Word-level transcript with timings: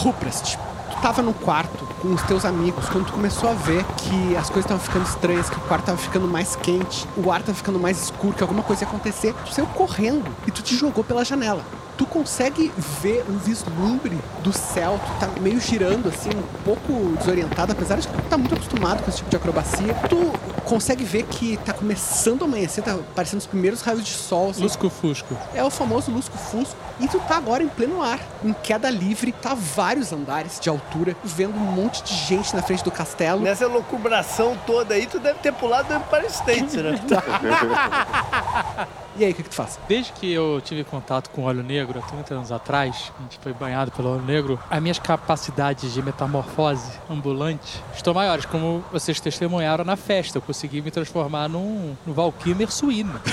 Ruprast, 0.00 0.56
tu 0.90 1.02
tava 1.02 1.20
no 1.20 1.34
quarto 1.34 1.84
com 2.00 2.14
os 2.14 2.22
teus 2.22 2.46
amigos 2.46 2.88
quando 2.88 3.04
tu 3.04 3.12
começou 3.12 3.50
a 3.50 3.52
ver 3.52 3.84
que 3.98 4.34
as 4.34 4.48
coisas 4.48 4.64
estavam 4.64 4.82
ficando 4.82 5.04
estranhas, 5.04 5.50
que 5.50 5.58
o 5.58 5.60
quarto 5.60 5.84
tava 5.84 5.98
ficando 5.98 6.26
mais 6.26 6.56
quente, 6.56 7.06
o 7.18 7.30
ar 7.30 7.42
tava 7.42 7.54
ficando 7.54 7.78
mais 7.78 8.04
escuro, 8.04 8.32
que 8.32 8.42
alguma 8.42 8.62
coisa 8.62 8.84
ia 8.84 8.88
acontecer. 8.88 9.34
Tu 9.44 9.52
saiu 9.52 9.66
correndo 9.66 10.24
e 10.46 10.50
tu 10.50 10.62
te 10.62 10.74
jogou 10.74 11.04
pela 11.04 11.22
janela. 11.22 11.62
Tu 11.98 12.06
consegue 12.06 12.72
ver 13.02 13.26
um 13.28 13.36
vislumbre 13.36 14.18
do 14.42 14.54
céu, 14.54 14.98
tu 15.04 15.20
tá 15.20 15.28
meio 15.38 15.60
girando 15.60 16.08
assim, 16.08 16.30
um 16.30 16.62
pouco 16.64 17.14
desorientado, 17.18 17.72
apesar 17.72 17.98
de 17.98 18.08
que 18.08 18.14
tu 18.14 18.22
tá 18.22 18.38
muito 18.38 18.54
acostumado 18.54 19.02
com 19.02 19.10
esse 19.10 19.18
tipo 19.18 19.28
de 19.28 19.36
acrobacia. 19.36 19.92
Tu 20.08 20.32
consegue 20.70 21.02
ver 21.02 21.24
que 21.24 21.56
tá 21.58 21.72
começando 21.72 22.42
a 22.42 22.44
amanhecer, 22.44 22.84
tá 22.84 22.92
aparecendo 22.92 23.40
os 23.40 23.46
primeiros 23.46 23.82
raios 23.82 24.04
de 24.04 24.12
sol. 24.12 24.50
Assim. 24.50 24.62
Lusco-fusco. 24.62 25.36
É 25.52 25.64
o 25.64 25.68
famoso 25.68 26.12
lusco-fusco. 26.12 26.76
E 27.00 27.08
tu 27.08 27.18
tá 27.18 27.36
agora 27.36 27.64
em 27.64 27.68
pleno 27.68 28.00
ar, 28.00 28.20
em 28.44 28.52
queda 28.52 28.88
livre, 28.88 29.32
tá 29.32 29.50
a 29.50 29.54
vários 29.54 30.12
andares 30.12 30.60
de 30.60 30.68
altura, 30.68 31.16
vendo 31.24 31.56
um 31.56 31.72
monte 31.72 32.04
de 32.04 32.14
gente 32.14 32.54
na 32.54 32.62
frente 32.62 32.84
do 32.84 32.90
castelo. 32.90 33.40
Nessa 33.40 33.66
locubração 33.66 34.56
toda 34.64 34.94
aí, 34.94 35.06
tu 35.06 35.18
deve 35.18 35.40
ter 35.40 35.52
pulado 35.52 35.88
do 35.88 35.94
Empire 35.94 36.26
State, 36.26 36.76
né? 36.76 37.00
E 39.16 39.24
aí, 39.24 39.32
o 39.32 39.34
que, 39.34 39.42
que 39.42 39.48
tu 39.48 39.54
faz? 39.54 39.78
Desde 39.88 40.12
que 40.12 40.32
eu 40.32 40.60
tive 40.64 40.84
contato 40.84 41.30
com 41.30 41.42
o 41.42 41.44
óleo 41.44 41.62
negro, 41.62 41.98
há 41.98 42.02
30 42.02 42.34
anos 42.34 42.52
atrás, 42.52 43.12
a 43.18 43.22
gente 43.22 43.38
foi 43.42 43.52
banhado 43.52 43.90
pelo 43.90 44.12
óleo 44.12 44.22
negro, 44.22 44.58
as 44.70 44.80
minhas 44.80 44.98
capacidades 44.98 45.92
de 45.92 46.02
metamorfose 46.02 46.92
ambulante 47.08 47.82
estão 47.94 48.14
maiores, 48.14 48.46
como 48.46 48.84
vocês 48.92 49.18
testemunharam 49.20 49.84
na 49.84 49.96
festa. 49.96 50.38
Eu 50.38 50.42
consegui 50.42 50.80
me 50.80 50.90
transformar 50.90 51.48
num, 51.48 51.96
num 52.06 52.12
Valkymer 52.12 52.70
suíno. 52.70 53.20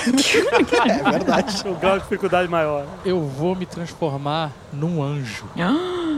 É 0.88 1.10
verdade. 1.10 1.62
O 1.68 1.74
grau 1.74 1.96
de 1.96 2.02
dificuldade 2.02 2.48
maior. 2.48 2.86
Eu 3.04 3.20
vou 3.20 3.54
me 3.54 3.66
transformar 3.66 4.52
num 4.72 5.02
anjo. 5.02 5.44
Ah, 5.58 6.17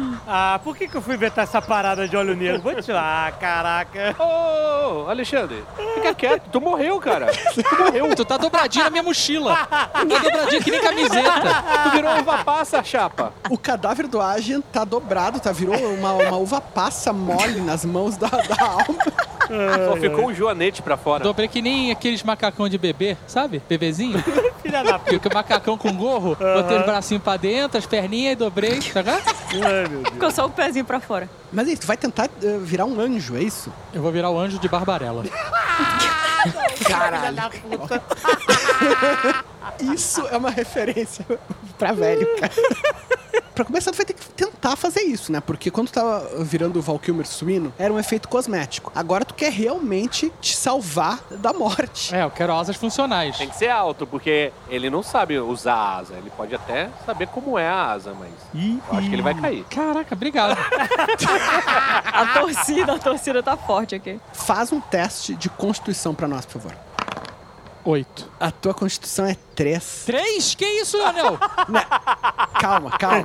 por 0.63 0.77
que, 0.77 0.89
que 0.89 0.97
eu 0.97 1.03
fui 1.03 1.15
inventar 1.15 1.45
essa 1.45 1.61
parada 1.61 2.09
de 2.09 2.17
óleo 2.17 2.35
negro? 2.37 2.61
Vou 2.63 2.75
te 2.75 2.91
Ah, 2.93 3.33
caraca. 3.39 4.15
Ô, 4.19 5.09
Alexandre, 5.09 5.65
fica 5.95 6.15
quieto. 6.15 6.49
Tu 6.51 6.61
morreu, 6.61 6.99
cara. 6.99 7.27
Tu 7.55 7.63
morreu. 7.85 8.15
Tu 8.15 8.25
tá 8.25 8.37
dobradinho 8.37 8.85
na 8.85 8.91
minha 8.91 9.03
mochila. 9.03 9.57
Tu 9.57 10.07
tá 10.09 10.19
dobradinho 10.19 10.63
que 10.63 10.71
nem 10.71 10.81
camiseta. 10.81 11.65
Tu 11.85 11.91
virou 11.91 12.19
uva 12.19 12.45
passa, 12.45 12.83
chapa. 12.83 13.33
O 13.49 13.59
cadáver 13.59 14.07
do 14.07 14.21
Agen 14.21 14.61
tá 14.61 14.85
dobrado, 14.85 15.41
tá? 15.41 15.53
Virou 15.53 15.77
uma, 15.95 16.13
uma 16.13 16.37
uva 16.37 16.61
passa 16.61 17.13
mole 17.13 17.61
nas 17.61 17.85
mãos 17.85 18.17
da, 18.17 18.29
da 18.29 18.65
alma. 18.65 19.31
Só 19.87 19.97
ficou 19.97 20.27
um 20.27 20.35
joanete 20.35 20.81
pra 20.81 20.97
fora. 20.97 21.25
Dobrei 21.25 21.49
que 21.49 21.61
nem 21.61 21.91
aqueles 21.91 22.23
macacão 22.23 22.69
de 22.69 22.79
bebê, 22.79 23.17
sabe? 23.27 23.61
Bebezinho. 23.69 24.23
Filha 24.63 24.85
da 24.85 24.99
puta. 24.99 25.19
Que 25.19 25.29
o 25.29 25.35
macacão 25.35 25.77
com 25.77 25.93
gorro, 25.93 26.37
botei 26.37 26.79
os 26.79 26.85
bracinhos 26.85 27.23
pra 27.23 27.37
dentro, 27.37 27.79
as 27.79 27.87
perninhas 27.87 28.35
e 28.35 28.37
dobrei, 28.37 28.79
tá 28.79 29.01
ligado? 29.01 29.23
Ai, 29.65 29.89
meu 29.89 30.03
Ficou 30.15 30.31
só 30.31 30.47
o 30.47 30.51
pezinho 30.51 30.85
pra 30.85 31.01
fora. 31.01 31.29
Mas 31.53 31.69
aí, 31.69 31.77
tu 31.77 31.87
vai 31.87 31.97
tentar 31.97 32.29
eh, 32.43 32.59
virar 32.61 32.85
um 32.85 33.01
anjo, 33.01 33.37
é 33.37 33.43
isso? 33.43 33.73
Eu 33.93 34.03
vou 34.03 34.13
virar 34.13 34.31
o 34.31 34.39
anjo 34.39 34.59
de 34.59 34.69
Barbarella. 34.69 35.25
Caralho. 36.87 37.37
Isso 39.95 40.27
é 40.29 40.37
uma 40.37 40.51
referência 40.51 41.25
pra 41.79 41.93
velho, 41.93 42.27
cara. 42.39 42.53
Pra 43.61 43.67
começar, 43.67 43.91
tu 43.91 43.99
vai 43.99 44.07
ter 44.07 44.15
que 44.15 44.27
tentar 44.31 44.75
fazer 44.75 45.03
isso, 45.03 45.31
né? 45.31 45.39
Porque 45.39 45.71
quando 45.71 45.89
tu 45.89 45.93
tava 45.93 46.43
virando 46.43 46.79
o 46.79 46.83
Valkymer 46.83 47.27
suíno, 47.27 47.71
era 47.79 47.93
um 47.93 47.99
efeito 47.99 48.27
cosmético. 48.27 48.91
Agora 48.95 49.23
tu 49.23 49.35
quer 49.35 49.53
realmente 49.53 50.33
te 50.41 50.57
salvar 50.57 51.21
da 51.31 51.53
morte. 51.53 52.15
É, 52.15 52.25
eu 52.25 52.31
quero 52.31 52.55
asas 52.55 52.77
funcionais. 52.77 53.37
Tem 53.37 53.51
que 53.51 53.57
ser 53.57 53.69
alto, 53.69 54.07
porque 54.07 54.51
ele 54.71 54.89
não 54.89 55.03
sabe 55.03 55.39
usar 55.39 55.75
a 55.75 55.97
asa. 55.99 56.15
Ele 56.15 56.31
pode 56.31 56.55
até 56.55 56.89
saber 57.05 57.27
como 57.27 57.59
é 57.59 57.69
a 57.69 57.93
asa, 57.93 58.15
mas 58.19 58.31
eu 58.55 58.97
acho 58.97 59.09
que 59.11 59.15
ele 59.15 59.21
vai 59.21 59.35
cair. 59.35 59.63
Caraca, 59.65 60.15
obrigado. 60.15 60.57
A 62.15 62.41
torcida, 62.41 62.95
a 62.95 62.99
torcida 62.99 63.43
tá 63.43 63.59
forte 63.59 63.95
aqui. 63.95 64.19
Faz 64.33 64.73
um 64.73 64.81
teste 64.81 65.35
de 65.35 65.51
constituição 65.51 66.15
pra 66.15 66.27
nós, 66.27 66.47
por 66.47 66.63
favor. 66.63 66.75
Oito. 67.85 68.31
A 68.39 68.51
tua 68.51 68.75
constituição 68.75 69.27
é 69.27 69.37
3. 69.65 70.03
Três? 70.07 70.55
Que 70.55 70.65
isso, 70.65 70.97
Anel? 71.03 71.39
Calma, 72.59 72.91
calma. 72.99 73.25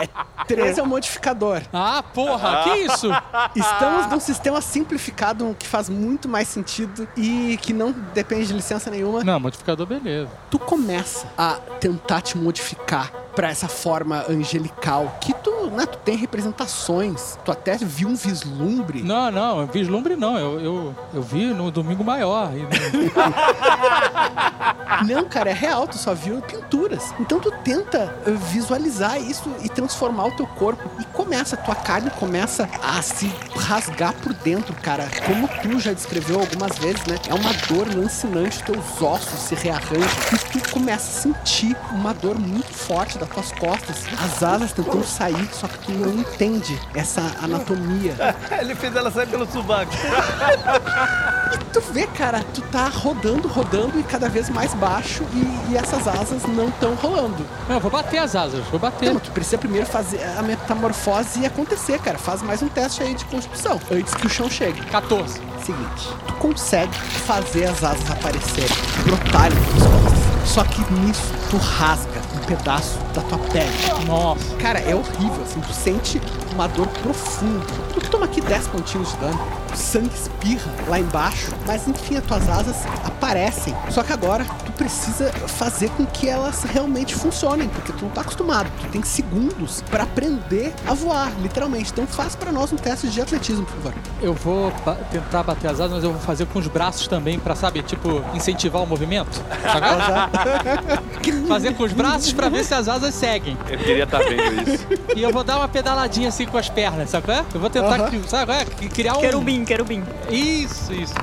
É 0.00 0.08
3 0.46 0.78
é 0.78 0.82
o 0.82 0.86
modificador. 0.86 1.60
Ah, 1.72 2.02
porra, 2.14 2.62
que 2.64 2.70
isso? 2.70 3.08
Estamos 3.54 4.06
num 4.06 4.18
sistema 4.20 4.60
simplificado 4.60 5.54
que 5.58 5.66
faz 5.66 5.88
muito 5.88 6.28
mais 6.28 6.46
sentido 6.48 7.08
e 7.16 7.58
que 7.62 7.72
não 7.72 7.90
depende 8.14 8.46
de 8.48 8.52
licença 8.52 8.90
nenhuma. 8.90 9.22
Não, 9.24 9.40
modificador, 9.40 9.86
beleza. 9.86 10.28
Tu 10.50 10.58
começa 10.58 11.26
a 11.36 11.54
tentar 11.80 12.20
te 12.20 12.36
modificar 12.38 13.10
pra 13.34 13.48
essa 13.48 13.66
forma 13.68 14.24
angelical 14.28 15.16
que 15.20 15.32
tu, 15.34 15.50
né, 15.70 15.86
tu 15.86 15.98
tem 15.98 16.16
representações. 16.16 17.38
Tu 17.44 17.50
até 17.50 17.76
viu 17.76 18.08
um 18.08 18.14
vislumbre. 18.16 19.02
Não, 19.02 19.30
não, 19.32 19.66
vislumbre 19.66 20.14
não. 20.16 20.36
Eu, 20.38 20.60
eu, 20.60 20.94
eu 21.14 21.22
vi 21.22 21.46
no 21.46 21.70
domingo 21.72 22.04
maior. 22.04 22.52
E 22.56 22.62
no- 22.62 22.68
Não, 25.06 25.24
cara, 25.24 25.50
é 25.50 25.54
real, 25.60 25.86
tu 25.86 25.98
só 25.98 26.14
viu 26.14 26.40
pinturas. 26.40 27.12
Então 27.20 27.38
tu 27.38 27.52
tenta 27.62 28.14
eh, 28.26 28.30
visualizar 28.50 29.20
isso 29.20 29.54
e 29.62 29.68
transformar 29.68 30.28
o 30.28 30.30
teu 30.32 30.46
corpo. 30.46 30.90
E 30.98 31.04
começa, 31.04 31.54
tua 31.54 31.74
carne 31.74 32.10
começa 32.10 32.66
a 32.82 33.02
se 33.02 33.30
rasgar 33.54 34.14
por 34.14 34.32
dentro, 34.32 34.74
cara. 34.82 35.06
Como 35.26 35.46
tu 35.46 35.78
já 35.78 35.92
descreveu 35.92 36.40
algumas 36.40 36.78
vezes, 36.78 37.04
né? 37.04 37.16
É 37.28 37.34
uma 37.34 37.52
dor 37.68 37.94
lancinante, 37.94 38.62
teus 38.62 39.02
ossos 39.02 39.38
se 39.40 39.54
rearranjam. 39.54 40.08
E 40.54 40.60
tu 40.60 40.70
começa 40.70 41.06
a 41.06 41.22
sentir 41.22 41.76
uma 41.92 42.14
dor 42.14 42.38
muito 42.38 42.72
forte 42.72 43.18
das 43.18 43.28
tuas 43.28 43.52
costas. 43.52 44.06
As 44.18 44.42
asas 44.42 44.72
tentando 44.72 45.04
sair, 45.04 45.48
só 45.52 45.68
que 45.68 45.78
tu 45.78 45.92
não 45.92 46.14
entende 46.14 46.80
essa 46.94 47.20
anatomia. 47.42 48.14
Ele 48.58 48.74
fez 48.74 48.96
ela 48.96 49.10
sair 49.10 49.26
pelo 49.26 49.46
sovaco. 49.46 49.92
Tu 51.72 51.80
vê, 51.92 52.06
cara, 52.06 52.44
tu 52.54 52.62
tá 52.62 52.88
rodando, 52.88 53.48
rodando 53.48 53.98
e 53.98 54.02
cada 54.02 54.28
vez 54.28 54.48
mais 54.48 54.74
baixo 54.74 55.24
e, 55.34 55.38
e 55.70 55.76
essas 55.76 56.06
asas 56.06 56.42
não 56.46 56.68
estão 56.68 56.94
rolando. 56.94 57.44
Não, 57.68 57.76
eu 57.76 57.80
vou 57.80 57.90
bater 57.90 58.18
as 58.18 58.34
asas, 58.34 58.64
vou 58.66 58.78
bater. 58.78 59.08
Então, 59.08 59.20
tu 59.20 59.30
precisa 59.30 59.58
primeiro 59.58 59.86
fazer 59.86 60.20
a 60.38 60.42
metamorfose 60.42 61.44
acontecer, 61.44 61.98
cara. 62.00 62.18
Faz 62.18 62.42
mais 62.42 62.62
um 62.62 62.68
teste 62.68 63.02
aí 63.02 63.14
de 63.14 63.24
constituição, 63.26 63.80
antes 63.90 64.14
que 64.14 64.26
o 64.26 64.30
chão 64.30 64.48
chegue. 64.48 64.80
14. 64.86 65.40
Seguinte, 65.64 66.08
tu 66.26 66.32
consegue 66.34 66.96
fazer 66.96 67.64
as 67.64 67.84
asas 67.84 68.10
aparecerem, 68.10 68.76
brotarem 69.04 69.58
nas 69.58 69.82
costas. 69.82 70.48
Só 70.48 70.64
que 70.64 70.80
nisso, 70.92 71.32
tu 71.50 71.56
rasga 71.56 72.20
pedaço 72.56 72.98
da 73.14 73.20
tua 73.22 73.38
pele. 73.38 73.70
Nossa. 74.06 74.56
Cara, 74.56 74.80
é 74.80 74.92
horrível, 74.94 75.40
assim, 75.44 75.60
tu 75.60 75.72
sente 75.72 76.20
uma 76.52 76.66
dor 76.66 76.88
profunda. 76.88 77.64
Tu 77.94 78.00
toma 78.10 78.24
aqui 78.24 78.40
10 78.40 78.66
pontinhos 78.68 79.10
de 79.12 79.16
dano, 79.18 79.40
o 79.72 79.76
sangue 79.76 80.10
espirra 80.14 80.70
lá 80.88 80.98
embaixo, 80.98 81.52
mas 81.64 81.86
enfim, 81.86 82.16
as 82.16 82.24
tuas 82.24 82.48
asas 82.48 82.76
aparecem. 83.04 83.72
Só 83.90 84.02
que 84.02 84.12
agora 84.12 84.44
tu 84.66 84.72
precisa 84.72 85.30
fazer 85.46 85.90
com 85.90 86.04
que 86.06 86.28
elas 86.28 86.64
realmente 86.64 87.14
funcionem, 87.14 87.68
porque 87.68 87.92
tu 87.92 88.04
não 88.04 88.10
tá 88.10 88.22
acostumado. 88.22 88.68
Tu 88.80 88.88
tem 88.88 89.02
segundos 89.04 89.82
pra 89.88 90.02
aprender 90.02 90.74
a 90.88 90.92
voar, 90.94 91.30
literalmente. 91.40 91.92
Então 91.92 92.04
faz 92.06 92.34
pra 92.34 92.50
nós 92.50 92.72
um 92.72 92.76
teste 92.76 93.08
de 93.08 93.20
atletismo, 93.20 93.64
por 93.64 93.76
favor. 93.76 93.94
Eu 94.20 94.34
vou 94.34 94.72
ba- 94.84 94.96
tentar 95.12 95.44
bater 95.44 95.68
as 95.70 95.78
asas, 95.78 95.92
mas 95.92 96.04
eu 96.04 96.10
vou 96.12 96.20
fazer 96.20 96.46
com 96.46 96.58
os 96.58 96.66
braços 96.66 97.06
também 97.06 97.38
pra, 97.38 97.54
sabe, 97.54 97.80
tipo, 97.82 98.24
incentivar 98.34 98.82
o 98.82 98.86
movimento. 98.86 99.40
Fazer 101.48 101.74
com 101.74 101.84
os 101.84 101.92
braços 101.92 102.32
pra 102.40 102.48
ver 102.48 102.64
se 102.64 102.74
as 102.74 102.88
asas 102.88 103.14
seguem. 103.14 103.56
Eu 103.68 103.78
queria 103.78 104.04
estar 104.04 104.18
vendo 104.18 104.68
isso. 104.70 104.86
E 105.16 105.22
eu 105.22 105.32
vou 105.32 105.42
dar 105.44 105.58
uma 105.58 105.68
pedaladinha 105.68 106.28
assim 106.28 106.46
com 106.46 106.56
as 106.56 106.68
pernas, 106.68 107.10
sabe? 107.10 107.26
qual 107.26 107.38
é? 107.38 107.44
Eu 107.52 107.60
vou 107.60 107.68
tentar, 107.70 108.00
Aham. 108.00 108.08
cri- 108.08 108.22
sabe? 108.28 108.46
qual 108.46 108.58
é? 108.58 108.64
Criar 108.88 109.16
um... 109.16 109.20
Querubim, 109.20 109.64
querubim. 109.64 110.04
Isso, 110.30 110.92
isso. 110.92 111.14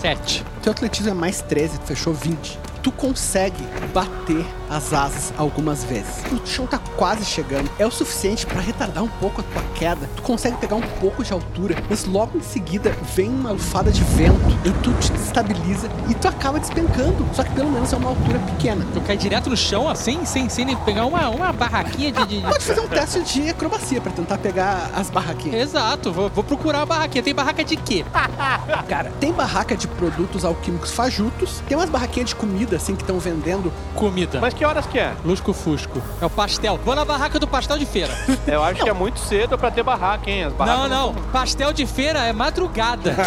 Sete. 0.00 0.44
Teu 0.62 0.72
atletismo 0.72 1.10
é 1.10 1.14
mais 1.14 1.40
13, 1.42 1.78
tu 1.80 1.86
fechou 1.86 2.12
20. 2.14 2.58
Tu 2.82 2.92
consegue 2.92 3.62
bater 3.92 4.44
as 4.70 4.92
asas 4.92 5.32
algumas 5.36 5.82
vezes. 5.84 6.14
O 6.32 6.46
chão 6.46 6.66
tá 6.66 6.78
quase 6.96 7.24
chegando. 7.24 7.68
É 7.78 7.84
o 7.86 7.90
suficiente 7.90 8.46
pra 8.46 8.60
retardar 8.60 9.02
um 9.02 9.08
pouco 9.08 9.40
a 9.40 9.44
tua 9.44 9.62
queda. 9.74 10.08
Tu 10.16 10.22
consegue 10.22 10.56
pegar 10.58 10.76
um 10.76 10.80
pouco 11.00 11.24
de 11.24 11.32
altura, 11.32 11.76
mas 11.90 12.04
logo 12.04 12.38
em 12.38 12.42
seguida 12.42 12.94
vem 13.14 13.28
uma 13.28 13.50
lufada 13.52 13.90
de 13.90 14.02
vento 14.04 14.38
e 14.64 14.70
tu 14.82 14.92
te 15.00 15.10
destabiliza 15.12 15.88
e 16.08 16.14
tu 16.14 16.28
acaba 16.28 16.58
despencando. 16.60 17.26
Só 17.34 17.42
que 17.42 17.50
pelo 17.52 17.70
menos 17.70 17.92
é 17.92 17.96
uma 17.96 18.10
altura 18.10 18.38
pequena. 18.38 18.86
Eu 18.94 19.00
caio 19.02 19.18
direto 19.18 19.50
no 19.50 19.56
chão, 19.56 19.88
assim, 19.88 20.24
sem, 20.24 20.48
sem 20.48 20.64
nem 20.64 20.76
pegar 20.76 21.04
uma, 21.06 21.28
uma 21.28 21.52
barraquinha 21.52 22.12
de... 22.12 22.24
de- 22.26 22.40
de- 22.40 22.46
Pode 22.46 22.64
fazer 22.64 22.80
um 22.80 22.88
teste 22.88 23.20
de 23.22 23.50
acrobacia 23.50 24.00
pra 24.00 24.12
tentar 24.12 24.38
pegar 24.38 24.90
as 24.94 25.10
barraquinhas. 25.10 25.60
Exato, 25.62 26.12
vou, 26.12 26.28
vou 26.30 26.44
procurar 26.44 26.82
a 26.82 26.86
barraquinha. 26.86 27.22
Tem 27.24 27.34
barraca 27.34 27.64
de 27.64 27.76
quê? 27.76 28.04
Cara, 28.88 29.10
tem 29.18 29.32
barraca 29.32 29.76
de 29.76 29.88
produtos 29.88 30.44
alquímicos 30.44 30.92
fajutos, 30.92 31.62
tem 31.68 31.76
umas 31.76 31.90
barraquinhas 31.90 32.28
de 32.30 32.36
comida 32.36 32.76
assim 32.76 32.94
que 32.94 33.02
estão 33.02 33.18
vendendo. 33.18 33.72
Comida. 33.94 34.38
Mas 34.40 34.54
que 34.60 34.64
horas 34.66 34.84
que 34.84 34.98
é? 34.98 35.14
Lusco-fusco. 35.24 36.02
É 36.20 36.26
o 36.26 36.28
pastel. 36.28 36.78
Vou 36.84 36.94
na 36.94 37.02
barraca 37.02 37.38
do 37.38 37.48
pastel 37.48 37.78
de 37.78 37.86
feira. 37.86 38.12
Eu 38.46 38.62
acho 38.62 38.82
que 38.82 38.90
é 38.90 38.92
muito 38.92 39.18
cedo 39.18 39.56
pra 39.56 39.70
ter 39.70 39.82
barraca, 39.82 40.30
hein? 40.30 40.44
As 40.44 40.52
barracas 40.52 40.90
Não, 40.90 41.14
não. 41.14 41.14
Pastel 41.32 41.72
de 41.72 41.86
feira 41.86 42.18
é 42.18 42.32
madrugada. 42.34 43.16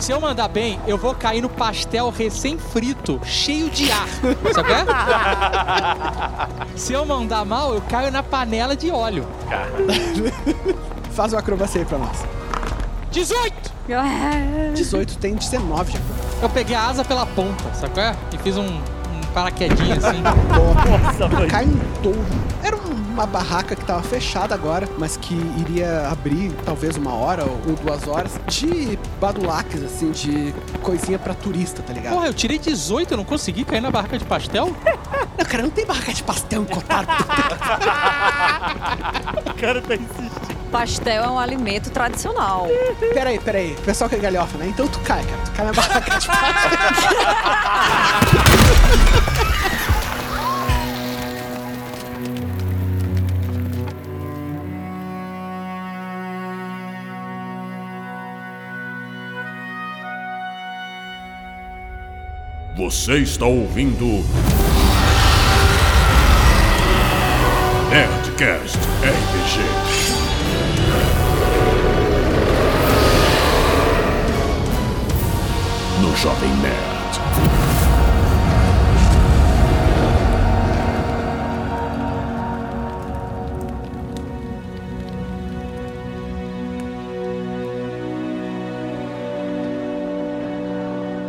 Se 0.00 0.10
eu 0.10 0.20
mandar 0.20 0.48
bem, 0.48 0.80
eu 0.84 0.98
vou 0.98 1.14
cair 1.14 1.40
no 1.40 1.48
pastel 1.48 2.10
recém-frito, 2.10 3.20
cheio 3.24 3.70
de 3.70 3.92
ar. 3.92 4.08
Sabe? 4.52 4.72
é? 4.72 4.84
Se 6.76 6.92
eu 6.92 7.06
mandar 7.06 7.44
mal, 7.44 7.72
eu 7.72 7.80
caio 7.82 8.10
na 8.10 8.24
panela 8.24 8.74
de 8.74 8.90
óleo. 8.90 9.24
Faz 11.12 11.32
o 11.32 11.36
acrobacia 11.36 11.82
aí 11.82 11.86
pra 11.86 11.98
nós. 11.98 12.24
18! 13.12 13.72
18 14.74 15.18
tem 15.18 15.34
19 15.34 15.92
já. 15.92 15.98
Eu 16.40 16.48
peguei 16.48 16.74
a 16.74 16.88
asa 16.88 17.04
pela 17.04 17.26
ponta, 17.26 17.62
qual 17.92 18.06
é? 18.06 18.16
E 18.32 18.38
fiz 18.38 18.56
um, 18.56 18.64
um 18.64 18.80
paraquedinho 19.32 19.92
assim. 19.92 20.22
Nossa, 21.20 21.46
Cai 21.46 21.66
um 21.66 21.78
touro. 22.02 22.24
Era 22.62 22.76
uma 22.76 23.26
barraca 23.26 23.76
que 23.76 23.84
tava 23.84 24.02
fechada 24.02 24.54
agora, 24.54 24.88
mas 24.98 25.16
que 25.16 25.34
iria 25.58 26.08
abrir 26.08 26.52
talvez 26.64 26.96
uma 26.96 27.12
hora 27.12 27.44
ou 27.44 27.58
duas 27.76 28.08
horas 28.08 28.40
de 28.46 28.98
badulaques, 29.20 29.82
assim, 29.82 30.10
de 30.10 30.54
coisinha 30.82 31.18
pra 31.18 31.34
turista, 31.34 31.82
tá 31.82 31.92
ligado? 31.92 32.14
Porra, 32.14 32.28
eu 32.28 32.34
tirei 32.34 32.58
18, 32.58 33.12
eu 33.12 33.16
não 33.16 33.24
consegui 33.24 33.64
cair 33.64 33.80
na 33.80 33.90
barraca 33.90 34.16
de 34.16 34.24
pastel? 34.24 34.74
Não, 35.36 35.44
cara, 35.44 35.64
não 35.64 35.70
tem 35.70 35.84
barraca 35.84 36.12
de 36.12 36.22
pastel 36.22 36.62
encotado. 36.62 37.08
o 39.44 39.54
cara 39.60 39.82
tá 39.82 39.94
insistindo. 39.94 40.41
Pastel 40.72 41.22
é 41.22 41.30
um 41.30 41.38
alimento 41.38 41.90
tradicional. 41.90 42.66
peraí, 43.12 43.38
peraí. 43.38 43.72
O 43.72 43.82
pessoal 43.82 44.08
que 44.08 44.16
é 44.16 44.18
galhofa, 44.18 44.56
né? 44.56 44.68
Então 44.68 44.88
tu 44.88 44.98
cai, 45.00 45.22
cara. 45.22 45.42
Tu 45.44 45.50
cai 45.52 45.66
na 45.66 45.72
barraca 45.74 46.18
de 46.18 46.26
pastel. 46.26 46.42
Você 62.74 63.18
está 63.18 63.44
ouvindo. 63.44 64.24
Nerdcast 67.90 68.78
RPG. 69.02 69.91
No 76.22 76.30
Jovem 76.30 76.91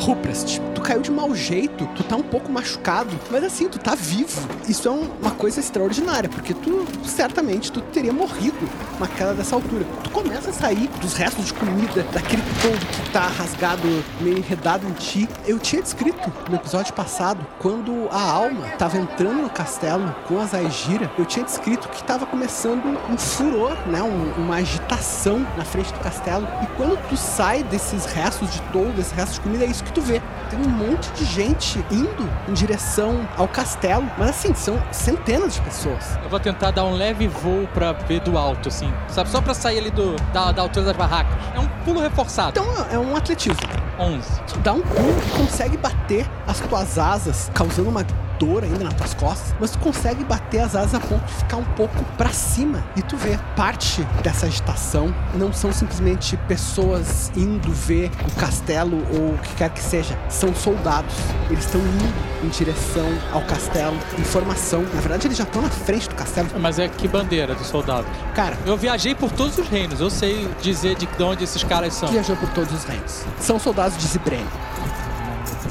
Ruprest, 0.04 0.60
tu 0.76 0.82
caiu 0.82 1.00
de 1.02 1.10
mau 1.10 1.34
jeito, 1.34 1.88
tu 1.96 2.04
tá 2.04 2.18
um 2.18 2.24
pouco 2.24 2.52
machucado, 2.52 3.10
mas 3.32 3.42
assim, 3.42 3.70
tu 3.70 3.80
tá 3.80 3.96
vivo. 3.96 4.42
Isso 4.68 4.86
é 4.86 4.92
um- 4.92 5.10
uma 5.22 5.32
coisa 5.32 5.62
extraordinária, 5.62 6.28
porque 6.30 6.54
tu 6.54 6.86
certamente 7.06 7.72
tu 7.72 7.80
teria 7.80 8.12
morrido 8.12 8.58
uma 8.98 9.08
queda 9.08 9.34
dessa 9.34 9.56
altura. 9.56 9.86
Tu 10.04 10.10
começa 10.10 10.50
a 10.50 10.54
sair 10.54 10.90
dos 11.00 11.14
restos 11.14 11.46
de 11.46 11.54
comida, 11.54 12.04
daquele 12.12 12.44
todo 12.62 12.86
que 12.86 13.10
tá 13.12 13.22
rasgado, 13.28 14.04
meio 14.20 14.40
enredado 14.40 14.86
em 14.86 14.92
ti. 14.92 15.30
Eu 15.48 15.58
tinha 15.58 15.82
descrito 15.82 16.30
no 16.50 16.56
episódio 16.58 16.94
passado, 16.94 17.40
quando 17.60 18.10
a 18.12 18.22
alma 18.22 18.68
tava 18.78 18.98
entrando 18.98 19.42
no 19.42 19.50
castelo 19.50 20.14
com 20.28 20.38
a 20.38 20.46
Zaira, 20.46 21.10
eu 21.18 21.24
tinha 21.26 21.46
descrito 21.46 21.88
que 21.88 22.04
tava 22.04 22.26
começando 22.26 22.84
um 23.10 23.18
furor, 23.18 23.78
né? 23.88 24.04
Um- 24.04 24.34
uma 24.44 24.56
agitação 24.56 25.48
na 25.58 25.64
frente 25.64 25.94
do 25.94 26.00
castelo. 26.00 26.46
E 26.62 26.68
quando 26.76 26.98
tu 27.08 27.16
sai 27.16 27.64
desses 27.64 28.04
restos 28.06 28.52
de 28.52 28.62
toldo, 28.74 28.92
desses 28.94 29.14
restos 29.14 29.36
de 29.36 29.42
comida, 29.42 29.64
é 29.64 29.68
isso 29.68 29.82
que 29.84 29.93
tu 29.94 30.02
vê. 30.02 30.22
Tem 30.50 30.60
um 30.60 30.70
monte 30.70 31.10
de 31.12 31.26
gente 31.26 31.84
indo 31.90 32.30
em 32.48 32.54
direção 32.54 33.28
ao 33.38 33.48
castelo. 33.48 34.10
Mas 34.18 34.30
assim, 34.30 34.54
são 34.54 34.82
centenas 34.92 35.56
de 35.56 35.62
pessoas. 35.62 36.18
Eu 36.24 36.30
vou 36.30 36.40
tentar 36.40 36.72
dar 36.72 36.86
um 36.86 36.94
leve 36.94 37.28
voo 37.28 37.68
pra 37.74 37.92
ver 37.92 38.20
do 38.22 38.38
alto, 38.38 38.70
assim. 38.70 38.92
Sabe? 39.08 39.30
Só 39.30 39.42
pra 39.42 39.54
sair 39.54 39.80
ali 39.80 39.92
do, 39.92 40.16
da, 40.34 40.52
da 40.52 40.62
altura 40.62 40.88
das 40.88 40.98
barracas. 40.98 41.34
É 41.56 41.60
um 41.60 41.68
pulo 41.86 42.00
reforçado. 42.02 42.60
Então 42.60 42.86
é 42.92 42.98
um 42.98 43.16
atletismo. 43.16 43.62
11. 44.00 44.42
Tu 44.48 44.60
dá 44.60 44.74
um 44.74 44.82
pulo 44.82 45.16
e 45.26 45.38
consegue 45.38 45.78
bater 45.78 46.26
as 46.48 46.60
tuas 46.60 46.98
asas, 46.98 47.52
causando 47.54 47.90
uma 47.90 48.04
dor 48.40 48.64
ainda 48.64 48.84
nas 48.84 48.94
tuas 48.94 49.14
costas, 49.14 49.54
mas 49.60 49.72
tu 49.72 49.80
consegue 49.80 50.24
bater 50.24 50.60
as 50.60 50.76
asas 50.76 50.96
a 50.96 51.00
ponto 51.00 51.26
de 51.26 51.34
ficar 51.34 51.58
um 51.58 51.64
pouco 51.64 52.04
pra 52.18 52.30
cima. 52.30 52.84
E 52.96 53.02
tu 53.02 53.18
vê, 53.18 53.38
parte 53.56 54.02
dessa 54.24 54.46
agitação 54.46 55.14
não 55.36 55.52
são 55.54 55.72
simplesmente 55.72 56.38
pessoas 56.48 57.32
indo 57.36 57.72
ver 57.72 58.12
o 58.28 58.40
castelo 58.40 58.98
ou 59.16 59.34
o 59.34 59.38
que 59.38 59.56
quer 59.56 59.70
que 59.70 59.82
seja, 59.82 60.18
são 60.30 60.54
soldados. 60.56 61.14
Eles 61.50 61.66
estão 61.66 61.82
indo 61.82 62.14
em 62.44 62.50
direção 62.50 63.08
ao 63.32 63.42
castelo, 63.44 63.98
em 64.18 64.24
formação. 64.24 64.82
Na 64.94 65.00
verdade, 65.02 65.28
eles 65.28 65.38
já 65.38 65.44
estão 65.44 65.62
na 65.62 65.70
frente 65.70 66.10
do 66.10 66.16
castelo. 66.16 66.50
Mas 66.60 66.80
é 66.80 66.88
que 66.88 67.08
bandeira 67.08 67.56
do 67.56 67.64
soldado? 67.64 68.06
Cara, 68.36 68.58
Eu 68.66 68.78
viajei 68.78 69.14
por 69.16 69.32
todos 69.32 69.58
os 69.58 69.68
reinos. 69.68 70.00
Eu 70.00 70.10
sei 70.10 70.50
dizer 70.62 70.96
de 70.96 71.08
onde 71.24 71.44
esses 71.44 71.64
caras 71.64 71.94
são. 71.94 72.10
viajou 72.10 72.36
por 72.36 72.50
todos 72.50 72.74
os 72.74 72.84
reinos. 72.84 73.24
São 73.40 73.60
soldados 73.60 73.98
de 73.98 74.08
Zibrene. 74.08 74.48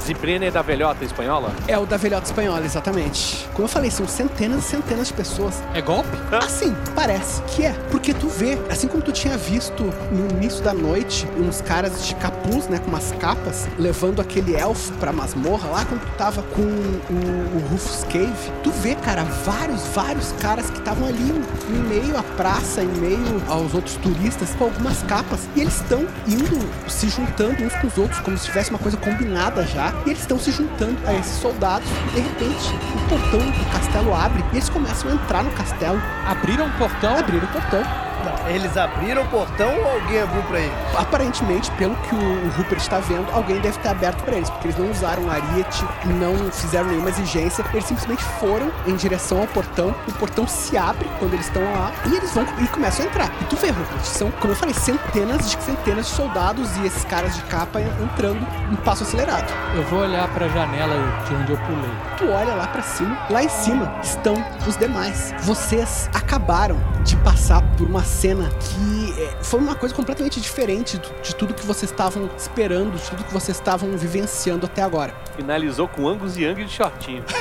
Zibrene 0.05 0.47
é 0.47 0.51
da 0.51 0.61
velhota 0.61 1.05
espanhola? 1.05 1.53
É 1.65 1.77
o 1.77 1.85
da 1.85 1.95
velhota 1.95 2.25
espanhola, 2.25 2.65
exatamente. 2.65 3.47
Como 3.53 3.63
eu 3.63 3.69
falei, 3.69 3.89
são 3.89 4.05
centenas 4.05 4.65
e 4.65 4.67
centenas 4.67 5.07
de 5.07 5.13
pessoas. 5.13 5.63
É 5.73 5.81
golpe? 5.81 6.09
Assim, 6.31 6.75
parece 6.93 7.41
que 7.43 7.65
é. 7.65 7.71
Porque 7.89 8.13
tu 8.13 8.27
vê, 8.27 8.57
assim 8.69 8.87
como 8.87 9.01
tu 9.01 9.13
tinha 9.13 9.37
visto 9.37 9.83
no 10.11 10.29
início 10.37 10.61
da 10.61 10.73
noite, 10.73 11.25
uns 11.37 11.61
caras 11.61 12.05
de 12.05 12.15
capuz, 12.15 12.67
né, 12.67 12.79
com 12.79 12.89
umas 12.89 13.13
capas, 13.13 13.67
levando 13.79 14.21
aquele 14.21 14.55
elfo 14.55 14.91
pra 14.93 15.13
masmorra, 15.13 15.69
lá 15.69 15.85
quando 15.85 16.01
tu 16.01 16.17
tava 16.17 16.43
com 16.43 16.61
o, 16.61 17.57
o 17.57 17.67
Rufus 17.71 18.03
Cave, 18.05 18.51
tu 18.61 18.71
vê, 18.71 18.95
cara, 18.95 19.23
vários, 19.45 19.83
vários 19.93 20.33
caras 20.33 20.69
que 20.69 20.79
estavam 20.79 21.07
ali 21.07 21.31
em 21.69 21.87
meio 21.87 22.17
à 22.17 22.23
praça, 22.23 22.81
em 22.83 22.87
meio 22.87 23.41
aos 23.47 23.73
outros 23.73 23.95
turistas, 23.97 24.49
com 24.55 24.65
algumas 24.65 25.01
capas, 25.03 25.47
e 25.55 25.61
eles 25.61 25.75
estão 25.75 26.05
indo, 26.27 26.59
se 26.89 27.07
juntando 27.07 27.63
uns 27.63 27.73
com 27.75 27.87
os 27.87 27.97
outros, 27.97 28.19
como 28.19 28.37
se 28.37 28.45
tivesse 28.45 28.69
uma 28.69 28.79
coisa 28.79 28.97
combinada 28.97 29.65
já, 29.65 29.92
e 30.05 30.09
eles 30.09 30.19
estão 30.19 30.39
se 30.39 30.51
juntando 30.51 30.97
a 31.05 31.13
esses 31.13 31.37
soldados. 31.37 31.87
De 32.13 32.19
repente, 32.19 32.73
o 32.95 33.09
portão 33.09 33.39
do 33.39 33.71
castelo 33.71 34.13
abre 34.13 34.43
e 34.51 34.57
eles 34.57 34.69
começam 34.69 35.11
a 35.11 35.13
entrar 35.13 35.43
no 35.43 35.51
castelo. 35.51 36.01
Abriram 36.25 36.65
um 36.65 36.71
portão? 36.71 37.17
Abriram 37.17 37.45
o 37.45 37.51
portão. 37.51 38.02
Eles 38.47 38.75
abriram 38.77 39.23
o 39.23 39.27
portão 39.27 39.73
ou 39.79 39.91
alguém 39.91 40.21
abriu 40.21 40.41
pra 40.43 40.59
eles? 40.59 40.73
Aparentemente, 40.97 41.71
pelo 41.71 41.95
que 41.95 42.13
o, 42.15 42.49
Rupert 42.57 42.81
está 42.81 42.99
vendo, 42.99 43.25
alguém 43.33 43.59
deve 43.59 43.77
ter 43.79 43.89
aberto 43.89 44.21
para 44.23 44.35
eles, 44.35 44.49
porque 44.49 44.67
eles 44.67 44.77
não 44.77 44.91
usaram 44.91 45.29
ariete, 45.29 45.85
não 46.05 46.51
fizeram 46.51 46.87
nenhuma 46.87 47.09
exigência, 47.09 47.63
eles 47.73 47.85
simplesmente 47.85 48.23
foram 48.39 48.71
em 48.85 48.95
direção 48.95 49.41
ao 49.41 49.47
portão, 49.47 49.95
o 50.07 50.11
portão 50.13 50.47
se 50.47 50.77
abre 50.77 51.09
quando 51.19 51.33
eles 51.33 51.47
estão 51.47 51.63
lá 51.73 51.91
e 52.05 52.15
eles 52.15 52.31
vão 52.33 52.45
e 52.61 52.67
começam 52.67 53.05
a 53.05 53.09
entrar. 53.09 53.31
E 53.41 53.45
tu 53.45 53.55
vê, 53.55 53.69
Rupert, 53.69 54.03
são, 54.03 54.29
como 54.31 54.53
eu 54.53 54.57
falei, 54.57 54.73
centenas 54.73 55.49
de 55.49 55.61
centenas 55.63 56.07
de 56.07 56.11
soldados 56.11 56.75
e 56.77 56.85
esses 56.85 57.03
caras 57.05 57.35
de 57.35 57.41
capa 57.43 57.79
entrando 57.81 58.45
em 58.71 58.75
passo 58.77 59.03
acelerado. 59.03 59.51
Eu 59.75 59.83
vou 59.83 60.01
olhar 60.01 60.27
pra 60.29 60.47
janela 60.49 60.95
de 61.27 61.35
onde 61.35 61.51
eu 61.51 61.57
pulei. 61.59 61.91
Tu 62.17 62.29
olha 62.29 62.53
lá 62.53 62.67
pra 62.67 62.81
cima, 62.81 63.17
lá 63.29 63.43
em 63.43 63.49
cima 63.49 63.93
estão 64.01 64.35
os 64.67 64.77
demais. 64.77 65.33
Vocês 65.39 66.09
acabaram 66.13 66.77
de 67.03 67.15
passar 67.17 67.61
por 67.77 67.87
uma 67.87 68.03
cena 68.03 68.32
que 68.59 69.21
é, 69.21 69.37
foi 69.43 69.59
uma 69.59 69.75
coisa 69.75 69.93
completamente 69.93 70.39
diferente 70.41 70.99
de 71.21 71.35
tudo 71.35 71.53
que 71.53 71.65
vocês 71.65 71.91
estavam 71.91 72.29
esperando, 72.37 72.91
de 72.97 73.09
tudo 73.09 73.23
que 73.23 73.33
vocês 73.33 73.57
estavam 73.57 73.95
vivenciando 73.97 74.65
até 74.65 74.81
agora. 74.81 75.13
Finalizou 75.35 75.87
com 75.87 76.07
Angus 76.07 76.37
e 76.37 76.43
Yang 76.43 76.65
de 76.65 76.71
shortinho. 76.71 77.23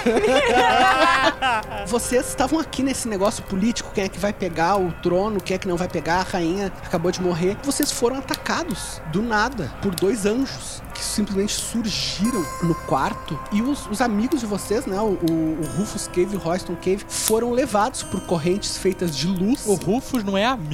Vocês 1.86 2.28
estavam 2.28 2.58
aqui 2.58 2.82
nesse 2.82 3.08
negócio 3.08 3.42
político, 3.44 3.90
quem 3.94 4.04
é 4.04 4.08
que 4.08 4.18
vai 4.18 4.32
pegar 4.32 4.76
o 4.76 4.92
trono, 5.02 5.40
quem 5.40 5.54
é 5.54 5.58
que 5.58 5.68
não 5.68 5.76
vai 5.76 5.88
pegar, 5.88 6.20
a 6.20 6.22
rainha 6.22 6.72
acabou 6.84 7.10
de 7.10 7.20
morrer. 7.20 7.56
Vocês 7.62 7.90
foram 7.92 8.16
atacados 8.16 9.00
do 9.12 9.20
nada 9.22 9.70
por 9.82 9.94
dois 9.94 10.24
anjos 10.26 10.82
que 10.94 11.02
simplesmente 11.02 11.52
surgiram 11.54 12.44
no 12.62 12.74
quarto 12.74 13.38
e 13.50 13.62
os, 13.62 13.86
os 13.90 14.00
amigos 14.00 14.40
de 14.40 14.46
vocês, 14.46 14.86
né, 14.86 14.98
o, 15.00 15.18
o- 15.30 15.58
o 15.62 15.66
Rufus 15.78 16.06
Cave 16.06 16.34
e 16.34 16.36
o 16.36 16.38
Royston 16.38 16.76
Cave, 16.76 17.04
foram 17.08 17.50
levados 17.50 18.02
por 18.02 18.20
correntes 18.22 18.76
feitas 18.76 19.16
de 19.16 19.26
luz. 19.26 19.66
O 19.66 19.74
Rufus 19.74 20.22
não 20.22 20.36
é 20.36 20.44
amigo, 20.44 20.72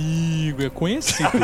é 0.65 0.71
conhecido. 0.71 1.31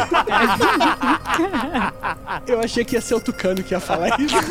Eu 2.46 2.60
achei 2.60 2.84
que 2.84 2.94
ia 2.94 3.00
ser 3.00 3.14
o 3.14 3.20
Tucano 3.20 3.62
que 3.62 3.74
ia 3.74 3.80
falar 3.80 4.20
isso. 4.20 4.34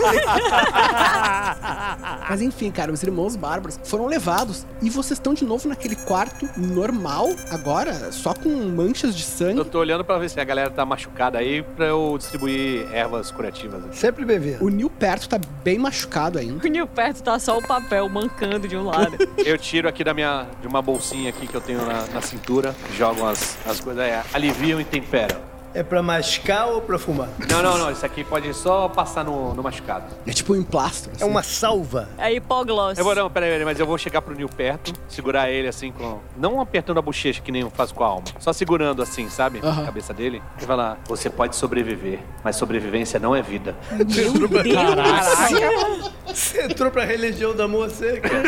Mas 2.29 2.41
enfim, 2.41 2.71
cara, 2.71 2.91
os 2.91 3.03
irmãos 3.03 3.35
bárbaros 3.35 3.79
foram 3.83 4.07
levados 4.07 4.65
e 4.81 4.89
vocês 4.89 5.19
estão 5.19 5.33
de 5.33 5.45
novo 5.45 5.67
naquele 5.67 5.95
quarto 5.95 6.49
normal 6.57 7.29
agora, 7.51 8.11
só 8.11 8.33
com 8.33 8.49
manchas 8.49 9.15
de 9.15 9.23
sangue. 9.23 9.59
Eu 9.59 9.65
tô 9.65 9.79
olhando 9.79 10.03
pra 10.03 10.17
ver 10.17 10.29
se 10.29 10.39
a 10.39 10.43
galera 10.43 10.69
tá 10.69 10.85
machucada 10.85 11.37
aí 11.37 11.61
pra 11.61 11.85
eu 11.87 12.15
distribuir 12.17 12.87
ervas 12.93 13.31
curativas. 13.31 13.83
Sempre 13.91 14.25
bem-vindo. 14.25 14.63
O 14.63 14.69
Neil 14.69 14.89
perto 14.89 15.29
tá 15.29 15.39
bem 15.63 15.77
machucado 15.77 16.39
ainda. 16.39 16.65
O 16.65 16.69
Nil 16.69 16.87
perto 16.87 17.21
tá 17.23 17.39
só 17.39 17.57
o 17.57 17.61
papel 17.61 18.07
mancando 18.09 18.67
de 18.67 18.75
um 18.75 18.85
lado. 18.85 19.17
Eu 19.37 19.57
tiro 19.57 19.87
aqui 19.87 20.03
da 20.03 20.13
minha, 20.13 20.47
de 20.61 20.67
uma 20.67 20.81
bolsinha 20.81 21.29
aqui 21.29 21.47
que 21.47 21.55
eu 21.55 21.61
tenho 21.61 21.85
na, 21.85 22.05
na 22.07 22.21
cintura, 22.21 22.75
jogo 22.95 23.25
as, 23.25 23.57
as 23.65 23.79
coisas 23.79 24.02
aí, 24.03 24.21
aliviam 24.33 24.79
e 24.79 24.83
temperam. 24.83 25.52
É 25.73 25.81
pra 25.81 26.03
mascar 26.03 26.67
ou 26.67 26.81
pra 26.81 26.99
fumar? 26.99 27.29
Não, 27.49 27.63
não, 27.63 27.77
não. 27.77 27.91
Isso 27.91 28.05
aqui 28.05 28.23
pode 28.23 28.53
só 28.53 28.87
passar 28.87 29.23
no, 29.23 29.53
no 29.53 29.63
machucado. 29.63 30.05
É 30.25 30.31
tipo 30.31 30.53
um 30.53 30.55
emplastro. 30.55 31.11
É 31.11 31.15
assim. 31.15 31.25
uma 31.25 31.41
salva. 31.41 32.09
É 32.17 32.31
hipogloss. 32.33 32.97
Eu 32.97 33.03
vou, 33.03 33.15
não, 33.15 33.29
peraí, 33.29 33.49
peraí, 33.49 33.65
mas 33.65 33.79
eu 33.79 33.85
vou 33.85 33.97
chegar 33.97 34.21
pro 34.21 34.35
Nil 34.35 34.47
perto, 34.47 34.93
segurar 35.07 35.49
ele 35.49 35.67
assim 35.67 35.91
com. 35.91 36.19
Não 36.37 36.61
apertando 36.61 36.99
a 36.99 37.01
bochecha 37.01 37.41
que 37.41 37.51
nem 37.51 37.61
eu 37.61 37.71
faço 37.71 37.93
com 37.95 38.03
a 38.03 38.07
alma. 38.07 38.25
Só 38.39 38.53
segurando 38.53 39.01
assim, 39.01 39.29
sabe? 39.29 39.59
A 39.63 39.85
cabeça 39.85 40.13
dele. 40.13 40.41
E 40.61 40.65
falar: 40.65 40.99
Você 41.07 41.29
pode 41.29 41.55
sobreviver, 41.55 42.19
mas 42.43 42.55
sobrevivência 42.55 43.19
não 43.19 43.35
é 43.35 43.41
vida. 43.41 43.75
Entrou 43.91 44.49
pra... 44.49 44.63
Caraca. 44.63 46.13
Você 46.27 46.63
entrou 46.63 46.89
pra 46.91 47.05
religião 47.05 47.55
da 47.55 47.67
moça, 47.67 48.05
cara. 48.19 48.43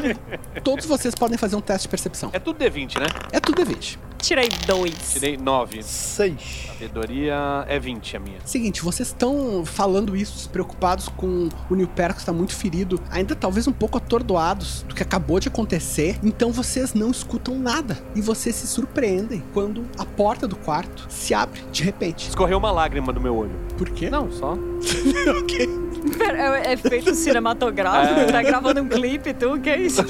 Todos 0.62 0.86
vocês 0.86 1.14
podem 1.14 1.38
fazer 1.38 1.56
um 1.56 1.60
teste 1.60 1.82
de 1.82 1.88
percepção. 1.88 2.30
É 2.32 2.38
tudo 2.38 2.62
D20, 2.62 2.98
né? 2.98 3.06
É 3.32 3.40
tudo 3.40 3.62
D20. 3.62 3.98
Tirei 4.18 4.48
dois. 4.66 5.12
Tirei 5.12 5.36
9. 5.36 5.82
Seis. 5.82 6.53
Sabedoria 6.66 7.64
é 7.68 7.78
20 7.78 8.16
a 8.16 8.20
minha. 8.20 8.38
Seguinte, 8.44 8.82
vocês 8.82 9.08
estão 9.08 9.64
falando 9.64 10.16
isso, 10.16 10.48
preocupados 10.50 11.08
com 11.08 11.48
o 11.70 11.74
Nilperco 11.74 12.14
que 12.14 12.20
está 12.20 12.32
muito 12.32 12.54
ferido, 12.54 13.00
ainda 13.10 13.34
talvez 13.34 13.66
um 13.66 13.72
pouco 13.72 13.98
atordoados 13.98 14.82
do 14.82 14.94
que 14.94 15.02
acabou 15.02 15.40
de 15.40 15.48
acontecer, 15.48 16.18
então 16.22 16.52
vocês 16.52 16.94
não 16.94 17.10
escutam 17.10 17.58
nada. 17.58 17.98
E 18.14 18.20
vocês 18.20 18.54
se 18.54 18.66
surpreendem 18.66 19.42
quando 19.52 19.84
a 19.98 20.04
porta 20.04 20.46
do 20.46 20.56
quarto 20.56 21.06
se 21.08 21.34
abre 21.34 21.62
de 21.72 21.82
repente. 21.82 22.28
Escorreu 22.28 22.58
uma 22.58 22.70
lágrima 22.70 23.12
do 23.12 23.20
meu 23.20 23.36
olho. 23.36 23.54
Por 23.76 23.90
quê? 23.90 24.10
Não, 24.10 24.30
só. 24.30 24.54
ok. 25.42 25.83
Pera, 26.16 26.58
É 26.66 26.72
efeito 26.74 27.14
cinematográfico? 27.14 28.30
Tá 28.32 28.42
gravando 28.42 28.82
um 28.82 28.88
clipe, 28.88 29.32
tu? 29.34 29.58
Que 29.60 29.70
é 29.70 29.78
isso? 29.80 30.02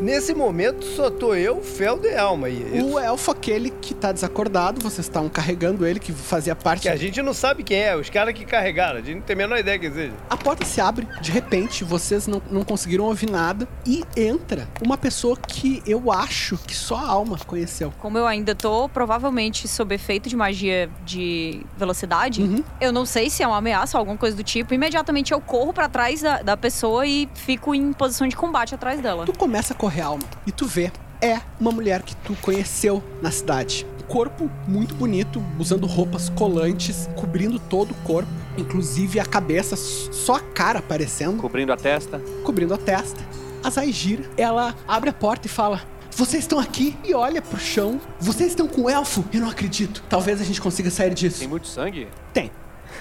Nesse 0.00 0.34
momento 0.34 0.84
só 0.84 1.10
tô 1.10 1.34
eu, 1.34 1.60
Feldo 1.62 2.06
e 2.06 2.16
Alma 2.16 2.46
aí. 2.46 2.64
é 2.72 2.78
isso? 2.78 2.86
O 2.88 2.98
elfo 2.98 3.30
aquele 3.30 3.70
que 3.70 3.94
tá 3.94 4.12
desacordado, 4.12 4.80
vocês 4.80 5.06
estavam 5.06 5.28
carregando 5.28 5.86
ele, 5.86 5.98
que 5.98 6.12
fazia 6.12 6.54
parte... 6.54 6.82
Que 6.82 6.88
a 6.88 6.96
gente 6.96 7.20
não 7.22 7.32
sabe 7.34 7.62
quem 7.62 7.78
é, 7.78 7.96
os 7.96 8.08
caras 8.10 8.34
que 8.34 8.44
carregaram. 8.44 8.98
A 8.98 9.02
gente 9.02 9.16
não 9.16 9.22
tem 9.22 9.34
a 9.34 9.36
menor 9.36 9.58
ideia 9.58 9.78
quem 9.78 9.92
seja. 9.92 10.12
A 10.30 10.36
porta 10.36 10.64
se 10.64 10.80
abre, 10.80 11.06
de 11.20 11.30
repente, 11.30 11.84
vocês 11.84 12.26
não, 12.26 12.40
não 12.50 12.62
conseguiram 12.64 13.04
ouvir 13.04 13.30
nada, 13.30 13.66
e 13.86 14.04
entra 14.16 14.68
uma 14.84 14.96
pessoa 14.96 15.36
que 15.36 15.82
eu 15.86 16.10
acho 16.12 16.56
que 16.58 16.74
só 16.74 16.96
a 16.96 17.08
alma 17.08 17.38
conheceu. 17.46 17.92
Como 17.98 18.16
eu 18.18 18.26
ainda 18.26 18.54
tô 18.54 18.88
provavelmente 18.88 19.66
sob 19.68 19.94
efeito 19.94 20.28
de 20.28 20.36
magia 20.36 20.88
de 21.04 21.60
velocidade, 21.76 22.42
Uhum. 22.42 22.62
eu 22.80 22.92
não 22.92 23.04
sei 23.06 23.30
se 23.30 23.42
é 23.42 23.46
uma 23.46 23.56
ameaça 23.58 23.96
ou 23.96 24.00
alguma 24.00 24.16
coisa 24.18 24.36
do 24.36 24.42
tipo. 24.42 24.72
Imediatamente 24.74 25.15
eu 25.32 25.40
corro 25.40 25.72
pra 25.72 25.88
trás 25.88 26.20
da, 26.22 26.42
da 26.42 26.56
pessoa 26.56 27.06
e 27.06 27.28
fico 27.34 27.74
em 27.74 27.92
posição 27.92 28.26
de 28.26 28.36
combate 28.36 28.74
atrás 28.74 29.00
dela. 29.00 29.24
Tu 29.26 29.32
começa 29.38 29.74
a 29.74 29.76
correr 29.76 30.02
alma 30.02 30.22
e 30.46 30.52
tu 30.52 30.66
vê 30.66 30.90
é 31.20 31.40
uma 31.58 31.70
mulher 31.70 32.02
que 32.02 32.14
tu 32.16 32.36
conheceu 32.42 33.02
na 33.22 33.30
cidade. 33.30 33.86
Corpo 34.06 34.50
muito 34.68 34.94
bonito, 34.94 35.42
usando 35.58 35.86
roupas 35.86 36.28
colantes, 36.28 37.08
cobrindo 37.16 37.58
todo 37.58 37.90
o 37.90 37.94
corpo, 38.06 38.30
inclusive 38.56 39.18
a 39.18 39.24
cabeça, 39.24 39.74
só 39.76 40.34
a 40.36 40.40
cara 40.40 40.78
aparecendo, 40.78 41.40
Cobrindo 41.40 41.72
a 41.72 41.76
testa. 41.76 42.20
cobrindo 42.44 42.72
a 42.74 42.78
testa. 42.78 43.20
A 43.64 43.70
Zaijira, 43.70 44.24
ela 44.36 44.76
abre 44.86 45.10
a 45.10 45.12
porta 45.12 45.46
e 45.48 45.50
fala: 45.50 45.80
Vocês 46.12 46.44
estão 46.44 46.60
aqui? 46.60 46.96
E 47.02 47.14
olha 47.14 47.42
pro 47.42 47.58
chão. 47.58 48.00
Vocês 48.20 48.50
estão 48.50 48.68
com 48.68 48.82
o 48.82 48.90
elfo? 48.90 49.24
Eu 49.32 49.40
não 49.40 49.48
acredito. 49.50 50.04
Talvez 50.08 50.40
a 50.40 50.44
gente 50.44 50.60
consiga 50.60 50.88
sair 50.90 51.12
disso. 51.12 51.40
Tem 51.40 51.48
muito 51.48 51.66
sangue? 51.66 52.06
Tem. 52.32 52.50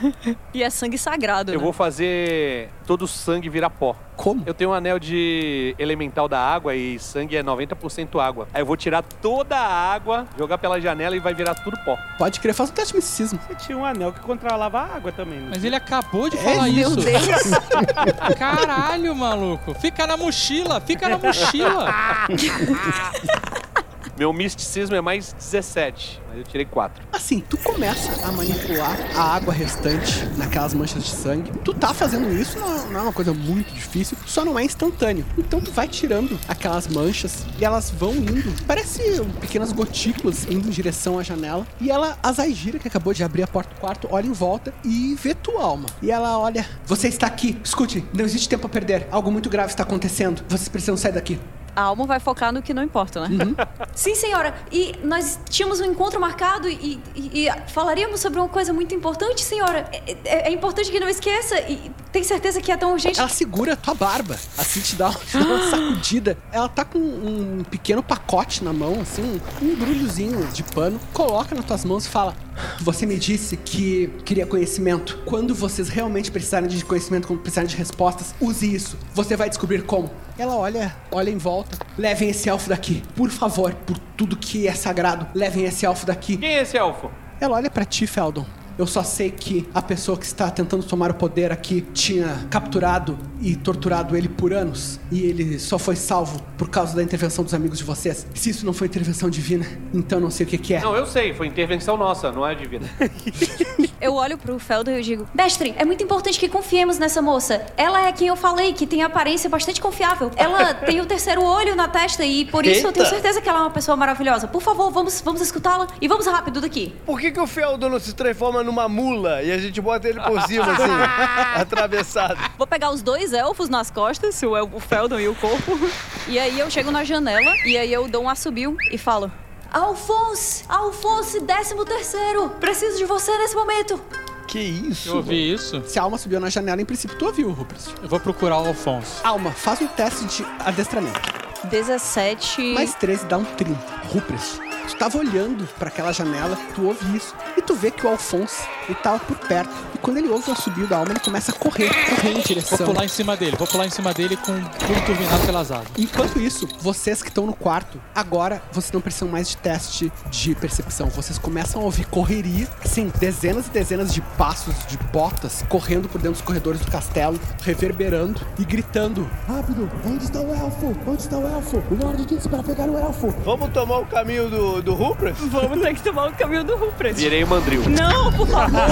E 0.54 0.64
é 0.64 0.70
sangue 0.70 0.98
sagrado, 0.98 1.52
Eu 1.52 1.58
né? 1.58 1.64
vou 1.64 1.74
fazer 1.74 2.70
todo 2.88 3.02
o 3.04 3.08
sangue 3.08 3.50
virar 3.50 3.70
pó. 3.70 3.96
Como? 4.16 4.42
Eu 4.46 4.54
tenho 4.54 4.70
um 4.70 4.74
anel 4.74 4.98
de 4.98 5.76
elemental 5.78 6.30
da 6.30 6.40
água 6.40 6.74
e 6.74 6.98
sangue 6.98 7.36
é 7.36 7.44
90% 7.44 8.18
água. 8.20 8.48
Aí 8.54 8.62
eu 8.62 8.66
vou 8.66 8.78
tirar 8.78 9.02
toda 9.02 9.58
a 9.58 9.94
água, 9.94 10.26
jogar 10.38 10.58
pela 10.58 10.80
janela 10.80 11.16
e 11.16 11.20
vai 11.20 11.34
virar 11.34 11.56
tudo 11.56 11.78
pó. 11.84 11.98
Pode 12.18 12.40
crer, 12.40 12.54
faz 12.54 12.70
um 12.70 12.74
teste 12.74 12.94
de 12.94 12.98
misticismo. 12.98 13.40
Você 13.46 13.56
tinha 13.56 13.78
um 13.78 13.84
anel 13.84 14.14
que 14.14 14.22
controlava 14.22 14.80
a 14.80 14.96
água 14.96 15.12
também, 15.12 15.40
né? 15.40 15.48
Mas 15.54 15.64
ele 15.66 15.76
acabou 15.76 16.30
de 16.30 16.38
falar 16.38 16.70
Meu 16.70 16.72
isso. 16.72 16.96
Deus. 16.96 17.52
Caralho, 18.40 19.14
maluco. 19.14 19.74
Fica 19.74 20.08
na 20.08 20.16
mochila, 20.16 20.80
fica 20.80 21.10
na 21.10 21.18
mochila. 21.18 21.94
Meu 24.18 24.32
misticismo 24.32 24.96
é 24.96 25.02
mais 25.02 25.34
17, 25.34 26.22
mas 26.36 26.40
eu 26.40 26.44
tirei 26.44 26.66
4. 26.66 27.04
Assim, 27.14 27.40
tu 27.40 27.58
começa 27.58 28.28
a 28.28 28.32
manipular 28.32 28.98
a 29.16 29.36
água 29.36 29.54
restante 29.54 30.26
naquelas 30.38 30.74
manchas 30.74 31.04
de 31.04 31.10
sangue. 31.10 31.52
Tu 31.64 31.74
tá 31.74 31.94
fazendo 31.94 32.32
isso, 32.34 32.60
não, 32.60 32.88
não 32.92 33.00
é 33.00 33.04
uma 33.04 33.14
coisa 33.14 33.34
muito 33.34 33.74
difícil, 33.74 34.18
só 34.26 34.44
não 34.44 34.60
é 34.60 34.64
instantâneo. 34.64 35.26
Então 35.38 35.62
tu 35.62 35.72
vai 35.72 35.88
tirando 35.88 36.38
aquelas 36.48 36.88
manchas 36.88 37.46
e 37.58 37.64
elas 37.64 37.90
vão 37.90 38.14
indo. 38.14 38.54
Parece 38.68 39.22
pequenas 39.40 39.72
gotículas 39.72 40.46
indo 40.50 40.68
em 40.68 40.72
direção 40.72 41.18
à 41.18 41.24
janela. 41.24 41.66
E 41.80 41.90
ela, 41.90 42.18
a 42.22 42.32
Zaijira, 42.34 42.80
que 42.80 42.88
acabou 42.88 43.14
de 43.14 43.24
abrir 43.24 43.44
a 43.44 43.48
porta 43.48 43.74
do 43.74 43.80
quarto, 43.80 44.08
olha 44.12 44.28
em 44.28 44.34
volta 44.34 44.74
e 44.84 45.16
vê 45.16 45.34
tua 45.34 45.64
alma. 45.64 45.88
E 46.02 46.12
ela 46.12 46.38
olha: 46.38 46.68
Você 46.86 47.08
está 47.08 47.28
aqui, 47.28 47.58
escute, 47.64 48.04
não 48.14 48.26
existe 48.26 48.50
tempo 48.50 48.68
a 48.68 48.70
perder. 48.70 49.08
Algo 49.10 49.32
muito 49.32 49.50
grave 49.50 49.70
está 49.70 49.84
acontecendo. 49.84 50.44
Vocês 50.50 50.68
precisam 50.68 50.98
sair 50.98 51.14
daqui. 51.14 51.40
A 51.76 51.82
alma 51.82 52.06
vai 52.06 52.20
focar 52.20 52.54
no 52.54 52.62
que 52.62 52.74
não 52.74 52.82
importa, 52.84 53.28
né? 53.28 53.38
Sim, 53.94 54.16
senhora. 54.16 54.56
E 54.72 54.96
nós 55.04 55.40
tínhamos 55.50 55.80
um 55.82 55.86
encontro 55.86 56.20
marcado 56.20 56.70
e, 56.70 57.02
e- 57.16 57.46
e 57.48 57.52
falaríamos 57.72 58.20
sobre 58.20 58.40
uma 58.40 58.48
coisa 58.50 58.72
muito 58.72 58.96
importante, 58.96 59.42
senhora. 59.44 59.90
É, 59.92 60.12
é- 60.26 60.48
é 60.48 60.52
importante 60.52 60.90
que 60.90 61.00
não 61.00 61.10
esqueça. 61.10 61.60
E 61.62 61.92
tem 62.12 62.24
certeza 62.24 62.62
que 62.62 62.72
é 62.72 62.78
tão 62.78 62.94
urgente? 62.94 63.20
Ela 63.20 63.28
segura 63.30 63.74
a 63.74 63.76
tua 63.76 63.94
barba, 63.94 64.36
assim 64.58 64.80
te 64.80 64.96
dá, 64.96 65.12
te 65.12 65.38
dá 65.38 65.46
uma 65.46 65.70
sacudida. 65.70 66.38
Ela 66.52 66.70
tá 66.70 66.86
com 66.86 66.98
um 67.00 67.64
pequeno 67.70 68.02
pacote 68.02 68.64
na 68.64 68.72
mão, 68.72 69.02
assim, 69.02 69.22
um, 69.62 69.66
um 69.66 69.72
embrulhozinho 69.72 70.46
de 70.48 70.64
pano, 70.64 71.00
coloca 71.14 71.54
nas 71.56 71.66
tuas 71.66 71.84
mãos 71.84 72.06
e 72.06 72.10
fala: 72.10 72.36
Você 72.82 73.06
me 73.06 73.18
disse 73.18 73.58
que 73.58 74.08
queria 74.24 74.46
conhecimento. 74.46 75.20
Quando 75.26 75.54
vocês 75.54 75.90
realmente 75.90 76.32
precisarem 76.32 76.70
de 76.70 76.84
conhecimento, 76.84 77.28
quando 77.28 77.42
precisarem 77.42 77.70
de 77.70 77.76
respostas, 77.76 78.34
use 78.40 78.74
isso. 78.74 78.98
Você 79.14 79.36
vai 79.36 79.50
descobrir 79.50 79.84
como. 79.84 80.10
Ela 80.38 80.56
olha, 80.56 80.96
olha 81.12 81.30
em 81.30 81.38
volta. 81.38 81.78
Levem 81.98 82.30
esse 82.30 82.50
elfo 82.50 82.70
daqui. 82.70 83.04
Por 83.16 83.30
favor, 83.30 83.74
por 83.74 83.98
tudo 84.18 84.36
que 84.36 84.68
é 84.68 84.74
sagrado, 84.74 85.28
levem 85.34 85.66
esse 85.66 85.86
elfo 85.86 86.06
daqui. 86.06 86.38
Quem 86.38 86.56
é 86.56 86.62
esse 86.62 86.78
elfo? 86.78 87.10
Ela 87.40 87.56
olha 87.56 87.70
pra 87.70 87.86
ti, 87.86 88.08
Feldon. 88.08 88.46
Eu 88.78 88.86
só 88.86 89.04
sei 89.04 89.32
que 89.32 89.68
a 89.74 89.82
pessoa 89.82 90.18
que 90.18 90.26
está 90.26 90.50
tentando 90.50 90.84
tomar 90.84 91.12
o 91.12 91.14
poder 91.14 91.52
aqui 91.52 91.82
tinha 91.94 92.46
capturado 92.50 93.18
e 93.42 93.56
torturado 93.56 94.16
ele 94.18 94.28
por 94.28 94.54
anos. 94.54 95.00
E 95.12 95.22
ele 95.22 95.60
só 95.60 95.78
foi 95.78 95.96
salvo 95.96 96.42
por 96.58 96.70
causa 96.70 96.96
da 96.96 97.04
intervenção 97.04 97.44
dos 97.44 97.54
amigos 97.54 97.78
de 97.78 97.84
vocês. 97.84 98.28
Se 98.34 98.50
isso 98.50 98.66
não 98.66 98.74
foi 98.74 98.88
intervenção 98.88 99.30
divina, 99.30 99.66
então 99.94 100.20
não 100.20 100.30
sei 100.30 100.46
o 100.46 100.50
que, 100.50 100.58
que 100.58 100.74
é. 100.74 100.82
Não, 100.82 100.96
eu 100.96 101.06
sei, 101.06 101.34
foi 101.34 101.48
intervenção 101.48 101.98
nossa, 101.98 102.32
não 102.32 102.46
é 102.46 102.56
divina. 102.56 102.90
Eu 104.02 104.14
olho 104.14 104.38
pro 104.38 104.60
Felder 104.60 104.96
e 104.96 104.98
eu 105.00 105.02
digo: 105.02 105.28
Mestre, 105.34 105.74
é 105.78 105.86
muito 105.86 106.04
importante 106.04 106.38
que 106.38 106.50
confiemos 106.50 107.00
nessa 107.00 107.22
moça. 107.22 107.66
Ela 107.78 108.08
é 108.08 108.12
quem 108.12 108.28
eu 108.28 108.36
falei, 108.36 108.74
que 108.74 108.86
tem 108.86 109.02
aparência 109.02 109.50
bastante 109.50 109.82
confiável. 109.82 110.30
Ela 110.36 110.74
tem 110.86 111.00
o 111.02 111.06
terceiro 111.06 111.44
olho 111.44 111.76
na 111.76 111.88
testa 111.88 112.24
e 112.26 112.46
por 112.46 112.66
isso 112.66 112.86
eu 112.86 112.92
tenho 112.92 113.06
Eita. 113.06 113.16
certeza 113.16 113.42
que 113.42 113.50
ela 113.50 113.60
é 113.60 113.62
uma 113.62 113.72
pessoa 113.72 113.96
maravilhosa. 113.96 114.48
Por 114.48 114.62
favor, 114.62 114.92
vamos, 114.92 115.22
vamos 115.22 115.42
escutá-la 115.42 115.88
e 116.00 116.08
vamos 116.08 116.28
rápido 116.28 116.62
daqui. 116.62 116.94
Por 117.06 117.20
que, 117.20 117.32
que 117.32 117.40
o 117.40 117.48
Feldo 117.48 117.90
não 117.90 118.00
se 118.00 118.14
transforma 118.14 118.64
numa 118.66 118.90
mula 118.90 119.42
e 119.44 119.52
a 119.52 119.58
gente 119.58 119.80
bota 119.80 120.10
ele 120.10 120.20
por 120.20 120.42
cima, 120.42 120.66
assim, 120.74 120.92
atravessado? 121.62 122.38
Vou 122.58 122.68
pegar 122.68 122.90
os 122.92 123.02
dois 123.02 123.32
elfos 123.34 123.70
nas 123.70 123.90
costas, 123.90 124.42
o, 124.44 124.56
el- 124.58 124.70
o 124.74 124.80
Feldon 124.80 125.20
e 125.20 125.28
o 125.28 125.36
corpo. 125.36 125.80
E 126.28 126.40
aí 126.40 126.60
eu 126.60 126.72
chego 126.72 126.90
na 126.90 127.04
janela 127.04 127.54
e 127.68 127.78
aí 127.78 127.94
eu 127.94 128.08
dou 128.08 128.24
um 128.24 128.30
assobio 128.30 128.76
e 128.92 128.98
falo: 128.98 129.32
Alphonse! 129.72 130.64
Alphonse, 130.68 131.40
décimo 131.42 131.86
terceiro! 131.86 132.50
Preciso 132.60 132.98
de 132.98 133.06
você 133.06 133.38
nesse 133.38 133.56
momento! 133.56 134.02
Que 134.48 134.60
isso? 134.60 135.10
Eu 135.10 135.18
ouvi 135.18 135.54
isso. 135.54 135.84
Se 135.86 136.00
a 136.00 136.02
alma 136.04 136.18
subiu 136.18 136.40
na 136.40 136.50
janela, 136.50 136.82
em 136.82 136.86
princípio 136.86 137.16
tu 137.18 137.26
ouviu, 137.28 137.52
Rupert. 137.52 137.80
Eu 138.02 138.10
vou 138.10 138.20
procurar 138.20 138.58
o 138.60 138.68
Alfonso. 138.70 139.22
Alma, 139.24 139.52
faz 139.52 139.82
um 139.82 139.88
teste 139.88 140.26
de 140.26 140.46
adestramento. 140.66 141.45
17. 141.66 142.74
Mais 142.74 142.94
13 142.96 143.26
dá 143.26 143.38
um 143.38 143.44
30. 143.46 143.76
Rupert, 144.14 144.40
tu 144.88 144.96
tava 144.98 145.18
olhando 145.18 145.68
pra 145.80 145.88
aquela 145.90 146.12
janela, 146.12 146.58
tu 146.76 146.86
ouve 146.86 147.18
isso, 147.18 147.34
e 147.58 147.62
tu 147.62 147.74
vê 147.76 147.90
que 147.92 148.06
o 148.06 148.10
Alphonse, 148.10 148.68
ele 148.88 148.96
tava 148.96 149.20
por 149.20 149.36
perto. 149.38 149.74
E 149.94 149.98
quando 149.98 150.18
ele 150.18 150.30
ouve 150.30 150.50
o 150.50 150.54
assobio 150.54 150.88
da 150.88 150.98
alma, 150.98 151.12
ele 151.12 151.20
começa 151.20 151.52
a 151.52 151.56
correr, 151.56 151.90
correr 152.10 152.30
em 152.30 152.34
Vou 152.36 152.44
direção. 152.44 152.86
pular 152.86 153.04
em 153.04 153.08
cima 153.08 153.36
dele, 153.36 153.58
vou 153.58 153.68
pular 153.68 153.88
em 153.88 153.90
cima 153.90 154.14
dele 154.14 154.38
com 154.38 154.54
pulo 154.54 155.02
turbinado 155.06 155.46
pelas 155.46 155.72
asas. 155.72 155.88
Enquanto 155.98 156.40
isso, 156.40 156.68
vocês 156.80 157.22
que 157.24 157.30
estão 157.30 157.46
no 157.48 157.54
quarto, 157.54 158.00
agora 158.14 158.62
vocês 158.72 158.92
não 158.92 159.02
precisam 159.02 159.28
mais 159.28 159.50
de 159.50 159.58
teste 159.58 160.12
de 160.30 160.54
percepção. 160.56 161.08
Vocês 161.10 161.38
começam 161.40 161.82
a 161.82 161.86
ouvir 161.86 162.06
correria, 162.06 162.68
assim, 162.84 163.12
dezenas 163.20 163.66
e 163.68 163.70
dezenas 163.72 164.14
de 164.14 164.22
passos, 164.38 164.76
de 164.88 164.98
botas, 165.12 165.66
correndo 165.68 166.08
por 166.08 166.20
dentro 166.22 166.34
dos 166.34 166.42
corredores 166.42 166.80
do 166.80 166.92
castelo, 166.92 167.40
reverberando 167.64 168.40
e 168.60 168.64
gritando: 168.64 169.28
Rápido, 169.48 169.90
onde 170.06 170.26
está 170.26 170.40
o 170.40 170.54
elfo? 170.54 170.96
Onde 171.08 171.22
está 171.24 171.38
o 171.38 171.48
elfo? 171.48 171.55
O 171.56 171.96
Lorde 172.04 172.26
disse 172.26 172.50
para 172.50 172.62
pegar 172.62 172.86
o 172.86 172.98
elfo. 172.98 173.34
Vamos 173.46 173.70
tomar 173.70 174.00
o 174.00 174.06
caminho 174.06 174.50
do, 174.50 174.82
do 174.82 174.94
Rupert? 174.94 175.36
Vamos 175.36 175.82
ter 175.82 175.94
que 175.94 176.04
tomar 176.04 176.28
o 176.28 176.34
caminho 176.34 176.64
do 176.64 176.76
Rupert. 176.76 177.16
Virei 177.16 177.44
o 177.44 177.48
mandril. 177.48 177.82
Não, 177.90 178.34
por 178.34 178.48
favor, 178.48 178.72
não, 178.72 178.86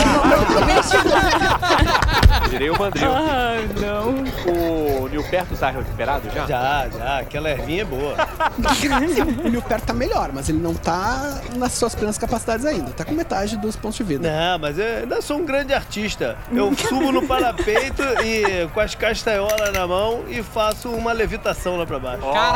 Virei 2.49 2.69
o 2.69 2.79
mandril. 2.79 3.11
Ah, 3.11 3.55
não. 3.79 4.23
O 4.53 5.09
New 5.09 5.23
no 5.23 5.29
perto 5.29 5.55
tá 5.55 5.69
recuperado 5.69 6.29
já? 6.33 6.45
Já, 6.45 6.89
já, 6.89 7.19
aquela 7.19 7.49
ervinha 7.49 7.81
é 7.81 7.85
boa. 7.85 8.15
o 9.43 9.49
Nilperto 9.49 9.87
tá 9.87 9.93
melhor, 9.93 10.31
mas 10.33 10.49
ele 10.49 10.59
não 10.59 10.73
tá 10.73 11.41
nas 11.55 11.73
suas 11.73 11.95
plenas 11.95 12.17
capacidades 12.17 12.65
ainda. 12.65 12.91
Tá 12.91 13.05
com 13.05 13.13
metade 13.13 13.57
dos 13.57 13.75
pontos 13.75 13.97
de 13.97 14.03
vida. 14.03 14.29
Não, 14.29 14.59
mas 14.59 14.77
eu 14.77 14.99
ainda 14.99 15.21
sou 15.21 15.37
um 15.37 15.45
grande 15.45 15.73
artista. 15.73 16.37
Eu 16.51 16.73
subo 16.75 17.11
no 17.11 17.25
parapeito 17.25 18.03
e 18.23 18.67
com 18.73 18.79
as 18.79 18.95
castanholas 18.95 19.71
na 19.73 19.87
mão 19.87 20.23
e 20.27 20.43
faço 20.43 20.89
uma 20.89 21.13
levitação 21.13 21.77
lá 21.77 21.85
pra 21.85 21.99
baixo. 21.99 22.25
Olha 22.25 22.52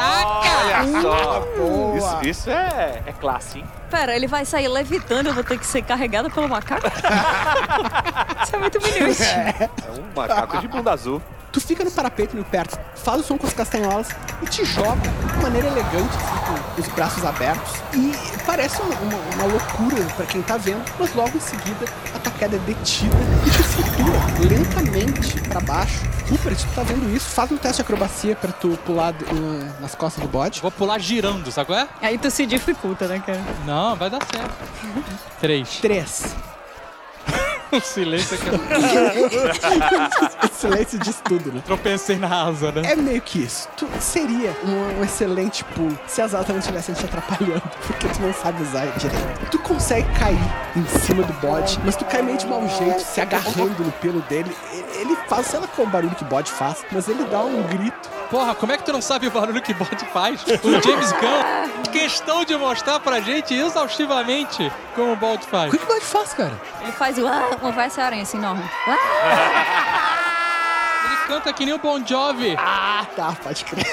só! 1.02 1.48
Boa. 1.58 1.98
Isso, 1.98 2.18
isso 2.30 2.50
é, 2.50 3.02
é 3.06 3.12
classe, 3.14 3.60
hein? 3.60 3.66
Pera, 3.90 4.16
ele 4.16 4.28
vai 4.28 4.46
sair 4.46 4.68
levitando, 4.68 5.28
eu 5.28 5.34
vou 5.34 5.44
ter 5.44 5.58
que 5.58 5.66
ser 5.66 5.82
carregada 5.82 6.30
pelo 6.30 6.48
macaco? 6.50 6.86
Isso 8.44 8.56
é 8.56 8.60
muito 8.60 8.78
humilhante. 8.80 9.24
É 9.24 9.70
um 9.98 10.14
macaco 10.16 10.58
de 10.60 10.68
bunda 10.68 10.92
azul. 10.92 11.22
Tu 11.52 11.62
fica 11.62 11.84
no 11.84 11.90
parapeito, 11.90 12.36
Nilperto, 12.36 12.78
faz 12.96 13.22
o 13.22 13.24
som 13.24 13.38
com 13.38 13.48
as 13.48 13.54
castanholas 13.54 14.10
e 14.42 14.46
te 14.46 14.64
joga 14.66 14.98
de 15.34 15.42
maneira 15.42 15.68
elegante, 15.68 16.16
assim, 16.18 16.38
com 16.76 16.82
os 16.82 16.88
braços 16.90 17.26
abertos. 17.26 17.74
E 17.94 18.12
parece 18.46 18.82
uma, 18.82 18.94
uma- 18.96 19.36
uma 19.36 19.44
loucura 19.54 20.04
pra 20.18 20.26
quem 20.26 20.42
tá 20.42 20.58
vendo, 20.58 20.84
mas 21.00 21.16
logo 21.16 21.36
em 21.36 21.40
seguida 21.40 21.86
a 22.14 22.20
tua 22.20 22.32
queda 22.34 22.58
é 22.58 22.60
detida 22.60 23.16
e 23.46 23.50
te 23.50 23.64
lentamente 24.50 25.40
pra 25.42 25.60
baixo. 25.60 26.06
Rupert, 26.30 26.58
tu 26.58 26.76
tá 26.76 26.84
vendo 26.84 27.16
isso? 27.16 27.30
Faz 27.30 27.52
um 27.52 27.58
teste 27.58 27.78
de 27.78 27.82
acrobacia 27.84 28.36
pra 28.36 28.52
tu 28.52 28.78
pular 28.86 29.14
nas 29.80 29.96
costas 29.96 30.22
do 30.24 30.30
bode. 30.30 30.62
Vou 30.62 30.72
pular 30.72 31.00
girando, 31.00 31.52
sabe 31.52 31.68
qual 31.68 31.80
é? 31.80 31.88
Aí 32.02 32.18
tu 32.18 32.30
se 32.30 32.46
dificulta, 32.46 33.08
né, 33.08 33.22
cara? 33.26 33.42
Não, 33.66 33.96
vai 33.96 34.10
dar 34.10 34.20
certo. 34.32 34.56
Três. 35.40 35.78
Três. 35.80 36.36
O 37.70 37.82
silêncio 37.82 38.38
aqui. 38.38 38.50
O 40.50 40.50
silêncio 40.58 40.98
diz 41.00 41.22
tudo, 41.24 41.52
né? 41.52 41.62
Tropecei 41.66 42.16
na 42.18 42.46
asa, 42.48 42.72
né? 42.72 42.94
É 42.94 42.96
meio 42.96 43.22
que 43.22 43.40
isso. 43.44 43.68
Tu 43.76 43.86
seria 44.00 44.56
um, 44.64 45.00
um 45.00 45.04
excelente 45.04 45.66
pulo 45.66 45.98
se 46.08 46.22
as 46.22 46.34
altas 46.34 46.52
não 46.52 46.60
estivessem 46.60 46.96
te 46.96 47.04
atrapalhando, 47.04 47.62
porque 47.86 48.08
tu 48.08 48.22
não 48.22 48.34
sabe 48.34 48.64
usar 48.64 48.86
direito. 48.98 49.50
Tu 49.52 49.60
consegue 49.60 50.08
cair 50.18 50.40
em 50.78 50.86
cima 51.00 51.24
do 51.24 51.34
bode, 51.34 51.78
mas 51.84 51.98
tu 51.98 52.06
cai 52.06 52.22
meio 52.22 52.38
de 52.38 52.48
mau 52.48 52.66
jeito, 52.70 53.02
se 53.02 53.20
agarrando 53.20 53.84
no 53.84 53.92
pelo 53.92 54.22
dele. 54.22 54.56
Ele- 54.72 55.18
faz, 55.28 55.48
sei 55.48 55.60
lá 55.60 55.68
qual 55.68 55.86
o 55.86 55.92
barulho 55.92 56.16
que 56.16 56.24
o 56.24 56.28
bode 56.28 56.50
faz, 56.50 56.86
mas 56.90 57.10
ele 57.10 57.26
dá 57.26 57.42
um 57.42 57.64
grito. 57.64 58.10
Porra, 58.30 58.54
como 58.56 58.72
é 58.74 58.78
que 58.78 58.84
tu 58.84 58.92
não 58.92 59.02
sabe 59.02 59.28
o 59.28 59.32
barulho 59.32 59.62
que 59.62 59.74
bot 59.74 59.96
faz? 60.08 60.44
O 60.44 60.82
James 60.82 61.12
Gunn, 61.14 61.84
questão 61.92 62.44
de 62.44 62.58
mostrar 62.58 63.00
pra 63.00 63.22
gente 63.22 63.54
exaustivamente 63.54 64.72
como 64.96 65.14
o 65.14 65.16
bot 65.16 65.44
O 65.46 65.48
faz. 65.48 65.72
que, 65.72 65.78
que 65.78 65.84
o 65.84 65.88
bode 65.88 66.06
faz, 66.06 66.34
cara? 66.34 66.60
Ele 66.82 66.92
faz 66.92 67.18
o 67.18 67.26
ah, 67.26 67.58
uma 67.62 67.72
vai 67.72 67.90
aranha 67.98 68.24
assim 68.24 68.38
enorme. 68.38 68.64
Ele 71.06 71.18
canta 71.28 71.54
que 71.54 71.66
nem 71.66 71.74
o 71.74 71.78
Bon 71.80 72.06
Jovi. 72.06 72.56
Ah, 72.60 73.06
tá, 73.16 73.34
pode 73.42 73.64
crer. 73.64 73.86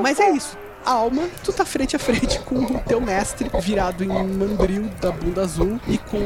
Mas 0.00 0.20
é 0.20 0.30
isso. 0.30 0.56
Alma, 0.88 1.28
tu 1.44 1.52
tá 1.52 1.66
frente 1.66 1.94
a 1.96 1.98
frente 1.98 2.38
com 2.40 2.54
o 2.54 2.80
teu 2.80 2.98
mestre 2.98 3.50
virado 3.60 4.02
em 4.02 4.08
mandril 4.08 4.88
da 5.02 5.12
bunda 5.12 5.42
azul 5.42 5.78
e 5.86 5.98
com 5.98 6.18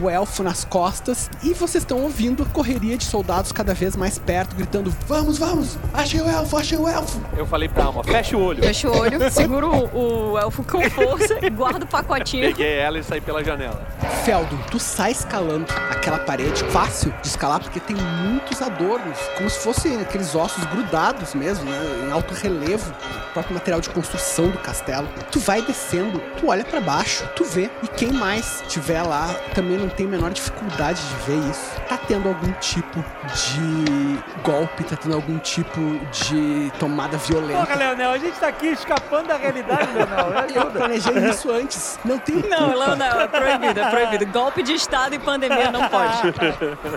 o 0.00 0.08
elfo 0.08 0.42
nas 0.42 0.64
costas. 0.64 1.28
E 1.42 1.52
vocês 1.52 1.82
estão 1.82 2.00
ouvindo 2.00 2.42
a 2.42 2.46
correria 2.46 2.96
de 2.96 3.04
soldados 3.04 3.52
cada 3.52 3.74
vez 3.74 3.94
mais 3.96 4.18
perto, 4.18 4.56
gritando: 4.56 4.90
Vamos, 5.06 5.36
vamos! 5.36 5.76
Achei 5.92 6.22
o 6.22 6.26
elfo, 6.26 6.56
achei 6.56 6.78
o 6.78 6.88
elfo! 6.88 7.20
Eu 7.36 7.44
falei 7.44 7.68
pra 7.68 7.84
Alma, 7.84 8.02
fecha 8.02 8.34
o 8.34 8.42
olho. 8.42 8.62
Fecha 8.62 8.88
o 8.88 8.96
olho, 8.96 9.18
segura 9.30 9.66
o, 9.66 10.30
o 10.32 10.38
elfo 10.38 10.64
com 10.64 10.80
força, 10.88 11.38
guarda 11.50 11.84
o 11.84 11.88
pacotinho. 11.88 12.46
Peguei 12.48 12.78
ela 12.78 12.98
e 12.98 13.04
saí 13.04 13.20
pela 13.20 13.44
janela. 13.44 13.86
Feldon, 14.24 14.56
tu 14.70 14.78
sai 14.78 15.10
escalando 15.10 15.66
aquela 15.90 16.18
parede, 16.18 16.64
fácil 16.70 17.12
de 17.20 17.28
escalar 17.28 17.60
porque 17.60 17.78
tem 17.78 17.96
muitos 17.96 18.62
adornos, 18.62 19.18
como 19.36 19.50
se 19.50 19.58
fossem 19.58 20.00
aqueles 20.00 20.34
ossos 20.34 20.64
grudados 20.64 21.34
mesmo, 21.34 21.64
né, 21.64 22.06
em 22.06 22.10
alto 22.10 22.32
relevo, 22.32 22.90
o 23.28 23.32
próprio 23.34 23.54
material 23.54 23.80
de 23.82 23.90
construção 23.98 24.48
do 24.48 24.58
castelo. 24.58 25.08
Tu 25.32 25.40
vai 25.40 25.60
descendo, 25.60 26.20
tu 26.38 26.48
olha 26.48 26.64
pra 26.64 26.80
baixo, 26.80 27.28
tu 27.34 27.44
vê, 27.44 27.68
e 27.82 27.88
quem 27.88 28.12
mais 28.12 28.62
tiver 28.68 29.02
lá 29.02 29.28
também 29.54 29.76
não 29.76 29.88
tem 29.88 30.06
a 30.06 30.08
menor 30.08 30.30
dificuldade 30.30 31.00
de 31.02 31.14
ver 31.26 31.50
isso. 31.50 31.72
Tá 31.88 31.96
tendo 31.96 32.28
algum 32.28 32.52
tipo 32.52 33.04
de 33.34 34.20
golpe, 34.44 34.84
tá 34.84 34.96
tendo 34.96 35.16
algum 35.16 35.38
tipo 35.38 35.80
de 36.12 36.70
tomada 36.78 37.18
Porra, 37.18 37.40
violenta. 37.40 37.74
Leonel, 37.74 38.12
a 38.12 38.18
gente 38.18 38.38
tá 38.38 38.48
aqui 38.48 38.68
escapando 38.68 39.26
da 39.28 39.36
realidade, 39.36 39.92
Leonel. 39.92 40.46
Me 40.48 40.54
Eu 40.54 40.70
planejei 40.70 41.28
isso 41.28 41.50
antes. 41.50 41.98
Não 42.04 42.18
tem 42.18 42.36
Não, 42.48 42.76
não, 42.96 43.20
é 43.20 43.26
proibido, 43.26 43.80
é 43.80 43.90
proibido. 43.90 44.26
Golpe 44.26 44.62
de 44.62 44.74
Estado 44.74 45.14
e 45.14 45.18
pandemia 45.18 45.70
não 45.72 45.88
pode. 45.88 46.18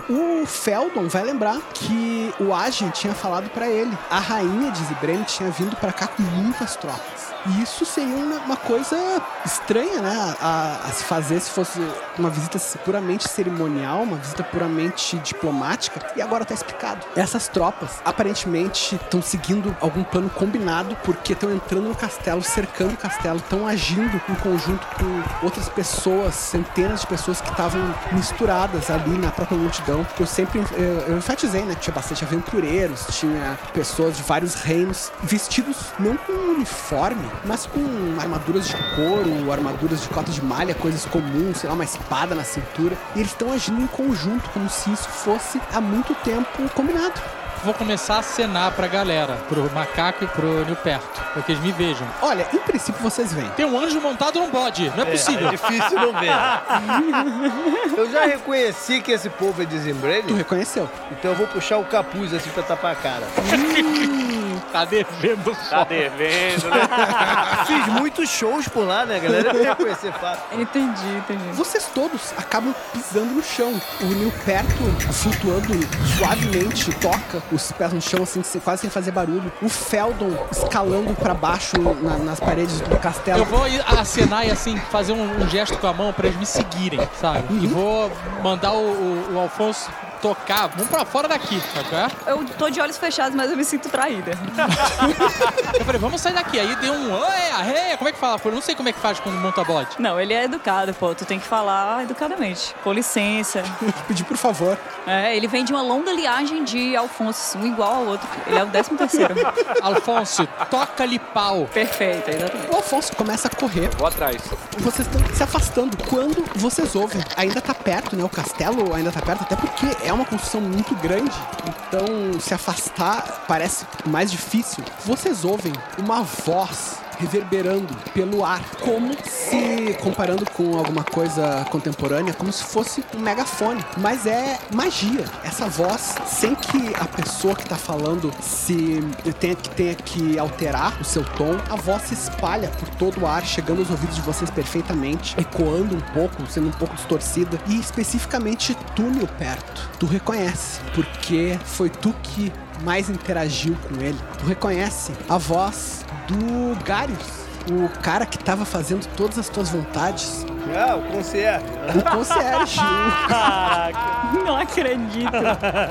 O 0.08 0.46
Feldon 0.46 1.08
vai 1.08 1.22
lembrar 1.22 1.58
que 1.74 2.32
o 2.38 2.54
Agent 2.54 2.92
tinha 2.92 3.14
falado 3.14 3.48
pra 3.50 3.66
ele. 3.66 3.96
A 4.10 4.18
rainha 4.18 4.70
de 4.70 4.84
Zibrene 4.84 5.24
tinha 5.24 5.50
vindo 5.50 5.74
pra 5.76 5.92
cá 5.92 6.06
com 6.06 6.22
muitas 6.22 6.76
tropas. 6.82 7.31
E 7.46 7.62
isso 7.62 7.84
seria 7.84 8.16
uma, 8.16 8.56
coisa 8.56 8.96
estranha, 9.44 10.00
né? 10.00 10.36
A, 10.40 10.80
a 10.84 10.92
se 10.92 11.04
fazer 11.04 11.40
se 11.40 11.50
fosse 11.50 11.80
uma 12.18 12.30
visita 12.30 12.58
puramente 12.84 13.28
cerimonial, 13.28 14.02
uma 14.02 14.16
visita 14.16 14.44
puramente 14.44 15.18
diplomática. 15.18 16.00
E 16.14 16.22
agora 16.22 16.44
tá 16.44 16.54
explicado. 16.54 17.04
Essas 17.16 17.48
tropas 17.48 18.00
aparentemente 18.04 18.94
estão 18.94 19.20
seguindo 19.20 19.76
algum 19.80 20.04
plano 20.04 20.30
combinado, 20.30 20.96
porque 21.04 21.32
estão 21.32 21.52
entrando 21.52 21.88
no 21.88 21.94
castelo, 21.94 22.42
cercando 22.42 22.94
o 22.94 22.96
castelo, 22.96 23.38
estão 23.38 23.66
agindo 23.66 24.20
em 24.28 24.34
conjunto 24.36 24.86
com 24.96 25.44
outras 25.44 25.68
pessoas, 25.68 26.34
centenas 26.34 27.00
de 27.00 27.06
pessoas 27.06 27.40
que 27.40 27.50
estavam 27.50 27.80
misturadas 28.12 28.90
ali 28.90 29.18
na 29.18 29.30
própria 29.30 29.58
multidão. 29.58 30.06
Eu 30.18 30.26
sempre 30.26 30.64
eu, 30.72 31.00
eu 31.08 31.18
enfatizei, 31.18 31.62
né? 31.62 31.74
Tinha 31.74 31.94
bastante 31.94 32.24
aventureiros, 32.24 33.06
tinha 33.10 33.58
pessoas 33.72 34.16
de 34.16 34.22
vários 34.22 34.54
reinos, 34.54 35.10
vestidos 35.22 35.76
não 35.98 36.16
com 36.16 36.32
uniforme, 36.32 37.31
mas 37.44 37.66
com 37.66 37.82
armaduras 38.20 38.68
de 38.68 38.76
couro, 38.94 39.52
armaduras 39.52 40.02
de 40.02 40.08
cota 40.08 40.30
de 40.30 40.42
malha, 40.44 40.74
coisas 40.74 41.04
comuns, 41.06 41.58
sei 41.58 41.68
lá, 41.68 41.74
uma 41.74 41.84
espada 41.84 42.34
na 42.34 42.44
cintura. 42.44 42.96
E 43.14 43.20
eles 43.20 43.32
estão 43.32 43.52
agindo 43.52 43.80
em 43.80 43.86
conjunto, 43.86 44.48
como 44.50 44.68
se 44.68 44.92
isso 44.92 45.08
fosse 45.08 45.60
há 45.72 45.80
muito 45.80 46.14
tempo 46.16 46.68
combinado. 46.74 47.20
Vou 47.64 47.72
começar 47.72 48.16
a 48.16 48.18
acenar 48.18 48.72
pra 48.72 48.88
galera, 48.88 49.34
pro 49.48 49.70
macaco 49.72 50.24
e 50.24 50.26
pro 50.26 50.64
Nilperto, 50.64 51.20
pra 51.32 51.42
que 51.42 51.52
eles 51.52 51.62
me 51.62 51.70
vejam. 51.70 52.04
Olha, 52.20 52.44
em 52.52 52.58
princípio 52.58 53.00
vocês 53.00 53.32
vêm. 53.32 53.48
Tem 53.50 53.64
um 53.64 53.78
anjo 53.78 54.00
montado 54.00 54.40
num 54.40 54.50
bode, 54.50 54.90
não 54.96 55.04
é 55.04 55.06
possível. 55.06 55.46
É 55.46 55.50
difícil 55.52 55.96
não 55.96 56.12
ver. 56.12 56.32
Eu 57.96 58.10
já 58.10 58.26
reconheci 58.26 59.00
que 59.00 59.12
esse 59.12 59.30
povo 59.30 59.62
é 59.62 59.64
de 59.64 59.78
Tu 60.26 60.34
reconheceu? 60.34 60.90
então 61.12 61.30
eu 61.30 61.36
vou 61.36 61.46
puxar 61.46 61.78
o 61.78 61.84
capuz 61.84 62.34
assim 62.34 62.50
pra 62.50 62.64
tapar 62.64 62.92
a 62.92 62.96
cara. 62.96 63.26
Tá 64.70 64.84
devendo 64.84 65.56
Tá 65.68 65.84
devendo, 65.84 66.68
né? 66.70 66.80
Fiz 67.66 67.86
muitos 67.88 68.28
shows 68.28 68.68
por 68.68 68.86
lá, 68.86 69.04
né, 69.04 69.18
galera? 69.20 69.52
Deve 69.52 69.64
reconhecer 69.68 70.12
fácil. 70.12 70.42
Entendi, 70.60 71.06
entendi. 71.18 71.44
Vocês 71.52 71.88
todos 71.94 72.32
acabam 72.36 72.74
pisando 72.92 73.32
no 73.34 73.42
chão. 73.42 73.72
O 74.00 74.04
Nil 74.06 74.32
perto, 74.44 75.12
flutuando 75.12 75.72
suavemente, 76.16 76.92
toca 76.94 77.42
os 77.50 77.72
pés 77.72 77.92
no 77.92 78.00
chão, 78.00 78.22
assim, 78.22 78.42
quase 78.60 78.82
sem 78.82 78.90
fazer 78.90 79.10
barulho. 79.10 79.52
O 79.60 79.68
Feldon 79.68 80.36
escalando 80.50 81.14
pra 81.14 81.34
baixo 81.34 81.76
na- 82.02 82.18
nas 82.18 82.40
paredes 82.40 82.80
do 82.80 82.96
castelo. 82.98 83.40
Eu 83.40 83.44
vou 83.46 83.64
acenar 83.98 84.46
e 84.46 84.50
assim, 84.50 84.76
fazer 84.90 85.12
um, 85.12 85.42
um 85.42 85.48
gesto 85.48 85.76
com 85.78 85.86
a 85.86 85.92
mão 85.92 86.12
pra 86.12 86.26
eles 86.28 86.38
me 86.38 86.46
seguirem, 86.46 87.00
sabe? 87.20 87.42
E 87.62 87.66
vou 87.66 88.10
mandar 88.42 88.72
o, 88.72 88.76
o- 88.78 89.34
o 89.34 89.38
Alfonso 89.38 89.90
tocar. 90.22 90.68
Vamos 90.68 90.88
pra 90.88 91.04
fora 91.04 91.26
daqui, 91.28 91.60
é? 91.92 92.30
Eu 92.30 92.44
tô 92.56 92.70
de 92.70 92.80
olhos 92.80 92.96
fechados, 92.96 93.34
mas 93.34 93.50
eu 93.50 93.56
me 93.56 93.64
sinto 93.64 93.88
traída. 93.88 94.32
Eu 95.78 95.84
falei, 95.84 96.00
vamos 96.00 96.20
sair 96.20 96.34
daqui. 96.34 96.60
Aí 96.60 96.76
deu 96.76 96.92
um, 96.92 97.12
oi, 97.12 97.50
arreia, 97.52 97.96
como 97.96 98.08
é 98.08 98.12
que 98.12 98.18
fala? 98.18 98.40
Eu 98.44 98.52
não 98.52 98.60
sei 98.60 98.74
como 98.74 98.88
é 98.88 98.92
que 98.92 99.00
faz 99.00 99.18
quando 99.18 99.36
monta 99.36 99.64
bode. 99.64 99.96
Não, 99.98 100.20
ele 100.20 100.32
é 100.32 100.44
educado, 100.44 100.94
pô. 100.94 101.14
Tu 101.14 101.24
tem 101.24 101.40
que 101.40 101.46
falar 101.46 102.04
educadamente. 102.04 102.74
Com 102.84 102.92
licença. 102.92 103.62
Pedir 104.06 104.24
por 104.24 104.36
favor. 104.36 104.78
É, 105.06 105.36
ele 105.36 105.48
vem 105.48 105.64
de 105.64 105.72
uma 105.72 105.82
longa 105.82 106.12
liagem 106.12 106.62
de 106.62 106.94
Alfonso, 106.94 107.58
um 107.58 107.66
igual 107.66 107.94
ao 107.94 108.06
outro. 108.06 108.28
Ele 108.46 108.58
é 108.58 108.62
o 108.62 108.66
décimo 108.66 108.96
terceiro. 108.96 109.34
Alfonso, 109.82 110.46
toca-lhe 110.70 111.18
pau. 111.18 111.68
Perfeito, 111.72 112.30
exatamente. 112.30 112.70
O 112.70 112.76
Alfonso 112.76 113.16
começa 113.16 113.48
a 113.48 113.50
correr. 113.50 113.88
Vou 113.96 114.06
atrás. 114.06 114.40
Vocês 114.78 115.08
estão 115.08 115.34
se 115.34 115.42
afastando. 115.42 115.96
Quando 116.08 116.44
vocês 116.54 116.94
ouvem, 116.94 117.22
ainda 117.36 117.60
tá 117.60 117.74
perto, 117.74 118.14
né? 118.14 118.22
O 118.22 118.28
castelo 118.28 118.94
ainda 118.94 119.10
tá 119.10 119.20
perto, 119.20 119.42
até 119.42 119.56
porque 119.56 119.86
é 120.04 120.11
uma 120.14 120.24
construção 120.24 120.60
muito 120.60 120.94
grande. 120.96 121.32
Então, 121.66 122.40
se 122.40 122.54
afastar 122.54 123.44
parece 123.46 123.86
mais 124.06 124.30
difícil. 124.30 124.84
Vocês 125.04 125.44
ouvem 125.44 125.72
uma 125.98 126.22
voz 126.22 126.96
reverberando 127.18 127.94
pelo 128.14 128.44
ar, 128.44 128.62
como 128.80 129.12
se, 129.24 129.96
comparando 130.00 130.44
com 130.50 130.76
alguma 130.78 131.04
coisa 131.04 131.64
contemporânea, 131.70 132.34
como 132.34 132.52
se 132.52 132.64
fosse 132.64 133.04
um 133.14 133.20
megafone. 133.20 133.84
Mas 133.96 134.26
é 134.26 134.58
magia. 134.74 135.24
Essa 135.44 135.68
voz, 135.68 136.14
sem 136.26 136.54
que 136.54 136.92
a 136.98 137.04
pessoa 137.04 137.54
que 137.54 137.66
tá 137.66 137.76
falando 137.76 138.32
se 138.40 139.00
tenha 139.38 139.54
que, 139.54 139.70
tenha 139.70 139.94
que 139.94 140.38
alterar 140.38 141.00
o 141.00 141.04
seu 141.04 141.24
tom, 141.24 141.56
a 141.70 141.76
voz 141.76 142.02
se 142.02 142.14
espalha 142.14 142.68
por 142.68 142.88
todo 142.90 143.22
o 143.22 143.26
ar, 143.26 143.44
chegando 143.44 143.80
aos 143.80 143.90
ouvidos 143.90 144.16
de 144.16 144.22
vocês 144.22 144.50
perfeitamente, 144.50 145.34
ecoando 145.38 145.96
um 145.96 146.00
pouco, 146.12 146.46
sendo 146.48 146.68
um 146.68 146.72
pouco 146.72 146.94
distorcida. 146.94 147.58
E 147.66 147.78
especificamente 147.78 148.76
túnel 148.94 149.28
perto. 149.38 149.90
Tu 149.98 150.06
reconhece, 150.06 150.80
porque 150.94 151.58
foi 151.64 151.90
tu 151.90 152.12
que 152.22 152.52
mais 152.84 153.08
interagiu 153.10 153.76
com 153.88 154.00
ele, 154.02 154.18
tu 154.38 154.46
reconhece 154.46 155.12
a 155.28 155.38
voz 155.38 156.04
do 156.28 156.76
Garius, 156.84 157.42
o 157.70 157.88
cara 158.00 158.26
que 158.26 158.38
tava 158.38 158.64
fazendo 158.64 159.06
todas 159.16 159.38
as 159.38 159.48
tuas 159.48 159.68
vontades, 159.70 160.44
Ah, 160.74 160.96
o 160.96 161.02
concierge. 161.12 161.64
o 161.96 162.10
concierge, 162.16 162.80
o. 162.80 164.42
Não 164.44 164.56
acredito. 164.56 165.30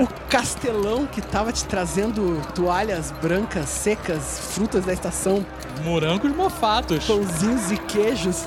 O 0.02 0.08
castelão 0.30 1.06
que 1.06 1.22
tava 1.22 1.52
te 1.54 1.64
trazendo 1.66 2.42
toalhas 2.56 3.12
brancas, 3.22 3.70
secas, 3.70 4.40
frutas 4.54 4.84
da 4.86 4.94
estação, 4.94 5.46
Morangos 5.84 6.36
mofados. 6.36 7.06
pãozinhos 7.06 7.72
e 7.72 7.78
queijos. 7.78 8.46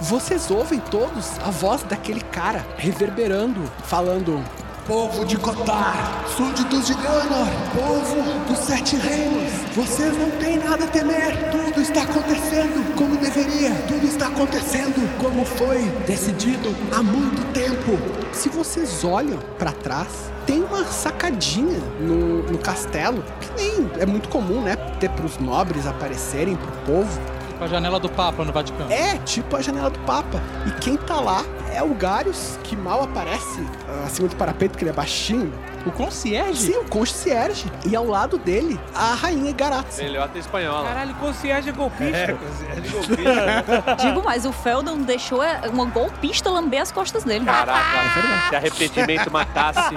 Vocês 0.00 0.50
ouvem 0.50 0.78
todos 0.78 1.38
a 1.44 1.50
voz 1.50 1.82
daquele 1.82 2.20
cara 2.20 2.64
reverberando, 2.76 3.60
falando: 3.84 4.42
Povo 4.86 5.24
de 5.24 5.38
Cotar, 5.38 6.26
súditos 6.36 6.86
de 6.86 6.92
Ganor, 6.92 7.48
povo 7.74 8.22
dos 8.46 8.58
Sete 8.58 8.96
Reinos, 8.96 9.50
vocês 9.74 10.14
não 10.18 10.30
têm 10.32 10.58
nada 10.58 10.84
a 10.84 10.88
temer. 10.88 11.50
Tudo 11.50 11.80
está 11.80 12.02
acontecendo 12.02 12.94
como 12.94 13.16
deveria. 13.16 13.70
Tudo 13.88 14.06
está 14.06 14.26
acontecendo 14.26 15.18
como 15.18 15.42
foi 15.46 15.80
decidido 16.06 16.76
há 16.94 17.02
muito 17.02 17.42
tempo. 17.54 17.98
Se 18.34 18.50
vocês 18.50 19.02
olham 19.04 19.38
pra 19.58 19.72
trás, 19.72 20.30
tem 20.46 20.62
uma 20.62 20.84
sacadinha 20.84 21.80
no, 21.98 22.42
no 22.42 22.58
castelo 22.58 23.24
que 23.40 23.48
nem 23.56 23.90
é 23.98 24.04
muito 24.04 24.28
comum, 24.28 24.60
né? 24.60 24.76
Ter 25.00 25.08
pros 25.12 25.38
nobres 25.38 25.86
aparecerem 25.86 26.56
pro 26.56 26.72
povo. 26.84 27.20
Com 27.58 27.64
a 27.64 27.68
janela 27.68 28.00
do 28.00 28.08
Papa 28.08 28.44
no 28.44 28.52
Vaticano. 28.52 28.90
É, 28.90 29.16
tipo 29.18 29.56
a 29.56 29.62
janela 29.62 29.90
do 29.90 29.98
Papa. 30.00 30.40
E 30.66 30.70
quem 30.80 30.96
tá 30.96 31.20
lá 31.20 31.44
é 31.72 31.82
o 31.82 31.94
Garius, 31.94 32.58
que 32.64 32.76
mal 32.76 33.02
aparece 33.02 33.66
ah, 33.88 34.04
acima 34.06 34.28
do 34.28 34.36
parapeito, 34.36 34.72
porque 34.72 34.84
ele 34.84 34.90
é 34.90 34.94
baixinho. 34.94 35.52
O 35.86 35.90
concierge? 35.90 36.60
Sim, 36.60 36.76
o 36.78 36.84
concierge. 36.84 37.70
E 37.84 37.94
ao 37.94 38.06
lado 38.06 38.38
dele, 38.38 38.80
a 38.94 39.14
rainha 39.14 39.52
Garatz. 39.52 39.98
Melhor 39.98 40.30
espanhola. 40.34 40.88
Caralho, 40.88 41.14
concierge 41.16 41.68
é 41.68 41.72
golpista. 41.72 42.16
É, 42.16 42.32
concierge 42.32 42.88
golpista. 42.88 43.96
Digo 44.00 44.22
mais, 44.22 44.46
o 44.46 44.52
Feldon 44.52 44.98
deixou 44.98 45.42
é, 45.42 45.60
uma 45.70 45.84
golpista 45.84 46.48
lamber 46.48 46.80
as 46.80 46.90
costas 46.90 47.24
dele. 47.24 47.44
Caraca, 47.44 48.48
se 48.48 48.56
arrependimento 48.56 49.30
matasse. 49.30 49.94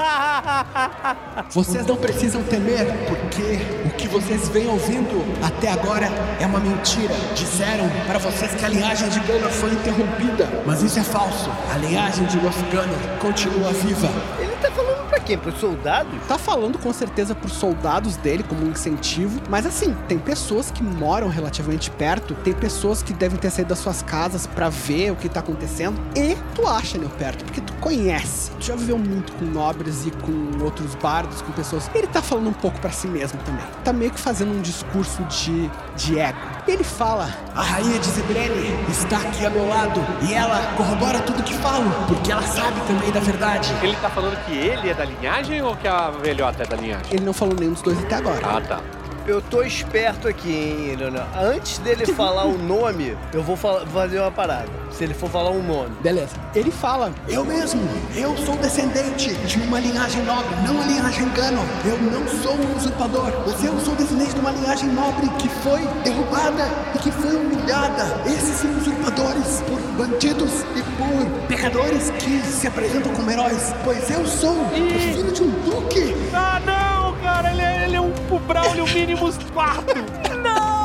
Vocês 1.51 1.85
não 1.85 1.95
precisam 1.95 2.43
temer, 2.43 2.85
porque 3.07 3.59
o 3.85 3.89
que 3.91 4.07
vocês 4.07 4.49
vêm 4.49 4.67
ouvindo 4.67 5.23
até 5.45 5.71
agora 5.71 6.07
é 6.39 6.45
uma 6.45 6.59
mentira. 6.59 7.15
Disseram 7.33 7.89
para 8.05 8.19
vocês 8.19 8.53
que 8.55 8.65
a 8.65 8.69
linhagem 8.69 9.07
de 9.09 9.19
Ganor 9.21 9.51
foi 9.51 9.71
interrompida, 9.71 10.63
mas 10.65 10.83
isso 10.83 10.99
é 10.99 11.03
falso. 11.03 11.49
A 11.73 11.77
linhagem 11.77 12.25
de 12.25 12.37
Lofganor 12.39 12.99
continua 13.19 13.71
viva. 13.71 14.09
Ele 14.39 14.55
tá 14.61 14.69
falando 14.71 14.86
pra 15.07 15.19
quem? 15.19 15.37
Pros 15.37 15.59
soldados? 15.59 16.13
Tá 16.27 16.37
falando 16.37 16.77
com 16.77 16.91
certeza 16.93 17.33
pros 17.33 17.53
soldados 17.53 18.15
dele 18.17 18.43
como 18.43 18.65
um 18.65 18.71
incentivo, 18.71 19.41
mas 19.49 19.65
assim, 19.65 19.95
tem 20.07 20.17
pessoas 20.17 20.71
que 20.71 20.83
moram 20.83 21.29
relativamente 21.29 21.89
perto, 21.91 22.33
tem 22.35 22.53
pessoas 22.53 23.01
que 23.01 23.13
devem 23.13 23.37
ter 23.37 23.49
saído 23.49 23.69
das 23.69 23.79
suas 23.79 24.01
casas 24.01 24.47
pra 24.47 24.69
ver 24.69 25.11
o 25.11 25.15
que 25.15 25.29
tá 25.29 25.39
acontecendo, 25.39 25.99
e 26.15 26.35
tu 26.55 26.67
acha, 26.67 26.97
Neo, 26.97 27.09
perto, 27.09 27.43
porque 27.45 27.61
tu 27.61 27.73
conhece. 27.73 28.51
Tu 28.51 28.65
já 28.65 28.75
viveu 28.75 28.97
muito 28.97 29.31
com 29.33 29.45
nobres 29.45 30.05
e 30.05 30.11
com 30.11 30.63
outros 30.63 30.95
bardos, 30.95 31.41
com 31.41 31.51
pessoas. 31.51 31.89
Ele 31.93 32.07
tá 32.07 32.21
falando 32.21 32.49
um 32.49 32.53
pouco 32.53 32.79
pra 32.79 32.91
si 32.91 33.07
mesmo 33.07 33.39
também. 33.43 33.65
Tá 33.83 33.93
meio 33.93 34.11
que 34.11 34.19
fazendo 34.19 34.51
um 34.51 34.61
discurso 34.61 35.23
de, 35.23 35.69
de 35.95 36.19
ego. 36.19 36.37
Ele 36.67 36.83
fala: 36.83 37.29
A 37.55 37.61
rainha 37.61 37.99
de 37.99 38.07
Zebrene 38.07 38.75
está 38.89 39.17
aqui 39.17 39.45
ao 39.45 39.51
meu 39.51 39.67
lado 39.67 40.01
e 40.27 40.33
ela 40.33 40.73
corrobora 40.75 41.19
tudo 41.21 41.43
que 41.43 41.53
falo, 41.55 41.89
porque 42.07 42.31
ela 42.31 42.41
sabe 42.43 42.79
também 42.87 43.11
da 43.11 43.19
verdade. 43.19 43.73
Ele 43.81 43.95
tá 43.97 44.09
falando 44.09 44.37
que 44.45 44.53
ele 44.53 44.89
é 44.89 44.93
da 44.97 45.05
linhagem 45.05 45.61
ou 45.61 45.75
que 45.75 45.87
a 45.87 46.09
velhota 46.09 46.63
é 46.63 46.65
da 46.65 46.75
linhagem? 46.75 47.13
Ele 47.13 47.23
não 47.25 47.33
falou 47.33 47.55
nenhum 47.55 47.73
dos 47.73 47.81
dois 47.81 47.97
até 48.03 48.15
agora. 48.15 48.41
Ah, 48.43 48.61
tá. 48.61 48.81
Eu 49.27 49.41
tô 49.41 49.61
esperto 49.61 50.25
aqui, 50.25 50.49
hein, 50.49 50.95
Leonel. 50.95 51.25
Antes 51.35 51.79
dele 51.79 52.05
falar 52.15 52.45
o 52.45 52.57
nome, 52.57 53.17
eu 53.33 53.43
vou 53.43 53.57
fazer 53.57 54.21
uma 54.21 54.31
parada. 54.31 54.69
Se 54.89 55.03
ele 55.03 55.13
for 55.13 55.29
falar 55.29 55.51
um 55.51 55.61
nome. 55.61 55.93
Beleza. 56.01 56.33
Ele 56.55 56.71
fala: 56.71 57.11
Eu 57.27 57.43
mesmo, 57.43 57.81
eu 58.15 58.37
sou 58.37 58.55
descendente 58.55 59.33
de 59.33 59.59
uma 59.59 59.81
linhagem 59.81 60.23
nobre, 60.23 60.55
não 60.65 60.81
a 60.81 60.85
linhagem 60.85 61.29
Ganon. 61.33 61.65
Eu 61.85 61.97
não 62.01 62.25
sou 62.41 62.53
um 62.53 62.77
usurpador, 62.77 63.33
mas 63.45 63.61
eu 63.65 63.77
sou 63.81 63.95
descendente 63.95 64.33
de 64.33 64.39
uma 64.39 64.51
linhagem 64.51 64.89
nobre 64.89 65.27
que 65.39 65.49
foi 65.49 65.81
derrubada 66.05 66.65
e 66.95 66.99
que 66.99 67.11
foi 67.11 67.35
humilhada. 67.35 68.05
Esses 68.25 68.55
são 68.61 68.71
usurpadores 68.77 69.61
por 69.67 69.79
bandidos 69.97 70.61
e 70.73 70.81
por 70.95 71.47
pecadores 71.49 72.11
que 72.11 72.39
se 72.43 72.65
apresentam 72.65 73.13
como 73.13 73.29
heróis. 73.29 73.73
Pois 73.83 74.09
eu 74.09 74.25
sou 74.25 74.53
o 74.53 74.69
filho 74.69 75.31
de 75.33 75.43
um 75.43 75.51
duque. 75.63 76.15
Ah, 76.33 76.61
não, 76.65 77.13
cara. 77.21 77.51
Ele 77.51 77.61
é, 77.61 77.83
ele 77.85 77.95
é 77.97 78.01
um, 78.01 78.13
o 78.31 78.39
Braulio 78.39 78.85
Minimus 79.17 79.37
quarto. 79.51 79.95
Não, 80.43 80.76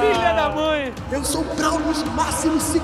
filha 0.00 0.32
da 0.32 0.48
mãe. 0.50 0.92
Eu 1.10 1.24
sou 1.24 1.44
Braulius 1.44 2.02
Máximos 2.14 2.74
II, 2.74 2.82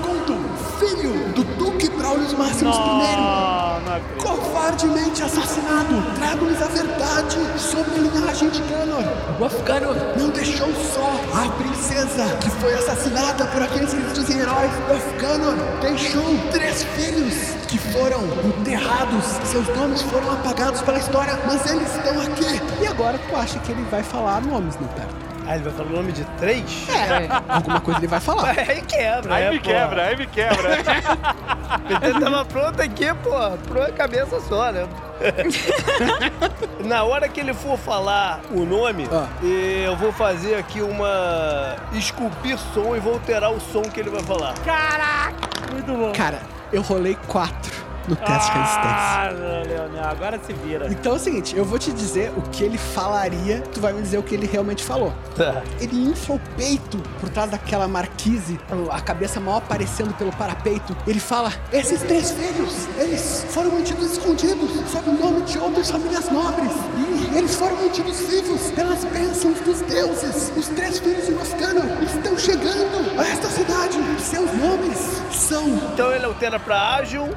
filho 0.79 1.33
do 1.33 1.43
Duque 1.55 1.89
Braulius 1.89 2.33
Máximos 2.33 2.75
I. 2.75 4.21
Covardemente 4.21 5.23
assassinado. 5.23 6.03
Trago-lhes 6.15 6.61
a 6.61 6.67
verdade 6.67 7.37
sobre 7.57 7.95
a 7.95 7.97
linhagem 7.97 8.49
de 8.49 8.61
Ganor. 8.63 9.03
O 9.39 9.63
Ganor 9.63 9.95
não 10.17 10.29
deixou 10.29 10.67
só 10.73 11.11
a 11.33 11.49
princesa 11.53 12.37
que 12.37 12.49
foi 12.51 12.73
assassinada 12.73 13.45
por 13.47 13.61
aqueles 13.63 13.93
que 13.93 14.01
dizem 14.13 14.39
heróis. 14.39 14.71
Ganor 15.19 15.55
deixou 15.81 16.23
três 16.51 16.83
filhos 16.83 17.55
que 17.67 17.77
foram 17.77 18.21
enterrados. 18.43 19.25
Seus 19.45 19.67
nomes 19.75 20.01
foram 20.03 20.31
apagados 20.33 20.81
pela 20.81 20.97
história, 20.97 21.39
mas 21.45 21.65
eles 21.69 21.95
estão 21.95 22.21
aqui. 22.21 22.83
E 22.83 22.87
agora 22.87 23.17
tu 23.29 23.35
acha 23.35 23.59
que 23.59 23.71
ele 23.71 23.83
vai 23.89 24.03
falar 24.03 24.41
nomes, 24.41 24.75
não 24.79 24.87
perto? 24.89 25.24
Ah, 25.47 25.55
ele 25.55 25.63
vai 25.63 25.73
falar 25.73 25.89
o 25.89 25.93
nome 25.93 26.11
de 26.11 26.23
três? 26.39 26.87
É, 26.89 27.27
alguma 27.53 27.79
coisa 27.79 27.99
ele 27.99 28.07
vai 28.07 28.19
falar. 28.19 28.49
Aí 28.57 28.81
quebra, 28.81 29.35
Aí 29.35 29.43
né, 29.45 29.51
me 29.51 29.59
pô? 29.59 29.69
quebra, 29.69 30.03
aí 30.03 30.15
me 30.17 30.27
quebra. 30.27 30.77
Ele 32.01 32.19
tava 32.19 32.45
pronto 32.45 32.81
aqui, 32.81 33.13
pô, 33.23 33.29
pra 33.67 33.79
uma 33.81 33.91
cabeça 33.91 34.39
só, 34.41 34.71
né? 34.71 34.87
Na 36.83 37.03
hora 37.03 37.27
que 37.27 37.39
ele 37.39 37.53
for 37.53 37.77
falar 37.77 38.41
o 38.51 38.65
nome, 38.65 39.07
Ah. 39.11 39.27
eu 39.43 39.95
vou 39.95 40.11
fazer 40.11 40.55
aqui 40.55 40.81
uma. 40.81 41.75
esculpir 41.93 42.57
som 42.73 42.95
e 42.95 42.99
vou 42.99 43.13
alterar 43.13 43.51
o 43.51 43.59
som 43.59 43.81
que 43.81 43.99
ele 43.99 44.09
vai 44.09 44.21
falar. 44.23 44.53
Caraca, 44.65 45.33
muito 45.71 45.91
bom. 45.93 46.11
Cara, 46.13 46.39
eu 46.71 46.81
rolei 46.81 47.17
quatro 47.27 47.84
no 48.07 48.15
teste 48.15 48.51
de 48.51 48.57
resistência. 48.57 48.95
Ah, 48.95 49.29
Leonel, 49.67 50.03
agora 50.03 50.39
se 50.45 50.53
vira. 50.53 50.87
Então 50.87 51.13
é 51.13 51.15
o 51.15 51.19
seguinte, 51.19 51.55
eu 51.55 51.65
vou 51.65 51.79
te 51.79 51.91
dizer 51.91 52.31
o 52.37 52.41
que 52.41 52.63
ele 52.63 52.77
falaria, 52.77 53.61
tu 53.73 53.79
vai 53.79 53.93
me 53.93 54.01
dizer 54.01 54.17
o 54.17 54.23
que 54.23 54.35
ele 54.35 54.47
realmente 54.47 54.83
falou. 54.83 55.13
Tá. 55.35 55.63
Ele 55.79 56.09
infla 56.09 56.35
o 56.35 56.39
peito 56.55 56.97
por 57.19 57.29
trás 57.29 57.49
daquela 57.51 57.87
marquise, 57.87 58.59
a 58.91 59.01
cabeça 59.01 59.39
mal 59.39 59.57
aparecendo 59.57 60.13
pelo 60.15 60.31
parapeito. 60.33 60.95
Ele 61.07 61.19
fala: 61.19 61.51
Esses 61.71 62.01
três 62.01 62.31
filhos, 62.31 62.87
eles 62.97 63.45
foram 63.49 63.71
mantidos 63.71 64.11
escondidos 64.13 64.71
sob 64.91 65.09
o 65.09 65.13
nome 65.13 65.41
de 65.41 65.57
outras 65.57 65.89
famílias 65.89 66.29
nobres. 66.29 66.71
E 66.97 67.37
eles 67.37 67.55
foram 67.55 67.75
mantidos 67.75 68.19
vivos 68.21 68.71
pelas 68.71 69.03
bênçãos 69.05 69.59
dos 69.61 69.81
deuses. 69.81 70.51
Os 70.55 70.67
três 70.69 70.99
filhos 70.99 71.25
de 71.25 71.31
Mafcano 71.33 71.81
estão 72.03 72.37
chegando 72.37 73.19
a 73.19 73.27
esta 73.27 73.47
cidade. 73.47 73.97
Seus 74.19 74.51
nomes 74.53 75.21
são 75.31 75.65
Então 75.93 76.11
ele 76.13 76.25
altera 76.25 76.59
pra 76.59 76.95
Ágil, 76.95 77.29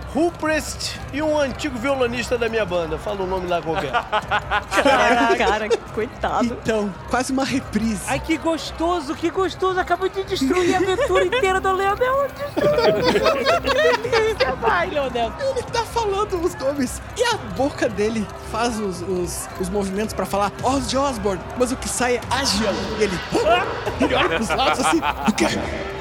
E 1.13 1.23
um 1.23 1.39
antigo 1.39 1.79
violonista 1.79 2.37
da 2.37 2.49
minha 2.49 2.65
banda. 2.65 2.99
Fala 2.99 3.23
o 3.23 3.27
nome 3.27 3.47
lá 3.47 3.61
qualquer. 3.63 3.91
Cara, 4.83 5.37
cara, 5.37 5.69
coitado. 5.95 6.45
Então, 6.47 6.93
quase 7.11 7.33
uma 7.33 7.45
reprise. 7.45 8.03
Ai, 8.07 8.21
que 8.21 8.37
gostoso, 8.37 9.15
que 9.15 9.31
gostoso. 9.31 9.79
Acabou 9.81 10.09
de 10.09 10.23
destruir 10.25 10.75
a 10.75 10.79
aventura 10.79 11.25
inteira 11.27 11.61
do 11.61 11.73
Leonel. 11.73 12.29
que 12.55 14.09
delícia. 14.09 14.55
Vai, 14.61 14.91
Leonel. 14.91 15.33
Ele 15.57 15.63
tá 15.63 15.85
falando 15.85 16.41
os 16.45 16.55
nomes 16.55 17.01
e 17.17 17.23
a 17.25 17.37
boca 17.57 17.89
dele 17.89 18.27
faz 18.53 18.79
os, 18.79 19.03
os, 19.03 19.49
os 19.61 19.69
movimentos 19.69 20.15
pra 20.15 20.25
falar 20.27 20.53
Ozzy 20.63 20.97
Osbourne, 20.97 21.43
mas 21.59 21.73
o 21.73 21.77
que 21.77 21.89
sai 21.89 22.17
é 22.17 22.21
Agian. 22.31 22.73
E 22.99 23.03
ele, 23.03 23.19
"Hã?" 23.35 23.67
ele 24.05 24.15
olha 24.15 24.29
pros 24.37 24.49
lados 24.49 24.85
assim, 24.87 25.01
o 25.29 25.33
quê? 25.33 25.47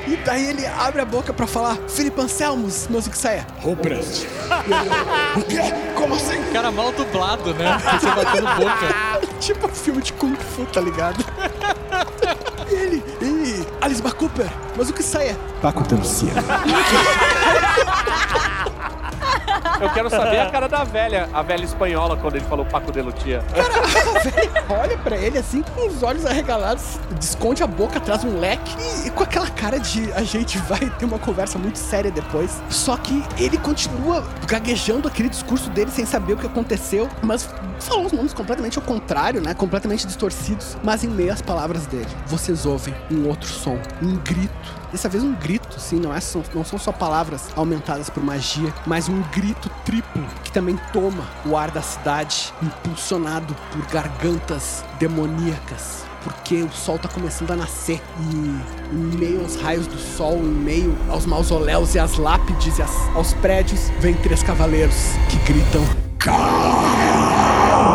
E 0.07 0.15
daí 0.15 0.47
ele 0.47 0.65
abre 0.65 1.01
a 1.01 1.05
boca 1.05 1.33
pra 1.33 1.45
falar 1.45 1.75
Felipe 1.89 2.21
Anselmos, 2.21 2.87
mas 2.89 3.07
o 3.07 3.09
que 3.09 3.17
sai 3.17 3.39
é 3.39 3.45
Ruprest. 3.59 4.25
E 4.65 4.71
ele, 4.73 4.89
O 5.35 5.41
quê? 5.43 5.59
Como 5.95 6.15
assim? 6.15 6.41
Cara 6.53 6.71
mal 6.71 6.93
dublado, 6.93 7.53
né? 7.53 7.77
Você 7.99 8.07
batendo 8.07 8.47
boca. 8.55 8.87
tipo 9.41 9.67
um 9.67 9.69
filme 9.69 10.01
de 10.01 10.13
Kung 10.13 10.33
Fu, 10.35 10.65
tá 10.65 10.79
ligado? 10.79 11.25
E 12.69 12.73
ele, 12.73 13.03
e 13.21 13.65
Alice 13.81 14.01
Cooper, 14.01 14.49
mas 14.77 14.89
o 14.89 14.93
que 14.93 15.03
sai 15.03 15.27
é 15.29 15.35
Paco 15.61 15.83
Lucia. 15.93 16.31
Eu 19.81 19.89
quero 19.91 20.09
saber 20.09 20.39
a 20.39 20.49
cara 20.49 20.67
da 20.67 20.83
velha, 20.83 21.29
a 21.33 21.41
velha 21.41 21.63
espanhola, 21.63 22.17
quando 22.17 22.35
ele 22.35 22.45
falou 22.45 22.65
Paco 22.65 22.91
de 22.91 23.01
Lutia. 23.01 23.43
A 23.53 24.19
velha 24.19 24.65
olha 24.69 24.97
pra 24.97 25.17
ele 25.17 25.37
assim, 25.37 25.61
com 25.61 25.87
os 25.87 26.03
olhos 26.03 26.25
arregalados, 26.25 26.99
desconte 27.19 27.63
a 27.63 27.67
boca, 27.67 27.99
traz 27.99 28.23
um 28.23 28.39
leque 28.39 28.75
e 29.05 29.09
com 29.09 29.23
aquela 29.23 29.49
cara 29.49 29.79
de 29.79 30.11
a 30.13 30.23
gente 30.23 30.57
vai 30.59 30.79
ter 30.79 31.05
uma 31.05 31.19
conversa 31.19 31.57
muito 31.57 31.77
séria 31.77 32.11
depois. 32.11 32.61
Só 32.69 32.97
que 32.97 33.23
ele 33.37 33.57
continua 33.57 34.23
gaguejando 34.45 35.07
aquele 35.07 35.29
discurso 35.29 35.69
dele 35.69 35.91
sem 35.91 36.05
saber 36.05 36.33
o 36.33 36.37
que 36.37 36.47
aconteceu, 36.47 37.09
mas 37.21 37.49
falou 37.79 38.05
os 38.05 38.11
nomes 38.11 38.33
completamente 38.33 38.77
ao 38.77 38.83
contrário, 38.83 39.41
né? 39.41 39.53
Completamente 39.53 40.05
distorcidos, 40.07 40.77
mas 40.83 41.03
em 41.03 41.07
meio 41.07 41.31
às 41.33 41.41
palavras 41.41 41.85
dele. 41.85 42.07
Vocês 42.27 42.65
ouvem 42.65 42.93
um 43.11 43.27
outro 43.27 43.47
som, 43.49 43.77
um 44.01 44.15
grito. 44.17 44.77
Dessa 44.91 45.09
vez 45.09 45.23
um 45.23 45.33
grito, 45.35 45.79
sim, 45.79 45.99
não, 45.99 46.13
é, 46.13 46.19
não 46.55 46.63
são 46.63 46.79
só 46.79 46.91
palavras 46.93 47.49
aumentadas 47.55 48.09
por 48.09 48.23
magia, 48.23 48.73
mas 48.85 49.09
um 49.09 49.21
grito 49.33 49.69
triplo 49.83 50.25
que 50.43 50.51
também 50.51 50.79
toma 50.93 51.23
o 51.45 51.57
ar 51.57 51.69
da 51.71 51.81
cidade, 51.81 52.53
impulsionado 52.63 53.55
por 53.71 53.85
gargantas 53.87 54.83
demoníacas 54.99 56.05
porque 56.23 56.61
o 56.61 56.69
sol 56.71 56.99
tá 56.99 57.07
começando 57.07 57.51
a 57.51 57.55
nascer 57.55 58.01
e 58.19 58.93
em 58.93 59.17
meio 59.17 59.41
aos 59.43 59.55
raios 59.55 59.87
do 59.87 59.97
sol, 59.97 60.35
em 60.39 60.41
meio 60.49 60.97
aos 61.09 61.25
mausoléus 61.25 61.95
e 61.95 61.99
às 61.99 62.17
lápides 62.17 62.77
e 62.77 62.81
às- 62.81 63.15
aos 63.15 63.33
prédios, 63.35 63.89
vem 64.01 64.13
três 64.15 64.43
cavaleiros 64.43 64.95
que 65.29 65.37
gritam. 65.53 65.85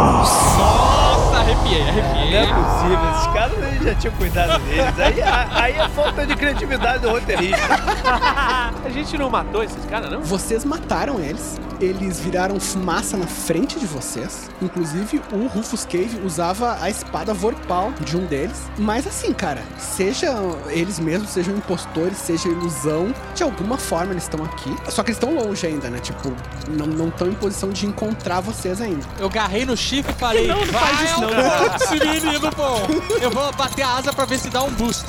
Nossa, 0.03 1.37
arrepiei, 1.39 1.83
Não 1.85 1.89
arrepiei. 1.91 2.37
é 2.37 2.47
possível, 2.47 3.11
esses 3.15 3.27
caras 3.29 3.72
já 3.85 3.95
tinha 3.95 4.13
cuidado 4.13 4.59
deles. 4.65 4.99
Aí, 4.99 5.23
a- 5.23 5.49
aí 5.63 5.73
é 5.77 5.89
falta 5.91 6.27
de 6.27 6.35
criatividade 6.37 7.01
do 7.01 7.11
roteirista. 7.11 7.57
A 8.85 8.89
gente 8.91 9.17
não 9.17 9.31
matou 9.31 9.63
esses 9.63 9.85
caras, 9.87 10.11
não? 10.11 10.21
Vocês 10.23 10.65
mataram 10.65 11.21
eles, 11.21 11.61
eles 11.81 12.19
viraram 12.21 12.59
fumaça 12.59 13.17
na 13.17 13.27
frente 13.27 13.79
de 13.79 13.87
vocês. 13.87 14.51
Inclusive, 14.61 15.23
o 15.33 15.47
Rufus 15.47 15.85
Cave 15.85 16.21
usava 16.25 16.77
a 16.81 16.91
espada 16.91 17.33
Vorpal 17.33 17.93
de 18.01 18.17
um 18.17 18.25
deles. 18.27 18.61
Mas 18.77 19.07
assim, 19.07 19.33
cara, 19.33 19.63
seja 19.79 20.33
eles 20.69 20.99
mesmos, 20.99 21.31
sejam 21.31 21.55
impostores, 21.57 22.19
seja 22.19 22.49
ilusão, 22.49 23.15
de 23.35 23.43
alguma 23.43 23.79
forma 23.79 24.13
eles 24.13 24.25
estão 24.25 24.45
aqui. 24.45 24.75
Só 24.89 25.03
que 25.03 25.11
eles 25.11 25.17
estão 25.23 25.35
longe 25.35 25.67
ainda, 25.67 25.89
né? 25.89 25.99
Tipo, 26.01 26.33
não 26.69 27.09
estão 27.09 27.29
em 27.29 27.35
posição 27.35 27.71
de 27.71 27.87
encontrar 27.87 28.41
vocês 28.41 28.81
ainda. 28.81 29.05
Eu 29.19 29.31
garrei 29.31 29.65
no 29.65 29.77
chifre 29.77 30.13
e 30.13 30.17
falei, 30.17 30.49
Não, 30.49 30.59
não 30.59 30.67
faz 30.67 31.01
isso 31.11 31.21
não. 31.21 31.77
esse 31.77 32.07
menino 32.25 32.51
bom. 32.57 32.81
Eu 33.21 33.31
vou 33.31 33.53
bater 33.53 33.72
a 33.81 33.97
asa 33.97 34.13
pra 34.13 34.25
ver 34.25 34.39
se 34.39 34.51
dá 34.51 34.63
um 34.63 34.71
boost. 34.73 35.07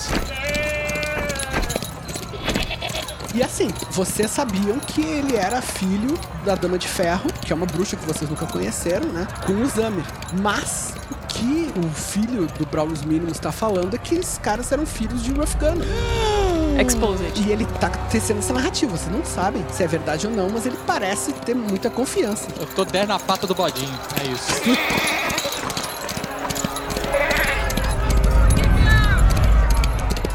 E 3.36 3.42
assim, 3.42 3.70
vocês 3.90 4.30
sabiam 4.30 4.80
que 4.80 5.02
ele 5.02 5.36
era 5.36 5.60
filho 5.60 6.20
da 6.46 6.54
Dama 6.54 6.78
de 6.78 6.88
Ferro, 6.88 7.34
que 7.42 7.52
é 7.52 7.56
uma 7.56 7.66
bruxa 7.66 7.98
que 7.98 8.06
vocês 8.06 8.30
nunca 8.30 8.46
conheceram, 8.46 9.08
né? 9.08 9.28
Com 9.48 9.54
o 9.54 9.66
Zamir. 9.68 10.06
Mas 10.40 10.94
o 11.10 11.16
que 11.28 11.74
o 11.76 11.90
filho 11.90 12.46
do 12.60 12.66
Brawlers 12.68 13.04
Mínimos 13.04 13.34
está 13.34 13.52
falando 13.52 13.96
é 13.96 13.98
que 13.98 14.14
esses 14.14 14.38
caras 14.38 14.72
eram 14.72 14.86
filhos 14.86 15.24
de 15.24 15.34
Gunner. 15.34 15.88
Exposed. 16.80 17.34
E 17.36 17.52
ele 17.52 17.66
tá 17.80 17.90
tecendo 17.90 18.38
essa 18.38 18.54
narrativa. 18.54 18.96
Vocês 18.96 19.12
não 19.12 19.26
sabem 19.26 19.66
se 19.72 19.84
é 19.84 19.88
verdade 19.88 20.28
ou 20.28 20.34
não, 20.34 20.50
mas 20.52 20.68
ele 20.68 20.78
parece 20.86 21.34
ter 21.34 21.56
muita 21.56 21.90
confiança. 21.90 22.48
Eu 22.60 22.68
tô 22.68 22.86
10 22.86 23.08
na 23.08 23.18
pata 23.18 23.48
do 23.48 23.56
bodinho, 23.56 24.00
é 24.22 24.28
isso. 24.28 25.23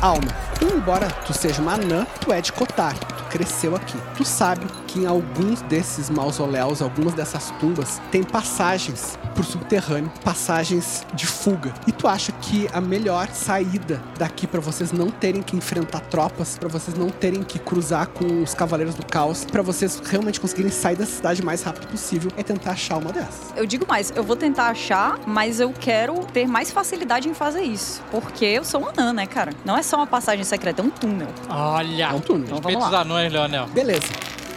Alma, 0.00 0.28
embora 0.62 1.10
tu 1.26 1.34
seja 1.34 1.60
uma 1.60 1.74
anã, 1.74 2.06
tu 2.20 2.32
é 2.32 2.40
de 2.40 2.52
Kotar. 2.52 2.94
Cresceu 3.30 3.76
aqui. 3.76 3.96
Tu 4.16 4.24
sabe 4.24 4.66
que 4.86 5.00
em 5.00 5.06
alguns 5.06 5.60
desses 5.62 6.08
mausoléus, 6.10 6.80
algumas 6.82 7.14
dessas 7.14 7.50
tumbas, 7.60 8.00
tem 8.10 8.22
passagens 8.22 9.18
pro 9.34 9.44
subterrâneo, 9.44 10.10
passagens 10.24 11.06
de 11.14 11.26
fuga. 11.26 11.72
E 11.86 11.92
tu 11.92 12.08
acha 12.08 12.32
que 12.32 12.68
a 12.72 12.80
melhor 12.80 13.28
saída 13.28 14.02
daqui 14.18 14.46
pra 14.46 14.60
vocês 14.60 14.92
não 14.92 15.10
terem 15.10 15.42
que 15.42 15.56
enfrentar 15.56 16.00
tropas, 16.00 16.58
pra 16.58 16.68
vocês 16.68 16.96
não 16.96 17.08
terem 17.10 17.42
que 17.42 17.58
cruzar 17.58 18.08
com 18.08 18.42
os 18.42 18.54
cavaleiros 18.54 18.94
do 18.94 19.04
caos, 19.04 19.44
pra 19.44 19.62
vocês 19.62 20.00
realmente 20.04 20.40
conseguirem 20.40 20.70
sair 20.72 20.96
da 20.96 21.06
cidade 21.06 21.42
o 21.42 21.44
mais 21.44 21.62
rápido 21.62 21.86
possível, 21.88 22.30
é 22.36 22.42
tentar 22.42 22.72
achar 22.72 22.96
uma 22.96 23.12
dessas. 23.12 23.52
Eu 23.56 23.66
digo 23.66 23.86
mais, 23.86 24.12
eu 24.16 24.24
vou 24.24 24.36
tentar 24.36 24.68
achar, 24.68 25.18
mas 25.26 25.60
eu 25.60 25.72
quero 25.72 26.14
ter 26.32 26.46
mais 26.46 26.70
facilidade 26.70 27.28
em 27.28 27.34
fazer 27.34 27.62
isso. 27.62 28.02
Porque 28.10 28.44
eu 28.44 28.64
sou 28.64 28.80
uma 28.80 28.90
anã, 28.90 29.12
né, 29.12 29.26
cara? 29.26 29.52
Não 29.64 29.76
é 29.76 29.82
só 29.82 29.96
uma 29.96 30.06
passagem 30.06 30.44
secreta, 30.44 30.82
é 30.82 30.84
um 30.84 30.90
túnel. 30.90 31.28
Olha, 31.48 32.04
É 32.06 32.12
um 32.12 32.20
túnel. 32.20 32.46
Então 32.46 32.60
vamos 32.60 32.80
lá. 32.80 32.90
Leonel. 33.26 33.66
Beleza. 33.68 34.06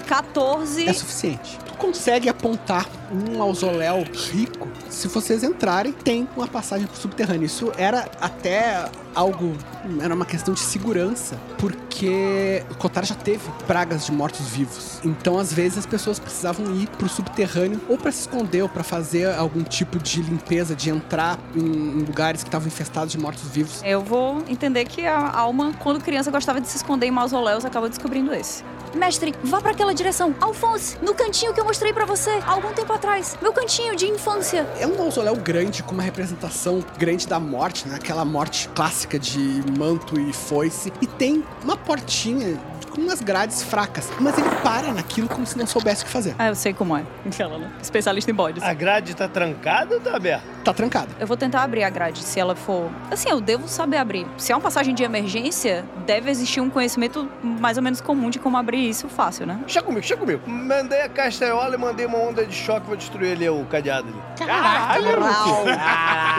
14. 0.08 0.88
é 0.90 0.94
suficiente. 0.94 1.58
Tu 1.66 1.74
consegue 1.76 2.28
apontar 2.28 2.86
um 3.12 3.38
mausoléu 3.38 4.04
rico. 4.32 4.68
Se 4.90 5.08
vocês 5.08 5.42
entrarem, 5.42 5.94
tem 5.94 6.28
uma 6.36 6.48
passagem 6.48 6.86
pro 6.86 6.98
subterrâneo. 6.98 7.46
Isso 7.46 7.72
era 7.78 8.10
até 8.20 8.90
algo. 9.16 9.56
Era 10.02 10.14
uma 10.14 10.26
questão 10.26 10.54
de 10.54 10.60
segurança, 10.60 11.38
porque 11.58 12.64
o 12.70 12.76
Kotar 12.76 13.06
já 13.06 13.16
teve 13.16 13.44
pragas 13.66 14.06
de 14.06 14.12
mortos-vivos. 14.12 15.00
Então, 15.04 15.38
às 15.38 15.52
vezes, 15.52 15.80
as 15.80 15.86
pessoas 15.86 16.20
precisavam 16.20 16.76
ir 16.76 16.88
pro 16.90 17.10
subterrâneo 17.10 17.82
ou 17.90 17.98
para 17.98 18.12
se 18.12 18.22
esconder 18.22 18.62
ou 18.62 18.70
para 18.70 18.84
fazer 18.84 19.34
algum 19.36 19.64
tipo 19.64 20.00
de 20.00 20.22
limpeza, 20.22 20.76
de 20.76 20.90
entrar 20.90 21.40
em, 21.56 21.60
em 21.60 22.04
lugares 22.04 22.44
que 22.44 22.50
estavam 22.50 22.68
infestados 22.68 23.12
de 23.12 23.18
mortos-vivos. 23.18 23.82
Eu 23.84 24.02
vou 24.02 24.44
entender 24.48 24.86
que 24.86 25.06
a 25.06 25.32
alma, 25.32 25.74
quando 25.80 26.02
criança, 26.02 26.32
gostava 26.32 26.62
de 26.62 26.68
se 26.68 26.78
esconder 26.78 27.08
em 27.08 27.12
mausoléus, 27.12 27.66
acaba 27.66 27.90
descobrindo 27.90 28.34
esse. 28.34 28.64
Mestre, 28.96 29.34
vá 29.44 29.62
pra 29.62 29.72
aquela 29.72 29.94
direção. 29.94 30.36
Alphonse, 30.42 30.98
no 31.02 31.14
cantinho 31.14 31.54
que 31.54 31.60
eu 31.62 31.66
mostrei 31.66 31.94
pra 31.94 32.06
você 32.06 32.30
há 32.46 32.52
algum 32.52 32.74
tempo 32.74 32.92
atrás. 32.92 33.38
Meu 33.42 33.54
cantinho 33.54 33.96
de 33.96 34.06
infância. 34.06 34.68
É 34.80 34.86
um 34.86 34.98
mausoléu 34.98 35.36
grande, 35.38 35.82
com 35.82 35.94
uma 35.94 36.04
representação 36.04 36.84
grande 36.98 37.26
da 37.26 37.40
morte, 37.40 37.88
né? 37.88 37.96
Aquela 37.96 38.26
morte 38.26 38.68
clássica 38.70 39.01
de 39.20 39.64
manto 39.78 40.20
e 40.20 40.34
foice. 40.34 40.92
E 41.02 41.08
tem 41.08 41.44
uma 41.64 41.78
portinha 41.78 42.60
com 42.92 43.02
umas 43.02 43.22
grades 43.22 43.64
fracas. 43.64 44.10
Mas 44.20 44.38
ele 44.38 44.50
para 44.62 44.92
naquilo 44.94 45.28
como 45.30 45.46
se 45.46 45.58
não 45.58 45.66
soubesse 45.66 46.04
o 46.04 46.06
que 46.06 46.12
fazer. 46.12 46.36
Ah, 46.38 46.48
eu 46.48 46.56
sei 46.56 46.74
como 46.74 46.96
é. 46.96 47.04
Aquela, 47.26 47.58
né? 47.58 47.72
Especialista 47.82 48.30
em 48.30 48.34
bodes. 48.34 48.62
A 48.64 48.74
grade 48.74 49.16
tá 49.16 49.28
trancada 49.28 49.96
ou 49.96 50.02
tá 50.02 50.16
aberta? 50.16 50.44
Tá 50.64 50.74
trancado. 50.74 51.10
Eu 51.20 51.26
vou 51.26 51.38
tentar 51.38 51.64
abrir 51.64 51.84
a 51.84 51.90
grade, 51.90 52.20
se 52.20 52.40
ela 52.40 52.56
for. 52.56 52.92
Assim, 53.10 53.30
eu 53.30 53.42
devo 53.42 53.68
saber 53.68 53.98
abrir. 53.98 54.28
Se 54.38 54.52
é 54.52 54.56
uma 54.56 54.62
passagem 54.62 54.94
de 54.94 55.04
emergência, 55.04 55.86
deve 56.06 56.30
existir 56.30 56.62
um 56.62 56.70
conhecimento 56.70 57.28
mais 57.42 57.78
ou 57.78 57.84
menos 57.84 58.02
comum 58.02 58.30
de 58.30 58.38
como 58.38 58.58
abrir 58.58 58.90
isso 58.90 59.08
fácil, 59.08 59.48
né? 59.48 59.60
Chega 59.68 59.86
comigo, 59.86 60.06
chega 60.06 60.20
comigo. 60.20 60.42
Mandei 60.48 61.02
a 61.02 61.10
castanhola 61.10 61.76
e 61.76 61.78
mandei 61.78 62.06
uma 62.06 62.18
onda 62.18 62.46
de 62.46 62.54
choque 62.54 62.86
pra 62.86 62.96
destruir 62.96 63.34
ali 63.34 63.50
o 63.50 63.66
cadeado 63.66 64.10
ali. 64.10 64.22
Caralho! 64.38 65.06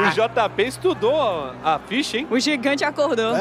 O 0.06 0.10
JP 0.10 0.62
estudou 0.62 1.52
a 1.64 1.80
ficha, 1.86 2.18
hein? 2.18 2.28
O 2.30 2.38
gigante 2.52 2.84
acordou. 2.84 3.34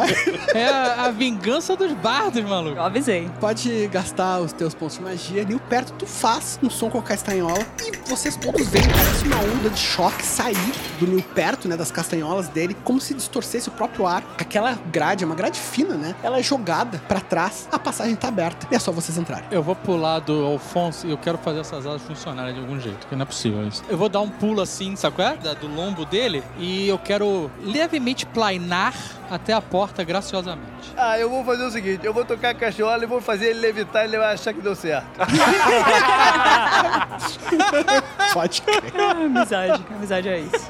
É 0.54 0.66
a, 0.66 1.06
a 1.06 1.12
vingança 1.12 1.76
dos 1.76 1.92
bardos, 1.94 2.44
maluco. 2.44 2.78
Eu 2.78 2.84
avisei. 2.84 3.30
Pode 3.40 3.88
gastar 3.88 4.40
os 4.40 4.54
teus 4.54 4.74
pontos 4.74 4.98
de 4.98 5.04
magia. 5.04 5.42
Ali 5.42 5.60
perto 5.70 5.94
tu 5.94 6.06
faz 6.06 6.60
um 6.64 6.70
som 6.70 6.90
com 6.90 7.00
a 7.00 7.02
castanhola. 7.02 7.66
E 7.82 8.10
vocês 8.10 8.36
todos 8.36 8.68
veem, 8.68 8.86
parece 8.88 9.26
uma 9.26 9.38
onda 9.38 9.70
de 9.70 9.80
choque 9.80 10.24
sair 10.24 10.56
do 11.00 11.08
Nil 11.08 11.24
perto, 11.36 11.68
né? 11.68 11.76
Das 11.76 11.92
castanholas 11.92 12.48
dele, 12.48 12.76
como 12.84 13.00
se 13.02 13.14
distorcesse 13.14 13.68
o 13.70 13.72
próprio 13.72 14.08
ar. 14.08 14.24
Aquela 14.38 14.74
grade, 14.92 15.24
é 15.24 15.28
uma 15.28 15.36
grade 15.36 15.60
fina, 15.60 15.96
né? 15.96 16.16
Ela 16.24 16.40
é 16.40 16.44
jogada 16.44 17.02
pra 17.08 17.20
trás. 17.20 17.68
A 17.72 17.80
passagem 17.80 18.16
tá 18.16 18.30
aberta. 18.30 18.68
E 18.72 18.76
é 18.76 18.80
só 18.80 18.92
vocês 18.92 19.18
entrarem. 19.18 19.46
Eu 19.52 19.62
vou 19.62 19.76
pular 19.76 20.20
do 20.20 20.46
Alfonso 20.46 21.08
e 21.08 21.12
eu 21.12 21.18
quero 21.18 21.38
fazer 21.38 21.60
essas 21.60 21.86
asas 21.86 22.02
funcionarem 22.02 22.54
de 22.54 22.60
algum 22.60 22.80
jeito, 22.80 23.00
porque 23.00 23.16
não 23.16 23.24
é 23.24 23.26
possível 23.26 23.68
isso. 23.68 23.84
Eu 23.90 23.98
vou 23.98 24.08
dar 24.08 24.22
um 24.22 24.30
pulo 24.30 24.62
assim, 24.62 24.96
sabe 24.96 25.18
qual 25.18 25.28
é? 25.28 25.56
Do 25.56 25.68
lombo 25.68 26.06
dele 26.06 26.44
e 26.58 26.88
eu 26.88 26.98
quero 26.98 27.52
levemente 27.62 28.26
planar 28.26 28.94
até 29.30 29.54
a 29.54 29.62
porta 29.62 30.04
graciosamente. 30.04 30.72
Ah, 30.98 31.18
eu 31.18 31.30
vou 31.30 31.44
fazer 31.44 31.64
o 31.64 31.72
seguinte: 31.72 32.06
eu 32.06 32.14
vou 32.14 32.26
tocar 32.26 32.50
a 32.50 32.54
castanhola 32.54 33.04
e 33.04 33.08
vou 33.08 33.22
fazer 33.22 33.52
ele 33.52 33.60
levitar 33.62 34.04
e 34.04 34.08
ele 34.10 34.18
vai 34.18 34.34
achar 34.34 34.54
que 34.54 34.62
deu 34.62 34.76
certo. 34.76 35.08
Pode 38.34 38.62
crer. 38.62 38.94
amizade. 39.00 39.84
Amizade 39.96 40.30
é 40.30 40.40
isso. 40.42 40.70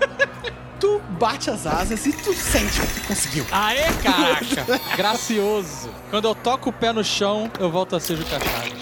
tu 0.80 1.02
bate 1.20 1.50
as 1.50 1.66
asas 1.68 2.06
e 2.06 2.14
tu 2.14 2.34
sente 2.34 2.80
que 2.82 3.00
tu 3.02 3.08
conseguiu. 3.08 3.46
Aê, 3.52 3.84
caraca! 4.04 4.80
Gracioso. 4.96 5.90
Quando 6.10 6.28
eu 6.28 6.36
toco 6.36 6.70
o 6.70 6.74
pé 6.74 6.94
no 6.94 7.04
chão, 7.04 7.52
eu 7.60 7.70
volto 7.70 7.96
a 7.96 8.00
ser 8.00 8.14
o 8.14 8.24
Chachares. 8.26 8.74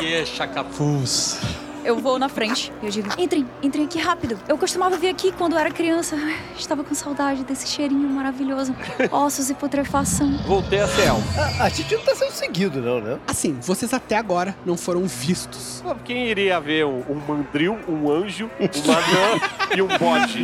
yeah, 0.00 0.26
chacafus. 0.26 1.38
Eu 1.86 1.98
vou 2.00 2.18
na 2.18 2.28
frente 2.28 2.72
e 2.82 2.86
eu 2.86 2.90
digo: 2.90 3.08
Entrem, 3.16 3.46
entrem 3.62 3.84
aqui 3.84 4.00
rápido. 4.00 4.36
Eu 4.48 4.58
costumava 4.58 4.96
vir 4.96 5.08
aqui 5.08 5.30
quando 5.30 5.52
eu 5.52 5.58
era 5.60 5.70
criança. 5.70 6.16
Ai, 6.16 6.36
Estava 6.58 6.82
com 6.82 6.92
saudade 6.96 7.44
desse 7.44 7.68
cheirinho 7.68 8.08
maravilhoso. 8.08 8.74
Ossos 9.12 9.50
e 9.50 9.54
putrefação. 9.54 10.36
Voltei 10.38 10.80
a 10.80 10.88
ser 10.88 11.02
elfo. 11.06 11.40
A, 11.40 11.64
a 11.64 11.68
gente 11.68 11.94
não 11.94 12.02
tá 12.02 12.16
sendo 12.16 12.32
seguido, 12.32 12.80
não, 12.80 13.00
né? 13.00 13.20
Assim, 13.28 13.56
vocês 13.60 13.94
até 13.94 14.16
agora 14.16 14.56
não 14.66 14.76
foram 14.76 15.04
vistos. 15.04 15.84
Quem 16.04 16.26
iria 16.26 16.58
ver 16.60 16.84
um, 16.86 17.04
um 17.08 17.20
mandril, 17.26 17.78
um 17.88 18.10
anjo, 18.10 18.50
uma 18.58 18.96
anã 18.96 19.40
e 19.76 19.80
um 19.80 19.86
bote? 19.86 20.42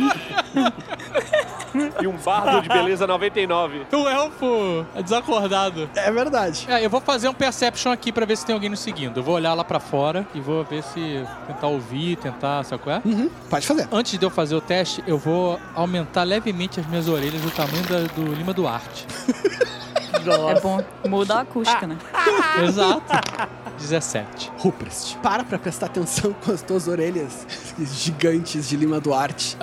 E 2.01 2.07
um 2.07 2.15
bardo 2.17 2.61
de 2.61 2.69
beleza 2.69 3.07
99. 3.07 3.87
O 3.91 4.07
elfo 4.07 4.85
é 4.95 5.01
desacordado. 5.01 5.89
É 5.95 6.11
verdade. 6.11 6.65
É, 6.69 6.85
eu 6.85 6.89
vou 6.89 7.01
fazer 7.01 7.27
um 7.27 7.33
perception 7.33 7.91
aqui 7.91 8.11
pra 8.11 8.25
ver 8.25 8.37
se 8.37 8.45
tem 8.45 8.53
alguém 8.53 8.69
nos 8.69 8.79
seguindo. 8.79 9.19
Eu 9.19 9.23
vou 9.23 9.33
olhar 9.35 9.53
lá 9.55 9.63
pra 9.63 9.79
fora 9.79 10.25
e 10.35 10.39
vou 10.39 10.63
ver 10.63 10.83
se 10.83 11.25
tentar 11.47 11.67
ouvir, 11.67 12.15
tentar, 12.17 12.63
sabe 12.63 12.83
qual 12.83 12.95
é? 12.97 13.01
Uhum, 13.05 13.29
pode 13.49 13.65
fazer. 13.67 13.87
Antes 13.91 14.17
de 14.17 14.25
eu 14.25 14.29
fazer 14.29 14.55
o 14.55 14.61
teste, 14.61 15.03
eu 15.07 15.17
vou 15.17 15.59
aumentar 15.75 16.23
levemente 16.23 16.79
as 16.79 16.85
minhas 16.87 17.07
orelhas 17.07 17.41
do 17.41 17.51
tamanho 17.51 17.83
da- 17.83 18.13
do 18.13 18.33
Lima 18.33 18.53
Duarte. 18.53 19.05
É 20.55 20.59
bom 20.61 20.79
mudar 21.09 21.39
a 21.39 21.41
acústica, 21.41 21.85
né? 21.85 21.97
Exato. 22.63 23.03
17. 23.77 24.51
Ruprest, 24.57 25.17
para 25.17 25.43
pra 25.43 25.57
prestar 25.59 25.87
atenção 25.87 26.33
com 26.33 26.51
as 26.51 26.61
tuas 26.61 26.87
orelhas 26.87 27.45
gigantes 27.93 28.69
de 28.69 28.77
Lima 28.77 28.99
Duarte. 28.99 29.57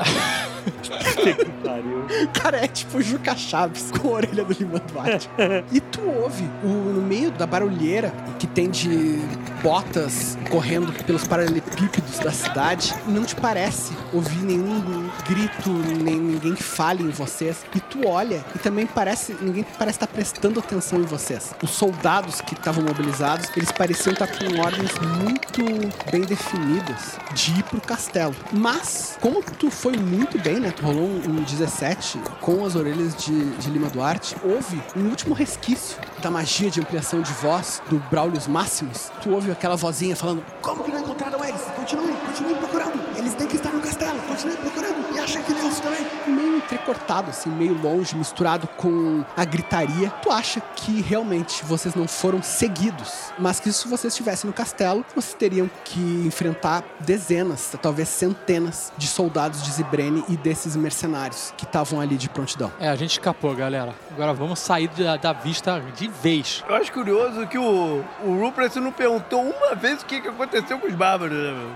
Cara, 2.32 2.64
é 2.64 2.68
tipo 2.68 3.00
Juca 3.00 3.36
Chaves 3.36 3.90
com 3.90 4.08
a 4.08 4.12
orelha 4.12 4.44
do 4.44 4.52
Lima 4.52 4.80
Duarte. 4.80 5.30
E 5.72 5.80
tu 5.80 6.00
ouve 6.02 6.44
o, 6.62 6.68
no 6.68 7.02
meio 7.02 7.30
da 7.30 7.46
barulheira 7.46 8.12
que 8.38 8.46
tem 8.46 8.70
de 8.70 9.18
botas 9.62 10.36
correndo 10.50 10.92
pelos 11.04 11.26
paralelepípedos 11.26 12.18
da 12.18 12.32
cidade, 12.32 12.94
não 13.06 13.24
te 13.24 13.36
parece 13.36 13.92
ouvir 14.12 14.42
nenhum 14.42 15.10
grito, 15.26 15.70
nem 15.70 16.16
ninguém 16.18 16.54
que 16.54 16.62
fale 16.62 17.02
em 17.02 17.10
vocês. 17.10 17.64
E 17.74 17.80
tu 17.80 18.06
olha 18.06 18.44
e 18.54 18.58
também 18.58 18.86
parece, 18.86 19.36
ninguém 19.40 19.64
parece 19.78 19.96
estar 19.96 20.06
prestando 20.06 20.58
atenção 20.58 21.00
em 21.00 21.04
vocês. 21.04 21.54
Os 21.62 21.70
soldados 21.70 22.40
que 22.40 22.54
estavam 22.54 22.82
mobilizados, 22.84 23.48
eles 23.56 23.70
pareciam 23.70 23.99
estar 24.08 24.26
com 24.26 24.60
ordens 24.60 24.90
muito 25.22 25.62
bem 26.10 26.22
definidas 26.22 27.18
de 27.34 27.58
ir 27.58 27.62
pro 27.64 27.80
castelo. 27.80 28.34
Mas, 28.52 29.18
como 29.20 29.42
tu 29.42 29.70
foi 29.70 29.96
muito 29.96 30.38
bem, 30.38 30.58
né? 30.58 30.70
Tu 30.70 30.82
rolou 30.82 31.04
um, 31.04 31.22
um 31.28 31.42
17 31.42 32.18
com 32.40 32.64
as 32.64 32.74
orelhas 32.74 33.14
de, 33.14 33.50
de 33.56 33.70
Lima 33.70 33.90
Duarte, 33.90 34.36
houve 34.42 34.80
um 34.96 35.08
último 35.08 35.34
resquício 35.34 35.98
da 36.22 36.30
magia 36.30 36.70
de 36.70 36.80
ampliação 36.80 37.20
de 37.20 37.32
voz 37.34 37.82
do 37.90 37.98
Braulius 38.10 38.46
Máximos. 38.46 39.10
Tu 39.22 39.30
ouve 39.30 39.50
aquela 39.50 39.76
vozinha 39.76 40.16
falando: 40.16 40.42
Como 40.62 40.82
que 40.82 40.90
não 40.90 41.00
encontraram 41.00 41.44
eles? 41.44 41.60
Continuem, 41.76 42.16
continuem 42.26 42.56
procurando. 42.56 42.99
Eles 43.16 43.34
têm 43.34 43.46
que 43.46 43.56
estar 43.56 43.70
no 43.70 43.80
castelo. 43.80 44.18
Continuem 44.20 44.56
procurando. 44.56 45.14
E 45.14 45.18
achem 45.18 45.40
aquele 45.40 45.60
osso 45.62 45.82
também. 45.82 46.06
Meio 46.26 46.56
entrecortado, 46.56 47.30
assim, 47.30 47.50
meio 47.50 47.80
longe, 47.80 48.16
misturado 48.16 48.66
com 48.76 49.24
a 49.36 49.44
gritaria. 49.44 50.10
Tu 50.22 50.30
acha 50.30 50.60
que 50.76 51.00
realmente 51.00 51.64
vocês 51.64 51.94
não 51.94 52.06
foram 52.06 52.42
seguidos, 52.42 53.32
mas 53.38 53.58
que 53.58 53.72
se 53.72 53.88
vocês 53.88 54.12
estivessem 54.12 54.48
no 54.48 54.54
castelo, 54.54 55.04
vocês 55.14 55.34
teriam 55.34 55.70
que 55.84 56.00
enfrentar 56.26 56.84
dezenas, 57.00 57.72
talvez 57.82 58.08
centenas 58.08 58.92
de 58.96 59.06
soldados 59.06 59.62
de 59.62 59.72
Zibrene 59.72 60.24
e 60.28 60.36
desses 60.36 60.76
mercenários 60.76 61.52
que 61.56 61.64
estavam 61.64 62.00
ali 62.00 62.16
de 62.16 62.28
prontidão. 62.28 62.72
É, 62.78 62.88
a 62.88 62.96
gente 62.96 63.12
escapou, 63.12 63.54
galera. 63.54 63.94
Agora 64.12 64.32
vamos 64.32 64.58
sair 64.58 64.88
da, 64.88 65.16
da 65.16 65.32
vista 65.32 65.82
de 65.96 66.08
vez. 66.08 66.64
Eu 66.68 66.76
acho 66.76 66.92
curioso 66.92 67.46
que 67.46 67.58
o, 67.58 68.04
o 68.24 68.40
Rupert 68.40 68.76
não 68.76 68.92
perguntou 68.92 69.42
uma 69.42 69.74
vez 69.74 70.02
o 70.02 70.06
que, 70.06 70.20
que 70.20 70.28
aconteceu 70.28 70.78
com 70.78 70.86
os 70.86 70.94
bárbaros, 70.94 71.36
né, 71.36 71.52
meu? 71.52 71.70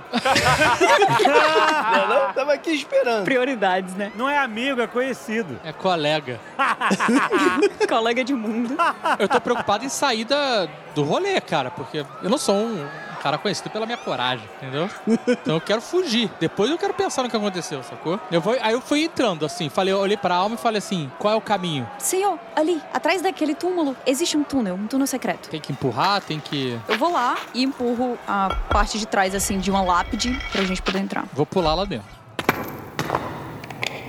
não, 1.28 2.08
não? 2.08 2.32
Tava 2.32 2.52
aqui 2.52 2.70
esperando. 2.70 3.24
Prioridades, 3.24 3.94
né? 3.94 4.12
Não 4.14 4.28
é 4.28 4.38
amigo, 4.38 4.80
é 4.80 4.86
conhecido. 4.86 5.58
É 5.64 5.72
colega. 5.72 6.40
Colega 7.88 8.24
de 8.24 8.34
mundo. 8.34 8.76
Eu 9.18 9.28
tô 9.28 9.40
preocupado 9.40 9.84
em 9.84 9.88
sair 9.88 10.24
da, 10.24 10.66
do 10.94 11.02
rolê, 11.02 11.40
cara, 11.40 11.70
porque 11.70 12.04
eu 12.22 12.30
não 12.30 12.38
sou 12.38 12.54
um 12.56 12.88
cara 13.24 13.38
conhecido 13.38 13.70
pela 13.70 13.86
minha 13.86 13.96
coragem, 13.96 14.46
entendeu? 14.58 14.90
Então 15.26 15.54
eu 15.54 15.60
quero 15.60 15.80
fugir. 15.80 16.30
Depois 16.38 16.70
eu 16.70 16.76
quero 16.76 16.92
pensar 16.92 17.22
no 17.22 17.30
que 17.30 17.36
aconteceu, 17.36 17.82
sacou? 17.82 18.20
Eu 18.30 18.38
vou, 18.38 18.54
aí 18.60 18.74
eu 18.74 18.82
fui 18.82 19.04
entrando, 19.04 19.46
assim, 19.46 19.70
falei, 19.70 19.94
eu 19.94 19.98
olhei 19.98 20.16
pra 20.16 20.34
alma 20.34 20.56
e 20.56 20.58
falei 20.58 20.76
assim: 20.76 21.10
qual 21.18 21.32
é 21.32 21.36
o 21.36 21.40
caminho? 21.40 21.88
Senhor, 21.98 22.38
ali, 22.54 22.82
atrás 22.92 23.22
daquele 23.22 23.54
túmulo, 23.54 23.96
existe 24.04 24.36
um 24.36 24.44
túnel, 24.44 24.74
um 24.74 24.86
túnel 24.86 25.06
secreto. 25.06 25.48
Tem 25.48 25.58
que 25.58 25.72
empurrar, 25.72 26.20
tem 26.20 26.38
que. 26.38 26.78
Eu 26.86 26.98
vou 26.98 27.10
lá 27.10 27.38
e 27.54 27.62
empurro 27.62 28.18
a 28.28 28.54
parte 28.68 28.98
de 28.98 29.06
trás, 29.06 29.34
assim, 29.34 29.58
de 29.58 29.70
uma 29.70 29.82
lápide 29.82 30.38
pra 30.52 30.62
gente 30.62 30.82
poder 30.82 30.98
entrar. 30.98 31.24
Vou 31.32 31.46
pular 31.46 31.74
lá 31.74 31.86
dentro. 31.86 32.14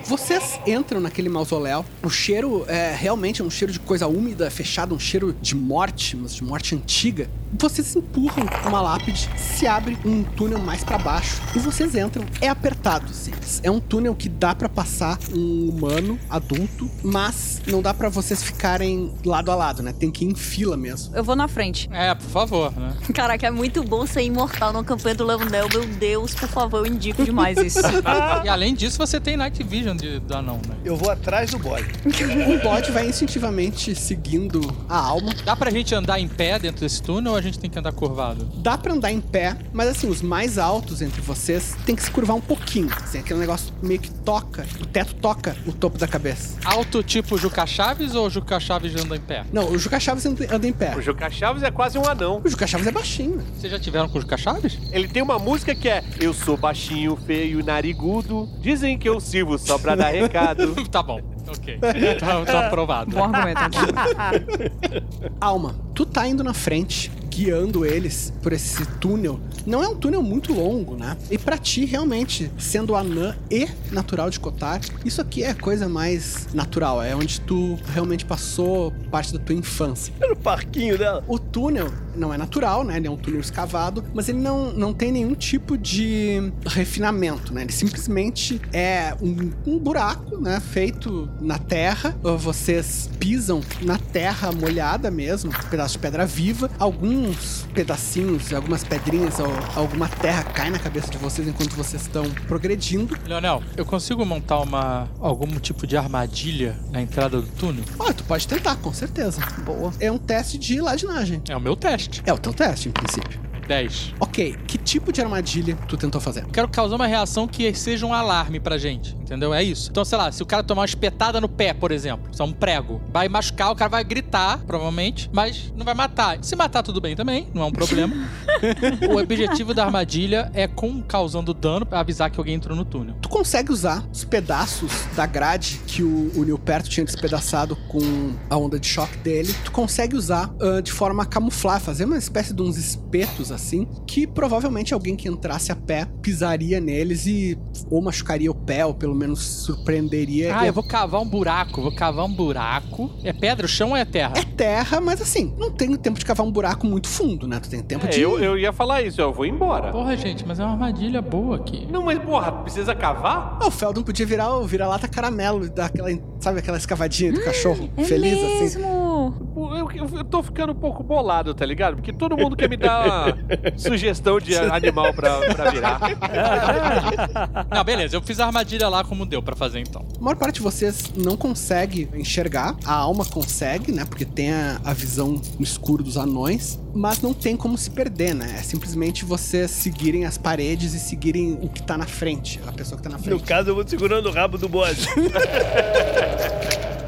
Vocês 0.05 0.59
entram 0.67 0.99
naquele 1.01 1.29
mausoléu. 1.29 1.83
O 2.03 2.09
cheiro 2.09 2.63
é 2.67 2.95
realmente 2.95 3.41
um 3.41 3.49
cheiro 3.49 3.73
de 3.73 3.79
coisa 3.79 4.07
úmida, 4.07 4.51
fechada, 4.51 4.93
um 4.93 4.99
cheiro 4.99 5.35
de 5.41 5.55
morte, 5.55 6.15
mas 6.15 6.35
de 6.35 6.43
morte 6.43 6.75
antiga. 6.75 7.27
Vocês 7.57 7.95
empurram 7.95 8.45
uma 8.67 8.81
lápide, 8.81 9.29
se 9.37 9.65
abre 9.65 9.97
um 10.05 10.23
túnel 10.23 10.59
mais 10.59 10.83
pra 10.83 10.97
baixo 10.97 11.41
e 11.55 11.59
vocês 11.59 11.95
entram. 11.95 12.23
É 12.39 12.49
apertado, 12.49 13.05
assim. 13.09 13.31
É 13.63 13.71
um 13.71 13.79
túnel 13.79 14.13
que 14.13 14.29
dá 14.29 14.53
pra 14.53 14.69
passar 14.69 15.17
um 15.33 15.69
humano 15.69 16.19
adulto, 16.29 16.89
mas 17.03 17.61
não 17.65 17.81
dá 17.81 17.93
pra 17.93 18.09
vocês 18.09 18.43
ficarem 18.43 19.11
lado 19.25 19.51
a 19.51 19.55
lado, 19.55 19.81
né? 19.81 19.91
Tem 19.91 20.11
que 20.11 20.23
ir 20.25 20.29
em 20.29 20.35
fila 20.35 20.77
mesmo. 20.77 21.15
Eu 21.15 21.23
vou 21.23 21.35
na 21.35 21.47
frente. 21.47 21.89
É, 21.91 22.13
por 22.13 22.29
favor, 22.29 22.71
né? 22.77 22.95
Caraca, 23.13 23.47
é 23.47 23.51
muito 23.51 23.83
bom 23.83 24.05
ser 24.05 24.21
imortal 24.21 24.71
numa 24.71 24.83
campanha 24.83 25.15
do 25.15 25.25
Leonel. 25.25 25.67
Meu 25.71 25.85
Deus, 25.85 26.35
por 26.35 26.49
favor, 26.49 26.85
eu 26.85 26.93
indico 26.93 27.23
demais 27.23 27.57
isso. 27.57 27.79
E 28.43 28.49
além 28.49 28.73
disso, 28.75 28.97
você 28.97 29.19
tem 29.19 29.37
Night 29.37 29.63
Vision 29.63 29.94
de, 29.95 30.19
do 30.19 30.35
anão, 30.35 30.59
né? 30.67 30.75
Eu 30.83 30.95
vou 30.95 31.09
atrás 31.09 31.51
do 31.51 31.59
bode. 31.59 31.85
O 32.45 32.61
bode 32.61 32.91
vai 32.91 33.07
instintivamente 33.07 33.95
seguindo 33.95 34.61
a 34.87 34.97
alma. 34.97 35.33
Dá 35.43 35.55
pra 35.55 35.69
gente 35.71 35.93
andar 35.93 36.19
em 36.19 36.27
pé 36.27 36.59
dentro 36.59 36.81
desse 36.81 37.01
túnel 37.01 37.33
ou 37.33 37.37
a 37.37 37.41
gente 37.41 37.59
tem 37.59 37.69
que 37.69 37.77
andar 37.77 37.91
curvado? 37.91 38.45
Dá 38.57 38.77
pra 38.77 38.93
andar 38.93 39.11
em 39.11 39.21
pé, 39.21 39.57
mas 39.73 39.89
assim, 39.89 40.07
os 40.07 40.21
mais 40.21 40.57
altos 40.57 41.01
entre 41.01 41.21
vocês 41.21 41.75
tem 41.85 41.95
que 41.95 42.03
se 42.03 42.11
curvar 42.11 42.35
um 42.35 42.41
pouquinho. 42.41 42.89
Assim, 43.03 43.19
aquele 43.19 43.39
negócio 43.39 43.73
meio 43.81 43.99
que 43.99 44.09
toca, 44.09 44.65
o 44.79 44.85
teto 44.85 45.15
toca 45.15 45.55
o 45.65 45.73
topo 45.73 45.97
da 45.97 46.07
cabeça. 46.07 46.57
Alto 46.63 47.03
tipo 47.03 47.37
Juca 47.37 47.65
Chaves 47.65 48.15
ou 48.15 48.29
Juca 48.29 48.59
Chaves 48.59 48.95
anda 48.95 49.15
em 49.15 49.21
pé? 49.21 49.45
Não, 49.51 49.69
o 49.69 49.77
Juca 49.77 49.99
Chaves 49.99 50.25
anda 50.25 50.45
anda 50.53 50.67
em 50.67 50.73
pé. 50.73 50.95
O 50.95 51.01
Juca 51.01 51.29
Chaves 51.29 51.63
é 51.63 51.71
quase 51.71 51.97
um 51.97 52.07
anão. 52.07 52.41
O 52.43 52.49
Juca 52.49 52.67
Chaves 52.67 52.87
é 52.87 52.91
baixinho. 52.91 53.43
Vocês 53.57 53.71
já 53.71 53.79
tiveram 53.79 54.07
com 54.09 54.17
o 54.17 54.21
Juca 54.21 54.37
Chaves? 54.37 54.77
Ele 54.91 55.07
tem 55.07 55.21
uma 55.21 55.39
música 55.39 55.73
que 55.75 55.89
é 55.89 56.03
Eu 56.19 56.33
sou 56.33 56.57
baixinho, 56.57 57.15
feio 57.25 57.63
narigudo. 57.63 58.49
Dizem 58.59 58.97
que 58.97 59.07
eu 59.07 59.19
sirvo 59.19 59.57
só 59.57 59.77
pra 59.85 59.95
dar 59.95 60.09
recado. 60.09 60.75
tá 60.89 61.03
bom, 61.03 61.21
ok. 61.47 61.79
Tá, 62.19 62.45
tá 62.45 62.67
aprovado. 62.67 63.11
Bom 63.11 63.23
argumento. 63.23 63.59
então. 63.67 65.31
Alma, 65.39 65.75
tu 65.93 66.05
tá 66.05 66.27
indo 66.27 66.43
na 66.43 66.53
frente, 66.53 67.11
guiando 67.29 67.85
eles 67.85 68.33
por 68.41 68.53
esse 68.53 68.85
túnel. 68.99 69.39
Não 69.65 69.83
é 69.83 69.87
um 69.87 69.95
túnel 69.95 70.21
muito 70.21 70.53
longo, 70.53 70.95
né? 70.95 71.17
E 71.29 71.37
pra 71.37 71.57
ti, 71.57 71.85
realmente, 71.85 72.51
sendo 72.57 72.95
anã 72.95 73.35
e 73.51 73.67
natural 73.91 74.29
de 74.29 74.39
Cotar, 74.39 74.79
isso 75.03 75.21
aqui 75.21 75.43
é 75.43 75.49
a 75.49 75.55
coisa 75.55 75.89
mais 75.89 76.47
natural. 76.53 77.01
É 77.01 77.15
onde 77.15 77.41
tu 77.41 77.77
realmente 77.93 78.25
passou 78.25 78.91
parte 79.11 79.33
da 79.33 79.39
tua 79.39 79.55
infância. 79.55 80.13
Era 80.19 80.33
o 80.33 80.37
parquinho 80.37 80.97
dela. 80.97 81.23
O 81.27 81.37
túnel 81.37 81.91
não 82.15 82.33
é 82.33 82.37
natural, 82.37 82.83
né? 82.83 82.97
Ele 82.97 83.07
é 83.07 83.11
um 83.11 83.17
túnel 83.17 83.39
escavado, 83.39 84.03
mas 84.13 84.29
ele 84.29 84.39
não, 84.39 84.71
não 84.73 84.93
tem 84.93 85.11
nenhum 85.11 85.35
tipo 85.35 85.77
de 85.77 86.51
refinamento, 86.65 87.53
né? 87.53 87.63
Ele 87.63 87.71
simplesmente 87.71 88.61
é 88.73 89.15
um, 89.21 89.51
um 89.65 89.77
buraco, 89.77 90.37
né? 90.37 90.59
Feito 90.59 91.29
na 91.39 91.57
terra. 91.57 92.15
Vocês 92.21 93.09
pisam 93.19 93.61
na 93.81 93.97
terra 93.97 94.51
molhada 94.51 95.09
mesmo, 95.11 95.51
um 95.51 95.69
pedaço 95.69 95.93
de 95.93 95.99
pedra 95.99 96.25
viva. 96.25 96.69
Alguns 96.79 97.65
pedacinhos, 97.73 98.53
algumas 98.53 98.83
pedrinhas 98.83 99.39
ou 99.39 99.47
alguma 99.75 100.07
terra 100.07 100.43
cai 100.43 100.69
na 100.69 100.79
cabeça 100.79 101.09
de 101.09 101.17
vocês 101.17 101.47
enquanto 101.47 101.75
vocês 101.75 102.03
estão 102.03 102.29
progredindo. 102.47 103.17
Leonel, 103.25 103.63
eu 103.75 103.85
consigo 103.85 104.25
montar 104.25 104.59
uma 104.59 105.09
algum 105.19 105.47
tipo 105.59 105.85
de 105.87 105.97
armadilha 105.97 106.77
na 106.91 107.01
entrada 107.01 107.41
do 107.41 107.47
túnel? 107.47 107.83
Ah, 107.99 108.13
tu 108.13 108.23
pode 108.23 108.47
tentar, 108.47 108.75
com 108.77 108.93
certeza. 108.93 109.41
Boa. 109.65 109.93
É 109.99 110.11
um 110.11 110.17
teste 110.17 110.57
de 110.57 110.79
ladinagem. 110.79 111.41
É 111.49 111.55
o 111.55 111.61
meu 111.61 111.75
teste. 111.75 112.04
É 112.25 112.33
o 112.33 112.37
teu 112.37 112.53
teste, 112.53 112.89
em 112.89 112.91
princípio. 112.91 113.39
10. 113.67 114.15
Ok, 114.19 114.57
que 114.67 114.77
tipo 114.77 115.11
de 115.11 115.21
armadilha 115.21 115.75
tu 115.87 115.97
tentou 115.97 116.21
fazer? 116.21 116.45
Quero 116.47 116.67
causar 116.67 116.95
uma 116.95 117.07
reação 117.07 117.47
que 117.47 117.73
seja 117.73 118.05
um 118.05 118.13
alarme 118.13 118.59
pra 118.59 118.77
gente, 118.77 119.15
entendeu? 119.15 119.53
É 119.53 119.63
isso. 119.63 119.89
Então, 119.89 120.05
sei 120.05 120.17
lá, 120.17 120.31
se 120.31 120.41
o 120.41 120.45
cara 120.45 120.63
tomar 120.63 120.81
uma 120.81 120.85
espetada 120.85 121.41
no 121.41 121.49
pé, 121.49 121.73
por 121.73 121.91
exemplo, 121.91 122.27
só 122.31 122.45
um 122.45 122.51
prego, 122.51 123.01
vai 123.11 123.27
machucar, 123.27 123.71
o 123.71 123.75
cara 123.75 123.89
vai 123.89 124.03
gritar, 124.03 124.59
provavelmente, 124.65 125.29
mas 125.33 125.73
não 125.75 125.85
vai 125.85 125.93
matar. 125.93 126.37
Se 126.41 126.55
matar, 126.55 126.83
tudo 126.83 127.01
bem 127.01 127.15
também, 127.15 127.47
não 127.53 127.63
é 127.63 127.65
um 127.65 127.71
problema. 127.71 128.15
o 129.09 129.17
objetivo 129.17 129.73
da 129.73 129.85
armadilha 129.85 130.51
é, 130.53 130.67
com 130.67 131.01
causando 131.01 131.53
dano, 131.53 131.87
avisar 131.91 132.29
que 132.29 132.39
alguém 132.39 132.55
entrou 132.55 132.75
no 132.75 132.85
túnel. 132.85 133.15
Tu 133.21 133.29
consegue 133.29 133.71
usar 133.71 134.03
os 134.11 134.23
pedaços 134.23 134.91
da 135.15 135.25
grade 135.25 135.81
que 135.87 136.03
o, 136.03 136.31
o 136.35 136.43
Nilperto 136.43 136.89
tinha 136.89 137.05
despedaçado 137.05 137.75
com 137.87 138.33
a 138.49 138.57
onda 138.57 138.79
de 138.79 138.87
choque 138.87 139.17
dele. 139.17 139.53
Tu 139.63 139.71
consegue 139.71 140.15
usar 140.15 140.53
ah, 140.59 140.81
de 140.81 140.91
forma 140.91 141.23
a 141.23 141.25
camuflar, 141.25 141.79
fazer 141.79 142.05
uma 142.05 142.17
espécie 142.17 142.53
de 142.53 142.61
uns 142.61 142.77
espetos 142.77 143.51
assim, 143.55 143.87
que 144.05 144.27
provavelmente 144.27 144.93
alguém 144.93 145.15
que 145.15 145.27
entrasse 145.27 145.71
a 145.71 145.75
pé 145.75 146.07
pisaria 146.21 146.79
neles 146.79 147.25
e 147.25 147.57
ou 147.89 148.01
machucaria 148.01 148.49
o 148.51 148.55
pé, 148.55 148.85
ou 148.85 148.93
pelo 148.93 149.15
menos 149.15 149.39
surpreenderia. 149.79 150.55
Ah, 150.57 150.63
E 150.65 150.67
eu 150.67 150.73
vou 150.73 150.83
cavar 150.83 151.21
um 151.21 151.27
buraco, 151.27 151.81
vou 151.81 151.91
cavar 151.91 152.25
um 152.25 152.33
buraco. 152.33 153.09
É 153.23 153.33
pedra, 153.33 153.65
o 153.65 153.69
chão 153.69 153.89
ou 153.91 153.95
é 153.97 154.05
terra? 154.05 154.33
É 154.37 154.43
terra, 154.43 154.99
mas 155.01 155.21
assim, 155.21 155.53
não 155.57 155.71
tem 155.71 155.95
tempo 155.95 156.17
de 156.19 156.25
cavar 156.25 156.45
um 156.45 156.51
buraco 156.51 156.85
muito 156.87 157.07
fundo, 157.07 157.47
né? 157.47 157.59
Tu 157.59 157.69
tem 157.69 157.81
tempo 157.81 158.05
É, 158.05 158.09
de. 158.09 158.21
eu, 158.21 158.39
eu 158.39 158.57
ia 158.57 158.71
falar 158.73 159.01
isso, 159.01 159.21
eu 159.21 159.33
vou 159.33 159.45
embora. 159.45 159.91
Porra, 159.91 160.15
gente, 160.17 160.45
mas 160.45 160.59
é 160.59 160.63
uma 160.63 160.71
armadilha 160.73 161.21
boa 161.21 161.55
aqui. 161.57 161.87
Não, 161.91 162.03
mas 162.03 162.19
porra, 162.19 162.51
precisa 162.51 162.93
cavar? 162.95 163.57
Ah, 163.61 163.67
o 163.67 163.71
Feldon 163.71 164.03
podia 164.03 164.25
virar 164.25 164.55
o 164.57 164.65
vira-lata 164.65 165.07
caramelo, 165.07 165.65
e 165.65 165.69
dar 165.69 165.85
aquela, 165.85 166.09
sabe 166.39 166.59
aquela 166.59 166.77
escavadinha 166.77 167.31
do 167.31 167.43
cachorro 167.43 167.89
É 167.97 168.03
feliz 168.03 168.41
assim. 168.43 168.59
mesmo. 168.79 169.31
Pô, 169.53 169.75
Eu, 169.75 169.89
eu- 169.91 170.17
eu 170.17 170.23
tô 170.23 170.41
ficando 170.43 170.71
um 170.73 170.75
pouco 170.75 171.03
bolado, 171.03 171.53
tá 171.53 171.65
ligado? 171.65 171.95
Porque 171.95 172.11
todo 172.13 172.37
mundo 172.37 172.55
quer 172.55 172.69
me 172.69 172.77
dar 172.77 173.37
sugestão 173.77 174.39
de 174.39 174.55
animal 174.57 175.13
pra, 175.13 175.39
pra 175.53 175.71
virar. 175.71 175.99
Não, 177.71 177.83
beleza, 177.83 178.15
eu 178.15 178.21
fiz 178.21 178.39
a 178.39 178.45
armadilha 178.45 178.87
lá 178.89 179.03
como 179.03 179.25
deu 179.25 179.41
pra 179.41 179.55
fazer 179.55 179.79
então. 179.79 180.05
A 180.19 180.23
maior 180.23 180.35
parte 180.35 180.55
de 180.55 180.61
vocês 180.61 181.11
não 181.15 181.35
consegue 181.37 182.09
enxergar, 182.15 182.75
a 182.85 182.93
alma 182.93 183.25
consegue, 183.25 183.91
né? 183.91 184.05
Porque 184.05 184.25
tem 184.25 184.51
a, 184.51 184.79
a 184.83 184.93
visão 184.93 185.41
no 185.57 185.63
escuro 185.63 186.03
dos 186.03 186.17
anões, 186.17 186.79
mas 186.93 187.21
não 187.21 187.33
tem 187.33 187.55
como 187.57 187.77
se 187.77 187.89
perder, 187.89 188.33
né? 188.33 188.55
É 188.59 188.63
simplesmente 188.63 189.25
vocês 189.25 189.71
seguirem 189.71 190.25
as 190.25 190.37
paredes 190.37 190.93
e 190.93 190.99
seguirem 190.99 191.57
o 191.61 191.69
que 191.69 191.81
tá 191.83 191.97
na 191.97 192.05
frente, 192.05 192.59
a 192.67 192.71
pessoa 192.71 192.97
que 192.97 193.03
tá 193.03 193.09
na 193.09 193.17
No 193.17 193.23
frente. 193.23 193.43
caso, 193.43 193.69
eu 193.69 193.75
vou 193.75 193.87
segurando 193.87 194.29
o 194.29 194.31
rabo 194.31 194.57
do 194.57 194.67
bode. 194.69 195.07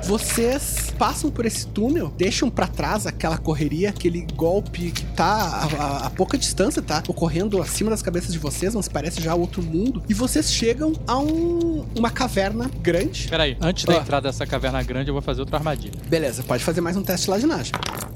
Vocês 0.03 0.86
passam 0.97 1.29
por 1.31 1.45
esse 1.45 1.67
túnel, 1.67 2.11
deixam 2.17 2.49
pra 2.49 2.67
trás 2.67 3.05
aquela 3.05 3.37
correria, 3.37 3.89
aquele 3.89 4.25
golpe 4.35 4.91
que 4.91 5.03
tá 5.07 5.25
a, 5.25 5.65
a- 5.83 6.07
a 6.07 6.09
pouca 6.09 6.37
distância, 6.37 6.81
tá? 6.81 7.03
Ocorrendo 7.07 7.61
acima 7.61 7.89
das 7.89 8.01
cabeças 8.01 8.31
de 8.33 8.39
vocês, 8.39 8.73
mas 8.75 8.87
parece 8.87 9.21
já 9.21 9.35
outro 9.35 9.61
mundo. 9.61 10.03
E 10.09 10.13
vocês 10.13 10.51
chegam 10.51 10.93
a 11.07 11.17
um- 11.17 11.85
uma 11.95 12.09
caverna 12.09 12.69
grande. 12.81 13.27
Peraí, 13.27 13.57
antes 13.61 13.85
da 13.85 13.93
Ah. 13.93 13.97
entrada 13.97 14.27
dessa 14.29 14.45
caverna 14.45 14.81
grande, 14.83 15.09
eu 15.09 15.13
vou 15.13 15.21
fazer 15.21 15.41
outra 15.41 15.57
armadilha. 15.57 15.93
Beleza, 16.07 16.43
pode 16.43 16.63
fazer 16.63 16.81
mais 16.81 16.95
um 16.97 17.03
teste 17.03 17.25
de 17.25 17.31
ladinagem. 17.31 17.73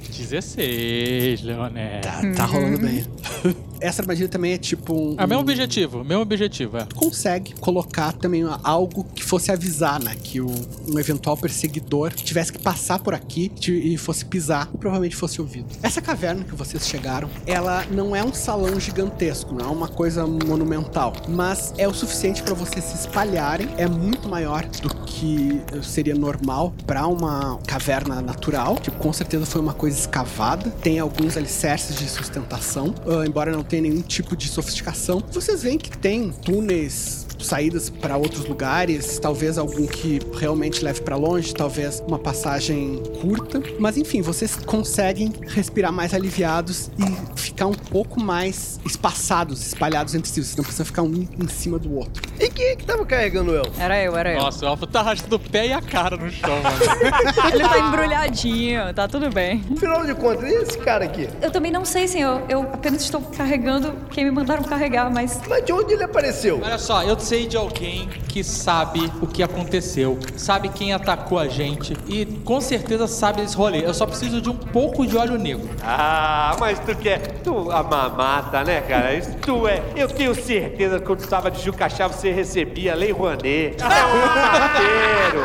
16, 0.09 1.41
Leonel. 1.41 2.01
Tá, 2.01 2.21
tá 2.36 2.45
rolando 2.45 2.79
bem. 2.79 3.05
Essa 3.82 4.03
armadilha 4.03 4.27
também 4.29 4.53
é 4.53 4.57
tipo 4.59 4.93
um. 4.93 5.15
É 5.17 5.25
o 5.25 5.27
mesmo 5.27 5.41
objetivo, 5.41 6.03
mesmo 6.03 6.21
objetivo, 6.21 6.77
é. 6.77 6.86
consegue 6.95 7.53
colocar 7.59 8.11
também 8.13 8.43
algo 8.63 9.03
que 9.15 9.23
fosse 9.23 9.51
avisar, 9.51 9.99
né? 9.99 10.15
Que 10.23 10.39
o, 10.39 10.47
um 10.88 10.99
eventual 10.99 11.36
perseguidor 11.36 12.11
tivesse 12.13 12.51
que 12.53 12.59
passar 12.59 12.70
por 13.03 13.13
aqui 13.13 13.51
e 13.67 13.97
fosse 13.97 14.26
pisar 14.26 14.67
provavelmente 14.80 15.15
fosse 15.15 15.39
ouvido. 15.39 15.67
Essa 15.82 16.01
caverna 16.01 16.43
que 16.43 16.55
vocês 16.55 16.88
chegaram, 16.88 17.30
ela 17.45 17.86
não 17.91 18.15
é 18.15 18.24
um 18.24 18.34
salão 18.34 18.80
gigantesco, 18.80 19.53
não 19.53 19.65
é 19.65 19.69
uma 19.69 19.88
coisa 19.88 20.26
monumental, 20.26 21.13
mas 21.28 21.74
é 21.78 21.88
o 21.88 21.93
suficiente 21.93 22.41
para 22.43 22.53
vocês 22.53 22.84
se 22.84 22.95
espalharem. 22.95 23.69
É 23.78 23.88
muito 23.88 24.28
maior 24.28 24.65
do 24.65 24.89
que 25.05 25.61
seria 25.84 26.15
normal 26.15 26.74
para 26.86 27.05
uma 27.07 27.59
caverna 27.67 28.22
natural. 28.22 28.78
Tipo, 28.78 28.97
com 28.97 29.13
certeza 29.13 29.45
foi 29.45 29.61
uma 29.61 29.74
coisa 29.74 29.97
escavada. 29.99 30.69
Tem 30.82 30.99
alguns 30.99 31.38
alicerces 31.38 31.95
de 31.97 32.09
sustentação, 32.09 32.93
embora 33.26 33.51
não 33.51 33.63
tenha 33.63 33.84
nenhum 33.84 34.01
tipo 34.01 34.36
de 34.36 34.47
sofisticação. 34.47 35.24
Vocês 35.32 35.63
veem 35.63 35.78
que 35.78 35.97
tem 35.97 36.32
túneis 36.32 37.28
saídas 37.45 37.89
para 37.89 38.17
outros 38.17 38.45
lugares, 38.45 39.19
talvez 39.19 39.57
algum 39.57 39.85
que 39.85 40.19
realmente 40.37 40.83
leve 40.83 41.01
para 41.01 41.15
longe, 41.15 41.53
talvez 41.53 42.01
uma 42.07 42.19
passagem 42.19 43.01
curta, 43.21 43.61
mas 43.79 43.97
enfim, 43.97 44.21
vocês 44.21 44.55
conseguem 44.55 45.33
respirar 45.47 45.91
mais 45.91 46.13
aliviados 46.13 46.89
e 46.97 47.39
ficar 47.39 47.67
um 47.67 47.73
pouco 47.73 48.19
mais 48.19 48.79
espaçados, 48.85 49.67
espalhados 49.67 50.15
entre 50.15 50.29
si, 50.29 50.43
vocês 50.43 50.55
não 50.55 50.63
precisam 50.63 50.85
ficar 50.85 51.01
um 51.03 51.27
em 51.39 51.47
cima 51.47 51.77
do 51.77 51.95
outro. 51.95 52.21
E 52.39 52.49
quem 52.49 52.65
é 52.67 52.75
que 52.75 52.85
tava 52.85 53.05
carregando 53.05 53.51
eu? 53.51 53.63
Era 53.77 54.01
eu, 54.01 54.15
era 54.15 54.33
eu. 54.33 54.39
Nossa, 54.39 54.65
o 54.65 54.67
Alfa 54.69 54.87
tá 54.87 55.01
arrastando 55.01 55.35
o 55.35 55.39
pé 55.39 55.67
e 55.67 55.73
a 55.73 55.81
cara 55.81 56.17
no 56.17 56.29
chão, 56.31 56.49
mano. 56.61 56.77
Ele 57.53 57.63
tá 57.63 57.79
embrulhadinho, 57.79 58.93
tá 58.93 59.07
tudo 59.07 59.29
bem. 59.29 59.63
Afinal 59.71 60.05
de 60.05 60.15
contas, 60.15 60.49
e 60.49 60.53
esse 60.55 60.77
cara 60.77 61.05
aqui? 61.05 61.27
Eu 61.41 61.51
também 61.51 61.71
não 61.71 61.85
sei, 61.85 62.07
senhor. 62.07 62.41
Eu 62.49 62.61
apenas 62.63 63.03
estou 63.03 63.21
carregando 63.21 63.93
quem 64.09 64.25
me 64.25 64.31
mandaram 64.31 64.63
carregar, 64.63 65.11
mas. 65.11 65.39
Mas 65.47 65.65
de 65.65 65.71
onde 65.71 65.93
ele 65.93 66.03
apareceu? 66.03 66.59
Olha 66.63 66.77
só, 66.77 67.03
eu 67.03 67.15
sei 67.32 67.47
de 67.47 67.55
alguém 67.55 68.09
que 68.27 68.43
sabe 68.43 69.09
o 69.21 69.25
que 69.25 69.41
aconteceu, 69.41 70.19
sabe 70.36 70.67
quem 70.67 70.91
atacou 70.91 71.39
a 71.39 71.47
gente 71.47 71.95
e 72.05 72.25
com 72.25 72.59
certeza 72.59 73.07
sabe 73.07 73.41
esse 73.41 73.55
rolê. 73.55 73.86
Eu 73.86 73.93
só 73.93 74.05
preciso 74.05 74.41
de 74.41 74.49
um 74.49 74.55
pouco 74.57 75.07
de 75.07 75.15
óleo 75.15 75.38
negro. 75.38 75.69
Ah, 75.82 76.53
mas 76.59 76.77
tu 76.79 76.93
quer. 76.93 77.19
Tu 77.41 77.71
a 77.71 77.84
mamata, 77.84 78.65
né, 78.65 78.82
cara? 78.82 79.13
Isso 79.13 79.32
tu 79.41 79.65
é. 79.65 79.82
Eu 79.95 80.09
tenho 80.09 80.36
certeza 80.36 80.99
que 80.99 81.05
quando 81.05 81.19
tu 81.21 81.29
tava 81.29 81.49
de 81.49 81.63
Jucachá 81.63 82.05
você 82.05 82.34
recebia 82.34 82.93
Lei 82.93 83.13
Rouanet. 83.13 83.77
É 83.82 85.34
mamateiro. 85.34 85.41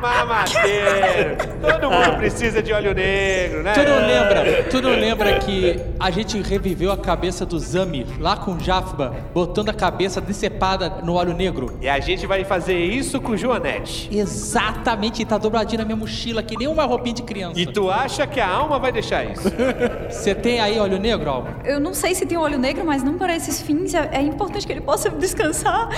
Mamateiro. 0.00 1.36
Todo 1.60 1.90
mundo 1.90 2.16
precisa 2.16 2.62
de 2.62 2.72
óleo 2.72 2.94
negro, 2.94 3.62
né? 3.62 3.74
Tu 3.74 3.82
não 3.82 4.06
lembra? 4.06 4.62
Tu 4.70 4.82
não 4.82 4.90
lembra 4.90 5.38
que 5.40 5.78
a 6.00 6.10
gente 6.10 6.40
reviveu 6.40 6.90
a 6.90 6.96
cabeça 6.96 7.44
do 7.44 7.58
Zami 7.58 8.06
lá 8.18 8.36
com 8.36 8.58
Jafba, 8.58 9.14
botando 9.34 9.68
a 9.68 9.74
cabeça 9.74 10.20
decepada 10.20 10.88
no 11.02 11.17
óleo 11.18 11.34
negro? 11.34 11.76
E 11.80 11.88
a 11.88 11.98
gente 12.00 12.26
vai 12.26 12.44
fazer 12.44 12.78
isso 12.78 13.20
com 13.20 13.32
o 13.32 13.36
Joanete. 13.36 14.08
Exatamente, 14.16 15.24
tá 15.24 15.36
dobradinho 15.36 15.80
na 15.80 15.84
minha 15.84 15.96
mochila, 15.96 16.42
que 16.42 16.56
nem 16.56 16.68
uma 16.68 16.84
roupinha 16.84 17.14
de 17.14 17.22
criança. 17.22 17.60
E 17.60 17.66
tu 17.66 17.90
acha 17.90 18.26
que 18.26 18.40
a 18.40 18.48
alma 18.48 18.78
vai 18.78 18.92
deixar 18.92 19.24
isso? 19.24 19.48
Você 20.08 20.34
tem 20.34 20.60
aí 20.60 20.78
óleo 20.78 20.98
negro, 20.98 21.28
Alma? 21.28 21.56
Eu 21.64 21.80
não 21.80 21.92
sei 21.92 22.14
se 22.14 22.24
tem 22.24 22.38
olho 22.38 22.58
negro, 22.58 22.84
mas 22.84 23.02
não 23.02 23.18
para 23.18 23.34
esses 23.34 23.60
fins. 23.60 23.94
É, 23.94 24.08
é 24.12 24.22
importante 24.22 24.66
que 24.66 24.72
ele 24.72 24.80
possa 24.80 25.10
descansar. 25.10 25.88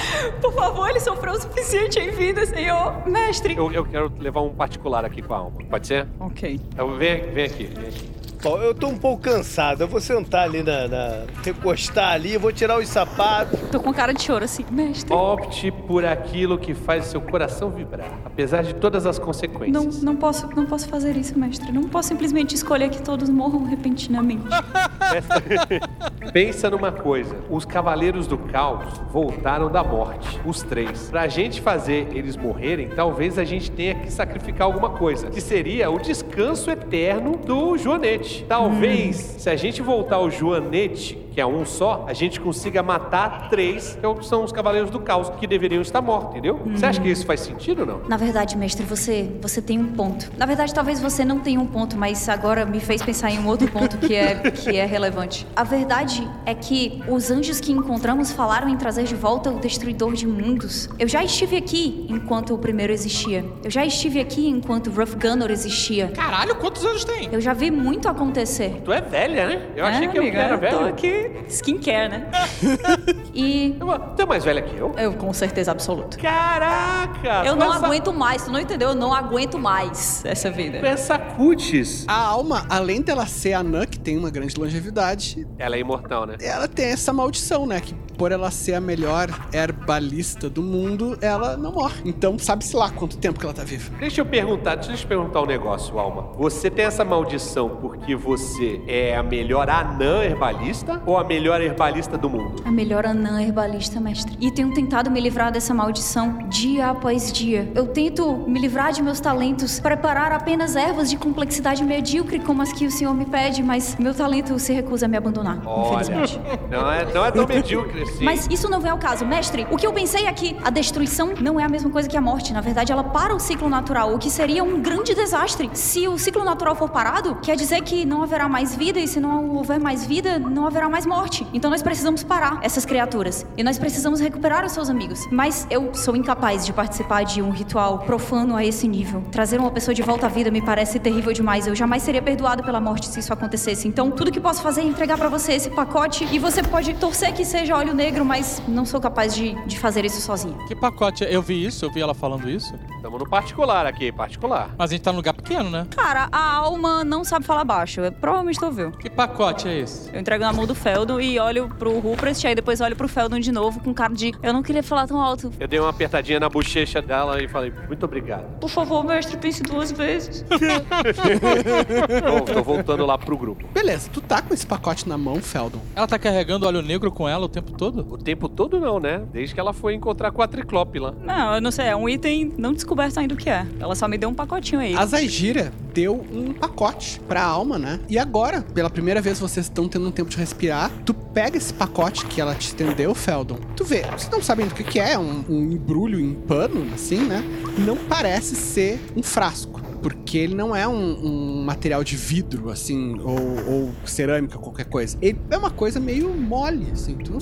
Por 0.40 0.52
favor, 0.52 0.88
ele 0.88 1.00
sofreu 1.00 1.34
o 1.34 1.40
suficiente 1.40 1.98
em 1.98 2.10
vida, 2.10 2.44
senhor. 2.46 3.06
Mestre. 3.06 3.56
Eu, 3.56 3.70
eu 3.72 3.84
quero 3.84 4.12
levar 4.18 4.40
um 4.40 4.50
particular 4.50 5.04
aqui 5.04 5.22
com 5.22 5.34
a 5.34 5.38
alma. 5.38 5.58
Pode 5.68 5.86
ser? 5.86 6.06
Ok. 6.18 6.60
Eu, 6.76 6.96
vem, 6.96 7.22
vem 7.32 7.44
aqui. 7.44 7.64
Vem 7.64 7.88
aqui. 7.88 8.19
Bom, 8.42 8.56
eu 8.58 8.74
tô 8.74 8.88
um 8.88 8.96
pouco 8.96 9.22
cansado. 9.22 9.82
Eu 9.82 9.88
vou 9.88 10.00
sentar 10.00 10.44
ali 10.44 10.62
na. 10.62 10.88
na 10.88 11.18
recostar 11.44 12.12
ali, 12.12 12.38
vou 12.38 12.50
tirar 12.50 12.78
os 12.78 12.88
sapatos. 12.88 13.60
Tô 13.70 13.78
com 13.80 13.92
cara 13.92 14.12
de 14.14 14.22
choro 14.22 14.44
assim. 14.44 14.64
Mestre. 14.70 15.12
Opte 15.12 15.70
por 15.70 16.04
aquilo 16.06 16.56
que 16.58 16.72
faz 16.72 17.04
seu 17.06 17.20
coração 17.20 17.70
vibrar, 17.70 18.08
apesar 18.24 18.62
de 18.62 18.74
todas 18.74 19.04
as 19.04 19.18
Não, 19.18 19.26
consequências. 19.26 20.02
não 20.02 20.16
posso, 20.16 20.48
não 20.56 20.64
posso 20.64 20.88
fazer 20.88 21.16
isso, 21.16 21.38
mestre. 21.38 21.70
Não 21.70 21.82
posso 21.82 22.08
simplesmente 22.08 22.54
escolher 22.54 22.88
que 22.88 23.02
todos 23.02 23.28
morram 23.28 23.64
repentinamente. 23.64 24.44
Pensa 26.32 26.70
numa 26.70 26.92
coisa: 26.92 27.36
os 27.50 27.64
cavaleiros 27.66 28.26
do 28.26 28.38
caos 28.38 28.84
voltaram 29.12 29.70
da 29.70 29.84
morte, 29.84 30.40
os 30.46 30.62
três. 30.62 31.10
Pra 31.10 31.28
gente 31.28 31.60
fazer 31.60 32.08
eles 32.14 32.36
morrerem, 32.36 32.88
talvez 32.88 33.38
a 33.38 33.44
gente 33.44 33.70
tenha 33.70 33.94
que 33.96 34.10
sacrificar 34.10 34.66
alguma 34.66 34.90
coisa, 34.90 35.28
que 35.28 35.40
seria 35.40 35.90
o 35.90 35.98
descanso 35.98 36.70
eterno 36.70 37.36
do 37.36 37.76
Joanete. 37.76 38.29
Talvez, 38.48 39.16
se 39.16 39.50
a 39.50 39.56
gente 39.56 39.82
voltar 39.82 40.16
ao 40.16 40.30
Joanete, 40.30 41.18
que 41.32 41.40
é 41.40 41.46
um 41.46 41.64
só, 41.64 42.04
a 42.08 42.12
gente 42.12 42.40
consiga 42.40 42.82
matar 42.82 43.48
três, 43.50 43.98
que 44.18 44.26
são 44.26 44.42
os 44.44 44.52
cavaleiros 44.52 44.90
do 44.90 44.98
caos, 45.00 45.30
que 45.38 45.46
deveriam 45.46 45.80
estar 45.82 46.00
mortos, 46.00 46.30
entendeu? 46.32 46.60
Você 46.74 46.86
acha 46.86 47.00
que 47.00 47.08
isso 47.08 47.24
faz 47.24 47.40
sentido 47.40 47.80
ou 47.80 47.86
não? 47.86 48.00
Na 48.08 48.16
verdade, 48.16 48.56
mestre, 48.56 48.84
você, 48.84 49.30
você 49.40 49.62
tem 49.62 49.78
um 49.78 49.92
ponto. 49.92 50.30
Na 50.36 50.46
verdade, 50.46 50.74
talvez 50.74 51.00
você 51.00 51.24
não 51.24 51.38
tenha 51.38 51.60
um 51.60 51.66
ponto, 51.66 51.96
mas 51.96 52.28
agora 52.28 52.66
me 52.66 52.80
fez 52.80 53.02
pensar 53.02 53.30
em 53.30 53.38
um 53.38 53.46
outro 53.46 53.70
ponto 53.70 53.96
que 53.98 54.14
é, 54.14 54.34
que 54.50 54.76
é 54.76 54.84
relevante. 54.84 55.46
A 55.54 55.62
verdade 55.64 56.28
é 56.44 56.54
que 56.54 57.02
os 57.08 57.30
anjos 57.30 57.60
que 57.60 57.72
encontramos 57.72 58.32
falaram 58.32 58.68
em 58.68 58.76
trazer 58.76 59.04
de 59.04 59.14
volta 59.14 59.50
o 59.50 59.58
destruidor 59.60 60.14
de 60.14 60.26
mundos. 60.26 60.88
Eu 60.98 61.06
já 61.08 61.22
estive 61.24 61.56
aqui 61.56 62.06
enquanto 62.08 62.54
o 62.54 62.58
primeiro 62.58 62.92
existia. 62.92 63.44
Eu 63.62 63.70
já 63.70 63.84
estive 63.86 64.20
aqui 64.20 64.48
enquanto 64.48 64.90
Rough 64.90 65.14
Gunner 65.20 65.50
existia. 65.50 66.08
Caralho, 66.08 66.56
quantos 66.56 66.84
anos 66.84 67.04
tem? 67.04 67.28
Eu 67.32 67.40
já 67.40 67.52
vi 67.52 67.70
muito 67.70 68.08
acontecer. 68.08 68.80
Tu 68.84 68.92
é 68.92 69.00
velha, 69.00 69.46
né? 69.48 69.62
Eu 69.76 69.84
achei 69.86 70.06
É, 70.06 70.08
que 70.08 70.18
eu 70.18 70.22
amiga, 70.22 70.38
era 70.38 70.54
eu 70.54 70.58
tô 70.70 70.78
velho. 70.78 70.86
aqui. 70.86 71.19
Skincare, 71.48 72.08
né? 72.10 72.30
E 73.32 73.76
Tu 74.16 74.22
é 74.22 74.26
mais 74.26 74.44
velha 74.44 74.60
que 74.60 74.76
eu? 74.76 74.92
Eu, 74.98 75.14
com 75.14 75.32
certeza 75.32 75.70
absoluta. 75.70 76.16
Caraca! 76.18 77.42
Eu 77.46 77.54
não 77.56 77.72
essa- 77.74 77.86
aguento 77.86 78.12
mais, 78.12 78.44
tu 78.44 78.50
não 78.50 78.60
entendeu? 78.60 78.88
Eu 78.90 78.94
não 78.94 79.14
aguento 79.14 79.58
mais 79.58 80.24
essa 80.24 80.50
vida. 80.50 80.78
essa 80.86 81.18
cutis. 81.18 82.04
A 82.08 82.14
alma, 82.26 82.66
além 82.68 83.00
dela 83.00 83.26
ser 83.26 83.52
anã, 83.52 83.86
que 83.86 83.98
tem 83.98 84.18
uma 84.18 84.30
grande 84.30 84.58
longevidade, 84.58 85.46
Ela 85.58 85.76
é 85.76 85.78
imortal, 85.80 86.26
né? 86.26 86.36
ela 86.40 86.66
tem 86.66 86.86
essa 86.86 87.12
maldição, 87.12 87.66
né? 87.66 87.80
Que 87.80 87.94
por 88.18 88.32
ela 88.32 88.50
ser 88.50 88.74
a 88.74 88.80
melhor 88.80 89.28
herbalista 89.52 90.50
do 90.50 90.62
mundo, 90.62 91.16
ela 91.22 91.56
não 91.56 91.72
morre. 91.72 92.02
Então, 92.04 92.38
sabe-se 92.38 92.76
lá 92.76 92.90
quanto 92.90 93.16
tempo 93.16 93.38
que 93.38 93.46
ela 93.46 93.54
tá 93.54 93.64
viva. 93.64 93.90
Deixa 93.98 94.20
eu 94.20 94.26
perguntar, 94.26 94.74
deixa 94.74 94.92
eu 94.92 94.96
te 94.96 95.06
perguntar 95.06 95.40
um 95.40 95.46
negócio, 95.46 95.98
Alma. 95.98 96.32
Você 96.36 96.68
tem 96.68 96.84
essa 96.84 97.04
maldição 97.04 97.70
porque 97.80 98.14
você 98.14 98.80
é 98.86 99.16
a 99.16 99.22
melhor 99.22 99.70
anã 99.70 100.22
herbalista 100.24 101.00
ou 101.10 101.18
a 101.18 101.24
melhor 101.24 101.60
herbalista 101.60 102.16
do 102.16 102.30
mundo? 102.30 102.62
a 102.64 102.70
melhor 102.70 103.04
anã 103.04 103.42
herbalista, 103.42 104.00
mestre. 104.00 104.36
E 104.40 104.48
tenho 104.52 104.72
tentado 104.72 105.10
me 105.10 105.20
livrar 105.20 105.50
dessa 105.50 105.74
maldição 105.74 106.38
dia 106.48 106.90
após 106.90 107.32
dia. 107.32 107.70
Eu 107.74 107.88
tento 107.88 108.32
me 108.46 108.60
livrar 108.60 108.92
de 108.92 109.02
meus 109.02 109.18
talentos, 109.18 109.80
preparar 109.80 110.30
apenas 110.30 110.76
ervas 110.76 111.10
de 111.10 111.16
complexidade 111.16 111.82
medíocre 111.82 112.38
como 112.38 112.62
as 112.62 112.72
que 112.72 112.86
o 112.86 112.90
senhor 112.92 113.12
me 113.12 113.24
pede, 113.24 113.60
mas 113.60 113.96
meu 113.96 114.14
talento 114.14 114.56
se 114.60 114.72
recusa 114.72 115.06
a 115.06 115.08
me 115.08 115.16
abandonar, 115.16 115.60
Olha, 115.66 116.02
infelizmente. 116.02 116.40
não 116.70 116.92
é, 116.92 117.12
não 117.12 117.24
é 117.24 117.30
tão 117.32 117.46
medíocre 117.46 118.02
assim. 118.02 118.24
Mas 118.24 118.46
isso 118.48 118.68
não 118.70 118.80
vem 118.80 118.92
ao 118.92 118.98
caso, 118.98 119.26
mestre. 119.26 119.66
O 119.70 119.76
que 119.76 119.86
eu 119.86 119.92
pensei 119.92 120.26
é 120.26 120.32
que 120.32 120.56
a 120.62 120.70
destruição 120.70 121.32
não 121.40 121.58
é 121.58 121.64
a 121.64 121.68
mesma 121.68 121.90
coisa 121.90 122.08
que 122.08 122.16
a 122.16 122.20
morte. 122.20 122.52
Na 122.52 122.60
verdade, 122.60 122.92
ela 122.92 123.02
para 123.02 123.34
o 123.34 123.40
ciclo 123.40 123.68
natural, 123.68 124.14
o 124.14 124.18
que 124.18 124.30
seria 124.30 124.62
um 124.62 124.80
grande 124.80 125.12
desastre. 125.12 125.68
Se 125.72 126.06
o 126.06 126.16
ciclo 126.16 126.44
natural 126.44 126.76
for 126.76 126.88
parado, 126.88 127.36
quer 127.42 127.56
dizer 127.56 127.80
que 127.82 128.04
não 128.04 128.22
haverá 128.22 128.48
mais 128.48 128.76
vida, 128.76 129.00
e 129.00 129.08
se 129.08 129.18
não 129.18 129.56
houver 129.56 129.80
mais 129.80 130.06
vida, 130.06 130.38
não 130.38 130.66
haverá 130.66 130.88
mais 130.88 130.99
morte. 131.06 131.46
Então 131.52 131.70
nós 131.70 131.82
precisamos 131.82 132.22
parar 132.22 132.58
essas 132.62 132.84
criaturas. 132.84 133.46
E 133.56 133.62
nós 133.62 133.78
precisamos 133.78 134.20
recuperar 134.20 134.64
os 134.64 134.72
seus 134.72 134.90
amigos. 134.90 135.26
Mas 135.30 135.66
eu 135.70 135.94
sou 135.94 136.16
incapaz 136.16 136.64
de 136.64 136.72
participar 136.72 137.24
de 137.24 137.42
um 137.42 137.50
ritual 137.50 137.98
profano 138.00 138.56
a 138.56 138.64
esse 138.64 138.86
nível. 138.88 139.22
Trazer 139.30 139.58
uma 139.58 139.70
pessoa 139.70 139.94
de 139.94 140.02
volta 140.02 140.26
à 140.26 140.28
vida 140.28 140.50
me 140.50 140.62
parece 140.62 140.98
terrível 140.98 141.32
demais. 141.32 141.66
Eu 141.66 141.74
jamais 141.74 142.02
seria 142.02 142.22
perdoado 142.22 142.62
pela 142.62 142.80
morte 142.80 143.06
se 143.06 143.20
isso 143.20 143.32
acontecesse. 143.32 143.86
Então, 143.86 144.10
tudo 144.10 144.30
que 144.30 144.40
posso 144.40 144.62
fazer 144.62 144.80
é 144.82 144.84
entregar 144.84 145.18
pra 145.18 145.28
você 145.28 145.52
esse 145.52 145.70
pacote. 145.70 146.26
E 146.30 146.38
você 146.38 146.62
pode 146.62 146.94
torcer 146.94 147.32
que 147.32 147.44
seja 147.44 147.76
óleo 147.76 147.94
negro, 147.94 148.24
mas 148.24 148.62
não 148.66 148.84
sou 148.84 149.00
capaz 149.00 149.34
de, 149.34 149.54
de 149.66 149.78
fazer 149.78 150.04
isso 150.04 150.20
sozinha. 150.20 150.56
Que 150.66 150.74
pacote? 150.74 151.24
Eu 151.24 151.42
vi 151.42 151.64
isso, 151.64 151.84
eu 151.84 151.90
vi 151.90 152.00
ela 152.00 152.14
falando 152.14 152.48
isso. 152.48 152.74
Estamos 152.96 153.18
no 153.18 153.28
particular 153.28 153.86
aqui, 153.86 154.12
particular. 154.12 154.70
Mas 154.76 154.90
a 154.90 154.92
gente 154.92 155.02
tá 155.02 155.10
num 155.10 155.18
lugar 155.18 155.34
pequeno, 155.34 155.70
né? 155.70 155.86
Cara, 155.90 156.28
a 156.30 156.54
alma 156.56 157.02
não 157.04 157.24
sabe 157.24 157.44
falar 157.44 157.64
baixo. 157.64 158.00
Eu 158.00 158.12
provavelmente 158.12 158.58
tu 158.58 158.66
ouviu. 158.66 158.90
Que 158.92 159.08
pacote 159.08 159.68
é 159.68 159.78
esse? 159.78 160.10
Eu 160.12 160.20
entrego 160.20 160.44
na 160.44 160.52
mão 160.52 160.66
do 160.66 160.74
Feldon 160.94 161.20
e 161.20 161.38
olho 161.38 161.68
pro 161.78 161.98
Ruprecht, 162.00 162.46
aí 162.46 162.54
depois 162.54 162.80
olho 162.80 162.96
pro 162.96 163.06
Feldon 163.06 163.38
de 163.38 163.52
novo 163.52 163.80
com 163.80 163.94
cara 163.94 164.12
de 164.12 164.32
eu 164.42 164.52
não 164.52 164.62
queria 164.62 164.82
falar 164.82 165.06
tão 165.06 165.20
alto. 165.20 165.52
Eu 165.60 165.68
dei 165.68 165.78
uma 165.78 165.90
apertadinha 165.90 166.40
na 166.40 166.48
bochecha 166.48 167.00
dela 167.00 167.42
e 167.42 167.46
falei, 167.48 167.72
muito 167.86 168.04
obrigado. 168.04 168.58
Por 168.58 168.68
favor, 168.68 169.04
mestre, 169.04 169.36
pense 169.36 169.62
duas 169.62 169.92
vezes. 169.92 170.44
Bom, 170.50 172.40
tô 172.40 172.62
voltando 172.62 173.06
lá 173.06 173.16
pro 173.16 173.36
grupo. 173.36 173.66
Beleza, 173.72 174.10
tu 174.12 174.20
tá 174.20 174.42
com 174.42 174.52
esse 174.52 174.66
pacote 174.66 175.08
na 175.08 175.16
mão, 175.16 175.36
Feldon. 175.36 175.80
Ela 175.94 176.08
tá 176.08 176.18
carregando 176.18 176.66
óleo 176.66 176.82
negro 176.82 177.12
com 177.12 177.28
ela 177.28 177.46
o 177.46 177.48
tempo 177.48 177.72
todo? 177.72 178.06
O 178.12 178.18
tempo 178.18 178.48
todo 178.48 178.80
não, 178.80 178.98
né? 178.98 179.22
Desde 179.32 179.54
que 179.54 179.60
ela 179.60 179.72
foi 179.72 179.94
encontrar 179.94 180.32
com 180.32 180.42
a 180.42 180.48
Triclope 180.48 180.98
lá. 180.98 181.12
Não, 181.22 181.54
eu 181.54 181.60
não 181.60 181.70
sei, 181.70 181.86
é 181.86 181.96
um 181.96 182.08
item 182.08 182.52
não 182.58 182.72
descoberto 182.72 183.18
ainda 183.18 183.34
o 183.34 183.36
que 183.36 183.48
é. 183.48 183.64
Ela 183.78 183.94
só 183.94 184.08
me 184.08 184.18
deu 184.18 184.28
um 184.28 184.34
pacotinho 184.34 184.80
aí. 184.80 184.96
A 184.96 185.06
Zagira 185.06 185.72
deu 185.92 186.24
um 186.32 186.52
pacote 186.52 187.20
pra 187.28 187.42
alma, 187.42 187.78
né? 187.78 188.00
E 188.08 188.18
agora, 188.18 188.62
pela 188.74 188.88
primeira 188.88 189.20
vez 189.20 189.38
vocês 189.38 189.66
estão 189.66 189.88
tendo 189.88 190.06
um 190.06 190.10
tempo 190.10 190.30
de 190.30 190.36
respirar, 190.36 190.79
tu 190.88 191.12
pega 191.12 191.56
esse 191.56 191.72
pacote 191.72 192.26
que 192.26 192.40
ela 192.40 192.54
te 192.54 192.68
estendeu, 192.68 193.14
Feldon. 193.14 193.58
Tu 193.76 193.84
vê, 193.84 194.02
vocês 194.02 194.30
não 194.30 194.42
sabem 194.42 194.66
do 194.66 194.74
que, 194.74 194.84
que 194.84 195.00
é, 195.00 195.18
um, 195.18 195.44
um 195.48 195.72
embrulho 195.72 196.18
em 196.18 196.34
pano, 196.34 196.86
assim, 196.94 197.20
né? 197.20 197.42
Não 197.78 197.96
parece 197.96 198.54
ser 198.54 199.00
um 199.16 199.22
frasco. 199.22 199.80
Porque 200.02 200.38
ele 200.38 200.54
não 200.54 200.74
é 200.74 200.88
um, 200.88 201.26
um 201.26 201.62
material 201.62 202.02
de 202.02 202.16
vidro, 202.16 202.70
assim, 202.70 203.20
ou, 203.20 203.70
ou 203.70 203.92
cerâmica, 204.06 204.58
qualquer 204.58 204.86
coisa. 204.86 205.18
Ele 205.20 205.38
é 205.50 205.58
uma 205.58 205.70
coisa 205.70 206.00
meio 206.00 206.32
mole, 206.34 206.86
assim. 206.90 207.16
Tu 207.16 207.30
não, 207.30 207.38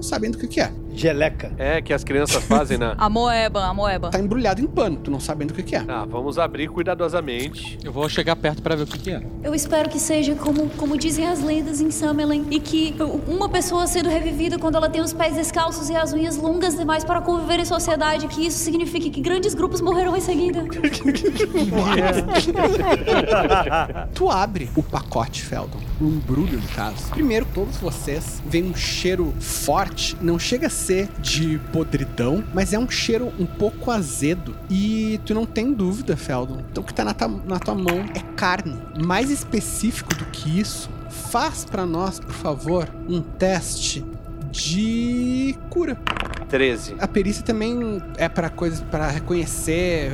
não 0.00 0.02
sabem 0.02 0.30
do 0.30 0.38
que, 0.38 0.46
que 0.48 0.60
é. 0.62 0.72
Geleca. 0.94 1.52
É, 1.58 1.82
que 1.82 1.92
as 1.92 2.02
crianças 2.02 2.42
fazem, 2.44 2.78
né? 2.78 2.94
A 2.98 3.08
moeba, 3.08 3.66
a 3.66 3.74
moeba. 3.74 4.10
Tá 4.10 4.18
embrulhado 4.18 4.60
em 4.60 4.66
pano, 4.66 4.96
tu 4.96 5.10
não 5.10 5.20
sabendo 5.20 5.48
do 5.48 5.54
que, 5.54 5.62
que 5.62 5.76
é. 5.76 5.80
Tá, 5.80 6.04
vamos 6.04 6.38
abrir 6.38 6.68
cuidadosamente. 6.68 7.78
Eu 7.84 7.92
vou 7.92 8.08
chegar 8.08 8.34
perto 8.36 8.62
pra 8.62 8.74
ver 8.74 8.84
o 8.84 8.86
que, 8.86 8.98
que 8.98 9.10
é. 9.10 9.22
Eu 9.42 9.54
espero 9.54 9.88
que 9.88 9.98
seja 9.98 10.34
como, 10.34 10.68
como 10.70 10.96
dizem 10.96 11.26
as 11.26 11.42
lendas 11.42 11.80
em 11.80 11.90
Summerlin 11.90 12.46
e 12.50 12.60
que 12.60 12.94
uma 13.26 13.48
pessoa 13.48 13.86
sendo 13.86 14.08
revivida 14.08 14.58
quando 14.58 14.76
ela 14.76 14.88
tem 14.88 15.00
os 15.00 15.12
pés 15.12 15.34
descalços 15.34 15.90
e 15.90 15.96
as 15.96 16.12
unhas 16.12 16.36
longas 16.36 16.76
demais 16.76 17.04
para 17.04 17.20
conviver 17.20 17.60
em 17.60 17.64
sociedade, 17.64 18.26
que 18.26 18.46
isso 18.46 18.58
signifique 18.58 19.10
que 19.10 19.20
grandes 19.20 19.54
grupos 19.54 19.80
morrerão 19.80 20.16
em 20.16 20.20
seguida. 20.20 20.64
Tu 24.14 24.30
abre 24.30 24.70
o 24.74 24.82
pacote, 24.82 25.42
Feldon, 25.42 25.80
o 26.00 26.04
embrulho 26.06 26.58
no 26.58 26.68
caso. 26.68 27.10
Primeiro, 27.10 27.46
todos 27.54 27.76
vocês 27.76 28.42
veem 28.46 28.64
um 28.70 28.74
cheiro 28.74 29.32
forte, 29.40 29.89
não 30.20 30.38
chega 30.38 30.66
a 30.66 30.70
ser 30.70 31.08
de 31.20 31.58
podridão, 31.72 32.42
mas 32.54 32.72
é 32.72 32.78
um 32.78 32.88
cheiro 32.90 33.32
um 33.38 33.46
pouco 33.46 33.90
azedo. 33.90 34.54
E 34.68 35.20
tu 35.24 35.34
não 35.34 35.44
tem 35.46 35.72
dúvida, 35.72 36.16
Feldon. 36.16 36.62
Então 36.70 36.82
o 36.82 36.86
que 36.86 36.94
tá 36.94 37.04
na, 37.04 37.14
tua- 37.14 37.28
na 37.46 37.58
tua 37.58 37.74
mão 37.74 38.00
é 38.14 38.20
carne. 38.36 38.76
Mais 39.04 39.30
específico 39.30 40.14
do 40.14 40.24
que 40.26 40.60
isso, 40.60 40.88
faz 41.08 41.64
pra 41.64 41.84
nós, 41.86 42.18
por 42.20 42.34
favor, 42.34 42.88
um 43.08 43.20
teste 43.20 44.04
de 44.50 45.56
cura. 45.68 45.96
13. 46.48 46.96
A 46.98 47.06
perícia 47.06 47.44
também 47.44 48.02
é 48.16 48.28
pra 48.28 48.48
coisas 48.50 48.80
para 48.80 49.08
reconhecer 49.08 50.10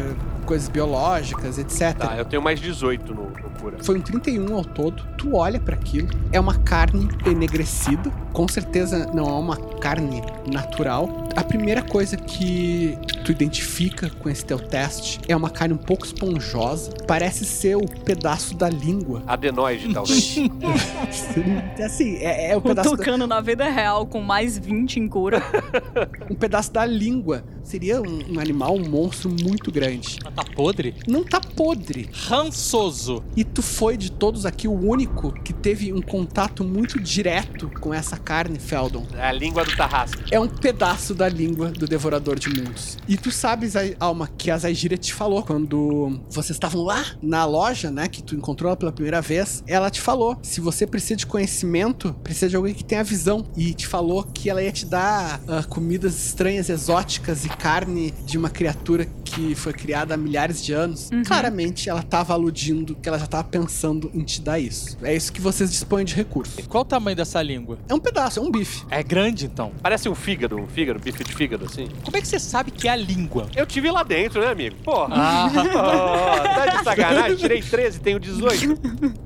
coisas 0.47 0.68
biológicas, 0.68 1.59
etc. 1.59 1.94
Tá, 1.99 2.16
eu 2.16 2.24
tenho 2.24 2.40
mais 2.40 2.61
18 2.61 3.12
no, 3.12 3.24
no 3.24 3.51
cura. 3.61 3.76
Foi 3.82 3.99
um 3.99 4.01
31 4.01 4.55
ao 4.55 4.64
todo. 4.64 5.03
Tu 5.18 5.34
olha 5.34 5.59
pra 5.61 5.74
aquilo, 5.74 6.09
é 6.32 6.40
uma 6.40 6.55
carne 6.55 7.09
enegrecida. 7.26 8.11
Com 8.32 8.47
certeza 8.47 9.11
não 9.12 9.26
é 9.26 9.32
uma 9.32 9.57
carne 9.57 10.22
natural. 10.51 11.26
A 11.34 11.42
primeira 11.42 11.82
coisa 11.82 12.16
que 12.16 12.97
tu 13.24 13.32
identifica 13.32 14.09
com 14.09 14.28
esse 14.28 14.44
teu 14.44 14.59
teste 14.59 15.20
é 15.26 15.34
uma 15.34 15.51
carne 15.51 15.74
um 15.74 15.78
pouco 15.78 16.07
esponjosa. 16.07 16.92
Parece 17.07 17.44
ser 17.44 17.76
o 17.76 17.86
pedaço 18.05 18.55
da 18.55 18.68
língua. 18.68 19.22
Adenoide, 19.26 19.92
talvez. 19.92 20.36
assim, 21.84 22.16
é, 22.16 22.53
é 22.53 22.55
o 22.55 22.59
O 22.59 22.62
pedaço 22.62 22.90
da, 22.90 22.97
Tucano 22.97 23.26
na 23.26 23.40
vida 23.40 23.68
real 23.68 24.07
com 24.07 24.20
mais 24.20 24.57
20 24.57 25.01
em 25.01 25.09
cura. 25.09 25.42
um 26.30 26.34
pedaço 26.34 26.72
da 26.72 26.86
língua. 26.86 27.44
Seria 27.62 28.01
um, 28.01 28.34
um 28.34 28.40
animal, 28.40 28.76
um 28.76 28.88
monstro 28.88 29.28
muito 29.42 29.72
grande. 29.72 30.18
Tá 30.37 30.45
podre? 30.45 30.95
Não 31.09 31.24
tá 31.24 31.41
podre. 31.41 32.11
Rançoso. 32.12 33.24
E 33.34 33.43
tu 33.43 33.62
foi 33.62 33.97
de 33.97 34.12
todos 34.12 34.45
aqui 34.45 34.68
o 34.68 34.72
único 34.74 35.32
que 35.32 35.55
teve 35.55 35.95
um 35.95 36.03
contato 36.03 36.62
muito 36.62 37.01
direto 37.01 37.70
com 37.80 37.95
essa 37.95 38.18
carne, 38.18 38.59
Feldon. 38.59 39.07
É 39.14 39.28
a 39.28 39.32
língua 39.32 39.64
do 39.64 39.74
Tarrasque. 39.74 40.22
É 40.30 40.39
um 40.39 40.47
pedaço 40.47 41.14
da 41.14 41.26
língua 41.26 41.70
do 41.70 41.87
Devorador 41.87 42.39
de 42.39 42.51
Mundos. 42.51 42.99
E 43.09 43.16
tu 43.16 43.30
sabes, 43.30 43.72
Alma, 43.99 44.28
que 44.37 44.51
a 44.51 44.59
Zaigira 44.59 44.99
te 44.99 45.14
falou 45.14 45.43
quando 45.43 46.20
vocês 46.28 46.51
estavam 46.51 46.82
lá 46.82 47.03
na 47.22 47.47
loja, 47.47 47.91
né? 47.91 48.07
Que 48.07 48.22
tu 48.22 48.34
encontrou 48.34 48.68
ela 48.68 48.76
pela 48.76 48.93
primeira 48.93 49.22
vez. 49.22 49.64
Ela 49.66 49.89
te 49.89 50.03
falou: 50.03 50.37
se 50.43 50.61
você 50.61 50.87
precisa 50.87 51.16
de 51.16 51.26
conhecimento, 51.26 52.12
precisa 52.22 52.51
de 52.51 52.57
alguém 52.57 52.74
que 52.74 52.84
tenha 52.84 53.03
visão. 53.03 53.47
E 53.57 53.72
te 53.72 53.87
falou 53.87 54.22
que 54.22 54.51
ela 54.51 54.62
ia 54.62 54.70
te 54.70 54.84
dar 54.84 55.41
ah, 55.49 55.62
comidas 55.62 56.26
estranhas, 56.26 56.68
exóticas 56.68 57.47
e 57.47 57.49
carne 57.49 58.12
de 58.26 58.37
uma 58.37 58.51
criatura 58.51 59.07
que 59.24 59.55
foi 59.55 59.72
criada 59.72 60.14
há 60.14 60.16
milhares 60.27 60.62
de 60.64 60.72
anos. 60.72 61.11
Claramente 61.27 61.89
ela 61.89 62.03
tava 62.03 62.33
aludindo 62.35 62.95
que 62.95 63.09
ela 63.09 63.18
já 63.18 63.27
tava 63.27 63.45
pensando 63.45 64.11
em 64.12 64.22
te 64.22 64.41
dar 64.41 64.59
isso. 64.59 64.97
É 65.03 65.14
isso 65.14 65.33
que 65.33 65.41
vocês 65.41 65.70
dispõem 65.70 66.05
de 66.05 66.14
recurso. 66.14 66.62
Qual 66.68 66.83
o 66.83 66.85
tamanho 66.85 67.16
dessa 67.16 67.41
língua? 67.43 67.79
É 67.89 67.95
um 67.95 67.99
pedaço, 68.01 68.39
é 68.39 68.43
um 68.43 68.51
bife. 68.51 68.85
É 68.91 69.03
grande, 69.03 69.47
então. 69.47 69.72
Parece 69.83 70.09
um 70.09 70.14
fígado, 70.14 70.57
um 70.57 70.66
fígado, 70.66 70.99
bife 70.99 71.22
de 71.24 71.33
fígado, 71.33 71.64
assim. 71.64 71.89
Como 72.05 72.16
é 72.16 72.20
que 72.20 72.29
você 72.29 72.39
sabe 72.39 72.70
que 72.70 72.89
é 72.89 72.91
a 72.93 72.97
língua? 72.97 73.47
Eu 73.55 73.66
tive 73.66 73.91
lá 73.91 74.03
dentro, 74.03 74.41
né, 74.41 74.49
amigo? 74.49 74.77
Porra. 74.85 75.14
Ah, 75.16 75.51
Oh, 75.55 76.43
tá 76.43 76.66
de 76.79 76.85
sacanagem? 76.85 77.37
Tirei 77.47 77.62
13, 77.62 78.01
tenho 78.01 78.18
18. 78.20 78.79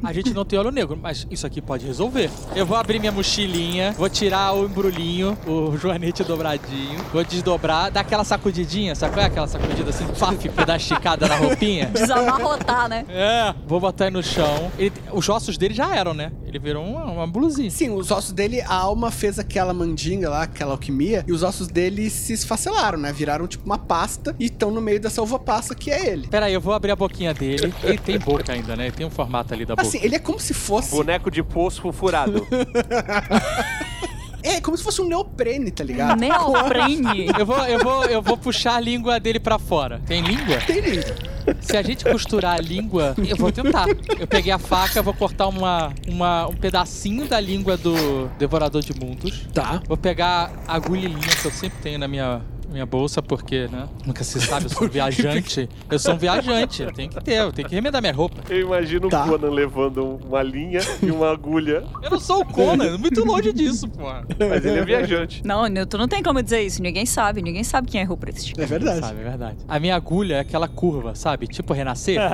a 0.03 0.13
gente 0.13 0.33
não 0.33 0.45
tem 0.45 0.59
olho 0.59 0.71
negro, 0.71 0.99
mas 1.01 1.27
isso 1.31 1.47
aqui 1.47 1.61
pode 1.61 1.87
resolver. 1.87 2.31
Eu 2.55 2.67
vou 2.67 2.77
abrir 2.77 2.99
minha 2.99 3.13
mochilinha, 3.13 3.93
vou 3.93 4.09
tirar 4.09 4.53
o 4.55 4.65
embrulhinho, 4.67 5.37
o 5.47 5.77
joanete 5.77 6.23
dobradinho, 6.25 6.99
vou 7.13 7.25
desdobrar, 7.25 7.91
dar 7.91 8.01
aquela 8.01 8.25
sacudidinha, 8.25 8.95
sabe 8.95 9.15
qual 9.15 9.25
é 9.25 9.27
aquela 9.29 9.47
sacudida 9.47 9.91
assim, 9.91 10.07
paf, 10.19 10.49
dar 10.67 10.79
esticada 10.91 11.29
na 11.29 11.37
roupinha? 11.37 11.87
Desamarrotar, 11.95 12.89
né? 12.89 13.05
É, 13.09 13.55
vou 13.67 13.81
botar 13.81 14.07
aí 14.07 14.11
no 14.11 14.23
chão. 14.23 14.71
Ele- 14.79 14.93
os 15.13 15.29
ossos 15.29 15.57
dele 15.57 15.75
já 15.75 15.95
eram, 15.95 16.13
né? 16.15 16.33
Ele 16.45 16.59
virou 16.59 16.85
uma, 16.85 17.05
uma 17.05 17.27
blusinha. 17.27 17.71
Sim, 17.71 17.91
os 17.91 18.11
ossos 18.11 18.33
dele, 18.33 18.61
a 18.63 18.75
alma 18.75 19.11
fez 19.11 19.39
aquela 19.39 19.73
mandinga 19.73 20.29
lá, 20.29 20.43
aquela 20.43 20.73
alquimia, 20.73 21.25
e 21.27 21.33
os 21.33 21.43
ossos 21.43 21.69
dele 21.69 22.11
se 22.11 22.33
esfacelaram, 22.33 22.99
né? 22.99 23.13
Viraram 23.13 23.47
tipo 23.47 23.65
uma 23.65 23.79
pasta 23.79 24.35
e 24.39 24.47
estão 24.47 24.71
no 24.71 24.81
meio 24.81 25.01
dessa 25.01 25.23
uva 25.23 25.39
passa 25.39 25.75
que 25.75 25.91
é 25.91 26.09
ele. 26.11 26.27
Pera 26.29 26.47
aí, 26.47 26.55
eu 26.55 26.61
vou 26.61 26.75
abrir 26.75 26.91
a 26.91 26.97
boquinha 26.97 27.33
dele. 27.33 27.73
Ele 27.83 27.99
tem 27.99 28.19
boca 28.19 28.53
ainda, 28.53 28.77
né? 28.77 28.87
Ele 28.87 28.93
tem 28.97 29.07
um 29.07 29.11
formato 29.11 29.55
ali 29.55 29.65
da 29.65 29.75
boca. 29.77 29.87
Assim, 29.87 29.99
ele 30.03 30.17
é 30.17 30.19
como 30.19 30.39
se 30.41 30.53
fosse. 30.55 30.91
Boneco 30.91 31.31
de 31.31 31.43
poço 31.43 31.91
furado. 31.93 32.47
É, 34.43 34.61
como 34.61 34.77
se 34.77 34.83
fosse 34.83 35.01
um 35.01 35.09
neoprene, 35.09 35.71
tá 35.71 35.85
ligado? 35.85 36.19
Neoprene. 36.19 37.31
Eu 37.39 37.47
vou, 37.47 37.59
eu, 37.67 37.79
vou, 37.79 38.05
eu 38.05 38.23
vou 38.23 38.37
puxar 38.37 38.77
a 38.77 38.81
língua 38.81 39.19
dele 39.19 39.41
pra 39.41 39.59
fora. 39.59 40.01
Tem 40.07 40.23
língua? 40.23 40.59
Tem 40.67 40.81
língua. 40.81 41.15
Se 41.61 41.77
a 41.77 41.83
gente 41.83 42.05
costurar 42.05 42.59
a 42.59 42.61
língua, 42.61 43.15
eu 43.17 43.37
vou 43.37 43.51
tentar. 43.51 43.87
Eu 44.19 44.27
peguei 44.27 44.53
a 44.53 44.59
faca, 44.59 45.03
vou 45.03 45.15
cortar 45.15 45.49
uma, 45.49 45.93
uma, 46.07 46.47
um 46.49 46.55
pedacinho 46.55 47.27
da 47.27 47.41
língua 47.41 47.77
do 47.77 48.29
Devorador 48.39 48.83
de 48.83 48.93
Mundos. 48.95 49.47
Tá. 49.53 49.81
Vou 49.87 49.97
pegar 49.97 50.53
a 50.67 50.75
agulhinha 50.75 51.19
que 51.19 51.47
eu 51.47 51.51
sempre 51.51 51.79
tenho 51.83 51.99
na 51.99 52.09
minha 52.09 52.43
minha 52.71 52.87
bolsa, 52.87 53.21
porque, 53.23 53.69
né? 53.69 53.89
Nunca 54.07 54.23
se 54.25 54.41
sabe, 54.41 54.67
eu 54.67 54.71
sou 54.71 54.87
um 54.87 54.91
viajante. 54.91 55.69
Eu 55.91 55.99
sou 55.99 56.15
um 56.15 56.19
viajante, 56.19 56.87
tem 56.95 57.09
que 57.09 57.21
ter, 57.23 57.35
eu 57.35 57.53
tenho 57.53 57.69
que 57.69 57.75
remendar 57.75 58.01
minha 58.01 58.13
roupa. 58.15 58.37
Eu 58.49 58.61
imagino 58.61 59.09
Tá. 59.09 59.25
o 59.25 59.29
Conan 59.31 59.51
levando 59.51 60.21
uma 60.27 60.43
linha 60.43 60.81
e 61.03 61.11
uma 61.11 61.31
agulha, 61.31 61.85
Eu 62.03 62.11
não 62.11 62.21
sou 62.21 62.41
o 62.41 62.45
Conan, 62.45 62.97
muito 62.99 63.25
longe 63.25 63.53
disso, 63.53 63.89
pô. 63.89 64.05
mas 64.49 64.65
ele 64.65 64.79
é 64.79 64.85
viajante. 64.85 65.43
Não, 65.45 65.65
tu 65.87 65.99
não 65.99 66.09
tem 66.09 66.23
como 66.23 66.43
dizer 66.43 66.63
isso. 66.63 66.83
Ninguém 66.83 67.05
sabe. 67.07 67.43
Ninguém 67.43 67.65
sabe 67.65 67.89
quem 67.89 68.01
é 68.01 68.05
Ruprecht. 68.05 68.55
É 68.61 68.67
verdade. 68.67 69.01
Sabe, 69.01 69.21
é 69.21 69.25
verdade. 69.25 69.57
A 69.69 69.79
minha 69.79 69.95
agulha 69.97 70.37
é 70.37 70.41
aquela 70.41 70.69
curva, 70.69 71.15
sabe? 71.15 71.47
Tipo 71.47 71.73
renascer. 71.73 72.19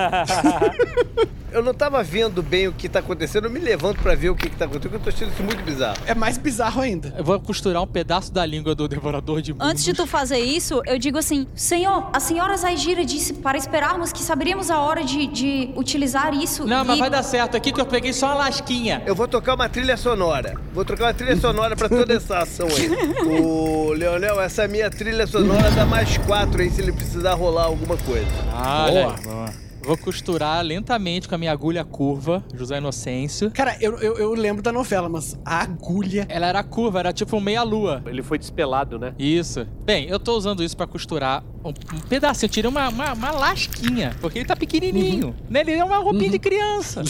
Eu 1.53 1.62
não 1.62 1.72
tava 1.72 2.03
vendo 2.03 2.43
bem 2.43 2.68
o 2.68 2.72
que 2.72 2.87
tá 2.87 2.99
acontecendo, 2.99 3.45
eu 3.47 3.51
me 3.51 3.59
levanto 3.61 4.03
pra 4.03 4.14
ver 4.14 4.28
o 4.28 4.34
que, 4.37 4.51
que 4.51 4.57
tá 4.57 4.66
acontecendo, 4.66 4.91
porque 4.93 5.09
eu 5.09 5.12
tô 5.12 5.16
achando 5.16 5.32
isso 5.32 5.43
muito 5.43 5.62
bizarro. 5.64 5.97
É 6.05 6.14
mais 6.14 6.37
bizarro 6.37 6.82
ainda. 6.82 7.14
Eu 7.16 7.24
vou 7.24 7.41
costurar 7.41 7.82
um 7.82 7.87
pedaço 7.87 8.30
da 8.30 8.45
língua 8.45 8.74
do 8.74 8.87
devorador 8.87 9.41
de 9.41 9.55
mundos. 9.55 9.66
Antes 9.66 9.82
de 9.84 9.95
tu 9.95 10.07
fazer 10.07 10.26
isso, 10.35 10.83
eu 10.87 10.99
digo 10.99 11.18
assim: 11.18 11.47
Senhor, 11.55 12.09
a 12.12 12.18
senhora 12.18 12.57
Zaidira 12.57 13.05
disse 13.05 13.35
para 13.35 13.57
esperarmos 13.59 14.12
que 14.12 14.22
saberíamos 14.22 14.70
a 14.70 14.81
hora 14.81 15.05
de, 15.05 15.27
de 15.27 15.70
utilizar 15.77 16.35
isso. 16.35 16.66
Não, 16.66 16.85
mas 16.85 16.97
e- 16.97 17.01
vai 17.01 17.11
dar 17.11 17.22
certo 17.22 17.57
aqui 17.57 17.70
que 17.72 17.81
eu 17.81 17.87
peguei 17.87 18.12
só 18.12 18.27
uma 18.27 18.35
lasquinha. 18.37 19.03
Eu 19.07 19.14
vou 19.14 19.29
tocar 19.29 19.55
uma 19.55 19.68
trilha 19.68 19.97
sonora. 19.97 20.55
Vou 20.74 20.85
tocar 20.85 21.05
uma 21.05 21.14
trilha 21.14 21.37
sonora 21.37 21.77
pra 21.77 21.89
toda 21.89 22.14
essa 22.14 22.39
ação 22.39 22.66
aí. 22.68 22.87
O 23.47 23.93
Leonel, 23.93 24.41
essa 24.41 24.66
minha 24.66 24.91
trilha 24.91 25.27
sonora 25.27 25.70
dá 25.70 25.85
mais 25.85 26.16
quatro 26.18 26.61
aí 26.62 26.70
se 26.70 26.81
ele 26.81 26.93
precisar 26.93 27.35
rolar 27.35 27.64
alguma 27.64 27.97
coisa. 27.99 28.27
Ah, 28.53 28.87
Boa. 28.91 29.14
boa. 29.22 29.66
Vou 29.87 29.97
costurar 29.97 30.64
lentamente 30.64 31.28
com 31.28 31.34
a 31.37 31.39
minha 31.39 31.53
agulha 31.53 31.84
curva, 31.84 32.43
José 32.53 32.78
Inocêncio. 32.78 33.53
Cara, 33.53 33.76
eu, 33.80 33.97
eu, 33.99 34.16
eu 34.18 34.34
lembro 34.34 34.61
da 34.61 34.72
novela, 34.72 35.09
mas 35.09 35.39
a 35.45 35.62
agulha. 35.62 36.26
Ela 36.28 36.47
era 36.49 36.62
curva, 36.64 36.99
era 36.99 37.12
tipo 37.12 37.41
meia-lua. 37.41 38.03
Ele 38.05 38.20
foi 38.20 38.37
despelado, 38.37 38.99
né? 38.99 39.14
Isso. 39.16 39.64
Bem, 39.84 40.09
eu 40.09 40.18
tô 40.18 40.37
usando 40.37 40.64
isso 40.64 40.76
pra 40.76 40.89
costurar 40.89 41.45
um, 41.64 41.68
um 41.68 42.01
pedacinho. 42.09 42.47
Eu 42.49 42.53
tirei 42.53 42.68
uma, 42.68 42.89
uma, 42.89 43.12
uma 43.12 43.30
lasquinha, 43.30 44.16
porque 44.20 44.41
ele 44.41 44.47
tá 44.47 44.57
pequenininho. 44.57 45.32
Né? 45.49 45.61
Ele 45.61 45.72
é 45.74 45.84
uma 45.84 45.99
roupinha 45.99 46.30
de 46.30 46.39
criança. 46.41 47.03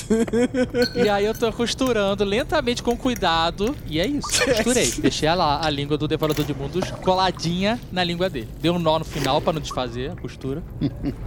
e 0.95 1.09
aí 1.09 1.25
eu 1.25 1.33
tô 1.35 1.51
costurando 1.53 2.25
lentamente, 2.25 2.83
com 2.83 2.95
cuidado. 2.95 3.75
E 3.87 3.99
é 3.99 4.07
isso. 4.07 4.29
Costurei. 4.45 4.93
Deixei 4.99 5.29
a, 5.29 5.35
lá- 5.35 5.61
a 5.65 5.71
língua 5.71 5.97
do 5.97 6.07
Devorador 6.07 6.45
de 6.45 6.53
Mundos 6.53 6.91
coladinha 7.03 7.81
na 7.91 8.05
língua 8.05 8.29
dele. 8.29 8.49
Dei 8.61 8.71
um 8.71 8.79
nó 8.79 8.99
no 8.99 9.05
final 9.07 9.41
pra 9.41 9.55
não 9.55 9.61
desfazer 9.63 10.11
a 10.13 10.17
costura. 10.17 10.63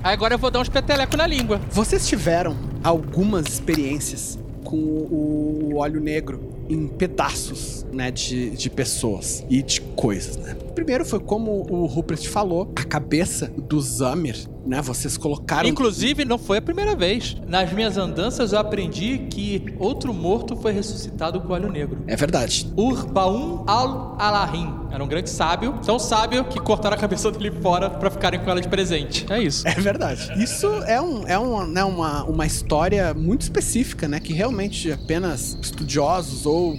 aí 0.03 0.13
agora 0.13 0.35
eu 0.35 0.37
vou 0.37 0.51
dar 0.51 0.59
uns 0.59 0.69
petelecos 0.69 1.17
na 1.17 1.25
língua. 1.25 1.38
Vocês 1.71 2.07
tiveram 2.07 2.55
algumas 2.83 3.47
experiências 3.47 4.37
com 4.63 4.77
o 4.77 5.77
óleo 5.77 6.01
negro 6.01 6.39
em 6.69 6.87
pedaços, 6.87 7.78
né, 7.91 8.11
de, 8.11 8.51
de 8.51 8.69
pessoas 8.69 9.43
e 9.49 9.61
de 9.61 9.81
coisas, 9.81 10.37
né? 10.37 10.55
Primeiro 10.75 11.05
foi 11.05 11.19
como 11.19 11.65
o 11.69 11.85
Rupert 11.85 12.27
falou, 12.27 12.71
a 12.75 12.83
cabeça 12.83 13.51
do 13.57 13.81
Zamir, 13.81 14.37
né? 14.65 14.81
Vocês 14.81 15.17
colocaram 15.17 15.67
Inclusive, 15.67 16.23
não 16.25 16.37
foi 16.37 16.59
a 16.59 16.61
primeira 16.61 16.95
vez. 16.95 17.35
Nas 17.47 17.71
minhas 17.73 17.97
andanças, 17.97 18.53
eu 18.53 18.59
aprendi 18.59 19.19
que 19.29 19.75
outro 19.79 20.13
morto 20.13 20.55
foi 20.55 20.71
ressuscitado 20.71 21.41
com 21.41 21.53
óleo 21.53 21.71
negro. 21.71 22.03
É 22.07 22.15
verdade. 22.15 22.71
Urbaum 22.77 23.63
al-Alahim. 23.67 24.79
Era 24.91 25.03
um 25.03 25.07
grande 25.07 25.29
sábio. 25.29 25.79
Tão 25.85 25.99
sábio 25.99 26.45
que 26.45 26.59
cortaram 26.59 26.95
a 26.95 26.99
cabeça 26.99 27.31
dele 27.31 27.51
fora 27.61 27.89
pra 27.89 28.09
ficarem 28.09 28.39
com 28.39 28.49
ela 28.49 28.61
de 28.61 28.67
presente. 28.67 29.25
É 29.29 29.41
isso. 29.41 29.67
É 29.67 29.73
verdade. 29.73 30.31
Isso 30.41 30.67
é, 30.83 31.01
um, 31.01 31.27
é 31.27 31.37
um, 31.37 31.65
né, 31.65 31.83
uma, 31.83 32.23
uma 32.23 32.45
história 32.45 33.13
muito 33.13 33.41
específica, 33.41 34.07
né? 34.07 34.19
Que 34.19 34.33
realmente 34.33 34.91
apenas 34.91 35.57
estudiosos 35.61 36.45
ou, 36.45 36.75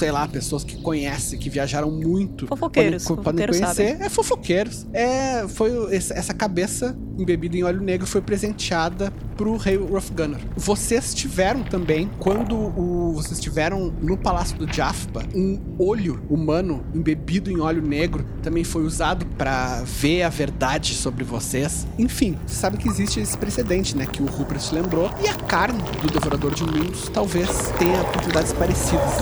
sei 0.00 0.10
lá, 0.10 0.26
pessoas 0.26 0.64
que 0.64 0.76
conhecem, 0.80 1.38
que 1.38 1.50
viajaram 1.50 1.90
muito. 1.90 2.46
Fofoqueiros, 2.46 3.04
Podem, 3.04 3.22
podem 3.22 3.46
fofoqueiros 3.46 3.76
conhecer. 3.76 4.00
É 4.00 4.08
fofoqueiros. 4.08 4.86
É, 4.94 5.46
foi 5.46 5.94
essa 5.94 6.32
cabeça 6.32 6.96
embebida 7.20 7.56
em 7.56 7.62
óleo 7.62 7.80
negro 7.80 8.06
foi 8.06 8.20
presenteada 8.20 9.12
pro 9.36 9.56
rei 9.56 9.76
Rough 9.76 10.10
Gunner. 10.14 10.40
Vocês 10.56 11.14
tiveram 11.14 11.62
também, 11.62 12.10
quando 12.18 12.56
o, 12.56 13.12
vocês 13.14 13.38
tiveram 13.40 13.92
no 14.00 14.16
Palácio 14.16 14.56
do 14.56 14.72
Jaffa, 14.72 15.22
um 15.34 15.58
olho 15.78 16.20
humano 16.28 16.84
embebido 16.94 17.50
em 17.50 17.60
óleo 17.60 17.82
negro 17.82 18.24
também 18.42 18.64
foi 18.64 18.82
usado 18.82 19.26
pra 19.38 19.82
ver 19.84 20.22
a 20.22 20.28
verdade 20.28 20.94
sobre 20.94 21.24
vocês. 21.24 21.86
Enfim, 21.98 22.36
você 22.46 22.54
sabe 22.54 22.76
que 22.76 22.88
existe 22.88 23.20
esse 23.20 23.36
precedente, 23.36 23.96
né? 23.96 24.06
Que 24.06 24.22
o 24.22 24.26
Rupert 24.26 24.62
lembrou. 24.72 25.10
E 25.22 25.28
a 25.28 25.34
carne 25.34 25.82
do 26.00 26.08
Devorador 26.08 26.54
de 26.54 26.64
Mundos 26.64 27.08
talvez 27.08 27.48
tenha 27.78 28.02
propriedades 28.04 28.52
parecidas. 28.52 29.14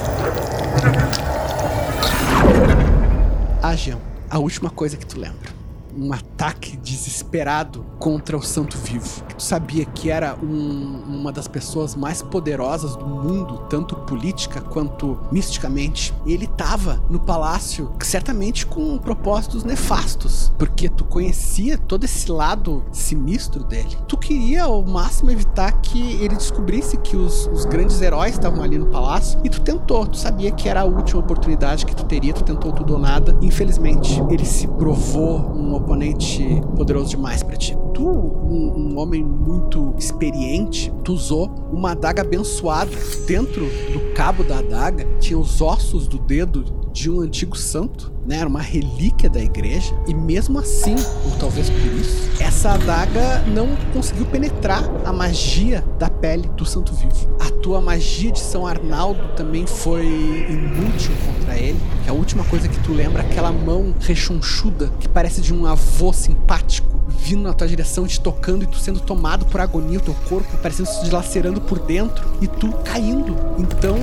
Ah, 3.62 3.74
Jean, 3.74 3.98
a 4.30 4.38
última 4.38 4.70
coisa 4.70 4.96
que 4.96 5.04
tu 5.04 5.18
lembra. 5.18 5.57
Um 6.00 6.12
ataque 6.12 6.76
desesperado 6.76 7.84
contra 7.98 8.36
o 8.36 8.42
Santo 8.42 8.78
Vivo. 8.78 9.24
Tu 9.36 9.42
sabia 9.42 9.84
que 9.84 10.10
era 10.10 10.36
um- 10.40 11.02
uma 11.08 11.32
das 11.32 11.48
pessoas 11.48 11.96
mais 11.96 12.22
poderosas 12.22 12.94
do 12.94 13.04
mundo, 13.04 13.58
tanto 13.68 13.96
política 13.96 14.60
quanto 14.60 15.18
misticamente. 15.32 16.14
Ele 16.24 16.46
tava 16.46 17.02
no 17.10 17.18
palácio, 17.18 17.90
certamente 18.00 18.64
com 18.64 18.96
propósitos 18.98 19.64
nefastos, 19.64 20.52
porque 20.56 20.88
tu 20.88 21.04
conhecia 21.04 21.76
todo 21.76 22.04
esse 22.04 22.30
lado 22.30 22.84
sinistro 22.92 23.64
dele. 23.64 23.96
Tu 24.06 24.16
queria 24.16 24.64
ao 24.64 24.84
máximo 24.84 25.30
evitar 25.32 25.72
que 25.80 26.12
ele 26.22 26.36
descobrisse 26.36 26.96
que 26.98 27.16
os, 27.16 27.46
os 27.52 27.64
grandes 27.64 28.00
heróis 28.00 28.34
estavam 28.34 28.62
ali 28.62 28.78
no 28.78 28.86
palácio, 28.86 29.40
e 29.42 29.48
tu 29.48 29.60
tentou. 29.62 30.06
Tu 30.06 30.16
sabia 30.18 30.52
que 30.52 30.68
era 30.68 30.82
a 30.82 30.84
última 30.84 31.20
oportunidade 31.20 31.84
que 31.84 31.96
tu 31.96 32.04
teria, 32.04 32.32
tu 32.32 32.44
tentou 32.44 32.70
tudo 32.72 32.92
ou 32.94 32.98
nada. 33.00 33.36
Infelizmente, 33.42 34.22
ele 34.30 34.44
se 34.44 34.68
provou 34.68 35.38
um 35.56 35.74
oponente 35.88 36.44
poderoso 36.76 37.08
demais 37.08 37.42
pra 37.42 37.56
ti. 37.56 37.74
Tu, 37.98 38.08
um, 38.08 38.92
um 38.92 38.98
homem 39.00 39.24
muito 39.24 39.92
experiente, 39.98 40.92
tu 41.02 41.12
usou 41.12 41.50
uma 41.72 41.90
adaga 41.90 42.22
abençoada. 42.22 42.92
Dentro 43.26 43.62
do 43.92 44.14
cabo 44.14 44.44
da 44.44 44.60
adaga 44.60 45.04
tinha 45.18 45.36
os 45.36 45.60
ossos 45.60 46.06
do 46.06 46.16
dedo 46.16 46.62
de 46.92 47.10
um 47.10 47.20
antigo 47.20 47.58
santo, 47.58 48.12
né? 48.24 48.36
Era 48.36 48.48
uma 48.48 48.62
relíquia 48.62 49.28
da 49.28 49.42
igreja. 49.42 49.92
E 50.06 50.14
mesmo 50.14 50.60
assim, 50.60 50.94
ou 51.24 51.36
talvez 51.40 51.68
por 51.68 51.92
isso, 52.00 52.30
essa 52.40 52.74
adaga 52.74 53.42
não 53.48 53.66
conseguiu 53.92 54.26
penetrar 54.26 54.88
a 55.04 55.12
magia 55.12 55.84
da 55.98 56.08
pele 56.08 56.48
do 56.50 56.64
santo 56.64 56.94
vivo. 56.94 57.36
A 57.40 57.50
tua 57.50 57.80
magia 57.80 58.30
de 58.30 58.38
São 58.38 58.64
Arnaldo 58.64 59.34
também 59.34 59.66
foi 59.66 60.06
inútil 60.48 61.16
contra 61.26 61.58
ele. 61.58 61.80
Que 62.04 62.10
a 62.10 62.12
última 62.12 62.44
coisa 62.44 62.68
que 62.68 62.78
tu 62.78 62.92
lembra 62.92 63.24
é 63.24 63.26
aquela 63.26 63.50
mão 63.50 63.92
rechonchuda 63.98 64.88
que 65.00 65.08
parece 65.08 65.40
de 65.40 65.52
um 65.52 65.66
avô 65.66 66.12
simpático 66.12 66.97
vindo 67.18 67.42
na 67.42 67.52
tua 67.52 67.66
direção, 67.66 68.06
te 68.06 68.20
tocando 68.20 68.62
e 68.62 68.66
tu 68.66 68.78
sendo 68.78 69.00
tomado 69.00 69.44
por 69.44 69.60
agonia, 69.60 69.98
o 69.98 70.02
teu 70.02 70.14
corpo 70.28 70.56
parecendo 70.58 70.88
se 70.88 71.04
dilacerando 71.04 71.60
por 71.60 71.78
dentro 71.80 72.24
e 72.40 72.46
tu 72.46 72.72
caindo. 72.84 73.36
Então, 73.58 73.96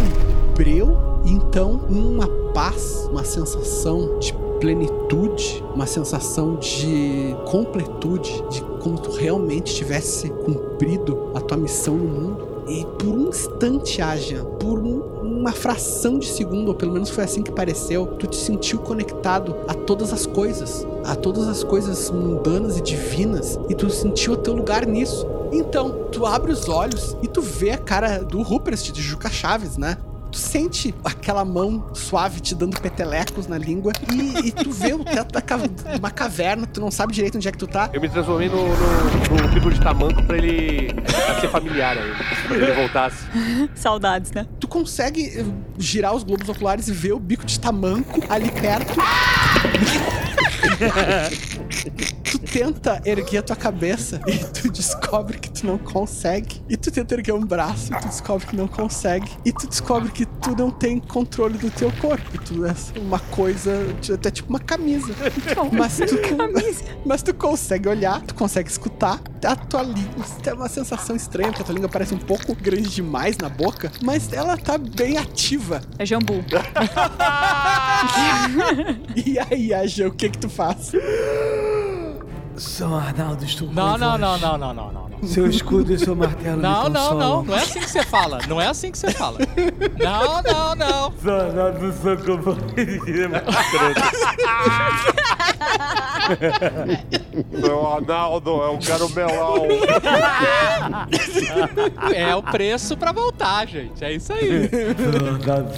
breu, 0.56 1.22
então 1.26 1.82
uma 1.90 2.28
paz, 2.54 3.08
uma 3.10 3.24
sensação 3.24 4.20
de 4.20 4.34
plenitude, 4.60 5.64
uma 5.74 5.86
sensação 5.86 6.56
de 6.56 7.36
completude, 7.46 8.44
de 8.50 8.62
como 8.80 9.00
tu 9.00 9.12
realmente 9.12 9.74
tivesse 9.74 10.30
cumprido 10.30 11.32
a 11.34 11.42
tua 11.42 11.58
missão 11.58 11.96
no 11.96 12.06
mundo. 12.06 12.55
E 12.68 12.84
por 12.98 13.10
um 13.10 13.30
instante, 13.30 14.02
Aja, 14.02 14.44
por 14.60 14.80
um- 14.80 15.02
uma 15.22 15.52
fração 15.52 16.18
de 16.18 16.28
segundo, 16.28 16.70
ou 16.70 16.76
pelo 16.76 16.92
menos 16.92 17.10
foi 17.10 17.24
assim 17.24 17.42
que 17.44 17.52
pareceu, 17.52 18.08
tu 18.20 18.26
te 18.26 18.36
sentiu 18.36 18.80
conectado 18.80 19.56
a 19.68 19.74
todas 19.74 20.12
as 20.12 20.26
coisas, 20.26 20.86
a 21.04 21.16
todas 21.16 21.48
as 21.48 21.64
coisas 21.64 22.10
mundanas 22.10 22.78
e 22.78 22.82
divinas, 22.82 23.60
e 23.70 23.76
tu 23.76 23.90
sentiu 23.90 24.34
o 24.34 24.38
teu 24.38 24.54
lugar 24.54 24.86
nisso. 24.86 25.28
Então, 25.52 26.08
tu 26.12 26.26
abre 26.26 26.52
os 26.52 26.68
olhos 26.68 27.16
e 27.22 27.28
tu 27.28 27.42
vê 27.42 27.72
a 27.72 27.78
cara 27.78 28.20
do 28.24 28.42
Rupert 28.42 28.92
de 28.92 29.02
Juca 29.02 29.30
Chaves, 29.30 29.78
né? 29.78 29.98
Tu 30.36 30.40
sente 30.40 30.94
aquela 31.06 31.46
mão 31.46 31.92
suave 31.94 32.42
te 32.42 32.54
dando 32.54 32.78
petelecos 32.82 33.48
na 33.48 33.58
língua 33.58 33.94
e, 34.12 34.50
e 34.50 34.52
tu 34.52 34.70
vê 34.70 34.94
o 34.94 35.02
teto 35.02 35.32
da 35.32 35.42
ca- 35.42 35.56
de 35.56 35.98
uma 35.98 36.12
caverna, 36.12 36.68
tu 36.68 36.82
não 36.82 36.92
sabe 36.92 37.14
direito 37.14 37.38
onde 37.38 37.48
é 37.48 37.52
que 37.54 37.58
tu 37.58 37.66
tá. 37.66 37.90
Eu 37.94 38.02
me 38.02 38.10
transformei 38.10 38.50
no, 38.50 38.68
no, 38.68 39.44
no 39.44 39.48
bico 39.54 39.72
de 39.72 39.80
tamanco 39.80 40.22
pra 40.24 40.36
ele 40.38 40.94
pra 40.94 41.40
ser 41.40 41.48
familiar 41.48 41.98
aí. 41.98 42.12
Pra 42.50 42.58
ele 42.58 42.74
voltasse. 42.74 43.24
Saudades, 43.76 44.30
né? 44.34 44.46
Tu 44.60 44.68
consegue 44.68 45.40
eh, 45.40 45.46
girar 45.80 46.14
os 46.14 46.24
globos 46.26 46.50
oculares 46.50 46.90
e 46.90 46.92
ver 46.92 47.14
o 47.14 47.20
bico 47.20 47.46
de 47.46 47.58
tamanco 47.58 48.20
ali 48.28 48.52
perto. 48.52 48.94
tu 52.36 52.40
tenta 52.40 53.02
erguer 53.06 53.38
a 53.38 53.42
tua 53.42 53.56
cabeça 53.56 54.20
e 54.28 54.38
tu 54.38 54.70
descobre 54.70 55.40
que 55.40 55.50
tu 55.50 55.66
não 55.66 55.78
consegue. 55.78 56.62
E 56.70 56.76
tu 56.76 56.92
tenta 56.92 57.16
erguer 57.16 57.34
um 57.34 57.46
braço 57.46 57.94
e 57.94 58.00
tu 58.00 58.08
descobre 58.08 58.46
que 58.46 58.56
não 58.56 58.68
consegue. 58.68 59.30
E 59.46 59.52
tu 59.52 59.68
descobre 59.68 60.12
que 60.12 60.26
tu 60.26 60.56
não 60.56 60.70
tem 60.70 61.00
controle 61.00 61.58
do 61.58 61.70
teu 61.72 61.92
corpo. 61.94 62.38
Tu 62.44 62.66
é 62.66 62.74
uma 63.00 63.20
coisa, 63.20 63.72
até 64.14 64.30
tipo 64.30 64.50
uma 64.50 64.60
camisa. 64.60 65.14
Mas 65.72 65.98
tu, 65.98 66.16
mas 67.06 67.24
tu 67.24 67.34
consegue 67.34 67.88
olhar, 67.88 68.22
tu 68.22 68.36
consegue 68.36 68.70
escutar. 68.70 69.22
A 69.44 69.56
tua 69.56 69.84
língua 69.84 70.26
tem 70.42 70.54
uma 70.54 70.68
sensação 70.68 71.16
estranha, 71.16 71.50
porque 71.50 71.62
a 71.62 71.66
tua 71.66 71.76
língua 71.76 71.90
parece 71.90 72.14
um 72.16 72.20
pouco 72.20 72.56
grande 72.56 72.90
demais 72.90 73.38
na 73.38 73.48
boca, 73.48 73.92
mas 74.02 74.34
ela 74.34 74.58
tá 74.58 74.78
bem 74.78 75.18
ativa. 75.18 75.82
É 75.98 76.06
jambu. 76.06 76.44
E 79.16 79.40
aí, 79.40 79.74
Aja, 79.74 80.08
o 80.08 80.12
que 80.12 80.30
que 80.30 80.38
tu 80.38 80.50
faz? 80.50 80.92
São 82.58 82.96
Arnaldo, 82.96 83.44
estou 83.44 83.68
com 83.68 83.74
Não, 83.74 83.98
não, 83.98 84.18
não, 84.18 84.38
não, 84.38 84.58
não, 84.58 84.74
não, 84.74 84.92
não. 84.92 85.10
não. 85.10 85.28
Seu 85.28 85.48
escudo 85.48 85.94
e 85.94 86.00
seu 86.00 86.16
martelo 86.16 86.62
Não, 86.62 86.90
não, 86.90 87.16
não. 87.18 87.44
Não 87.44 87.56
é 87.56 87.62
assim 87.62 87.80
que 87.80 87.90
você 87.90 88.04
fala. 88.04 88.40
Não 88.48 88.62
é 88.62 88.68
assim 88.68 88.92
que 88.92 88.98
você 88.98 89.12
fala. 89.12 89.40
Não, 90.00 90.42
não, 90.42 90.76
não. 90.76 91.14
São 91.22 91.36
Arnaldo, 91.36 91.94
sou 92.02 92.18
companhia. 92.18 93.44
Seu 97.60 97.88
Arnaldo, 97.88 98.62
eu 98.64 98.78
quero 98.80 99.10
melão. 99.10 99.68
É 102.14 102.36
o 102.36 102.42
preço 102.42 102.96
pra 102.98 103.12
voltar, 103.12 103.68
gente. 103.68 104.04
É 104.04 104.14
isso 104.14 104.32
aí. 104.34 104.70
São 104.70 105.28
Arnaldo, 105.34 105.72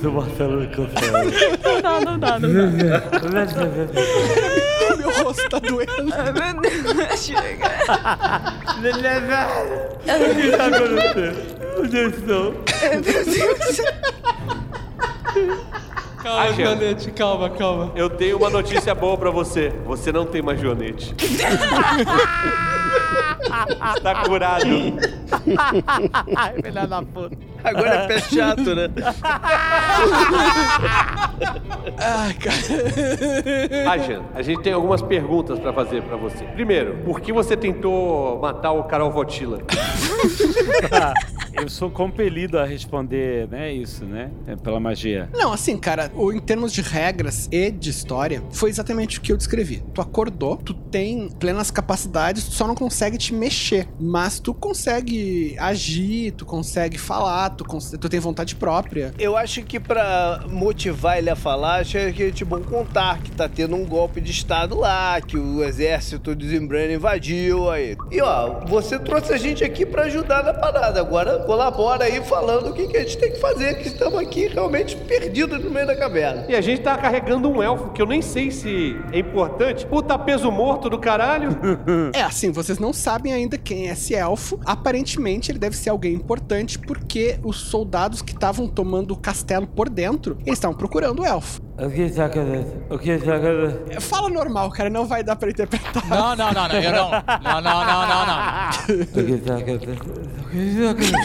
sou 0.00 0.12
Seu 0.12 0.60
me 0.60 0.66
consolam. 0.68 1.24
Não 1.62 1.80
dá, 1.80 2.00
não 2.00 2.18
dá, 2.18 2.38
não 2.38 2.48
dá. 2.52 3.02
Meu 4.96 5.24
rosto 5.24 5.48
tá 5.48 5.58
doendo. 5.58 6.04
Meu 6.04 6.94
Deus, 6.94 7.24
chega. 7.24 7.70
O 10.04 10.34
que 10.34 10.46
está 10.48 10.66
acontecendo? 10.66 11.62
Onde 11.78 11.96
eu 11.96 12.10
estou? 12.10 12.54
Calma, 12.72 12.98
Ai, 12.98 13.42
gente. 15.32 15.42
Janete, 15.42 16.11
calma, 17.10 17.50
calma. 17.50 17.92
Eu 17.94 18.08
tenho 18.08 18.36
uma 18.36 18.48
notícia 18.50 18.94
boa 18.94 19.16
pra 19.16 19.30
você. 19.30 19.70
Você 19.84 20.12
não 20.12 20.24
tem 20.24 20.40
mais 20.42 20.60
joanete. 20.60 21.14
Está 23.96 24.24
curado. 24.24 24.66
Filha 26.62 26.86
da 26.86 27.02
puta. 27.02 27.51
Agora 27.64 27.94
é 27.94 28.06
pé 28.06 28.18
chato, 28.20 28.74
né? 28.74 28.88
Ai, 31.98 32.34
cara. 32.34 32.56
Rajan, 33.84 34.22
a 34.34 34.42
gente 34.42 34.62
tem 34.62 34.72
algumas 34.72 35.02
perguntas 35.02 35.58
pra 35.58 35.72
fazer 35.72 36.02
pra 36.02 36.16
você. 36.16 36.44
Primeiro, 36.44 36.98
por 37.04 37.20
que 37.20 37.32
você 37.32 37.56
tentou 37.56 38.38
matar 38.40 38.72
o 38.72 38.84
Carol 38.84 39.10
Votila? 39.10 39.58
Eu 41.54 41.68
sou 41.68 41.90
compelido 41.90 42.58
a 42.58 42.64
responder, 42.64 43.46
né, 43.48 43.70
isso, 43.70 44.06
né? 44.06 44.30
É 44.46 44.56
pela 44.56 44.80
magia. 44.80 45.28
Não, 45.34 45.52
assim, 45.52 45.76
cara, 45.76 46.10
em 46.34 46.40
termos 46.40 46.72
de 46.72 46.80
regras 46.80 47.46
e 47.52 47.70
de 47.70 47.90
história, 47.90 48.42
foi 48.50 48.70
exatamente 48.70 49.18
o 49.18 49.20
que 49.20 49.30
eu 49.30 49.36
descrevi. 49.36 49.82
Tu 49.92 50.00
acordou, 50.00 50.56
tu 50.56 50.72
tem 50.72 51.28
plenas 51.28 51.70
capacidades, 51.70 52.48
tu 52.48 52.54
só 52.54 52.66
não 52.66 52.74
consegue 52.74 53.18
te 53.18 53.34
mexer. 53.34 53.86
Mas 54.00 54.40
tu 54.40 54.54
consegue 54.54 55.54
agir, 55.58 56.32
tu 56.32 56.46
consegue 56.46 56.96
falar, 56.96 57.50
tu, 57.52 57.64
tu 57.98 58.08
tem 58.08 58.20
vontade 58.20 58.54
própria. 58.56 59.12
Eu 59.18 59.36
acho 59.36 59.62
que 59.62 59.78
pra 59.78 60.44
motivar 60.48 61.18
ele 61.18 61.30
a 61.30 61.36
falar, 61.36 61.80
acho 61.80 61.92
que 62.12 62.24
é 62.24 62.30
de 62.30 62.44
bom 62.44 62.60
contar 62.60 63.18
que 63.22 63.30
tá 63.30 63.48
tendo 63.48 63.76
um 63.76 63.84
golpe 63.84 64.20
de 64.20 64.30
estado 64.30 64.78
lá, 64.78 65.20
que 65.20 65.36
o 65.36 65.62
exército 65.62 66.34
de 66.34 66.48
Zimbrano 66.48 66.92
invadiu 66.92 67.70
aí. 67.70 67.96
E 68.10 68.20
ó, 68.20 68.60
você 68.66 68.98
trouxe 68.98 69.32
a 69.32 69.36
gente 69.36 69.64
aqui 69.64 69.84
pra 69.84 70.04
ajudar 70.04 70.42
na 70.42 70.54
parada. 70.54 71.00
Agora 71.00 71.38
colabora 71.40 72.04
aí 72.04 72.22
falando 72.22 72.70
o 72.70 72.72
que, 72.72 72.88
que 72.88 72.96
a 72.96 73.00
gente 73.00 73.18
tem 73.18 73.32
que 73.32 73.40
fazer, 73.40 73.74
que 73.78 73.88
estamos 73.88 74.18
aqui 74.18 74.48
realmente 74.48 74.96
perdidos 74.96 75.62
no 75.62 75.70
meio 75.70 75.86
da 75.86 75.96
caverna. 75.96 76.46
E 76.48 76.54
a 76.54 76.60
gente 76.60 76.82
tá 76.82 76.96
carregando 76.96 77.48
um 77.48 77.62
elfo 77.62 77.90
que 77.90 78.00
eu 78.00 78.06
nem 78.06 78.22
sei 78.22 78.50
se 78.50 78.96
é 79.12 79.18
importante. 79.18 79.86
Puta 79.86 80.18
peso 80.18 80.50
morto 80.50 80.88
do 80.88 80.98
caralho. 80.98 81.50
É 82.14 82.22
assim, 82.22 82.50
vocês 82.50 82.78
não 82.78 82.92
sabem 82.92 83.32
ainda 83.32 83.56
quem 83.56 83.88
é 83.88 83.92
esse 83.92 84.14
elfo. 84.14 84.58
Aparentemente, 84.64 85.50
ele 85.50 85.58
deve 85.58 85.76
ser 85.76 85.90
alguém 85.90 86.14
importante 86.14 86.78
porque 86.78 87.38
os 87.44 87.56
soldados 87.56 88.22
que 88.22 88.32
estavam 88.32 88.68
tomando 88.68 89.12
o 89.12 89.16
castelo 89.16 89.66
por 89.66 89.88
dentro, 89.88 90.36
eles 90.46 90.58
estavam 90.58 90.76
procurando 90.76 91.22
o 91.22 91.26
elfo. 91.26 91.60
O 91.78 91.90
que 91.90 92.02
está 92.02 92.26
acontecendo? 92.26 92.84
O 92.90 92.98
que 92.98 93.10
está 93.10 93.36
acontecendo? 93.36 94.00
Fala 94.00 94.28
normal, 94.28 94.70
cara, 94.70 94.90
não 94.90 95.06
vai 95.06 95.24
dar 95.24 95.36
pra 95.36 95.48
interpretar. 95.50 96.06
Não, 96.06 96.36
não, 96.36 96.52
não, 96.52 96.68
não. 96.68 96.74
Eu 96.76 96.92
não. 96.92 97.10
Não, 97.10 97.60
não, 97.60 97.84
não, 97.84 98.08
não, 98.08 98.26
não. 98.26 98.36
O 99.00 99.24
que 99.24 99.32
está 99.32 99.56
acontecendo? 99.56 100.00
O 100.38 100.44
que 100.50 100.58
está 100.58 100.90
acontecendo? 100.90 101.22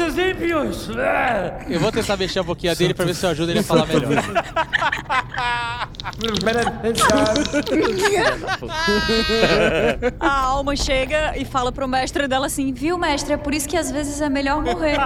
Eu 0.00 0.12
sei 0.12 0.34
piões. 0.34 0.88
Eu 1.68 1.80
vou 1.80 1.90
tentar 1.90 2.16
mexer 2.16 2.38
a 2.38 2.42
boquinha 2.42 2.74
dele 2.74 2.94
pra 2.94 3.04
ver 3.04 3.14
se 3.14 3.26
eu 3.26 3.30
ajudo 3.30 3.50
ele 3.50 3.58
a 3.58 3.62
falar 3.64 3.86
melhor. 3.86 4.12
A 10.20 10.40
alma 10.40 10.76
chega 10.76 11.36
e 11.36 11.44
fala 11.44 11.72
pro 11.72 11.88
mestre 11.88 12.28
dela 12.28 12.46
assim: 12.46 12.72
Viu, 12.72 12.96
mestre? 12.98 13.34
É 13.34 13.36
por 13.36 13.52
isso 13.54 13.68
que 13.68 13.76
às 13.76 13.90
vezes 13.90 14.20
é 14.20 14.28
melhor 14.28 14.62
morrer. 14.62 14.96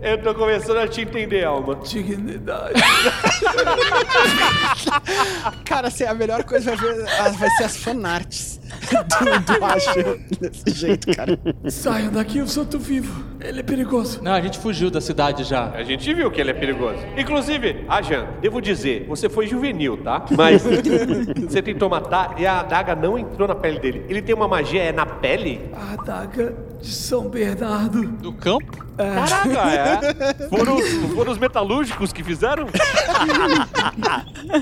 Eu 0.00 0.22
tô 0.22 0.34
começando 0.34 0.78
a 0.78 0.88
te 0.88 1.06
entender, 1.16 1.44
Alma. 1.44 1.74
Dignidade. 1.76 2.80
Cara, 5.64 5.88
assim, 5.88 6.04
a 6.04 6.14
melhor 6.14 6.44
coisa 6.44 6.76
vai, 6.76 6.94
ver, 6.94 7.08
ah, 7.20 7.30
vai 7.30 7.50
ser 7.50 7.64
as 7.64 7.76
fanarts 7.76 8.60
do, 8.90 9.58
do 9.58 9.64
Asher 9.64 10.18
desse 10.40 10.70
jeito, 10.78 11.14
cara. 11.14 11.38
Saiam 11.68 12.12
daqui, 12.12 12.38
eu 12.38 12.46
sou 12.46 12.64
tu 12.64 12.78
vivo. 12.78 13.24
Ele 13.40 13.60
é 13.60 13.62
perigoso. 13.62 14.20
Não, 14.22 14.32
a 14.32 14.40
gente 14.40 14.58
fugiu 14.58 14.90
da 14.90 15.00
cidade 15.00 15.44
já. 15.44 15.70
A 15.70 15.82
gente 15.82 16.12
viu 16.12 16.30
que 16.30 16.40
ele 16.40 16.50
é 16.50 16.54
perigoso. 16.54 16.98
Inclusive, 17.16 17.84
Ajan, 17.88 18.26
devo 18.40 18.60
dizer, 18.60 19.06
você 19.08 19.28
foi 19.28 19.46
juvenil, 19.46 19.96
tá? 19.98 20.24
Mas 20.36 20.62
você 21.48 21.62
tentou 21.62 21.88
matar 21.88 22.34
e 22.38 22.46
a 22.46 22.60
adaga 22.60 22.94
não 22.94 23.18
entrou 23.18 23.46
na 23.46 23.54
pele 23.54 23.78
dele. 23.78 24.04
Ele 24.08 24.22
tem 24.22 24.34
uma 24.34 24.48
magia, 24.48 24.82
é 24.82 24.92
na 24.92 25.06
pele? 25.06 25.70
A 25.74 25.92
adaga 26.00 26.54
de 26.80 26.92
São 26.92 27.28
Bernardo. 27.28 28.06
Do 28.06 28.32
campo? 28.32 28.84
Caraca, 28.96 29.70
é? 29.70 30.48
Foram, 30.48 30.78
foram 31.14 31.32
os 31.32 31.38
metalúrgicos 31.38 32.12
que 32.12 32.22
fizeram? 32.22 32.66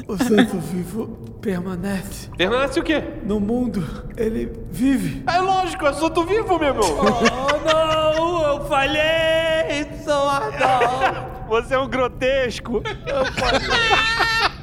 O 0.08 0.16
santo 0.16 0.58
vivo 0.58 1.06
permanece. 1.40 2.28
Permanece 2.36 2.80
o 2.80 2.82
quê? 2.82 3.02
No 3.24 3.38
mundo, 3.38 3.84
ele 4.16 4.52
vive. 4.70 5.22
É 5.26 5.38
lógico, 5.40 5.86
é 5.86 5.88
assunto 5.90 6.24
vivo, 6.24 6.58
meu 6.58 6.68
irmão. 6.68 6.96
Oh, 6.98 7.68
não! 7.68 8.42
Eu 8.44 8.64
falhei! 8.66 9.86
Sou 10.04 10.28
Arnaldo! 10.28 11.34
Você 11.48 11.74
é 11.74 11.78
um 11.78 11.88
grotesco. 11.88 12.82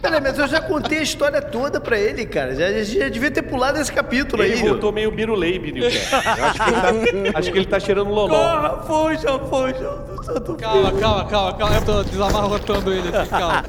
Peraí, 0.02 0.20
mas 0.20 0.38
eu 0.38 0.48
já 0.48 0.60
contei 0.60 0.98
a 0.98 1.04
história 1.04 1.40
toda 1.42 1.80
pra 1.80 1.98
ele, 1.98 2.26
cara. 2.26 2.56
Já, 2.56 2.72
já 2.84 3.08
devia 3.08 3.30
ter 3.30 3.44
pulado 3.44 3.78
esse 3.80 3.92
capítulo 3.94 4.42
Ele 4.44 4.56
aí. 4.56 4.60
voltou 4.68 4.92
meio 4.92 5.12
biruleibe. 5.12 5.80
Eu 5.80 5.88
acho 5.88 6.64
que 6.64 6.70
ele 6.70 7.32
tá, 7.32 7.40
acho 7.40 7.52
que 7.52 7.58
ele 7.60 7.66
tá 7.68 7.80
cheirando 7.80 8.10
loló. 8.10 8.30
Corra, 8.36 8.82
fuja, 8.84 9.40
fuja 9.40 9.90
do 9.90 10.24
santo 10.26 10.56
Calma, 10.56 10.92
calma, 10.94 11.26
calma, 11.26 11.54
calma. 11.54 11.76
Eu 11.76 11.86
tô 11.86 12.04
desamarrotando 12.04 12.92
ele 12.92 13.16
aqui, 13.16 13.30
calma. 13.30 13.64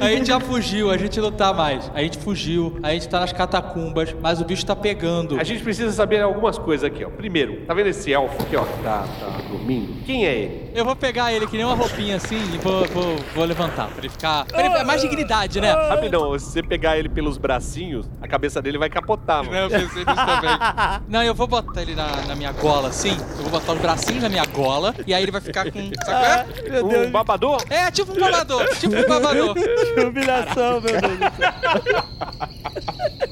A 0.00 0.10
gente 0.10 0.26
já 0.28 0.40
fugiu, 0.40 0.90
a 0.90 0.96
gente 0.96 1.20
não 1.20 1.30
tá 1.32 1.52
mais. 1.52 1.90
A 1.94 2.02
gente 2.02 2.18
fugiu, 2.18 2.78
a 2.82 2.92
gente 2.92 3.08
tá 3.08 3.20
nas 3.20 3.32
catacumbas, 3.32 4.14
mas 4.20 4.40
o 4.40 4.44
bicho 4.44 4.64
tá 4.64 4.74
pegando. 4.74 5.38
A 5.38 5.44
gente 5.44 5.62
precisa 5.62 5.92
saber 5.92 6.20
algumas 6.20 6.58
coisas 6.58 6.84
aqui, 6.84 7.04
ó. 7.04 7.10
Primeiro, 7.10 7.62
tá 7.66 7.74
vendo 7.74 7.88
esse 7.88 8.12
elfo 8.12 8.42
aqui, 8.42 8.56
ó? 8.56 8.64
que 8.64 8.82
Tá, 8.82 9.04
tá 9.20 9.38
dormindo. 9.50 10.02
Quem 10.04 10.26
é 10.26 10.34
ele? 10.34 10.63
Eu 10.74 10.84
vou 10.84 10.96
pegar 10.96 11.32
ele 11.32 11.46
que 11.46 11.56
nem 11.56 11.64
uma 11.64 11.76
roupinha 11.76 12.16
assim 12.16 12.36
e 12.52 12.58
vou, 12.58 12.84
vou, 12.88 13.16
vou 13.32 13.44
levantar 13.44 13.86
pra 13.86 13.98
ele 13.98 14.08
ficar. 14.08 14.44
Pra 14.46 14.66
ele, 14.66 14.82
mais 14.82 15.00
dignidade, 15.00 15.60
né? 15.60 15.70
Rapidão, 15.88 16.36
se 16.36 16.46
você 16.46 16.64
pegar 16.64 16.98
ele 16.98 17.08
pelos 17.08 17.38
bracinhos, 17.38 18.10
a 18.20 18.26
cabeça 18.26 18.60
dele 18.60 18.76
vai 18.76 18.90
capotar, 18.90 19.44
mano. 19.44 19.56
Eu 19.56 19.70
pensei 19.70 20.04
nisso 20.04 20.04
também. 20.04 20.58
Não, 21.08 21.22
eu 21.22 21.32
vou 21.32 21.46
botar 21.46 21.80
ele 21.80 21.94
na, 21.94 22.08
na 22.26 22.34
minha 22.34 22.50
gola 22.50 22.88
assim. 22.88 23.16
Eu 23.36 23.44
vou 23.44 23.50
botar 23.50 23.74
os 23.74 23.78
bracinhos 23.78 24.24
na 24.24 24.28
minha 24.28 24.44
gola 24.46 24.92
e 25.06 25.14
aí 25.14 25.22
ele 25.22 25.30
vai 25.30 25.40
ficar 25.40 25.70
com. 25.70 25.78
Sabe 26.04 26.80
qual 26.80 26.92
é? 26.92 27.06
Um 27.06 27.10
babador? 27.12 27.62
É, 27.70 27.88
tipo 27.92 28.10
um 28.10 28.18
babador, 28.18 28.68
tipo 28.74 28.96
um 28.96 29.06
babador. 29.06 29.54
Que 29.54 30.00
humilhação, 30.00 30.80
meu 30.80 31.00
Deus. 31.00 31.20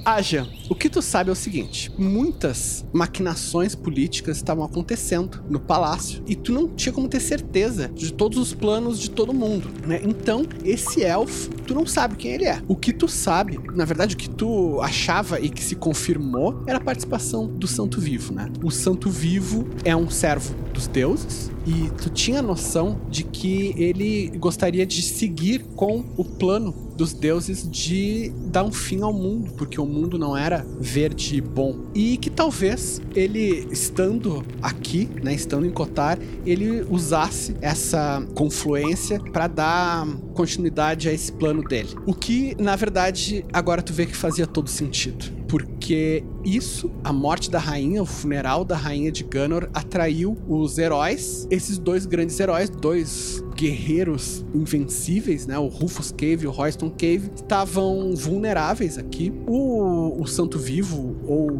Aja, 0.04 0.46
o 0.68 0.74
que 0.74 0.88
tu 0.88 1.00
sabe 1.00 1.30
é 1.30 1.32
o 1.32 1.36
seguinte: 1.36 1.92
muitas 1.98 2.84
maquinações 2.92 3.74
políticas 3.74 4.36
estavam 4.36 4.64
acontecendo 4.64 5.42
no 5.48 5.60
palácio 5.60 6.22
e 6.26 6.34
tu 6.34 6.52
não 6.52 6.68
tinha 6.68 6.92
como 6.92 7.08
ter 7.08 7.20
certeza 7.32 7.88
de 7.88 8.12
todos 8.12 8.36
os 8.36 8.52
planos 8.52 8.98
de 8.98 9.10
todo 9.10 9.32
mundo, 9.32 9.70
né? 9.86 10.00
Então, 10.04 10.44
esse 10.64 11.02
elfo, 11.02 11.48
tu 11.66 11.74
não 11.74 11.86
sabe 11.86 12.16
quem 12.16 12.32
ele 12.32 12.44
é. 12.44 12.60
O 12.68 12.76
que 12.76 12.92
tu 12.92 13.08
sabe, 13.08 13.58
na 13.74 13.86
verdade, 13.86 14.14
o 14.14 14.18
que 14.18 14.28
tu 14.28 14.78
achava 14.82 15.40
e 15.40 15.48
que 15.48 15.62
se 15.62 15.74
confirmou 15.74 16.62
era 16.66 16.76
a 16.76 16.80
participação 16.80 17.46
do 17.46 17.66
Santo 17.66 18.00
Vivo, 18.00 18.34
né? 18.34 18.50
O 18.62 18.70
Santo 18.70 19.08
Vivo 19.08 19.66
é 19.82 19.96
um 19.96 20.10
servo 20.10 20.54
dos 20.74 20.86
deuses 20.86 21.50
e 21.66 21.90
tu 22.02 22.10
tinha 22.10 22.42
noção 22.42 23.00
de 23.08 23.24
que 23.24 23.74
ele 23.78 24.30
gostaria 24.36 24.84
de 24.84 25.00
seguir 25.00 25.64
com 25.74 26.04
o 26.16 26.24
plano 26.24 26.74
dos 27.02 27.12
deuses 27.12 27.68
de 27.68 28.32
dar 28.46 28.62
um 28.62 28.70
fim 28.70 29.02
ao 29.02 29.12
mundo, 29.12 29.50
porque 29.58 29.80
o 29.80 29.84
mundo 29.84 30.16
não 30.16 30.36
era 30.36 30.64
verde 30.78 31.36
e 31.36 31.40
bom. 31.40 31.80
E 31.92 32.16
que 32.16 32.30
talvez 32.30 33.02
ele, 33.12 33.66
estando 33.72 34.44
aqui, 34.62 35.08
né, 35.20 35.34
estando 35.34 35.66
em 35.66 35.70
Cotar, 35.70 36.16
ele 36.46 36.86
usasse 36.88 37.56
essa 37.60 38.24
confluência 38.36 39.18
para 39.18 39.48
dar 39.48 40.06
continuidade 40.32 41.08
a 41.08 41.12
esse 41.12 41.32
plano 41.32 41.64
dele. 41.64 41.88
O 42.06 42.14
que, 42.14 42.54
na 42.56 42.76
verdade, 42.76 43.44
agora 43.52 43.82
tu 43.82 43.92
vê 43.92 44.06
que 44.06 44.16
fazia 44.16 44.46
todo 44.46 44.70
sentido 44.70 45.41
porque 45.52 46.24
isso, 46.42 46.90
a 47.04 47.12
morte 47.12 47.50
da 47.50 47.58
rainha, 47.58 48.02
o 48.02 48.06
funeral 48.06 48.64
da 48.64 48.74
rainha 48.74 49.12
de 49.12 49.22
Ganor, 49.22 49.68
atraiu 49.74 50.34
os 50.48 50.78
heróis, 50.78 51.46
esses 51.50 51.76
dois 51.76 52.06
grandes 52.06 52.40
heróis, 52.40 52.70
dois 52.70 53.44
guerreiros 53.54 54.46
invencíveis, 54.54 55.46
né? 55.46 55.58
O 55.58 55.66
Rufus 55.66 56.10
Cave 56.10 56.44
e 56.44 56.46
o 56.46 56.50
Royston 56.50 56.88
Cave, 56.88 57.30
estavam 57.34 58.14
vulneráveis 58.16 58.96
aqui. 58.96 59.30
O, 59.46 60.22
o 60.22 60.26
Santo 60.26 60.58
Vivo, 60.58 61.18
ou 61.26 61.50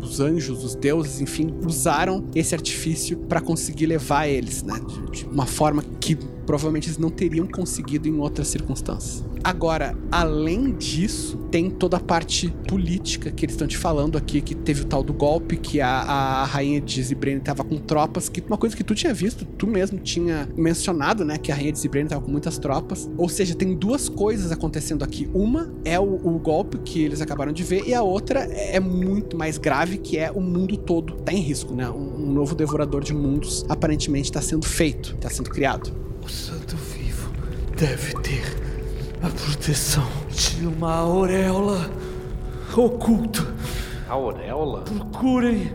os 0.00 0.20
anjos, 0.20 0.62
os 0.62 0.76
deuses, 0.76 1.20
enfim, 1.20 1.52
usaram 1.66 2.24
esse 2.36 2.54
artifício 2.54 3.16
para 3.28 3.40
conseguir 3.40 3.86
levar 3.86 4.28
eles, 4.28 4.62
né? 4.62 4.80
De, 4.86 5.22
de 5.22 5.24
uma 5.24 5.46
forma 5.46 5.82
que 5.98 6.16
provavelmente 6.46 6.88
eles 6.88 6.98
não 6.98 7.10
teriam 7.10 7.46
conseguido 7.46 8.08
em 8.08 8.18
outras 8.18 8.48
circunstâncias. 8.48 9.24
Agora, 9.44 9.96
além 10.10 10.72
disso, 10.72 11.36
tem 11.50 11.68
toda 11.68 11.96
a 11.96 12.00
parte 12.00 12.48
política 12.68 13.30
que 13.30 13.44
eles 13.44 13.54
estão 13.54 13.66
te 13.66 13.76
falando 13.76 14.16
aqui, 14.16 14.40
que 14.40 14.54
teve 14.54 14.82
o 14.82 14.84
tal 14.84 15.02
do 15.02 15.12
golpe, 15.12 15.56
que 15.56 15.80
a, 15.80 15.88
a 15.88 16.44
rainha 16.44 16.80
de 16.80 17.02
Zibrene 17.02 17.40
estava 17.40 17.64
com 17.64 17.76
tropas, 17.76 18.28
que 18.28 18.40
uma 18.40 18.56
coisa 18.56 18.76
que 18.76 18.84
tu 18.84 18.94
tinha 18.94 19.12
visto, 19.12 19.44
tu 19.44 19.66
mesmo 19.66 19.98
tinha 19.98 20.48
mencionado, 20.56 21.24
né, 21.24 21.38
que 21.38 21.50
a 21.50 21.54
rainha 21.56 21.72
de 21.72 21.78
Zibrene 21.78 22.06
estava 22.06 22.22
com 22.22 22.30
muitas 22.30 22.56
tropas. 22.56 23.10
Ou 23.16 23.28
seja, 23.28 23.54
tem 23.54 23.74
duas 23.74 24.08
coisas 24.08 24.52
acontecendo 24.52 25.02
aqui. 25.02 25.28
Uma 25.34 25.72
é 25.84 25.98
o, 25.98 26.04
o 26.04 26.38
golpe 26.38 26.78
que 26.78 27.02
eles 27.02 27.20
acabaram 27.20 27.52
de 27.52 27.64
ver, 27.64 27.82
e 27.86 27.94
a 27.94 28.02
outra 28.02 28.40
é 28.40 28.78
muito 28.78 29.36
mais 29.36 29.58
grave, 29.58 29.98
que 29.98 30.18
é 30.18 30.30
o 30.30 30.40
mundo 30.40 30.76
todo 30.76 31.14
tá 31.22 31.32
em 31.32 31.40
risco, 31.40 31.74
né? 31.74 31.88
Um, 31.88 32.28
um 32.28 32.32
novo 32.32 32.54
devorador 32.54 33.02
de 33.02 33.12
mundos 33.12 33.64
aparentemente 33.68 34.26
está 34.26 34.40
sendo 34.40 34.66
feito, 34.66 35.14
está 35.14 35.28
sendo 35.28 35.50
criado. 35.50 36.11
O 36.32 36.34
Santo 36.34 36.76
Vivo 36.78 37.30
deve 37.76 38.14
ter 38.22 38.42
a 39.22 39.28
proteção 39.28 40.08
de 40.30 40.66
uma 40.66 40.94
auréola 40.94 41.90
oculta. 42.74 43.42
Auréola? 44.08 44.80
Procurem 44.80 45.70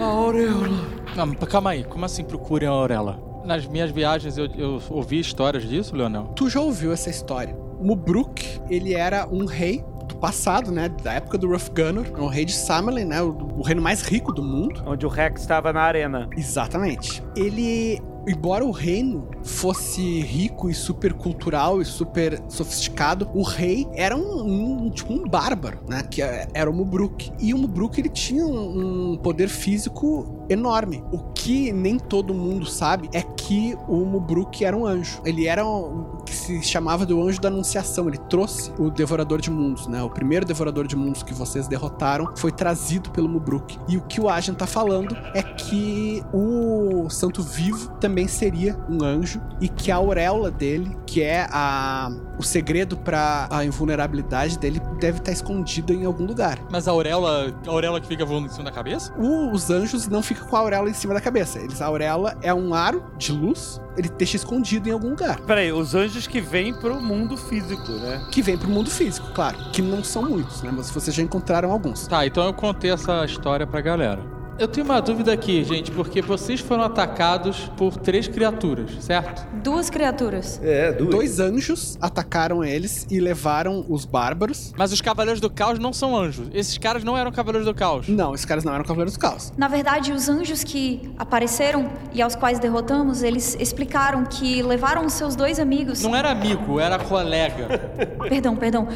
a 0.00 0.04
auréola. 0.04 0.84
Não, 1.14 1.26
mas 1.26 1.38
calma 1.48 1.70
aí, 1.70 1.84
como 1.84 2.04
assim 2.04 2.24
procurem 2.24 2.68
a 2.68 2.72
Aurela? 2.72 3.22
Nas 3.44 3.68
minhas 3.68 3.92
viagens 3.92 4.36
eu, 4.36 4.46
eu 4.56 4.82
ouvi 4.90 5.20
histórias 5.20 5.62
disso, 5.62 5.94
Leonel? 5.94 6.24
Tu 6.34 6.50
já 6.50 6.60
ouviu 6.60 6.92
essa 6.92 7.08
história? 7.08 7.56
Mubruk, 7.80 8.60
ele 8.68 8.94
era 8.94 9.28
um 9.30 9.44
rei 9.44 9.84
do 10.08 10.16
passado, 10.16 10.72
né? 10.72 10.88
Da 10.88 11.12
época 11.12 11.38
do 11.38 11.48
Rough 11.48 11.70
Gunner, 11.72 12.20
um 12.20 12.26
rei 12.26 12.44
de 12.44 12.52
Samelin, 12.52 13.04
né? 13.04 13.22
O, 13.22 13.28
o 13.58 13.62
reino 13.62 13.80
mais 13.80 14.02
rico 14.02 14.32
do 14.32 14.42
mundo. 14.42 14.82
Onde 14.84 15.06
o 15.06 15.08
Rex 15.08 15.42
estava 15.42 15.72
na 15.72 15.82
arena. 15.82 16.28
Exatamente. 16.36 17.22
Ele 17.36 18.02
embora 18.26 18.64
o 18.64 18.70
reino 18.70 19.28
fosse 19.42 20.20
rico 20.20 20.70
e 20.70 20.74
super 20.74 21.12
cultural 21.12 21.80
e 21.80 21.84
super 21.84 22.42
sofisticado, 22.48 23.30
o 23.34 23.42
rei 23.42 23.86
era 23.94 24.16
um, 24.16 24.86
um 24.86 24.90
tipo 24.90 25.12
um 25.12 25.24
bárbaro, 25.24 25.80
né? 25.88 26.02
Que 26.02 26.22
era 26.22 26.70
o 26.70 26.72
Mubruk. 26.72 27.30
E 27.40 27.52
o 27.54 27.58
Mubruk 27.58 27.98
ele 27.98 28.08
tinha 28.08 28.46
um, 28.46 29.12
um 29.12 29.16
poder 29.16 29.48
físico 29.48 30.43
enorme. 30.48 31.02
O 31.12 31.18
que 31.34 31.72
nem 31.72 31.98
todo 31.98 32.32
mundo 32.34 32.66
sabe 32.66 33.08
é 33.12 33.22
que 33.22 33.76
o 33.88 33.96
Mubruk 34.04 34.64
era 34.64 34.76
um 34.76 34.86
anjo. 34.86 35.20
Ele 35.24 35.46
era 35.46 35.66
o 35.66 36.18
que 36.24 36.34
se 36.34 36.62
chamava 36.62 37.04
do 37.04 37.22
anjo 37.22 37.40
da 37.40 37.48
anunciação. 37.48 38.08
Ele 38.08 38.18
trouxe 38.28 38.72
o 38.78 38.90
devorador 38.90 39.40
de 39.40 39.50
mundos, 39.50 39.86
né? 39.86 40.02
O 40.02 40.10
primeiro 40.10 40.44
devorador 40.46 40.86
de 40.86 40.96
mundos 40.96 41.22
que 41.22 41.34
vocês 41.34 41.68
derrotaram 41.68 42.32
foi 42.36 42.50
trazido 42.52 43.10
pelo 43.10 43.28
Mubruk. 43.28 43.78
E 43.88 43.96
o 43.96 44.02
que 44.02 44.20
o 44.20 44.28
Ajan 44.28 44.54
tá 44.54 44.66
falando 44.66 45.16
é 45.34 45.42
que 45.42 46.22
o 46.32 47.08
Santo 47.10 47.42
Vivo 47.42 47.90
também 48.00 48.26
seria 48.28 48.78
um 48.88 49.04
anjo 49.04 49.40
e 49.60 49.68
que 49.68 49.90
a 49.90 49.96
auréola 49.96 50.50
dele, 50.50 50.96
que 51.06 51.22
é 51.22 51.46
a 51.50 52.10
o 52.36 52.42
segredo 52.42 52.96
para 52.96 53.46
a 53.48 53.64
invulnerabilidade 53.64 54.58
dele 54.58 54.80
deve 54.98 55.18
estar 55.18 55.30
escondido 55.30 55.92
em 55.92 56.04
algum 56.04 56.24
lugar. 56.26 56.58
Mas 56.68 56.88
a 56.88 56.90
auréola, 56.90 57.54
a 57.64 57.70
auréola 57.70 58.00
que 58.00 58.08
fica 58.08 58.24
voando 58.24 58.46
em 58.46 58.50
cima 58.50 58.64
da 58.64 58.72
cabeça? 58.72 59.12
O- 59.16 59.52
os 59.52 59.70
anjos 59.70 60.08
não 60.08 60.20
ficam 60.20 60.33
com 60.42 60.56
a 60.56 60.60
auréola 60.60 60.90
em 60.90 60.94
cima 60.94 61.14
da 61.14 61.20
cabeça. 61.20 61.58
Eles, 61.58 61.80
a 61.80 61.86
auréola 61.86 62.36
é 62.42 62.52
um 62.52 62.74
aro 62.74 63.04
de 63.16 63.32
luz, 63.32 63.80
ele 63.96 64.08
deixa 64.08 64.36
escondido 64.36 64.88
em 64.88 64.92
algum 64.92 65.10
lugar. 65.10 65.40
Peraí, 65.40 65.72
os 65.72 65.94
anjos 65.94 66.26
que 66.26 66.40
vêm 66.40 66.74
pro 66.74 67.00
mundo 67.00 67.36
físico, 67.36 67.92
né? 67.92 68.26
Que 68.30 68.42
vem 68.42 68.56
pro 68.56 68.68
mundo 68.68 68.90
físico, 68.90 69.32
claro. 69.34 69.56
Que 69.72 69.82
não 69.82 70.02
são 70.02 70.22
muitos, 70.22 70.62
né? 70.62 70.70
Mas 70.74 70.90
vocês 70.90 71.14
já 71.14 71.22
encontraram 71.22 71.70
alguns. 71.70 72.06
Tá, 72.06 72.26
então 72.26 72.44
eu 72.44 72.54
contei 72.54 72.90
essa 72.90 73.24
história 73.24 73.66
pra 73.66 73.80
galera. 73.80 74.22
Eu 74.56 74.68
tenho 74.68 74.86
uma 74.86 75.00
dúvida 75.02 75.32
aqui, 75.32 75.64
gente, 75.64 75.90
porque 75.90 76.22
vocês 76.22 76.60
foram 76.60 76.84
atacados 76.84 77.70
por 77.76 77.96
três 77.96 78.28
criaturas, 78.28 79.04
certo? 79.04 79.44
Duas 79.64 79.90
criaturas. 79.90 80.60
É, 80.62 80.92
duas. 80.92 81.10
Dois 81.10 81.40
anjos 81.40 81.98
atacaram 82.00 82.62
eles 82.62 83.04
e 83.10 83.18
levaram 83.18 83.84
os 83.88 84.04
bárbaros. 84.04 84.72
Mas 84.76 84.92
os 84.92 85.00
Cavaleiros 85.00 85.40
do 85.40 85.50
Caos 85.50 85.80
não 85.80 85.92
são 85.92 86.16
anjos. 86.16 86.48
Esses 86.54 86.78
caras 86.78 87.02
não 87.02 87.18
eram 87.18 87.32
Cavaleiros 87.32 87.66
do 87.66 87.74
Caos. 87.74 88.08
Não, 88.08 88.32
esses 88.32 88.46
caras 88.46 88.62
não 88.62 88.72
eram 88.72 88.84
Cavaleiros 88.84 89.14
do 89.14 89.18
Caos. 89.18 89.52
Na 89.56 89.66
verdade, 89.66 90.12
os 90.12 90.28
anjos 90.28 90.62
que 90.62 91.12
apareceram 91.18 91.90
e 92.12 92.22
aos 92.22 92.36
quais 92.36 92.60
derrotamos, 92.60 93.24
eles 93.24 93.56
explicaram 93.58 94.24
que 94.24 94.62
levaram 94.62 95.04
os 95.04 95.14
seus 95.14 95.34
dois 95.34 95.58
amigos. 95.58 96.00
Não 96.02 96.14
era 96.14 96.30
amigo, 96.30 96.78
era 96.78 96.96
colega. 96.98 97.90
Perdão, 98.28 98.56
perdão. 98.56 98.86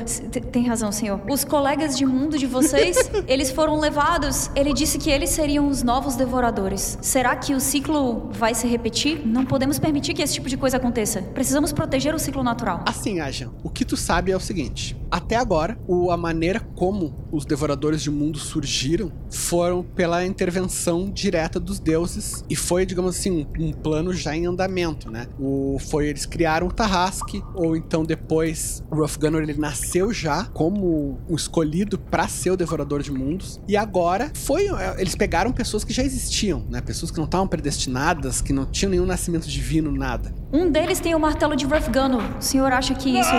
Tem 0.53 0.67
razão, 0.67 0.91
senhor. 0.93 1.21
Os 1.29 1.45
colegas 1.45 1.97
de 1.97 2.07
mundo 2.07 2.39
de 2.39 2.47
vocês, 2.47 3.11
eles 3.27 3.51
foram 3.51 3.79
levados. 3.81 4.51
Ele 4.55 4.73
disse 4.73 4.99
que 4.99 5.11
eles 5.11 5.31
seriam 5.31 5.48
os 5.59 5.83
novos 5.83 6.17
devoradores. 6.17 6.99
Será 7.01 7.35
que 7.37 7.55
o 7.55 7.61
ciclo 7.61 8.29
vai 8.33 8.55
se 8.55 8.67
repetir? 8.67 9.25
Não 9.25 9.47
podemos 9.47 9.79
permitir 9.79 10.13
que 10.13 10.23
esse 10.23 10.35
tipo 10.35 10.49
de 10.49 10.57
coisa 10.57 10.77
aconteça. 10.77 11.23
Precisamos 11.23 11.73
proteger 11.73 12.15
o 12.15 12.19
ciclo 12.19 12.43
natural. 12.43 12.85
Assim, 12.87 13.21
Ajan, 13.21 13.51
o 13.63 13.71
que 13.71 13.85
tu 13.85 13.97
sabe 13.97 14.33
é 14.33 14.37
o 14.37 14.41
seguinte: 14.41 14.97
até 15.11 15.37
agora, 15.37 15.79
a 16.11 16.17
maneira 16.17 16.61
como 16.75 17.15
os 17.31 17.45
devoradores 17.45 18.03
de 18.03 18.11
mundo 18.11 18.39
surgiram 18.39 19.13
foram 19.31 19.83
pela 19.83 20.25
intervenção 20.25 21.11
direta 21.11 21.61
dos 21.61 21.79
deuses 21.79 22.45
e 22.49 22.57
foi, 22.57 22.85
digamos 22.85 23.17
assim, 23.17 23.47
um 23.59 23.73
plano 23.73 24.13
já 24.13 24.37
em 24.37 24.47
andamento, 24.47 25.11
né? 25.11 25.29
O, 25.39 25.79
foi 25.79 26.09
eles 26.09 26.27
criaram 26.27 26.67
o 26.67 26.73
Tarrasque, 26.73 27.43
ou 27.55 27.77
então 27.77 28.05
depois 28.05 28.83
o 28.91 29.19
Gunner 29.19 29.43
ele 29.43 29.55
nasceu 29.55 30.13
já 30.13 30.45
como 30.47 31.19
um 31.29 31.37
escolhido 31.37 31.99
para 31.99 32.27
ser 32.29 32.51
o 32.51 32.57
devorador 32.57 33.03
de 33.03 33.13
mundos 33.13 33.61
e 33.69 33.77
agora 33.77 34.31
foi 34.35 34.67
eles 34.99 35.15
pegaram 35.15 35.38
pessoas 35.53 35.85
que 35.85 35.93
já 35.93 36.03
existiam, 36.03 36.65
né? 36.69 36.81
Pessoas 36.81 37.11
que 37.11 37.17
não 37.19 37.25
estavam 37.25 37.47
predestinadas, 37.47 38.41
que 38.41 38.53
não 38.53 38.67
tinham 38.67 38.91
nenhum 38.91 39.07
nascimento 39.07 39.49
divino, 39.49 39.91
nada. 39.91 40.35
Um 40.53 40.71
deles 40.71 40.99
tem 41.01 41.15
o 41.15 41.21
martelo 41.21 41.55
de 41.55 41.67
Gunner. 41.67 42.39
O 42.39 42.43
senhor 42.43 42.73
acha 42.73 42.95
que 42.95 43.11
isso 43.11 43.31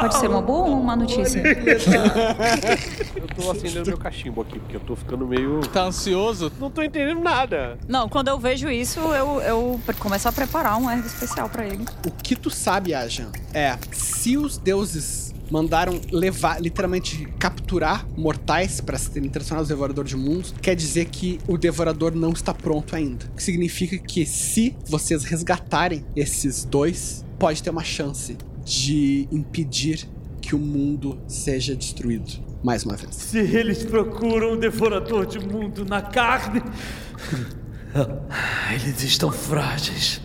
pode 0.00 0.16
ser 0.18 0.28
uma 0.28 0.42
boa 0.42 0.68
ou 0.68 0.80
uma 0.80 0.94
notícia? 0.94 1.42
Eu 3.16 3.26
tô 3.28 3.50
acendendo 3.50 3.86
meu 3.86 3.98
cachimbo 3.98 4.42
aqui, 4.42 4.58
porque 4.58 4.76
eu 4.76 4.80
tô 4.80 4.94
ficando 4.94 5.26
meio. 5.26 5.60
Tá 5.72 5.84
ansioso? 5.84 6.52
Não 6.60 6.70
tô 6.70 6.82
entendendo 6.82 7.20
nada. 7.20 7.78
Não, 7.88 8.08
quando 8.08 8.28
eu 8.28 8.38
vejo 8.38 8.68
isso, 8.68 9.00
eu, 9.00 9.40
eu 9.40 9.80
começo 9.98 10.28
a 10.28 10.32
preparar 10.32 10.76
um 10.78 10.90
erro 10.90 11.06
especial 11.06 11.48
pra 11.48 11.66
ele. 11.66 11.84
O 12.06 12.10
que 12.10 12.36
tu 12.36 12.50
sabe, 12.50 12.94
Ajan, 12.94 13.30
é 13.54 13.76
se 13.92 14.36
os 14.36 14.58
deuses 14.58 15.29
mandaram 15.50 16.00
levar, 16.12 16.60
literalmente 16.60 17.26
capturar 17.38 18.06
mortais 18.16 18.80
para 18.80 18.96
serem 18.96 19.28
transformados 19.28 19.68
no 19.68 19.74
devorador 19.74 20.04
de 20.04 20.16
mundos, 20.16 20.54
quer 20.62 20.74
dizer 20.74 21.06
que 21.06 21.38
o 21.48 21.58
devorador 21.58 22.14
não 22.14 22.30
está 22.30 22.54
pronto 22.54 22.94
ainda. 22.94 23.26
O 23.26 23.36
que 23.36 23.42
significa 23.42 23.98
que 23.98 24.24
se 24.24 24.76
vocês 24.86 25.24
resgatarem 25.24 26.04
esses 26.14 26.64
dois, 26.64 27.24
pode 27.38 27.62
ter 27.62 27.70
uma 27.70 27.84
chance 27.84 28.36
de 28.64 29.26
impedir 29.32 30.08
que 30.40 30.54
o 30.54 30.58
mundo 30.58 31.20
seja 31.26 31.74
destruído 31.74 32.50
mais 32.62 32.84
uma 32.84 32.96
vez. 32.96 33.14
Se 33.14 33.38
eles 33.38 33.84
procuram 33.84 34.52
o 34.52 34.56
devorador 34.56 35.26
de 35.26 35.38
mundo 35.38 35.84
na 35.84 36.02
carne, 36.02 36.62
eles 38.72 39.02
estão 39.02 39.32
frágeis. 39.32 40.20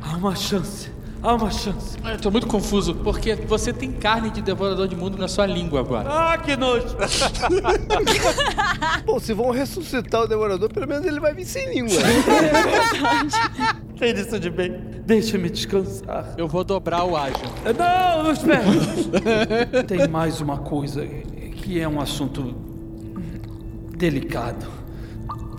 Há 0.00 0.16
uma 0.16 0.34
chance, 0.34 0.90
Há 1.24 1.34
uma 1.36 1.50
chance. 1.50 1.96
Eu 2.04 2.20
tô 2.20 2.30
muito 2.30 2.46
confuso, 2.46 2.94
porque 2.96 3.34
você 3.34 3.72
tem 3.72 3.90
carne 3.90 4.28
de 4.28 4.42
devorador 4.42 4.86
de 4.86 4.94
mundo 4.94 5.16
na 5.16 5.26
sua 5.26 5.46
língua 5.46 5.80
agora. 5.80 6.06
Ah, 6.06 6.36
que 6.36 6.54
nojo! 6.54 6.94
Bom, 9.06 9.18
se 9.18 9.32
vão 9.32 9.50
ressuscitar 9.50 10.24
o 10.24 10.28
devorador, 10.28 10.70
pelo 10.70 10.86
menos 10.86 11.06
ele 11.06 11.18
vai 11.18 11.32
vir 11.32 11.46
sem 11.46 11.66
língua. 11.72 11.96
Tem 13.98 14.14
isso 14.14 14.38
de 14.38 14.50
bem. 14.50 14.78
Deixa-me 15.06 15.48
descansar. 15.48 16.34
Eu 16.36 16.46
vou 16.46 16.62
dobrar 16.62 17.04
o 17.04 17.16
ágio. 17.16 17.38
Não, 17.78 18.30
espera! 18.30 18.62
Tem 19.88 20.06
mais 20.06 20.42
uma 20.42 20.58
coisa 20.58 21.06
que 21.06 21.80
é 21.80 21.88
um 21.88 22.02
assunto 22.02 22.54
delicado. 23.96 24.66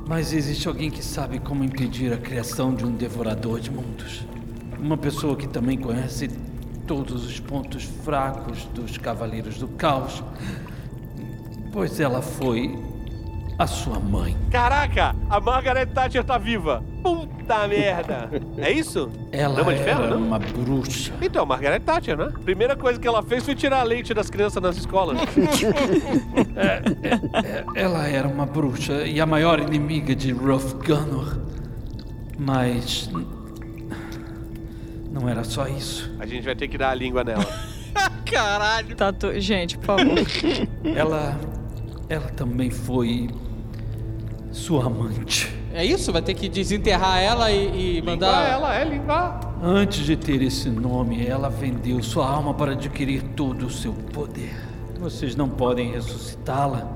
Mas 0.08 0.32
existe 0.32 0.68
alguém 0.68 0.92
que 0.92 1.04
sabe 1.04 1.40
como 1.40 1.64
impedir 1.64 2.14
a 2.14 2.18
criação 2.18 2.76
de 2.76 2.86
um 2.86 2.92
devorador 2.92 3.60
de 3.60 3.72
mundos. 3.72 4.28
Uma 4.86 4.98
pessoa 4.98 5.36
que 5.36 5.48
também 5.48 5.80
conhece 5.80 6.30
todos 6.86 7.26
os 7.26 7.40
pontos 7.40 7.84
fracos 8.04 8.66
dos 8.66 9.00
Cavaleiros 9.00 9.58
do 9.58 9.68
Caos. 9.68 10.24
Pois 11.74 12.00
ela 12.00 12.22
foi 12.22 12.78
a 13.58 13.66
sua 13.66 14.00
mãe. 14.00 14.38
Caraca, 14.52 15.16
a 15.28 15.40
Margaret 15.40 15.88
Thatcher 15.88 16.24
tá 16.24 16.38
viva. 16.38 16.84
Puta 17.02 17.68
merda. 17.68 18.30
É 18.60 18.72
isso? 18.72 19.10
Ela 19.32 19.56
Dama 19.56 19.74
de 19.74 19.82
era 19.82 19.96
ferro, 19.98 20.08
não? 20.08 20.28
uma 20.28 20.38
bruxa. 20.38 21.14
Então, 21.20 21.48
Margaret 21.48 21.80
Thatcher, 21.80 22.16
né? 22.16 22.32
Primeira 22.44 22.76
coisa 22.76 23.00
que 23.00 23.08
ela 23.08 23.24
fez 23.24 23.44
foi 23.44 23.56
tirar 23.56 23.82
leite 23.82 24.14
das 24.14 24.30
crianças 24.30 24.62
nas 24.62 24.78
escolas. 24.78 25.18
Ela 27.74 28.08
era 28.08 28.28
uma 28.28 28.46
bruxa 28.46 29.04
e 29.08 29.20
a 29.20 29.26
maior 29.26 29.60
inimiga 29.60 30.16
de 30.16 30.32
Ruff 30.32 30.76
Gunnar. 30.86 31.40
Mas. 32.38 33.10
Não 35.16 35.30
era 35.30 35.44
só 35.46 35.66
isso. 35.68 36.12
A 36.20 36.26
gente 36.26 36.44
vai 36.44 36.56
ter 36.56 36.68
que 36.68 36.78
dar 36.78 36.90
a 36.90 36.94
língua 36.94 37.24
nela. 37.24 37.46
Caralho. 38.30 38.96
Tá 38.98 39.14
tu- 39.14 39.40
Gente, 39.40 39.78
por 39.78 39.86
favor. 39.86 40.16
Ela. 40.84 41.40
Ela 42.10 42.28
também 42.32 42.70
foi. 42.70 43.30
Sua 44.52 44.86
amante. 44.88 45.50
É 45.74 45.84
isso? 45.86 46.12
Vai 46.12 46.22
ter 46.22 46.34
que 46.34 46.48
desenterrar 46.48 47.20
ela 47.20 47.52
e, 47.52 47.98
e 47.98 48.02
mandar. 48.02 48.28
Limpar 48.44 48.50
ela, 48.50 48.76
é 48.76 48.84
limpar. 48.86 49.56
Antes 49.62 50.06
de 50.06 50.16
ter 50.16 50.42
esse 50.42 50.70
nome, 50.70 51.26
ela 51.26 51.50
vendeu 51.50 52.02
sua 52.04 52.30
alma 52.30 52.54
para 52.54 52.72
adquirir 52.74 53.22
todo 53.36 53.66
o 53.66 53.70
seu 53.70 53.92
poder. 53.94 54.56
Vocês 55.00 55.36
não 55.36 55.50
podem 55.50 55.92
ressuscitá-la. 55.92 56.90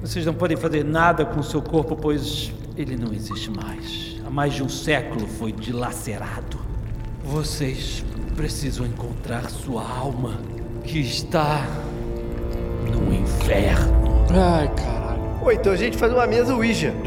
Vocês 0.00 0.26
não 0.26 0.34
podem 0.34 0.56
fazer 0.56 0.84
nada 0.84 1.24
com 1.24 1.40
seu 1.42 1.62
corpo, 1.62 1.94
pois 1.94 2.50
ele 2.76 2.96
não 2.96 3.12
existe 3.12 3.50
mais. 3.50 4.16
Há 4.26 4.30
mais 4.30 4.54
de 4.54 4.62
um 4.64 4.68
século 4.68 5.26
foi 5.28 5.52
dilacerado. 5.52 6.58
Vocês 7.24 8.04
precisam 8.36 8.86
encontrar 8.86 9.48
sua 9.50 9.82
alma, 9.82 10.38
que 10.84 11.00
está 11.00 11.66
no 12.90 13.12
inferno. 13.14 14.26
Ai, 14.30 14.68
caralho. 14.74 15.22
Ou 15.42 15.50
então 15.52 15.72
a 15.72 15.76
gente 15.76 15.96
faz 15.96 16.12
uma 16.12 16.26
mesa 16.26 16.54
Ouija. 16.54 16.94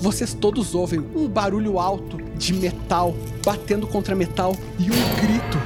Vocês 0.00 0.32
todos 0.32 0.74
ouvem 0.74 1.00
um 1.14 1.28
barulho 1.28 1.78
alto 1.78 2.16
de 2.36 2.54
metal 2.54 3.14
batendo 3.44 3.86
contra 3.86 4.14
metal 4.14 4.54
e 4.78 4.84
um 4.84 5.14
grito. 5.20 5.58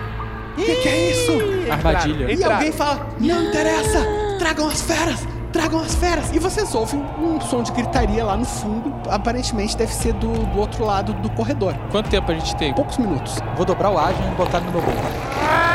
O 0.52 0.64
que, 0.64 0.76
que 0.76 0.88
é 0.88 1.10
isso? 1.10 1.32
Armadilha. 1.70 2.30
E 2.30 2.34
Entraram. 2.34 2.56
alguém 2.56 2.72
fala: 2.72 3.08
Não 3.20 3.48
interessa! 3.48 4.06
Tragam 4.38 4.68
as 4.68 4.82
feras! 4.82 5.20
Tragam 5.52 5.80
as 5.80 5.94
feras! 5.94 6.32
E 6.32 6.38
vocês 6.38 6.74
ouvem 6.74 7.04
um 7.18 7.38
som 7.40 7.62
de 7.62 7.70
gritaria 7.72 8.24
lá 8.24 8.36
no 8.36 8.44
fundo. 8.44 8.92
Aparentemente 9.10 9.76
deve 9.76 9.92
ser 9.92 10.14
do, 10.14 10.32
do 10.46 10.58
outro 10.58 10.84
lado 10.84 11.12
do 11.12 11.28
corredor. 11.30 11.74
Quanto 11.90 12.08
tempo 12.08 12.32
a 12.32 12.34
gente 12.34 12.56
tem? 12.56 12.72
Poucos 12.72 12.96
minutos. 12.96 13.36
Vou 13.54 13.66
dobrar 13.66 13.90
o 13.90 13.98
ágio 13.98 14.24
e 14.26 14.34
botar 14.34 14.60
no 14.60 14.72
meu 14.72 14.80
bolso. 14.80 15.71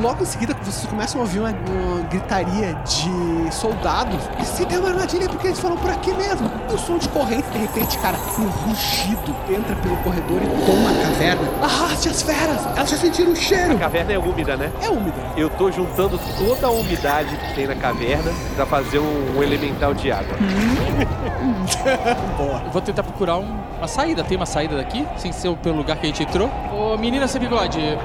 Logo 0.00 0.22
em 0.22 0.26
seguida, 0.26 0.54
vocês 0.62 0.86
começam 0.88 1.20
a 1.20 1.24
ouvir 1.24 1.40
uma, 1.40 1.50
uma 1.50 2.00
gritaria 2.08 2.72
de 2.84 3.52
soldados. 3.52 4.20
E 4.40 4.44
se 4.44 4.64
tem 4.64 4.78
uma 4.78 4.90
armadilha 4.90 5.24
é 5.24 5.28
porque 5.28 5.48
eles 5.48 5.58
foram 5.58 5.76
por 5.76 5.90
aqui 5.90 6.12
mesmo. 6.14 6.48
E 6.70 6.74
o 6.74 6.78
som 6.78 6.98
de 6.98 7.08
corrente, 7.08 7.48
de 7.50 7.58
repente, 7.58 7.98
cara, 7.98 8.16
um 8.38 8.46
rugido 8.46 9.34
entra 9.50 9.74
pelo 9.76 9.96
corredor 9.98 10.40
e 10.40 10.66
toma 10.66 10.90
a 10.90 11.02
caverna. 11.02 11.48
Arraste 11.62 12.08
as 12.10 12.22
feras! 12.22 12.64
Elas 12.76 12.90
já 12.90 12.96
sentiram 12.96 13.32
o 13.32 13.36
cheiro! 13.36 13.74
A 13.74 13.78
caverna 13.78 14.12
é 14.12 14.18
úmida, 14.18 14.56
né? 14.56 14.70
É 14.80 14.88
úmida. 14.88 15.16
Eu 15.36 15.50
tô 15.50 15.70
juntando 15.72 16.18
toda 16.38 16.68
a 16.68 16.70
umidade 16.70 17.36
que 17.36 17.54
tem 17.54 17.66
na 17.66 17.74
caverna 17.74 18.30
pra 18.54 18.64
fazer 18.66 19.00
um, 19.00 19.36
um 19.36 19.42
elemental 19.42 19.92
de 19.94 20.12
água. 20.12 20.36
Eu 22.64 22.70
vou 22.72 22.80
tentar 22.82 23.02
procurar 23.02 23.36
um- 23.38 23.58
uma 23.78 23.88
saída. 23.88 24.22
Tem 24.22 24.36
uma 24.36 24.46
saída 24.46 24.76
daqui? 24.76 25.04
Sem 25.16 25.32
ser 25.32 25.52
pelo 25.56 25.76
lugar 25.78 25.96
que 25.96 26.06
a 26.06 26.08
gente 26.08 26.22
entrou? 26.22 26.48
Ô, 26.72 26.96
menina 26.96 27.26
sem 27.26 27.40
bigode, 27.40 27.80
é, 27.80 27.98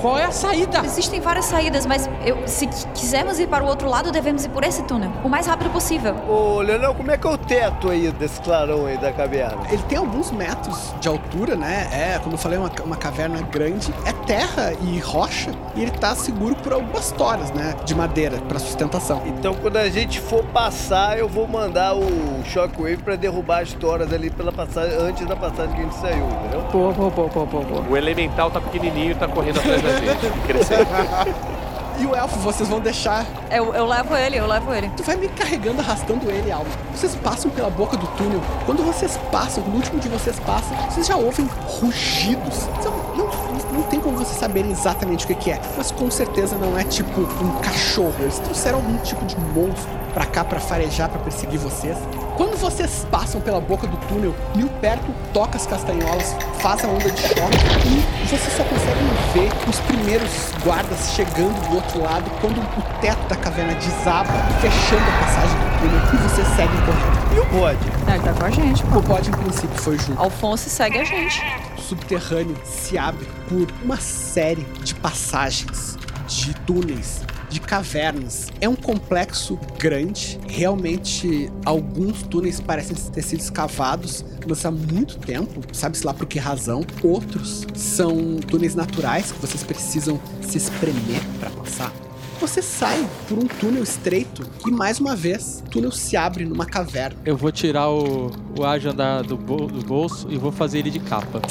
qual 0.00 0.18
é 0.18 0.24
a 0.24 0.30
saída? 0.30 0.80
Existem 0.84 1.20
várias 1.20 1.44
saídas, 1.46 1.84
mas 1.86 2.08
eu- 2.24 2.38
se 2.46 2.66
qui- 2.66 2.86
quisermos 2.94 3.38
ir 3.38 3.46
para 3.48 3.64
o 3.64 3.66
outro 3.66 3.88
lado, 3.88 4.10
devemos 4.10 4.44
ir 4.44 4.48
por 4.48 4.64
esse 4.64 4.82
túnel. 4.84 5.10
O 5.24 5.28
mais 5.28 5.46
rápido 5.46 5.70
possível. 5.70 6.14
Ô, 6.28 6.60
Leonel, 6.60 6.94
como 6.94 7.10
é 7.10 7.16
que 7.18 7.26
é 7.26 7.30
o 7.30 7.36
teto 7.38 7.90
aí 7.90 8.10
desse 8.12 8.40
clarão 8.40 8.86
aí 8.86 8.96
da 8.98 9.12
caverna? 9.12 9.62
Ele 9.70 9.82
tem 9.88 9.98
alguns 9.98 10.30
metros 10.30 10.92
de 11.00 11.08
altura, 11.08 11.54
né? 11.56 11.88
É, 11.92 12.18
como 12.18 12.34
eu 12.34 12.38
falei, 12.38 12.58
uma, 12.58 12.70
uma 12.84 12.96
caverna 12.96 13.40
grande. 13.42 13.92
É 14.06 14.12
terra 14.26 14.72
e 14.82 14.98
rocha. 14.98 15.50
E 15.74 15.82
ele 15.82 15.90
tá 15.92 16.14
seguro 16.14 16.54
por 16.56 16.72
algumas 16.72 17.10
toras, 17.12 17.50
né? 17.52 17.74
De 17.84 17.94
madeira, 17.94 18.38
pra 18.48 18.58
sustentação. 18.58 19.22
Então, 19.26 19.54
quando 19.54 19.76
a 19.76 19.88
gente 19.88 20.20
for 20.20 20.42
passar, 20.44 21.18
eu 21.18 21.28
vou 21.28 21.46
mandar 21.46 21.94
o 21.94 22.04
Shockwave 22.44 22.98
pra 22.98 23.16
derrubar 23.16 23.62
as 23.62 23.72
toras 23.72 24.12
ali 24.12 24.30
pela 24.30 24.52
passagem, 24.52 24.96
antes 24.98 25.26
da 25.26 25.36
passagem 25.36 25.74
que 25.74 25.80
a 25.80 25.84
gente 25.84 25.96
saiu, 25.96 26.26
entendeu? 26.26 26.60
Boa, 26.72 26.92
boa, 26.92 27.10
boa, 27.10 27.28
boa, 27.28 27.46
boa, 27.46 27.64
boa. 27.64 27.84
O 27.90 27.96
elemental 27.96 28.50
tá 28.50 28.60
pequenininho 28.60 29.12
e 29.12 29.14
tá 29.14 29.26
correndo 29.28 29.58
atrás 29.60 29.82
da 29.82 29.89
gente, 29.98 30.46
crescendo. 30.46 30.86
E 32.00 32.06
o 32.06 32.16
elfo, 32.16 32.38
vocês 32.38 32.66
vão 32.66 32.80
deixar 32.80 33.26
Eu, 33.50 33.74
eu 33.74 33.84
levo 33.84 34.16
ele, 34.16 34.38
eu 34.38 34.46
levo 34.46 34.72
ele. 34.72 34.90
Tu 34.96 35.02
vai 35.02 35.16
me 35.16 35.28
carregando, 35.28 35.82
arrastando 35.82 36.30
ele, 36.30 36.50
Alma. 36.50 36.70
Vocês 36.94 37.14
passam 37.16 37.50
pela 37.50 37.68
boca 37.68 37.94
do 37.94 38.06
túnel. 38.16 38.40
Quando 38.64 38.82
vocês 38.82 39.18
passam, 39.30 39.62
no 39.64 39.76
último 39.76 40.00
de 40.00 40.08
vocês 40.08 40.40
passam, 40.40 40.74
vocês 40.88 41.06
já 41.06 41.16
ouvem 41.16 41.46
rugidos. 41.66 42.68
Então, 42.78 42.94
não, 43.14 43.26
não 43.70 43.82
tem 43.82 44.00
como 44.00 44.16
vocês 44.16 44.38
saberem 44.38 44.70
exatamente 44.70 45.26
o 45.26 45.28
que, 45.28 45.34
que 45.34 45.50
é. 45.50 45.60
Mas 45.76 45.90
com 45.90 46.10
certeza 46.10 46.56
não 46.56 46.78
é 46.78 46.84
tipo 46.84 47.20
um 47.20 47.60
cachorro. 47.60 48.14
Eles 48.20 48.38
trouxeram 48.38 48.78
algum 48.78 48.96
tipo 48.98 49.22
de 49.26 49.38
monstro 49.38 49.90
pra 50.14 50.24
cá 50.24 50.42
pra 50.42 50.58
farejar, 50.58 51.10
pra 51.10 51.18
perseguir 51.18 51.58
vocês. 51.58 51.98
Quando 52.40 52.56
vocês 52.56 53.06
passam 53.10 53.38
pela 53.38 53.60
boca 53.60 53.86
do 53.86 53.98
túnel, 54.08 54.34
Nil 54.56 54.66
perto 54.80 55.04
toca 55.30 55.58
as 55.58 55.66
castanholas, 55.66 56.34
faz 56.62 56.82
a 56.82 56.88
onda 56.88 57.10
de 57.10 57.20
choque 57.20 57.36
e 57.84 58.26
vocês 58.26 58.54
só 58.56 58.64
conseguem 58.64 59.06
ver 59.34 59.68
os 59.68 59.78
primeiros 59.80 60.30
guardas 60.64 61.10
chegando 61.10 61.68
do 61.68 61.74
outro 61.74 62.02
lado 62.02 62.30
quando 62.40 62.56
o 62.58 63.00
teto 63.02 63.28
da 63.28 63.36
caverna 63.36 63.74
desaba, 63.74 64.32
fechando 64.58 65.02
a 65.02 65.18
passagem 65.22 65.58
do 65.58 65.80
túnel 65.80 66.14
e 66.14 66.28
vocês 66.30 66.48
seguem 66.56 66.80
correndo. 66.86 67.36
E 67.36 67.40
o 67.40 67.60
bode? 67.60 67.78
Ah, 68.06 68.14
Ele 68.14 68.24
tá 68.24 68.32
com 68.32 68.44
a 68.46 68.50
gente. 68.50 68.82
O 68.84 69.02
bode, 69.02 69.28
em 69.28 69.32
princípio, 69.34 69.78
foi 69.78 69.98
junto. 69.98 70.18
Alfonso 70.18 70.70
segue 70.70 70.98
a 70.98 71.04
gente. 71.04 71.42
O 71.76 71.80
subterrâneo 71.82 72.56
se 72.64 72.96
abre 72.96 73.28
por 73.50 73.68
uma 73.84 73.98
série 73.98 74.62
de 74.82 74.94
passagens, 74.94 75.98
de 76.26 76.54
túneis, 76.60 77.20
de 77.50 77.60
cavernas. 77.60 78.48
É 78.60 78.68
um 78.68 78.76
complexo 78.76 79.58
grande. 79.78 80.38
Realmente, 80.48 81.50
alguns 81.64 82.22
túneis 82.22 82.60
parecem 82.60 82.96
ter 82.96 83.22
sido 83.22 83.40
escavados, 83.40 84.24
mas 84.48 84.64
há 84.64 84.70
muito 84.70 85.18
tempo, 85.18 85.60
sabe-se 85.72 86.06
lá 86.06 86.14
por 86.14 86.26
que 86.26 86.38
razão. 86.38 86.86
Outros 87.02 87.66
são 87.74 88.36
túneis 88.48 88.74
naturais 88.74 89.32
que 89.32 89.40
vocês 89.40 89.62
precisam 89.62 90.20
se 90.40 90.56
espremer 90.56 91.20
para 91.38 91.50
passar. 91.50 91.92
Você 92.40 92.62
sai 92.62 93.06
por 93.28 93.36
um 93.38 93.46
túnel 93.46 93.82
estreito 93.82 94.42
e 94.66 94.70
mais 94.70 94.98
uma 94.98 95.14
vez, 95.14 95.62
o 95.66 95.70
túnel 95.70 95.92
se 95.92 96.16
abre 96.16 96.44
numa 96.46 96.64
caverna. 96.64 97.18
Eu 97.24 97.36
vou 97.36 97.52
tirar 97.52 97.90
o, 97.90 98.30
o 98.58 98.64
ágio 98.64 98.92
da- 98.94 99.20
do, 99.20 99.36
bol- 99.36 99.66
do 99.66 99.84
bolso 99.84 100.26
e 100.30 100.38
vou 100.38 100.50
fazer 100.50 100.78
ele 100.78 100.90
de 100.90 100.98
capa. 101.00 101.40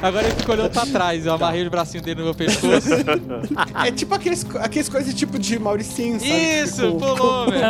Agora 0.00 0.26
ele 0.28 0.36
ficou 0.36 0.54
olhando 0.54 0.70
pra 0.70 0.86
trás. 0.86 1.26
Eu 1.26 1.34
amarrei 1.34 1.62
os 1.64 1.68
bracinhos 1.68 2.04
dele 2.04 2.20
no 2.20 2.26
meu 2.26 2.34
pescoço. 2.34 2.88
É 3.84 3.90
tipo 3.90 4.14
aqueles, 4.14 4.46
aqueles 4.60 4.88
coisas 4.88 5.12
tipo 5.12 5.36
de 5.38 5.58
Mauricinho, 5.58 6.20
sabe? 6.20 6.32
Isso, 6.62 6.82
Tipo, 6.92 6.98
pulou, 7.16 7.50
velho. 7.50 7.64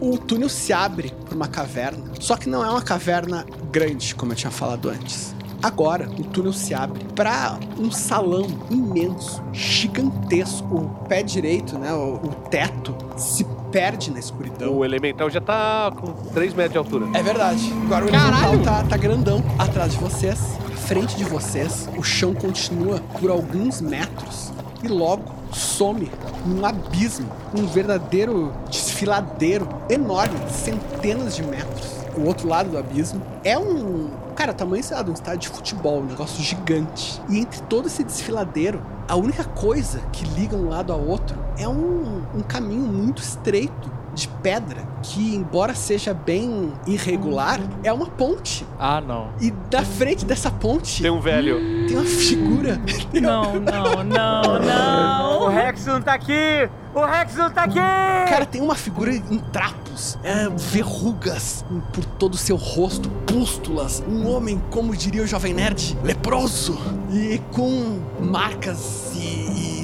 O 0.00 0.18
túnel 0.18 0.48
se 0.48 0.72
abre 0.72 1.12
por 1.26 1.34
uma 1.36 1.46
caverna, 1.48 2.02
só 2.18 2.36
que 2.36 2.48
não 2.48 2.64
é 2.64 2.70
uma 2.70 2.82
caverna 2.82 3.46
grande, 3.70 4.14
como 4.14 4.32
eu 4.32 4.36
tinha 4.36 4.50
falado 4.50 4.88
antes. 4.88 5.34
Agora, 5.62 6.08
o 6.18 6.24
túnel 6.24 6.52
se 6.52 6.72
abre 6.72 7.04
para 7.14 7.58
um 7.78 7.90
salão 7.90 8.46
imenso, 8.70 9.42
gigantesco. 9.52 10.74
O 10.74 10.88
pé 11.06 11.22
direito, 11.22 11.78
né, 11.78 11.92
o, 11.92 12.14
o 12.14 12.28
teto, 12.50 12.94
se 13.16 13.44
perde 13.70 14.10
na 14.10 14.18
escuridão. 14.18 14.74
O 14.74 14.84
elemental 14.84 15.28
já 15.28 15.40
tá 15.40 15.92
com 15.94 16.12
3 16.32 16.54
metros 16.54 16.72
de 16.72 16.78
altura. 16.78 17.06
É 17.14 17.22
verdade. 17.22 17.72
Agora 17.84 18.04
o 18.06 18.08
elemental 18.08 18.58
tá, 18.64 18.84
tá 18.84 18.96
grandão 18.96 19.42
atrás 19.58 19.92
de 19.92 19.98
vocês, 19.98 20.40
à 20.66 20.76
frente 20.76 21.16
de 21.16 21.24
vocês. 21.24 21.88
O 21.96 22.02
chão 22.02 22.34
continua 22.34 23.00
por 23.20 23.30
alguns 23.30 23.80
metros 23.80 24.52
e 24.82 24.88
logo 24.88 25.24
some 25.52 26.10
num 26.46 26.64
abismo, 26.64 27.28
um 27.54 27.66
verdadeiro 27.66 28.52
desfiladeiro 28.70 29.68
enorme, 29.88 30.38
centenas 30.50 31.36
de 31.36 31.42
metros. 31.42 31.99
O 32.16 32.26
outro 32.26 32.48
lado 32.48 32.70
do 32.70 32.78
abismo. 32.78 33.22
É 33.44 33.58
um. 33.58 34.10
Cara, 34.34 34.52
tamanho, 34.52 34.82
sei 34.82 34.96
lá, 34.96 35.02
de 35.02 35.10
um 35.10 35.14
estádio 35.14 35.40
de 35.40 35.48
futebol, 35.48 36.00
um 36.00 36.06
negócio 36.06 36.42
gigante. 36.42 37.20
E 37.28 37.38
entre 37.38 37.60
todo 37.62 37.86
esse 37.86 38.02
desfiladeiro, 38.02 38.80
a 39.08 39.14
única 39.16 39.44
coisa 39.44 40.00
que 40.12 40.24
liga 40.24 40.56
um 40.56 40.68
lado 40.68 40.92
ao 40.92 41.00
outro 41.00 41.36
é 41.58 41.68
um, 41.68 42.22
um 42.34 42.40
caminho 42.40 42.86
muito 42.86 43.20
estreito 43.20 44.00
de 44.14 44.26
pedra 44.42 44.82
que, 45.02 45.34
embora 45.36 45.74
seja 45.74 46.12
bem 46.12 46.72
irregular, 46.86 47.60
é 47.84 47.92
uma 47.92 48.06
ponte. 48.06 48.66
Ah, 48.78 49.00
não. 49.00 49.28
E 49.40 49.50
da 49.70 49.82
frente 49.84 50.24
dessa 50.24 50.50
ponte 50.50 51.02
Tem 51.02 51.10
um 51.10 51.20
velho. 51.20 51.86
tem 51.86 51.96
uma 51.96 52.04
figura. 52.04 52.80
Não, 53.20 53.54
não, 53.60 54.02
não, 54.04 54.58
não. 54.58 55.42
O 55.42 55.48
Rex 55.48 55.84
não 55.86 56.00
tá 56.00 56.14
aqui! 56.14 56.68
O 56.92 57.04
Rex 57.04 57.36
não 57.36 57.50
tá 57.50 57.64
aqui! 57.64 57.74
Cara, 57.74 58.44
tem 58.44 58.60
uma 58.60 58.74
figura 58.74 59.14
em 59.14 59.38
trapos, 59.52 60.18
é, 60.24 60.48
verrugas 60.48 61.64
por 61.92 62.04
todo 62.04 62.34
o 62.34 62.36
seu 62.36 62.56
rosto, 62.56 63.08
pústulas. 63.26 64.02
Um 64.08 64.28
homem, 64.28 64.60
como 64.70 64.96
diria 64.96 65.22
o 65.22 65.26
Jovem 65.26 65.54
Nerd, 65.54 65.96
leproso. 66.02 66.78
E 67.12 67.40
com 67.52 68.00
marcas 68.20 69.12
e, 69.14 69.18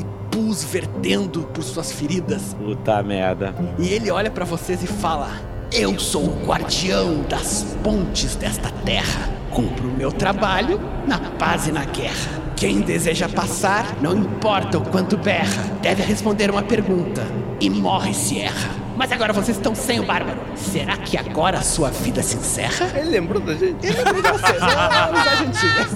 e 0.00 0.07
pus 0.32 0.64
vertendo 0.64 1.42
por 1.54 1.62
suas 1.62 1.92
feridas. 1.92 2.54
Puta 2.54 3.00
merda. 3.04 3.54
E 3.78 3.88
ele 3.88 4.11
olha 4.11 4.30
pra 4.30 4.44
vocês 4.44 4.82
e 4.82 4.86
fala: 4.86 5.30
Eu 5.72 5.98
sou 6.00 6.24
o 6.24 6.44
guardião 6.44 7.22
das 7.28 7.76
pontes 7.84 8.34
desta 8.34 8.70
terra. 8.84 9.30
Cumpro 9.52 9.88
o 9.88 9.92
meu 9.92 10.11
trabalho 10.11 10.80
na 11.07 11.18
paz 11.18 11.68
e 11.68 11.72
na 11.72 11.84
guerra. 11.84 12.45
Quem 12.57 12.80
deseja 12.80 13.28
passar, 13.28 13.96
não 14.00 14.16
importa 14.16 14.78
o 14.78 14.80
quanto 14.80 15.16
berra, 15.16 15.62
deve 15.82 16.02
responder 16.02 16.50
uma 16.50 16.62
pergunta 16.62 17.22
e 17.61 17.68
morre 17.68 18.14
se 18.14 18.40
erra. 18.40 18.70
Mas 18.96 19.12
agora 19.12 19.30
vocês 19.32 19.59
estão 19.59 19.74
sem 19.74 20.00
o 20.00 20.07
bárbaro. 20.07 20.38
Será 20.54 20.96
que 20.96 21.18
agora 21.18 21.59
a 21.59 21.62
sua 21.62 21.90
vida 21.90 22.22
se 22.22 22.36
encerra? 22.36 22.90
Ele 22.98 23.11
lembrou 23.11 23.42
da 23.42 23.52
gente? 23.54 23.86
Ele 23.86 23.94
lembrou 24.02 24.22
de 24.22 24.30
vocês, 24.32 24.62
é 24.62 25.44
antiga. 25.44 25.86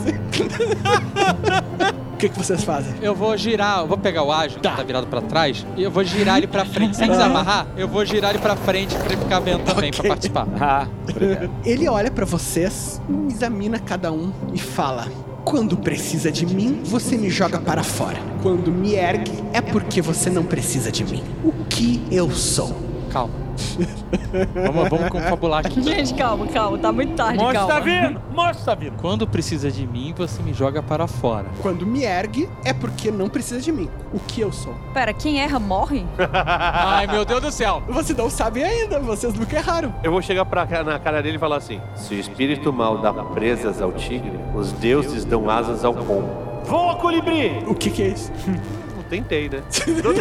O 2.10 2.16
que, 2.20 2.28
que 2.28 2.36
vocês 2.36 2.62
fazem? 2.62 2.92
Eu 3.00 3.14
vou 3.14 3.34
girar, 3.34 3.78
eu 3.78 3.86
vou 3.86 3.96
pegar 3.96 4.22
o 4.22 4.30
ágil, 4.30 4.60
Tá. 4.60 4.72
que 4.72 4.76
tá 4.76 4.82
virado 4.82 5.06
pra 5.06 5.22
trás, 5.22 5.64
e 5.74 5.82
eu 5.82 5.90
vou 5.90 6.04
girar 6.04 6.36
ele 6.36 6.46
pra 6.46 6.66
frente. 6.66 6.94
Sem 6.94 7.08
desamarrar, 7.08 7.66
eu 7.78 7.88
vou 7.88 8.04
girar 8.04 8.28
ele 8.32 8.38
pra 8.40 8.54
frente 8.56 8.94
pra 8.94 9.06
ele 9.06 9.16
ficar 9.16 9.40
vendo 9.40 9.64
também, 9.64 9.90
pra 9.90 10.00
Ok. 10.00 10.10
participar. 10.10 10.46
Ah, 10.60 10.86
obrigado. 11.08 11.50
Ele 11.64 11.88
olha 11.88 12.10
pra 12.10 12.26
vocês, 12.26 13.00
examina 13.26 13.78
cada 13.78 14.12
um 14.12 14.30
e 14.52 14.58
fala: 14.58 15.08
Quando 15.44 15.76
precisa 15.76 16.30
de 16.30 16.46
mim, 16.46 16.80
você 16.84 17.16
me 17.16 17.30
joga 17.30 17.58
para 17.58 17.82
fora. 17.82 18.18
Quando 18.42 18.70
me 18.70 18.94
ergue, 18.94 19.32
é 19.52 19.60
porque 19.60 20.00
você 20.00 20.30
não 20.30 20.44
precisa 20.44 20.92
de 20.92 21.04
mim. 21.04 21.22
O 21.42 21.52
que 21.64 22.02
eu 22.10 22.30
sou? 22.30 22.76
Calma. 23.10 23.49
vamos, 24.54 24.88
vamos 24.88 25.08
confabular 25.08 25.66
aqui. 25.66 25.82
Gente, 25.82 26.14
calma, 26.14 26.46
calma. 26.46 26.78
Tá 26.78 26.92
muito 26.92 27.14
tarde, 27.14 27.38
Monstro 27.38 27.66
calma. 27.66 27.74
tá 27.74 27.80
vindo! 27.80 28.20
Monstro 28.34 28.64
tá 28.64 28.74
vindo! 28.74 28.96
Quando 29.00 29.26
precisa 29.26 29.70
de 29.70 29.86
mim, 29.86 30.14
você 30.16 30.42
me 30.42 30.52
joga 30.52 30.82
para 30.82 31.06
fora. 31.06 31.46
Quando 31.60 31.86
me 31.86 32.04
ergue, 32.04 32.48
é 32.64 32.72
porque 32.72 33.10
não 33.10 33.28
precisa 33.28 33.60
de 33.60 33.72
mim. 33.72 33.88
O 34.12 34.18
que 34.18 34.40
eu 34.40 34.52
sou? 34.52 34.74
Pera, 34.92 35.12
quem 35.12 35.40
erra 35.40 35.58
morre? 35.58 36.04
Ai, 36.32 37.06
meu 37.06 37.24
Deus 37.24 37.40
do 37.40 37.52
céu. 37.52 37.82
Vocês 37.88 38.16
não 38.16 38.30
sabem 38.30 38.64
ainda, 38.64 38.98
vocês 39.00 39.34
nunca 39.34 39.56
erraram. 39.56 39.94
Eu 40.02 40.12
vou 40.12 40.22
chegar 40.22 40.44
pra, 40.44 40.66
na 40.84 40.98
cara 40.98 41.22
dele 41.22 41.36
e 41.36 41.40
falar 41.40 41.56
assim: 41.56 41.80
Se 41.94 42.14
o 42.14 42.18
espírito 42.18 42.72
mal 42.72 42.98
dá 42.98 43.12
presas 43.12 43.80
ao 43.80 43.92
tigre, 43.92 44.32
os 44.54 44.72
deuses 44.72 45.24
dão 45.24 45.48
asas 45.48 45.84
ao 45.84 45.94
pombo. 45.94 46.28
Voa, 46.64 46.94
colibri! 46.96 47.64
O 47.66 47.74
que, 47.74 47.90
que 47.90 48.02
é 48.02 48.08
isso? 48.08 48.30
Tentei, 49.10 49.48
né? 49.48 49.60
eu 49.88 50.02
tô 50.02 50.12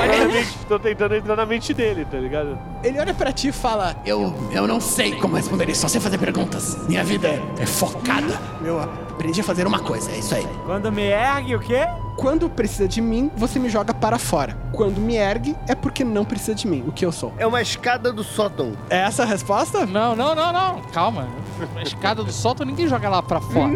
tentando, 0.00 0.66
tô 0.66 0.78
tentando 0.78 1.14
entrar 1.14 1.36
na 1.36 1.44
mente 1.44 1.74
dele, 1.74 2.06
tá 2.10 2.18
ligado? 2.18 2.58
Ele 2.86 3.00
olha 3.00 3.12
pra 3.12 3.32
ti 3.32 3.48
e 3.48 3.52
fala: 3.52 3.96
Eu, 4.04 4.32
eu 4.52 4.64
não 4.64 4.80
sei 4.80 5.16
como 5.16 5.34
responder 5.34 5.68
isso, 5.68 5.80
só 5.80 5.88
sei 5.88 6.00
fazer 6.00 6.18
perguntas. 6.18 6.86
Minha 6.86 7.02
vida 7.02 7.26
é, 7.26 7.42
é 7.58 7.66
focada. 7.66 8.40
Eu 8.64 8.80
aprendi 8.80 9.40
a 9.40 9.44
fazer 9.44 9.66
uma 9.66 9.80
coisa, 9.80 10.08
é 10.12 10.18
isso 10.18 10.32
aí. 10.36 10.46
Quando 10.64 10.92
me 10.92 11.02
ergue, 11.02 11.56
o 11.56 11.58
quê? 11.58 11.84
Quando 12.16 12.48
precisa 12.48 12.86
de 12.86 13.00
mim, 13.00 13.28
você 13.36 13.58
me 13.58 13.68
joga 13.68 13.92
para 13.92 14.18
fora. 14.18 14.56
Quando 14.72 14.98
me 14.98 15.16
ergue, 15.16 15.56
é 15.66 15.74
porque 15.74 16.04
não 16.04 16.24
precisa 16.24 16.54
de 16.54 16.68
mim, 16.68 16.84
o 16.86 16.92
que 16.92 17.04
eu 17.04 17.10
sou. 17.10 17.34
É 17.38 17.46
uma 17.46 17.60
escada 17.60 18.12
do 18.12 18.22
sótão. 18.22 18.72
É 18.88 18.98
essa 18.98 19.24
a 19.24 19.26
resposta? 19.26 19.84
Não, 19.84 20.14
não, 20.14 20.32
não, 20.32 20.52
não. 20.52 20.80
Calma. 20.92 21.26
A 21.74 21.82
escada 21.82 22.22
do 22.22 22.32
sótão 22.32 22.64
ninguém 22.64 22.86
joga 22.86 23.08
lá 23.08 23.20
pra 23.20 23.40
fora. 23.40 23.72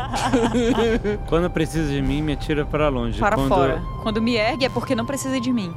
Quando 1.26 1.48
precisa 1.48 1.90
de 1.90 2.02
mim, 2.02 2.20
me 2.20 2.34
atira 2.34 2.66
pra 2.66 2.90
longe. 2.90 3.18
Para 3.18 3.36
Quando... 3.36 3.48
fora. 3.48 3.82
Quando 4.02 4.20
me 4.20 4.34
ergue 4.36 4.66
é 4.66 4.68
porque 4.68 4.94
não 4.94 5.06
precisa 5.06 5.40
de 5.40 5.50
mim. 5.50 5.72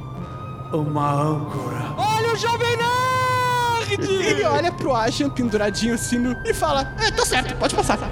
Uma 0.74 1.12
âncora. 1.14 1.94
Olha 1.98 2.23
o 2.34 2.38
Jovem 2.38 2.78
Nerd! 2.78 4.24
Ele 4.26 4.44
olha 4.46 4.72
pro 4.72 4.96
Ashan 4.96 5.30
penduradinho 5.30 5.94
assim 5.96 6.18
no- 6.18 6.36
e 6.46 6.54
fala: 6.54 6.94
É, 7.06 7.12
tá 7.12 7.26
certo, 7.26 7.54
pode 7.58 7.76
passar. 7.76 7.98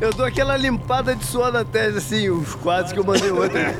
Eu 0.00 0.12
dou 0.14 0.24
aquela 0.24 0.56
limpada 0.56 1.14
de 1.14 1.22
suor 1.26 1.52
na 1.52 1.62
tese, 1.62 1.98
assim, 1.98 2.30
os 2.30 2.54
quadros 2.54 2.90
que 2.92 2.98
eu 2.98 3.04
mandei 3.04 3.30
ontem. 3.30 3.60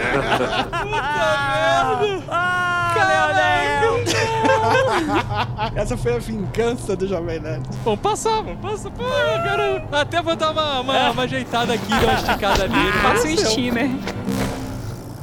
Essa 5.75 5.97
foi 5.97 6.17
a 6.17 6.19
vingança 6.19 6.97
do 6.97 7.07
Jovem 7.07 7.41
Nerd. 7.41 7.63
Vamos 7.85 8.01
passar, 8.01 8.43
vamos 8.43 8.61
passar. 8.61 8.91
Pô, 8.91 9.03
eu 9.05 9.43
quero 9.43 9.83
até 9.93 10.23
vou 10.23 10.37
dar 10.37 10.51
uma, 10.51 10.81
uma, 10.81 11.11
uma 11.11 11.23
ajeitada 11.23 11.75
aqui, 11.75 11.93
uma 11.93 12.15
esticada 12.15 12.69
nele. 12.69 12.93
Faça 13.03 13.29
um 13.29 13.37
steamer. 13.37 13.91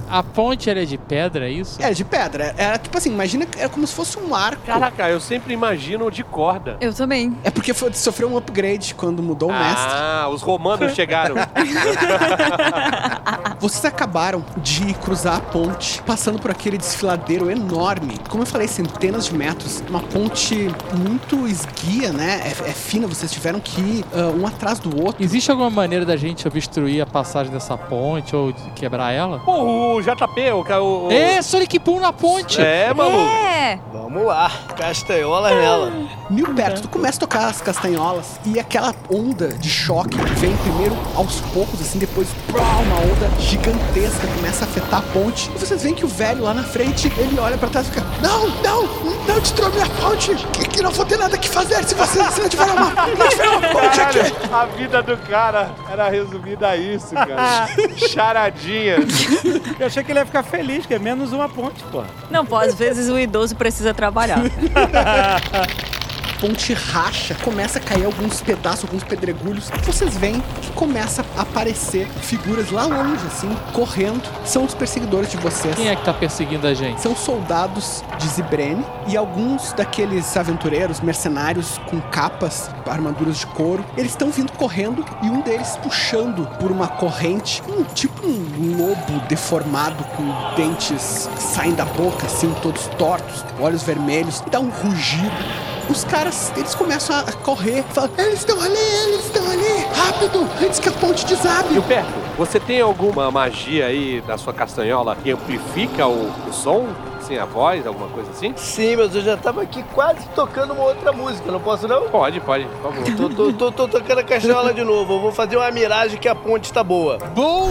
A 0.10 0.24
ponte 0.24 0.70
ela 0.70 0.80
é 0.80 0.86
de 0.86 0.98
pedra, 0.98 1.48
é 1.48 1.52
isso? 1.52 1.82
É 1.82 1.94
de 1.94 2.06
pedra. 2.06 2.56
Era 2.58 2.78
tipo 2.78 2.98
assim, 2.98 3.12
imagina 3.12 3.46
que 3.46 3.60
é 3.60 3.68
como 3.68 3.86
se 3.86 3.94
fosse 3.94 4.18
um 4.18 4.34
arco. 4.34 4.62
Caraca, 4.66 5.10
eu 5.10 5.20
sempre 5.20 5.54
imagino 5.54 6.10
de 6.10 6.24
corda. 6.24 6.78
Eu 6.80 6.94
também. 6.94 7.38
É 7.44 7.52
porque 7.52 7.74
foi, 7.74 7.92
sofreu 7.94 8.30
um 8.30 8.38
upgrade 8.38 8.96
quando 8.96 9.22
mudou 9.22 9.50
o 9.50 9.54
mestre. 9.54 9.90
Ah, 9.90 10.30
os 10.32 10.42
romanos 10.42 10.94
chegaram. 10.94 11.36
Vocês 13.60 13.84
acabaram 13.86 14.46
de 14.58 14.94
cruzar 14.96 15.38
a 15.38 15.42
ponte, 15.42 16.02
passando 16.04 16.40
por 16.40 16.52
aquele 16.52 16.78
desfiladeiro 16.78 17.50
enorme. 17.50 18.18
Como 18.30 18.44
eu 18.44 18.48
falei, 18.48 18.68
centenas 18.68 19.26
de 19.26 19.36
metros. 19.36 19.84
Uma 19.90 20.02
ponte 20.02 20.70
muito 20.96 21.48
esguia, 21.48 22.14
né? 22.14 22.42
É, 22.46 22.70
é 22.70 22.74
fina, 22.74 23.08
vocês 23.08 23.32
tiveram 23.32 23.60
que 23.60 23.82
ir 23.82 24.06
ah, 24.14 24.32
um 24.38 24.46
atrás 24.46 24.80
do 24.80 25.04
outro. 25.04 25.24
Existe 25.24 25.52
alguma 25.52 25.70
maneira 25.70 26.06
da 26.06 26.16
gente 26.16 26.48
obstruir 26.48 27.02
a 27.02 27.06
passagem 27.06 27.52
dessa 27.52 27.78
ponte 27.78 28.36
ou 28.36 28.52
de 28.52 28.70
quebrar 28.72 29.12
ela? 29.12 29.40
Pô, 29.40 29.97
o 29.98 30.02
JP, 30.02 30.52
o. 30.52 31.08
o. 31.08 31.12
É, 31.12 31.42
Sonic 31.42 31.80
Boom 31.80 32.00
na 32.00 32.14
ponte! 32.14 32.62
É, 32.62 32.94
maluco. 32.94 33.18
É! 33.18 33.80
Vamos 33.92 34.26
lá, 34.26 34.50
castanhola 34.78 35.50
nela. 35.50 35.92
Mil 36.30 36.54
perto, 36.54 36.84
tu 36.84 36.90
começa 36.90 37.18
a 37.18 37.20
tocar 37.20 37.48
as 37.48 37.62
castanholas 37.62 38.40
e 38.46 38.60
aquela 38.60 38.94
onda 39.10 39.50
de 39.50 39.70
choque 39.70 40.18
vem 40.36 40.56
primeiro 40.58 40.96
aos 41.16 41.42
poucos, 41.54 41.82
assim, 41.82 42.00
depois 42.00 42.28
pá, 42.52 42.60
uma 42.60 42.96
onda 43.00 43.30
gigantesca 43.40 44.28
começa 44.36 44.66
a 44.66 44.68
afetar 44.68 45.00
a 45.00 45.14
ponte. 45.14 45.52
E 45.56 45.60
vocês 45.60 45.84
veem 45.84 45.94
que 45.94 46.06
o 46.06 46.08
velho 46.08 46.44
lá 46.44 46.54
na 46.54 46.64
frente, 46.64 47.12
ele 47.18 47.40
olha 47.40 47.58
pra 47.58 47.70
trás 47.70 47.88
e 47.88 47.92
fica: 47.92 48.06
Não, 48.22 48.48
não, 48.62 48.84
não 49.28 49.40
destrua 49.40 49.70
minha 49.70 49.88
ponte, 49.88 50.34
que, 50.36 50.68
que 50.68 50.82
não 50.82 50.92
vou 50.92 51.06
ter 51.06 51.18
nada 51.18 51.38
que 51.38 51.50
fazer 51.50 51.84
se 51.84 51.96
você 51.96 52.24
se 52.32 52.42
não 52.42 52.50
tiver 52.50 52.66
uma, 52.66 52.90
não 52.92 53.30
tiver 53.30 53.50
uma 53.50 53.68
ponte 53.70 54.02
aqui. 54.02 54.32
Caralho, 54.32 54.56
a 54.56 54.66
vida 54.66 55.04
do 55.04 55.18
cara 55.18 55.72
era 55.90 56.10
resumida 56.10 56.70
a 56.70 56.78
isso, 56.78 57.14
cara. 57.14 57.68
Charadinha. 58.10 58.98
Eu 59.88 59.90
achei 59.90 60.04
que 60.04 60.12
ele 60.12 60.20
ia 60.20 60.26
ficar 60.26 60.44
feliz, 60.44 60.86
que 60.86 60.94
é 60.94 61.00
menos 61.00 61.32
uma 61.32 61.48
ponte, 61.48 61.82
pô. 61.86 62.04
Não, 62.30 62.46
pô, 62.46 62.58
às 62.58 62.76
vezes 62.76 63.08
o 63.10 63.18
idoso 63.18 63.56
precisa 63.56 63.94
trabalhar. 63.94 64.40
ponte 66.40 66.74
racha, 66.74 67.36
começa 67.36 67.80
a 67.80 67.82
cair 67.82 68.06
alguns 68.06 68.42
pedaços, 68.42 68.86
alguns 68.86 69.04
pedregulhos. 69.04 69.70
Vocês 69.84 70.16
veem 70.18 70.42
que 70.62 70.72
começa 70.72 71.26
a 71.36 71.42
aparecer 71.42 72.08
figuras 72.22 72.72
lá 72.72 72.86
longe, 72.86 73.26
assim, 73.28 73.50
correndo. 73.74 74.24
São 74.46 74.64
os 74.66 74.74
perseguidores 74.74 75.32
de 75.32 75.38
vocês. 75.38 75.76
Quem 75.76 75.90
é 75.90 75.96
que 75.96 76.06
tá 76.06 76.14
perseguindo 76.14 76.68
a 76.68 76.74
gente? 76.74 77.02
São 77.02 77.16
soldados 77.16 78.04
de 78.18 78.28
Zibrene 78.28 78.86
e 79.08 79.18
alguns 79.18 79.74
daqueles 79.74 80.36
aventureiros, 80.38 81.02
mercenários 81.02 81.80
com 81.90 82.00
capas, 82.00 82.70
armaduras 82.86 83.40
de 83.40 83.48
couro. 83.48 83.84
Eles 83.98 84.12
estão 84.12 84.30
vindo 84.30 84.52
correndo 84.54 85.04
e 85.22 85.30
um 85.30 85.42
deles 85.42 85.78
puxando 85.78 86.48
por 86.60 86.72
uma 86.72 86.88
corrente, 86.88 87.62
um 87.68 87.84
tipo 87.84 88.26
um 88.28 88.78
lobo 88.78 89.20
deformado 89.28 90.04
com 90.16 90.56
dentes 90.56 91.30
que 91.36 91.44
saem 91.44 91.74
da 91.74 91.86
boca, 91.86 92.26
assim, 92.26 92.54
todos 92.62 92.88
tortos, 92.98 93.46
olhos 93.60 93.84
vermelhos, 93.84 94.44
e 94.46 94.50
dá 94.50 94.60
um 94.60 94.70
rugido. 94.70 95.77
Os 95.90 96.04
caras, 96.04 96.52
eles 96.58 96.76
começam 96.76 97.16
a 97.16 97.32
correr, 97.32 97.84
falam, 97.94 98.10
eles 98.18 98.40
estão 98.40 98.60
ali, 98.62 98.78
eles 99.08 99.26
estão 99.26 99.50
ali, 99.50 99.86
rápido, 99.96 100.48
antes 100.62 100.80
que 100.80 100.90
a 100.90 100.92
ponte 100.92 101.26
desabe. 101.26 101.78
O 101.78 101.84
Perto, 101.84 102.12
você 102.38 102.60
tem 102.60 102.82
alguma 102.82 103.32
magia 103.32 103.86
aí 103.86 104.22
na 104.28 104.38
sua 104.38 104.54
castanhola 104.54 105.16
que 105.16 105.32
amplifica 105.32 106.06
o, 106.06 106.30
o 106.48 106.54
som? 106.54 106.88
Assim, 107.28 107.38
a 107.38 107.44
voz, 107.44 107.86
alguma 107.86 108.08
coisa 108.08 108.32
assim? 108.32 108.54
Sim, 108.56 108.96
mas 108.96 109.14
eu 109.14 109.22
já 109.22 109.36
tava 109.36 109.62
aqui 109.62 109.84
quase 109.94 110.26
tocando 110.34 110.72
uma 110.72 110.84
outra 110.84 111.12
música, 111.12 111.52
não 111.52 111.60
posso 111.60 111.86
não? 111.86 112.08
Pode, 112.08 112.40
pode, 112.40 112.64
por 112.64 112.94
favor. 112.94 113.16
Tô, 113.18 113.30
tô, 113.30 113.52
tô, 113.52 113.70
tô 113.70 113.86
tocando 113.90 114.20
a 114.20 114.24
castanhola 114.24 114.74
de 114.74 114.82
novo, 114.82 115.16
eu 115.16 115.20
vou 115.20 115.34
fazer 115.34 115.58
uma 115.58 115.70
miragem 115.70 116.18
que 116.18 116.30
a 116.30 116.34
ponte 116.34 116.72
tá 116.72 116.82
boa. 116.82 117.18
Boa! 117.36 117.68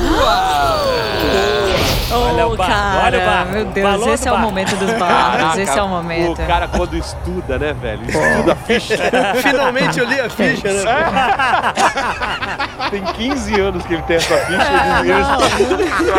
Olha 2.13 2.47
o 2.47 2.57
barco, 2.57 2.73
cara, 2.73 3.07
olha 3.07 3.19
o 3.19 3.27
barco. 3.27 3.53
Meu 3.53 3.65
Deus, 3.65 3.91
Balão 3.91 4.15
esse 4.15 4.29
é 4.29 4.33
o 4.33 4.39
momento 4.39 4.77
dos 4.77 4.93
barcos. 4.93 5.59
Esse 5.67 5.79
é 5.79 5.83
o 5.83 5.89
momento. 5.89 6.43
O 6.43 6.47
cara 6.47 6.69
quando 6.69 6.97
estuda, 6.97 7.59
né, 7.59 7.73
velho? 7.73 8.03
Estuda 8.05 8.53
a 8.53 8.57
ficha. 8.57 8.97
Finalmente 9.43 9.99
eu 9.99 10.07
li 10.07 10.21
a 10.21 10.31
ficha, 10.31 10.73
né? 10.73 10.85
Tem 12.91 13.03
15 13.03 13.61
anos 13.61 13.85
que 13.85 13.95
ele 13.95 14.03
tem 14.03 14.17
essa 14.17 14.37
ficha. 14.37 15.03
Ele 15.03 15.13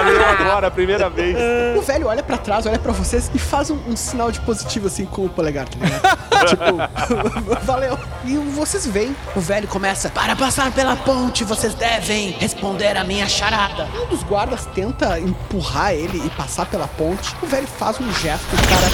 ele 0.10 0.24
agora, 0.24 0.68
a 0.68 0.72
primeira 0.72 1.10
vez. 1.10 1.38
O 1.78 1.82
velho 1.82 2.08
olha 2.08 2.22
pra 2.22 2.38
trás, 2.38 2.66
olha 2.66 2.80
pra 2.80 2.92
e 3.34 3.40
faz 3.40 3.70
um, 3.70 3.78
um 3.88 3.96
sinal 3.96 4.32
de 4.32 4.40
positivo 4.42 4.88
assim 4.88 5.06
com 5.06 5.26
o 5.26 5.30
polegar, 5.30 5.68
tá 5.68 5.78
ligado? 5.78 6.48
tipo, 6.48 7.60
valeu. 7.66 7.98
E 8.26 8.38
vocês 8.38 8.86
veem, 8.86 9.16
o 9.36 9.40
velho 9.40 9.68
começa: 9.68 10.10
Para 10.10 10.36
passar 10.36 10.72
pela 10.72 10.96
ponte, 10.96 11.44
vocês 11.44 11.74
devem 11.74 12.32
responder 12.32 12.98
a 12.98 13.04
minha 13.04 13.28
charada. 13.28 13.88
Um 13.96 14.08
dos 14.08 14.24
guardas 14.24 14.66
tenta 14.68 15.20
empurrar 15.20 15.94
ele 15.94 16.26
e 16.26 16.30
passar 16.32 16.66
pela 16.66 16.88
ponte. 16.88 17.36
O 17.42 17.46
velho 17.46 17.68
faz 17.68 18.00
um 18.00 18.12
gesto, 18.14 18.48
o 18.54 18.68
cara 18.68 18.88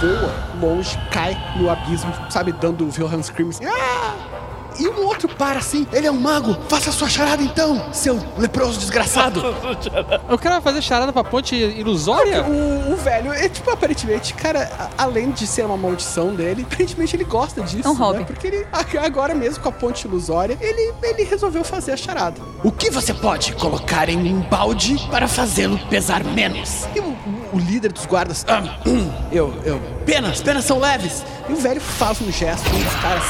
voa 0.00 0.50
longe, 0.60 0.98
cai 1.10 1.36
no 1.56 1.70
abismo, 1.70 2.12
sabe, 2.30 2.52
dando 2.52 2.84
o 2.84 2.88
Wilhelm 2.88 3.22
Scream 3.22 3.50
assim. 3.50 3.64
Ah! 3.66 4.49
E 4.80 4.88
um 4.88 5.04
outro 5.06 5.28
para 5.28 5.58
assim, 5.58 5.86
ele 5.92 6.06
é 6.06 6.10
um 6.10 6.18
mago, 6.18 6.56
faça 6.68 6.90
sua 6.90 7.08
charada 7.08 7.42
então, 7.42 7.92
seu 7.92 8.18
leproso 8.38 8.78
desgraçado. 8.80 9.40
Eu 10.28 10.38
quero 10.38 10.60
fazer 10.62 10.80
charada 10.82 11.12
pra 11.12 11.22
ponte 11.22 11.54
ilusória? 11.54 12.42
O, 12.44 12.92
o 12.92 12.96
velho, 12.96 13.32
é 13.32 13.48
tipo, 13.48 13.70
aparentemente, 13.70 14.32
cara, 14.34 14.70
a- 14.78 15.02
além 15.04 15.30
de 15.30 15.46
ser 15.46 15.64
uma 15.66 15.76
maldição 15.76 16.34
dele, 16.34 16.66
aparentemente 16.70 17.14
ele 17.14 17.24
gosta 17.24 17.60
disso. 17.62 17.86
É 17.86 17.90
um 17.90 17.94
hobby. 17.94 18.20
Né? 18.20 18.24
Porque 18.24 18.46
ele, 18.46 18.66
agora 19.04 19.34
mesmo 19.34 19.62
com 19.62 19.68
a 19.68 19.72
ponte 19.72 20.06
ilusória, 20.06 20.56
ele, 20.60 20.92
ele 21.02 21.24
resolveu 21.24 21.62
fazer 21.62 21.92
a 21.92 21.96
charada. 21.96 22.40
O 22.64 22.72
que 22.72 22.90
você 22.90 23.12
pode 23.12 23.52
colocar 23.56 24.08
em 24.08 24.32
um 24.34 24.40
balde 24.40 24.96
para 25.10 25.28
fazê-lo 25.28 25.78
pesar 25.90 26.24
menos? 26.24 26.86
E 26.94 27.00
o, 27.00 27.04
o- 27.04 27.40
o 27.52 27.58
líder 27.58 27.92
dos 27.92 28.06
guardas, 28.06 28.46
"Ah, 28.48 28.62
hum, 28.86 29.10
eu, 29.32 29.52
eu, 29.64 29.80
penas, 30.06 30.40
penas 30.40 30.64
são 30.64 30.78
leves. 30.78 31.22
E 31.48 31.52
o 31.52 31.56
velho 31.56 31.80
faz 31.80 32.20
um 32.22 32.30
gesto, 32.30 32.66
um 32.74 32.78
dos 32.82 32.94
caras 33.02 33.24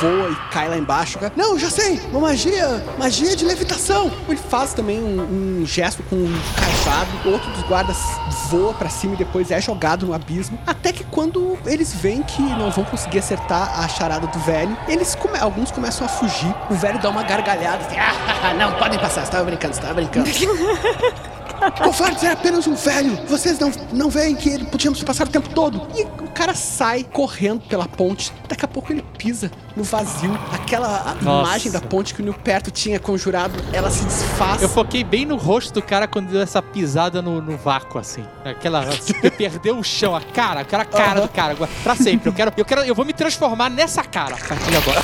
voa 0.00 0.30
e 0.30 0.36
cai 0.52 0.68
lá 0.68 0.76
embaixo. 0.76 1.18
Não, 1.36 1.58
já 1.58 1.70
sei, 1.70 2.00
uma 2.10 2.20
magia, 2.20 2.84
magia 2.98 3.34
de 3.36 3.44
levitação. 3.44 4.10
Ele 4.28 4.36
faz 4.38 4.72
também 4.74 4.98
um, 5.02 5.60
um 5.62 5.66
gesto 5.66 6.02
com 6.04 6.16
um 6.16 6.40
cajado. 6.56 7.10
Outro 7.30 7.50
dos 7.52 7.62
guardas 7.64 7.96
voa 8.50 8.72
pra 8.74 8.88
cima 8.88 9.14
e 9.14 9.16
depois 9.16 9.50
é 9.50 9.60
jogado 9.60 10.06
no 10.06 10.14
abismo. 10.14 10.58
Até 10.66 10.92
que 10.92 11.04
quando 11.04 11.58
eles 11.66 11.92
veem 11.94 12.22
que 12.22 12.42
não 12.42 12.70
vão 12.70 12.84
conseguir 12.84 13.18
acertar 13.20 13.80
a 13.80 13.88
charada 13.88 14.26
do 14.26 14.38
velho, 14.40 14.76
eles 14.88 15.14
come- 15.14 15.38
alguns 15.38 15.70
começam 15.70 16.06
a 16.06 16.08
fugir. 16.08 16.54
O 16.70 16.74
velho 16.74 16.98
dá 17.00 17.08
uma 17.10 17.22
gargalhada 17.22 17.84
assim, 17.86 17.96
ah, 17.98 18.54
não, 18.54 18.72
podem 18.74 18.98
passar, 18.98 19.22
estava 19.22 19.44
brincando, 19.44 19.74
estava 19.74 19.94
brincando. 19.94 20.28
Covardes 21.72 22.22
é 22.22 22.32
apenas 22.32 22.66
um 22.66 22.74
velho. 22.74 23.16
Vocês 23.26 23.58
não, 23.58 23.70
não 23.92 24.10
veem 24.10 24.34
que 24.34 24.48
ele 24.48 24.64
podíamos 24.64 25.02
passar 25.02 25.26
o 25.26 25.30
tempo 25.30 25.48
todo. 25.50 25.86
E 25.96 26.02
o 26.22 26.30
cara 26.30 26.54
sai 26.54 27.04
correndo 27.04 27.62
pela 27.62 27.86
ponte. 27.86 28.32
Daqui 28.48 28.64
a 28.64 28.68
pouco 28.68 28.92
ele 28.92 29.02
pisa 29.16 29.50
no 29.76 29.82
vazio. 29.82 30.38
Aquela 30.52 31.16
imagem 31.20 31.70
da 31.70 31.80
ponte 31.80 32.14
que 32.14 32.20
o 32.20 32.24
Neil 32.24 32.34
Perto 32.34 32.70
tinha 32.70 32.98
conjurado, 32.98 33.54
ela 33.72 33.90
se 33.90 34.04
desfaz. 34.04 34.62
Eu 34.62 34.68
foquei 34.68 35.02
bem 35.02 35.24
no 35.24 35.36
rosto 35.36 35.72
do 35.74 35.82
cara 35.82 36.06
quando 36.06 36.30
deu 36.30 36.40
essa 36.40 36.62
pisada 36.62 37.20
no, 37.20 37.40
no 37.40 37.56
vácuo, 37.56 37.98
assim. 37.98 38.24
Aquela. 38.44 38.84
Perdeu 39.36 39.78
o 39.78 39.84
chão, 39.84 40.14
a 40.14 40.20
cara, 40.20 40.60
aquela 40.60 40.84
cara 40.84 41.20
do 41.20 41.28
cara. 41.28 41.56
Pra 41.82 41.94
sempre. 41.96 42.28
Eu 42.28 42.32
quero, 42.32 42.52
eu 42.56 42.64
quero. 42.64 42.80
Eu 42.82 42.94
vou 42.94 43.04
me 43.04 43.12
transformar 43.12 43.68
nessa 43.68 44.02
cara 44.02 44.36
a 44.36 44.38
partir 44.38 44.70
de 44.70 44.76
agora. 44.76 45.02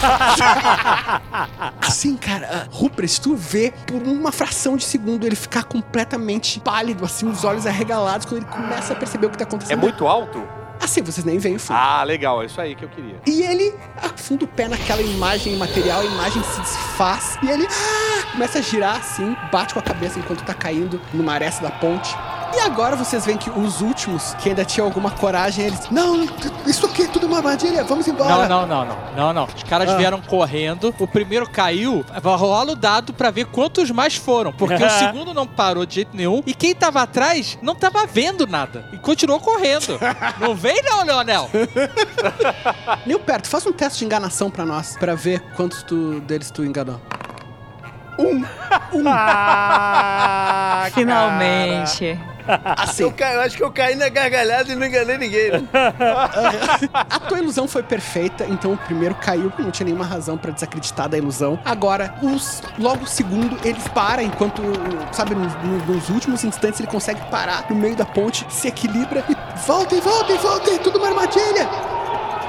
Assim, 1.81 2.17
cara, 2.17 2.69
uh, 2.71 2.77
Rupert, 2.77 3.19
tu 3.21 3.35
vê 3.35 3.73
por 3.87 4.03
uma 4.03 4.33
fração 4.33 4.77
de 4.77 4.85
segundo 4.85 5.27
ele 5.27 5.37
ficar 5.37 5.65
completamente 5.65 6.50
pálido, 6.59 7.05
assim, 7.05 7.29
os 7.29 7.45
olhos 7.45 7.67
arregalados, 7.67 8.27
quando 8.27 8.43
ele 8.43 8.51
começa 8.51 8.93
a 8.93 8.97
perceber 8.97 9.27
o 9.27 9.31
que 9.31 9.39
tá 9.39 9.45
É 9.45 9.47
acontecendo. 9.47 9.79
muito 9.79 10.07
alto? 10.07 10.43
Assim, 10.83 11.03
vocês 11.03 11.25
nem 11.27 11.39
veem 11.39 11.57
o 11.57 11.61
fundo. 11.61 11.77
Ah, 11.77 12.03
legal. 12.03 12.43
É 12.43 12.47
isso 12.47 12.59
aí 12.59 12.75
que 12.75 12.83
eu 12.85 12.89
queria. 12.89 13.21
E 13.27 13.43
ele 13.43 13.75
afunda 14.03 14.47
o 14.47 14.49
pé 14.49 14.67
naquela 14.67 15.03
imagem 15.03 15.55
material, 15.57 16.01
a 16.01 16.05
imagem 16.07 16.43
se 16.43 16.59
desfaz 16.59 17.39
e 17.43 17.51
ele 17.51 17.67
ah, 17.71 18.33
começa 18.33 18.59
a 18.59 18.63
girar 18.63 18.97
assim, 18.97 19.37
bate 19.53 19.75
com 19.75 19.81
a 19.81 19.83
cabeça 19.83 20.19
enquanto 20.19 20.43
tá 20.43 20.55
caindo 20.55 20.99
numa 21.13 21.35
aresta 21.35 21.63
da 21.63 21.71
ponte. 21.71 22.17
E 22.53 22.61
agora 22.61 22.97
vocês 22.97 23.25
veem 23.25 23.39
que 23.39 23.49
os 23.49 23.81
últimos, 23.81 24.35
que 24.35 24.49
ainda 24.49 24.65
tinham 24.65 24.87
alguma 24.87 25.11
coragem, 25.11 25.67
eles. 25.67 25.89
Não, 25.91 26.27
isso 26.67 26.85
aqui 26.87 27.03
é 27.03 27.07
tudo 27.07 27.27
uma 27.27 27.37
armadilha, 27.39 27.85
vamos 27.85 28.07
embora. 28.09 28.49
Não, 28.49 28.67
não, 28.67 28.67
não, 28.67 28.85
não. 28.87 28.97
Não, 29.17 29.33
não. 29.33 29.45
Os 29.45 29.63
caras 29.63 29.89
Ah. 29.91 29.97
vieram 29.97 30.21
correndo. 30.21 30.95
O 30.99 31.07
primeiro 31.07 31.49
caiu. 31.49 32.05
Vai 32.21 32.37
rolar 32.37 32.65
o 32.65 32.75
dado 32.75 33.13
pra 33.13 33.31
ver 33.31 33.47
quantos 33.47 33.91
mais 33.91 34.17
foram. 34.17 34.53
Porque 34.53 34.75
o 34.83 34.91
segundo 34.99 35.33
não 35.33 35.47
parou 35.47 35.87
de 35.87 35.95
jeito 35.97 36.17
nenhum. 36.17 36.43
E 36.47 36.53
quem 36.55 36.75
tava 36.75 37.03
atrás 37.03 37.59
não 37.63 37.75
tava 37.75 38.05
vendo 38.07 38.47
nada. 38.47 38.85
E 38.93 38.99
continuou 38.99 39.39
correndo. 39.41 39.99
não 40.41 40.55
vem, 40.55 40.83
não, 40.83 41.05
Leonel. 41.05 41.49
Neil 43.07 43.21
Perto, 43.21 43.49
faz 43.49 43.65
um 43.67 43.73
teste 43.73 44.01
de 44.01 44.05
enganação 44.07 44.51
pra 44.51 44.65
nós, 44.67 44.97
pra 44.99 45.15
ver 45.15 45.41
quantos 45.57 45.83
tu, 45.83 46.21
deles 46.21 46.51
tu 46.51 46.65
enganou. 46.65 47.01
Um. 48.19 48.45
Um. 48.93 49.05
Finalmente. 50.93 52.19
Assim, 52.77 53.03
Eu, 53.03 53.15
eu 53.19 53.41
acho 53.41 53.57
que 53.57 53.63
eu 53.63 53.71
caí 53.71 53.95
na 53.95 54.09
gargalhada 54.09 54.73
e 54.73 54.77
não 54.77 54.87
enganei 54.87 55.19
ninguém. 55.19 55.51
Né? 55.53 55.63
A 56.93 57.21
tua 57.21 57.39
ilusão 57.39 57.69
foi 57.69 57.83
perfeita, 57.83 58.45
então 58.49 58.73
o 58.73 58.77
primeiro 58.77 59.15
caiu, 59.15 59.53
não 59.59 59.71
tinha 59.71 59.87
nenhuma 59.87 60.05
razão 60.05 60.37
pra 60.37 60.51
desacreditar 60.51 61.09
da 61.09 61.19
ilusão. 61.19 61.59
Agora, 61.65 62.15
os, 62.23 62.63
logo 62.79 63.05
o 63.05 63.07
segundo, 63.07 63.57
eles 63.65 63.87
param, 63.89 64.23
enquanto, 64.23 64.63
sabe, 65.13 65.35
nos, 65.35 65.53
nos 65.87 66.09
últimos 66.09 66.45
instantes 66.45 66.81
ele 66.81 66.89
consegue 66.89 67.21
parar 67.31 67.67
no 67.69 67.77
meio 67.77 67.97
da 67.97 68.05
ponte, 68.05 68.47
se 68.49 68.69
equilibra 68.69 69.25
e 69.29 69.37
voltem, 69.67 70.01
voltem, 70.01 70.37
voltem, 70.39 70.79
tudo 70.79 70.99
uma 70.99 71.09
armadilha! 71.09 71.69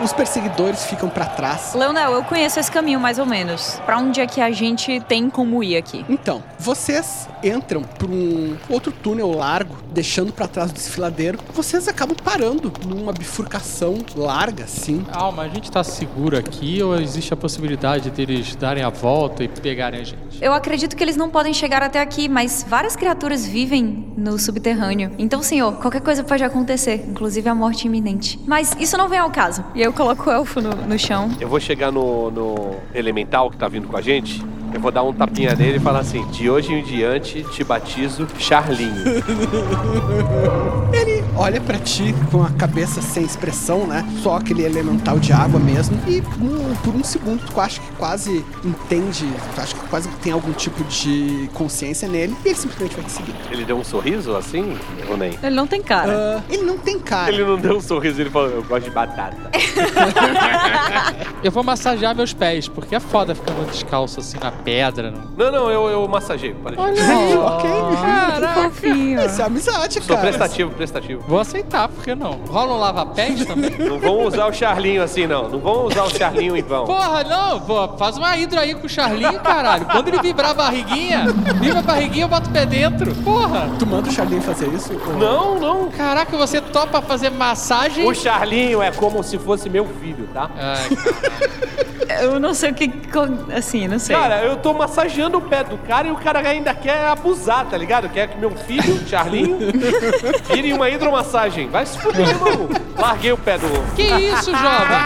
Os 0.04 0.12
perseguidores 0.12 0.86
ficam 0.86 1.08
pra 1.08 1.26
trás. 1.26 1.76
Leonel, 1.76 2.14
eu 2.14 2.24
conheço 2.24 2.60
esse 2.60 2.72
caminho 2.72 3.00
mais 3.00 3.20
ou 3.20 3.26
menos. 3.26 3.80
Pra 3.86 4.00
onde 4.00 4.20
é 4.20 4.26
que 4.26 4.42
a 4.42 4.50
gente 4.50 5.00
tem 5.02 5.30
como 5.30 5.64
ir 5.64 5.78
aqui? 5.78 6.04
Então, 6.10 6.44
vocês 6.58 7.30
entram 7.44 7.84
por 7.84 8.10
um 8.10 8.58
outro 8.68 8.92
túnel 8.92 9.32
largo, 9.32 9.78
deixando 9.92 10.34
pra 10.34 10.48
trás 10.48 10.72
o 10.72 10.74
desfiladeiro. 10.74 11.38
Vocês 11.54 11.88
acabam 11.88 12.16
parando 12.24 12.74
numa 12.86 13.14
bifurcação 13.14 13.98
larga, 14.16 14.64
assim. 14.64 15.06
Alma, 15.12 15.44
a 15.44 15.48
gente 15.48 15.70
tá 15.70 15.84
seguro 15.84 16.38
aqui 16.38 16.82
ou 16.82 17.00
existe 17.00 17.34
a 17.34 17.38
possibilidade 17.38 18.10
deles 18.10 18.56
darem 18.56 18.84
a 18.84 18.90
volta 18.90 19.44
e 19.44 19.48
pegarem 19.48 20.02
a 20.02 20.04
gente? 20.04 20.42
Eu 20.42 20.54
acredito 20.54 20.96
que 20.96 21.04
eles 21.04 21.16
não 21.16 21.30
podem 21.30 21.54
chegar 21.54 21.84
até 21.84 22.02
aqui, 22.02 22.28
mas 22.28 22.66
várias 22.68 22.96
criaturas 22.96 23.46
vivem 23.46 24.12
no 24.18 24.40
subterrâneo. 24.40 25.12
Então, 25.20 25.44
senhor, 25.44 25.74
qualquer 25.74 26.02
coisa 26.02 26.24
pode 26.24 26.44
acontecer, 26.44 27.06
inclusive 27.08 27.48
a 27.48 27.54
morte 27.54 27.86
iminente. 27.86 28.40
Mas 28.48 28.76
isso 28.80 28.98
não 28.98 29.08
vem 29.08 29.20
ao 29.20 29.30
caso. 29.30 29.64
E 29.76 29.82
eu 29.82 29.91
coloco 29.94 30.30
o 30.30 30.34
elfo 30.34 30.62
no, 30.62 30.70
no 30.76 30.98
chão. 30.98 31.30
Eu 31.40 31.48
vou 31.48 31.60
chegar 31.60 31.92
no, 31.92 32.32
no 32.32 32.76
elemental 32.94 33.50
que 33.50 33.58
tá 33.58 33.68
vindo 33.68 33.88
com 33.88 33.98
a 33.98 34.02
gente. 34.02 34.44
Eu 34.74 34.80
vou 34.80 34.92
dar 34.92 35.04
um 35.04 35.14
tapinha 35.14 35.54
nele 35.54 35.78
e 35.78 35.80
falar 35.80 36.00
assim: 36.00 36.26
de 36.28 36.50
hoje 36.50 36.74
em 36.74 36.84
diante 36.84 37.44
te 37.44 37.64
batizo 37.64 38.28
Charlinho. 38.38 39.04
Ele 40.94 41.21
olha 41.36 41.60
pra 41.62 41.78
ti 41.80 42.14
com 42.32 42.44
a 42.44 42.50
cabeça 42.52 43.02
sem 43.02 43.24
expressão, 43.24 43.86
né? 43.88 44.06
Só 44.22 44.36
aquele 44.38 44.64
elemental 44.64 45.20
de 45.20 45.32
água 45.34 45.60
mesmo. 45.60 45.98
E 46.08 46.22
um- 46.42 46.76
por 46.84 46.96
um 46.96 47.04
segundo 47.04 47.42
tu 47.46 47.60
acha 47.60 47.80
que 47.82 47.92
quase 47.98 48.46
entende, 48.64 49.26
tu 49.56 49.62
acha 49.62 49.76
que 49.76 49.88
quase 49.88 50.08
tem 50.24 50.32
algum 50.32 50.52
tipo 50.54 50.84
de 50.86 51.50
consciência 51.54 52.08
nele. 52.08 52.36
E 52.46 52.50
ele 52.50 52.56
simplesmente 52.58 52.96
vai 52.96 53.06
te 53.06 53.12
seguir. 53.12 53.36
Ele 53.52 53.66
deu 53.66 53.78
um 53.78 53.84
sorriso 53.84 54.36
assim, 54.36 54.78
ou 55.10 55.18
nem? 55.18 55.38
Ele 55.42 55.56
não 55.56 55.68
tem 55.68 55.82
cara. 55.82 56.12
Ah, 56.40 56.44
ele 56.50 56.64
não 56.64 56.78
tem 56.78 57.00
cara. 57.00 57.32
Ele 57.32 57.44
não 57.44 57.58
deu 57.58 57.78
um 57.78 57.82
sorriso, 57.82 58.22
ele 58.22 58.30
falou: 58.30 58.50
eu 58.50 58.64
gosto 58.64 58.86
de 58.86 58.92
batata. 58.92 59.38
Eu 61.44 61.52
vou 61.52 61.64
massagear 61.64 62.16
meus 62.16 62.34
pés, 62.34 62.68
porque 62.68 62.96
é 62.96 63.00
foda 63.00 63.34
ficando 63.34 63.66
descalço 63.72 64.20
assim 64.20 64.38
na 64.40 64.52
pedra. 64.52 65.10
Não. 65.12 65.22
Não, 65.36 65.52
não, 65.52 65.72
eu, 65.72 65.88
eu 65.90 66.08
massageio. 66.08 66.56
Para 66.56 66.76
de- 66.76 66.82
Aí, 67.02 67.36
ok. 67.38 67.70
Que 68.42 68.62
fofinho. 68.62 69.26
Isso 69.26 69.42
é 69.42 69.46
amizade, 69.46 69.94
Sou 70.04 70.16
cara. 70.16 70.28
prestativo, 70.28 70.72
prestativo. 70.72 71.21
Vou 71.28 71.40
aceitar, 71.40 71.88
por 71.88 72.04
que 72.04 72.14
não? 72.16 72.40
Rola 72.50 72.74
um 72.74 72.80
lava-pés 72.80 73.44
também? 73.46 73.72
Não 73.78 74.00
vão 74.00 74.26
usar 74.26 74.48
o 74.48 74.54
Charlinho 74.54 75.02
assim, 75.04 75.26
não. 75.28 75.48
Não 75.50 75.60
vão 75.60 75.86
usar 75.86 76.04
o 76.04 76.10
Charlinho 76.10 76.58
em 76.58 76.62
vão. 76.62 76.86
Porra, 76.86 77.24
não, 77.24 77.60
pô, 77.62 77.88
faz 77.98 78.18
uma 78.18 78.36
hidro 78.38 78.60
aí 78.60 78.76
com 78.76 78.86
o 78.86 78.90
Charlinho, 78.90 79.40
caralho. 79.40 79.86
Quando 79.86 80.08
ele 80.10 80.20
vibrar 80.22 80.52
a 80.52 80.54
barriguinha, 80.54 81.26
vibra 81.60 81.80
a 81.80 81.84
barriguinha, 81.84 82.26
eu 82.26 82.30
boto 82.30 82.50
o 82.50 82.54
pé 82.54 82.66
dentro. 82.66 83.14
Porra! 83.24 83.70
Tu 83.80 83.86
manda 83.86 84.10
o 84.10 84.12
Charlinho 84.12 84.42
fazer 84.42 84.68
isso? 84.74 84.92
Ou- 84.94 85.14
Não, 85.18 85.60
não. 85.60 85.92
Caraca, 85.92 86.36
você 86.38 86.60
topa 86.60 87.02
fazer 87.02 87.30
massagem? 87.30 88.06
O 88.08 88.14
Charlinho 88.14 88.82
é 88.82 88.92
como 88.92 89.24
se 89.24 89.38
fosse 89.38 89.70
meu 89.70 89.86
filho, 90.02 90.28
tá? 90.34 90.50
Ai, 90.58 90.90
Eu 92.24 92.40
não 92.40 92.54
sei 92.54 92.72
o 92.72 92.74
que. 92.74 92.92
Assim, 93.56 93.88
não 93.88 93.98
sei. 94.00 94.16
Cara, 94.16 94.42
eu 94.44 94.58
tô 94.58 94.74
massageando 94.74 95.38
o 95.38 95.42
pé 95.42 95.64
do 95.64 95.78
cara 95.78 96.08
e 96.08 96.12
o 96.12 96.16
cara 96.16 96.40
ainda 96.48 96.74
quer 96.74 97.06
abusar, 97.08 97.66
tá 97.66 97.78
ligado? 97.78 98.10
Quer 98.10 98.28
que 98.28 98.38
meu 98.38 98.52
filho, 98.52 99.00
Charlinho, 99.08 99.58
vire 100.54 100.74
uma 100.74 100.90
hidromassagem. 101.12 101.70
Vai 101.70 101.86
se 101.86 101.98
fuder, 101.98 102.28
irmão. 102.30 102.70
Larguei 102.98 103.32
o 103.32 103.38
pé 103.38 103.58
do. 103.58 103.68
que 103.96 104.04
isso, 104.04 104.52
jovem? 104.52 104.98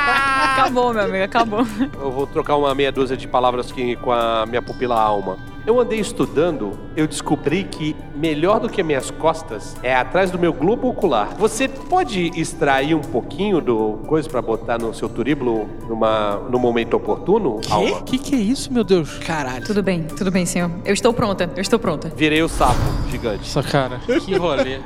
Acabou, 0.53 0.93
meu 0.93 1.03
amigo, 1.03 1.23
acabou. 1.23 1.65
Eu 1.99 2.11
vou 2.11 2.27
trocar 2.27 2.55
uma 2.55 2.73
meia 2.75 2.91
dúzia 2.91 3.17
de 3.17 3.27
palavras 3.27 3.71
aqui 3.71 3.95
com 3.97 4.11
a 4.11 4.45
minha 4.45 4.61
pupila 4.61 4.99
alma. 4.99 5.37
Eu 5.67 5.79
andei 5.79 5.99
estudando, 5.99 6.77
eu 6.95 7.07
descobri 7.07 7.63
que 7.63 7.95
melhor 8.15 8.59
do 8.59 8.69
que 8.69 8.83
minhas 8.83 9.09
costas 9.09 9.75
é 9.81 9.95
atrás 9.95 10.29
do 10.29 10.37
meu 10.37 10.53
globo 10.53 10.87
ocular. 10.87 11.29
Você 11.39 11.67
pode 11.67 12.31
extrair 12.39 12.93
um 12.93 13.01
pouquinho 13.01 13.59
do 13.59 13.99
coisa 14.07 14.29
pra 14.29 14.43
botar 14.43 14.77
no 14.77 14.93
seu 14.93 15.09
turíbulo 15.09 15.67
numa, 15.89 16.35
no 16.51 16.59
momento 16.59 16.93
oportuno? 16.95 17.59
Alma? 17.71 18.03
Que 18.03 18.19
que 18.19 18.35
é 18.35 18.37
isso, 18.37 18.71
meu 18.71 18.83
Deus? 18.83 19.17
Caralho. 19.19 19.65
Tudo 19.65 19.81
bem, 19.81 20.03
tudo 20.03 20.29
bem, 20.29 20.45
senhor. 20.45 20.69
Eu 20.85 20.93
estou 20.93 21.11
pronta, 21.11 21.49
eu 21.55 21.61
estou 21.61 21.79
pronta. 21.79 22.11
Virei 22.15 22.43
o 22.43 22.47
sapo 22.47 22.79
gigante. 23.09 23.39
Nossa, 23.55 23.63
cara, 23.67 23.99
que 24.23 24.35
rolê. 24.35 24.79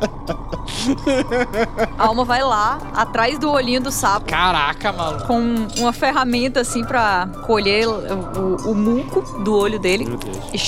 A 1.97 2.05
alma 2.07 2.23
vai 2.23 2.41
lá, 2.41 2.79
atrás 2.93 3.37
do 3.37 3.51
olhinho 3.51 3.81
do 3.81 3.91
sapo, 3.91 4.27
Caraca, 4.27 4.93
maluco. 4.93 5.27
com 5.27 5.67
uma 5.77 5.91
ferramenta 5.91 6.61
assim 6.61 6.85
pra 6.85 7.27
colher 7.45 7.85
o, 7.87 7.91
o- 8.65 8.71
o 8.71 8.75
muco 8.75 9.21
do 9.43 9.53
olho 9.55 9.77
dele, 9.79 10.05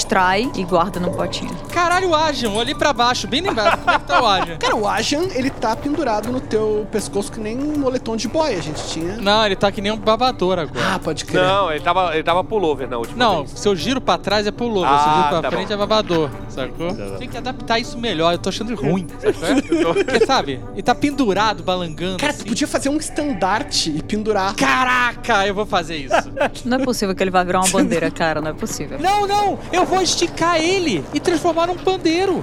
extrai 0.05 0.51
e 0.55 0.63
guarda 0.63 0.99
no 0.99 1.11
potinho. 1.11 1.55
Caralho, 1.71 2.09
o 2.09 2.15
Ajan, 2.15 2.49
olhei 2.51 2.73
pra 2.73 2.91
baixo, 2.91 3.27
bem 3.27 3.41
lembrado. 3.41 3.77
Como 3.79 3.91
é 3.91 3.99
que 3.99 4.05
tá 4.05 4.21
o 4.21 4.25
Ajan? 4.25 4.57
Cara, 4.57 4.75
o 4.75 4.87
Ajan, 4.87 5.23
ele 5.33 5.49
tá 5.49 5.75
pendurado 5.75 6.31
no 6.31 6.39
teu 6.41 6.87
pescoço 6.91 7.31
que 7.31 7.39
nem 7.39 7.57
um 7.57 7.77
moletom 7.79 8.15
de 8.15 8.27
boia. 8.27 8.57
A 8.57 8.61
gente 8.61 8.83
tinha. 8.87 9.17
Não, 9.17 9.45
ele 9.45 9.55
tá 9.55 9.71
que 9.71 9.79
nem 9.81 9.91
um 9.91 9.97
babador 9.97 10.57
agora. 10.59 10.95
Ah, 10.95 10.99
pode 10.99 11.23
crer. 11.25 11.43
Não, 11.43 11.71
ele 11.71 11.81
tava, 11.83 12.13
ele 12.13 12.23
tava 12.23 12.43
pullover 12.43 12.89
na 12.89 12.97
última 12.97 13.17
Não, 13.17 13.37
vez. 13.45 13.59
se 13.59 13.67
eu 13.67 13.75
giro 13.75 14.01
pra 14.01 14.17
trás 14.17 14.47
é 14.47 14.51
pullover, 14.51 14.89
se 14.89 15.05
eu 15.05 15.11
Ah, 15.11 15.15
giro 15.17 15.27
pra 15.29 15.41
tá 15.41 15.51
frente 15.51 15.67
bom. 15.67 15.73
é 15.73 15.77
babador, 15.77 16.29
sacou? 16.49 16.93
Tem 17.19 17.29
que 17.29 17.37
adaptar 17.37 17.79
isso 17.79 17.97
melhor, 17.97 18.33
eu 18.33 18.39
tô 18.39 18.49
achando 18.49 18.73
ruim, 18.75 19.05
sacou? 19.21 19.93
Porque, 19.93 20.25
sabe, 20.25 20.59
ele 20.73 20.81
tá 20.81 20.95
pendurado, 20.95 21.63
balangando. 21.63 22.17
Cara, 22.17 22.33
tu 22.33 22.37
assim. 22.37 22.45
podia 22.47 22.67
fazer 22.67 22.89
um 22.89 22.97
estandarte 22.97 23.91
e 23.95 24.01
pendurar. 24.01 24.55
Caraca, 24.55 25.45
eu 25.45 25.53
vou 25.53 25.65
fazer 25.65 25.97
isso. 25.97 26.31
Não 26.65 26.77
é 26.77 26.83
possível 26.83 27.13
que 27.15 27.23
ele 27.23 27.31
vá 27.31 27.43
virar 27.43 27.59
uma 27.59 27.69
bandeira, 27.69 28.09
cara, 28.09 28.41
não 28.41 28.49
é 28.49 28.53
possível. 28.53 28.97
não, 28.99 29.27
não, 29.27 29.59
eu 29.71 29.85
vou 29.91 30.01
esticar 30.01 30.61
ele 30.61 31.03
e 31.13 31.19
transformar 31.19 31.67
num 31.67 31.75
pandeiro. 31.75 32.41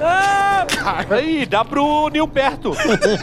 Aí, 1.11 1.47
dá 1.47 1.65
pro 1.65 2.09
Nil 2.11 2.29
perto. 2.29 2.73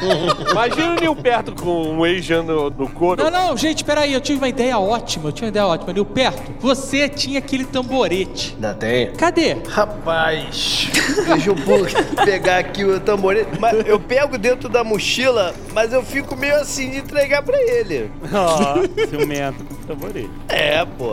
Imagina 0.52 0.96
o 0.96 1.00
Nil 1.00 1.16
perto 1.16 1.54
com 1.54 1.90
um 1.92 2.04
Asian 2.04 2.42
no, 2.42 2.72
no 2.72 2.90
couro. 2.90 3.24
Não, 3.24 3.30
não, 3.30 3.56
gente, 3.56 3.84
peraí, 3.84 4.14
eu 4.14 4.20
tive 4.20 4.40
uma 4.40 4.50
ideia 4.50 4.80
ótima, 4.80 5.30
eu 5.30 5.32
tinha 5.32 5.46
uma 5.46 5.50
ideia 5.50 5.68
ótima. 5.68 5.94
Nil, 5.94 6.06
perto, 6.06 6.52
você 6.60 7.08
tinha 7.08 7.38
aquele 7.38 7.66
tamborete. 7.66 8.54
Ainda 8.56 8.74
tem. 8.74 9.12
Cadê? 9.12 9.58
Rapaz, 9.70 10.90
deixa 11.28 11.52
eu 11.52 12.26
pegar 12.26 12.58
aqui 12.58 12.84
o 12.84 13.00
tamborete. 13.00 13.52
Mas 13.60 13.88
eu 13.88 14.00
pego 14.00 14.40
dentro 14.40 14.68
da 14.68 14.84
mochila, 14.84 15.54
mas 15.72 15.94
eu 15.94 16.02
fico 16.04 16.36
meio 16.36 16.56
assim 16.56 16.90
de 16.90 16.98
entregar 16.98 17.44
pra 17.44 17.58
ele. 17.62 18.10
Ó, 18.34 19.06
ciumento 19.08 19.64
com 19.66 19.76
tamborete. 19.88 20.32
É, 20.50 20.84
pô. 20.84 21.12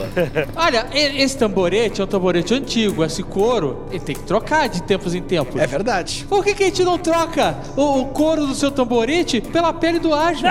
Olha, 0.56 0.86
esse 0.94 1.36
tamborete 1.36 2.00
é 2.00 2.04
um 2.04 2.06
tamborete 2.06 2.54
antigo, 2.54 3.01
esse 3.04 3.22
couro, 3.22 3.86
ele 3.90 4.00
tem 4.00 4.14
que 4.14 4.22
trocar 4.22 4.68
de 4.68 4.82
tempos 4.82 5.14
em 5.14 5.22
tempos. 5.22 5.60
É 5.60 5.66
verdade. 5.66 6.26
Por 6.28 6.44
que, 6.44 6.54
que 6.54 6.62
a 6.62 6.66
gente 6.66 6.84
não 6.84 6.98
troca 6.98 7.56
o, 7.76 8.00
o 8.00 8.06
couro 8.06 8.46
do 8.46 8.54
seu 8.54 8.70
tamborete 8.70 9.40
pela 9.40 9.72
pele 9.72 9.98
do 9.98 10.14
Aja? 10.14 10.48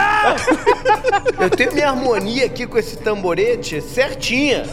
Eu 1.40 1.50
tenho 1.50 1.74
minha 1.74 1.90
harmonia 1.90 2.46
aqui 2.46 2.66
com 2.68 2.78
esse 2.78 2.98
tamborete 2.98 3.82
certinha. 3.82 4.64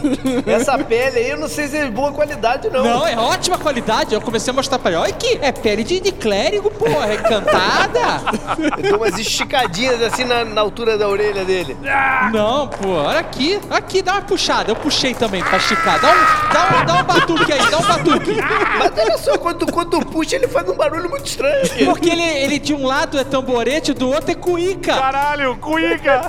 Essa 0.45 0.77
pele 0.77 1.19
aí, 1.19 1.29
eu 1.29 1.37
não 1.37 1.47
sei 1.47 1.67
se 1.67 1.77
é 1.77 1.85
de 1.85 1.91
boa 1.91 2.11
qualidade, 2.11 2.69
não. 2.69 2.83
Não, 2.83 3.07
é 3.07 3.17
ótima 3.17 3.57
qualidade. 3.57 4.13
Eu 4.13 4.21
comecei 4.21 4.51
a 4.51 4.53
mostrar 4.53 4.79
pra 4.79 4.91
ele. 4.91 4.99
Olha 4.99 5.09
aqui, 5.09 5.39
é 5.41 5.51
pele 5.51 5.83
de, 5.83 5.99
de 5.99 6.11
clérigo, 6.11 6.69
porra, 6.71 7.07
é 7.07 7.15
encantada. 7.15 7.99
Eu 8.77 8.91
dou 8.91 8.99
umas 8.99 9.17
esticadinhas 9.17 10.01
assim 10.01 10.23
na, 10.23 10.45
na 10.45 10.61
altura 10.61 10.97
da 10.97 11.07
orelha 11.07 11.43
dele. 11.45 11.77
não, 12.31 12.67
pô, 12.67 12.89
olha 12.89 13.19
aqui. 13.19 13.59
Aqui, 13.69 14.01
dá 14.01 14.13
uma 14.13 14.21
puxada. 14.21 14.71
Eu 14.71 14.75
puxei 14.75 15.13
também 15.13 15.43
pra 15.43 15.57
esticar. 15.57 15.99
Dá 15.99 16.09
um, 16.11 16.53
dá 16.53 16.81
um, 16.81 16.85
dá 16.85 16.93
um 16.95 17.03
batuque 17.03 17.51
aí, 17.53 17.68
dá 17.69 17.77
um 17.77 17.81
batuque. 17.81 18.31
Mas 18.79 18.91
olha 18.97 19.17
só, 19.17 19.37
quando, 19.37 19.65
tu- 19.65 19.71
quando 19.73 19.99
puxa, 20.05 20.35
ele 20.35 20.47
faz 20.47 20.67
um 20.69 20.75
barulho 20.75 21.09
muito 21.09 21.25
estranho 21.25 21.63
aqui. 21.65 21.85
Porque 21.85 22.09
ele, 22.09 22.21
ele 22.23 22.59
de 22.59 22.73
um 22.73 22.85
lado 22.85 23.17
é 23.17 23.23
tamborete, 23.23 23.93
do 23.93 24.09
outro 24.09 24.31
é 24.31 24.35
cuíca. 24.35 24.95
Caralho, 24.95 25.55
cuíca! 25.57 26.27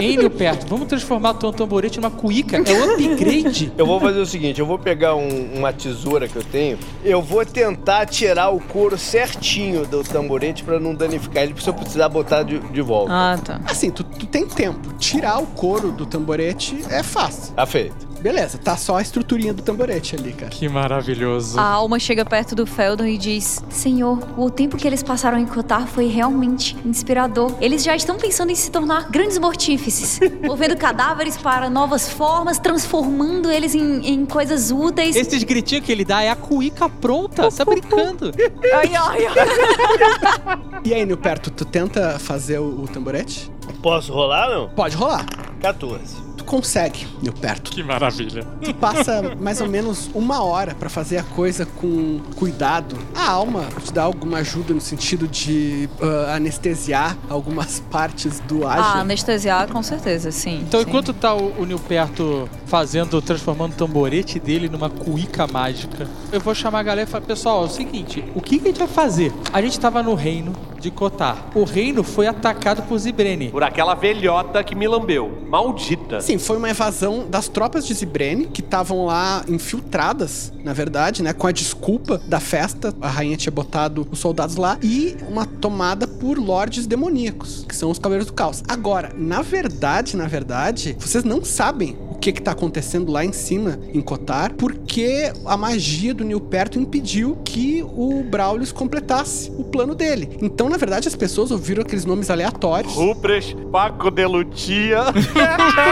Hein, 0.00 0.18
meu 0.18 0.30
perto, 0.30 0.66
vamos 0.66 0.86
transformar 0.88 1.30
o 1.30 1.34
teu 1.34 1.52
tamborete 1.52 2.00
numa 2.00 2.10
cuíca. 2.10 2.56
É 2.56 2.60
o 2.72 2.94
upgrade. 2.94 3.72
Eu 3.76 3.86
vou 3.86 4.00
fazer 4.00 4.20
o 4.20 4.26
seguinte, 4.26 4.60
eu 4.60 4.66
vou 4.66 4.78
pegar 4.78 5.14
um- 5.14 5.50
uma 5.54 5.72
tesoura 5.72 6.26
que 6.28 6.36
eu 6.36 6.42
tenho, 6.42 6.78
eu 7.04 7.20
vou 7.22 7.44
tentar 7.44 8.06
tirar 8.06 8.50
o 8.50 8.60
couro 8.60 8.96
certinho 8.98 9.86
do 9.86 10.02
tamborete 10.02 10.62
pra 10.64 10.78
não 10.80 10.94
danificar 10.94 11.42
ele, 11.42 11.54
se 11.58 11.68
eu 11.68 11.74
precisar 11.74 12.08
botar 12.08 12.42
de, 12.42 12.58
de 12.58 12.80
volta. 12.80 13.12
Ah, 13.12 13.38
tá. 13.42 13.60
Assim, 13.66 13.90
tu, 13.90 14.02
tu 14.04 14.26
tem 14.26 14.46
tempo. 14.46 14.94
Tirar 14.98 15.38
o 15.42 15.46
couro 15.46 15.92
do 15.92 16.06
tamborete 16.06 16.78
é 16.90 17.02
fácil. 17.02 17.52
Tá 17.54 17.66
feito. 17.66 18.08
Beleza, 18.20 18.58
tá 18.58 18.76
só 18.76 18.96
a 18.96 19.02
estruturinha 19.02 19.54
do 19.54 19.62
tamborete 19.62 20.14
ali, 20.14 20.32
cara. 20.32 20.50
Que 20.50 20.68
maravilhoso. 20.68 21.58
A 21.58 21.62
alma 21.62 21.98
chega 21.98 22.24
perto 22.24 22.54
do 22.54 22.66
Feldon 22.66 23.06
e 23.06 23.16
diz: 23.16 23.62
Senhor, 23.70 24.18
o 24.38 24.50
tempo 24.50 24.76
que 24.76 24.86
eles 24.86 25.02
passaram 25.02 25.38
em 25.38 25.46
Kotar 25.46 25.86
foi 25.86 26.06
realmente 26.06 26.76
inspirador. 26.84 27.54
Eles 27.60 27.82
já 27.82 27.96
estão 27.96 28.16
pensando 28.18 28.50
em 28.50 28.54
se 28.54 28.70
tornar 28.70 29.10
grandes 29.10 29.38
mortífices, 29.38 30.20
movendo 30.44 30.76
cadáveres 30.76 31.36
para 31.36 31.70
novas 31.70 32.08
formas, 32.10 32.58
transformando 32.58 33.50
eles 33.50 33.74
em, 33.74 34.06
em 34.06 34.26
coisas 34.26 34.70
úteis. 34.70 35.16
Esses 35.16 35.42
gritinhos 35.42 35.84
que 35.84 35.90
ele 35.90 36.04
dá 36.04 36.22
é 36.22 36.28
a 36.28 36.36
cuíca 36.36 36.88
pronta. 36.88 37.44
Você 37.50 37.64
tá 37.64 37.64
brincando. 37.64 38.32
Ai, 38.74 38.94
ai, 38.94 39.26
ai. 39.26 40.80
E 40.84 40.94
aí, 40.94 41.04
Nilperto, 41.04 41.50
tu 41.50 41.64
tenta 41.64 42.18
fazer 42.18 42.58
o, 42.58 42.82
o 42.84 42.88
tamborete? 42.88 43.50
Posso 43.82 44.12
rolar, 44.12 44.48
não? 44.48 44.68
Pode 44.70 44.96
rolar. 44.96 45.26
14. 45.60 46.29
Tu 46.40 46.44
consegue, 46.44 47.06
Nilperto. 47.22 47.70
Que 47.70 47.82
maravilha. 47.82 48.42
Tu 48.64 48.72
passa 48.72 49.36
mais 49.38 49.60
ou 49.60 49.68
menos 49.68 50.08
uma 50.14 50.42
hora 50.42 50.74
pra 50.74 50.88
fazer 50.88 51.18
a 51.18 51.22
coisa 51.22 51.66
com 51.66 52.18
cuidado. 52.34 52.96
A 53.14 53.30
alma 53.30 53.66
te 53.84 53.92
dá 53.92 54.04
alguma 54.04 54.38
ajuda 54.38 54.72
no 54.72 54.80
sentido 54.80 55.28
de 55.28 55.86
ah, 56.00 56.36
anestesiar 56.36 57.14
algumas 57.28 57.80
partes 57.90 58.40
do 58.40 58.66
Ah, 58.66 58.72
ágio. 58.72 59.00
anestesiar, 59.02 59.68
com 59.68 59.82
certeza, 59.82 60.30
sim. 60.32 60.64
Então, 60.66 60.80
sim. 60.80 60.86
enquanto 60.88 61.12
tá 61.12 61.34
o, 61.34 61.60
o 61.60 61.66
Nilperto 61.66 62.48
fazendo, 62.64 63.20
transformando 63.20 63.72
o 63.74 63.76
tamborete 63.76 64.40
dele 64.40 64.66
numa 64.70 64.88
cuíca 64.88 65.46
mágica, 65.46 66.08
eu 66.32 66.40
vou 66.40 66.54
chamar 66.54 66.78
a 66.80 66.82
galera 66.84 67.06
e 67.06 67.10
falar: 67.10 67.26
Pessoal, 67.26 67.64
é 67.64 67.66
o 67.66 67.68
seguinte, 67.68 68.24
o 68.34 68.40
que, 68.40 68.58
que 68.58 68.64
a 68.64 68.70
gente 68.70 68.78
vai 68.78 68.88
fazer? 68.88 69.30
A 69.52 69.60
gente 69.60 69.78
tava 69.78 70.02
no 70.02 70.14
reino 70.14 70.54
de 70.80 70.90
Kotar. 70.90 71.36
O 71.54 71.64
reino 71.64 72.02
foi 72.02 72.26
atacado 72.26 72.80
por 72.88 72.96
Zibrene. 72.98 73.50
Por 73.50 73.62
aquela 73.62 73.94
velhota 73.94 74.64
que 74.64 74.74
me 74.74 74.88
lambeu. 74.88 75.42
Maldita. 75.46 76.22
Sim, 76.22 76.38
foi 76.40 76.56
uma 76.56 76.70
evasão 76.70 77.26
das 77.28 77.48
tropas 77.48 77.86
de 77.86 77.94
Zibrene, 77.94 78.46
que 78.46 78.60
estavam 78.60 79.06
lá 79.06 79.44
infiltradas, 79.48 80.52
na 80.64 80.72
verdade, 80.72 81.22
né? 81.22 81.32
Com 81.32 81.46
a 81.46 81.52
desculpa 81.52 82.20
da 82.26 82.40
festa. 82.40 82.94
A 83.00 83.08
rainha 83.08 83.36
tinha 83.36 83.52
botado 83.52 84.06
os 84.10 84.18
soldados 84.18 84.56
lá. 84.56 84.78
E 84.82 85.16
uma 85.28 85.46
tomada 85.46 86.06
por 86.06 86.38
lordes 86.38 86.86
demoníacos, 86.86 87.64
que 87.68 87.76
são 87.76 87.90
os 87.90 87.98
Cavaleiros 87.98 88.26
do 88.26 88.32
Caos. 88.32 88.62
Agora, 88.68 89.12
na 89.16 89.42
verdade, 89.42 90.16
na 90.16 90.26
verdade, 90.26 90.96
vocês 90.98 91.24
não 91.24 91.44
sabem 91.44 91.96
que 92.20 92.32
que 92.32 92.42
tá 92.42 92.52
acontecendo 92.52 93.10
lá 93.10 93.24
em 93.24 93.32
cima, 93.32 93.78
em 93.92 94.00
Kotar, 94.00 94.54
porque 94.54 95.32
a 95.46 95.56
magia 95.56 96.12
do 96.12 96.22
Nilperto 96.22 96.78
impediu 96.78 97.38
que 97.44 97.82
o 97.82 98.22
Braulius 98.22 98.70
completasse 98.70 99.50
o 99.58 99.64
plano 99.64 99.94
dele. 99.94 100.36
Então, 100.42 100.68
na 100.68 100.76
verdade, 100.76 101.08
as 101.08 101.16
pessoas 101.16 101.50
ouviram 101.50 101.82
aqueles 101.82 102.04
nomes 102.04 102.30
aleatórios. 102.30 102.92
Rupres, 102.92 103.56
Paco 103.72 104.10
de 104.10 104.26
Lutia. 104.26 105.00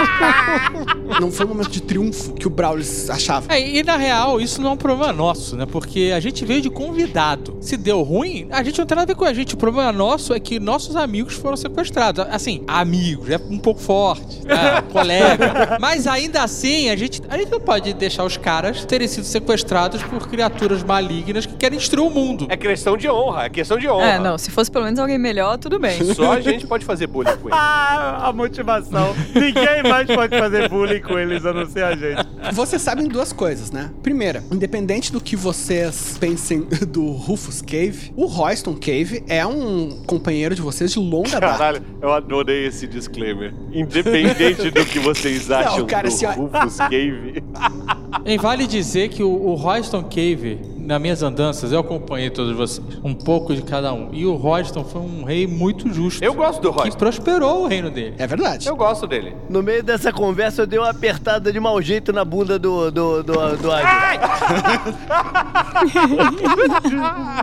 Não 1.20 1.32
foi 1.32 1.46
um 1.46 1.50
momento 1.50 1.70
de 1.70 1.80
triunfo 1.80 2.34
que 2.34 2.46
o 2.46 2.50
Braulius 2.50 3.08
achava. 3.08 3.52
É, 3.52 3.60
e 3.60 3.82
na 3.82 3.96
real, 3.96 4.40
isso 4.40 4.60
não 4.60 4.70
é 4.70 4.72
um 4.74 4.76
problema 4.76 5.12
nosso, 5.12 5.56
né? 5.56 5.66
Porque 5.66 6.12
a 6.14 6.20
gente 6.20 6.44
veio 6.44 6.60
de 6.60 6.68
convidado. 6.68 7.56
Se 7.60 7.76
deu 7.76 8.02
ruim, 8.02 8.46
a 8.50 8.62
gente 8.62 8.78
não 8.78 8.86
tem 8.86 8.94
nada 8.94 9.10
a 9.10 9.14
ver 9.14 9.18
com 9.18 9.24
a 9.24 9.32
gente. 9.32 9.54
O 9.54 9.56
problema 9.56 9.90
nosso 9.90 10.34
é 10.34 10.40
que 10.40 10.60
nossos 10.60 10.96
amigos 10.96 11.34
foram 11.34 11.56
sequestrados. 11.56 12.26
Assim, 12.30 12.62
amigos, 12.66 13.30
é 13.30 13.36
um 13.36 13.58
pouco 13.58 13.80
forte, 13.80 14.44
né? 14.46 14.82
colega. 14.92 15.78
Mas 15.80 16.06
ainda 16.18 16.42
assim, 16.42 16.90
a 16.90 16.96
gente, 16.96 17.22
a 17.28 17.38
gente 17.38 17.50
não 17.50 17.60
pode 17.60 17.92
deixar 17.94 18.24
os 18.24 18.36
caras 18.36 18.84
terem 18.84 19.08
sido 19.08 19.24
sequestrados 19.24 20.02
por 20.02 20.28
criaturas 20.28 20.82
malignas 20.82 21.46
que 21.46 21.54
querem 21.54 21.78
destruir 21.78 22.06
o 22.06 22.10
mundo. 22.10 22.46
É 22.48 22.56
questão 22.56 22.96
de 22.96 23.08
honra, 23.08 23.44
é 23.44 23.48
questão 23.48 23.78
de 23.78 23.88
honra. 23.88 24.06
É, 24.06 24.18
não, 24.18 24.36
se 24.36 24.50
fosse 24.50 24.70
pelo 24.70 24.84
menos 24.84 24.98
alguém 24.98 25.18
melhor, 25.18 25.56
tudo 25.58 25.78
bem. 25.78 26.02
Só 26.14 26.32
a 26.32 26.40
gente 26.40 26.66
pode 26.66 26.84
fazer 26.84 27.06
bullying 27.06 27.36
com 27.36 27.48
ele. 27.48 27.56
Ah, 27.56 28.28
a 28.28 28.32
motivação. 28.32 29.14
Ninguém 29.34 29.82
mais 29.82 30.06
pode 30.06 30.36
fazer 30.36 30.68
bullying 30.68 31.00
com 31.00 31.18
eles 31.18 31.44
a 31.44 31.52
não 31.52 31.66
ser 31.66 31.84
a 31.84 31.94
gente. 31.96 32.26
Vocês 32.52 32.82
sabem 32.82 33.06
duas 33.08 33.32
coisas, 33.32 33.70
né? 33.70 33.90
Primeira, 34.02 34.42
independente 34.50 35.12
do 35.12 35.20
que 35.20 35.36
vocês 35.36 36.16
pensem 36.18 36.66
do 36.88 37.12
Rufus 37.12 37.62
Cave, 37.62 38.12
o 38.16 38.26
Royston 38.26 38.74
Cave 38.74 39.22
é 39.28 39.46
um 39.46 40.02
companheiro 40.06 40.54
de 40.54 40.62
vocês 40.62 40.92
de 40.92 40.98
longa 40.98 41.40
data. 41.40 41.58
Caralho, 41.58 41.82
eu 42.02 42.12
adorei 42.12 42.66
esse 42.66 42.86
disclaimer. 42.86 43.52
Independente 43.72 44.70
do 44.70 44.84
que 44.84 44.98
vocês 44.98 45.50
acham 45.50 45.86
cara, 45.86 46.07
do 46.08 46.26
assim, 46.26 46.40
Rufus 46.40 46.76
Cave. 46.78 47.42
E 48.24 48.36
vale 48.38 48.66
dizer 48.66 49.08
que 49.10 49.22
o, 49.22 49.30
o 49.30 49.54
Royston 49.54 50.02
Cave 50.02 50.58
nas 50.88 50.98
minhas 51.02 51.22
andanças, 51.22 51.70
eu 51.70 51.80
acompanhei 51.80 52.30
todos 52.30 52.56
vocês. 52.56 52.80
Um 53.04 53.12
pouco 53.12 53.54
de 53.54 53.60
cada 53.60 53.92
um. 53.92 54.08
E 54.10 54.24
o 54.24 54.34
Royston 54.34 54.82
foi 54.82 55.02
um 55.02 55.22
rei 55.22 55.46
muito 55.46 55.92
justo. 55.92 56.24
Eu 56.24 56.32
gosto 56.32 56.62
do 56.62 56.72
Que 56.72 56.78
Royston. 56.78 56.98
prosperou 56.98 57.64
o 57.64 57.66
reino 57.66 57.90
dele. 57.90 58.14
É 58.16 58.26
verdade. 58.26 58.66
Eu 58.66 58.74
gosto 58.74 59.06
dele. 59.06 59.36
No 59.50 59.62
meio 59.62 59.82
dessa 59.82 60.10
conversa, 60.10 60.62
eu 60.62 60.66
dei 60.66 60.78
uma 60.78 60.88
apertada 60.88 61.52
de 61.52 61.60
mau 61.60 61.82
jeito 61.82 62.10
na 62.10 62.24
bunda 62.24 62.58
do, 62.58 62.90
do, 62.90 63.22
do, 63.22 63.56
do 63.58 63.70
Águia. 63.70 64.18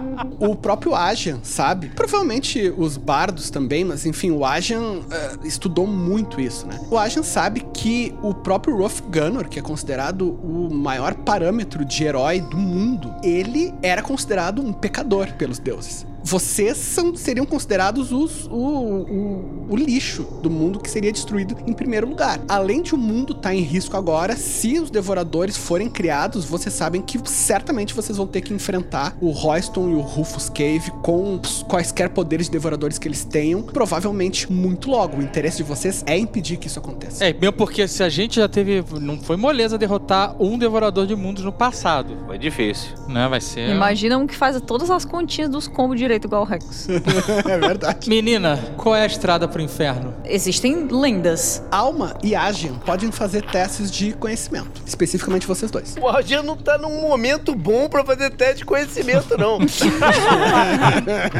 O 0.40 0.56
próprio 0.56 0.96
Ajan 0.96 1.40
sabe. 1.44 1.90
Provavelmente 1.90 2.74
os 2.78 2.98
bardos 2.98 3.50
também, 3.50 3.84
mas 3.86 4.06
enfim, 4.06 4.32
o 4.32 4.44
Ajan 4.44 5.02
eh, 5.10 5.38
estudou 5.44 5.88
muito 5.88 6.42
isso, 6.42 6.68
né? 6.68 6.80
O 6.90 6.98
Ajan 6.98 7.24
sabe 7.24 7.66
que 7.74 8.14
o 8.22 8.34
próprio 8.34 8.76
Roth 8.78 9.02
Gunnar, 9.10 9.48
que 9.48 9.60
é 9.60 9.62
considerado 9.62 10.32
o 10.44 10.74
maior 10.74 11.14
parâmetro 11.16 11.86
de 11.86 12.04
herói 12.04 12.42
do 12.42 12.58
mundo, 12.58 13.14
ele 13.24 13.35
era 13.82 14.02
considerado 14.02 14.62
um 14.62 14.72
pecador 14.72 15.34
pelos 15.34 15.60
deuses. 15.60 16.06
Vocês 16.26 16.76
são, 16.78 17.16
seriam 17.16 17.46
considerados 17.46 18.12
os, 18.12 18.48
o, 18.48 18.58
o, 18.58 19.68
o 19.70 19.76
lixo 19.76 20.24
do 20.42 20.50
mundo 20.50 20.80
que 20.80 20.90
seria 20.90 21.12
destruído 21.12 21.56
em 21.68 21.72
primeiro 21.72 22.10
lugar. 22.10 22.42
Além 22.50 22.82
de 22.82 22.96
o 22.96 22.98
mundo 22.98 23.34
estar 23.34 23.54
em 23.54 23.62
risco 23.62 23.96
agora, 23.96 24.36
se 24.36 24.80
os 24.80 24.90
devoradores 24.90 25.56
forem 25.56 25.88
criados, 25.88 26.44
vocês 26.44 26.74
sabem 26.74 27.00
que 27.00 27.20
certamente 27.30 27.94
vocês 27.94 28.18
vão 28.18 28.26
ter 28.26 28.42
que 28.42 28.52
enfrentar 28.52 29.16
o 29.22 29.30
Royston 29.30 29.92
e 29.92 29.94
o 29.94 30.02
Rufus 30.02 30.50
Cave 30.50 30.90
com 31.04 31.40
quaisquer 31.68 32.10
poderes 32.10 32.48
de 32.48 32.54
devoradores 32.54 32.98
que 32.98 33.08
eles 33.08 33.24
tenham, 33.24 33.62
provavelmente 33.62 34.52
muito 34.52 34.90
logo. 34.90 35.18
O 35.18 35.22
interesse 35.22 35.58
de 35.58 35.64
vocês 35.64 36.04
é 36.08 36.18
impedir 36.18 36.58
que 36.58 36.66
isso 36.66 36.80
aconteça. 36.80 37.24
É, 37.24 37.32
mesmo 37.34 37.54
porque 37.54 37.88
se 37.88 38.02
a 38.02 38.10
gente 38.10 38.38
já 38.38 38.50
teve. 38.50 38.84
Não 39.00 39.20
foi 39.22 39.38
moleza 39.38 39.78
derrotar 39.78 40.36
um 40.42 40.58
devorador 40.58 41.06
de 41.06 41.16
mundos 41.16 41.44
no 41.44 41.52
passado. 41.52 42.18
Foi 42.26 42.40
difícil. 42.40 42.96
Né? 43.08 43.28
Vai 43.28 43.42
ser. 43.42 43.70
Imagina 43.70 44.18
um 44.18 44.26
que 44.26 44.36
faz 44.36 44.60
todas 44.62 44.90
as 44.90 45.06
continhas 45.06 45.52
dos 45.52 45.68
combos 45.68 46.00
direito 46.00 46.15
igual 46.24 46.44
o 46.44 46.46
Rex. 46.46 46.88
é 47.46 47.58
verdade. 47.58 48.10
Menina, 48.10 48.58
qual 48.78 48.96
é 48.96 49.02
a 49.02 49.06
estrada 49.06 49.48
pro 49.48 49.62
inferno? 49.62 50.14
Existem 50.24 50.88
lendas. 50.90 51.62
Alma 51.72 52.16
e 52.24 52.36
Agian 52.36 52.76
podem 52.86 53.12
fazer 53.12 53.44
testes 53.44 53.92
de 53.92 54.14
conhecimento, 54.14 54.82
especificamente 54.86 55.46
vocês 55.46 55.70
dois. 55.70 55.96
O 56.00 56.10
Roger 56.10 56.44
não 56.44 56.56
tá 56.56 56.78
num 56.78 57.02
momento 57.02 57.54
bom 57.54 57.90
pra 57.90 58.04
fazer 58.06 58.32
teste 58.32 58.56
de 58.60 58.66
conhecimento, 58.66 59.38
não. 59.38 59.60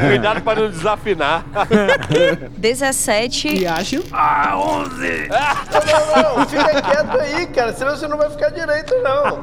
Cuidado 0.08 0.42
pra 0.42 0.54
não 0.54 0.70
desafinar. 0.70 1.46
17. 2.56 3.48
E 3.48 3.66
Agian, 3.66 4.02
Não, 4.10 4.76
não, 6.22 6.36
não. 6.38 6.46
Fica 6.46 6.82
quieto 6.82 7.18
aí, 7.18 7.46
cara. 7.46 7.72
Senão 7.72 7.96
você 7.96 8.06
não 8.08 8.16
vai 8.18 8.30
ficar 8.30 8.50
direito, 8.50 8.94
não. 9.02 9.40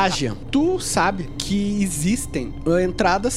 Agian, 0.00 0.34
tu 0.50 0.78
sabe 0.80 1.24
que 1.38 1.82
existem 1.82 2.54
uh, 2.66 2.78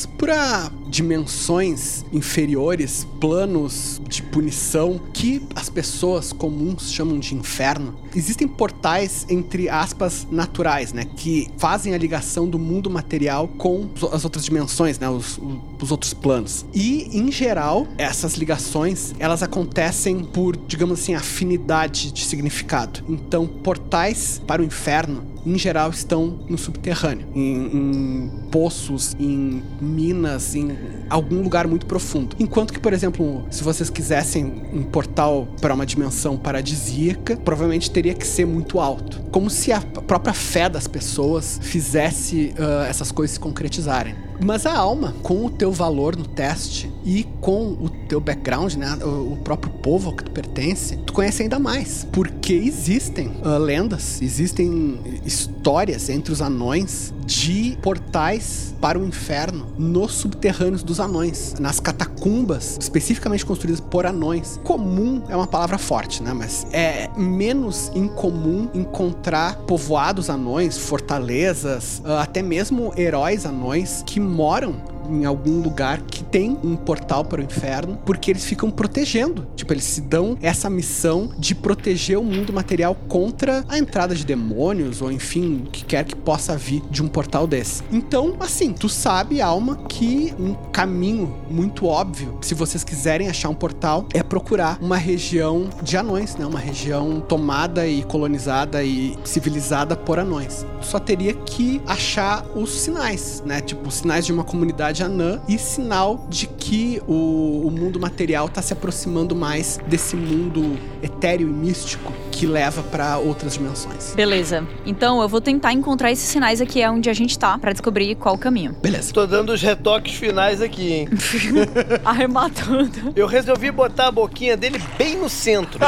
para 0.05 0.71
dimensões 0.87 2.05
inferiores, 2.11 3.05
planos 3.19 4.01
de 4.07 4.21
punição 4.21 4.99
que 5.13 5.41
as 5.55 5.69
pessoas 5.69 6.31
comuns 6.31 6.91
chamam 6.91 7.19
de 7.19 7.35
inferno. 7.35 7.95
Existem 8.15 8.47
portais 8.47 9.25
entre 9.29 9.69
aspas 9.69 10.27
naturais, 10.31 10.93
né, 10.93 11.05
que 11.05 11.47
fazem 11.57 11.93
a 11.93 11.97
ligação 11.97 12.47
do 12.47 12.57
mundo 12.57 12.89
material 12.89 13.47
com 13.47 13.89
as 14.11 14.23
outras 14.23 14.45
dimensões, 14.45 14.99
né, 14.99 15.09
os, 15.09 15.39
os 15.81 15.91
outros 15.91 16.13
planos. 16.13 16.65
E 16.73 17.17
em 17.17 17.31
geral, 17.31 17.87
essas 17.97 18.35
ligações, 18.35 19.13
elas 19.19 19.43
acontecem 19.43 20.23
por, 20.23 20.55
digamos 20.55 20.99
assim, 20.99 21.13
afinidade 21.13 22.11
de 22.11 22.25
significado. 22.25 23.03
Então, 23.07 23.47
portais 23.47 24.41
para 24.45 24.61
o 24.61 24.65
inferno 24.65 25.35
em 25.45 25.57
geral 25.57 25.91
estão 25.91 26.39
no 26.49 26.57
subterrâneo, 26.57 27.27
em, 27.35 27.65
em 27.65 28.31
poços, 28.51 29.15
em 29.19 29.61
minas, 29.79 30.55
em 30.55 30.75
algum 31.09 31.41
lugar 31.41 31.67
muito 31.67 31.85
profundo. 31.85 32.35
Enquanto 32.39 32.73
que, 32.73 32.79
por 32.79 32.93
exemplo, 32.93 33.45
se 33.51 33.63
vocês 33.63 33.89
quisessem 33.89 34.45
um 34.73 34.81
portal 34.81 35.47
para 35.61 35.73
uma 35.73 35.85
dimensão 35.85 36.35
paradisíaca, 36.35 37.37
provavelmente 37.37 37.91
teria 37.91 38.04
que 38.13 38.27
ser 38.27 38.45
muito 38.45 38.79
alto. 38.79 39.19
Como 39.31 39.49
se 39.49 39.71
a 39.71 39.81
própria 39.81 40.33
fé 40.33 40.69
das 40.69 40.87
pessoas 40.87 41.59
fizesse 41.61 42.53
ah, 42.59 42.85
essas 42.87 43.11
coisas 43.11 43.35
se 43.35 43.39
concretizarem. 43.39 44.24
Mas 44.43 44.65
a 44.65 44.75
alma, 44.75 45.15
com 45.21 45.45
o 45.45 45.49
teu 45.49 45.71
valor 45.71 46.15
no 46.15 46.25
teste 46.25 46.91
e 47.03 47.23
com 47.39 47.77
o 47.79 47.89
teu 48.07 48.19
background, 48.19 48.73
né, 48.73 48.97
o, 49.03 49.33
o 49.33 49.37
próprio 49.43 49.71
povo 49.71 50.15
que 50.15 50.23
tu 50.23 50.31
pertence, 50.31 50.97
tu 50.97 51.13
conhece 51.13 51.43
ainda 51.43 51.59
mais. 51.59 52.07
Porque 52.11 52.53
existem 52.53 53.31
ah, 53.43 53.57
lendas, 53.57 54.21
existem 54.21 54.99
histórias 55.25 56.09
entre 56.09 56.31
os 56.31 56.41
anões 56.41 57.13
de 57.25 57.77
portais 57.81 58.75
para 58.79 58.99
o 58.99 59.05
inferno 59.05 59.67
nos 59.77 60.13
subterrâneos 60.13 60.83
dos 60.83 60.99
anões, 60.99 61.55
nas 61.59 61.79
catacumbas 61.79 62.77
especificamente 62.79 63.45
construídas 63.45 63.79
por 63.79 64.05
anões. 64.05 64.59
Comum 64.63 65.23
é 65.27 65.35
uma 65.35 65.47
palavra 65.47 65.77
forte, 65.77 66.21
né? 66.21 66.33
Mas 66.33 66.67
é 66.71 67.09
menos 67.17 67.91
incomum 67.95 68.69
encontrar 68.73 69.55
povoados 69.59 70.29
anões, 70.29 70.77
fortalezas, 70.77 72.01
ah, 72.05 72.21
até 72.21 72.41
mesmo 72.41 72.93
heróis 72.97 73.45
anões 73.45 74.03
que 74.05 74.19
moram 74.29 74.94
em 75.09 75.25
algum 75.25 75.61
lugar 75.61 76.01
que 76.01 76.23
tem 76.23 76.57
um 76.63 76.75
portal 76.75 77.23
para 77.23 77.41
o 77.41 77.43
inferno, 77.43 77.97
porque 78.05 78.31
eles 78.31 78.45
ficam 78.45 78.69
protegendo. 78.69 79.47
Tipo, 79.55 79.73
eles 79.73 79.83
se 79.83 80.01
dão 80.01 80.37
essa 80.41 80.69
missão 80.69 81.31
de 81.37 81.55
proteger 81.55 82.17
o 82.17 82.23
mundo 82.23 82.53
material 82.53 82.95
contra 83.07 83.63
a 83.67 83.77
entrada 83.77 84.15
de 84.15 84.25
demônios, 84.25 85.01
ou 85.01 85.11
enfim, 85.11 85.63
o 85.65 85.69
que 85.69 85.85
quer 85.85 86.03
que 86.05 86.15
possa 86.15 86.57
vir 86.57 86.81
de 86.89 87.01
um 87.01 87.07
portal 87.07 87.47
desse. 87.47 87.83
Então, 87.91 88.35
assim, 88.39 88.73
tu 88.73 88.89
sabe, 88.89 89.41
alma, 89.41 89.77
que 89.87 90.33
um 90.39 90.53
caminho 90.71 91.35
muito 91.49 91.85
óbvio, 91.85 92.37
se 92.41 92.53
vocês 92.53 92.83
quiserem 92.83 93.29
achar 93.29 93.49
um 93.49 93.55
portal, 93.55 94.07
é 94.13 94.21
procurar 94.23 94.77
uma 94.81 94.97
região 94.97 95.69
de 95.81 95.97
anões, 95.97 96.35
né? 96.35 96.45
Uma 96.45 96.59
região 96.59 97.21
tomada 97.21 97.87
e 97.87 98.03
colonizada 98.03 98.83
e 98.83 99.17
civilizada 99.23 99.95
por 99.95 100.19
anões. 100.19 100.65
Só 100.81 100.99
teria 100.99 101.33
que 101.33 101.81
achar 101.85 102.45
os 102.55 102.69
sinais, 102.71 103.43
né? 103.45 103.61
Tipo, 103.61 103.89
sinais 103.91 104.25
de 104.25 104.33
uma 104.33 104.43
comunidade 104.43 104.94
anã 105.03 105.39
e 105.47 105.57
sinal 105.57 106.25
de 106.29 106.47
que 106.47 107.01
o, 107.07 107.63
o 107.65 107.71
mundo 107.71 107.99
material 107.99 108.49
tá 108.49 108.61
se 108.61 108.73
aproximando 108.73 109.35
mais 109.35 109.79
desse 109.87 110.15
mundo 110.15 110.77
etéreo 111.01 111.47
e 111.47 111.51
místico 111.51 112.11
que 112.31 112.45
leva 112.45 112.83
para 112.83 113.17
outras 113.17 113.53
dimensões. 113.53 114.13
Beleza. 114.15 114.67
Então 114.85 115.21
eu 115.21 115.29
vou 115.29 115.39
tentar 115.39 115.71
encontrar 115.73 116.11
esses 116.11 116.27
sinais 116.27 116.59
aqui 116.59 116.81
é 116.81 116.89
onde 116.89 117.09
a 117.09 117.13
gente 117.13 117.37
tá 117.39 117.57
pra 117.57 117.71
descobrir 117.71 118.15
qual 118.15 118.35
o 118.35 118.37
caminho. 118.37 118.75
Beleza. 118.81 119.13
Tô 119.13 119.25
dando 119.25 119.53
os 119.53 119.61
retoques 119.61 120.15
finais 120.15 120.61
aqui, 120.61 120.91
hein? 120.91 121.09
Arrematando. 122.03 123.13
Eu 123.15 123.27
resolvi 123.27 123.71
botar 123.71 124.07
a 124.07 124.11
boquinha 124.11 124.57
dele 124.57 124.81
bem 124.97 125.17
no 125.17 125.29
centro. 125.29 125.79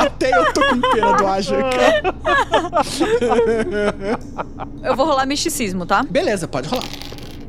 Até 0.00 0.30
eu 0.36 0.52
tô 0.52 0.60
com 0.66 0.80
pena 0.80 1.12
do 1.12 1.26
Aja, 1.26 1.56
cara. 1.56 2.14
Eu 4.82 4.94
vou 4.96 5.06
rolar 5.06 5.26
misticismo, 5.26 5.86
tá? 5.86 6.04
Beleza, 6.08 6.46
pode 6.46 6.68
rolar. 6.68 6.84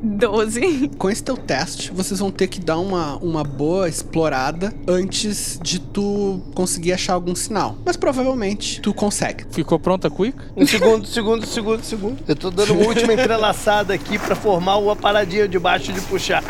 12. 0.02 0.92
Com 0.98 1.10
esse 1.10 1.24
teu 1.24 1.38
teste, 1.38 1.92
vocês 1.92 2.20
vão 2.20 2.32
ter 2.32 2.48
que 2.48 2.60
dar 2.60 2.78
uma, 2.78 3.18
uma 3.18 3.44
boa 3.44 3.88
explorada 3.88 4.74
antes 4.88 5.60
de 5.62 5.80
tu 5.80 6.42
conseguir 6.54 6.94
achar 6.94 7.14
algum 7.14 7.36
sinal. 7.36 7.78
Mas 7.86 7.98
provavelmente 7.98 8.82
tu 8.82 8.94
consegue. 8.94 9.46
Ficou 9.52 9.80
pronta, 9.80 10.10
Quick? 10.10 10.38
Um 10.56 10.66
segundo, 10.66 11.06
segundo, 11.06 11.46
segundo, 11.46 11.84
segundo. 11.84 12.18
Eu 12.28 12.36
tô 12.36 12.50
dando 12.50 12.74
uma 12.74 12.88
última 12.88 13.14
entrelaçada 13.14 13.94
aqui 13.94 14.18
pra 14.18 14.36
formar 14.36 14.78
uma 14.78 14.96
paradinha 14.96 15.48
de 15.48 15.60
baixo 15.60 15.92
de 15.92 16.02
puxar. 16.02 16.44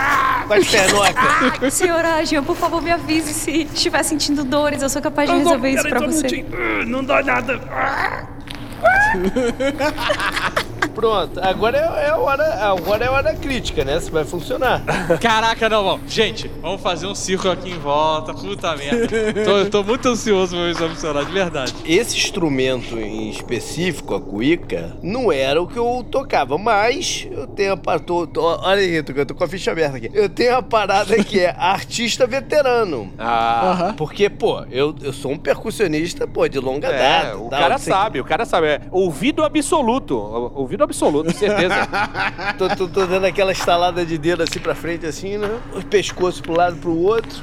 Com 0.47 0.53
as 0.53 0.67
pernocas. 0.67 1.73
Senhora 1.73 2.23
Jean, 2.25 2.43
por 2.43 2.55
favor, 2.55 2.81
me 2.81 2.91
avise 2.91 3.33
se 3.33 3.63
estiver 3.73 4.03
sentindo 4.03 4.43
dores. 4.43 4.81
Eu 4.81 4.89
sou 4.89 5.01
capaz 5.01 5.29
de 5.29 5.37
resolver 5.37 5.69
isso 5.69 5.87
pra 5.87 5.99
você. 5.99 6.45
Não 6.85 7.03
dá 7.03 7.21
nada. 7.23 8.36
Pronto, 10.97 11.39
agora 11.43 11.77
é, 11.77 12.05
é 12.05 12.09
a 12.09 12.17
hora, 12.17 12.43
agora 12.71 13.05
é 13.05 13.07
a 13.07 13.11
hora 13.11 13.35
crítica, 13.35 13.85
né? 13.85 13.99
Se 13.99 14.09
vai 14.09 14.25
funcionar. 14.25 14.81
Caraca, 15.21 15.69
não, 15.69 15.83
vamos. 15.83 16.11
Gente, 16.11 16.49
vamos 16.59 16.81
fazer 16.81 17.05
um 17.05 17.13
círculo 17.13 17.53
aqui 17.53 17.69
em 17.69 17.77
volta. 17.77 18.33
Puta 18.33 18.75
merda. 18.75 19.07
tô, 19.45 19.65
tô 19.69 19.83
muito 19.83 20.09
ansioso 20.09 20.55
pra 20.55 20.65
ver 20.65 20.71
isso 20.71 20.89
funcionar, 20.89 21.23
de 21.23 21.31
verdade. 21.31 21.75
Esse 21.85 22.17
instrumento 22.17 22.97
em 22.97 23.29
específico, 23.29 24.15
a 24.15 24.21
cuíca, 24.21 24.97
não 25.03 25.31
era 25.31 25.61
o 25.61 25.67
que 25.67 25.77
eu 25.77 26.03
tocava, 26.09 26.57
mas 26.57 27.27
eu 27.29 27.45
tenho 27.45 27.73
a 27.73 27.77
parada. 27.77 28.03
Olha 28.37 28.81
aí, 28.81 28.95
eu 28.95 29.25
tô 29.25 29.35
com 29.35 29.43
a 29.43 29.47
ficha 29.47 29.71
aberta 29.71 29.97
aqui. 29.97 30.09
Eu 30.11 30.27
tenho 30.27 30.57
a 30.57 30.63
parada 30.63 31.23
que 31.23 31.41
é 31.41 31.53
artista 31.59 32.25
veterano. 32.25 33.13
Ah. 33.19 33.93
Porque, 33.95 34.31
pô, 34.31 34.63
eu, 34.71 34.95
eu 35.03 35.13
sou 35.13 35.31
um 35.31 35.37
percussionista, 35.37 36.25
pô, 36.27 36.47
de 36.47 36.57
longa 36.59 36.87
É, 36.87 36.97
data. 36.97 37.37
o 37.37 37.49
tal, 37.49 37.59
cara 37.59 37.77
sabe, 37.77 38.19
o 38.19 38.25
cara 38.25 38.45
sabe. 38.45 38.66
É 38.67 38.81
ouvido 38.91 39.43
absoluto. 39.45 40.15
Ouvido 40.53 40.83
absoluto, 40.83 41.31
certeza. 41.33 41.87
Tô, 42.57 42.67
tô- 42.69 42.87
tô 42.87 43.05
dando 43.05 43.25
aquela 43.25 43.51
estalada 43.51 44.05
de 44.05 44.17
dedo 44.17 44.43
assim 44.43 44.59
pra 44.59 44.75
frente, 44.75 45.05
assim, 45.05 45.37
né? 45.37 45.49
O 45.73 45.83
pescoço 45.85 46.41
pro 46.43 46.53
lado, 46.55 46.75
pro 46.77 46.95
outro. 46.97 47.41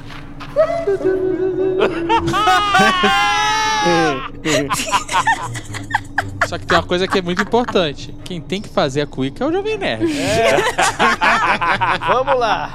Só 6.47 6.59
que 6.59 6.67
tem 6.67 6.77
uma 6.77 6.85
coisa 6.85 7.09
que 7.09 7.19
é 7.19 7.23
muito 7.23 7.43
importante. 7.43 8.15
Quem 8.25 8.41
tem 8.41 8.61
que 8.61 8.69
fazer 8.69 9.03
a 9.03 9.07
cuica 9.07 9.45
é 9.45 9.47
o 9.47 9.53
Jovem 9.53 9.79
Nerd. 9.79 10.07
Vamos 12.07 12.39
lá. 12.39 12.75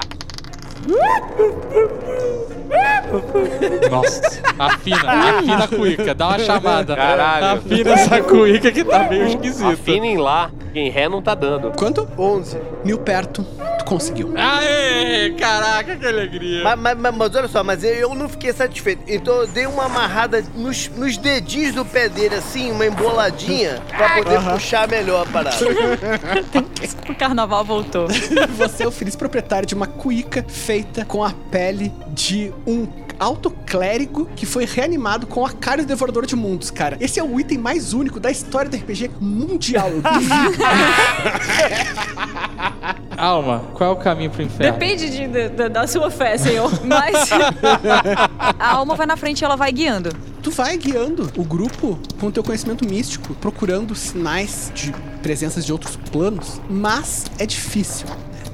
Nossa, 3.89 4.21
afina, 4.57 5.11
afina 5.39 5.63
a 5.63 5.67
cuica, 5.67 6.13
dá 6.13 6.27
uma 6.29 6.39
chamada. 6.45 6.95
Caralho. 6.95 7.45
Afina 7.59 7.91
essa 7.93 8.21
cuica 8.21 8.71
que 8.71 8.83
tá 8.83 9.03
meio 9.09 9.27
esquisita. 9.27 9.69
Afinem 9.69 10.17
lá. 10.17 10.51
Quem 10.71 10.89
ré 10.91 11.09
não 11.09 11.19
tá 11.19 11.33
dando. 11.33 11.71
Quanto? 11.71 12.07
11. 12.15 12.57
Mil 12.85 12.99
perto. 12.99 13.43
Tu 13.79 13.85
conseguiu. 13.85 14.31
Aê, 14.37 15.31
caraca, 15.31 15.95
que 15.95 16.05
alegria. 16.05 16.63
Mas, 16.63 16.79
mas- 16.79 16.97
mas- 16.99 17.15
mas 17.15 17.35
olha 17.35 17.47
só, 17.47 17.63
mas 17.63 17.83
eu- 17.83 17.95
eu 17.95 18.13
não 18.13 18.29
fiquei 18.29 18.53
satisfeito. 18.53 19.01
Então 19.07 19.33
eu 19.37 19.47
dei 19.47 19.65
uma 19.65 19.85
amarrada 19.85 20.43
nos, 20.55 20.87
nos 20.89 21.17
dedinhos 21.17 21.73
do 21.73 21.83
pé 21.83 22.07
dele, 22.07 22.35
assim, 22.35 22.71
uma 22.71 22.85
emboladinha, 22.85 23.81
pra 23.97 24.09
poder 24.21 24.39
puxar 24.41 24.87
melhor 24.87 25.25
a 25.27 25.31
parada. 25.31 25.57
O 27.09 27.15
carnaval 27.15 27.65
voltou. 27.65 28.07
Você 28.57 28.83
é 28.83 28.87
o 28.87 28.91
feliz 28.91 29.15
proprietário 29.15 29.65
de 29.67 29.73
uma 29.73 29.87
cuíca 29.87 30.45
feita 30.69 31.03
com 31.03 31.23
a 31.23 31.31
pele 31.49 31.91
de 32.09 32.53
um 32.67 32.87
alto 33.17 33.49
clérigo 33.49 34.29
que 34.35 34.45
foi 34.45 34.65
reanimado 34.65 35.25
com 35.25 35.43
a 35.43 35.49
cara 35.51 35.81
do 35.81 35.87
devorador 35.87 36.27
de 36.27 36.35
mundos, 36.35 36.69
cara. 36.69 36.95
Esse 37.01 37.19
é 37.19 37.23
o 37.23 37.39
item 37.39 37.57
mais 37.57 37.91
único 37.91 38.19
da 38.19 38.29
história 38.29 38.69
do 38.69 38.77
RPG 38.77 39.09
mundial. 39.19 39.89
Alma, 43.17 43.63
qual 43.73 43.89
é 43.89 43.93
o 43.93 43.95
caminho 43.95 44.29
pro 44.29 44.43
inferno? 44.43 44.73
Depende 44.73 45.09
de- 45.09 45.27
de- 45.27 45.49
de- 45.49 45.69
da 45.69 45.87
sua 45.87 46.11
fé, 46.11 46.37
senhor. 46.37 46.71
Mas 46.85 47.15
a 48.59 48.73
alma 48.75 48.93
vai 48.95 49.07
na 49.07 49.17
frente 49.17 49.41
e 49.41 49.45
ela 49.45 49.55
vai 49.55 49.71
guiando. 49.71 50.11
tu 50.43 50.51
vai 50.51 50.77
guiando 50.77 51.31
o 51.35 51.43
grupo 51.43 51.97
com 52.19 52.27
o 52.27 52.31
teu 52.31 52.43
conhecimento 52.43 52.87
místico, 52.87 53.33
procurando 53.33 53.95
sinais 53.95 54.71
de 54.75 54.93
presenças 55.23 55.65
de 55.65 55.71
outros 55.71 55.95
planos, 56.11 56.61
mas 56.69 57.25
é 57.39 57.45
difícil. 57.47 58.05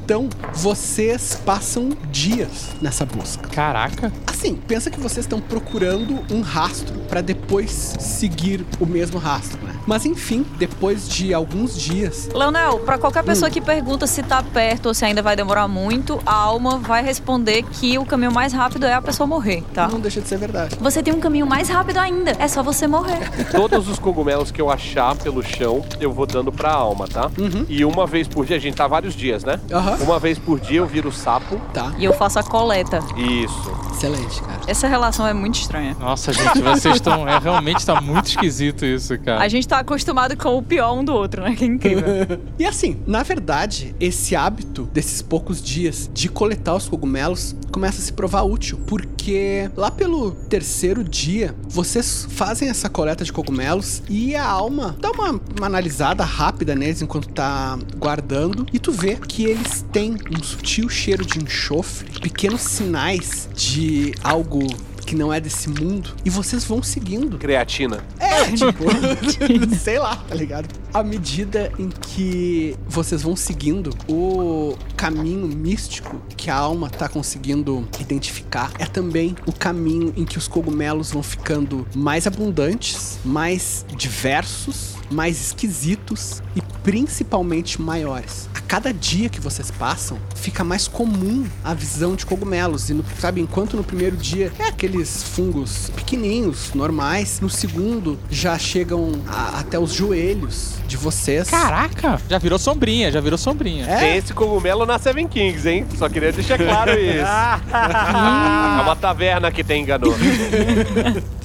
Então, 0.05 0.29
vocês 0.53 1.41
passam 1.43 1.89
dias 2.11 2.75
nessa 2.79 3.03
busca. 3.07 3.49
Caraca. 3.49 4.13
Assim, 4.27 4.53
pensa 4.55 4.91
que 4.91 4.99
vocês 4.99 5.25
estão 5.25 5.41
procurando 5.41 6.23
um 6.31 6.41
rastro 6.41 6.93
pra 7.09 7.21
depois 7.21 7.95
seguir 7.99 8.63
o 8.79 8.85
mesmo 8.85 9.17
rastro, 9.17 9.59
né? 9.63 9.73
Mas 9.87 10.05
enfim, 10.05 10.45
depois 10.59 11.09
de 11.09 11.33
alguns 11.33 11.75
dias, 11.75 12.29
Leonel, 12.31 12.81
pra 12.81 12.99
qualquer 12.99 13.23
pessoa 13.23 13.49
que 13.49 13.59
pergunta 13.59 14.05
se 14.05 14.21
tá 14.21 14.43
perto 14.43 14.87
ou 14.87 14.93
se 14.93 15.03
ainda 15.03 15.23
vai 15.23 15.35
demorar 15.35 15.67
muito, 15.67 16.21
a 16.23 16.33
alma 16.35 16.77
vai 16.77 17.03
responder 17.03 17.63
que 17.63 17.97
o 17.97 18.05
caminho 18.05 18.31
mais 18.31 18.53
rápido 18.53 18.85
é 18.85 18.93
a 18.93 19.01
pessoa 19.01 19.25
morrer, 19.25 19.63
tá? 19.73 19.87
não 19.87 19.99
deixa 19.99 20.21
de 20.21 20.27
ser 20.27 20.37
verdade. 20.37 20.77
Você 20.79 21.01
tem 21.01 21.15
um 21.15 21.19
caminho 21.19 21.47
mais 21.47 21.67
rápido 21.67 21.97
ainda. 21.97 22.31
É 22.37 22.47
só 22.47 22.61
você 22.61 22.85
morrer. 22.85 23.27
Todos 23.51 23.89
os 23.89 23.97
cogumelos 23.97 24.51
que 24.51 24.61
eu 24.61 24.69
achar 24.69 25.15
pelo 25.15 25.41
chão, 25.41 25.83
eu 25.99 26.11
vou 26.11 26.27
dando 26.27 26.51
pra 26.51 26.71
alma, 26.71 27.07
tá? 27.07 27.31
E 27.67 27.83
uma 27.83 28.05
vez 28.05 28.27
por 28.27 28.45
dia, 28.45 28.57
a 28.57 28.59
gente 28.59 28.75
tá 28.75 28.87
vários 28.87 29.15
dias, 29.15 29.43
né? 29.43 29.59
Aham. 29.71 29.94
Uma 30.01 30.19
vez 30.19 30.37
por 30.37 30.59
dia 30.59 30.79
eu 30.79 30.85
viro 30.85 31.11
sapo. 31.11 31.59
Tá. 31.73 31.93
E 31.97 32.03
eu 32.05 32.13
faço 32.13 32.39
a 32.39 32.43
coleta. 32.43 32.99
Isso. 33.15 33.84
Excelente, 34.05 34.41
cara. 34.41 34.61
Essa 34.67 34.87
relação 34.87 35.27
é 35.27 35.33
muito 35.33 35.55
estranha. 35.55 35.95
Nossa, 35.99 36.31
gente, 36.31 36.61
vocês 36.61 36.95
estão. 36.95 37.27
É, 37.27 37.39
realmente 37.39 37.83
tá 37.85 37.99
muito 37.99 38.27
esquisito 38.27 38.85
isso, 38.85 39.17
cara. 39.19 39.41
A 39.41 39.47
gente 39.47 39.67
tá 39.67 39.79
acostumado 39.79 40.37
com 40.37 40.55
o 40.57 40.61
pior 40.61 40.93
um 40.93 41.03
do 41.03 41.13
outro, 41.13 41.41
né? 41.41 41.55
Que 41.55 41.65
incrível. 41.65 42.05
E 42.57 42.65
assim, 42.65 42.97
na 43.05 43.21
verdade, 43.23 43.95
esse 43.99 44.35
hábito 44.35 44.83
desses 44.93 45.21
poucos 45.21 45.61
dias 45.61 46.09
de 46.13 46.29
coletar 46.29 46.75
os 46.75 46.87
cogumelos 46.87 47.55
começa 47.71 47.99
a 47.99 48.01
se 48.01 48.13
provar 48.13 48.43
útil, 48.43 48.79
porque 48.87 49.69
lá 49.75 49.91
pelo 49.91 50.31
terceiro 50.31 51.03
dia, 51.03 51.53
vocês 51.67 52.25
fazem 52.29 52.69
essa 52.69 52.89
coleta 52.89 53.23
de 53.23 53.33
cogumelos 53.33 54.01
e 54.09 54.35
a 54.35 54.45
alma 54.45 54.95
dá 54.99 55.11
uma, 55.11 55.31
uma 55.57 55.65
analisada 55.65 56.23
rápida 56.23 56.75
neles 56.75 57.01
enquanto 57.01 57.27
tá 57.29 57.77
guardando 57.97 58.65
e 58.71 58.79
tu 58.79 58.91
vê 58.91 59.15
que 59.15 59.45
eles 59.45 59.85
têm 59.91 60.15
um 60.31 60.41
sutil 60.41 60.87
cheiro 60.87 61.25
de 61.25 61.43
enxofre, 61.43 62.09
pequenos 62.21 62.61
sinais 62.61 63.49
de 63.53 63.94
algo 64.23 64.59
que 65.05 65.15
não 65.15 65.31
é 65.31 65.39
desse 65.39 65.69
mundo 65.69 66.15
e 66.25 66.29
vocês 66.29 66.65
vão 66.65 66.81
seguindo 66.81 67.37
Creatina. 67.37 68.03
é, 68.19 68.51
tipo, 68.51 68.85
sei 69.77 69.99
lá, 69.99 70.15
tá 70.15 70.33
ligado? 70.33 70.67
À 70.93 71.03
medida 71.03 71.71
em 71.77 71.89
que 71.89 72.75
vocês 72.87 73.21
vão 73.21 73.35
seguindo 73.35 73.91
o 74.09 74.75
caminho 74.97 75.47
místico 75.47 76.19
que 76.35 76.49
a 76.49 76.55
alma 76.55 76.89
tá 76.89 77.07
conseguindo 77.07 77.87
identificar, 77.99 78.71
é 78.79 78.85
também 78.85 79.35
o 79.45 79.51
caminho 79.51 80.11
em 80.17 80.25
que 80.25 80.37
os 80.37 80.47
cogumelos 80.47 81.11
vão 81.11 81.21
ficando 81.21 81.87
mais 81.95 82.25
abundantes, 82.25 83.19
mais 83.23 83.85
diversos, 83.95 84.94
mais 85.11 85.39
esquisitos 85.41 86.41
e 86.55 86.61
principalmente 86.83 87.81
maiores. 87.81 88.49
A 88.55 88.59
cada 88.61 88.93
dia 88.93 89.29
que 89.29 89.39
vocês 89.39 89.69
passam, 89.71 90.17
fica 90.35 90.63
mais 90.63 90.87
comum 90.87 91.45
a 91.63 91.73
visão 91.73 92.15
de 92.15 92.25
cogumelos. 92.25 92.89
E, 92.89 92.93
no, 92.93 93.03
sabe, 93.19 93.41
enquanto 93.41 93.75
no 93.77 93.83
primeiro 93.83 94.15
dia 94.17 94.51
é 94.59 94.65
aqueles 94.67 95.23
fungos 95.23 95.91
pequenininhos, 95.95 96.71
normais, 96.73 97.39
no 97.39 97.49
segundo 97.49 98.17
já 98.29 98.57
chegam 98.57 99.11
a- 99.27 99.59
até 99.59 99.77
os 99.79 99.91
joelhos 99.93 100.75
de 100.87 100.97
vocês. 100.97 101.49
Caraca! 101.49 102.19
Já 102.29 102.37
virou 102.37 102.57
sombrinha, 102.59 103.11
já 103.11 103.19
virou 103.21 103.37
sombrinha. 103.37 103.85
É? 103.85 103.97
Tem 103.99 104.17
esse 104.17 104.33
cogumelo 104.33 104.85
na 104.85 104.97
Seven 104.99 105.27
Kings, 105.27 105.67
hein? 105.67 105.85
Só 105.97 106.07
queria 106.09 106.31
deixar 106.31 106.57
claro 106.57 106.91
isso. 106.99 107.19
é 107.19 108.81
uma 108.81 108.95
taverna 108.95 109.51
que 109.51 109.63
tem 109.63 109.81
enganou. 109.83 110.13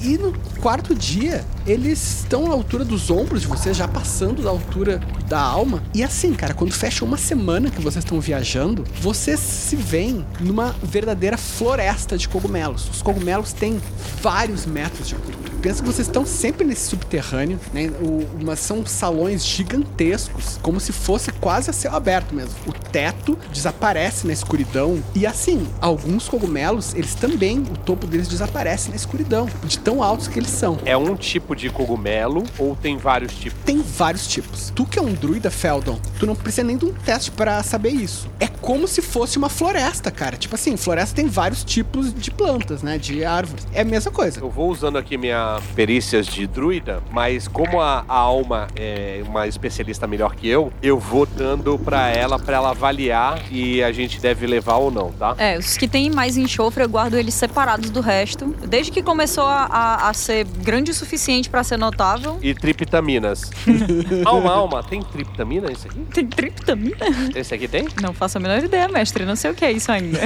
E 0.01 0.17
no 0.17 0.33
quarto 0.61 0.93
dia, 0.95 1.43
eles 1.65 2.21
estão 2.21 2.51
à 2.51 2.53
altura 2.53 2.83
dos 2.83 3.09
ombros 3.09 3.41
de 3.41 3.47
vocês, 3.47 3.77
já 3.77 3.87
passando 3.87 4.41
da 4.41 4.49
altura 4.49 4.99
da 5.27 5.39
alma. 5.39 5.83
E 5.93 6.03
assim, 6.03 6.33
cara, 6.33 6.53
quando 6.53 6.73
fecha 6.73 7.05
uma 7.05 7.17
semana 7.17 7.69
que 7.69 7.81
vocês 7.81 8.03
estão 8.03 8.19
viajando, 8.19 8.83
vocês 8.99 9.39
se 9.39 9.75
veem 9.75 10.25
numa 10.39 10.75
verdadeira 10.83 11.37
floresta 11.37 12.17
de 12.17 12.27
cogumelos. 12.27 12.89
Os 12.89 13.01
cogumelos 13.01 13.53
têm 13.53 13.81
vários 14.21 14.65
metros 14.65 15.07
de 15.07 15.15
altura. 15.15 15.50
Pensa 15.61 15.81
que 15.81 15.87
vocês 15.87 16.07
estão 16.07 16.25
sempre 16.25 16.65
nesse 16.65 16.89
subterrâneo, 16.89 17.59
né? 17.71 17.91
O, 18.01 18.27
mas 18.43 18.59
são 18.59 18.83
salões 18.83 19.45
gigantescos, 19.45 20.57
como 20.61 20.79
se 20.79 20.91
fosse 20.91 21.31
quase 21.33 21.69
a 21.69 21.73
céu 21.73 21.95
aberto 21.95 22.33
mesmo. 22.33 22.55
O 22.65 22.73
teto 22.73 23.37
desaparece 23.51 24.25
na 24.25 24.33
escuridão. 24.33 25.01
E 25.13 25.27
assim, 25.27 25.67
alguns 25.79 26.27
cogumelos, 26.27 26.95
eles 26.95 27.13
também, 27.13 27.59
o 27.59 27.77
topo 27.77 28.07
deles 28.07 28.27
desaparece 28.27 28.89
na 28.89 28.95
escuridão, 28.95 29.47
de 29.63 29.77
tão 29.77 30.01
altos 30.01 30.27
que 30.27 30.39
eles 30.39 30.49
são. 30.49 30.79
É 30.83 30.97
um 30.97 31.15
tipo 31.15 31.55
de 31.55 31.69
cogumelo 31.69 32.43
ou 32.57 32.75
tem 32.75 32.97
vários 32.97 33.35
tipos? 33.35 33.59
Tem 33.63 33.81
vários 33.81 34.27
tipos. 34.27 34.71
Tu 34.75 34.83
que 34.85 34.97
é 34.97 35.01
um 35.01 35.13
druida, 35.13 35.51
Feldon, 35.51 35.99
tu 36.19 36.25
não 36.25 36.35
precisa 36.35 36.63
nem 36.63 36.77
de 36.77 36.85
um 36.85 36.93
teste 36.93 37.29
pra 37.29 37.61
saber 37.61 37.91
isso. 37.91 38.27
É 38.39 38.47
como 38.47 38.87
se 38.87 39.01
fosse 39.01 39.37
uma 39.37 39.49
floresta, 39.49 40.09
cara. 40.09 40.37
Tipo 40.37 40.55
assim, 40.55 40.75
floresta 40.75 41.15
tem 41.15 41.27
vários 41.27 41.63
tipos 41.63 42.11
de 42.13 42.31
plantas, 42.31 42.81
né? 42.81 42.97
De 42.97 43.23
árvores. 43.23 43.67
É 43.71 43.81
a 43.81 43.85
mesma 43.85 44.11
coisa. 44.11 44.39
Eu 44.39 44.49
vou 44.49 44.71
usando 44.71 44.97
aqui 44.97 45.17
minha 45.17 45.50
perícias 45.75 46.25
de 46.27 46.45
druida, 46.47 47.01
mas 47.11 47.47
como 47.47 47.81
a, 47.81 48.03
a 48.07 48.15
alma 48.15 48.67
é 48.75 49.21
uma 49.27 49.47
especialista 49.47 50.05
melhor 50.07 50.35
que 50.35 50.47
eu, 50.47 50.71
eu 50.81 50.99
vou 50.99 51.25
dando 51.25 51.77
pra 51.79 52.09
ela, 52.09 52.37
pra 52.39 52.57
ela 52.57 52.69
avaliar 52.71 53.41
e 53.51 53.83
a 53.83 53.91
gente 53.91 54.19
deve 54.19 54.45
levar 54.45 54.75
ou 54.75 54.91
não, 54.91 55.11
tá? 55.11 55.35
É, 55.37 55.57
os 55.57 55.77
que 55.77 55.87
tem 55.87 56.09
mais 56.09 56.37
enxofre 56.37 56.83
eu 56.83 56.89
guardo 56.89 57.15
eles 57.15 57.33
separados 57.33 57.89
do 57.89 58.01
resto. 58.01 58.55
Desde 58.67 58.91
que 58.91 59.01
começou 59.01 59.45
a, 59.45 59.65
a- 59.65 60.09
a 60.09 60.13
ser 60.13 60.45
grande 60.45 60.91
o 60.91 60.93
suficiente 60.93 61.49
pra 61.49 61.63
ser 61.63 61.77
notável. 61.77 62.37
E 62.41 62.53
triptaminas. 62.53 63.49
alma, 64.25 64.51
alma, 64.53 64.83
tem 64.83 65.01
triptamina 65.01 65.71
esse 65.71 65.87
aqui? 65.87 65.99
Tem 66.13 66.25
triptamina? 66.27 66.97
Esse 67.35 67.53
aqui 67.53 67.67
tem? 67.67 67.87
Não 68.01 68.13
faço 68.13 68.37
a 68.37 68.41
menor 68.41 68.63
ideia, 68.63 68.87
mestre. 68.87 69.25
Não 69.25 69.35
sei 69.35 69.51
o 69.51 69.55
que 69.55 69.65
é 69.65 69.71
isso 69.71 69.91
ainda. 69.91 70.19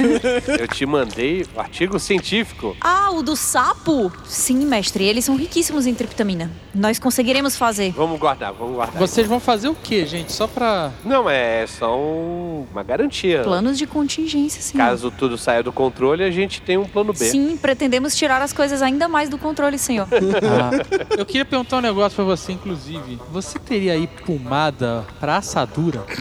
Eu 0.58 0.68
te 0.68 0.84
mandei 0.86 1.46
o 1.54 1.60
artigo 1.60 1.98
científico. 1.98 2.76
Ah, 2.80 3.10
o 3.12 3.22
do 3.22 3.36
sapo? 3.36 4.12
Sim, 4.24 4.64
mestre, 4.66 5.04
eles 5.16 5.24
são 5.24 5.34
riquíssimos 5.34 5.86
em 5.86 5.94
triptamina. 5.94 6.50
Nós 6.74 6.98
conseguiremos 6.98 7.56
fazer. 7.56 7.90
Vamos 7.92 8.20
guardar, 8.20 8.52
vamos 8.52 8.74
guardar. 8.74 8.98
Vocês 9.00 9.26
vão 9.26 9.40
fazer 9.40 9.68
o 9.68 9.74
quê, 9.74 10.04
gente? 10.04 10.30
Só 10.30 10.46
pra. 10.46 10.92
Não, 11.02 11.28
é 11.28 11.66
só 11.66 11.96
um- 11.98 12.66
uma 12.70 12.82
garantia. 12.82 13.42
Planos 13.42 13.78
de 13.78 13.86
contingência, 13.86 14.60
sim. 14.60 14.76
Caso 14.76 15.10
tudo 15.10 15.38
saia 15.38 15.62
do 15.62 15.72
controle, 15.72 16.22
a 16.22 16.30
gente 16.30 16.60
tem 16.60 16.76
um 16.76 16.84
plano 16.84 17.14
B. 17.14 17.24
Sim, 17.24 17.56
pretendemos 17.56 18.14
tirar 18.14 18.42
as 18.42 18.52
coisas 18.52 18.82
ainda 18.82 19.08
mais 19.08 19.28
do 19.30 19.38
controle, 19.38 19.78
senhor. 19.78 20.06
Ah, 20.46 20.70
eu 21.16 21.24
queria 21.24 21.44
perguntar 21.44 21.78
um 21.78 21.80
negócio 21.80 22.16
pra 22.16 22.24
você, 22.24 22.52
inclusive. 22.52 23.18
Você 23.32 23.58
teria 23.58 23.94
aí 23.94 24.06
pomada 24.06 25.04
pra 25.18 25.38
assadura? 25.38 26.04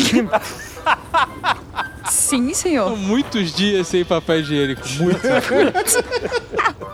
Sim, 2.10 2.54
senhor. 2.54 2.96
Muitos 2.96 3.54
dias 3.54 3.88
sem 3.88 4.04
papel 4.06 4.40
higiênico. 4.40 4.82
Muitos. 5.00 5.24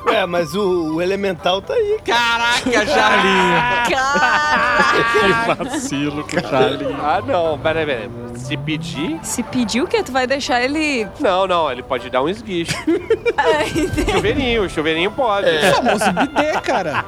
Ué, 0.07 0.25
mas 0.27 0.53
o, 0.55 0.95
o 0.95 1.01
elemental 1.01 1.61
tá 1.61 1.73
aí. 1.73 1.99
Caraca, 2.05 2.85
Charlinho! 2.85 3.95
Caraca! 3.95 5.03
Que 5.11 5.63
vacilo, 5.63 6.25
Charlinho. 6.49 6.97
Ah, 7.01 7.21
não. 7.25 7.59
Peraí, 7.59 7.85
peraí. 7.85 8.09
Se 8.35 8.57
pedir... 8.57 9.19
Se 9.23 9.43
pedir 9.43 9.81
o 9.81 9.87
quê? 9.87 10.01
Tu 10.03 10.11
vai 10.11 10.25
deixar 10.25 10.61
ele. 10.61 11.07
Não, 11.19 11.47
não. 11.47 11.71
Ele 11.71 11.83
pode 11.83 12.09
dar 12.09 12.21
um 12.21 12.29
esguicho. 12.29 12.75
É, 13.41 14.11
chuveirinho. 14.11 14.69
Chuveirinho 14.69 15.09
pode. 15.11 15.47
O 15.49 15.73
famoso 15.75 16.05
bidê, 16.13 16.51
cara. 16.61 17.03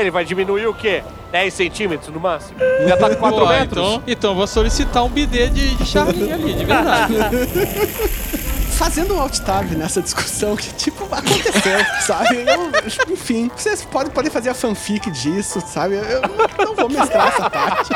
Ele 0.00 0.10
vai 0.10 0.24
diminuir 0.24 0.66
o 0.66 0.74
quê? 0.74 1.02
10 1.32 1.52
centímetros 1.54 2.12
no 2.12 2.20
máximo? 2.20 2.58
Já 2.86 2.96
tá 2.96 3.10
com 3.10 3.16
4 3.16 3.38
Pô, 3.38 3.46
metros? 3.48 3.86
então, 3.86 4.02
então 4.06 4.34
vou 4.34 4.46
solicitar 4.46 5.04
um 5.04 5.08
bidê 5.08 5.48
de, 5.48 5.74
de 5.74 5.98
ali, 5.98 6.54
de 6.54 6.64
verdade. 6.64 7.14
Fazendo 8.76 9.14
um 9.14 9.20
alt 9.20 9.38
tab 9.38 9.70
nessa 9.72 10.02
discussão 10.02 10.54
que, 10.54 10.72
tipo, 10.74 11.04
aconteceu, 11.04 11.78
sabe? 12.00 12.44
Eu, 12.46 12.70
enfim, 13.10 13.50
vocês 13.56 13.82
podem, 13.82 14.12
podem 14.12 14.30
fazer 14.30 14.50
a 14.50 14.54
fanfic 14.54 15.10
disso, 15.10 15.62
sabe? 15.66 15.94
Eu 15.96 16.20
não 16.66 16.74
vou 16.74 16.88
mestrar 16.88 17.28
essa 17.28 17.48
parte. 17.48 17.90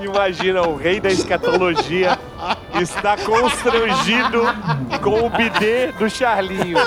Imagina, 0.00 0.62
o 0.62 0.76
rei 0.76 1.00
da 1.00 1.10
escatologia 1.10 2.18
está 2.80 3.16
constrangido 3.16 4.42
com 5.02 5.26
o 5.26 5.30
bidê 5.30 5.92
do 5.92 6.08
Charlinho. 6.10 6.78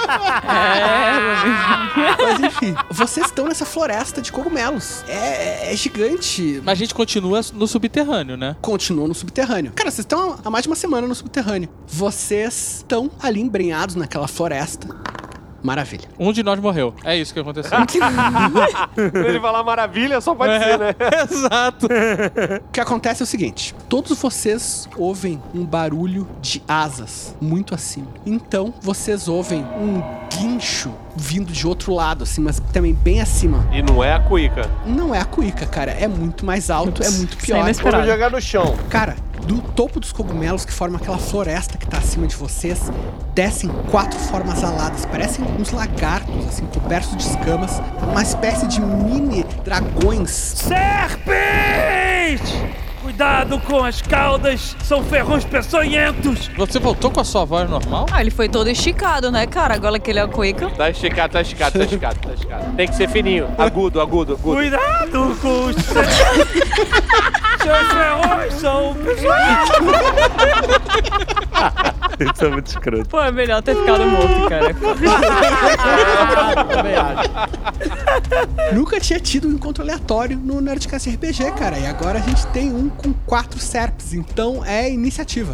Mas 2.17 2.39
enfim, 2.39 2.75
vocês 2.89 3.27
estão 3.27 3.45
nessa 3.45 3.65
floresta 3.65 4.21
de 4.21 4.31
cogumelos. 4.31 5.03
É, 5.07 5.73
é 5.73 5.75
gigante. 5.75 6.61
Mas 6.63 6.73
a 6.73 6.75
gente 6.75 6.93
continua 6.93 7.41
no 7.53 7.67
subterrâneo, 7.67 8.37
né? 8.37 8.55
Continua 8.61 9.07
no 9.07 9.15
subterrâneo. 9.15 9.71
Cara, 9.73 9.89
vocês 9.89 10.05
estão 10.05 10.37
há 10.43 10.49
mais 10.49 10.63
de 10.63 10.69
uma 10.69 10.75
semana 10.75 11.07
no 11.07 11.15
subterrâneo. 11.15 11.69
Vocês 11.87 12.77
estão 12.77 13.09
ali 13.21 13.41
embrenhados 13.41 13.95
naquela 13.95 14.27
floresta. 14.27 14.87
Maravilha. 15.61 16.07
Um 16.19 16.31
de 16.31 16.43
nós 16.43 16.59
morreu. 16.59 16.93
É 17.03 17.15
isso 17.17 17.33
que 17.33 17.39
aconteceu. 17.39 17.77
Ele 19.27 19.39
falar 19.39 19.63
maravilha, 19.63 20.21
só 20.21 20.33
pode 20.35 20.63
ser, 20.63 20.77
né? 20.77 20.95
Exato. 21.29 21.87
O 21.87 22.71
que 22.71 22.79
acontece 22.79 23.21
é 23.21 23.25
o 23.25 23.27
seguinte: 23.27 23.75
todos 23.89 24.17
vocês 24.19 24.87
ouvem 24.97 25.41
um 25.53 25.65
barulho 25.65 26.27
de 26.41 26.61
asas 26.67 27.35
muito 27.41 27.73
acima. 27.73 28.07
Então 28.25 28.73
vocês 28.81 29.27
ouvem 29.27 29.63
um 29.63 30.01
guincho 30.37 30.93
vindo 31.15 31.51
de 31.51 31.65
outro 31.67 31.93
lado, 31.93 32.23
assim, 32.23 32.41
mas 32.41 32.59
também 32.71 32.93
bem 32.93 33.21
acima. 33.21 33.67
E 33.73 33.81
não 33.81 34.03
é 34.03 34.13
a 34.13 34.19
cuica. 34.19 34.69
Não 34.85 35.13
é 35.13 35.19
a 35.19 35.25
cuíca, 35.25 35.65
cara. 35.65 35.91
É 35.91 36.07
muito 36.07 36.45
mais 36.45 36.69
alto, 36.69 37.03
é 37.03 37.09
muito 37.09 37.37
Isso 37.37 37.43
é 37.43 37.45
pior. 37.45 37.63
inesperado. 37.63 37.97
Vamos 38.03 38.11
jogar 38.11 38.29
no 38.31 38.41
chão. 38.41 38.75
Cara, 38.89 39.15
do 39.45 39.61
topo 39.61 39.99
dos 39.99 40.11
cogumelos 40.11 40.65
que 40.65 40.71
formam 40.71 40.99
aquela 40.99 41.17
floresta 41.17 41.77
que 41.77 41.87
tá 41.87 41.97
acima 41.97 42.27
de 42.27 42.35
vocês, 42.35 42.79
descem 43.33 43.69
quatro 43.91 44.19
formas 44.19 44.63
aladas. 44.63 45.05
Parecem 45.05 45.45
uns 45.59 45.71
lagartos, 45.71 46.47
assim, 46.47 46.65
cobertos 46.67 47.15
de 47.15 47.23
escamas. 47.23 47.81
Uma 48.01 48.21
espécie 48.21 48.67
de 48.67 48.81
mini 48.81 49.43
dragões. 49.63 50.31
Serpente! 50.31 51.17
Cuidado 53.17 53.59
com 53.61 53.83
as 53.83 53.99
caudas, 53.99 54.77
são 54.83 55.03
ferrões 55.03 55.43
peçonhentos! 55.43 56.51
Você 56.55 56.77
voltou 56.77 57.09
com 57.09 57.19
a 57.19 57.23
sua 57.23 57.45
voz 57.45 57.67
normal? 57.67 58.05
Ah, 58.11 58.21
ele 58.21 58.29
foi 58.29 58.47
todo 58.47 58.69
esticado, 58.69 59.31
né, 59.31 59.47
cara? 59.47 59.73
Agora 59.73 59.97
que 59.97 60.11
ele 60.11 60.19
é 60.19 60.21
a 60.21 60.27
cuica. 60.27 60.69
Tá 60.69 60.91
esticado, 60.91 61.33
tá 61.33 61.41
esticado, 61.41 61.79
tá 61.79 61.83
esticado, 61.83 62.19
tá 62.19 62.33
esticado. 62.35 62.75
Tem 62.75 62.87
que 62.87 62.93
ser 62.93 63.09
fininho. 63.09 63.49
Agudo, 63.57 63.99
agudo, 63.99 64.33
agudo. 64.33 64.57
Cuidado 64.57 65.35
com 65.41 65.65
os... 65.65 65.75
Seus 67.57 67.87
ferrões 67.91 68.53
são 68.53 68.93
peçonhentos! 68.93 69.77
Isso 72.19 72.45
é 72.45 72.49
muito 72.49 72.67
escroto. 72.67 73.09
Pô, 73.09 73.21
é 73.21 73.31
melhor 73.31 73.61
ter 73.61 73.75
ficado 73.75 74.05
morto, 74.05 74.49
cara. 74.49 74.75
Nunca 78.73 78.99
tinha 78.99 79.19
tido 79.19 79.47
um 79.47 79.51
encontro 79.51 79.83
aleatório 79.83 80.37
no 80.37 80.59
Nerdcast 80.59 81.09
RPG, 81.09 81.51
cara. 81.51 81.77
E 81.77 81.85
agora 81.85 82.17
a 82.17 82.21
gente 82.21 82.45
tem 82.47 82.73
um 82.73 82.89
com 82.89 83.06
quatro 83.13 83.59
serpes. 83.59 84.13
Então 84.13 84.63
é 84.63 84.89
iniciativa. 84.91 85.53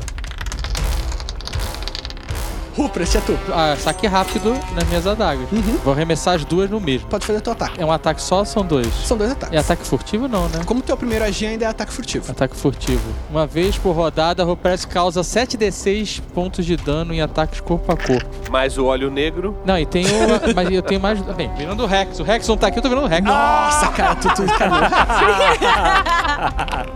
Rupert, 2.75 3.07
é 3.15 3.21
tu. 3.21 3.37
Ah, 3.53 3.75
saque 3.77 4.07
rápido 4.07 4.57
nas 4.73 4.83
minhas 4.85 5.05
adagas. 5.05 5.47
Vou 5.83 5.93
arremessar 5.93 6.35
as 6.35 6.43
duas 6.43 6.69
no 6.69 6.79
mesmo. 6.79 7.07
Pode 7.07 7.25
fazer 7.25 7.39
teu 7.41 7.53
ataque. 7.53 7.79
É 7.79 7.85
um 7.85 7.91
ataque 7.91 8.21
só 8.21 8.39
ou 8.39 8.45
são 8.45 8.65
dois? 8.65 8.87
São 9.05 9.15
dois 9.15 9.31
ataques. 9.31 9.55
É 9.55 9.59
ataque 9.59 9.85
furtivo 9.85 10.27
não, 10.27 10.47
né? 10.49 10.61
Como 10.65 10.81
teu 10.81 10.97
primeiro 10.97 11.23
agir 11.23 11.45
ainda 11.47 11.65
é 11.65 11.67
ataque 11.67 11.93
furtivo. 11.93 12.31
Ataque 12.31 12.55
furtivo. 12.55 13.03
Uma 13.29 13.45
vez 13.45 13.77
por 13.77 13.91
rodada, 13.91 14.43
Rupress 14.43 14.85
causa 14.85 15.21
7d6 15.21 16.21
pontos 16.33 16.65
de 16.65 16.75
dano 16.75 17.13
em 17.13 17.21
ataques 17.21 17.61
corpo 17.61 17.91
a 17.91 17.97
corpo. 17.97 18.25
Mais 18.49 18.77
o 18.77 18.85
óleo 18.85 19.11
negro. 19.11 19.55
Não, 19.65 19.77
e 19.77 19.85
tem 19.85 20.05
o... 20.05 20.55
mas 20.55 20.69
eu 20.71 20.81
tenho 20.81 20.99
mais... 20.99 21.21
Bem, 21.21 21.53
virando 21.55 21.83
o 21.83 21.85
Rex. 21.85 22.19
O 22.19 22.23
Rex 22.23 22.47
não 22.47 22.57
tá 22.57 22.67
aqui, 22.67 22.79
eu 22.79 22.83
tô 22.83 22.89
virando 22.89 23.05
o 23.05 23.09
Rex. 23.09 23.25
Nossa, 23.25 23.87
cara, 23.89 24.15
tu, 24.15 24.33
tu 24.33 24.43
encanou. 24.43 24.79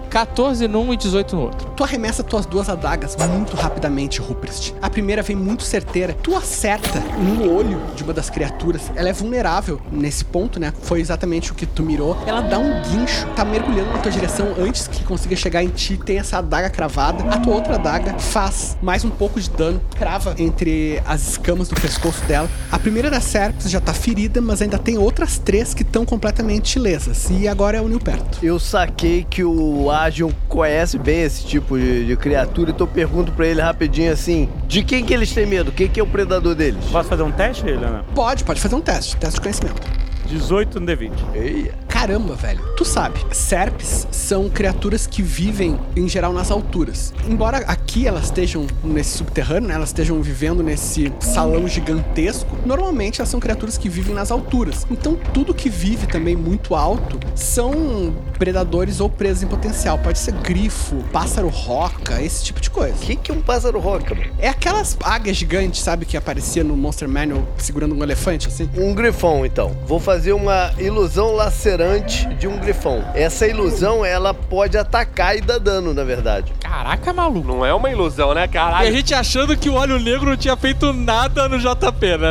14 0.10 0.68
num 0.68 0.92
e 0.92 0.98
18 0.98 1.36
no 1.36 1.42
outro. 1.44 1.70
Tu 1.76 1.84
arremessa 1.84 2.24
tuas 2.24 2.46
duas 2.46 2.68
adagas 2.68 3.16
muito 3.28 3.56
rapidamente, 3.56 4.20
Rupert. 4.20 4.74
A 4.82 4.90
primeira 4.90 5.22
vem 5.22 5.36
muito 5.36 5.64
certeira. 5.68 6.14
Tu 6.14 6.36
acerta 6.36 7.00
no 7.20 7.54
olho 7.54 7.80
de 7.96 8.04
uma 8.04 8.14
das 8.14 8.30
criaturas. 8.30 8.92
Ela 8.96 9.10
é 9.10 9.14
vulnerável 9.14 9.80
nesse 9.92 10.26
ponto, 10.26 10.60
né? 10.60 10.74
Foi 10.82 11.00
exatamente 11.00 11.52
o 11.52 11.56
que 11.56 11.66
tu 11.66 11.84
mirou. 11.84 12.18
Ela 12.26 12.42
dá 12.42 12.58
um 12.58 12.82
guincho, 12.84 13.28
tá 13.36 13.44
mergulhando 13.46 13.92
na 13.92 14.00
tua 14.00 14.12
direção 14.12 14.56
antes 14.58 14.88
que 14.88 15.04
consiga 15.04 15.36
chegar 15.36 15.64
em 15.64 15.70
ti. 15.70 15.98
Tem 15.98 16.18
essa 16.18 16.38
adaga 16.38 16.70
cravada. 16.70 17.24
A 17.30 17.40
tua 17.40 17.56
outra 17.56 17.76
adaga 17.76 18.18
faz 18.18 18.78
mais 18.82 19.04
um 19.04 19.10
pouco 19.10 19.40
de 19.40 19.50
dano. 19.50 19.82
Crava 19.98 20.36
entre 20.38 21.02
as 21.06 21.30
escamas 21.30 21.68
do 21.68 21.80
pescoço 21.80 22.24
dela. 22.26 22.50
A 22.72 22.80
primeira 22.80 23.10
das 23.10 23.24
serpes 23.24 23.70
já 23.70 23.80
tá 23.80 23.94
ferida, 23.94 24.42
mas 24.42 24.62
ainda 24.62 24.78
tem 24.78 24.98
outras 24.98 25.38
três 25.38 25.74
que 25.74 25.84
estão 25.84 26.06
completamente 26.06 26.80
lesas. 26.80 27.30
E 27.30 27.48
agora 27.48 27.78
é 27.78 27.82
o 27.82 27.88
Nil 27.88 28.00
perto. 28.00 28.40
Eu 28.44 28.60
saquei 28.60 29.26
que 29.30 29.44
o 29.44 29.92
Agion 29.92 30.32
conhece 30.48 30.98
bem 30.98 31.22
esse 31.22 31.46
tipo 31.46 31.78
de, 31.78 32.06
de 32.06 32.16
criatura, 32.16 32.72
então 32.72 32.88
pergunto 32.88 33.32
pra 33.32 33.46
ele 33.48 33.62
rapidinho 33.62 34.12
assim: 34.12 34.50
de 34.68 34.84
quem 34.84 35.04
que 35.04 35.14
eles 35.14 35.32
têm 35.32 35.46
medo? 35.46 35.57
Quem 35.66 35.88
que 35.88 36.00
é 36.00 36.04
o 36.04 36.08
predador 36.08 36.56
deles? 36.56 36.86
Posso 36.92 37.10
fazer 37.10 37.24
um 37.24 37.32
teste, 37.32 37.68
Helena? 37.68 38.04
Pode, 38.14 38.44
pode 38.44 38.60
fazer 38.62 38.76
um 38.76 38.82
teste. 38.82 39.18
Teste 39.18 39.36
de 39.36 39.42
conhecimento. 39.42 39.82
18 40.28 40.80
no 40.80 40.86
D20. 40.86 41.12
Eia. 41.34 41.87
Caramba, 42.08 42.36
velho. 42.36 42.64
Tu 42.78 42.86
sabe, 42.86 43.20
serpes 43.34 44.08
são 44.12 44.50
criaturas 44.50 45.06
que 45.06 45.22
vivem, 45.22 45.78
em 45.94 46.08
geral, 46.08 46.32
nas 46.32 46.50
alturas. 46.50 47.14
Embora 47.28 47.58
aqui 47.58 48.08
elas 48.08 48.26
estejam 48.26 48.66
nesse 48.82 49.18
subterrâneo, 49.18 49.68
né, 49.68 49.76
elas 49.76 49.90
estejam 49.90 50.22
vivendo 50.22 50.64
nesse 50.64 51.12
salão 51.20 51.68
gigantesco, 51.68 52.58
normalmente 52.66 53.20
elas 53.20 53.28
são 53.28 53.42
criaturas 53.42 53.78
que 53.78 53.90
vivem 53.90 54.16
nas 54.16 54.32
alturas. 54.32 54.88
Então, 54.90 55.20
tudo 55.34 55.54
que 55.54 55.70
vive 55.70 56.08
também 56.08 56.34
muito 56.34 56.76
alto 56.76 57.20
são 57.36 58.16
predadores 58.40 59.02
ou 59.02 59.10
presas 59.10 59.44
em 59.44 59.48
potencial. 59.48 60.00
Pode 60.00 60.18
ser 60.18 60.32
grifo, 60.32 61.04
pássaro 61.12 61.50
roca, 61.50 62.22
esse 62.22 62.42
tipo 62.42 62.62
de 62.62 62.70
coisa. 62.70 62.96
O 62.96 63.00
que, 63.00 63.18
que 63.18 63.32
é 63.32 63.34
um 63.34 63.42
pássaro 63.42 63.82
roca, 63.82 64.16
mano? 64.16 64.32
É 64.40 64.48
aquelas 64.48 64.98
águias 65.04 65.36
gigantes, 65.36 65.82
sabe, 65.82 66.06
que 66.06 66.16
aparecia 66.16 66.64
no 66.64 66.78
Monster 66.78 67.10
Manual 67.10 67.46
segurando 67.58 67.94
um 67.94 68.02
elefante, 68.02 68.48
assim? 68.48 68.70
Um 68.78 68.96
grifão, 68.96 69.46
então. 69.46 69.76
Vou 69.86 70.00
fazer 70.00 70.32
uma 70.32 70.72
ilusão 70.80 71.34
lacerante 71.34 71.97
de 72.00 72.48
um 72.48 72.58
grifão. 72.58 73.04
Essa 73.14 73.48
ilusão, 73.48 74.06
ela 74.06 74.34
pode 74.34 74.78
atacar 74.78 75.36
e 75.38 75.42
dar 75.42 75.60
dano, 75.60 75.94
na 75.94 76.04
verdade. 76.04 76.54
Caraca, 76.68 77.14
maluco. 77.14 77.48
Não 77.48 77.66
é 77.66 77.74
uma 77.74 77.90
ilusão, 77.90 78.34
né, 78.34 78.42
E 78.42 78.44
a 78.44 78.48
caralho? 78.48 78.92
gente 78.92 79.14
achando 79.14 79.56
que 79.56 79.70
o 79.70 79.76
óleo 79.76 79.98
negro 80.00 80.30
não 80.32 80.36
tinha 80.38 80.56
feito 80.58 80.92
nada 80.92 81.48
no 81.48 81.58
JP, 81.58 82.18
né? 82.18 82.28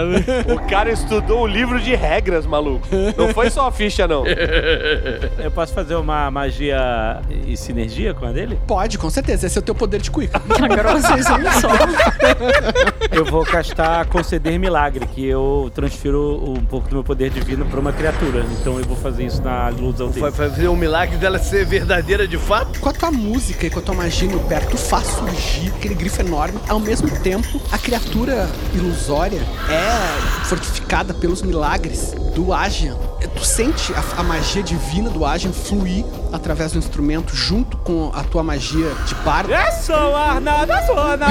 O 0.54 0.58
cara 0.68 0.90
estudou 0.90 1.42
o 1.42 1.46
livro 1.46 1.80
de 1.80 1.94
regras, 1.94 2.44
maluco. 2.44 2.86
Não 3.16 3.32
foi 3.32 3.48
só 3.48 3.66
a 3.66 3.72
ficha, 3.72 4.06
não. 4.06 4.24
Eu 5.42 5.50
posso 5.50 5.72
fazer 5.72 5.94
uma 5.94 6.30
magia 6.30 7.20
e 7.46 7.56
sinergia 7.56 8.12
com 8.12 8.26
a 8.26 8.32
dele? 8.32 8.58
Pode, 8.66 8.98
com 8.98 9.08
certeza. 9.08 9.46
Esse 9.46 9.58
é 9.58 9.60
o 9.60 9.64
teu 9.64 9.74
poder 9.74 10.02
de 10.02 10.10
cuica. 10.10 10.40
Agora 10.62 11.00
vocês 11.00 11.26
um 11.26 11.60
só. 11.60 11.70
Eu 13.10 13.24
vou 13.24 13.44
castar 13.44 14.04
conceder 14.06 14.58
milagre, 14.58 15.06
que 15.06 15.24
eu 15.26 15.70
transfiro 15.74 16.42
um 16.46 16.64
pouco 16.64 16.88
do 16.88 16.96
meu 16.96 17.04
poder 17.04 17.30
divino 17.30 17.64
pra 17.64 17.80
uma 17.80 17.92
criatura. 17.92 18.44
Então 18.60 18.78
eu 18.78 18.84
vou 18.84 18.96
fazer 18.96 19.24
isso 19.24 19.42
na 19.42 19.70
ilusão 19.70 20.08
dele. 20.08 20.20
Vai 20.20 20.32
fazer 20.32 20.68
um 20.68 20.76
milagre 20.76 21.16
dela 21.16 21.38
ser 21.38 21.64
verdadeira 21.64 22.28
de 22.28 22.36
fato? 22.36 22.78
Com 22.80 22.88
a 22.90 22.92
tua 22.92 23.10
música 23.10 23.66
e 23.66 23.70
com 23.70 23.78
a 23.78 23.82
tua 23.82 23.94
magia 23.94 24.25
no 24.28 24.40
perto, 24.40 24.76
faz 24.76 25.06
surgir 25.06 25.72
aquele 25.76 25.94
grifo 25.94 26.20
enorme. 26.20 26.58
Ao 26.68 26.78
mesmo 26.78 27.10
tempo, 27.20 27.60
a 27.70 27.78
criatura 27.78 28.48
ilusória 28.74 29.40
é 29.68 30.44
fortificada 30.44 31.14
pelos 31.14 31.42
milagres 31.42 32.12
do 32.34 32.52
Agian. 32.52 32.96
Tu 33.36 33.44
sente 33.44 33.92
a, 33.92 34.20
a 34.20 34.22
magia 34.22 34.62
divina 34.62 35.10
do 35.10 35.24
Agian 35.24 35.52
fluir 35.52 36.04
através 36.36 36.72
do 36.72 36.78
instrumento 36.78 37.34
junto 37.34 37.76
com 37.78 38.10
a 38.14 38.22
tua 38.22 38.42
magia 38.42 38.90
de 39.06 39.14
bardo. 39.16 39.52
É 39.52 39.70
só 39.72 40.14
Arnada 40.14 40.86
Zona! 40.86 41.26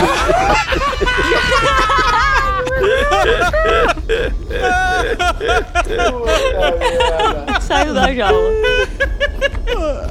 Saiu 7.62 7.94
da 7.94 8.14
jaula. 8.14 8.52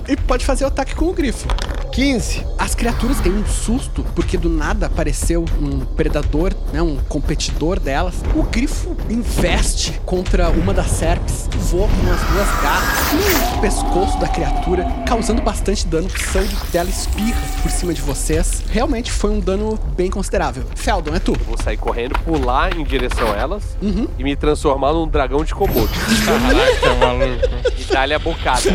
E 0.09 0.17
pode 0.17 0.45
fazer 0.45 0.65
o 0.65 0.69
ataque 0.69 0.95
com 0.95 1.07
o 1.07 1.13
grifo. 1.13 1.47
15. 1.93 2.45
As 2.59 2.75
As 2.75 2.77
criaturas 2.77 3.21
têm 3.21 3.33
um 3.33 3.47
susto, 3.47 4.05
porque 4.17 4.37
do 4.37 4.49
nada 4.49 4.87
apareceu 4.87 5.45
um 5.63 5.87
predador, 5.95 6.53
né, 6.73 6.83
um 6.83 6.97
competidor 7.09 7.79
delas. 7.79 8.17
O 8.35 8.43
grifo 8.43 8.97
investe 9.09 9.93
contra 10.05 10.51
uma 10.51 10.75
das 10.75 10.89
serpes, 10.89 11.49
voa 11.53 11.87
com 11.87 12.13
as 12.13 12.21
duas 12.33 12.63
garras 12.63 13.53
no 13.53 13.61
pescoço 13.61 14.19
da 14.19 14.27
criatura, 14.27 14.84
causando 15.07 15.43
bastante 15.43 15.87
dano. 15.87 16.07
O 16.09 16.19
sangue 16.33 16.55
dela 16.73 16.89
espirra 16.89 17.41
por 17.63 17.71
cima 17.71 17.93
de 17.95 18.01
vocês. 18.01 18.63
Realmente 18.71 19.11
foi 19.13 19.31
um 19.31 19.41
dano 19.41 19.79
bem 19.97 20.11
considerável. 20.11 20.65
Feldon, 20.75 21.15
é 21.15 21.19
tu. 21.19 21.33
Vou 21.47 21.57
sair 21.63 21.77
correndo, 21.77 22.19
pular 22.21 22.77
em 22.77 22.85
direção 22.85 23.33
a 23.33 23.37
elas 23.37 23.77
Uhum. 23.83 24.09
e 24.19 24.25
me 24.25 24.35
transformar 24.37 24.93
num 24.93 25.07
dragão 25.07 25.45
de 25.45 25.55
Komodo. 25.55 25.91
Caraca, 26.25 26.95
maluco. 27.01 27.75
e 27.79 27.85
dar-lhe 27.85 28.15
a 28.15 28.19
bocada. 28.19 28.71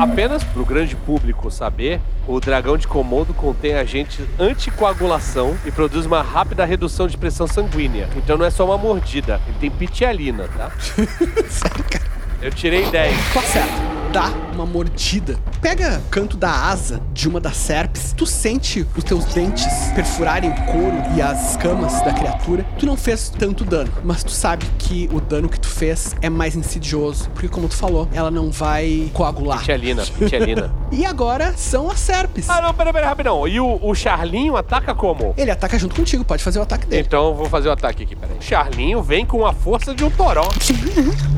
Apenas 0.00 0.42
pro 0.44 0.64
grande 0.64 0.94
público 0.96 1.50
saber, 1.50 2.00
o 2.26 2.38
dragão 2.40 2.76
de 2.76 2.86
Komodo 2.86 3.34
contém 3.34 3.74
agente 3.74 4.22
anticoagulação 4.38 5.56
e 5.64 5.70
produz 5.70 6.06
uma 6.06 6.22
rápida 6.22 6.64
redução 6.64 7.06
de 7.06 7.16
pressão 7.16 7.46
sanguínea. 7.46 8.08
Então 8.16 8.36
não 8.36 8.44
é 8.46 8.50
só 8.50 8.64
uma 8.64 8.78
mordida, 8.78 9.40
ele 9.46 9.56
tem 9.60 9.70
pitialina, 9.70 10.48
tá? 10.56 10.70
Sério, 11.48 11.84
cara. 11.90 12.11
Eu 12.42 12.50
tirei 12.50 12.90
10. 12.90 13.14
Tu 13.32 13.38
acerta. 13.38 13.92
Dá 14.12 14.28
uma 14.52 14.66
mordida. 14.66 15.38
Pega 15.62 16.02
o 16.04 16.10
canto 16.10 16.36
da 16.36 16.50
asa 16.68 17.00
de 17.14 17.26
uma 17.26 17.40
das 17.40 17.56
serpes. 17.56 18.12
Tu 18.14 18.26
sente 18.26 18.86
os 18.94 19.02
teus 19.04 19.24
dentes 19.26 19.64
perfurarem 19.94 20.50
o 20.50 20.54
couro 20.66 20.96
e 21.16 21.22
as 21.22 21.52
escamas 21.52 22.02
da 22.02 22.12
criatura. 22.12 22.62
Tu 22.78 22.84
não 22.84 22.94
fez 22.94 23.30
tanto 23.30 23.64
dano, 23.64 23.90
mas 24.04 24.22
tu 24.22 24.30
sabe 24.30 24.66
que 24.78 25.08
o 25.12 25.18
dano 25.20 25.48
que 25.48 25.58
tu 25.58 25.68
fez 25.68 26.14
é 26.20 26.28
mais 26.28 26.54
insidioso. 26.54 27.30
Porque, 27.30 27.48
como 27.48 27.68
tu 27.68 27.74
falou, 27.74 28.06
ela 28.12 28.30
não 28.30 28.50
vai 28.50 29.08
coagular. 29.14 29.60
Pitialina, 29.60 30.04
pitialina. 30.04 30.74
E 30.92 31.06
agora 31.06 31.54
são 31.56 31.90
as 31.90 31.98
serpes. 31.98 32.50
ah, 32.50 32.60
não, 32.60 32.74
pera, 32.74 32.92
pera, 32.92 33.08
rapidão. 33.08 33.48
E 33.48 33.58
o, 33.58 33.78
o 33.80 33.94
Charlinho 33.94 34.58
ataca 34.58 34.94
como? 34.94 35.32
Ele 35.38 35.50
ataca 35.50 35.78
junto 35.78 35.94
contigo, 35.94 36.22
pode 36.22 36.44
fazer 36.44 36.58
o 36.58 36.62
ataque 36.62 36.86
dele. 36.86 37.06
Então 37.06 37.28
eu 37.28 37.34
vou 37.34 37.46
fazer 37.48 37.70
o 37.70 37.72
ataque 37.72 38.02
aqui, 38.02 38.14
peraí. 38.14 38.36
Charlinho 38.40 39.02
vem 39.02 39.24
com 39.24 39.46
a 39.46 39.54
força 39.54 39.94
de 39.94 40.04
um 40.04 40.10
toró. 40.10 40.50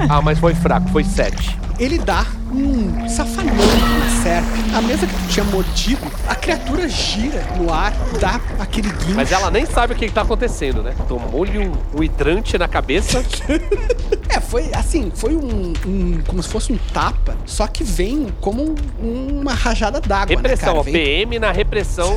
ah, 0.08 0.20
mas 0.20 0.40
foi 0.40 0.56
fraco, 0.56 0.90
foi 0.94 1.02
7. 1.02 1.58
Ele 1.80 1.98
dá 1.98 2.24
um 2.52 3.08
safanão 3.08 3.52
na. 3.52 4.78
A 4.78 4.80
mesa 4.80 5.06
que 5.06 5.12
tu 5.12 5.28
tinha 5.28 5.44
mordido, 5.44 6.00
a 6.28 6.34
criatura 6.36 6.88
gira 6.88 7.44
no 7.58 7.72
ar, 7.72 7.92
dá 8.20 8.40
aquele 8.60 8.88
guincho. 8.90 9.14
Mas 9.16 9.30
ela 9.32 9.50
nem 9.50 9.66
sabe 9.66 9.92
o 9.92 9.96
que, 9.96 10.06
que 10.06 10.12
tá 10.12 10.22
acontecendo, 10.22 10.82
né? 10.82 10.94
Tomou-lhe 11.08 11.58
um, 11.58 11.72
um 11.98 12.02
hidrante 12.02 12.56
na 12.56 12.68
cabeça. 12.68 13.24
É, 14.26 14.40
foi 14.40 14.68
assim, 14.74 15.12
foi 15.14 15.36
um, 15.36 15.72
um- 15.86 16.20
como 16.26 16.42
se 16.42 16.48
fosse 16.48 16.72
um 16.72 16.78
tapa, 16.92 17.36
só 17.46 17.68
que 17.68 17.84
vem 17.84 18.34
como 18.40 18.74
um- 19.00 19.40
uma 19.40 19.52
rajada 19.54 20.00
d'água, 20.00 20.26
né, 20.34 20.34
Repressão, 20.34 20.66
cara? 20.68 20.78
ó, 20.80 20.82
Vem- 20.82 20.92
PM 20.92 21.38
na 21.38 21.52
repressão 21.52 22.16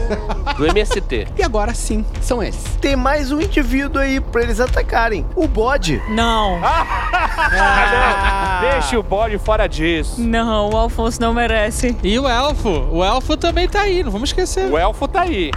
do 0.57 0.65
MST. 0.65 1.27
E 1.37 1.43
agora 1.43 1.75
sim, 1.75 2.03
são 2.21 2.41
eles. 2.41 2.57
Tem 2.81 2.95
mais 2.95 3.31
um 3.31 3.39
indivíduo 3.39 4.01
aí 4.01 4.19
pra 4.19 4.41
eles 4.41 4.59
atacarem. 4.59 5.27
O 5.35 5.47
bode. 5.47 6.01
Não, 6.09 6.59
Ah, 6.63 8.59
não, 8.63 8.66
deixa 8.71 8.99
o 8.99 9.03
bode 9.03 9.37
fora 9.37 9.67
disso. 9.67 10.21
Não, 10.21 10.69
o 10.69 10.77
Alfonso 10.77 11.19
não 11.21 11.33
merece. 11.33 11.95
E 12.03 12.19
o 12.19 12.27
elfo? 12.27 12.69
O 12.91 13.03
elfo 13.03 13.37
também 13.37 13.67
tá 13.67 13.81
aí, 13.81 14.03
não 14.03 14.11
vamos 14.11 14.29
esquecer. 14.29 14.69
O 14.71 14.77
elfo 14.77 15.07
tá 15.07 15.21
aí. 15.21 15.51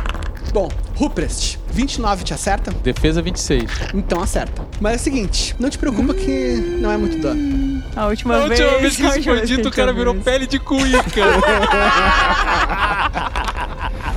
Bom, 0.53 0.69
Ruprest, 0.97 1.59
29 1.71 2.25
te 2.25 2.35
acerta? 2.35 2.73
Defesa 2.83 3.23
26. 3.23 3.71
Então 3.95 4.21
acerta. 4.21 4.63
Mas 4.81 4.95
é 4.95 4.97
o 4.97 4.99
seguinte, 4.99 5.55
não 5.59 5.71
te 5.71 5.79
preocupa 5.79 6.15
que 6.15 6.79
não 6.81 6.91
é 6.91 6.97
muito 6.97 7.19
dano. 7.19 7.80
A 7.97 8.07
última 8.07 8.37
A 8.37 8.47
vez. 8.47 8.61
última 8.61 8.79
vez 8.79 8.97
que 8.97 9.03
a 9.03 9.07
isso 9.09 9.17
última 9.17 9.35
foi 9.35 9.47
vez 9.47 9.49
dito, 9.49 9.63
que 9.63 9.69
o 9.69 9.73
cara 9.73 9.93
virou 9.93 10.15
ouviu 10.15 10.25
pele 10.25 10.47
de 10.47 10.59
cuíca. 10.59 11.21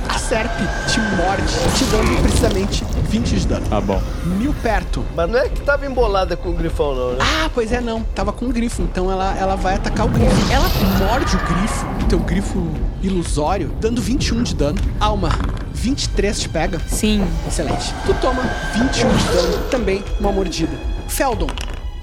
A 0.08 0.18
serpe 0.18 0.62
te 0.88 1.00
morde, 1.16 1.42
te 1.76 1.84
dando 1.86 2.20
precisamente 2.22 2.84
20 3.08 3.36
de 3.36 3.46
dano. 3.46 3.66
tá 3.68 3.80
bom. 3.80 4.00
Mil 4.24 4.54
perto. 4.62 5.04
Mas 5.14 5.28
não 5.30 5.38
é 5.38 5.48
que 5.48 5.60
tava 5.60 5.86
embolada 5.86 6.36
com 6.36 6.50
o 6.50 6.52
grifão, 6.52 6.94
não, 6.94 7.10
né? 7.12 7.18
Ah, 7.20 7.50
pois 7.52 7.72
é, 7.72 7.80
não. 7.80 8.02
Tava 8.14 8.32
com 8.32 8.46
um 8.46 8.50
grifo, 8.50 8.82
então 8.82 9.10
ela, 9.10 9.34
ela 9.38 9.56
vai 9.56 9.74
atacar 9.74 10.06
o 10.06 10.08
grifo. 10.08 10.52
Ela 10.52 10.68
morde 10.98 11.36
o 11.36 11.40
grifo, 11.40 11.86
o 12.02 12.04
teu 12.08 12.18
grifo 12.20 12.66
ilusório, 13.02 13.72
dando 13.80 14.00
21 14.00 14.42
de 14.44 14.54
dano. 14.54 14.78
Alma, 15.00 15.30
23 15.72 16.40
te 16.40 16.48
pega. 16.48 16.80
Sim. 16.86 17.26
Excelente. 17.46 17.92
Tu 18.06 18.14
toma 18.14 18.42
21 18.74 19.16
de 19.16 19.24
dano, 19.24 19.58
também 19.70 20.04
uma 20.20 20.32
mordida. 20.32 20.76
Feldon, 21.08 21.48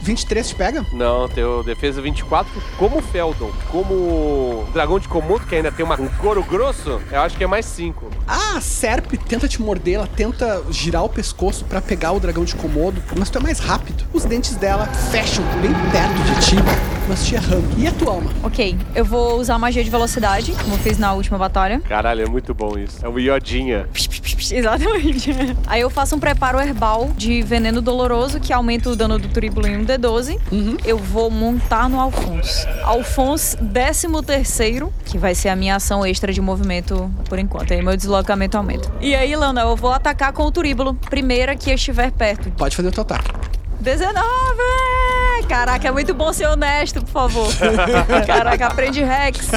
23 0.02 0.48
te 0.50 0.56
pega? 0.56 0.86
Não, 0.92 1.28
teu 1.28 1.64
defesa 1.64 2.02
24. 2.02 2.52
Como 2.78 2.98
o 2.98 3.02
Feldon, 3.02 3.52
como 3.70 3.94
o 3.94 4.68
dragão 4.74 5.00
de 5.00 5.08
Komodo, 5.08 5.46
que 5.46 5.56
ainda 5.56 5.72
tem 5.72 5.86
uma, 5.86 6.00
um 6.00 6.08
couro 6.08 6.44
grosso, 6.44 7.02
eu 7.12 7.22
acho 7.22 7.38
que 7.38 7.44
é 7.44 7.48
mais 7.48 7.66
5. 7.66 8.10
A 8.28 8.60
serpe 8.62 9.18
tenta 9.18 9.48
te 9.48 9.62
morder, 9.62 9.96
ela 9.96 10.08
tenta 10.08 10.64
girar 10.70 11.04
o 11.04 11.10
pescoço 11.10 11.66
pra 11.66 11.82
pegar 11.82 12.12
o 12.12 12.20
dragão 12.20 12.44
de 12.44 12.56
Komodo, 12.56 13.02
mas 13.18 13.30
tu 13.30 13.38
é 13.38 13.42
mais 13.42 13.60
rápido. 13.60 14.04
Os 14.14 14.26
dentes 14.26 14.56
dela 14.56 14.86
fecham 15.12 15.44
bem 15.62 15.72
perto 15.92 16.24
de 16.24 16.48
ti, 16.48 16.56
mas 17.08 17.26
te 17.26 17.36
errando. 17.36 17.68
E 17.78 17.88
a 17.88 17.92
tua 17.92 18.14
alma? 18.14 18.32
Ok, 18.44 18.78
eu 18.96 19.06
vou 19.06 19.40
usar 19.40 19.58
magia 19.58 19.84
de 19.84 19.90
velocidade, 19.90 20.54
como 20.54 20.76
eu 20.76 20.80
fiz 20.80 20.98
na 20.98 21.14
última 21.14 21.38
batalha. 21.38 21.80
Caralho, 21.88 22.24
é 22.24 22.30
muito 22.30 22.54
bom 22.54 22.78
isso. 22.78 23.06
É 23.06 23.10
o 23.10 23.20
Iodinha. 23.20 23.88
Exatamente. 24.52 25.32
Aí 25.68 25.82
eu 25.82 25.90
faço 25.90 26.16
um 26.16 26.20
preparo 26.20 26.60
herbal 26.60 27.12
de 27.16 27.42
veneno 27.42 27.82
doloroso 27.82 28.40
que 28.40 28.52
aumenta 28.52 28.90
o 28.90 28.96
dano 28.96 29.20
do 29.20 29.28
tribulino 29.28 29.86
em 29.92 29.96
um 29.96 29.98
D12. 30.00 30.40
Eu 30.86 30.98
vou 30.98 31.30
montar 31.30 31.90
no 31.90 32.00
Alphonse. 32.00 32.68
Alphonse, 32.84 33.58
13 33.58 34.08
terceiro, 34.26 34.94
que 35.06 35.18
vai 35.18 35.36
ser 35.36 35.50
a 35.50 35.56
minha 35.56 35.76
ação 35.76 36.06
extra 36.06 36.32
de 36.32 36.42
movimento 36.42 37.12
por 37.26 37.40
enquanto. 37.40 37.74
Aí 37.74 37.82
meu 37.82 37.96
deslocamento 37.96 38.58
aumenta. 38.58 38.92
E 39.02 39.16
aí, 39.16 39.36
Lana, 39.36 39.62
eu 39.62 39.76
vou 39.76 39.92
atacar 39.92 40.34
com 40.34 40.44
o 40.44 40.52
turíbulo. 40.52 40.94
Primeira 40.94 41.56
que 41.56 41.72
estiver 41.72 42.12
perto. 42.12 42.50
Pode 42.52 42.76
fazer 42.76 42.90
o 42.90 42.92
teu 42.92 43.02
ataque. 43.02 43.32
19! 43.80 44.22
Caraca, 45.48 45.88
é 45.88 45.92
muito 45.92 46.14
bom 46.14 46.32
ser 46.32 46.48
honesto, 46.48 47.02
por 47.02 47.10
favor. 47.10 47.48
Caraca, 48.26 48.68
aprende 48.68 49.04
Rex. 49.04 49.50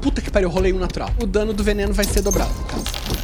Puta 0.00 0.22
que 0.22 0.30
pariu, 0.30 0.48
eu 0.48 0.52
rolei 0.52 0.72
um 0.72 0.78
natural. 0.78 1.10
O 1.22 1.26
dano 1.26 1.52
do 1.52 1.62
veneno 1.62 1.92
vai 1.92 2.04
ser 2.04 2.22
dobrado, 2.22 2.50
no 2.54 2.64
caso. 2.64 3.19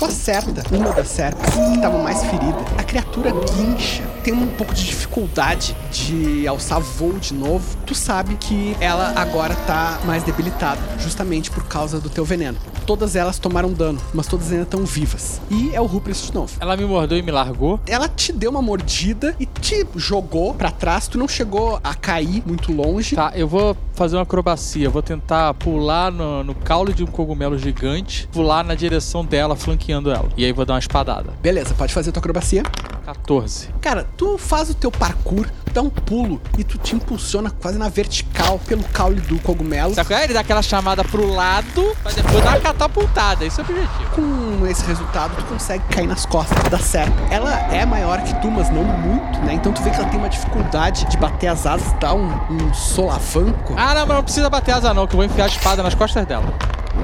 Tu 0.00 0.06
acerta 0.06 0.64
uma 0.74 0.92
das 0.94 1.08
serpes 1.08 1.44
que 1.52 1.74
estava 1.74 2.02
mais 2.02 2.24
ferida. 2.24 2.56
A 2.78 2.82
criatura 2.82 3.32
guincha. 3.32 4.02
Tem 4.24 4.32
um 4.32 4.46
pouco 4.46 4.72
de 4.72 4.86
dificuldade 4.86 5.76
de 5.92 6.48
alçar 6.48 6.80
voo 6.80 7.18
de 7.18 7.34
novo. 7.34 7.76
Tu 7.84 7.94
sabe 7.94 8.34
que 8.36 8.74
ela 8.80 9.12
agora 9.14 9.54
tá 9.66 10.00
mais 10.06 10.22
debilitada, 10.22 10.80
justamente 10.98 11.50
por 11.50 11.64
causa 11.64 12.00
do 12.00 12.08
teu 12.08 12.24
veneno. 12.24 12.56
Todas 12.86 13.14
elas 13.14 13.38
tomaram 13.38 13.72
dano, 13.72 14.00
mas 14.12 14.26
todas 14.26 14.50
ainda 14.50 14.64
estão 14.64 14.84
vivas. 14.84 15.40
E 15.50 15.70
é 15.74 15.80
o 15.80 15.86
Ruprest 15.86 16.26
de 16.26 16.34
novo. 16.34 16.56
Ela 16.60 16.76
me 16.76 16.84
mordeu 16.84 17.18
e 17.18 17.22
me 17.22 17.30
largou. 17.30 17.78
Ela 17.86 18.08
te 18.08 18.32
deu 18.32 18.50
uma 18.50 18.62
mordida 18.62 19.36
e 19.38 19.46
te 19.46 19.86
jogou 19.96 20.54
pra 20.54 20.70
trás. 20.70 21.08
Tu 21.08 21.18
não 21.18 21.28
chegou 21.28 21.78
a 21.84 21.94
cair 21.94 22.42
muito 22.46 22.72
longe. 22.72 23.14
Tá, 23.14 23.32
eu 23.34 23.46
vou 23.46 23.76
fazer 23.94 24.16
uma 24.16 24.22
acrobacia. 24.22 24.88
Vou 24.90 25.02
tentar 25.02 25.54
pular 25.54 26.10
no, 26.10 26.42
no 26.42 26.54
caule 26.54 26.92
de 26.92 27.04
um 27.04 27.06
cogumelo 27.06 27.58
gigante, 27.58 28.26
pular 28.32 28.64
na 28.64 28.74
direção 28.74 29.24
dela, 29.24 29.54
flanqueando 29.54 29.89
ela. 29.92 30.28
E 30.36 30.44
aí 30.44 30.52
vou 30.52 30.64
dar 30.64 30.74
uma 30.74 30.78
espadada. 30.78 31.32
Beleza, 31.42 31.74
pode 31.74 31.92
fazer 31.92 32.12
tua 32.12 32.20
acrobacia. 32.20 32.62
14. 33.04 33.70
Cara, 33.80 34.06
tu 34.16 34.38
faz 34.38 34.70
o 34.70 34.74
teu 34.74 34.90
parkour, 34.90 35.46
dá 35.72 35.82
um 35.82 35.90
pulo 35.90 36.40
e 36.56 36.62
tu 36.62 36.78
te 36.78 36.94
impulsiona 36.94 37.50
quase 37.50 37.78
na 37.78 37.88
vertical 37.88 38.58
pelo 38.66 38.84
caule 38.84 39.20
do 39.22 39.38
cogumelo. 39.40 39.94
Sabe 39.94 40.08
qual 40.08 40.20
é? 40.20 40.24
Ele 40.24 40.34
dá 40.34 40.40
aquela 40.40 40.62
chamada 40.62 41.02
pro 41.02 41.26
lado, 41.26 41.96
mas 42.04 42.14
depois 42.14 42.42
dá 42.44 42.50
uma 42.50 42.60
catapultada. 42.60 43.44
Esse 43.44 43.60
é 43.60 43.64
o 43.64 43.66
objetivo. 43.66 44.10
Com 44.14 44.66
esse 44.66 44.84
resultado, 44.84 45.34
tu 45.36 45.44
consegue 45.44 45.82
cair 45.88 46.06
nas 46.06 46.24
costas 46.26 46.62
da 46.68 46.78
serpe. 46.78 47.16
Ela 47.30 47.52
é 47.74 47.84
maior 47.84 48.22
que 48.22 48.34
tu, 48.40 48.50
mas 48.50 48.70
não 48.70 48.84
muito, 48.84 49.40
né? 49.40 49.54
Então 49.54 49.72
tu 49.72 49.82
vê 49.82 49.90
que 49.90 49.96
ela 49.96 50.08
tem 50.08 50.18
uma 50.18 50.28
dificuldade 50.28 51.04
de 51.06 51.16
bater 51.16 51.48
as 51.48 51.66
asas, 51.66 51.92
dá 51.98 52.14
um, 52.14 52.28
um 52.50 52.74
solavanco. 52.74 53.74
Ah, 53.76 53.94
não, 53.94 54.06
mas 54.06 54.16
não 54.16 54.24
precisa 54.24 54.48
bater 54.48 54.72
asa 54.72 54.94
não, 54.94 55.06
que 55.06 55.14
eu 55.14 55.16
vou 55.16 55.24
enfiar 55.24 55.44
a 55.44 55.48
espada 55.48 55.82
nas 55.82 55.94
costas 55.94 56.26
dela. 56.26 56.52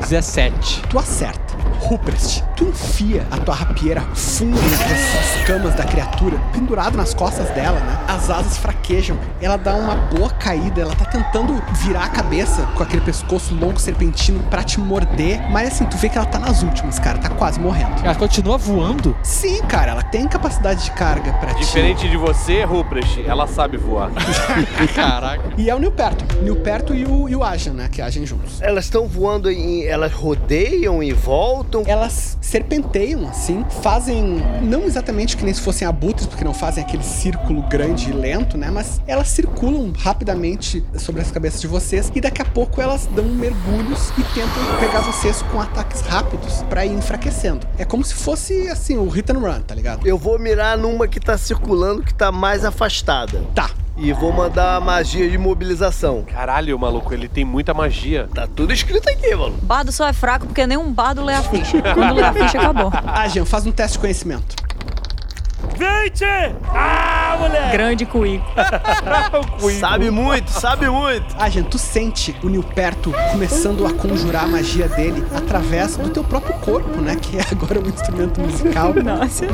17. 0.00 0.82
Tu 0.88 0.98
acerta. 0.98 1.56
Ruprest, 1.80 2.42
tu 2.56 2.64
enfia 2.64 3.26
a 3.30 3.36
tua 3.36 3.54
rapieira 3.54 4.00
fundo 4.14 4.56
nas 4.60 5.36
escamas 5.36 5.74
da 5.74 5.84
criatura, 5.84 6.38
pendurado 6.52 6.96
nas 6.96 7.14
costas 7.14 7.48
dela, 7.50 7.78
né? 7.78 7.98
As 8.08 8.30
asas 8.30 8.56
fraquejam, 8.56 9.16
ela 9.40 9.56
dá 9.56 9.74
uma 9.74 9.94
boa 9.94 10.30
caída, 10.30 10.80
ela 10.80 10.94
tá 10.94 11.04
tentando 11.04 11.62
virar 11.74 12.04
a 12.04 12.08
cabeça 12.08 12.62
com 12.74 12.82
aquele 12.82 13.02
pescoço 13.02 13.54
longo 13.54 13.78
serpentino 13.78 14.42
pra 14.44 14.64
te 14.64 14.80
morder, 14.80 15.40
mas 15.50 15.68
assim, 15.68 15.84
tu 15.84 15.96
vê 15.96 16.08
que 16.08 16.16
ela 16.16 16.26
tá 16.26 16.38
nas 16.38 16.62
últimas, 16.62 16.98
cara, 16.98 17.18
tá 17.18 17.28
quase 17.28 17.60
morrendo. 17.60 18.02
Ela 18.02 18.14
continua 18.14 18.56
voando? 18.56 19.16
Sim, 19.22 19.62
cara, 19.62 19.92
ela 19.92 20.02
tem 20.02 20.26
capacidade 20.26 20.84
de 20.84 20.90
carga 20.92 21.32
pra 21.34 21.54
ti. 21.54 21.60
Diferente 21.60 22.08
de 22.08 22.16
você, 22.16 22.64
Ruprecht, 22.64 23.22
ela 23.26 23.46
sabe 23.46 23.76
voar. 23.76 24.10
Caraca. 24.94 25.44
E 25.56 25.68
é 25.70 25.74
o 25.74 25.78
Nilperto. 25.78 26.24
Nilperto 26.42 26.94
e 26.94 27.04
o, 27.04 27.28
e 27.28 27.36
o 27.36 27.44
Ajan, 27.44 27.74
né? 27.74 27.88
Que 27.90 28.00
agem 28.00 28.24
juntos. 28.26 28.60
Elas 28.62 28.86
estão 28.86 29.06
voando 29.06 29.50
em. 29.50 29.75
Elas 29.84 30.12
rodeiam 30.12 31.02
e 31.02 31.12
voltam. 31.12 31.82
Elas 31.86 32.36
serpenteiam 32.40 33.28
assim, 33.28 33.64
fazem 33.82 34.42
não 34.62 34.84
exatamente 34.84 35.36
que 35.36 35.44
nem 35.44 35.52
se 35.52 35.60
fossem 35.60 35.86
abutres, 35.86 36.26
porque 36.26 36.44
não 36.44 36.54
fazem 36.54 36.82
aquele 36.82 37.02
círculo 37.02 37.62
grande 37.62 38.10
e 38.10 38.12
lento, 38.12 38.56
né? 38.56 38.70
Mas 38.70 39.00
elas 39.06 39.28
circulam 39.28 39.92
rapidamente 39.98 40.84
sobre 40.96 41.20
as 41.22 41.30
cabeças 41.30 41.60
de 41.60 41.66
vocês 41.66 42.10
e 42.14 42.20
daqui 42.20 42.40
a 42.40 42.44
pouco 42.44 42.80
elas 42.80 43.06
dão 43.06 43.24
mergulhos 43.24 44.10
e 44.10 44.22
tentam 44.34 44.78
pegar 44.80 45.00
vocês 45.00 45.42
com 45.42 45.60
ataques 45.60 46.00
rápidos 46.02 46.62
pra 46.68 46.86
ir 46.86 46.92
enfraquecendo. 46.92 47.66
É 47.78 47.84
como 47.84 48.04
se 48.04 48.14
fosse 48.14 48.68
assim, 48.68 48.96
o 48.96 49.08
hit 49.08 49.30
and 49.32 49.38
run, 49.38 49.60
tá 49.60 49.74
ligado? 49.74 50.06
Eu 50.06 50.16
vou 50.16 50.38
mirar 50.38 50.78
numa 50.78 51.08
que 51.08 51.20
tá 51.20 51.36
circulando, 51.36 52.02
que 52.02 52.14
tá 52.14 52.30
mais 52.30 52.64
afastada. 52.64 53.42
Tá. 53.54 53.70
E 53.98 54.12
vou 54.12 54.30
mandar 54.30 54.76
a 54.76 54.80
magia 54.80 55.28
de 55.28 55.38
mobilização. 55.38 56.22
Caralho, 56.24 56.78
maluco, 56.78 57.14
ele 57.14 57.28
tem 57.28 57.46
muita 57.46 57.72
magia. 57.72 58.28
Tá 58.34 58.46
tudo 58.46 58.72
escrito 58.72 59.08
aqui, 59.08 59.34
mano. 59.34 59.56
Bardo 59.62 59.90
só 59.90 60.06
é 60.06 60.12
fraco 60.12 60.46
porque 60.46 60.66
nenhum 60.66 60.92
bardo 60.92 61.24
lê 61.24 61.32
a 61.32 61.42
ficha. 61.42 61.80
Quando 61.94 62.14
lê 62.14 62.22
a 62.22 62.32
ficha, 62.32 62.58
acabou. 62.58 62.92
Ah, 63.06 63.26
Jean, 63.26 63.46
faz 63.46 63.66
um 63.66 63.72
teste 63.72 63.96
de 63.96 64.00
conhecimento. 64.00 64.65
20! 65.78 66.24
Ah, 66.68 67.36
moleque! 67.38 67.72
Grande 67.72 68.06
cuí. 68.06 68.42
Sabe 69.80 70.10
muito, 70.10 70.50
sabe 70.50 70.88
muito. 70.88 71.34
Ah, 71.38 71.48
Jean, 71.48 71.64
tu 71.64 71.78
sente 71.78 72.34
o 72.42 72.48
Nilperto 72.48 73.12
começando 73.32 73.86
a 73.86 73.92
conjurar 73.92 74.44
a 74.44 74.46
magia 74.46 74.88
dele 74.88 75.24
através 75.34 75.96
do 75.96 76.08
teu 76.10 76.24
próprio 76.24 76.54
corpo, 76.60 77.00
né? 77.00 77.16
Que 77.16 77.38
é 77.38 77.44
agora 77.50 77.80
um 77.80 77.88
instrumento 77.88 78.40
musical. 78.40 78.94
Nossa. 79.02 79.46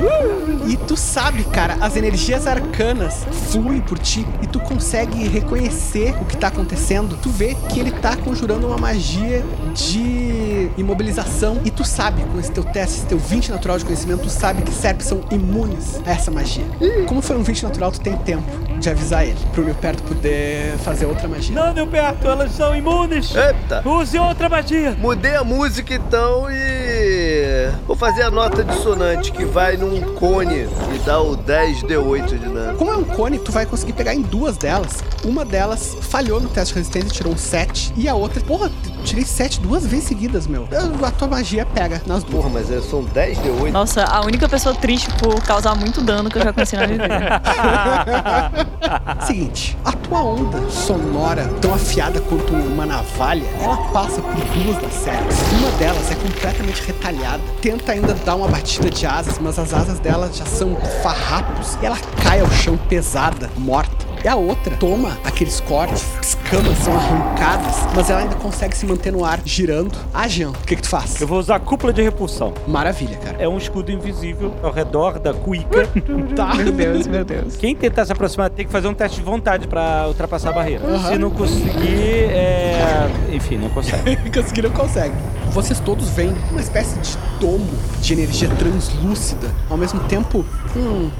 E 0.67 0.77
tu 0.77 0.97
sabe, 0.97 1.45
cara, 1.45 1.77
as 1.81 1.97
energias 1.97 2.47
arcanas 2.47 3.25
fluem 3.51 3.81
por 3.81 3.99
ti 3.99 4.27
e 4.41 4.47
tu 4.47 4.61
consegue 4.61 5.27
reconhecer 5.27 6.15
o 6.21 6.25
que 6.25 6.37
tá 6.37 6.49
acontecendo. 6.49 7.17
Tu 7.21 7.31
vê 7.31 7.57
que 7.69 7.81
ele 7.81 7.91
tá 7.91 8.17
conjurando 8.17 8.67
uma 8.67 8.79
magia 8.79 9.45
de 9.75 10.71
imobilização 10.77 11.61
e 11.65 11.71
tu 11.71 11.85
sabe, 11.85 12.23
com 12.25 12.39
esse 12.39 12.53
teu 12.53 12.65
teste, 12.65 12.99
esse 12.99 13.07
teu 13.07 13.19
20 13.19 13.51
natural 13.51 13.79
de 13.79 13.85
conhecimento, 13.85 14.23
tu 14.23 14.31
sabe 14.31 14.63
que 14.63 14.73
serpes 14.73 15.07
são 15.07 15.23
imunes 15.31 15.92
a 16.07 16.11
essa 16.13 16.31
magia. 16.31 16.65
Como 17.07 17.21
foi 17.23 17.37
um 17.37 17.43
20 17.43 17.63
natural, 17.65 17.93
tu 17.93 18.01
tem 18.01 18.17
tempo 18.19 18.45
de 18.79 18.91
avisar 18.91 19.25
ele, 19.25 19.39
pro 19.53 19.65
Nilperto 19.65 20.03
poder 20.03 20.77
fazer 20.79 21.07
outra 21.07 21.29
magia. 21.29 21.55
Não, 21.55 21.73
Nilberto, 21.73 22.27
elas 22.27 22.53
são 22.53 22.75
imunes! 22.75 23.33
Eita. 23.35 23.87
Use 23.89 24.19
outra 24.19 24.49
magia! 24.49 24.97
Mudei 24.99 25.37
a 25.37 25.45
música 25.45 25.95
então 25.95 26.47
e. 26.51 27.71
Vou 27.87 27.97
fazer 27.97 28.23
a 28.23 28.31
nota 28.31 28.65
dissonante 28.65 29.31
que 29.33 29.45
vai 29.45 29.77
num 29.77 30.01
cone 30.15 30.67
e 30.95 30.99
dá 31.05 31.21
o 31.21 31.37
10d8 31.37 32.27
de 32.27 32.39
dano. 32.49 32.79
Como 32.79 32.91
é 32.91 32.97
um 32.97 33.05
cone, 33.05 33.39
tu 33.39 33.53
vai 33.53 33.67
conseguir 33.67 33.93
pegar 33.93 34.15
em 34.15 34.23
duas 34.23 34.57
delas. 34.57 35.03
Uma 35.25 35.45
delas 35.45 35.97
falhou 36.01 36.41
no 36.41 36.49
teste 36.49 36.75
de 36.75 36.81
resistência 36.81 37.09
e 37.09 37.13
tirou 37.13 37.33
um 37.33 37.37
7. 37.37 37.93
E 37.97 38.09
a 38.09 38.15
outra, 38.15 38.41
porra, 38.43 38.71
tirei 39.05 39.25
7 39.25 39.61
duas 39.61 39.87
vezes 39.87 40.07
seguidas, 40.09 40.47
meu. 40.47 40.67
A 41.03 41.11
tua 41.11 41.29
magia 41.29 41.65
pega 41.67 42.03
nas 42.07 42.25
duas. 42.25 42.43
Porra, 42.43 42.49
mas 42.49 42.71
é- 42.71 42.81
são 42.81 43.05
10d8. 43.05 43.71
Nossa, 43.73 44.05
a 44.05 44.21
única 44.25 44.49
pessoa 44.49 44.75
triste 44.75 45.09
por 45.19 45.41
causar 45.43 45.75
muito 45.83 46.01
dano 46.01 46.31
que 46.31 46.39
eu 46.39 46.43
já 46.43 46.53
conheci 46.53 46.77
na 46.77 46.87
vida. 46.87 47.07
Seguinte, 49.27 49.77
a 49.85 49.93
tua 49.93 50.23
onda 50.23 50.71
sonora, 50.71 51.47
tão 51.61 51.75
afiada 51.75 52.21
quanto 52.21 52.55
uma 52.55 52.87
navalha, 52.87 53.47
ela 53.61 53.77
passa 53.93 54.21
por 54.21 54.35
duas 54.35 54.83
das 54.83 54.93
séries. 54.93 55.37
Uma 55.59 55.71
delas 55.73 56.11
é 56.11 56.15
completamente 56.15 56.83
retalhada, 56.83 57.43
tenta 57.61 57.93
ainda 57.93 58.15
dar 58.15 58.37
uma 58.37 58.49
batida 58.49 58.91
de 58.91 59.07
asas, 59.07 59.39
mas 59.39 59.59
as 59.59 59.73
asas 59.73 59.99
dela 59.99 60.31
já 60.33 60.45
são 60.45 60.77
farrapos 61.03 61.77
e 61.83 61.87
ela 61.87 61.99
cai 62.23 62.41
ao 62.41 62.51
chão 62.51 62.77
pesada, 62.89 63.51
morta. 63.57 64.02
E 64.25 64.29
a 64.29 64.37
outra 64.37 64.77
toma 64.77 65.19
aqueles 65.25 65.61
cortes, 65.61 66.05
escamas 66.23 66.79
são 66.79 66.95
arrancadas, 66.95 67.75
mas 67.93 68.09
ela 68.09 68.21
ainda 68.21 68.37
consegue 68.37 68.77
se 68.77 68.87
manter 68.87 69.11
no 69.13 69.25
ar, 69.25 69.41
girando. 69.45 69.99
Ah, 70.15 70.29
Jean, 70.29 70.51
o 70.51 70.53
que 70.53 70.77
que 70.77 70.83
tu 70.83 70.89
faz? 70.89 71.21
Eu 71.21 71.27
vou 71.27 71.41
usar 71.41 71.57
a 71.57 71.61
cúpula 71.61 71.93
de 71.93 72.03
repulsão. 72.03 72.55
Maravilha, 72.69 73.17
cara. 73.17 73.37
É 73.41 73.49
um 73.49 73.59
escudo 73.59 73.91
invisível 73.91 74.55
ao 74.63 74.71
redor 74.71 75.19
da 75.19 75.35
cuíca. 75.35 75.89
Tá. 76.37 76.55
Meu 76.55 76.73
Deus, 76.73 77.07
meu 77.07 77.25
Deus. 77.25 77.57
Quem 77.57 77.75
tentar 77.75 78.05
se 78.07 78.13
aproximar 78.13 78.49
tem 78.49 78.65
que 78.65 78.73
fazer 78.73 78.87
um 78.89 78.95
teste 78.95 79.19
de 79.19 79.25
vontade 79.25 79.67
pra 79.67 80.05
ultrapassar 80.09 80.51
a 80.51 80.53
barreira. 80.53 80.83
Se 81.09 81.19
não 81.19 81.31
conseguir, 81.31 82.31
é... 82.31 83.11
Enfim, 83.33 83.59
não 83.59 83.69
consegue. 83.69 84.17
Conseguir 84.31 84.63
não 84.63 84.71
consegue. 84.71 85.15
Vocês 85.51 85.79
todos 85.81 86.09
veem 86.11 86.35
uma 86.51 86.61
espécie 86.61 86.99
de 87.01 87.19
domo 87.39 87.69
de 88.01 88.13
energia 88.13 88.49
translúcida, 88.49 89.51
ao 89.69 89.77
mesmo 89.77 90.01
tempo 90.05 90.45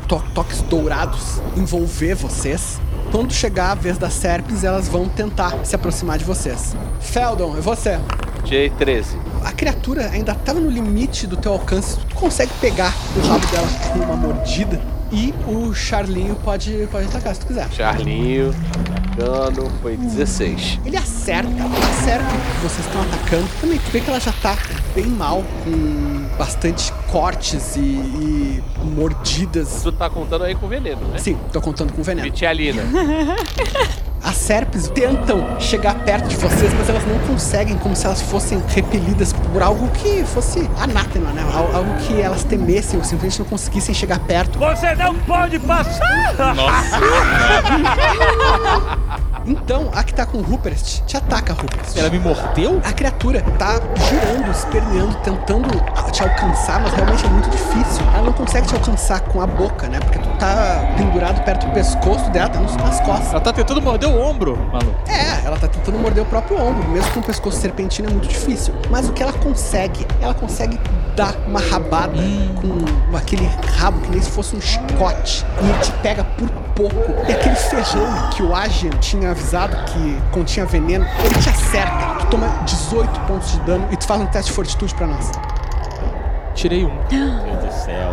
to 0.09 0.23
toques 0.35 0.63
dourados 0.63 1.41
envolver 1.57 2.15
vocês. 2.15 2.81
Quando 3.11 3.33
chegar 3.33 3.73
a 3.73 3.75
vez 3.75 3.99
das 3.99 4.15
serpes, 4.15 4.65
elas 4.65 4.89
vão 4.89 5.09
tentar 5.09 5.65
se 5.65 5.75
aproximar 5.75 6.19
de 6.19 6.25
vocês. 6.25 6.75
Feldon, 7.01 7.57
é 7.57 7.61
você. 7.61 8.01
Tirei 8.45 8.71
13. 8.71 9.17
A 9.45 9.53
criatura 9.53 10.09
ainda 10.09 10.33
estava 10.33 10.59
no 10.59 10.71
limite 10.71 11.27
do 11.27 11.37
teu 11.37 11.53
alcance. 11.53 11.99
Tu 12.09 12.15
consegue 12.15 12.53
pegar 12.61 12.95
o 13.17 13.29
rabo 13.29 13.47
dela 13.49 13.69
com 13.93 13.99
uma 13.99 14.17
mordida. 14.17 14.81
E 15.13 15.35
o 15.47 15.75
Charlinho 15.75 16.35
pode, 16.37 16.89
pode 16.91 17.07
atacar 17.07 17.35
se 17.35 17.41
tu 17.43 17.47
quiser. 17.49 17.71
Charlinho, 17.71 18.55
dano 19.15 19.71
foi 19.83 19.97
16. 19.97 20.81
Ele 20.87 20.97
acerta, 20.97 21.51
acerta 21.91 22.25
o 22.25 22.55
que 22.55 22.61
vocês 22.63 22.87
estão 22.87 23.03
atacando. 23.03 23.47
Também 23.61 23.79
tu 23.79 23.91
vê 23.91 24.01
que 24.01 24.09
ela 24.09 24.19
já 24.19 24.33
tá 24.33 24.57
bem 24.95 25.07
mal, 25.07 25.45
com 25.65 26.37
bastante 26.39 26.91
cortes 27.11 27.77
e, 27.77 27.81
e 27.81 28.63
mordidas. 28.83 29.83
Tu 29.83 29.93
tá 29.93 30.09
contando 30.09 30.45
aí 30.45 30.55
com 30.55 30.67
veneno, 30.67 31.07
né? 31.09 31.19
Sim, 31.19 31.39
tô 31.53 31.61
contando 31.61 31.93
com 31.93 32.03
veneno. 32.03 32.25
Vitialina. 32.25 32.83
As 34.25 34.37
serpes 34.37 34.87
tentam 34.89 35.59
chegar 35.61 35.95
perto 36.05 36.29
de 36.29 36.37
vocês, 36.37 36.73
mas 36.79 36.89
elas 36.89 37.05
não 37.07 37.19
conseguem, 37.27 37.77
como 37.77 37.97
se 37.97 38.07
elas 38.07 38.23
fossem 38.23 38.63
repelidas 38.69 39.33
por 39.33 39.61
algo 39.63 39.89
que 39.89 40.25
fosse 40.25 40.71
anátema, 40.81 41.31
né? 41.33 41.43
Al- 41.53 41.75
Algo 41.77 41.95
que 42.07 42.21
elas 42.21 42.45
temessem 42.45 42.99
ou 42.99 43.05
simplesmente 43.05 43.41
não 43.41 43.47
conseguissem 43.47 43.93
chegar 43.95 44.21
perto. 44.21 44.59
Você 44.61 44.95
não 44.95 45.15
pode 45.21 45.59
passar! 45.59 46.35
Então, 49.47 49.91
a 49.93 50.03
que 50.05 50.15
tá 50.15 50.25
com 50.25 50.39
o 50.39 50.43
Rupert 50.43 51.03
te 51.07 51.17
ataca, 51.17 51.53
Rupert. 51.53 51.97
Ela 51.97 52.11
me 52.11 52.19
mordeu? 52.19 52.81
A 52.85 52.93
criatura 52.93 53.43
tá 53.59 53.81
girando, 54.09 54.51
esperneando, 54.51 55.15
tentando 55.17 55.69
te 56.13 56.23
alcançar, 56.23 56.81
mas 56.81 56.93
realmente 56.93 57.25
é 57.25 57.29
muito 57.29 57.51
difícil. 57.51 58.05
Ela 58.15 58.23
não 58.23 58.33
consegue 58.33 58.67
te 58.67 58.75
alcançar 58.75 59.21
com 59.21 59.41
a 59.41 59.47
boca, 59.47 59.89
né? 59.89 59.99
Porque 60.01 60.19
tu 60.19 60.29
tá 60.39 60.95
pendurado 60.97 61.43
perto 61.45 61.67
do 61.67 61.73
pescoço 61.73 62.31
dela, 62.31 62.49
tá 62.49 62.61
nas 62.61 63.01
costas. 63.01 63.31
Ela 63.31 63.41
tá 63.41 63.53
tentando 63.53 63.83
morder 63.83 64.09
o 64.09 64.21
ombro, 64.21 64.57
maluco. 64.73 64.95
É, 65.09 65.45
ela 65.47 65.57
tá 65.57 65.69
tentando 65.69 65.99
morder 65.99 66.23
o 66.23 66.27
próprio 66.27 66.61
ombro, 66.61 66.89
mesmo 66.91 67.11
com 67.13 67.21
o 67.21 67.23
pescoço 67.23 67.59
serpentino 67.59 68.09
é 68.09 68.13
muito 68.13 68.29
difícil. 68.29 68.75
Mas 68.91 69.09
o 69.09 69.13
que 69.13 69.23
ela 69.23 69.33
consegue? 69.33 70.07
Ela 70.21 70.35
consegue 70.35 70.79
dar 71.17 71.35
uma 71.47 71.61
rabada 71.61 72.15
com 72.61 73.17
aquele 73.17 73.47
rabo 73.77 74.01
que 74.01 74.11
nem 74.11 74.21
se 74.21 74.31
fosse 74.31 74.57
um 74.57 74.61
chicote. 74.61 75.45
E 75.61 75.69
ele 75.69 75.79
te 75.79 75.93
pega 76.03 76.25
por 76.25 76.49
pouco. 76.75 77.29
E 77.29 77.33
aquele 77.33 77.57
feijão 77.57 78.31
que 78.31 78.43
o 78.43 78.55
Agian 78.55 78.91
tinha 79.01 79.32
avisado 79.33 79.77
que 79.87 80.23
continha 80.31 80.65
veneno, 80.67 81.07
ele 81.25 81.35
te 81.43 81.49
acerta. 81.49 82.17
Tu 82.21 82.27
toma 82.27 82.49
18 82.65 83.21
pontos 83.21 83.53
de 83.53 83.61
dano 83.61 83.89
e 83.91 83.97
tu 83.97 84.07
faz 84.07 84.21
um 84.21 84.27
teste 84.27 84.51
de 84.51 84.57
fortitude 84.57 84.95
pra 84.95 85.07
nós. 85.07 85.31
Tirei 86.55 86.85
um. 86.85 86.95
Meu 87.11 87.59
Deus 87.61 87.65
do 87.65 87.85
céu. 87.85 88.13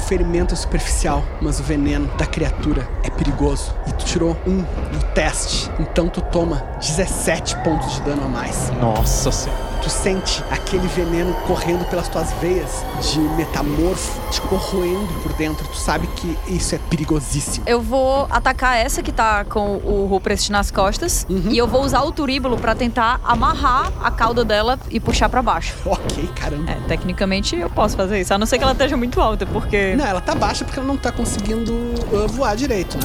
O 0.00 0.02
ferimento 0.10 0.54
é 0.54 0.56
superficial, 0.56 1.22
mas 1.42 1.60
o 1.60 1.62
veneno 1.62 2.08
da 2.16 2.26
criatura 2.26 2.88
é 3.04 3.10
perigoso. 3.10 3.72
E 3.86 3.92
tu 3.92 4.04
tirou 4.06 4.36
um 4.46 4.56
no 4.56 5.02
teste, 5.14 5.70
então 5.78 6.08
tu 6.08 6.20
toma 6.22 6.64
17 6.80 7.56
pontos 7.58 7.92
de 7.92 8.00
dano 8.00 8.24
a 8.24 8.28
mais. 8.28 8.72
Nossa 8.80 9.30
senhora. 9.30 9.70
Tu 9.82 9.88
sente 9.88 10.44
aquele 10.50 10.86
veneno 10.88 11.32
correndo 11.46 11.88
pelas 11.88 12.06
tuas 12.08 12.30
veias 12.34 12.84
de 13.10 13.18
metamorfo, 13.18 14.20
te 14.30 14.38
corroendo 14.42 15.08
por 15.22 15.32
dentro. 15.32 15.66
Tu 15.68 15.76
sabe 15.76 16.06
que 16.08 16.36
isso 16.48 16.74
é 16.74 16.78
perigosíssimo. 16.90 17.64
Eu 17.66 17.80
vou 17.80 18.26
atacar 18.28 18.76
essa 18.76 19.02
que 19.02 19.10
tá 19.10 19.42
com 19.44 19.76
o 19.76 20.06
Rupert 20.06 20.50
nas 20.50 20.70
costas. 20.70 21.26
E 21.30 21.56
eu 21.56 21.66
vou 21.66 21.82
usar 21.82 22.02
o 22.02 22.12
turíbulo 22.12 22.58
pra 22.58 22.74
tentar 22.74 23.20
amarrar 23.24 23.90
a 24.02 24.10
cauda 24.10 24.44
dela 24.44 24.78
e 24.90 25.00
puxar 25.00 25.30
pra 25.30 25.40
baixo. 25.40 25.74
Ok, 25.86 26.28
caramba. 26.36 26.70
É, 26.70 26.74
tecnicamente 26.86 27.56
eu 27.56 27.70
posso 27.70 27.96
fazer 27.96 28.20
isso. 28.20 28.34
A 28.34 28.38
não 28.38 28.46
ser 28.46 28.58
que 28.58 28.64
ela 28.64 28.72
esteja 28.72 28.98
muito 28.98 29.18
alta, 29.18 29.46
porque. 29.46 29.89
Não, 29.96 30.06
ela 30.06 30.20
tá 30.20 30.34
baixa 30.34 30.64
porque 30.64 30.78
ela 30.78 30.86
não 30.86 30.96
tá 30.96 31.12
conseguindo 31.12 31.72
uh, 31.72 32.28
voar 32.28 32.56
direito, 32.56 32.96
né? 32.98 33.04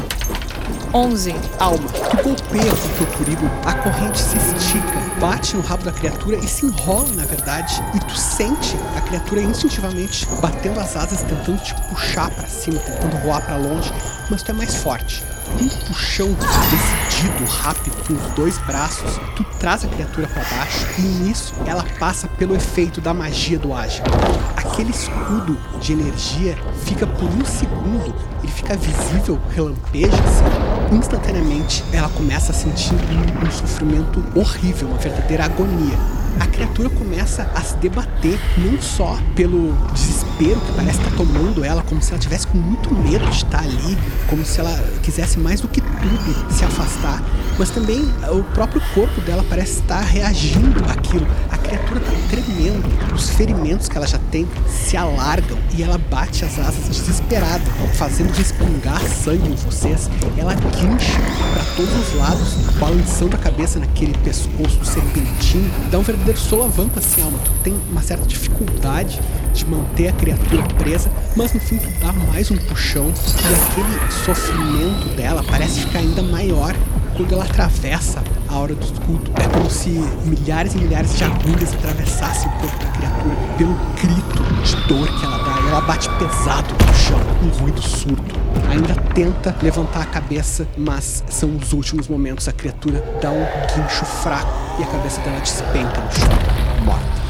11. 0.94 1.36
Alma, 1.60 1.90
com 2.24 2.32
o 2.32 2.36
teu 2.36 3.18
turíbulo, 3.18 3.52
a 3.66 3.74
corrente 3.74 4.18
se 4.18 4.38
estica, 4.38 5.20
bate 5.20 5.56
no 5.56 5.62
rabo 5.62 5.84
da 5.84 5.92
criatura 5.92 6.38
e 6.38 6.48
se 6.48 6.66
enrola, 6.66 7.10
na 7.16 7.26
verdade. 7.26 7.84
E 7.94 8.00
tu 8.00 8.18
sente 8.18 8.78
a 8.96 9.02
criatura 9.02 9.42
instintivamente 9.42 10.26
batendo 10.42 10.80
as 10.80 10.96
asas, 10.96 11.22
tentando 11.24 11.62
te 11.62 11.76
puxar 11.90 12.30
pra 12.32 12.48
cima, 12.48 12.80
tentando 12.80 13.22
voar 13.24 13.42
pra 13.42 13.58
longe, 13.58 13.92
mas 14.30 14.42
tu 14.42 14.52
é 14.52 14.54
mais 14.54 14.76
forte. 14.76 15.22
Um 15.62 15.68
puxão 15.68 16.36
decidido, 16.70 17.46
rápido, 17.46 17.96
com 18.06 18.14
os 18.14 18.34
dois 18.34 18.58
braços, 18.60 19.20
tu 19.36 19.44
traz 19.60 19.86
a 19.86 19.88
criatura 19.88 20.28
pra 20.28 20.44
baixo 20.44 20.86
e 20.98 21.02
nisso 21.02 21.54
ela 21.66 21.86
passa 21.98 22.28
pelo 22.28 22.56
efeito 22.56 23.00
da 23.00 23.14
magia 23.14 23.58
do 23.58 23.74
ágil. 23.74 24.04
Aquele 24.56 24.92
escudo 24.92 25.58
de 25.80 25.94
energia 25.94 26.58
fica 26.84 27.08
por 27.08 27.30
um 27.30 27.46
segundo, 27.46 28.14
ele 28.44 28.52
fica 28.52 28.76
visível, 28.76 29.40
relampeja 29.54 30.16
assim. 30.16 30.96
Instantaneamente 30.96 31.84
ela 31.92 32.10
começa 32.10 32.52
a 32.52 32.56
sentir 32.56 32.94
um, 32.94 33.48
um 33.48 33.52
sofrimento 33.52 34.24
horrível, 34.36 34.88
uma 34.88 34.98
verdadeira 34.98 35.46
agonia. 35.46 36.15
A 36.40 36.48
criatura 36.48 36.90
começa 36.90 37.50
a 37.56 37.62
se 37.62 37.76
debater, 37.78 38.40
não 38.58 38.82
só 38.82 39.18
pelo 39.36 39.74
desespero 39.94 40.60
que 40.60 40.72
parece 40.74 41.00
estar 41.00 41.16
tomando 41.16 41.64
ela, 41.64 41.82
como 41.84 42.02
se 42.02 42.12
ela 42.12 42.20
tivesse 42.20 42.48
com 42.48 42.58
muito 42.58 42.94
medo 42.94 43.26
de 43.30 43.38
estar 43.38 43.60
ali, 43.60 43.98
como 44.28 44.46
se 44.46 44.60
ela 44.60 44.78
quisesse 45.02 45.40
mais 45.40 45.62
do 45.62 45.68
que 45.68 45.82
tudo 45.82 46.54
se 46.54 46.64
afastar, 46.66 47.24
mas 47.58 47.70
também 47.70 48.02
o 48.30 48.44
próprio 48.54 48.82
corpo 48.94 49.22
dela 49.22 49.46
parece 49.50 49.80
estar 49.80 50.02
reagindo 50.02 50.84
àquilo. 50.90 51.26
A 51.52 51.58
criatura 51.58 52.00
está 52.00 52.12
tremendo, 52.30 53.14
os 53.14 53.30
ferimentos 53.30 53.88
que 53.88 53.98
ela 53.98 54.08
já 54.08 54.20
tem 54.32 54.48
se 54.68 54.98
alargam 54.98 55.58
e 55.76 55.84
ela 55.84 55.98
bate 55.98 56.44
as 56.44 56.60
asas 56.60 56.90
desesperada, 56.90 57.64
fazendo 57.94 58.32
respingar 58.34 59.02
sangue 59.02 59.50
em 59.50 59.56
vocês. 59.56 60.10
Ela 60.38 60.54
guincha 60.54 61.20
para 61.54 61.64
todos 61.76 61.94
os 61.96 62.16
lados, 62.16 62.54
balançando 62.80 63.36
a 63.36 63.40
cabeça 63.40 63.80
naquele 63.80 64.18
pescoço 64.20 64.84
serpentino. 64.84 65.70
Dá 65.90 65.98
um 66.00 66.04
verdadeiro 66.04 66.25
solavanco 66.34 66.98
assim, 66.98 67.22
alma. 67.22 67.38
Tu 67.40 67.52
tem 67.64 67.74
uma 67.90 68.02
certa 68.02 68.26
dificuldade 68.26 69.20
de 69.54 69.66
manter 69.66 70.10
a 70.10 70.14
criatura 70.14 70.64
presa, 70.78 71.12
mas 71.36 71.54
no 71.54 71.60
fim 71.60 71.78
tu 71.78 71.90
dá 72.00 72.12
mais 72.12 72.50
um 72.52 72.58
puxão 72.58 73.08
e 73.08 73.54
aquele 73.54 74.12
sofrimento 74.26 75.16
dela 75.16 75.44
parece 75.44 75.82
ficar 75.82 76.00
ainda 76.00 76.22
maior 76.22 76.76
quando 77.16 77.34
ela 77.34 77.46
atravessa 77.46 78.22
a 78.50 78.58
hora 78.58 78.76
do 78.76 78.84
escudo. 78.84 79.32
É 79.42 79.48
como 79.48 79.70
se 79.70 79.90
milhares 80.26 80.74
e 80.76 80.78
milhares 80.78 81.18
de 81.18 81.24
agulhas 81.24 81.74
atravessassem 81.74 82.50
o 82.50 82.52
corpo 82.58 82.78
da 82.84 82.92
criatura 82.92 83.36
pelo 83.58 83.76
grito 84.02 84.44
de 84.64 84.88
dor 84.88 85.08
que 85.08 85.26
ela 85.26 85.38
dá. 85.40 85.56
Ela 85.70 85.82
bate 85.82 86.10
pesado 86.18 86.74
no 86.74 86.94
chão, 86.94 87.20
um 87.42 87.50
ruído 87.60 87.82
surdo. 87.82 88.36
Ainda 88.70 88.96
tenta 89.14 89.56
levantar 89.62 90.02
a 90.02 90.06
cabeça, 90.06 90.68
mas 90.78 91.24
são 91.30 91.56
os 91.56 91.74
últimos 91.74 92.08
momentos. 92.08 92.48
A 92.48 92.52
criatura 92.52 93.04
dá 93.22 93.32
um 93.32 93.46
guincho 93.76 94.06
fraco 94.06 94.52
e 94.80 94.84
a 94.84 94.88
cabeça 94.88 95.22
dela 95.22 95.40
despenca 95.40 96.02
no 96.02 96.12
chão, 96.12 96.86
morta. 96.86 97.26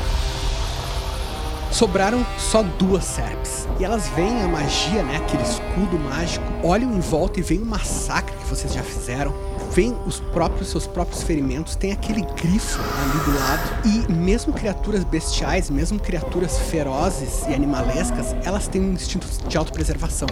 Sobraram 1.71 2.25
só 2.37 2.63
duas 2.63 3.03
serpes. 3.03 3.67
E 3.77 3.83
elas 3.83 4.07
veem 4.15 4.41
a 4.41 4.47
magia, 4.47 5.03
né? 5.03 5.17
Aquele 5.17 5.43
escudo 5.43 5.99
mágico. 5.99 6.45
Olham 6.63 6.93
em 6.93 7.01
volta 7.01 7.41
e 7.41 7.43
veem 7.43 7.61
o 7.61 7.65
massacre 7.65 8.33
que 8.37 8.49
vocês 8.49 8.73
já 8.73 8.81
fizeram. 8.81 9.33
Veem 9.75 9.93
os 10.07 10.21
próprios 10.21 10.69
seus 10.69 10.87
próprios 10.87 11.21
ferimentos. 11.21 11.75
Tem 11.75 11.91
aquele 11.91 12.21
grifo 12.21 12.79
ali 12.79 13.25
do 13.25 13.37
lado. 13.37 14.07
E 14.09 14.11
mesmo 14.11 14.53
criaturas 14.53 15.03
bestiais, 15.03 15.69
mesmo 15.69 15.99
criaturas 15.99 16.57
ferozes 16.57 17.45
e 17.49 17.53
animalescas, 17.53 18.33
elas 18.45 18.69
têm 18.69 18.81
um 18.81 18.93
instinto 18.93 19.27
de 19.45 19.57
autopreservação. 19.57 20.29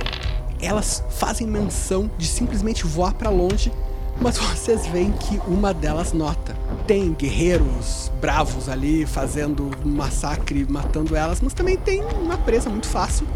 Elas 0.62 1.04
fazem 1.10 1.46
menção 1.46 2.10
de 2.18 2.26
simplesmente 2.26 2.86
voar 2.86 3.14
para 3.14 3.30
longe 3.30 3.70
mas 4.20 4.38
vocês 4.40 4.86
veem 4.88 5.12
que 5.12 5.40
uma 5.48 5.74
delas 5.74 6.14
nota. 6.14 6.56
Tem 6.88 7.14
guerreiros 7.14 8.12
bravos 8.20 8.68
ali 8.68 9.06
fazendo 9.06 9.72
um 9.86 9.90
massacre, 9.90 10.66
matando 10.70 11.16
elas, 11.16 11.42
mas 11.42 11.54
também 11.54 11.78
tem 11.78 12.04
uma 12.04 12.38
presa 12.38 12.70
muito 12.70 12.88
fácil, 12.88 13.28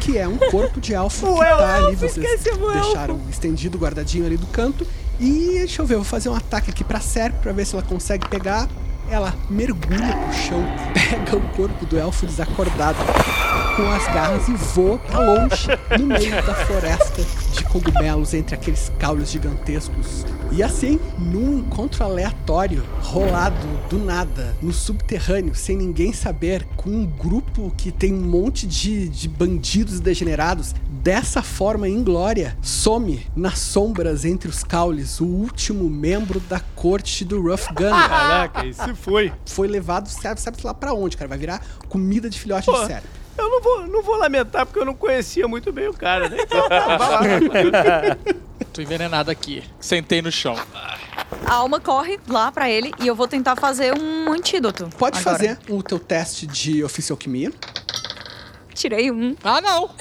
que 0.00 0.18
é 0.18 0.26
um 0.26 0.36
corpo 0.36 0.80
de 0.80 0.94
elfo 0.94 1.34
que 1.34 1.40
tá 1.40 1.76
ali, 1.76 1.96
vocês 1.96 2.44
deixaram 2.44 3.20
estendido, 3.30 3.78
guardadinho 3.78 4.26
ali 4.26 4.36
do 4.36 4.46
canto. 4.46 4.86
E 5.20 5.56
deixa 5.58 5.82
eu 5.82 5.86
ver, 5.86 5.94
eu 5.94 5.98
vou 5.98 6.04
fazer 6.04 6.28
um 6.28 6.34
ataque 6.34 6.70
aqui 6.70 6.84
pra 6.84 7.00
Ser 7.00 7.32
pra 7.32 7.52
ver 7.52 7.66
se 7.66 7.74
ela 7.74 7.82
consegue 7.82 8.28
pegar. 8.28 8.68
Ela 9.10 9.34
mergulha 9.48 10.14
pro 10.16 10.32
chão, 10.34 10.64
pega 10.92 11.36
o 11.36 11.48
corpo 11.56 11.86
do 11.86 11.98
elfo 11.98 12.26
desacordado 12.26 12.98
com 13.78 13.88
as 13.92 14.04
garras 14.06 14.48
e 14.48 14.54
voa 14.54 14.98
pra 14.98 15.20
longe, 15.20 15.68
no 16.00 16.06
meio 16.06 16.34
da 16.44 16.52
floresta 16.52 17.24
de 17.52 17.62
cogumelos 17.62 18.34
entre 18.34 18.56
aqueles 18.56 18.90
caules 18.98 19.30
gigantescos. 19.30 20.26
E 20.50 20.64
assim, 20.64 20.98
num 21.16 21.60
encontro 21.60 22.02
aleatório, 22.02 22.82
rolado 23.00 23.68
do 23.88 23.96
nada, 23.96 24.56
no 24.60 24.72
subterrâneo, 24.72 25.54
sem 25.54 25.76
ninguém 25.76 26.12
saber, 26.12 26.66
com 26.76 26.90
um 26.90 27.06
grupo 27.06 27.72
que 27.76 27.92
tem 27.92 28.12
um 28.12 28.20
monte 28.20 28.66
de, 28.66 29.08
de 29.08 29.28
bandidos 29.28 30.00
degenerados, 30.00 30.74
dessa 30.90 31.40
forma 31.40 31.88
inglória, 31.88 32.58
some 32.60 33.24
nas 33.36 33.60
sombras 33.60 34.24
entre 34.24 34.48
os 34.48 34.64
caules 34.64 35.20
o 35.20 35.24
último 35.24 35.88
membro 35.88 36.40
da 36.40 36.58
corte 36.58 37.24
do 37.24 37.40
Rough 37.40 37.68
Gun. 37.76 37.90
Caraca, 37.90 38.66
isso 38.66 38.96
foi. 38.96 39.32
Foi 39.46 39.68
levado, 39.68 40.08
sabe, 40.08 40.40
sabe 40.40 40.56
lá 40.64 40.74
pra 40.74 40.92
onde, 40.92 41.16
cara? 41.16 41.28
Vai 41.28 41.38
virar 41.38 41.62
comida 41.88 42.28
de 42.28 42.40
filhote 42.40 42.66
Pô, 42.66 42.72
de 42.72 42.86
cérebro. 42.88 43.17
Eu 43.38 43.48
não 43.48 43.60
vou, 43.62 43.86
não 43.86 44.02
vou 44.02 44.16
lamentar 44.16 44.66
porque 44.66 44.80
eu 44.80 44.84
não 44.84 44.94
conhecia 44.94 45.46
muito 45.46 45.72
bem 45.72 45.88
o 45.88 45.94
cara, 45.94 46.28
né? 46.28 46.38
Então, 46.40 46.68
tá, 46.68 46.96
vai 46.96 47.08
lá. 47.08 47.20
Tô 48.72 48.82
envenenado 48.82 49.30
aqui. 49.30 49.62
Sentei 49.80 50.20
no 50.20 50.30
chão. 50.30 50.56
A 51.46 51.54
alma 51.54 51.80
corre 51.80 52.18
lá 52.28 52.50
pra 52.52 52.68
ele 52.70 52.92
e 53.00 53.06
eu 53.06 53.14
vou 53.14 53.26
tentar 53.26 53.56
fazer 53.56 53.92
um 53.98 54.32
antídoto. 54.32 54.88
Pode 54.98 55.18
agora. 55.18 55.38
fazer 55.38 55.58
o 55.68 55.82
teu 55.82 55.98
teste 55.98 56.46
de 56.46 56.82
alquimia. 57.12 57.52
Tirei 58.78 59.10
um. 59.10 59.34
Ah, 59.42 59.60
não! 59.60 59.90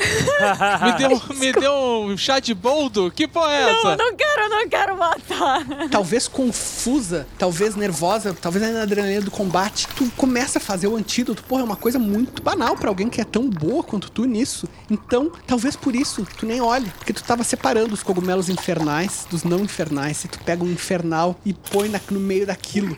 me, 0.86 0.94
deu, 0.98 1.22
me 1.36 1.52
deu 1.52 1.74
um 2.04 2.16
chá 2.16 2.40
de 2.40 2.54
boldo? 2.54 3.10
Que 3.10 3.28
porra 3.28 3.52
é 3.52 3.62
Não, 3.64 3.70
essa? 3.80 3.88
eu 3.90 3.98
não 3.98 4.16
quero, 4.16 4.42
eu 4.44 4.50
não 4.50 4.70
quero 4.70 4.96
matar. 4.98 5.66
Talvez 5.90 6.28
confusa, 6.28 7.28
talvez 7.40 7.76
nervosa, 7.76 8.38
talvez 8.40 8.72
na 8.72 8.84
adrenalina 8.84 9.22
do 9.22 9.32
combate, 9.32 9.88
tu 9.96 10.08
começa 10.16 10.60
a 10.60 10.62
fazer 10.62 10.86
o 10.88 10.96
antídoto. 10.96 11.44
Porra, 11.44 11.62
é 11.62 11.66
uma 11.66 11.76
coisa 11.76 11.98
muito 11.98 12.44
banal 12.44 12.76
pra 12.78 12.90
alguém 12.90 13.10
que 13.10 13.20
é 13.20 13.24
tão 13.24 13.50
boa 13.50 13.82
quanto 13.82 14.12
tu 14.12 14.26
nisso. 14.26 14.68
Então, 14.92 15.32
talvez 15.48 15.76
por 15.76 15.96
isso 15.96 16.28
tu 16.38 16.46
nem 16.46 16.62
olhe, 16.62 16.88
porque 17.00 17.14
tu 17.14 17.24
tava 17.24 17.44
separando 17.44 17.96
os 17.96 18.04
cogumelos 18.04 18.48
infernais 18.48 19.26
dos 19.30 19.44
não 19.44 19.60
infernais. 19.62 20.24
E 20.24 20.28
tu 20.28 20.38
pega 20.44 20.64
um 20.64 20.72
infernal 20.72 21.36
e 21.44 21.52
põe 21.52 21.90
na- 21.90 22.00
no 22.12 22.20
meio 22.20 22.46
daquilo. 22.46 22.94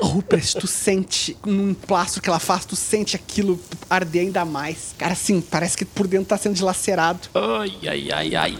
Rupert, 0.00 0.54
tu 0.54 0.66
sente 0.66 1.36
num 1.44 1.74
plastro 1.74 2.20
que 2.20 2.28
ela 2.28 2.38
faz, 2.38 2.64
tu 2.64 2.76
sente 2.76 3.16
aquilo 3.16 3.58
arder 3.88 4.22
ainda 4.22 4.44
mais. 4.44 4.94
Cara, 4.98 5.12
assim, 5.12 5.40
parece 5.40 5.76
que 5.76 5.84
por 5.84 6.06
dentro 6.06 6.26
tá 6.26 6.36
sendo 6.36 6.54
dilacerado. 6.54 7.20
Ai, 7.34 7.72
ai, 7.88 8.12
ai, 8.12 8.34
ai. 8.34 8.58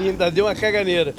E 0.00 0.08
ainda 0.08 0.30
deu 0.30 0.46
uma 0.46 0.54
caganeira. 0.54 1.14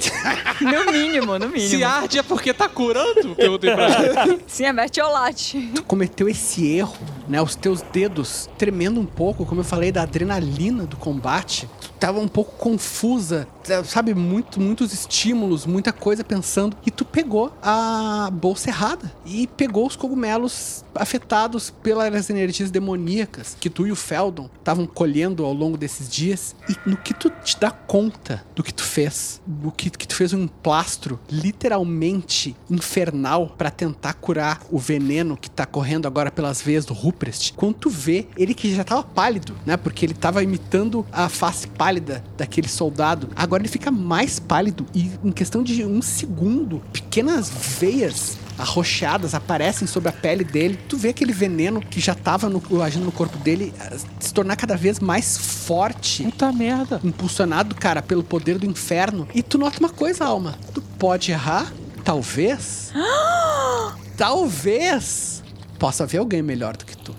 No 0.60 0.92
mínimo, 0.92 1.38
no 1.38 1.48
mínimo. 1.48 1.68
Se 1.68 1.84
arde 1.84 2.18
é 2.18 2.22
porque 2.22 2.52
tá 2.52 2.68
curando? 2.68 3.34
Perguntei 3.34 3.74
pra 3.74 3.84
ela. 3.84 4.38
Sim, 4.46 4.64
é 4.64 4.72
mertiolate. 4.72 5.70
tu 5.74 5.82
cometeu 5.82 6.28
esse 6.28 6.66
erro, 6.66 6.96
né? 7.28 7.40
Os 7.40 7.54
teus 7.54 7.82
dedos 7.82 8.48
tremendo 8.58 9.00
um 9.00 9.06
pouco, 9.06 9.44
como 9.44 9.60
eu 9.60 9.64
falei, 9.64 9.92
da 9.92 10.02
adrenalina 10.02 10.84
do 10.84 10.96
combate. 10.96 11.68
Tu 11.80 11.90
tava 11.98 12.20
um 12.20 12.28
pouco 12.28 12.52
confusa, 12.56 13.46
sabe? 13.84 14.14
Muito, 14.14 14.60
muitos 14.60 14.92
estímulos, 14.92 15.66
muita 15.66 15.92
coisa 15.92 16.24
pensando. 16.24 16.76
E 16.84 16.90
tu 16.90 17.04
pegou 17.04 17.52
a 17.62 18.30
bolsa 18.32 18.70
errada. 18.70 19.12
E 19.24 19.46
pegou 19.46 19.86
os 19.86 19.96
cogumelos 19.96 20.84
afetados 20.94 21.70
pelas 21.70 22.30
energias 22.30 22.70
demoníacas 22.70 23.56
que 23.58 23.70
tu 23.70 23.86
e 23.86 23.92
o 23.92 23.96
Feldon 23.96 24.48
estavam 24.58 24.86
colhendo 24.86 25.44
ao 25.44 25.52
longo 25.52 25.76
desses 25.76 26.08
dias. 26.08 26.54
E 26.68 26.88
no 26.88 26.96
que 26.96 27.14
tu 27.14 27.30
te 27.30 27.58
dá 27.58 27.70
conta 27.70 28.44
do 28.54 28.62
que 28.62 28.72
tu 28.72 28.82
fez, 28.82 29.40
o 29.64 29.70
que, 29.70 29.90
que 29.90 30.06
tu 30.06 30.14
fez 30.14 30.32
um 30.32 30.46
plastro 30.46 31.18
literalmente 31.30 32.56
infernal 32.68 33.54
pra 33.56 33.70
tentar 33.70 34.14
curar 34.14 34.60
o 34.70 34.78
veneno 34.78 35.36
que 35.36 35.50
tá 35.50 35.66
correndo 35.66 36.06
agora 36.06 36.30
pelas 36.30 36.60
veias 36.62 36.84
do 36.84 36.94
Ruprecht. 36.94 37.52
Quando 37.54 37.74
tu 37.74 37.90
vê 37.90 38.26
ele 38.36 38.54
que 38.54 38.74
já 38.74 38.84
tava 38.84 39.02
pálido, 39.02 39.56
né? 39.64 39.76
Porque 39.76 40.04
ele 40.04 40.14
tava 40.14 40.42
imitando 40.42 41.06
a 41.12 41.28
face 41.28 41.66
pálida 41.68 42.24
daquele 42.36 42.68
soldado. 42.68 43.28
Ele 43.58 43.68
fica 43.68 43.90
mais 43.90 44.38
pálido 44.38 44.86
e 44.94 45.10
em 45.24 45.32
questão 45.32 45.62
de 45.62 45.84
um 45.84 46.00
segundo, 46.00 46.80
pequenas 46.92 47.50
veias 47.50 48.38
arroxeadas 48.58 49.34
aparecem 49.34 49.88
sobre 49.88 50.10
a 50.10 50.12
pele 50.12 50.44
dele. 50.44 50.78
Tu 50.88 50.96
vê 50.96 51.08
aquele 51.08 51.32
veneno 51.32 51.80
que 51.80 51.98
já 51.98 52.14
tava 52.14 52.48
no- 52.48 52.62
agindo 52.82 53.04
no 53.06 53.12
corpo 53.12 53.38
dele 53.38 53.72
eh, 53.80 53.96
se 54.18 54.32
tornar 54.34 54.54
cada 54.56 54.76
vez 54.76 55.00
mais 55.00 55.38
forte 55.38 56.24
Puta 56.24 56.52
merda. 56.52 57.00
impulsionado, 57.02 57.74
cara, 57.74 58.02
pelo 58.02 58.22
poder 58.22 58.58
do 58.58 58.66
inferno. 58.66 59.26
E 59.34 59.42
tu 59.42 59.56
nota 59.56 59.78
uma 59.80 59.88
coisa, 59.88 60.24
Alma. 60.26 60.54
Tu 60.74 60.82
pode 60.82 61.32
errar, 61.32 61.72
talvez. 62.04 62.92
talvez 64.16 65.42
possa 65.78 66.04
haver 66.04 66.18
alguém 66.18 66.42
melhor 66.42 66.76
do 66.76 66.84
que 66.84 66.96
tu. 66.96 67.14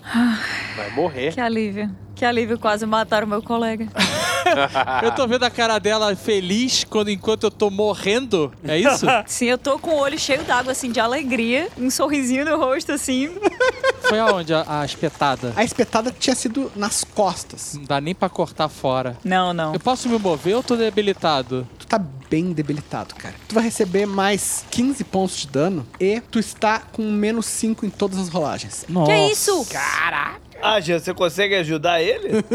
Vai 0.78 0.92
morrer. 0.96 1.34
Que 1.34 1.42
alívio. 1.42 1.90
Que 2.22 2.26
alívio, 2.26 2.60
quase 2.60 2.86
mataram 2.86 3.26
meu 3.26 3.42
colega. 3.42 3.88
Eu 5.02 5.12
tô 5.14 5.28
vendo 5.28 5.44
a 5.44 5.50
cara 5.50 5.80
dela 5.80 6.16
feliz 6.16 6.84
quando 6.84 7.10
enquanto 7.10 7.46
eu 7.46 7.52
tô 7.52 7.72
morrendo. 7.72 8.54
É 8.64 8.78
isso? 8.78 9.08
Sim, 9.26 9.46
eu 9.46 9.58
tô 9.58 9.80
com 9.80 9.92
o 9.92 9.98
olho 9.98 10.20
cheio 10.20 10.44
d'água, 10.44 10.72
assim, 10.72 10.92
de 10.92 11.00
alegria. 11.00 11.70
Um 11.78 11.90
sorrisinho 11.90 12.44
no 12.46 12.58
rosto, 12.58 12.92
assim. 12.92 13.30
Foi 14.02 14.20
aonde 14.20 14.54
a, 14.54 14.82
a 14.82 14.86
espetada? 14.86 15.54
A 15.56 15.64
espetada 15.64 16.12
tinha 16.12 16.36
sido 16.36 16.72
nas 16.76 17.04
costas. 17.04 17.76
Não 17.76 17.86
dá 17.86 18.02
nem 18.02 18.14
pra 18.14 18.30
cortar 18.30 18.68
fora. 18.68 19.18
Não, 19.24 19.54
não. 19.54 19.74
Eu 19.74 19.80
posso 19.80 20.10
me 20.10 20.20
mover 20.20 20.56
ou 20.56 20.62
tô 20.64 20.76
debilitado? 20.76 21.68
Tu 21.80 21.88
tá 21.88 22.00
bem 22.32 22.54
debilitado, 22.54 23.14
cara. 23.16 23.36
Tu 23.46 23.54
vai 23.54 23.66
receber 23.66 24.06
mais 24.06 24.64
15 24.72 25.04
pontos 25.04 25.36
de 25.42 25.48
dano 25.48 25.86
e 26.00 26.22
tu 26.22 26.40
está 26.40 26.80
com 26.80 27.04
menos 27.12 27.46
5 27.46 27.86
em 27.86 27.90
todas 27.90 28.18
as 28.18 28.30
rolagens. 28.30 28.86
Nossa. 28.88 29.12
Que 29.12 29.18
isso? 29.34 29.68
Ah, 30.64 30.80
Jean, 30.80 31.00
você 31.00 31.14
consegue 31.14 31.56
ajudar 31.56 32.02
ele? 32.02 32.30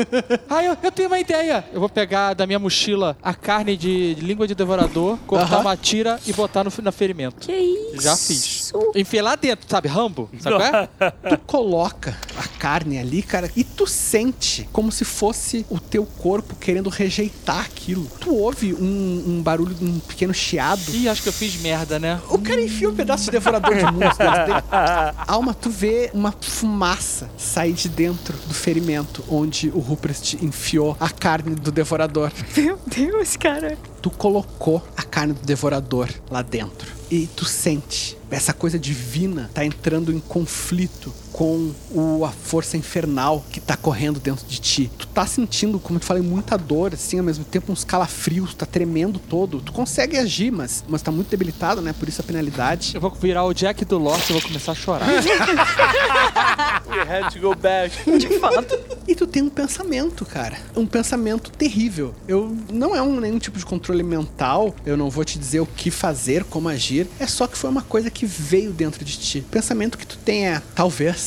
Ah, 0.49 0.63
eu, 0.63 0.77
eu 0.81 0.93
tenho 0.93 1.09
uma 1.09 1.19
ideia. 1.19 1.65
Eu 1.73 1.81
vou 1.81 1.89
pegar 1.89 2.33
da 2.33 2.47
minha 2.47 2.59
mochila 2.59 3.17
a 3.23 3.35
carne 3.35 3.77
de, 3.77 4.15
de 4.15 4.21
língua 4.25 4.47
de 4.47 4.55
devorador, 4.55 5.19
cortar 5.27 5.57
Aham. 5.57 5.61
uma 5.63 5.77
tira 5.77 6.21
e 6.25 6.33
botar 6.33 6.63
no, 6.63 6.73
na 6.83 6.93
ferimento. 6.93 7.47
Que 7.47 7.53
isso? 7.53 8.01
Já 8.01 8.17
fiz. 8.17 8.73
Enfiei 8.95 9.23
lá 9.23 9.35
dentro, 9.35 9.67
sabe? 9.69 9.89
Rambo. 9.89 10.31
Sabe 10.39 10.57
qual 10.57 10.69
é? 10.69 10.89
Tu 11.31 11.39
coloca 11.47 12.17
a 12.39 12.47
carne 12.59 12.99
ali, 12.99 13.23
cara, 13.23 13.51
e 13.57 13.65
tu 13.65 13.87
sente 13.87 14.69
como 14.73 14.93
se 14.93 15.05
fosse 15.05 15.67
o 15.69 15.81
teu 15.81 16.07
corpo 16.07 16.55
querendo 16.57 16.89
rejeitar 16.89 17.61
aquilo. 17.65 18.07
Tu 18.21 18.35
ouve 18.35 18.73
um, 18.73 19.25
um 19.27 19.43
barulho 19.43 19.66
de 19.75 19.85
um 19.85 19.99
pequeno 19.99 20.33
chiado. 20.35 20.83
Ih, 20.95 21.09
acho 21.09 21.23
que 21.23 21.29
eu 21.29 21.33
fiz 21.33 21.61
merda, 21.61 21.99
né? 21.99 22.21
O 22.29 22.39
cara 22.39 22.61
enfia 22.61 22.89
um 22.89 22.95
pedaço 22.95 23.25
de 23.25 23.31
devorador 23.31 23.75
de 23.75 23.85
mundos 23.85 24.17
dentro 24.17 24.45
dele. 24.47 24.63
Alma, 25.27 25.55
tu 25.55 25.71
vê 25.71 26.11
uma 26.13 26.33
fumaça 26.33 27.31
sair 27.37 27.73
de 27.73 27.89
dentro 27.89 28.37
do 28.47 28.55
ferimento 28.55 29.25
onde 29.29 29.69
o 29.69 29.79
Rupert 29.79 30.37
enfiou 30.43 30.97
a 31.01 31.09
carne 31.09 31.55
do 31.55 31.71
devorador. 31.71 32.33
Meu 32.57 32.79
Deus, 32.87 33.37
cara. 33.37 33.77
Tu 34.01 34.11
colocou 34.11 34.87
a 34.97 35.03
carne 35.03 35.33
do 35.33 35.45
devorador 35.45 36.09
lá 36.31 36.43
dentro. 36.43 36.95
E 37.11 37.27
tu 37.27 37.45
sente 37.45 38.17
essa 38.31 38.53
coisa 38.53 38.79
divina 38.79 39.51
tá 39.55 39.65
entrando 39.65 40.13
em 40.13 40.19
conflito 40.19 41.13
com 41.37 41.71
o, 41.91 42.25
a 42.25 42.31
força 42.31 42.79
infernal 42.79 43.45
que 43.51 43.61
tá 43.61 43.77
correndo 43.77 44.19
dentro 44.19 44.47
de 44.47 44.59
ti. 44.59 44.91
Tu 44.97 45.07
tá 45.09 45.27
sentindo, 45.27 45.79
como 45.79 45.99
eu 45.99 46.01
te 46.01 46.07
falei, 46.07 46.23
muita 46.23 46.57
dor, 46.57 46.95
assim, 46.95 47.19
ao 47.19 47.25
mesmo 47.25 47.45
tempo 47.45 47.71
uns 47.71 47.85
calafrios, 47.85 48.55
tá 48.55 48.65
tremendo 48.65 49.19
todo. 49.19 49.61
Tu 49.61 49.71
consegue 49.71 50.17
agir, 50.17 50.51
mas, 50.51 50.83
mas 50.89 51.03
tá 51.03 51.13
muito 51.13 51.29
debilitado, 51.29 51.83
né? 51.83 51.93
Por 51.93 52.09
isso 52.09 52.23
a 52.23 52.25
penalidade. 52.25 52.95
Eu 52.95 53.03
vou 53.03 53.11
virar 53.11 53.45
o 53.45 53.53
Jack 53.53 53.85
do 53.85 53.99
Lost 53.99 54.31
e 54.31 54.33
vou 54.33 54.41
começar 54.41 54.73
a 54.73 54.75
chorar. 54.75 55.07
We 56.89 57.01
had 57.03 57.31
to 57.35 57.41
go 57.41 57.55
back. 57.55 57.95
De 58.19 58.39
fato. 58.39 58.79
E 59.07 59.15
tu 59.15 59.27
tem 59.27 59.43
um 59.43 59.51
pensamento, 59.51 60.25
cara. 60.25 60.57
Um 60.75 60.87
pensamento 60.87 61.51
terrível. 61.51 62.15
Eu 62.27 62.57
não 62.73 62.97
é 62.97 63.03
um, 63.03 63.21
nenhum 63.21 63.39
tipo 63.39 63.59
de 63.59 63.67
controle 63.67 64.03
mental. 64.03 64.75
Eu 64.87 64.97
não 64.97 65.11
vou 65.11 65.25
te 65.25 65.39
dizer 65.39 65.61
o 65.61 65.67
que 65.67 65.91
fazer, 65.91 66.45
como 66.45 66.71
agir. 66.71 67.07
É 67.21 67.27
só 67.27 67.47
que 67.47 67.59
foi 67.59 67.69
uma 67.69 67.83
coisa 67.83 68.11
que 68.11 68.25
veio 68.25 68.73
dentro 68.73 69.05
de 69.05 69.19
ti. 69.19 69.41
O 69.41 69.51
pensamento 69.51 69.99
que 69.99 70.07
tu 70.07 70.17
tem 70.17 70.49
é, 70.49 70.63
talvez 70.75 71.26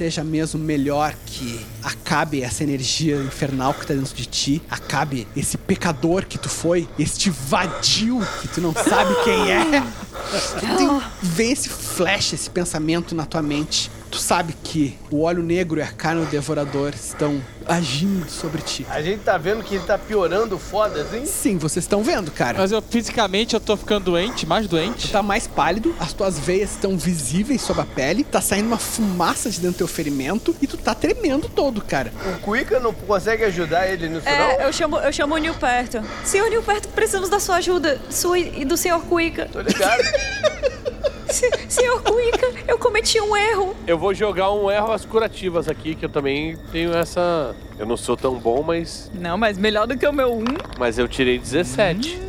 seja 0.00 0.24
mesmo 0.24 0.58
melhor 0.58 1.14
que 1.26 1.60
acabe 1.82 2.42
essa 2.42 2.64
energia 2.64 3.16
infernal 3.16 3.74
que 3.74 3.86
tá 3.86 3.92
dentro 3.92 4.14
de 4.14 4.24
ti, 4.24 4.62
acabe 4.70 5.28
esse 5.36 5.58
pecador 5.58 6.24
que 6.24 6.38
tu 6.38 6.48
foi, 6.48 6.88
este 6.98 7.28
vadio 7.28 8.18
que 8.40 8.48
tu 8.48 8.62
não 8.62 8.72
sabe 8.72 9.14
quem 9.24 9.52
é. 9.52 9.82
Tem, 10.58 11.02
vem 11.20 11.52
esse 11.52 11.68
flash, 11.68 12.32
esse 12.32 12.48
pensamento 12.48 13.14
na 13.14 13.26
tua 13.26 13.42
mente. 13.42 13.90
Tu 14.10 14.18
sabe 14.18 14.54
que 14.64 14.98
o 15.10 15.22
óleo 15.22 15.40
negro 15.42 15.78
e 15.78 15.82
a 15.82 15.86
carne 15.86 16.24
do 16.24 16.30
devorador 16.30 16.92
estão 16.94 17.40
agindo 17.64 18.28
sobre 18.28 18.60
ti. 18.60 18.84
A 18.90 19.00
gente 19.00 19.20
tá 19.20 19.38
vendo 19.38 19.62
que 19.62 19.76
ele 19.76 19.84
tá 19.84 19.96
piorando 19.96 20.58
foda, 20.58 21.02
assim? 21.02 21.24
Sim, 21.24 21.56
vocês 21.58 21.84
estão 21.84 22.02
vendo, 22.02 22.32
cara. 22.32 22.58
Mas 22.58 22.72
eu 22.72 22.82
fisicamente 22.82 23.54
eu 23.54 23.60
tô 23.60 23.76
ficando 23.76 24.06
doente, 24.06 24.46
mais 24.46 24.66
Tu 24.66 24.70
doente. 24.70 25.12
tá 25.12 25.22
mais 25.22 25.46
pálido, 25.46 25.94
as 26.00 26.12
tuas 26.12 26.38
veias 26.40 26.70
estão 26.72 26.98
visíveis 26.98 27.62
sob 27.62 27.80
a 27.80 27.84
pele, 27.84 28.24
tá 28.24 28.40
saindo 28.40 28.66
uma 28.66 28.78
fumaça 28.78 29.48
de 29.48 29.60
dentro 29.60 29.74
do 29.76 29.78
teu 29.78 29.86
ferimento 29.88 30.56
e 30.60 30.66
tu 30.66 30.76
tá 30.76 30.92
tremendo 30.92 31.48
todo, 31.48 31.80
cara. 31.80 32.12
O 32.34 32.40
Cuica 32.40 32.80
não 32.80 32.92
consegue 32.92 33.44
ajudar 33.44 33.86
ele 33.88 34.08
nisso, 34.08 34.28
É, 34.28 34.58
não? 34.58 34.66
eu 34.66 34.72
chamo, 34.72 34.96
eu 34.98 35.12
chamo 35.12 35.36
o 35.36 35.38
Nilperto. 35.38 36.02
Senhor 36.24 36.50
Nilperto, 36.50 36.88
precisamos 36.88 37.28
da 37.28 37.38
sua 37.38 37.56
ajuda. 37.56 38.00
Sua 38.10 38.36
e 38.40 38.64
do 38.64 38.76
senhor 38.76 39.00
Cuica. 39.02 39.48
Tô 39.52 39.60
ligado. 39.60 40.02
Se- 41.32 41.50
senhor 41.68 42.02
Cuica, 42.02 42.52
eu 42.66 42.78
cometi 42.78 43.20
um 43.20 43.36
erro. 43.36 43.74
Eu 43.86 43.96
vou 43.98 44.12
jogar 44.14 44.50
um 44.52 44.70
ervas 44.70 45.04
curativas 45.04 45.68
aqui, 45.68 45.94
que 45.94 46.04
eu 46.04 46.08
também 46.08 46.56
tenho 46.72 46.92
essa. 46.94 47.54
Eu 47.78 47.86
não 47.86 47.96
sou 47.96 48.16
tão 48.16 48.34
bom, 48.38 48.62
mas. 48.62 49.10
Não, 49.14 49.36
mas 49.38 49.56
melhor 49.58 49.86
do 49.86 49.96
que 49.96 50.06
o 50.06 50.12
meu 50.12 50.32
um. 50.34 50.44
Mas 50.78 50.98
eu 50.98 51.06
tirei 51.08 51.38
17. 51.38 52.20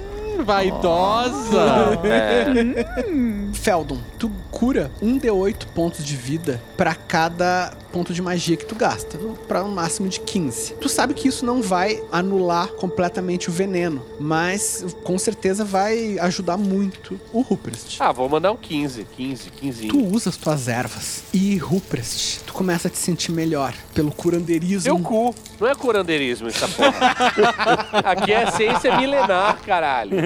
Vaidosa. 0.44 2.00
É. 2.04 3.54
Feldon, 3.54 3.98
tu 4.22 4.30
cura 4.52 4.92
um 5.02 5.20
D8 5.20 5.66
pontos 5.74 6.06
de 6.06 6.16
vida 6.16 6.62
pra 6.78 6.94
cada 6.94 7.74
ponto 7.92 8.14
de 8.14 8.22
magia 8.22 8.56
que 8.56 8.66
tu 8.66 8.76
gasta, 8.76 9.18
pra 9.48 9.64
um 9.64 9.72
máximo 9.72 10.08
de 10.08 10.20
15. 10.20 10.76
Tu 10.76 10.88
sabe 10.88 11.14
que 11.14 11.28
isso 11.28 11.46
não 11.46 11.62
vai 11.62 12.02
anular 12.12 12.68
completamente 12.68 13.50
o 13.50 13.52
veneno, 13.52 14.02
mas 14.20 14.86
com 15.04 15.18
certeza 15.18 15.66
vai 15.66 16.18
ajudar 16.20 16.56
muito 16.56 17.20
o 17.34 17.42
Rupert. 17.42 17.98
Ah, 18.00 18.12
vou 18.12 18.30
mandar 18.30 18.52
um 18.52 18.58
15. 18.58 19.06
15, 19.18 19.50
15. 19.50 19.88
Tu 19.88 20.06
usa 20.06 20.30
as 20.30 20.38
tuas 20.38 20.68
ervas 20.68 21.24
e 21.34 21.58
Rupert, 21.58 22.40
tu 22.46 22.54
começa 22.54 22.88
a 22.88 22.92
te 22.92 22.98
sentir 22.98 23.32
melhor 23.32 23.74
pelo 23.94 24.12
curandeirismo. 24.12 24.82
Seu 24.82 25.00
cu. 25.00 25.36
Não 25.60 25.68
é 25.68 25.76
curandeirismo 25.76 26.48
essa 26.48 26.68
porra. 26.68 27.16
Aqui 28.06 28.32
é 28.32 28.50
ciência 28.52 28.96
milenar, 28.98 29.60
caralho. 29.66 30.18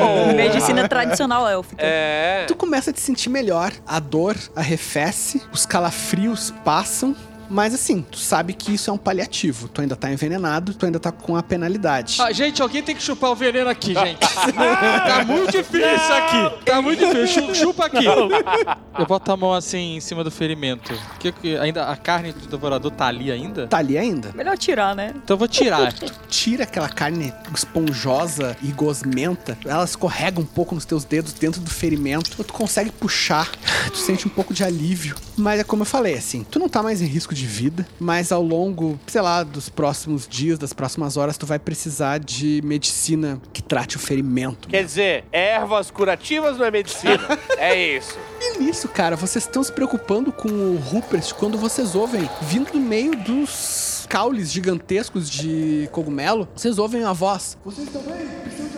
Oh. 0.00 0.32
Medicina 0.36 0.88
tradicional 0.88 1.48
élfica. 1.48 1.82
É. 1.84 2.44
Tu 2.46 2.54
começa 2.54 2.89
a 2.90 2.92
te 2.92 3.00
sentir 3.00 3.30
melhor, 3.30 3.72
a 3.86 3.98
dor 4.00 4.36
arrefece, 4.54 5.40
os 5.52 5.64
calafrios 5.64 6.52
passam. 6.64 7.16
Mas 7.50 7.74
assim, 7.74 8.02
tu 8.08 8.18
sabe 8.18 8.52
que 8.52 8.72
isso 8.72 8.88
é 8.88 8.92
um 8.92 8.96
paliativo. 8.98 9.68
Tu 9.68 9.80
ainda 9.80 9.96
tá 9.96 10.10
envenenado, 10.12 10.72
tu 10.72 10.86
ainda 10.86 11.00
tá 11.00 11.10
com 11.10 11.36
a 11.36 11.42
penalidade. 11.42 12.16
Ah, 12.20 12.32
gente, 12.32 12.62
alguém 12.62 12.82
tem 12.82 12.94
que 12.94 13.02
chupar 13.02 13.30
o 13.30 13.34
veneno 13.34 13.68
aqui, 13.68 13.92
gente. 13.92 14.20
tá 14.54 15.24
muito 15.26 15.50
difícil 15.50 16.14
aqui. 16.14 16.64
Tá 16.64 16.80
muito 16.80 16.98
difícil. 17.04 17.48
Chu- 17.48 17.54
Chupa 17.54 17.86
aqui. 17.86 18.04
Eu 18.06 19.06
boto 19.06 19.32
a 19.32 19.36
mão 19.36 19.52
assim 19.52 19.96
em 19.96 20.00
cima 20.00 20.22
do 20.22 20.30
ferimento. 20.30 20.92
Que, 21.18 21.32
que 21.32 21.56
ainda 21.56 21.86
a 21.88 21.96
carne 21.96 22.32
do 22.32 22.46
devorador 22.46 22.90
tá 22.92 23.06
ali 23.06 23.30
ainda? 23.32 23.66
Tá 23.66 23.78
ali 23.78 23.98
ainda. 23.98 24.32
Melhor 24.34 24.56
tirar, 24.56 24.94
né? 24.94 25.12
Então 25.16 25.34
eu 25.34 25.38
vou 25.38 25.48
tirar. 25.48 25.92
Tira 26.28 26.62
aquela 26.64 26.88
carne 26.88 27.32
esponjosa 27.54 28.56
e 28.62 28.68
gosmenta. 28.68 29.58
Ela 29.64 29.84
escorrega 29.84 30.40
um 30.40 30.44
pouco 30.44 30.74
nos 30.74 30.84
teus 30.84 31.04
dedos 31.04 31.32
dentro 31.32 31.60
do 31.60 31.70
ferimento. 31.70 32.30
Tu 32.44 32.52
consegue 32.52 32.90
puxar. 32.90 33.50
Tu 33.90 33.96
sente 33.98 34.26
um 34.26 34.30
pouco 34.30 34.52
de 34.54 34.62
alívio. 34.62 35.16
Mas 35.36 35.60
é 35.60 35.64
como 35.64 35.82
eu 35.82 35.86
falei, 35.86 36.14
assim, 36.14 36.44
tu 36.44 36.58
não 36.58 36.68
tá 36.68 36.82
mais 36.82 37.00
em 37.00 37.06
risco 37.06 37.34
de 37.34 37.39
vida, 37.46 37.86
mas 37.98 38.32
ao 38.32 38.42
longo, 38.42 38.98
sei 39.06 39.20
lá, 39.20 39.42
dos 39.42 39.68
próximos 39.68 40.26
dias, 40.28 40.58
das 40.58 40.72
próximas 40.72 41.16
horas, 41.16 41.36
tu 41.36 41.46
vai 41.46 41.58
precisar 41.58 42.18
de 42.18 42.60
medicina 42.64 43.40
que 43.52 43.62
trate 43.62 43.96
o 43.96 44.00
ferimento. 44.00 44.68
Quer 44.68 44.84
dizer, 44.84 45.24
ervas 45.32 45.90
curativas 45.90 46.56
não 46.58 46.66
é 46.66 46.70
medicina. 46.70 47.20
É 47.60 47.96
isso. 47.96 48.16
E 48.40 48.58
nisso, 48.58 48.88
cara, 48.88 49.16
vocês 49.16 49.44
estão 49.44 49.62
se 49.62 49.70
preocupando 49.70 50.32
com 50.32 50.48
o 50.48 50.76
Rupert 50.76 51.34
quando 51.34 51.58
vocês 51.58 51.94
ouvem, 51.94 52.28
vindo 52.40 52.72
do 52.72 52.80
meio 52.80 53.14
dos 53.16 54.06
caules 54.08 54.50
gigantescos 54.50 55.28
de 55.28 55.88
cogumelo, 55.92 56.48
vocês 56.56 56.78
ouvem 56.78 57.04
a 57.04 57.12
voz. 57.12 57.58
Vocês 57.64 57.86
estão 57.86 58.02
bem? 58.02 58.26
Precisam 58.42 58.69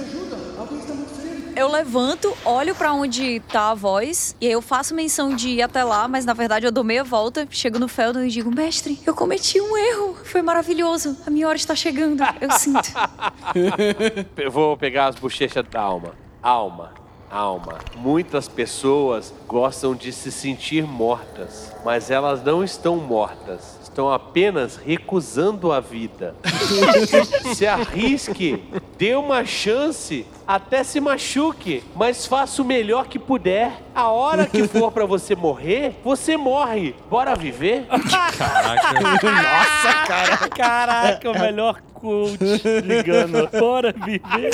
Eu 1.54 1.70
levanto, 1.70 2.34
olho 2.44 2.74
pra 2.74 2.92
onde 2.94 3.40
tá 3.40 3.70
a 3.70 3.74
voz, 3.74 4.34
e 4.40 4.46
aí 4.46 4.52
eu 4.52 4.62
faço 4.62 4.94
menção 4.94 5.34
de 5.34 5.50
ir 5.50 5.62
até 5.62 5.84
lá, 5.84 6.08
mas 6.08 6.24
na 6.24 6.32
verdade 6.32 6.66
eu 6.66 6.72
dou 6.72 6.82
meia 6.82 7.04
volta, 7.04 7.46
chego 7.50 7.78
no 7.78 7.88
Feldon 7.88 8.22
e 8.22 8.28
digo: 8.28 8.50
Mestre, 8.50 8.98
eu 9.06 9.14
cometi 9.14 9.60
um 9.60 9.76
erro. 9.76 10.16
Foi 10.24 10.40
maravilhoso. 10.40 11.16
A 11.26 11.30
minha 11.30 11.46
hora 11.46 11.56
está 11.56 11.74
chegando. 11.74 12.22
Eu 12.40 12.50
sinto. 12.52 12.92
Eu 14.36 14.50
vou 14.50 14.76
pegar 14.76 15.06
as 15.06 15.16
bochechas 15.16 15.64
da 15.68 15.80
alma. 15.80 16.14
Alma, 16.42 16.92
alma. 17.30 17.78
Muitas 17.96 18.48
pessoas 18.48 19.32
gostam 19.46 19.94
de 19.94 20.12
se 20.12 20.32
sentir 20.32 20.84
mortas, 20.84 21.72
mas 21.84 22.10
elas 22.10 22.42
não 22.42 22.64
estão 22.64 22.96
mortas. 22.96 23.78
Estão 23.82 24.10
apenas 24.10 24.76
recusando 24.76 25.70
a 25.70 25.78
vida. 25.78 26.34
se 27.54 27.66
arrisque, 27.66 28.64
dê 28.96 29.14
uma 29.14 29.44
chance, 29.44 30.26
até 30.54 30.84
se 30.84 31.00
machuque, 31.00 31.82
mas 31.96 32.26
faça 32.26 32.60
o 32.60 32.64
melhor 32.64 33.06
que 33.06 33.18
puder. 33.18 33.72
A 33.94 34.08
hora 34.08 34.46
que 34.46 34.68
for 34.68 34.92
pra 34.92 35.06
você 35.06 35.34
morrer, 35.34 35.96
você 36.04 36.36
morre. 36.36 36.94
Bora 37.08 37.34
viver? 37.34 37.86
Nossa, 37.88 38.44
cara. 40.06 40.36
Caraca, 40.50 41.30
o 41.30 41.38
melhor 41.38 41.80
coach 41.94 42.38
ligando. 42.84 43.48
Bora 43.58 43.92
viver. 43.92 44.50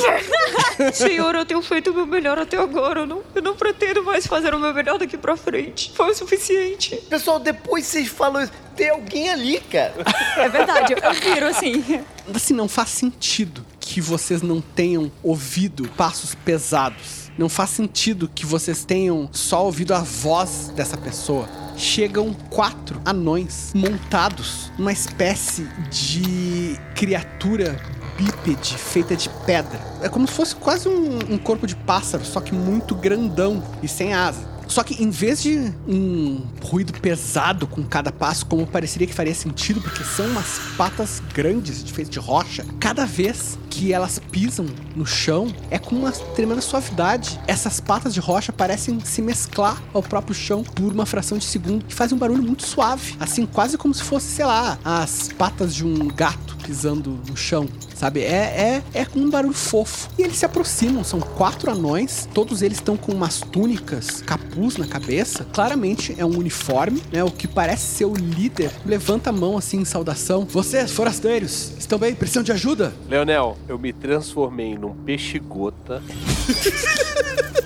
Senhor, 0.92 1.34
eu 1.34 1.44
tenho 1.44 1.62
feito 1.62 1.90
o 1.90 1.94
meu 1.94 2.06
melhor 2.06 2.38
até 2.38 2.56
agora. 2.56 3.00
Eu 3.00 3.06
não, 3.06 3.22
eu 3.34 3.42
não 3.42 3.56
pretendo 3.56 4.04
mais 4.04 4.24
fazer 4.24 4.54
o 4.54 4.60
meu 4.60 4.72
melhor 4.72 4.98
daqui 4.98 5.18
pra 5.18 5.36
frente. 5.36 5.90
Foi 5.96 6.10
o 6.10 6.14
suficiente. 6.14 6.94
Pessoal, 7.08 7.40
depois 7.40 7.86
vocês 7.86 8.06
falam 8.06 8.42
isso. 8.42 8.52
Tem 8.76 8.90
alguém 8.90 9.30
ali, 9.30 9.58
cara. 9.58 9.94
É 10.36 10.48
verdade, 10.48 10.92
eu, 10.92 10.98
eu 10.98 11.12
viro 11.12 11.46
assim. 11.46 12.04
Assim, 12.32 12.54
não 12.54 12.68
faz 12.68 12.90
sentido 12.90 13.66
que 13.88 14.02
vocês 14.02 14.42
não 14.42 14.60
tenham 14.60 15.10
ouvido 15.22 15.88
passos 15.96 16.34
pesados. 16.34 17.30
Não 17.38 17.48
faz 17.48 17.70
sentido 17.70 18.28
que 18.28 18.44
vocês 18.44 18.84
tenham 18.84 19.30
só 19.32 19.64
ouvido 19.64 19.94
a 19.94 20.00
voz 20.00 20.70
dessa 20.76 20.96
pessoa. 20.96 21.48
Chegam 21.74 22.34
quatro 22.50 23.00
anões 23.02 23.72
montados 23.74 24.70
numa 24.76 24.92
espécie 24.92 25.66
de 25.90 26.78
criatura 26.94 27.80
bípede 28.18 28.76
feita 28.76 29.16
de 29.16 29.30
pedra. 29.46 29.80
É 30.02 30.08
como 30.08 30.26
se 30.26 30.34
fosse 30.34 30.54
quase 30.54 30.86
um, 30.86 31.34
um 31.34 31.38
corpo 31.38 31.66
de 31.66 31.74
pássaro, 31.74 32.26
só 32.26 32.42
que 32.42 32.52
muito 32.52 32.94
grandão 32.94 33.62
e 33.82 33.88
sem 33.88 34.12
asa. 34.12 34.57
Só 34.68 34.82
que 34.82 35.02
em 35.02 35.10
vez 35.10 35.42
de 35.42 35.72
um 35.88 36.42
ruído 36.62 36.92
pesado 36.92 37.66
com 37.66 37.82
cada 37.82 38.12
passo, 38.12 38.46
como 38.46 38.66
pareceria 38.66 39.06
que 39.06 39.14
faria 39.14 39.34
sentido, 39.34 39.80
porque 39.80 40.04
são 40.04 40.26
umas 40.26 40.60
patas 40.76 41.22
grandes, 41.32 41.82
feitas 41.90 42.12
de 42.12 42.18
rocha, 42.18 42.64
cada 42.78 43.06
vez 43.06 43.58
que 43.70 43.92
elas 43.92 44.20
pisam 44.30 44.66
no 44.94 45.06
chão 45.06 45.52
é 45.70 45.78
com 45.78 45.94
uma 45.94 46.12
tremenda 46.12 46.60
suavidade. 46.60 47.40
Essas 47.46 47.80
patas 47.80 48.12
de 48.12 48.20
rocha 48.20 48.52
parecem 48.52 49.00
se 49.00 49.22
mesclar 49.22 49.82
ao 49.94 50.02
próprio 50.02 50.34
chão 50.34 50.62
por 50.62 50.92
uma 50.92 51.06
fração 51.06 51.38
de 51.38 51.44
segundo 51.44 51.84
e 51.88 51.94
faz 51.94 52.12
um 52.12 52.18
barulho 52.18 52.42
muito 52.42 52.66
suave, 52.66 53.16
assim, 53.18 53.46
quase 53.46 53.78
como 53.78 53.94
se 53.94 54.02
fosse, 54.02 54.26
sei 54.26 54.44
lá, 54.44 54.78
as 54.84 55.30
patas 55.38 55.74
de 55.74 55.84
um 55.84 56.08
gato 56.08 56.57
pisando 56.68 57.18
no 57.26 57.34
chão, 57.34 57.66
sabe? 57.94 58.20
É, 58.20 58.82
é, 58.92 59.00
é 59.00 59.04
com 59.06 59.20
um 59.20 59.30
barulho 59.30 59.54
fofo. 59.54 60.10
E 60.18 60.22
eles 60.22 60.36
se 60.36 60.44
aproximam, 60.44 61.02
são 61.02 61.18
quatro 61.18 61.70
anões, 61.70 62.28
todos 62.34 62.60
eles 62.60 62.76
estão 62.76 62.94
com 62.94 63.10
umas 63.10 63.40
túnicas, 63.40 64.20
capuz 64.20 64.76
na 64.76 64.86
cabeça. 64.86 65.46
Claramente 65.50 66.14
é 66.18 66.26
um 66.26 66.36
uniforme, 66.36 67.02
né? 67.10 67.24
O 67.24 67.30
que 67.30 67.48
parece 67.48 67.96
ser 67.96 68.04
o 68.04 68.14
líder. 68.14 68.70
Levanta 68.84 69.30
a 69.30 69.32
mão 69.32 69.56
assim 69.56 69.78
em 69.78 69.84
saudação. 69.86 70.44
Vocês, 70.44 70.92
forasteiros, 70.92 71.72
estão 71.78 71.98
bem? 71.98 72.14
Precisam 72.14 72.42
de 72.42 72.52
ajuda? 72.52 72.92
Leonel, 73.08 73.56
eu 73.66 73.78
me 73.78 73.94
transformei 73.94 74.76
num 74.76 74.94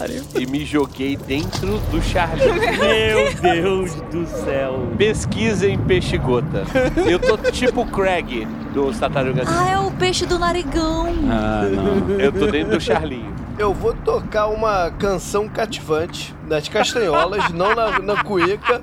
peixe-gota. 0.00 0.40
e 0.40 0.46
me 0.46 0.64
joguei 0.64 1.16
dentro 1.16 1.78
do 1.90 2.00
Charlie. 2.02 2.48
Meu 2.78 3.34
Deus 3.34 3.94
do 4.10 4.26
céu. 4.26 4.88
Pesquisem 4.96 5.78
peixe-gota. 5.78 6.64
Eu 7.08 7.18
tô 7.18 7.36
tipo 7.50 7.82
o 7.82 7.86
Craig 7.86 8.46
do 8.72 8.92
Tartarugas. 8.92 9.48
Ah, 9.48 9.70
é 9.70 9.78
o 9.78 9.90
peixe 9.92 10.26
do 10.26 10.38
narigão. 10.38 11.08
Ah, 11.30 11.62
não. 11.70 12.18
Eu 12.18 12.32
tô 12.32 12.46
dentro 12.46 12.72
do 12.72 12.80
Charlinho. 12.80 13.39
Eu 13.58 13.74
vou 13.74 13.92
tocar 13.92 14.46
uma 14.46 14.90
canção 14.90 15.48
cativante 15.48 16.34
nas 16.48 16.68
castanholas, 16.68 17.50
não 17.52 17.74
na, 17.74 17.98
na 17.98 18.24
cuíca, 18.24 18.82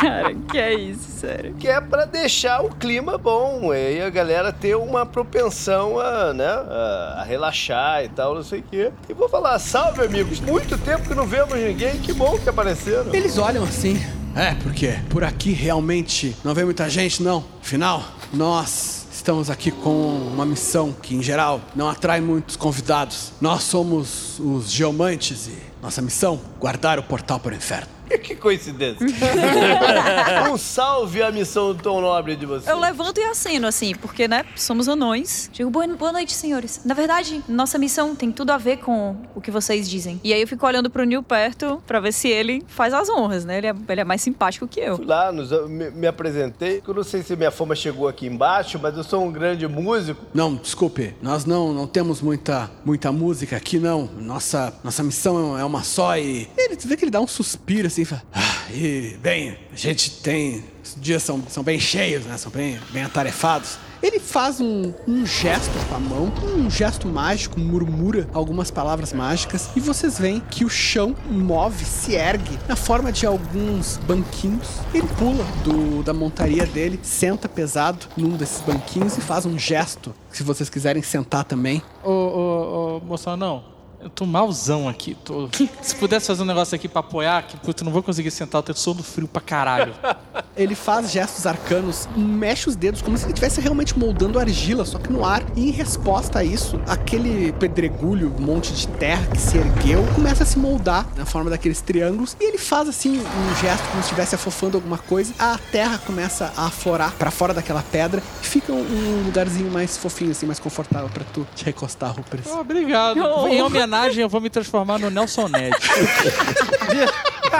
Cara, 0.00 0.34
que 0.50 0.58
é 0.58 0.74
isso, 0.74 1.20
sério. 1.20 1.54
que 1.54 1.68
é 1.68 1.80
pra 1.80 2.04
deixar 2.04 2.62
o 2.64 2.70
clima 2.70 3.16
bom 3.16 3.72
e 3.72 4.00
a 4.00 4.10
galera 4.10 4.52
ter 4.52 4.74
uma 4.76 5.06
propensão 5.06 6.00
a, 6.00 6.32
né, 6.32 6.44
a, 6.46 7.18
a 7.20 7.24
relaxar 7.24 8.04
e 8.04 8.08
tal, 8.08 8.34
não 8.34 8.42
sei 8.42 8.60
o 8.60 8.62
quê. 8.62 8.90
E 9.08 9.14
vou 9.14 9.28
falar, 9.28 9.58
salve 9.58 10.04
amigos, 10.04 10.40
muito 10.40 10.76
tempo 10.78 11.08
que 11.08 11.14
não 11.14 11.26
vemos 11.26 11.54
ninguém, 11.54 11.98
que 12.00 12.12
bom 12.12 12.36
que 12.38 12.48
apareceram. 12.48 13.14
Eles 13.14 13.38
olham 13.38 13.62
assim. 13.62 14.04
É, 14.34 14.54
porque 14.62 14.98
por 15.08 15.22
aqui 15.22 15.52
realmente 15.52 16.36
não 16.42 16.52
vem 16.54 16.64
muita 16.64 16.88
gente, 16.90 17.22
não. 17.22 17.44
Afinal, 17.62 18.02
nós 18.32 19.03
estamos 19.24 19.48
aqui 19.48 19.70
com 19.70 20.18
uma 20.34 20.44
missão 20.44 20.92
que, 20.92 21.16
em 21.16 21.22
geral, 21.22 21.58
não 21.74 21.88
atrai 21.88 22.20
muitos 22.20 22.56
convidados. 22.56 23.32
Nós 23.40 23.62
somos 23.62 24.38
os 24.38 24.70
geomantes 24.70 25.46
e 25.46 25.56
nossa 25.80 26.02
missão, 26.02 26.38
guardar 26.60 26.98
o 26.98 27.02
portal 27.02 27.40
para 27.40 27.54
o 27.54 27.56
inferno. 27.56 27.88
Que 28.22 28.34
coincidência. 28.36 29.06
um 30.52 30.56
salve 30.56 31.22
à 31.22 31.30
missão 31.30 31.74
tão 31.74 32.00
nobre 32.00 32.36
de 32.36 32.46
vocês. 32.46 32.68
Eu 32.68 32.78
levanto 32.78 33.18
e 33.18 33.24
aceno, 33.24 33.66
assim, 33.66 33.94
porque, 33.94 34.28
né, 34.28 34.44
somos 34.56 34.88
anões. 34.88 35.50
Digo, 35.52 35.70
boa, 35.70 35.86
boa 35.88 36.12
noite, 36.12 36.32
senhores. 36.32 36.80
Na 36.84 36.94
verdade, 36.94 37.42
nossa 37.48 37.78
missão 37.78 38.14
tem 38.14 38.30
tudo 38.30 38.50
a 38.50 38.58
ver 38.58 38.78
com 38.78 39.16
o 39.34 39.40
que 39.40 39.50
vocês 39.50 39.88
dizem. 39.88 40.20
E 40.22 40.32
aí 40.32 40.40
eu 40.40 40.48
fico 40.48 40.66
olhando 40.66 40.88
pro 40.90 41.04
Neil 41.04 41.22
perto 41.22 41.82
pra 41.86 42.00
ver 42.00 42.12
se 42.12 42.28
ele 42.28 42.62
faz 42.66 42.94
as 42.94 43.08
honras, 43.08 43.44
né? 43.44 43.58
Ele 43.58 43.66
é, 43.68 43.74
ele 43.88 44.00
é 44.00 44.04
mais 44.04 44.22
simpático 44.22 44.66
que 44.66 44.80
eu. 44.80 44.96
Fui 44.96 45.06
lá, 45.06 45.32
nos- 45.32 45.50
me, 45.68 45.90
me 45.90 46.06
apresentei. 46.06 46.82
Eu 46.86 46.94
não 46.94 47.02
sei 47.02 47.22
se 47.22 47.34
minha 47.36 47.50
fama 47.50 47.74
chegou 47.74 48.08
aqui 48.08 48.26
embaixo, 48.26 48.78
mas 48.80 48.96
eu 48.96 49.04
sou 49.04 49.24
um 49.24 49.32
grande 49.32 49.66
músico. 49.66 50.24
Não, 50.32 50.54
desculpe, 50.54 51.14
nós 51.20 51.44
não, 51.44 51.72
não 51.72 51.86
temos 51.86 52.20
muita, 52.20 52.70
muita 52.84 53.10
música 53.12 53.56
aqui, 53.56 53.78
não. 53.78 54.08
Nossa, 54.18 54.72
nossa 54.82 55.02
missão 55.02 55.58
é 55.58 55.64
uma 55.64 55.82
só 55.82 56.16
e. 56.16 56.48
Ele 56.56 56.76
vê 56.84 56.96
que 56.96 57.04
ele 57.04 57.10
dá 57.10 57.20
um 57.20 57.26
suspiro 57.26 57.86
assim 57.94 58.02
e 58.02 58.04
fala. 58.04 58.22
Ah, 58.34 58.72
e, 58.72 59.16
bem, 59.22 59.56
a 59.72 59.76
gente 59.76 60.10
tem. 60.10 60.64
Os 60.82 60.96
dias 61.00 61.22
são, 61.22 61.42
são 61.48 61.62
bem 61.62 61.78
cheios, 61.78 62.24
né? 62.24 62.36
São 62.36 62.50
bem, 62.50 62.78
bem 62.90 63.04
atarefados. 63.04 63.78
Ele 64.02 64.20
faz 64.20 64.60
um, 64.60 64.92
um 65.08 65.24
gesto 65.24 65.72
com 65.88 65.94
a 65.94 65.98
mão, 65.98 66.32
um 66.42 66.68
gesto 66.68 67.08
mágico, 67.08 67.58
murmura 67.58 68.28
algumas 68.34 68.70
palavras 68.70 69.14
mágicas, 69.14 69.70
e 69.74 69.80
vocês 69.80 70.18
veem 70.18 70.40
que 70.40 70.62
o 70.62 70.68
chão 70.68 71.16
move, 71.30 71.86
se 71.86 72.12
ergue 72.12 72.58
na 72.68 72.76
forma 72.76 73.10
de 73.10 73.24
alguns 73.24 73.96
banquinhos. 74.06 74.68
Ele 74.92 75.08
pula 75.16 75.42
do, 75.64 76.02
da 76.02 76.12
montaria 76.12 76.66
dele, 76.66 77.00
senta 77.02 77.48
pesado 77.48 78.06
num 78.14 78.36
desses 78.36 78.60
banquinhos 78.60 79.16
e 79.16 79.22
faz 79.22 79.46
um 79.46 79.58
gesto, 79.58 80.14
se 80.30 80.42
vocês 80.42 80.68
quiserem 80.68 81.02
sentar 81.02 81.44
também. 81.44 81.80
Ô, 82.02 82.10
ô, 82.10 82.96
ô, 82.98 83.00
moção, 83.00 83.38
não. 83.38 83.73
Eu 84.04 84.10
tô 84.10 84.26
malzão 84.26 84.86
aqui. 84.86 85.16
Tô... 85.24 85.48
Se 85.80 85.96
pudesse 85.96 86.26
fazer 86.26 86.42
um 86.42 86.44
negócio 86.44 86.76
aqui 86.76 86.86
pra 86.86 87.00
apoiar, 87.00 87.42
que 87.46 87.56
puta, 87.56 87.82
não 87.82 87.90
vou 87.90 88.02
conseguir 88.02 88.30
sentar, 88.30 88.58
eu 88.58 88.62
tô 88.62 88.74
sono 88.74 89.02
frio 89.02 89.26
pra 89.26 89.40
caralho. 89.40 89.94
Ele 90.54 90.74
faz 90.74 91.10
gestos 91.10 91.46
arcanos, 91.46 92.06
mexe 92.14 92.68
os 92.68 92.76
dedos 92.76 93.00
como 93.00 93.16
se 93.16 93.24
ele 93.24 93.32
estivesse 93.32 93.60
realmente 93.60 93.98
moldando 93.98 94.38
argila, 94.38 94.84
só 94.84 94.98
que 94.98 95.12
no 95.12 95.24
ar. 95.24 95.42
E 95.56 95.68
em 95.68 95.70
resposta 95.72 96.40
a 96.40 96.44
isso, 96.44 96.80
aquele 96.86 97.52
pedregulho, 97.54 98.32
um 98.38 98.42
monte 98.42 98.72
de 98.72 98.86
terra 98.86 99.26
que 99.26 99.40
se 99.40 99.56
ergueu, 99.58 100.06
começa 100.14 100.44
a 100.44 100.46
se 100.46 100.56
moldar 100.56 101.08
na 101.16 101.24
forma 101.24 101.50
daqueles 101.50 101.80
triângulos. 101.80 102.36
E 102.40 102.44
ele 102.44 102.58
faz 102.58 102.88
assim 102.88 103.18
um 103.18 103.54
gesto 103.60 103.82
como 103.88 103.94
se 103.94 104.02
estivesse 104.02 104.36
afofando 104.36 104.76
alguma 104.76 104.98
coisa. 104.98 105.34
A 105.40 105.58
terra 105.72 105.98
começa 105.98 106.52
a 106.56 106.66
aflorar 106.66 107.12
pra 107.14 107.32
fora 107.32 107.52
daquela 107.52 107.82
pedra 107.82 108.22
e 108.40 108.46
fica 108.46 108.72
um, 108.72 109.22
lugarzinho 109.24 109.70
mais 109.72 109.96
fofinho, 109.96 110.30
assim, 110.30 110.46
mais 110.46 110.60
confortável 110.60 111.08
pra 111.08 111.24
tu 111.32 111.44
te 111.56 111.64
recostar, 111.64 112.14
Rupert. 112.14 112.42
Oh, 112.46 112.60
obrigado. 112.60 113.18
Em 113.48 113.60
homenagem, 113.60 113.93
eu 114.20 114.28
vou 114.28 114.40
me 114.40 114.50
transformar 114.50 114.98
no 114.98 115.10
Nelson 115.10 115.48
Ned. 115.48 115.74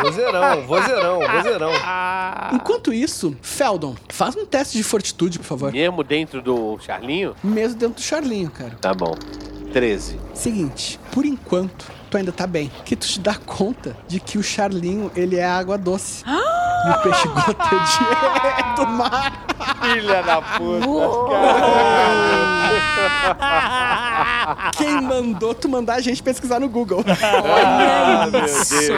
Vozeirão, 0.03 0.63
vozeirão, 0.67 1.21
vozeirão. 1.21 1.71
Enquanto 2.53 2.93
isso, 2.93 3.37
Feldon, 3.41 3.95
faz 4.09 4.35
um 4.35 4.45
teste 4.45 4.77
de 4.77 4.83
fortitude, 4.83 5.39
por 5.39 5.45
favor. 5.45 5.73
Mesmo 5.73 6.03
dentro 6.03 6.43
do 6.43 6.79
Charlinho? 6.81 7.37
Mesmo 7.45 7.79
dentro 7.79 7.95
do 7.97 8.03
Charlinho, 8.03 8.51
cara. 8.51 8.77
Tá 8.81 8.93
bom. 8.93 9.15
13. 9.73 10.19
Seguinte, 10.35 10.99
por 11.13 11.25
enquanto, 11.25 11.91
tu 12.15 12.19
ainda 12.19 12.31
tá 12.33 12.47
bem. 12.47 12.71
Que 12.85 12.95
tu 12.95 13.07
te 13.09 13.19
dá 13.19 13.35
conta 13.35 13.97
de 14.07 14.21
que 14.21 14.39
o 14.39 14.43
Charlinho, 14.43 15.11
ele 15.17 15.37
é 15.37 15.45
água 15.45 15.77
doce. 15.77 16.23
E 16.25 16.91
o 16.91 17.03
peixe 17.03 17.27
gota 17.27 17.55
de... 17.55 18.77
do 18.77 18.87
mar. 18.87 19.45
Filha 19.83 20.23
da 20.23 20.41
puta. 20.41 21.35
Quem 24.77 25.01
mandou 25.01 25.55
tu 25.55 25.69
mandar 25.69 25.95
a 25.95 26.01
gente 26.01 26.23
pesquisar 26.23 26.61
no 26.61 26.69
Google? 26.69 27.05
Ah, 27.21 28.29
meu 28.31 28.41
Deus. 28.43 28.71
Isso. 28.71 28.93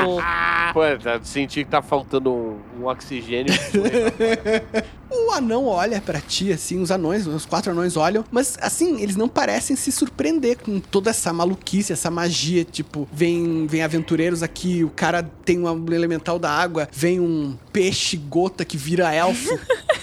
Pô, 0.74 0.80
senti 1.22 1.64
que 1.64 1.70
tá 1.70 1.80
faltando 1.80 2.32
um, 2.32 2.58
um 2.78 2.86
oxigênio. 2.86 3.54
O 5.08 5.30
anão 5.30 5.66
olha 5.66 6.00
pra 6.00 6.20
ti, 6.20 6.52
assim, 6.52 6.80
os 6.80 6.90
anões, 6.90 7.26
os 7.26 7.46
quatro 7.46 7.70
anões 7.70 7.96
olham, 7.96 8.24
mas 8.30 8.58
assim, 8.60 9.00
eles 9.00 9.14
não 9.14 9.28
parecem 9.28 9.76
se 9.76 9.92
surpreender 9.92 10.58
com 10.58 10.80
toda 10.80 11.10
essa 11.10 11.32
maluquice, 11.32 11.92
essa 11.92 12.10
magia. 12.10 12.64
Tipo, 12.64 13.08
vem, 13.12 13.66
vem 13.66 13.82
aventureiros 13.82 14.42
aqui, 14.42 14.82
o 14.82 14.90
cara 14.90 15.22
tem 15.44 15.60
um 15.60 15.92
elemental 15.92 16.38
da 16.38 16.50
água, 16.50 16.88
vem 16.92 17.20
um 17.20 17.56
peixe 17.72 18.16
gota 18.16 18.64
que 18.64 18.76
vira 18.76 19.14
elfo. 19.14 19.58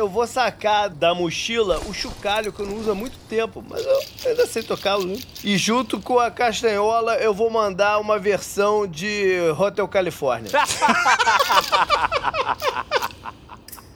Eu 0.00 0.08
vou 0.08 0.26
sacar 0.26 0.88
da 0.88 1.14
mochila 1.14 1.78
o 1.86 1.92
chocalho 1.92 2.50
que 2.50 2.60
eu 2.60 2.64
não 2.64 2.78
uso 2.78 2.90
há 2.90 2.94
muito 2.94 3.18
tempo, 3.28 3.62
mas 3.68 3.84
eu 3.84 4.30
ainda 4.30 4.46
sei 4.46 4.62
tocá-lo, 4.62 5.04
né? 5.04 5.18
E 5.44 5.58
junto 5.58 6.00
com 6.00 6.18
a 6.18 6.30
castanhola 6.30 7.16
eu 7.16 7.34
vou 7.34 7.50
mandar 7.50 7.98
uma 7.98 8.18
versão 8.18 8.86
de 8.86 9.38
Hotel 9.58 9.86
California. 9.86 10.50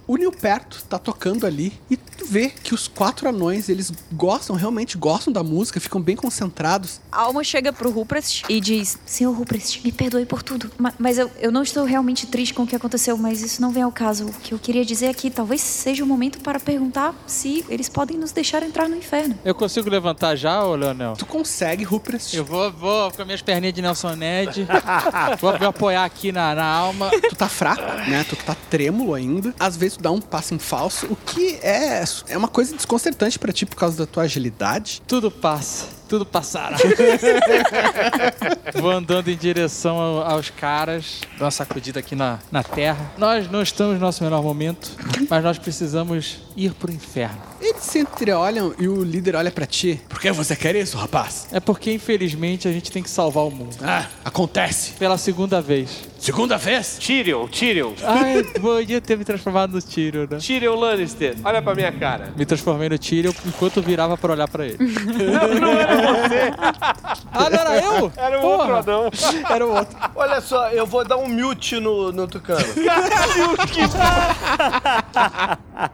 O 0.06 0.18
Nilperto 0.18 0.84
tá 0.84 0.98
tocando 0.98 1.46
ali 1.46 1.72
e 1.90 1.96
tu 2.24 2.30
vê 2.32 2.48
que 2.48 2.74
os 2.74 2.88
quatro 2.88 3.28
anões, 3.28 3.68
eles 3.68 3.92
gostam, 4.12 4.56
realmente 4.56 4.96
gostam 4.96 5.32
da 5.32 5.42
música, 5.42 5.78
ficam 5.80 6.00
bem 6.00 6.16
concentrados. 6.16 7.00
A 7.12 7.22
Alma 7.22 7.44
chega 7.44 7.72
pro 7.72 7.90
Ruprest 7.90 8.44
e 8.48 8.60
diz: 8.60 8.98
Senhor 9.04 9.32
Ruprest, 9.32 9.80
me 9.84 9.92
perdoe 9.92 10.24
por 10.26 10.42
tudo. 10.42 10.70
Ma- 10.78 10.92
Mas 10.98 11.18
eu, 11.18 11.30
eu 11.38 11.50
não 11.52 11.62
estou 11.62 11.84
realmente 11.84 12.26
triste 12.26 12.54
com 12.54 12.62
o 12.62 12.66
que 12.66 12.74
aconteceu, 12.76 13.16
mas 13.16 13.42
isso 13.42 13.60
não 13.60 13.70
vem 13.70 13.82
ao 13.82 13.92
caso. 13.92 14.26
O 14.26 14.32
que 14.32 14.52
eu 14.54 14.58
queria 14.58 14.84
dizer 14.84 15.06
é 15.06 15.14
que 15.14 15.30
talvez 15.30 15.60
seja 15.60 16.02
o 16.02 16.06
momento 16.06 16.40
para 16.40 16.58
perguntar 16.58 17.14
se 17.26 17.64
eles 17.68 17.88
podem 17.88 18.16
nos 18.16 18.32
deixar 18.32 18.62
entrar 18.62 18.88
no 18.88 18.96
inferno. 18.96 19.38
Eu 19.44 19.54
consigo 19.54 19.88
levantar 19.90 20.36
já, 20.36 20.64
ô 20.64 20.74
Leonel? 20.74 21.14
Tu 21.16 21.26
consegue, 21.26 21.84
Ruprest. 21.84 22.34
Eu 22.36 22.44
vou, 22.44 22.70
vou 22.72 23.10
com 23.10 23.20
as 23.22 23.26
minhas 23.26 23.42
perninhas 23.42 23.74
de 23.74 23.82
Nelson 23.82 24.14
Ned. 24.14 24.66
vou 25.40 25.58
me 25.58 25.66
apoiar 25.66 26.04
aqui 26.04 26.32
na, 26.32 26.54
na 26.54 26.64
alma. 26.64 27.10
Tu 27.28 27.36
tá 27.36 27.48
fraco, 27.48 27.82
né? 28.10 28.24
Tu 28.28 28.36
tá 28.36 28.56
trêmulo 28.70 29.14
ainda. 29.14 29.54
Às 29.58 29.76
vezes 29.76 29.96
tu 29.96 30.02
dá 30.02 30.10
um 30.10 30.20
passo 30.20 30.54
em 30.54 30.58
falso, 30.58 31.06
o 31.06 31.16
que 31.16 31.58
é, 31.62 32.04
é 32.28 32.36
uma 32.36 32.48
coisa 32.48 32.74
desconcertante 32.74 33.38
pra 33.38 33.52
ti 33.52 33.64
por 33.64 33.76
causa 33.76 33.96
da 33.96 34.06
tua 34.06 34.24
agilidade. 34.24 35.02
Tudo 35.06 35.30
passa. 35.30 35.86
Tudo 36.08 36.24
passará. 36.26 36.76
Vou 38.74 38.90
andando 38.90 39.28
em 39.28 39.36
direção 39.36 39.98
ao- 39.98 40.32
aos 40.32 40.50
caras, 40.50 41.20
dou 41.38 41.44
uma 41.44 41.50
sacudida 41.50 42.00
aqui 42.00 42.14
na, 42.14 42.38
na 42.50 42.62
terra. 42.62 43.12
Nós 43.16 43.50
não 43.50 43.62
estamos 43.62 43.94
no 43.94 44.00
nosso 44.00 44.22
melhor 44.22 44.42
momento, 44.42 44.90
mas 45.28 45.42
nós 45.42 45.58
precisamos 45.58 46.40
ir 46.56 46.72
pro 46.74 46.92
inferno. 46.92 47.38
Eles 47.60 47.82
se 47.82 47.98
entreolham 48.00 48.74
e 48.78 48.86
o 48.86 49.02
líder 49.02 49.34
olha 49.36 49.50
pra 49.50 49.64
ti. 49.66 50.00
Por 50.08 50.20
que 50.20 50.30
você 50.30 50.54
quer 50.54 50.76
isso, 50.76 50.96
rapaz? 50.98 51.48
É 51.50 51.58
porque, 51.60 51.92
infelizmente, 51.92 52.68
a 52.68 52.72
gente 52.72 52.92
tem 52.92 53.02
que 53.02 53.08
salvar 53.10 53.44
o 53.44 53.50
mundo. 53.50 53.74
Ah, 53.82 54.06
acontece. 54.24 54.92
Pela 54.92 55.16
segunda 55.16 55.60
vez. 55.62 56.02
Segunda 56.18 56.56
vez? 56.56 56.98
Tyrion, 56.98 57.46
Tyrion. 57.48 57.92
Ai, 58.02 58.42
podia 58.60 59.00
ter 59.00 59.16
me 59.18 59.24
transformado 59.24 59.72
no 59.72 59.82
Tyrion, 59.82 60.26
né? 60.30 60.38
Tyrion 60.38 60.74
Lannister, 60.74 61.36
olha 61.44 61.60
pra 61.62 61.74
minha 61.74 61.92
cara. 61.92 62.32
Me 62.36 62.44
transformei 62.46 62.88
no 62.88 62.98
Tyrion 62.98 63.32
enquanto 63.46 63.82
virava 63.82 64.16
pra 64.16 64.32
olhar 64.32 64.48
pra 64.48 64.66
ele. 64.66 64.78
Não, 64.78 65.54
não 65.60 65.72
era 65.72 65.93
você. 65.96 66.52
Ah, 67.32 67.50
não 67.50 67.58
era 67.58 67.76
eu? 67.78 68.12
Era 68.16 68.38
o 68.38 68.40
Porra. 68.40 68.56
outro 68.56 68.76
anão. 68.92 69.10
Era 69.50 69.66
o 69.66 69.74
outro. 69.76 69.96
Olha 70.14 70.40
só, 70.40 70.68
eu 70.70 70.86
vou 70.86 71.04
dar 71.04 71.16
um 71.16 71.28
mute 71.28 71.78
no, 71.80 72.12
no 72.12 72.26
Tucano. 72.26 72.64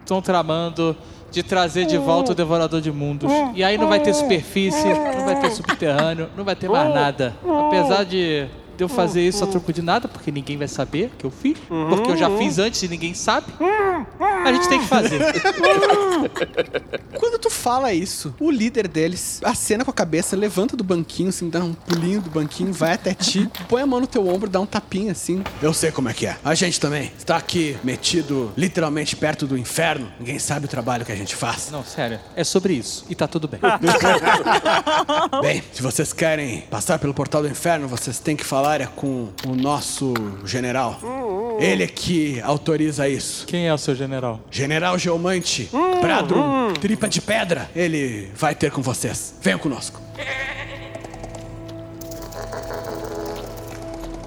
Estão 0.01 0.21
tramando 0.21 0.97
de 1.31 1.43
trazer 1.43 1.87
de 1.87 1.97
volta 1.97 2.33
o 2.33 2.35
Devorador 2.35 2.81
de 2.81 2.91
Mundos. 2.91 3.31
E 3.55 3.63
aí 3.63 3.79
não 3.79 3.89
vai 3.89 4.01
ter 4.01 4.13
superfície, 4.15 4.89
não 4.93 5.25
vai 5.25 5.41
ter 5.41 5.51
subterrâneo, 5.51 6.29
não 6.37 6.45
vai 6.45 6.57
ter 6.57 6.69
mais 6.69 6.93
nada. 6.93 7.35
Apesar 7.69 8.05
de 8.05 8.49
eu 8.83 8.89
fazer 8.89 9.27
isso 9.27 9.43
a 9.45 9.47
troco 9.47 9.73
de 9.73 9.83
nada, 9.83 10.09
porque 10.09 10.31
ninguém 10.31 10.57
vai 10.57 10.69
saber 10.69 11.11
que 11.19 11.25
eu 11.25 11.31
fiz, 11.31 11.57
porque 11.89 12.11
eu 12.11 12.17
já 12.17 12.31
fiz 12.39 12.59
antes 12.59 12.83
e 12.83 12.89
ninguém 12.89 13.15
sabe, 13.15 13.47
a 14.45 14.53
gente 14.53 14.69
tem 14.69 14.81
que 14.81 14.87
fazer. 14.87 15.21
Quando 17.19 17.39
tu 17.39 17.51
fala 17.51 17.93
isso, 17.93 18.35
o 18.41 18.51
líder 18.51 18.89
deles 18.89 19.41
acena 19.45 19.85
com 19.85 19.91
a 19.91 19.95
cabeça, 19.95 20.37
levanta 20.37 20.77
do 20.77 20.85
banquinho, 20.85 21.29
assim, 21.29 21.49
dá 21.49 21.61
um 21.61 21.73
pulinho 21.73 22.21
do 22.21 22.31
banquinho, 22.31 22.73
vai 22.73 22.93
até 22.93 23.15
ti, 23.15 23.51
põe 23.69 23.83
a 23.83 23.87
mão 23.87 24.01
no 24.01 24.07
teu 24.07 24.27
ombro, 24.29 24.49
dá 24.49 24.61
um 24.61 24.67
tapinha 24.67 25.13
assim. 25.13 25.43
Eu 25.63 25.73
sei 25.75 25.91
como 25.91 26.09
é 26.09 26.15
que 26.15 26.27
é. 26.27 26.37
A 26.45 26.55
gente 26.55 26.81
também 26.81 27.13
está 27.19 27.37
aqui 27.37 27.77
metido 27.85 28.53
literalmente 28.57 29.17
perto 29.17 29.47
do 29.47 29.57
inferno. 29.57 30.11
Ninguém 30.19 30.39
sabe 30.39 30.67
o 30.67 30.69
trabalho 30.69 31.05
que 31.05 31.13
a 31.13 31.17
gente 31.17 31.35
faz. 31.35 31.71
Não, 31.71 31.85
sério, 31.85 32.19
é 32.35 32.45
sobre 32.45 32.75
isso. 32.75 33.05
E 33.09 33.15
tá 33.15 33.27
tudo 33.27 33.49
bem. 33.49 33.61
Bem, 35.43 35.63
se 35.73 35.83
vocês 35.83 36.13
querem 36.13 36.63
passar 36.63 36.99
pelo 36.99 37.13
portal 37.15 37.43
do 37.43 37.49
inferno, 37.49 37.89
vocês 37.89 38.19
têm 38.19 38.37
que 38.37 38.45
falar 38.45 38.70
é 38.79 38.87
com 38.87 39.29
o 39.47 39.55
nosso 39.55 40.15
general. 40.45 41.01
Ele 41.59 41.85
é 41.85 41.87
que 41.87 42.41
autoriza 42.41 43.09
isso. 43.09 43.47
Quem 43.47 43.67
é 43.67 43.75
o 43.75 43.79
seu 43.79 43.95
general? 43.95 44.41
General 44.51 44.99
Geomante, 44.99 45.69
Pradrum, 46.01 46.73
Tripa 46.75 47.09
de 47.09 47.21
Pedra. 47.21 47.71
Ele 47.75 48.31
vai 48.35 48.55
ter 48.55 48.71
com 48.71 48.83
vocês. 48.83 49.35
Venham 49.43 49.59
conosco. 49.59 50.01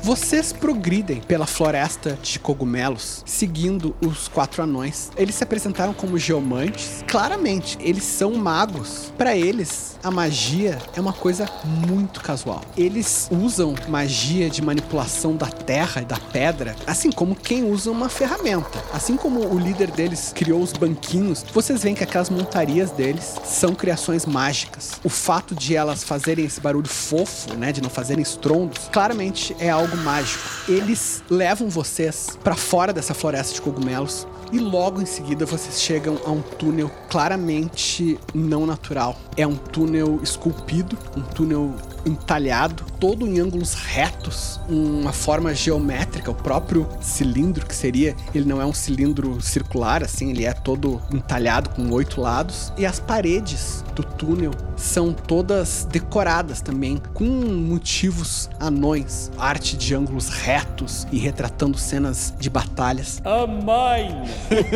Vocês 0.03 0.51
progridem 0.51 1.21
pela 1.21 1.45
floresta 1.45 2.19
de 2.21 2.37
cogumelos, 2.37 3.23
seguindo 3.25 3.95
os 4.05 4.27
quatro 4.27 4.61
anões. 4.61 5.09
Eles 5.15 5.33
se 5.33 5.45
apresentaram 5.45 5.93
como 5.93 6.17
geomantes. 6.17 7.01
Claramente, 7.07 7.77
eles 7.79 8.03
são 8.03 8.33
magos. 8.33 9.13
Para 9.17 9.33
eles, 9.33 9.97
a 10.03 10.11
magia 10.11 10.77
é 10.93 10.99
uma 10.99 11.13
coisa 11.13 11.49
muito 11.87 12.19
casual. 12.19 12.61
Eles 12.75 13.29
usam 13.31 13.75
magia 13.87 14.49
de 14.49 14.61
manipulação 14.61 15.37
da 15.37 15.47
terra 15.47 16.01
e 16.01 16.05
da 16.05 16.17
pedra, 16.17 16.75
assim 16.85 17.09
como 17.09 17.33
quem 17.33 17.63
usa 17.63 17.89
uma 17.89 18.09
ferramenta. 18.09 18.83
Assim 18.91 19.15
como 19.15 19.39
o 19.39 19.57
líder 19.57 19.89
deles 19.89 20.33
criou 20.35 20.61
os 20.61 20.73
banquinhos, 20.73 21.45
vocês 21.53 21.81
veem 21.81 21.95
que 21.95 22.03
aquelas 22.03 22.29
montarias 22.29 22.91
deles 22.91 23.35
são 23.45 23.73
criações 23.73 24.25
mágicas. 24.25 24.99
O 25.01 25.07
fato 25.07 25.55
de 25.55 25.77
elas 25.77 26.03
fazerem 26.03 26.43
esse 26.43 26.59
barulho 26.59 26.89
fofo, 26.89 27.53
né, 27.53 27.71
de 27.71 27.81
não 27.81 27.89
fazerem 27.89 28.21
estrondos, 28.21 28.89
claramente 28.91 29.55
é 29.59 29.69
algo 29.69 29.92
mágico. 29.95 30.43
Eles 30.67 31.23
levam 31.29 31.69
vocês 31.69 32.37
para 32.43 32.55
fora 32.55 32.93
dessa 32.93 33.13
floresta 33.13 33.53
de 33.53 33.61
cogumelos 33.61 34.27
e 34.53 34.59
logo 34.59 35.01
em 35.01 35.05
seguida 35.05 35.47
vocês 35.47 35.81
chegam 35.81 36.19
a 36.25 36.29
um 36.29 36.41
túnel 36.41 36.91
claramente 37.09 38.19
não 38.35 38.67
natural. 38.67 39.17
É 39.35 39.47
um 39.47 39.55
túnel 39.55 40.19
esculpido, 40.21 40.95
um 41.17 41.21
túnel 41.21 41.73
entalhado, 42.05 42.83
todo 42.99 43.27
em 43.27 43.39
ângulos 43.39 43.73
retos, 43.73 44.59
uma 44.69 45.13
forma 45.13 45.55
geométrica, 45.55 46.29
o 46.29 46.35
próprio 46.35 46.87
cilindro 47.01 47.65
que 47.65 47.75
seria, 47.75 48.15
ele 48.35 48.45
não 48.45 48.61
é 48.61 48.65
um 48.65 48.73
cilindro 48.73 49.41
circular 49.41 50.03
assim, 50.03 50.31
ele 50.31 50.45
é 50.45 50.53
todo 50.53 51.01
entalhado 51.11 51.69
com 51.69 51.89
oito 51.91 52.21
lados 52.21 52.71
e 52.77 52.85
as 52.85 52.99
paredes 52.99 53.83
do 53.95 54.03
túnel 54.03 54.51
são 54.75 55.13
todas 55.13 55.87
decoradas 55.89 56.61
também 56.61 57.01
com 57.13 57.25
motivos 57.25 58.49
anões, 58.59 59.31
arte 59.37 59.77
de 59.83 59.95
ângulos 59.95 60.29
retos 60.29 61.05
e 61.11 61.17
retratando 61.17 61.77
cenas 61.77 62.33
de 62.39 62.49
batalhas. 62.49 63.21
A 63.23 63.45
mãe! 63.45 64.23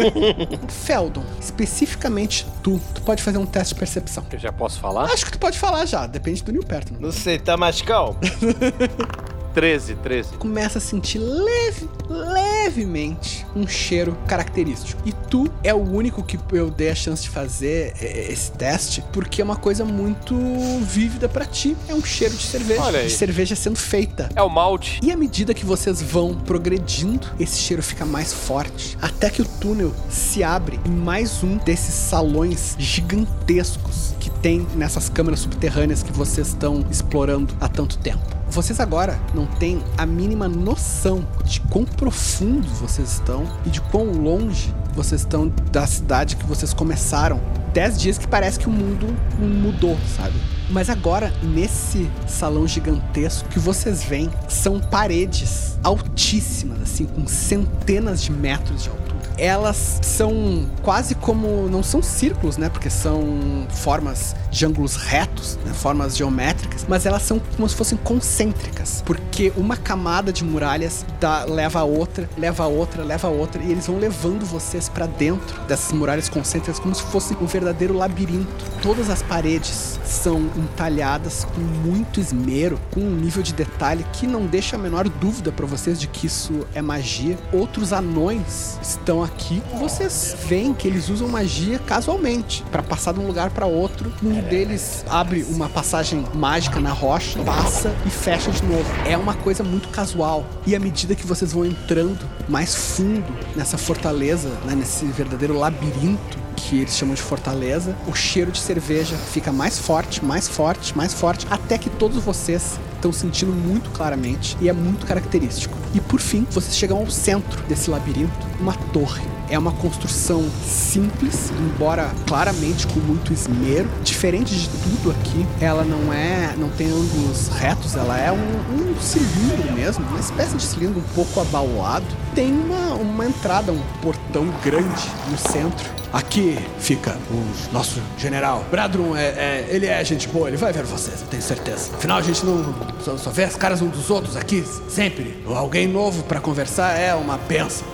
Feldon, 0.68 1.24
especificamente 1.40 2.46
tu, 2.62 2.80
tu 2.94 3.02
pode 3.02 3.24
fazer 3.24 3.38
um 3.38 3.46
teste 3.46 3.74
de 3.74 3.80
percepção. 3.80 4.26
Eu 4.32 4.40
já 4.40 4.52
posso 4.52 4.80
falar? 4.80 5.06
Acho 5.06 5.26
que 5.26 5.32
tu 5.32 5.40
pode 5.40 5.58
falar 5.58 5.86
já, 5.86 6.06
depende 6.08 6.44
do 6.44 6.52
Nilperto. 6.52 6.94
Não 7.00 7.12
sei, 7.12 7.40
tá 7.40 7.56
mais 7.56 7.82
calmo? 7.82 8.20
13, 9.58 9.96
13. 9.96 10.34
Começa 10.38 10.78
a 10.78 10.82
sentir 10.82 11.18
leve, 11.18 11.90
levemente 12.08 13.44
um 13.56 13.68
cheiro 13.68 14.16
característico. 14.28 15.02
E 15.04 15.12
tu 15.12 15.52
é 15.64 15.74
o 15.74 15.82
único 15.82 16.22
que 16.22 16.38
eu 16.52 16.70
dei 16.70 16.92
a 16.92 16.96
chance 16.96 17.24
de 17.24 17.30
fazer 17.32 17.96
é, 18.00 18.32
esse 18.32 18.52
teste, 18.52 19.04
porque 19.12 19.42
é 19.42 19.44
uma 19.44 19.56
coisa 19.56 19.84
muito 19.84 20.36
vívida 20.82 21.28
pra 21.28 21.44
ti. 21.44 21.76
É 21.90 21.96
um 21.96 22.06
cheiro 22.06 22.36
de 22.36 22.44
cerveja, 22.44 22.84
Olha 22.84 23.00
aí. 23.00 23.08
de 23.08 23.14
cerveja 23.14 23.56
sendo 23.56 23.80
feita. 23.80 24.30
É 24.36 24.44
o 24.44 24.50
malte. 24.50 25.00
E 25.02 25.12
à 25.12 25.18
medida 25.18 25.56
que 25.56 25.66
vocês 25.66 26.04
vão 26.04 26.36
progredindo, 26.36 27.26
esse 27.40 27.58
cheiro 27.58 27.82
fica 27.82 28.06
mais 28.06 28.32
forte, 28.32 28.96
até 29.02 29.28
que 29.28 29.42
o 29.42 29.46
túnel 29.46 29.92
se 30.08 30.44
abre 30.44 30.80
em 30.86 30.92
mais 30.92 31.44
um 31.44 31.58
desses 31.58 31.96
salões 31.96 32.76
gigantescos 32.78 34.14
que 34.20 34.30
tem 34.30 34.68
nessas 34.76 35.10
câmaras 35.10 35.40
subterrâneas 35.40 36.04
que 36.04 36.12
vocês 36.12 36.50
estão 36.50 36.86
explorando 36.92 37.56
há 37.60 37.68
tanto 37.68 37.98
tempo. 37.98 38.37
Vocês 38.50 38.80
agora 38.80 39.20
não 39.34 39.46
têm 39.46 39.84
a 39.98 40.06
mínima 40.06 40.48
noção 40.48 41.28
de 41.44 41.60
quão 41.62 41.84
profundos 41.84 42.80
vocês 42.80 43.14
estão 43.14 43.46
e 43.66 43.70
de 43.70 43.82
quão 43.82 44.06
longe 44.06 44.74
vocês 44.94 45.22
estão 45.22 45.52
da 45.72 45.86
cidade 45.86 46.36
que 46.36 46.46
vocês 46.46 46.74
começaram. 46.74 47.40
Dez 47.74 48.00
dias 48.00 48.18
que 48.18 48.28
parece 48.28 48.58
que 48.58 48.68
o 48.68 48.72
mundo 48.72 49.08
mudou, 49.38 49.98
sabe? 50.16 50.40
Mas 50.70 50.90
agora, 50.90 51.32
nesse 51.44 52.10
salão 52.28 52.68
gigantesco, 52.68 53.48
que 53.50 53.60
vocês 53.60 54.04
veem 54.04 54.30
são 54.48 54.80
paredes 54.80 55.78
altíssimas, 55.84 56.82
assim, 56.82 57.06
com 57.06 57.28
centenas 57.28 58.22
de 58.22 58.32
metros 58.32 58.84
de 58.84 58.90
altura. 58.90 59.17
Elas 59.38 60.00
são 60.02 60.68
quase 60.84 61.16
como. 61.16 61.68
não 61.70 61.84
são 61.84 62.02
círculos, 62.02 62.58
né? 62.58 62.70
Porque 62.70 62.90
são 62.90 63.68
formas 63.70 64.36
de 64.52 64.66
ângulos 64.66 64.96
retos, 64.96 65.58
né? 65.66 65.74
formas 65.74 66.18
geométricas, 66.18 66.86
mas 66.88 67.06
elas 67.06 67.22
são 67.22 67.40
como 67.40 67.68
se 67.68 67.76
fossem 67.76 67.98
concêntricas. 67.98 69.04
Porque 69.06 69.54
uma 69.56 69.78
camada 69.78 70.34
de 70.34 70.44
muralhas 70.44 71.06
dá, 71.20 71.46
leva 71.46 71.80
a 71.80 71.84
outra, 71.84 72.30
leva 72.38 72.64
a 72.64 72.68
outra, 72.68 73.04
leva 73.04 73.28
a 73.28 73.32
outra, 73.32 73.62
e 73.62 73.72
eles 73.72 73.88
vão 73.88 74.00
levando 74.00 74.46
vocês 74.46 74.90
para 74.90 75.06
dentro 75.06 75.60
dessas 75.68 75.92
muralhas 75.92 76.30
concêntricas 76.30 76.80
como 76.80 76.96
se 76.96 77.04
fosse 77.04 77.36
um 77.40 77.46
verdadeiro 77.46 77.96
labirinto. 77.96 78.66
Todas 78.82 79.10
as 79.10 79.22
paredes 79.22 80.00
são 80.06 80.50
entalhadas 80.56 81.46
com 81.46 81.62
muito 81.62 82.20
esmero, 82.20 82.80
com 82.92 83.02
um 83.02 83.16
nível 83.16 83.44
de 83.44 83.54
detalhe 83.54 84.06
que 84.14 84.26
não 84.26 84.46
deixa 84.46 84.76
a 84.76 84.80
menor 84.80 85.08
dúvida 85.08 85.52
para 85.52 85.66
vocês 85.66 86.00
de 86.00 86.08
que 86.08 86.28
isso 86.28 86.66
é 86.74 86.82
magia. 86.82 87.38
Outros 87.52 87.94
anões 87.94 88.80
estão 88.82 89.17
aqui. 89.24 89.62
Vocês 89.78 90.36
veem 90.48 90.74
que 90.74 90.88
eles 90.88 91.10
usam 91.10 91.28
magia 91.28 91.80
casualmente 91.80 92.64
para 92.72 92.84
passar 92.84 93.14
de 93.14 93.20
um 93.20 93.28
lugar 93.28 93.50
para 93.50 93.66
outro. 93.66 94.12
Um 94.24 94.42
deles 94.42 95.06
abre 95.10 95.44
uma 95.44 95.70
passagem 95.70 96.26
mágica 96.34 96.80
na 96.80 96.92
rocha, 96.92 97.40
passa 97.44 97.96
e 98.06 98.10
fecha 98.10 98.52
de 98.52 98.64
novo. 98.64 98.86
É 99.06 99.18
uma 99.18 99.34
coisa 99.34 99.64
muito 99.64 99.90
casual. 99.90 100.46
E 100.66 100.76
à 100.76 100.80
medida 100.80 101.16
que 101.16 101.26
vocês 101.26 101.54
vão 101.54 101.66
entrando 101.66 102.28
mais 102.48 102.74
fundo 102.74 103.26
nessa 103.56 103.78
fortaleza, 103.78 104.50
né, 104.66 104.76
nesse 104.76 105.06
verdadeiro 105.06 105.58
labirinto 105.58 106.48
que 106.56 106.80
eles 106.80 106.98
chamam 106.98 107.14
de 107.14 107.22
fortaleza, 107.22 107.96
o 108.08 108.14
cheiro 108.14 108.52
de 108.52 108.60
cerveja 108.60 109.16
fica 109.16 109.52
mais 109.52 109.78
forte, 109.78 110.26
mais 110.26 110.48
forte, 110.48 110.98
mais 110.98 111.14
forte, 111.14 111.48
até 111.50 111.78
que 111.78 111.90
todos 111.90 112.22
vocês 112.24 112.80
estão 112.98 113.12
sentindo 113.14 113.52
muito 113.52 113.90
claramente 113.92 114.58
e 114.60 114.68
é 114.70 114.74
muito 114.74 115.06
característico. 115.06 115.78
E 115.94 116.02
por 116.02 116.20
fim, 116.20 116.46
vocês 116.52 116.76
chegam 116.76 116.98
ao 116.98 117.10
centro 117.10 117.64
desse 117.64 117.90
labirinto, 117.90 118.32
uma 118.60 118.74
torre. 118.92 119.24
É 119.50 119.58
uma 119.58 119.72
construção 119.72 120.44
simples, 120.66 121.52
embora 121.58 122.12
claramente 122.28 122.86
com 122.88 123.00
muito 123.00 123.32
esmero. 123.32 123.88
Diferente 124.04 124.54
de 124.54 124.68
tudo 124.68 125.12
aqui, 125.12 125.46
ela 125.62 125.86
não 125.86 126.12
é, 126.12 126.54
não 126.58 126.68
tem 126.70 126.88
ângulos 126.88 127.48
retos, 127.48 127.96
ela 127.96 128.18
é 128.20 128.30
um, 128.30 128.36
um 128.36 129.00
cilindro 129.00 129.72
mesmo, 129.74 130.06
uma 130.10 130.20
espécie 130.20 130.56
de 130.58 130.64
cilindro 130.64 131.00
um 131.00 131.14
pouco 131.16 131.40
abaulado. 131.40 132.06
Tem 132.36 132.52
uma, 132.52 132.96
uma 132.96 133.26
entrada, 133.26 133.72
um 133.72 133.82
portão 134.02 134.46
grande 134.64 135.10
no 135.32 135.38
centro. 135.38 135.96
Aqui 136.12 136.58
fica 136.80 137.18
o 137.32 137.74
nosso 137.74 138.02
general. 138.18 138.66
Bradrum, 138.72 139.16
é, 139.16 139.26
é- 139.28 139.68
ele 139.70 139.86
é 139.86 140.04
gente 140.04 140.28
boa, 140.28 140.48
ele 140.48 140.58
vai 140.58 140.72
ver 140.74 140.84
vocês, 140.84 141.22
eu 141.22 141.28
tenho 141.28 141.44
certeza. 141.44 141.92
Afinal, 141.96 142.18
a 142.18 142.22
gente 142.22 142.46
não 142.46 142.74
só, 143.04 143.18
só 143.18 143.30
vê 143.30 143.44
as 143.44 143.56
caras 143.56 143.82
uns 143.82 143.92
dos 143.92 144.10
outros 144.10 144.36
aqui, 144.36 144.64
sempre. 144.90 145.44
Alguém 145.48 145.88
novo 145.88 146.24
pra 146.24 146.40
conversar 146.40 146.98
é 146.98 147.14
uma 147.14 147.38
benção. 147.38 147.88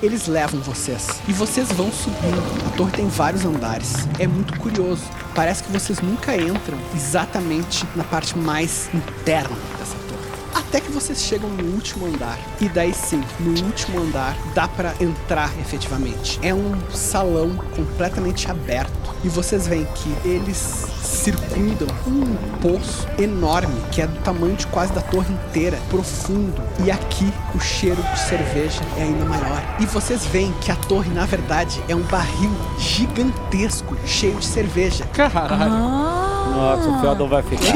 Eles 0.00 0.28
levam 0.28 0.60
vocês 0.60 1.20
e 1.26 1.32
vocês 1.32 1.72
vão 1.72 1.90
subindo. 1.90 2.68
A 2.68 2.76
torre 2.76 2.92
tem 2.92 3.08
vários 3.08 3.44
andares. 3.44 4.06
É 4.18 4.28
muito 4.28 4.56
curioso. 4.58 5.02
Parece 5.34 5.64
que 5.64 5.72
vocês 5.72 6.00
nunca 6.00 6.36
entram 6.36 6.78
exatamente 6.94 7.84
na 7.96 8.04
parte 8.04 8.38
mais 8.38 8.88
interna 8.94 9.56
dessa 9.76 9.94
torre. 9.94 9.97
Até 10.54 10.80
que 10.80 10.90
vocês 10.90 11.20
chegam 11.20 11.48
no 11.50 11.74
último 11.74 12.06
andar. 12.06 12.38
E 12.60 12.68
daí 12.68 12.92
sim, 12.92 13.22
no 13.40 13.50
último 13.64 14.00
andar 14.00 14.36
dá 14.54 14.68
pra 14.68 14.94
entrar 15.00 15.50
efetivamente. 15.60 16.38
É 16.42 16.54
um 16.54 16.74
salão 16.90 17.56
completamente 17.74 18.50
aberto. 18.50 19.14
E 19.24 19.28
vocês 19.28 19.66
veem 19.66 19.86
que 19.94 20.28
eles 20.28 20.86
circundam 21.02 21.88
um 22.06 22.36
poço 22.60 23.06
enorme 23.18 23.74
que 23.90 24.02
é 24.02 24.06
do 24.06 24.16
tamanho 24.20 24.56
de 24.56 24.66
quase 24.68 24.92
da 24.92 25.00
torre 25.00 25.32
inteira, 25.32 25.78
profundo. 25.90 26.62
E 26.84 26.90
aqui 26.90 27.32
o 27.54 27.60
cheiro 27.60 28.02
de 28.02 28.20
cerveja 28.20 28.80
é 28.96 29.02
ainda 29.02 29.24
maior. 29.24 29.76
E 29.80 29.86
vocês 29.86 30.24
veem 30.26 30.52
que 30.60 30.70
a 30.70 30.76
torre, 30.76 31.10
na 31.10 31.26
verdade, 31.26 31.82
é 31.88 31.96
um 31.96 32.02
barril 32.02 32.50
gigantesco 32.78 33.96
cheio 34.06 34.36
de 34.36 34.46
cerveja. 34.46 35.04
Caralho. 35.12 36.37
Nossa, 36.58 36.88
o 36.88 37.00
Feodor 37.00 37.28
vai 37.28 37.42
ficar. 37.42 37.68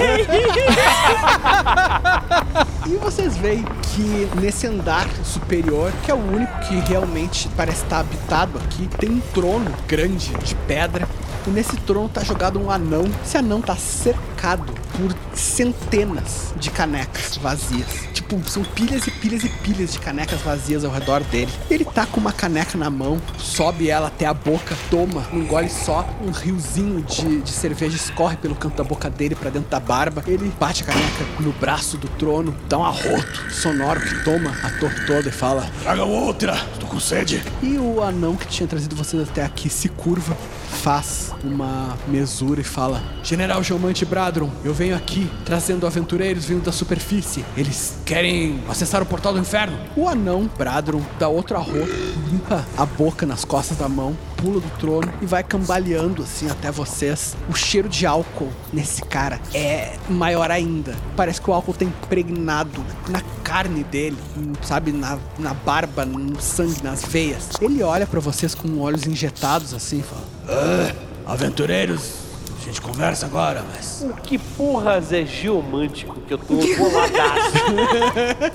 E 2.84 2.96
vocês 2.96 3.36
veem 3.36 3.64
que 3.94 4.28
nesse 4.40 4.66
andar 4.66 5.06
superior, 5.24 5.92
que 6.04 6.10
é 6.10 6.14
o 6.14 6.18
único 6.18 6.52
que 6.60 6.74
realmente 6.80 7.48
parece 7.56 7.84
estar 7.84 8.00
habitado 8.00 8.58
aqui, 8.58 8.88
tem 8.98 9.08
um 9.08 9.20
trono 9.32 9.72
grande 9.86 10.34
de 10.38 10.54
pedra. 10.66 11.08
E 11.46 11.50
nesse 11.50 11.76
trono 11.76 12.08
tá 12.08 12.24
jogado 12.24 12.60
um 12.60 12.70
anão. 12.70 13.04
Esse 13.24 13.38
anão 13.38 13.60
tá 13.60 13.76
cercado 13.76 14.72
por 14.96 15.14
centenas 15.34 16.54
de 16.56 16.70
canecas 16.70 17.36
vazias. 17.36 18.08
Tipo, 18.12 18.40
são 18.48 18.62
pilhas 18.62 19.06
e 19.06 19.10
pilhas 19.10 19.44
e 19.44 19.48
pilhas 19.48 19.92
de 19.92 19.98
canecas 19.98 20.40
vazias 20.40 20.84
ao 20.84 20.90
redor 20.90 21.22
dele. 21.24 21.50
Ele 21.70 21.84
tá 21.84 22.06
com 22.06 22.20
uma 22.20 22.32
caneca 22.32 22.76
na 22.78 22.90
mão, 22.90 23.20
sobe 23.38 23.88
ela 23.88 24.08
até 24.08 24.26
a 24.26 24.34
boca, 24.34 24.76
toma, 24.90 25.26
um 25.32 25.46
gole 25.46 25.68
só, 25.68 26.08
um 26.22 26.30
riozinho 26.30 27.02
de, 27.02 27.40
de 27.40 27.50
cerveja 27.50 27.96
escorre 27.96 28.36
pelo 28.36 28.54
canto 28.54 28.76
da 28.76 28.84
boca 28.84 29.10
dele 29.10 29.34
pra 29.34 29.50
dentro 29.50 29.68
da 29.68 29.80
barba. 29.80 30.22
Ele 30.26 30.52
bate 30.58 30.82
a 30.82 30.86
caneca 30.86 31.24
no 31.40 31.52
braço 31.52 31.96
do 31.96 32.08
trono, 32.08 32.54
dá 32.68 32.78
um 32.78 32.84
arroto 32.84 33.50
sonoro 33.50 34.00
que 34.00 34.24
toma 34.24 34.54
a 34.62 34.70
torre 34.78 35.06
toda 35.06 35.28
e 35.28 35.32
fala: 35.32 35.70
Traga 35.82 36.04
outra, 36.04 36.56
tô 36.78 36.86
com 36.86 37.00
sede. 37.00 37.42
E 37.62 37.76
o 37.78 38.02
anão 38.02 38.36
que 38.36 38.46
tinha 38.46 38.66
trazido 38.66 38.94
vocês 38.94 39.28
até 39.28 39.44
aqui 39.44 39.68
se 39.68 39.88
curva, 39.88 40.36
faz 40.82 41.32
uma 41.44 41.96
mesura 42.08 42.60
e 42.60 42.64
fala: 42.64 43.02
General 43.22 43.62
Geomante 43.62 44.04
Bradron, 44.04 44.50
eu 44.64 44.74
venho 44.74 44.96
aqui 44.96 45.21
trazendo 45.44 45.86
aventureiros 45.86 46.44
vindo 46.44 46.64
da 46.64 46.72
superfície. 46.72 47.44
Eles 47.56 47.96
querem 48.04 48.62
acessar 48.68 49.02
o 49.02 49.06
portal 49.06 49.32
do 49.32 49.38
inferno. 49.38 49.78
O 49.96 50.08
anão 50.08 50.50
Bradron 50.58 51.02
dá 51.18 51.28
outro 51.28 51.56
arroto, 51.56 51.88
limpa 52.30 52.64
a 52.76 52.86
boca 52.86 53.26
nas 53.26 53.44
costas 53.44 53.76
da 53.76 53.88
mão, 53.88 54.16
pula 54.36 54.60
do 54.60 54.70
trono 54.78 55.12
e 55.20 55.26
vai 55.26 55.42
cambaleando 55.42 56.22
assim 56.22 56.50
até 56.50 56.70
vocês. 56.70 57.36
O 57.48 57.54
cheiro 57.54 57.88
de 57.88 58.06
álcool 58.06 58.50
nesse 58.72 59.02
cara 59.02 59.40
é 59.54 59.96
maior 60.08 60.50
ainda. 60.50 60.96
Parece 61.16 61.40
que 61.40 61.50
o 61.50 61.52
álcool 61.52 61.74
tá 61.74 61.84
impregnado 61.84 62.84
na 63.08 63.20
carne 63.42 63.84
dele, 63.84 64.16
sabe, 64.62 64.92
na, 64.92 65.18
na 65.38 65.54
barba, 65.54 66.04
no 66.04 66.40
sangue, 66.40 66.82
nas 66.82 67.04
veias. 67.04 67.50
Ele 67.60 67.82
olha 67.82 68.06
pra 68.06 68.20
vocês 68.20 68.54
com 68.54 68.78
olhos 68.80 69.06
injetados 69.06 69.74
assim 69.74 70.00
e 70.00 70.02
fala: 70.02 70.24
Ah, 70.48 71.32
aventureiros, 71.32 72.21
a 72.68 72.72
gente 72.72 72.80
conversa 72.80 73.26
agora, 73.26 73.64
mas. 73.74 74.04
O 74.08 74.14
que 74.22 74.38
porras 74.38 75.12
é 75.12 75.24
geomântico 75.24 76.20
que 76.20 76.34
eu 76.34 76.38
tô 76.38 76.54
boladaço? 76.76 77.52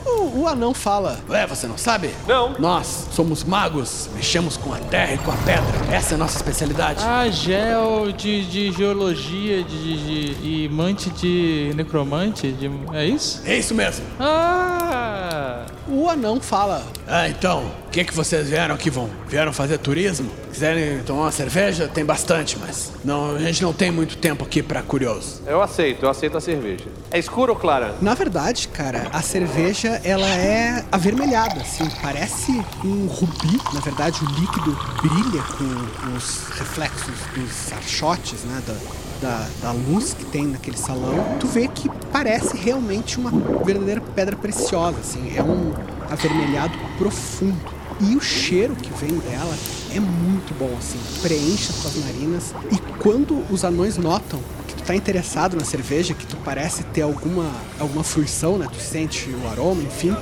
O, 0.05 0.41
o 0.41 0.47
anão 0.47 0.73
fala: 0.73 1.19
Ué, 1.29 1.45
você 1.47 1.67
não 1.67 1.77
sabe? 1.77 2.09
Não. 2.27 2.53
Nós 2.59 3.07
somos 3.11 3.43
magos, 3.43 4.09
mexemos 4.15 4.57
com 4.57 4.73
a 4.73 4.77
terra 4.77 5.13
e 5.13 5.17
com 5.17 5.31
a 5.31 5.35
pedra. 5.37 5.63
Essa 5.95 6.13
é 6.13 6.15
a 6.15 6.17
nossa 6.17 6.37
especialidade. 6.37 7.03
Ah, 7.05 7.27
gel 7.29 8.11
de, 8.11 8.45
de 8.45 8.71
geologia 8.71 9.63
de, 9.63 10.33
de- 10.33 10.47
e 10.65 10.69
mante 10.69 11.09
de 11.09 11.71
necromante? 11.75 12.51
De, 12.51 12.69
é 12.93 13.05
isso? 13.05 13.41
É 13.45 13.57
isso 13.57 13.73
mesmo. 13.75 14.05
Ah! 14.19 15.65
O 15.89 16.09
anão 16.09 16.41
fala: 16.41 16.83
Ah, 17.07 17.29
então, 17.29 17.63
o 17.87 17.89
que 17.89 18.03
que 18.03 18.13
vocês 18.13 18.49
vieram 18.49 18.75
aqui? 18.75 18.89
Vão? 18.89 19.09
Vieram 19.27 19.53
fazer 19.53 19.77
turismo? 19.77 20.29
Quiserem 20.51 21.01
tomar 21.03 21.23
uma 21.23 21.31
cerveja? 21.31 21.87
Tem 21.87 22.03
bastante, 22.03 22.57
mas 22.59 22.91
não, 23.05 23.35
a 23.35 23.39
gente 23.39 23.61
não 23.63 23.71
tem 23.71 23.89
muito 23.89 24.17
tempo 24.17 24.43
aqui 24.43 24.61
pra 24.61 24.81
curioso. 24.81 25.41
Eu 25.45 25.61
aceito, 25.61 26.03
eu 26.03 26.09
aceito 26.09 26.37
a 26.37 26.41
cerveja. 26.41 26.85
É 27.11 27.17
escuro 27.17 27.53
ou 27.53 27.59
clara? 27.59 27.95
Na 28.01 28.13
verdade, 28.13 28.67
cara, 28.67 29.07
a 29.13 29.21
cerveja 29.21 30.01
ela 30.03 30.27
é 30.27 30.83
avermelhada, 30.91 31.61
assim, 31.61 31.89
parece 32.01 32.51
um 32.83 33.05
rubi. 33.07 33.57
Na 33.73 33.79
verdade, 33.79 34.19
o 34.23 34.27
líquido 34.39 34.77
brilha 35.01 35.41
com 35.43 36.17
os 36.17 36.47
reflexos 36.57 37.15
dos 37.33 37.73
archotes, 37.73 38.43
né, 38.43 38.61
da, 38.67 38.73
da, 39.21 39.47
da 39.61 39.71
luz 39.71 40.13
que 40.13 40.25
tem 40.25 40.47
naquele 40.47 40.77
salão. 40.77 41.37
Tu 41.39 41.47
vê 41.47 41.67
que 41.67 41.89
parece 42.11 42.55
realmente 42.57 43.19
uma 43.19 43.31
verdadeira 43.63 44.01
pedra 44.01 44.35
preciosa, 44.35 44.99
assim, 44.99 45.35
é 45.35 45.43
um 45.43 45.73
avermelhado 46.09 46.73
profundo. 46.97 47.77
E 47.99 48.15
o 48.15 48.21
cheiro 48.21 48.75
que 48.75 48.93
vem 48.93 49.17
dela 49.19 49.55
é 49.91 49.99
muito 49.99 50.53
bom, 50.57 50.69
assim, 50.77 50.99
preenche 51.21 51.71
as 51.71 51.77
tuas 51.81 51.95
narinas. 52.05 52.53
E 52.71 52.77
quando 52.99 53.43
os 53.51 53.63
anões 53.63 53.97
notam 53.97 54.39
que 54.67 54.75
tu 54.75 54.83
tá 54.83 54.95
interessado 54.95 55.57
na 55.57 55.65
cerveja, 55.65 56.13
que 56.13 56.25
tu 56.25 56.37
parece 56.37 56.83
ter 56.83 57.01
alguma, 57.01 57.49
alguma 57.79 58.03
fruição, 58.03 58.57
né? 58.57 58.67
Tu 58.71 58.79
sente 58.79 59.29
o 59.29 59.47
aroma, 59.49 59.81
enfim. 59.81 60.15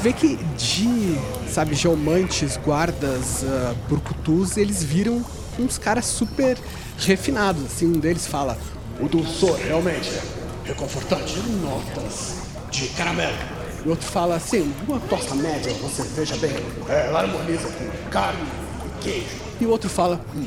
Vê 0.00 0.12
que 0.12 0.36
de, 0.56 1.16
sabe, 1.48 1.74
geomantes, 1.74 2.56
guardas, 2.56 3.42
uh, 3.42 3.76
burcutus, 3.88 4.56
eles 4.56 4.82
viram 4.82 5.24
uns 5.58 5.78
caras 5.78 6.06
super 6.06 6.58
refinados, 7.06 7.64
assim. 7.64 7.86
Um 7.86 7.92
deles 7.98 8.26
fala, 8.26 8.56
O 9.00 9.08
dulçor 9.08 9.56
realmente 9.56 10.10
é 10.10 10.22
reconfortante. 10.64 11.38
Notas 11.62 12.34
de 12.70 12.86
caramelo. 12.88 13.36
e 13.84 13.88
outro 13.88 14.06
fala 14.06 14.36
assim, 14.36 14.72
uma 14.86 15.00
tosta 15.00 15.34
média, 15.34 15.72
você 15.82 16.02
veja 16.14 16.36
bem. 16.36 16.52
É, 16.88 17.06
ela 17.08 17.20
harmoniza 17.20 17.68
com 17.68 18.10
carne 18.10 18.46
e 18.86 19.02
queijo. 19.02 19.26
E 19.60 19.66
o 19.66 19.70
outro 19.70 19.88
fala, 19.90 20.20
hum, 20.34 20.46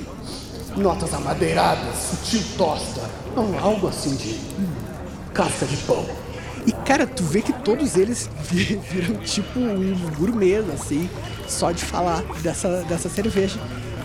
Notas 0.76 1.14
amadeiradas, 1.14 1.96
sutil 1.98 2.42
tosta. 2.58 3.02
Não, 3.36 3.60
algo 3.60 3.88
assim 3.88 4.16
de 4.16 4.30
hum, 4.60 4.74
casca 5.34 5.66
de 5.68 5.78
pão. 5.78 6.04
E 6.66 6.72
cara, 6.72 7.06
tu 7.06 7.24
vê 7.24 7.42
que 7.42 7.54
todos 7.54 7.96
eles 7.96 8.28
vi- 8.50 8.80
viram 8.90 9.16
tipo 9.18 9.60
um 9.60 9.96
gourmet, 10.18 10.64
assim, 10.74 11.08
só 11.48 11.72
de 11.72 11.84
falar 11.84 12.24
dessa, 12.42 12.84
dessa 12.84 13.10
cerveja. 13.10 13.60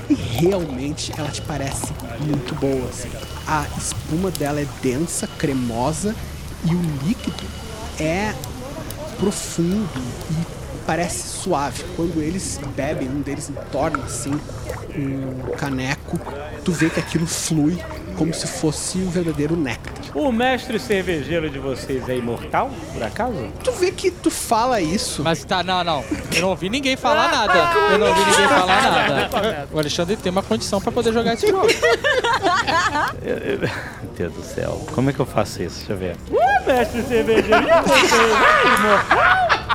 E 0.08 0.14
realmente 0.14 1.12
ela 1.16 1.30
te 1.30 1.42
parece 1.42 1.92
muito 2.20 2.54
boa, 2.54 2.88
assim. 2.88 3.10
A 3.46 3.66
espuma 3.76 4.30
dela 4.30 4.60
é 4.60 4.66
densa, 4.82 5.26
cremosa 5.38 6.14
e 6.64 6.74
o 6.74 6.80
líquido 7.06 7.44
é 8.00 8.34
profundo 9.18 9.88
e 10.30 10.80
parece 10.86 11.28
suave. 11.28 11.84
Quando 11.96 12.22
eles 12.22 12.58
bebem, 12.74 13.08
um 13.08 13.20
deles 13.20 13.50
torna 13.70 14.04
assim 14.04 14.32
um 14.96 15.50
caneco, 15.56 16.18
tu 16.64 16.72
vê 16.72 16.88
que 16.88 16.98
aquilo 16.98 17.26
flui 17.26 17.78
como 18.18 18.34
se 18.34 18.48
fosse 18.48 18.98
um 18.98 19.08
verdadeiro 19.08 19.54
néctar. 19.56 19.94
O 20.12 20.32
mestre 20.32 20.80
cervejeiro 20.80 21.48
de 21.48 21.60
vocês 21.60 22.08
é 22.08 22.16
imortal, 22.16 22.68
por 22.92 23.02
acaso? 23.02 23.48
Tu 23.62 23.70
vê 23.72 23.92
que 23.92 24.10
tu 24.10 24.28
fala 24.28 24.80
isso. 24.80 25.22
Mas 25.22 25.44
tá, 25.44 25.62
não, 25.62 25.84
não. 25.84 26.04
Eu 26.34 26.42
não 26.42 26.48
ouvi 26.48 26.68
ninguém 26.68 26.96
falar 26.96 27.30
nada. 27.30 27.92
Eu 27.92 27.98
não 27.98 28.08
ouvi 28.08 28.20
ninguém 28.20 28.48
falar 28.48 28.82
nada. 28.82 29.68
O 29.70 29.78
Alexandre 29.78 30.16
tem 30.16 30.32
uma 30.32 30.42
condição 30.42 30.80
pra 30.80 30.90
poder 30.90 31.12
jogar 31.12 31.34
esse 31.34 31.46
jogo. 31.46 31.68
Meu 33.22 34.10
Deus 34.16 34.32
do 34.32 34.42
céu. 34.42 34.84
Como 34.92 35.10
é 35.10 35.12
que 35.12 35.20
eu 35.20 35.26
faço 35.26 35.62
isso? 35.62 35.86
Deixa 35.86 35.92
eu 35.92 35.96
ver. 35.96 36.16
O 36.28 36.66
mestre 36.66 37.02
cervejeiro 37.02 37.46
de 37.46 37.88
vocês 37.88 38.12
é 38.12 38.66
imortal? 38.80 39.28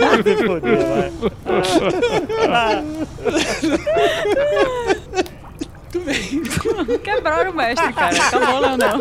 Me 0.00 0.36
vai. 2.46 2.84
Tu 5.90 5.98
vê, 6.00 6.98
Quebraram 6.98 7.50
o 7.50 7.54
mestre, 7.54 7.92
cara. 7.92 8.16
Acabou, 8.16 8.60
não, 8.60 8.76
não. 8.76 9.00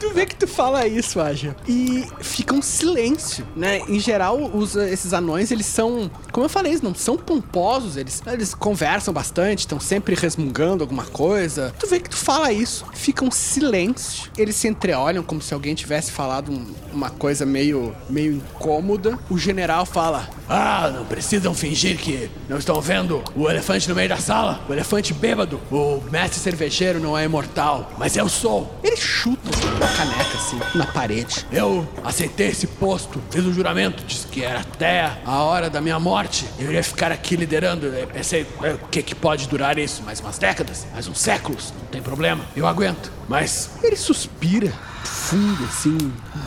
tu 0.00 0.10
vê 0.14 0.26
que 0.26 0.34
tu 0.36 0.46
fala 0.46 0.86
isso, 0.86 1.20
Aja. 1.20 1.54
E 1.66 2.06
fica 2.20 2.54
um 2.54 2.62
silêncio, 2.62 3.46
né? 3.54 3.78
Em 3.88 3.98
geral, 4.00 4.38
os, 4.54 4.76
esses 4.76 5.12
anões, 5.12 5.50
eles 5.50 5.66
são, 5.66 6.10
como 6.32 6.44
eu 6.46 6.48
falei, 6.50 6.72
eles 6.72 6.82
não 6.82 6.94
são 6.94 7.16
pomposos, 7.16 7.96
eles, 7.96 8.22
eles 8.26 8.54
conversam 8.54 9.12
bastante, 9.12 9.60
estão 9.60 9.78
sempre 9.80 10.14
resmungando 10.14 10.82
alguma 10.82 11.04
coisa. 11.04 11.74
Tu 11.78 11.86
vê 11.86 12.00
que 12.00 12.10
tu 12.10 12.16
fala 12.16 12.52
isso, 12.52 12.84
fica 12.94 13.24
um 13.24 13.30
silêncio. 13.30 14.30
Eles 14.36 14.56
se 14.56 14.68
entreolham 14.68 15.22
como 15.22 15.42
se 15.42 15.52
alguém 15.54 15.74
tivesse 15.74 16.10
falado 16.12 16.50
um- 16.52 16.66
uma 16.92 17.10
coisa 17.10 17.44
meio, 17.44 17.94
meio 18.08 18.34
incômoda. 18.36 19.18
O 19.30 19.36
general 19.38 19.84
fala: 19.84 20.28
Ah, 20.48 20.90
não 20.94 21.04
precisam 21.04 21.52
fingir 21.54 21.98
que 21.98 22.30
não 22.48 22.58
estão 22.58 22.80
vendo 22.80 23.22
o 23.36 23.48
elefante 23.50 23.88
no 23.88 23.94
meio 23.94 24.08
da 24.08 24.16
sala. 24.16 24.60
O 24.68 24.72
elefante 24.78 25.12
bêbado. 25.12 25.60
O 25.70 26.00
mestre 26.10 26.38
cervejeiro 26.38 27.00
não 27.00 27.18
é 27.18 27.24
imortal, 27.24 27.90
mas 27.98 28.16
eu 28.16 28.28
sou. 28.28 28.78
Ele 28.82 28.96
chutam 28.96 29.50
uma 29.76 29.88
caneca 29.88 30.36
assim 30.38 30.60
na 30.74 30.86
parede. 30.86 31.44
Eu 31.50 31.86
aceitei 32.04 32.48
esse 32.48 32.66
posto, 32.66 33.20
fiz 33.30 33.44
um 33.44 33.52
juramento, 33.52 34.04
disse 34.04 34.26
que 34.28 34.44
era 34.44 34.60
até 34.60 35.18
a 35.24 35.42
hora 35.42 35.68
da 35.68 35.80
minha 35.80 35.98
morte. 35.98 36.46
Eu 36.58 36.68
iria 36.68 36.82
ficar 36.84 37.10
aqui 37.10 37.34
liderando. 37.34 37.86
Eu 37.86 38.06
pensei, 38.06 38.46
"É, 38.62 38.74
o 38.74 38.78
que 38.88 39.02
que 39.02 39.14
pode 39.14 39.48
durar 39.48 39.78
isso? 39.78 40.02
Mais 40.04 40.20
umas 40.20 40.38
décadas? 40.38 40.86
Mais 40.92 41.08
uns 41.08 41.18
séculos? 41.18 41.72
Não 41.80 41.86
tem 41.88 42.00
problema, 42.00 42.44
eu 42.54 42.66
aguento. 42.66 43.10
Mas 43.28 43.70
Ele 43.82 43.96
suspira 43.96 44.72
fundo, 45.08 45.64
assim. 45.64 45.96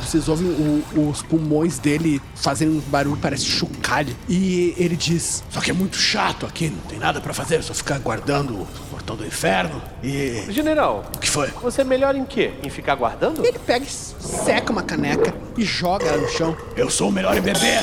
Vocês 0.01 0.27
ouvem 0.27 0.47
o- 0.47 1.09
os 1.09 1.21
pulmões 1.21 1.77
dele 1.79 2.21
fazendo 2.35 2.77
um 2.77 2.79
barulho, 2.89 3.17
parece 3.21 3.45
chocalho. 3.45 4.15
E 4.27 4.73
ele 4.77 4.95
diz: 4.95 5.43
só 5.49 5.59
que 5.61 5.71
é 5.71 5.73
muito 5.73 5.97
chato 5.97 6.45
aqui, 6.45 6.69
não 6.69 6.81
tem 6.89 6.99
nada 6.99 7.19
pra 7.21 7.33
fazer, 7.33 7.63
só 7.63 7.73
ficar 7.73 7.99
guardando 7.99 8.53
o 8.61 8.67
portão 8.89 9.15
do 9.15 9.25
inferno. 9.25 9.81
E. 10.03 10.45
General, 10.49 11.03
O 11.15 11.19
que 11.19 11.29
foi? 11.29 11.47
você 11.61 11.81
é 11.81 11.83
melhor 11.83 12.15
em 12.15 12.25
quê? 12.25 12.51
Em 12.63 12.69
ficar 12.69 12.95
guardando? 12.95 13.45
Ele 13.45 13.59
pega 13.59 13.85
e 13.85 13.87
seca 13.89 14.71
uma 14.71 14.81
caneca 14.81 15.31
e 15.55 15.63
joga 15.63 16.05
ela 16.07 16.17
no 16.17 16.27
chão. 16.29 16.57
Eu 16.75 16.89
sou 16.89 17.09
o 17.09 17.11
melhor 17.11 17.37
em 17.37 17.41
beber. 17.41 17.79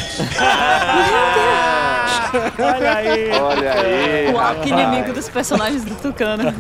Olha 2.59 2.97
aí. 2.97 3.31
Olha 3.41 3.73
aí. 3.73 4.33
O 4.35 4.39
arco 4.39 4.69
inimigo 4.69 5.13
dos 5.13 5.29
personagens 5.29 5.85
do 5.85 5.95
Tucano. 5.95 6.53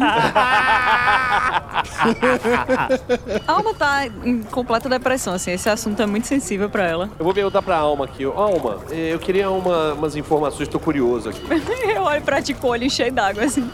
A 3.47 3.53
Alma 3.53 3.75
tá 3.75 4.07
em 4.25 4.43
completa 4.45 4.89
depressão, 4.89 5.35
assim. 5.35 5.51
Esse 5.53 5.69
assunto 5.69 6.01
é 6.01 6.07
muito 6.07 6.27
sensível 6.27 6.71
pra 6.71 6.87
ela. 6.87 7.11
Eu 7.19 7.25
vou 7.25 7.35
perguntar 7.35 7.63
pra 7.63 7.77
Alma 7.77 8.05
aqui. 8.05 8.25
Alma, 8.25 8.79
eh, 8.91 9.13
eu 9.13 9.19
queria 9.19 9.51
uma- 9.51 9.93
umas 9.95 10.17
informações, 10.17 10.69
tô 10.69 10.79
curioso 10.79 11.29
aqui. 11.31 11.43
Eu 11.89 12.03
olho 12.03 12.23
pra 12.23 12.41
ti 12.43 12.55
com 12.55 12.69
o 12.69 12.71
olho 12.71 12.89
cheio 12.91 13.13
d'água, 13.13 13.45
assim. 13.45 13.69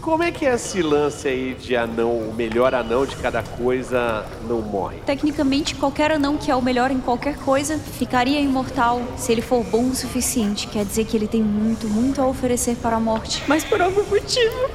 Como 0.00 0.22
é 0.22 0.30
que 0.30 0.46
é 0.46 0.56
esse 0.78 0.82
lance 0.82 1.26
aí 1.26 1.54
de 1.54 1.76
anão, 1.76 2.12
o 2.12 2.32
melhor 2.32 2.72
anão 2.72 3.04
de 3.04 3.16
cada 3.16 3.42
coisa 3.42 4.24
não 4.48 4.60
morre? 4.60 4.98
Tecnicamente, 5.04 5.74
qualquer 5.74 6.12
anão 6.12 6.36
que 6.36 6.50
é 6.50 6.54
o 6.54 6.62
melhor 6.62 6.90
em 6.90 7.00
qualquer 7.00 7.36
coisa 7.38 7.78
ficaria 7.78 8.40
imortal 8.40 9.02
se 9.16 9.32
ele 9.32 9.42
for 9.42 9.64
bom 9.64 9.88
o 9.88 9.94
suficiente. 9.94 10.68
Quer 10.68 10.84
dizer 10.84 11.04
que 11.04 11.16
ele 11.16 11.26
tem 11.26 11.42
muito, 11.42 11.88
muito 11.88 12.22
a 12.22 12.26
oferecer 12.26 12.76
para 12.76 12.96
a 12.96 13.00
morte. 13.00 13.42
Mas 13.48 13.64
por 13.64 13.80
algum 13.82 14.04
motivo, 14.04 14.70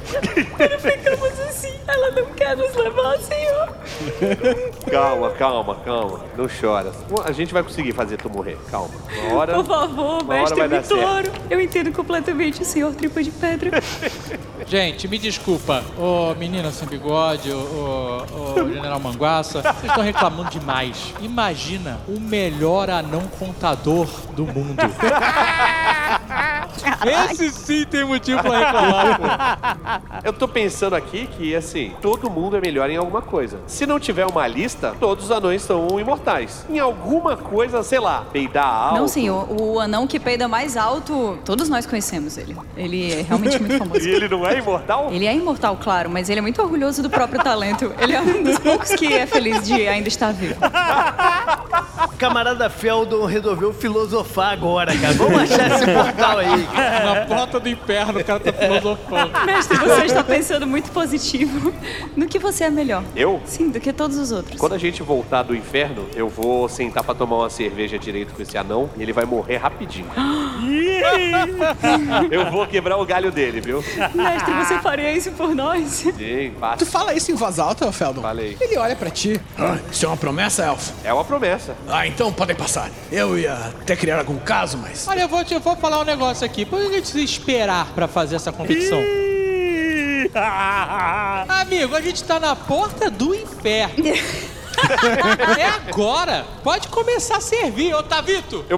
quando 0.58 0.80
ficamos 0.80 1.40
assim, 1.40 1.74
ela 1.88 2.12
não 2.12 2.26
quer 2.34 2.58
nos 2.58 2.76
levar, 2.76 3.18
senhor. 3.20 3.74
Calma, 4.90 5.32
calma, 5.32 5.76
calma. 5.76 6.20
Não 6.38 6.48
chora. 6.48 6.92
A 7.26 7.32
gente 7.32 7.54
vai 7.54 7.64
conseguir 7.64 7.94
fazer 7.94 8.18
tu 8.18 8.30
morrer. 8.30 8.58
Calma. 8.70 8.94
Uma 9.26 9.36
hora. 9.36 9.54
Por 9.56 9.66
favor, 9.66 10.22
uma 10.22 10.36
mestre. 10.36 10.68
Vitoro. 10.68 11.32
Eu 11.50 11.62
entendo 11.62 11.92
completamente 11.92 12.62
o 12.62 12.66
senhor 12.66 12.94
Tripa 12.94 13.24
de 13.24 13.32
Pedra. 13.32 13.72
Gente, 14.68 15.08
me 15.08 15.18
desculpa, 15.18 15.84
ô 15.98 16.34
menina 16.36 16.72
sem 16.72 16.88
bigode, 16.88 17.52
ô, 17.52 17.58
ô, 17.58 18.62
ô 18.62 18.70
general 18.74 19.00
Manguaça, 19.00 19.62
vocês 19.62 19.84
estão 19.84 20.04
reclamando 20.04 20.50
demais. 20.50 21.14
Imagina 21.22 22.00
o 22.08 22.20
melhor 22.20 22.90
anão 22.90 23.22
contador 23.40 24.08
do 24.36 24.46
mundo. 24.46 24.78
Esse 27.32 27.52
sim 27.52 27.86
tem 27.86 28.04
motivo 28.04 28.42
pra 28.42 28.58
reclamar, 28.60 29.20
pô. 29.20 29.24
Eu 30.24 30.34
tô 30.34 30.48
pensando 30.48 30.96
aqui 30.96 31.28
que, 31.28 31.56
assim, 31.56 31.94
todo 32.02 32.30
mundo 32.30 32.58
é 32.58 32.62
melhor 32.62 32.90
em 32.90 32.98
alguma 32.98 33.22
coisa. 33.22 33.60
Se 33.68 33.86
não 33.86 34.00
tiver 34.00 34.26
uma 34.26 34.48
lista, 34.48 34.96
todos 35.00 35.26
os 35.26 35.32
anões 35.32 35.62
são 35.62 36.00
imortais. 36.00 36.66
Em 36.70 36.80
alguma 36.80 37.36
coisa, 37.36 37.84
sei 37.84 38.00
lá, 38.00 38.26
peidar 38.32 38.66
alto. 38.66 39.00
Não, 39.00 39.08
senhor. 39.08 39.48
O 39.50 39.80
anão 39.80 40.08
que 40.08 40.20
peida 40.20 40.48
mais 40.48 40.78
alto, 40.78 41.38
todos 41.46 41.70
nós 41.70 41.86
conhecemos 41.86 42.38
ele. 42.38 42.56
Ele 42.76 43.12
é 43.12 43.22
realmente 43.22 43.60
muito 43.60 43.78
famoso. 43.80 44.08
E 44.08 44.10
ele 44.10 44.28
não 44.28 44.46
é 44.46 44.58
imortal? 44.58 45.10
Ele 45.12 45.26
é 45.26 45.36
imortal, 45.36 45.78
claro, 45.82 46.10
mas 46.10 46.30
ele 46.30 46.40
é 46.40 46.42
muito 46.42 46.62
orgulhoso 46.62 47.02
do 47.02 47.10
próprio 47.10 47.44
talento. 47.44 47.94
Ele 48.00 48.14
é 48.14 48.22
um 48.22 48.44
dos 48.44 48.60
poucos 48.60 48.90
que 48.92 49.14
é 49.14 49.26
feliz 49.26 49.64
de 49.64 49.88
ainda 49.88 50.08
estar 50.08 50.32
vivo. 50.34 50.56
O 52.06 52.18
camarada 52.18 52.70
Feldon 52.70 53.26
resolveu 53.26 53.74
filosofar 53.74 54.54
agora, 54.54 54.96
cara. 54.98 55.14
Vamos 55.14 55.42
achar 55.42 55.72
esse 55.72 55.86
portal 55.86 56.33
aí. 56.38 56.64
cara. 56.74 57.20
Na 57.22 57.26
porta 57.26 57.60
do 57.60 57.70
inferno, 57.70 58.20
o 58.20 58.24
cara 58.24 58.40
tá 58.40 58.54
filosofando. 58.54 59.32
Mestre, 59.46 59.78
você 59.78 60.06
está 60.06 60.24
pensando 60.24 60.68
muito 60.68 60.92
positivo 60.92 61.74
no 62.16 62.28
que 62.28 62.40
você 62.40 62.66
é 62.66 62.70
melhor. 62.70 63.04
Eu? 63.16 63.42
Sim, 63.46 63.70
do 63.70 63.80
que 63.80 63.92
todos 63.94 64.18
os 64.18 64.32
outros. 64.32 64.60
Quando 64.60 64.74
a 64.74 64.78
gente 64.78 65.02
voltar 65.04 65.44
do 65.44 65.56
inferno, 65.56 66.08
eu 66.16 66.30
vou 66.30 66.68
sentar 66.70 67.04
pra 67.04 67.14
tomar 67.14 67.38
uma 67.38 67.50
cerveja 67.50 67.98
direito 67.98 68.34
com 68.34 68.42
esse 68.42 68.58
anão 68.58 68.90
e 68.98 69.02
ele 69.02 69.14
vai 69.14 69.26
morrer 69.26 69.58
rapidinho. 69.58 70.08
eu 72.32 72.52
vou 72.52 72.66
quebrar 72.68 72.98
o 72.98 73.06
galho 73.06 73.32
dele, 73.32 73.62
viu? 73.62 73.84
Mestre, 74.14 74.54
você 74.54 74.80
faria 74.80 75.12
isso 75.12 75.32
por 75.32 75.54
nós? 75.56 75.88
Sim, 75.90 76.12
Tu 76.14 76.60
fácil. 76.60 76.86
fala 76.88 77.14
isso 77.14 77.32
em 77.32 77.36
voz 77.36 77.60
alta, 77.60 77.92
Feldon? 77.92 78.22
Falei. 78.22 78.58
Ele 78.60 78.78
olha 78.78 78.96
pra 78.96 79.10
ti. 79.10 79.40
Ah, 79.58 79.78
isso 79.92 80.06
é 80.06 80.08
uma 80.08 80.18
promessa, 80.18 80.64
Elfo? 80.64 80.94
É 81.04 81.14
uma 81.14 81.26
promessa. 81.26 81.76
Ah, 81.88 82.08
então 82.08 82.32
podem 82.32 82.56
passar. 82.56 82.90
Eu 83.12 83.38
ia 83.38 83.54
até 83.54 83.96
criar 83.96 84.20
algum 84.20 84.38
caso, 84.38 84.78
mas. 84.78 85.08
Olha, 85.08 85.22
eu 85.22 85.28
vou, 85.28 85.44
te, 85.44 85.54
eu 85.54 85.60
vou 85.60 85.76
falar 85.76 86.00
um 86.00 86.06
negócio 86.06 86.23
aqui. 86.30 86.66
Por 86.66 86.80
que 86.80 86.86
a 86.86 86.90
gente 86.92 87.02
precisa 87.02 87.24
esperar 87.24 87.88
pra 87.94 88.08
fazer 88.08 88.36
essa 88.36 88.52
competição? 88.52 89.00
Amigo, 91.48 91.96
a 91.96 92.02
gente 92.02 92.24
tá 92.24 92.40
na 92.40 92.56
porta 92.56 93.10
do 93.10 93.36
inferno. 93.36 94.06
É 95.58 95.66
agora! 95.66 96.46
Pode 96.64 96.88
começar 96.88 97.38
a 97.38 97.42
servir, 97.42 97.94
Otavito! 97.94 98.66
Eu. 98.68 98.78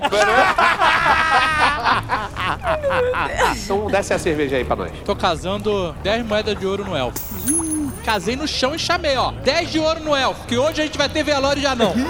então 3.64 3.88
desce 3.90 4.14
a 4.14 4.20
cerveja 4.20 4.58
aí 4.58 4.66
pra 4.66 4.76
nós. 4.76 4.92
Tô 5.04 5.16
casando 5.16 5.96
10 6.04 6.26
moedas 6.26 6.60
de 6.60 6.68
ouro 6.68 6.84
no 6.84 6.96
elfo. 6.96 7.75
Casei 8.06 8.36
no 8.36 8.48
chão 8.48 8.76
e 8.76 8.80
chamei, 8.80 9.18
ó. 9.18 9.32
10 9.32 9.72
de 9.72 9.80
ouro 9.80 10.00
no 10.00 10.16
elfo, 10.16 10.46
que 10.46 10.56
hoje 10.56 10.80
a 10.80 10.86
gente 10.86 10.96
vai 10.96 11.10
ter 11.10 11.24
velório 11.24 11.60
já 11.60 11.76
não. 11.76 11.92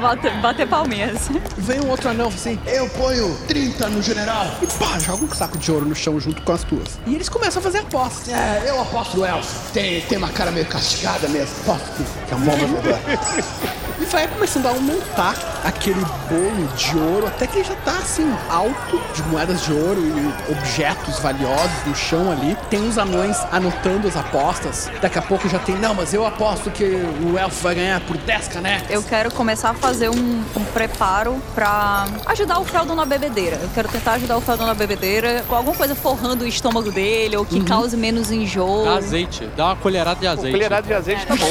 Bater, 0.00 0.36
bater 0.40 0.68
palminhas. 0.68 1.28
Vem 1.56 1.80
um 1.80 1.88
outro 1.90 2.10
anão 2.10 2.26
assim. 2.28 2.58
Eu 2.66 2.88
ponho 2.90 3.36
30 3.46 3.88
no 3.88 4.02
general. 4.02 4.46
E 4.60 4.66
pá, 4.66 4.98
joga 4.98 5.24
um 5.24 5.30
saco 5.30 5.56
de 5.56 5.70
ouro 5.70 5.86
no 5.86 5.94
chão 5.94 6.18
junto 6.18 6.42
com 6.42 6.52
as 6.52 6.64
tuas. 6.64 6.98
E 7.06 7.14
eles 7.14 7.28
começam 7.28 7.60
a 7.60 7.62
fazer 7.62 7.78
apostas. 7.78 8.34
É, 8.34 8.64
eu 8.66 8.80
aposto 8.80 9.16
no 9.16 9.24
Elfo. 9.24 9.72
Tem, 9.72 10.00
tem 10.02 10.18
uma 10.18 10.30
cara 10.30 10.50
meio 10.50 10.66
castigada 10.66 11.28
mesmo. 11.28 11.54
Aposto 11.62 12.02
que, 12.26 12.32
é 12.32 12.36
um 12.36 12.40
bom 12.40 12.52
vai 14.08 14.26
começando 14.26 14.66
a 14.66 14.70
aumentar 14.70 15.36
aquele 15.64 16.00
bolo 16.28 16.66
de 16.76 16.96
ouro 16.96 17.26
até 17.26 17.46
que 17.46 17.58
ele 17.58 17.64
já 17.64 17.74
tá 17.76 17.92
assim, 17.92 18.30
alto 18.48 19.00
de 19.14 19.22
moedas 19.24 19.62
de 19.64 19.72
ouro 19.72 20.00
e 20.00 20.52
objetos 20.52 21.18
valiosos 21.18 21.84
no 21.86 21.94
chão 21.94 22.30
ali. 22.30 22.56
Tem 22.70 22.80
uns 22.80 22.96
anões 22.96 23.36
anotando 23.52 24.08
as 24.08 24.16
apostas. 24.16 24.90
Daqui 25.00 25.18
a 25.18 25.22
pouco 25.22 25.48
já 25.48 25.58
tem, 25.58 25.76
não, 25.76 25.94
mas 25.94 26.14
eu 26.14 26.26
aposto 26.26 26.70
que 26.70 26.84
o 26.84 27.36
elfo 27.36 27.62
vai 27.62 27.74
ganhar 27.74 28.00
por 28.00 28.16
10 28.16 28.48
canecas. 28.48 28.90
Eu 28.90 29.02
quero 29.02 29.30
começar 29.32 29.70
a 29.70 29.74
fazer 29.74 30.08
um, 30.08 30.44
um 30.56 30.64
preparo 30.72 31.40
pra 31.54 32.06
ajudar 32.26 32.58
o 32.60 32.64
Feldon 32.64 32.94
na 32.94 33.04
bebedeira. 33.04 33.58
Eu 33.62 33.68
quero 33.74 33.88
tentar 33.88 34.12
ajudar 34.12 34.36
o 34.36 34.40
Feldon 34.40 34.66
na 34.66 34.74
bebedeira 34.74 35.44
com 35.46 35.54
alguma 35.54 35.76
coisa 35.76 35.94
forrando 35.94 36.44
o 36.44 36.48
estômago 36.48 36.90
dele 36.90 37.36
ou 37.36 37.44
que 37.44 37.62
cause 37.64 37.96
menos 37.96 38.30
enjoo. 38.30 38.88
Azeite, 38.88 39.48
dá 39.56 39.66
uma 39.66 39.76
colherada 39.76 40.18
de 40.18 40.26
azeite. 40.26 40.50
colherado 40.50 40.86
de 40.86 40.94
azeite 40.94 41.26
tá 41.26 41.34
bom. 41.36 41.48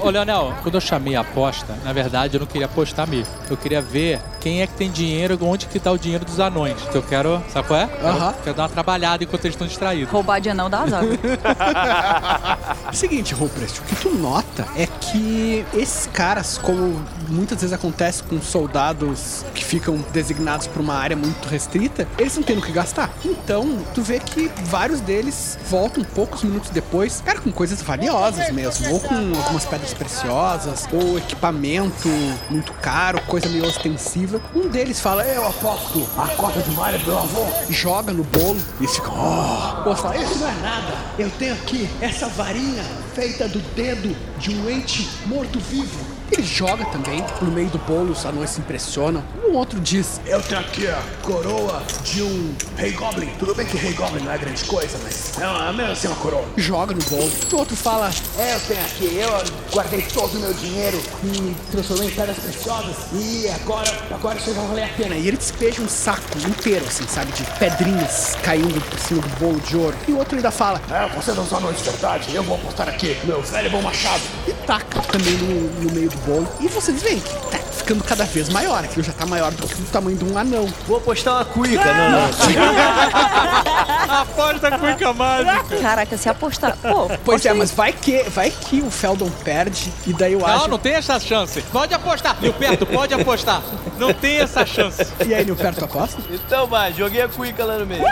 Ô, 0.06 0.10
Leonel, 0.10 0.54
quando 0.62 0.74
eu 0.76 0.80
chamei 0.80 1.16
a 1.16 1.20
aposta, 1.20 1.67
na 1.84 1.92
verdade 1.92 2.36
eu 2.36 2.40
não 2.40 2.46
queria 2.46 2.66
apostar 2.66 3.08
mesmo. 3.08 3.32
Eu 3.50 3.56
queria 3.56 3.80
ver 3.80 4.20
quem 4.48 4.62
é 4.62 4.66
que 4.66 4.72
tem 4.72 4.90
dinheiro, 4.90 5.38
onde 5.42 5.66
que 5.66 5.78
tá 5.78 5.92
o 5.92 5.98
dinheiro 5.98 6.24
dos 6.24 6.40
anões. 6.40 6.80
Que 6.90 6.96
eu 6.96 7.02
quero, 7.02 7.42
sabe 7.52 7.68
qual 7.68 7.80
é? 7.80 7.86
Quero, 7.86 8.08
Aham. 8.08 8.34
quero 8.42 8.56
dar 8.56 8.62
uma 8.62 8.68
trabalhada 8.70 9.22
enquanto 9.22 9.44
eles 9.44 9.52
estão 9.52 9.66
distraídos. 9.66 10.10
Roubar 10.10 10.40
de 10.40 10.48
anão 10.48 10.70
dá 10.70 10.80
azar. 10.80 11.02
Seguinte, 12.90 13.34
Ruprecht, 13.34 13.78
o 13.78 13.82
que 13.82 13.96
tu 13.96 14.14
nota 14.14 14.66
é 14.74 14.86
que 14.86 15.66
esses 15.74 16.06
caras, 16.06 16.56
como 16.56 16.98
muitas 17.28 17.60
vezes 17.60 17.74
acontece 17.74 18.22
com 18.22 18.40
soldados 18.40 19.44
que 19.54 19.62
ficam 19.62 20.02
designados 20.14 20.66
para 20.66 20.80
uma 20.80 20.94
área 20.94 21.14
muito 21.14 21.46
restrita, 21.46 22.08
eles 22.16 22.34
não 22.34 22.42
têm 22.42 22.56
no 22.56 22.62
que 22.62 22.72
gastar. 22.72 23.10
Então, 23.22 23.80
tu 23.94 24.00
vê 24.00 24.18
que 24.18 24.50
vários 24.64 25.00
deles 25.00 25.58
voltam 25.68 26.02
poucos 26.02 26.42
minutos 26.42 26.70
depois, 26.70 27.22
cara, 27.22 27.38
com 27.38 27.52
coisas 27.52 27.82
valiosas 27.82 28.50
mesmo, 28.50 28.94
ou 28.94 29.00
com 29.00 29.14
algumas 29.14 29.66
pedras 29.66 29.92
preciosas, 29.92 30.88
ou 30.90 31.18
equipamento 31.18 32.08
muito 32.48 32.72
caro, 32.72 33.20
coisa 33.26 33.46
meio 33.50 33.66
ostensiva. 33.66 34.37
Um 34.54 34.68
deles 34.68 35.00
fala: 35.00 35.24
Eu 35.24 35.46
aposto 35.46 36.08
a 36.16 36.28
cota 36.28 36.60
de 36.60 36.70
malha 36.72 36.98
meu 36.98 37.18
avô, 37.18 37.46
joga 37.70 38.12
no 38.12 38.24
bolo 38.24 38.60
e 38.80 38.86
ficam, 38.86 39.14
oh. 39.14 39.84
O 39.84 39.88
outro 39.88 40.02
fala: 40.02 40.16
Isso 40.16 40.38
não 40.38 40.48
é 40.48 40.54
nada, 40.54 40.94
eu 41.18 41.30
tenho 41.38 41.54
aqui 41.54 41.88
essa 42.00 42.28
varinha 42.28 42.84
feita 43.14 43.48
do 43.48 43.58
dedo 43.74 44.16
de 44.38 44.50
um 44.50 44.70
ente 44.70 45.08
morto-vivo. 45.26 46.07
Ele 46.30 46.42
joga 46.42 46.84
também. 46.86 47.24
No 47.40 47.50
meio 47.50 47.68
do 47.68 47.78
bolo, 47.78 48.12
os 48.12 48.24
anões 48.24 48.50
se 48.50 48.60
impressionam. 48.60 49.22
Um 49.46 49.54
outro 49.54 49.80
diz: 49.80 50.20
Eu 50.26 50.42
tenho 50.42 50.60
aqui 50.60 50.86
a 50.86 51.00
coroa 51.22 51.82
de 52.04 52.22
um 52.22 52.54
Rei 52.76 52.92
Goblin. 52.92 53.30
Tudo 53.38 53.54
bem 53.54 53.66
que 53.66 53.76
Rei 53.76 53.92
Goblin 53.92 54.22
não 54.22 54.32
é 54.32 54.38
grande 54.38 54.64
coisa, 54.64 54.98
mas 55.02 55.32
é 55.38 55.72
mesmo 55.72 55.92
assim 55.92 56.06
uma 56.08 56.16
coroa. 56.16 56.44
joga 56.56 56.94
no 56.94 57.02
bolo. 57.04 57.30
O 57.52 57.56
outro 57.56 57.76
fala: 57.76 58.10
É, 58.38 58.54
eu 58.54 58.60
tenho 58.60 58.80
aqui, 58.80 59.16
eu 59.16 59.72
guardei 59.72 60.02
todo 60.02 60.34
o 60.36 60.40
meu 60.40 60.52
dinheiro 60.54 61.00
e 61.24 61.54
transformei 61.70 62.08
em 62.08 62.10
pedras 62.10 62.38
preciosas 62.38 62.96
e 63.12 63.48
agora, 63.48 63.90
agora 64.10 64.38
isso 64.38 64.52
vai 64.52 64.66
valer 64.66 64.84
a 64.84 64.88
pena. 64.88 65.16
E 65.16 65.28
ele 65.28 65.36
despeja 65.36 65.80
um 65.82 65.88
saco 65.88 66.22
inteiro, 66.46 66.84
assim, 66.86 67.06
sabe? 67.08 67.32
De 67.32 67.44
pedrinhas 67.58 68.36
caindo 68.42 68.80
por 68.88 68.98
cima 68.98 69.22
do 69.22 69.28
bolo 69.38 69.60
de 69.60 69.76
ouro. 69.76 69.96
E 70.06 70.12
o 70.12 70.18
outro 70.18 70.36
ainda 70.36 70.50
fala: 70.50 70.80
É, 70.90 71.08
você 71.14 71.32
não 71.32 71.46
só 71.46 71.58
não 71.60 71.72
de 71.72 71.82
verdade, 71.82 72.34
eu 72.34 72.42
vou 72.42 72.56
apostar 72.56 72.88
aqui, 72.88 73.16
meu 73.24 73.40
velho 73.42 73.70
bom 73.70 73.82
machado. 73.82 74.22
e 74.46 74.52
taca 74.66 75.00
também 75.02 75.34
no, 75.34 75.82
no 75.82 75.92
meio 75.92 76.10
do 76.10 76.17
bolo. 76.18 76.48
E 76.60 76.68
vocês 76.68 77.02
veem 77.02 77.20
que 77.20 77.34
tá 77.50 77.58
ficando 77.58 78.04
cada 78.04 78.24
vez 78.24 78.48
maior. 78.48 78.84
Aquilo 78.84 79.02
já 79.02 79.12
tá 79.12 79.26
maior 79.26 79.50
do 79.52 79.66
que 79.66 79.80
o 79.80 79.84
tamanho 79.86 80.16
de 80.16 80.24
um 80.24 80.36
anão. 80.36 80.66
Vou 80.86 80.98
apostar 80.98 81.34
uma 81.36 81.44
cuica. 81.44 81.84
Não, 81.84 82.10
não. 82.10 82.28
Aposta 84.08 84.70
com 84.70 84.78
Cuica 84.78 85.12
mágica. 85.12 85.76
Caraca, 85.82 86.16
se 86.16 86.28
apostar. 86.28 86.76
Pô, 86.78 87.10
Pois 87.24 87.44
é, 87.44 87.52
mas 87.52 87.70
vai 87.70 87.92
que, 87.92 88.22
vai 88.30 88.50
que 88.50 88.80
o 88.80 88.90
Feldon 88.90 89.28
perde 89.44 89.92
e 90.06 90.12
daí 90.14 90.34
o 90.34 90.38
Não, 90.40 90.46
Ágil... 90.46 90.68
não 90.68 90.78
tem 90.78 90.94
essa 90.94 91.20
chance. 91.20 91.60
Pode 91.62 91.92
apostar. 91.92 92.36
Gilberto, 92.40 92.86
pode 92.86 93.12
apostar. 93.12 93.62
Não 93.98 94.14
tem 94.14 94.38
essa 94.38 94.64
chance. 94.64 95.06
E 95.26 95.34
aí, 95.34 95.44
Nilperto 95.44 95.84
aposta? 95.84 96.20
Então 96.30 96.66
vai, 96.66 96.92
joguei 96.94 97.20
a 97.22 97.28
cuica 97.28 97.64
lá 97.64 97.78
no 97.78 97.86
meio. 97.86 98.02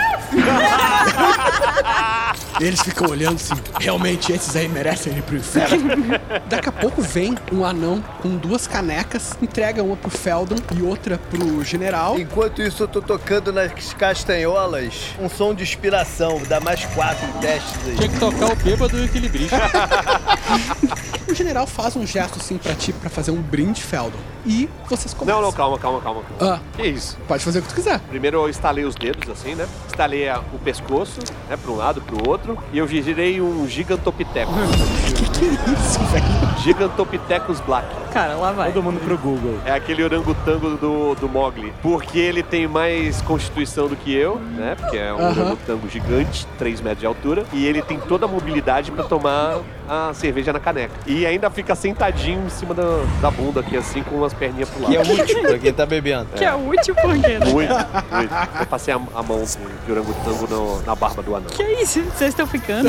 Eles 2.60 2.80
ficam 2.82 3.08
olhando 3.10 3.36
assim, 3.36 3.54
realmente 3.78 4.32
esses 4.32 4.54
aí 4.56 4.68
merecem 4.68 5.16
ir 5.16 5.22
pro 5.22 5.36
inferno. 5.36 5.78
Daqui 6.48 6.68
a 6.68 6.72
pouco 6.72 7.00
vem 7.02 7.36
um 7.52 7.64
anão 7.64 7.95
com 8.20 8.36
duas 8.36 8.66
canecas, 8.66 9.36
entrega 9.40 9.82
uma 9.82 9.96
pro 9.96 10.10
Feldon 10.10 10.56
e 10.76 10.82
outra 10.82 11.18
pro 11.18 11.62
general. 11.64 12.18
Enquanto 12.18 12.62
isso, 12.62 12.82
eu 12.82 12.88
tô 12.88 13.00
tocando 13.00 13.52
nas 13.52 13.72
castanholas 13.94 15.14
um 15.20 15.28
som 15.28 15.54
de 15.54 15.62
inspiração. 15.62 16.40
Dá 16.48 16.60
mais 16.60 16.84
quatro 16.86 17.26
testes 17.40 17.86
aí. 17.86 17.96
Tinha 17.96 18.08
que 18.08 18.18
tocar 18.18 18.52
o 18.52 18.56
bêbado 18.56 18.96
e 18.96 19.00
o 19.00 19.04
equilibrista. 19.04 19.56
O 21.28 21.34
general 21.34 21.66
faz 21.66 21.96
um 21.96 22.06
gesto 22.06 22.38
assim 22.38 22.56
pra 22.56 22.72
ti, 22.74 22.92
pra 22.92 23.10
fazer 23.10 23.30
um 23.32 23.42
brinde, 23.42 23.82
Feldon. 23.82 24.16
E 24.46 24.68
vocês 24.88 25.12
começam. 25.12 25.40
Não, 25.40 25.48
não, 25.48 25.52
calma, 25.52 25.76
calma, 25.76 26.00
calma. 26.00 26.22
Ah, 26.40 26.60
Que 26.76 26.86
isso? 26.86 27.18
pode 27.26 27.44
fazer 27.44 27.58
o 27.58 27.62
que 27.62 27.68
tu 27.68 27.74
quiser. 27.74 27.98
Primeiro 27.98 28.36
eu 28.38 28.48
estalei 28.48 28.84
os 28.84 28.94
dedos, 28.94 29.28
assim, 29.28 29.56
né? 29.56 29.66
Estalei 29.88 30.28
o 30.30 30.58
pescoço, 30.64 31.18
né? 31.50 31.56
Pra 31.56 31.72
um 31.72 31.76
lado, 31.76 32.00
pro 32.00 32.28
outro. 32.28 32.56
E 32.72 32.78
eu 32.78 32.86
girei 32.86 33.40
um 33.40 33.68
gigantopiteco. 33.68 34.52
Que 35.36 35.44
isso, 35.44 35.98
velho? 36.06 36.24
Gigantopithecus 36.62 37.60
black. 37.60 37.86
Cara, 38.10 38.36
lá 38.36 38.52
vai. 38.52 38.72
Todo 38.72 38.82
mundo 38.82 38.98
pro 39.00 39.18
Google. 39.18 39.58
É 39.66 39.72
aquele 39.72 40.02
orangotango 40.02 40.70
do, 40.78 41.14
do 41.14 41.28
Mogli. 41.28 41.74
Porque 41.82 42.18
ele 42.18 42.42
tem 42.42 42.66
mais 42.66 43.20
constituição 43.20 43.86
do 43.86 43.96
que 43.96 44.14
eu, 44.14 44.36
né? 44.38 44.74
Porque 44.80 44.96
é 44.96 45.12
um 45.12 45.18
Aham. 45.18 45.30
orangotango 45.42 45.88
gigante, 45.90 46.46
3 46.58 46.80
metros 46.80 47.00
de 47.00 47.06
altura. 47.06 47.44
E 47.52 47.66
ele 47.66 47.82
tem 47.82 47.98
toda 48.00 48.24
a 48.24 48.28
mobilidade 48.28 48.90
pra 48.90 49.04
tomar 49.04 49.58
a 49.88 50.12
cerveja 50.14 50.52
na 50.52 50.60
caneca. 50.60 50.94
E 51.06 51.24
ainda 51.26 51.50
fica 51.50 51.74
sentadinho 51.74 52.44
em 52.46 52.50
cima 52.50 52.74
da, 52.74 52.82
da 53.20 53.30
bunda 53.30 53.60
aqui, 53.60 53.76
assim, 53.76 54.02
com 54.02 54.16
umas 54.16 54.32
perninhas 54.34 54.68
pro 54.68 54.82
lado. 54.82 54.90
Que 54.92 54.96
é 54.98 55.00
útil 55.22 55.42
pra 55.42 55.58
quem 55.58 55.72
tá 55.72 55.86
bebendo. 55.86 56.26
Que 56.34 56.44
é 56.44 56.54
útil 56.54 56.94
porque. 56.94 57.38
Muito, 57.38 57.52
muito. 57.52 58.34
Eu 58.60 58.66
passei 58.66 58.92
a, 58.94 58.96
a 59.14 59.22
mão 59.22 59.42
de 59.84 59.92
orangotango 59.92 60.46
no- 60.48 60.82
na 60.82 60.94
barba 60.94 61.22
do 61.22 61.34
anão. 61.36 61.48
Que 61.50 61.62
é 61.62 61.82
isso? 61.82 62.02
Vocês 62.04 62.30
estão 62.30 62.46
ficando? 62.46 62.88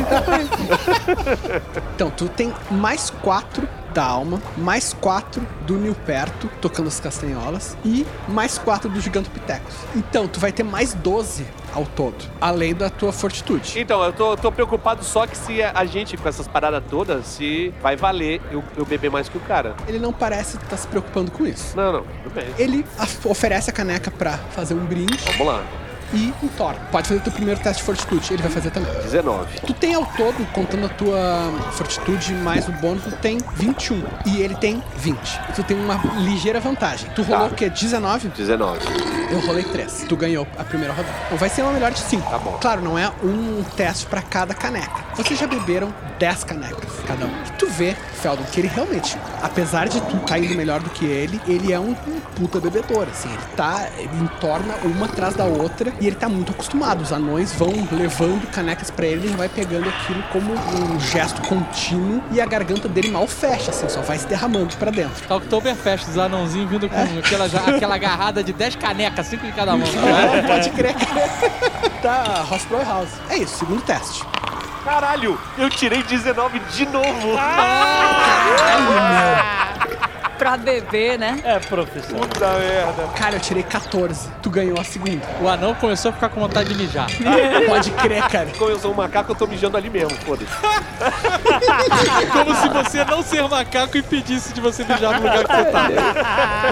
Então, 1.96 2.10
tu 2.10 2.28
tem 2.30 2.54
mais 2.72 3.10
quatro 3.10 3.68
da 3.98 4.06
alma, 4.06 4.40
mais 4.56 4.94
quatro 4.94 5.42
do 5.66 5.76
Nilperto, 5.76 6.48
tocando 6.62 6.86
as 6.86 7.00
castanholas, 7.00 7.76
e 7.84 8.06
mais 8.28 8.56
quatro 8.56 8.88
do 8.88 9.02
Gigantopithecus. 9.02 9.74
Então, 9.96 10.28
tu 10.28 10.40
vai 10.40 10.52
ter 10.52 10.62
mais 10.62 10.94
12 10.94 11.48
ao 11.74 11.84
todo, 11.84 12.24
além 12.40 12.76
da 12.76 12.92
tua 12.92 13.12
fortitude. 13.12 13.80
Então, 13.80 14.04
eu 14.04 14.14
tô, 14.14 14.38
tô 14.38 14.52
preocupado 14.52 15.04
só 15.04 15.26
que 15.26 15.36
se 15.36 15.64
a 15.64 15.84
gente, 15.86 16.16
com 16.16 16.30
essas 16.30 16.48
paradas 16.48 16.84
todas, 16.88 17.26
se 17.26 17.74
vai 17.82 17.96
valer 17.96 18.40
eu, 18.52 18.64
eu 18.78 18.86
beber 18.86 19.10
mais 19.10 19.28
que 19.28 19.38
o 19.38 19.42
cara. 19.42 19.76
Ele 19.88 19.98
não 19.98 20.14
parece 20.14 20.58
estar 20.58 20.78
se 20.78 20.88
preocupando 20.88 21.32
com 21.32 21.48
isso. 21.48 21.76
Não, 21.76 21.92
não, 21.92 22.04
tudo 22.24 22.36
bem. 22.36 22.46
Ele 22.60 22.86
oferece 23.26 23.72
a 23.72 23.74
caneca 23.74 24.12
pra 24.12 24.38
fazer 24.52 24.76
um 24.76 24.86
brinde 24.86 25.18
Vamos 25.26 25.48
lá. 25.48 25.64
E 26.14 26.34
entorna. 26.44 26.80
Pode 26.92 27.08
fazer 27.08 27.20
teu 27.22 27.32
primeiro 27.32 27.60
teste 27.60 27.82
de 27.82 27.86
fortitude, 27.86 28.34
ele 28.34 28.42
vai 28.42 28.52
fazer 28.52 28.72
também. 28.72 28.92
19. 29.02 29.60
Tu 29.62 29.74
tem 29.74 29.94
ao 29.96 30.06
todo, 30.06 30.46
contando 30.54 30.86
a 30.86 30.90
tua 30.90 31.52
fortitude 31.72 32.34
mais 32.34 32.68
o 32.68 32.72
bônus, 32.74 33.04
tu 33.04 33.12
tem 33.18 33.38
21. 33.56 34.04
E 34.26 34.42
ele 34.42 34.56
tem 34.56 34.82
20. 34.98 35.18
Tu 35.56 35.64
tem 35.64 35.78
uma 35.80 35.96
ligeira 36.20 36.60
vantagem. 36.60 37.10
Tu 37.16 37.22
rolou 37.24 37.48
Tá. 37.50 37.54
o 37.54 37.56
quê? 37.56 37.70
19? 37.70 38.30
19. 38.30 38.80
Eu 39.30 39.40
rolei 39.46 39.64
3. 39.64 40.06
Tu 40.08 40.16
ganhou 40.16 40.48
a 40.58 40.64
primeira 40.64 40.94
rodada. 40.94 41.14
Então 41.26 41.38
vai 41.38 41.50
ser 41.50 41.62
uma 41.62 41.72
melhor 41.74 41.92
de 41.92 42.00
5. 42.00 42.30
Tá 42.30 42.38
bom. 42.38 42.58
Claro, 42.62 42.82
não 42.82 42.98
é 42.98 43.12
um 43.24 43.64
teste 43.76 44.06
pra 44.06 44.22
cada 44.22 44.54
caneca. 44.54 45.06
Vocês 45.16 45.40
já 45.40 45.48
beberam 45.48 45.94
10 46.20 46.44
canecas, 46.46 46.90
cada 47.06 47.26
um. 47.26 47.30
E 47.30 47.52
tu 47.58 47.68
vê, 47.70 47.96
Feldon, 48.22 48.44
que 48.52 48.60
ele 48.62 48.68
realmente, 48.68 49.18
apesar 49.42 49.88
de 49.88 50.00
tu 50.02 50.18
tá 50.20 50.38
indo 50.40 50.56
melhor 50.56 50.80
do 50.80 50.90
que 50.90 51.06
ele, 51.06 51.42
ele 51.48 51.74
é 51.74 51.80
um, 51.80 51.92
um 52.08 52.20
puta 52.36 52.60
bebedor, 52.60 53.08
assim. 53.12 53.30
Ele 53.30 53.42
tá, 53.56 53.88
ele 53.98 54.10
entorna 54.22 54.76
uma 54.84 55.06
atrás 55.06 55.36
da 55.36 55.44
outra 55.46 55.92
e 56.00 56.08
ele 56.08 56.16
tá 56.16 56.28
muito 56.30 56.52
acostumado. 56.52 57.02
Os 57.02 57.12
anões 57.12 57.54
vão 57.54 57.72
levando 57.92 58.48
canecas 58.52 58.90
pra 58.92 59.06
ele, 59.06 59.28
ele 59.28 59.36
vai 59.38 59.50
pegando 59.50 59.88
aquilo 59.90 60.22
como 60.32 60.54
um 60.54 61.00
gesto 61.00 61.42
contínuo 61.48 62.24
e 62.32 62.40
a 62.42 62.46
garganta 62.46 62.88
dele 62.88 63.10
mal 63.12 63.28
fecha, 63.28 63.72
assim, 63.72 63.88
só 63.90 64.02
vai 64.02 64.18
se 64.18 64.28
derramando 64.28 64.76
pra 64.78 64.92
dentro. 64.92 65.28
Tá 65.28 65.36
Oktoberfest, 65.36 66.08
os 66.10 66.18
anãozinhos 66.18 66.70
vindo 66.70 66.90
com 66.90 67.20
aquela, 67.20 67.48
já- 67.50 67.60
aquela 67.76 67.96
agarrada 68.08 68.44
de 68.44 68.54
10 68.54 68.76
canecas, 68.76 69.28
5 69.28 69.46
em 69.46 69.52
cada 69.52 69.76
mão. 69.76 69.88
Pode 70.48 70.70
crer. 70.72 70.96
tá, 72.02 72.46
Hospital 72.52 72.84
House. 72.86 73.10
É 73.30 73.38
isso, 73.38 73.58
segundo 73.58 73.82
teste. 73.82 74.24
Caralho, 74.84 75.38
eu 75.58 75.70
tirei 75.70 76.02
19 76.04 76.60
de 76.60 76.86
novo. 76.86 77.36
Pra 80.38 80.58
beber, 80.58 81.18
né? 81.18 81.40
É, 81.44 81.60
professor. 81.60 82.20
Puta 82.20 82.48
merda. 82.58 83.08
Cara, 83.16 83.36
eu 83.36 83.40
tirei 83.40 83.64
14. 83.64 84.30
Tu 84.42 84.50
ganhou 84.50 84.80
a 84.80 84.84
segunda. 84.84 85.26
O 85.42 85.48
anão 85.48 85.74
começou 85.76 86.10
a 86.10 86.14
ficar 86.14 86.30
com 86.30 86.40
vontade 86.40 86.70
de 86.70 86.76
mijar. 86.76 87.08
Pode 87.68 87.92
crer, 87.92 88.28
cara. 88.28 88.50
Como 88.58 88.72
eu 88.72 88.80
sou 88.80 88.92
um 88.92 88.96
macaco, 88.96 89.32
eu 89.32 89.36
tô 89.36 89.48
mijando 89.48 89.78
ali 89.78 89.90
mesmo, 89.90 90.16
foda-se. 90.20 90.52
Como 92.32 92.56
se 92.56 92.70
você 92.70 93.06
não 93.06 93.22
ser 93.22 93.48
macaco 93.48 93.98
impedisse 93.98 94.54
de 94.54 94.62
você 94.62 94.84
mijar 94.84 95.20
no 95.20 95.28
lugar 95.28 95.44
que 95.44 95.56
você 95.56 95.66
tá. 95.66 95.90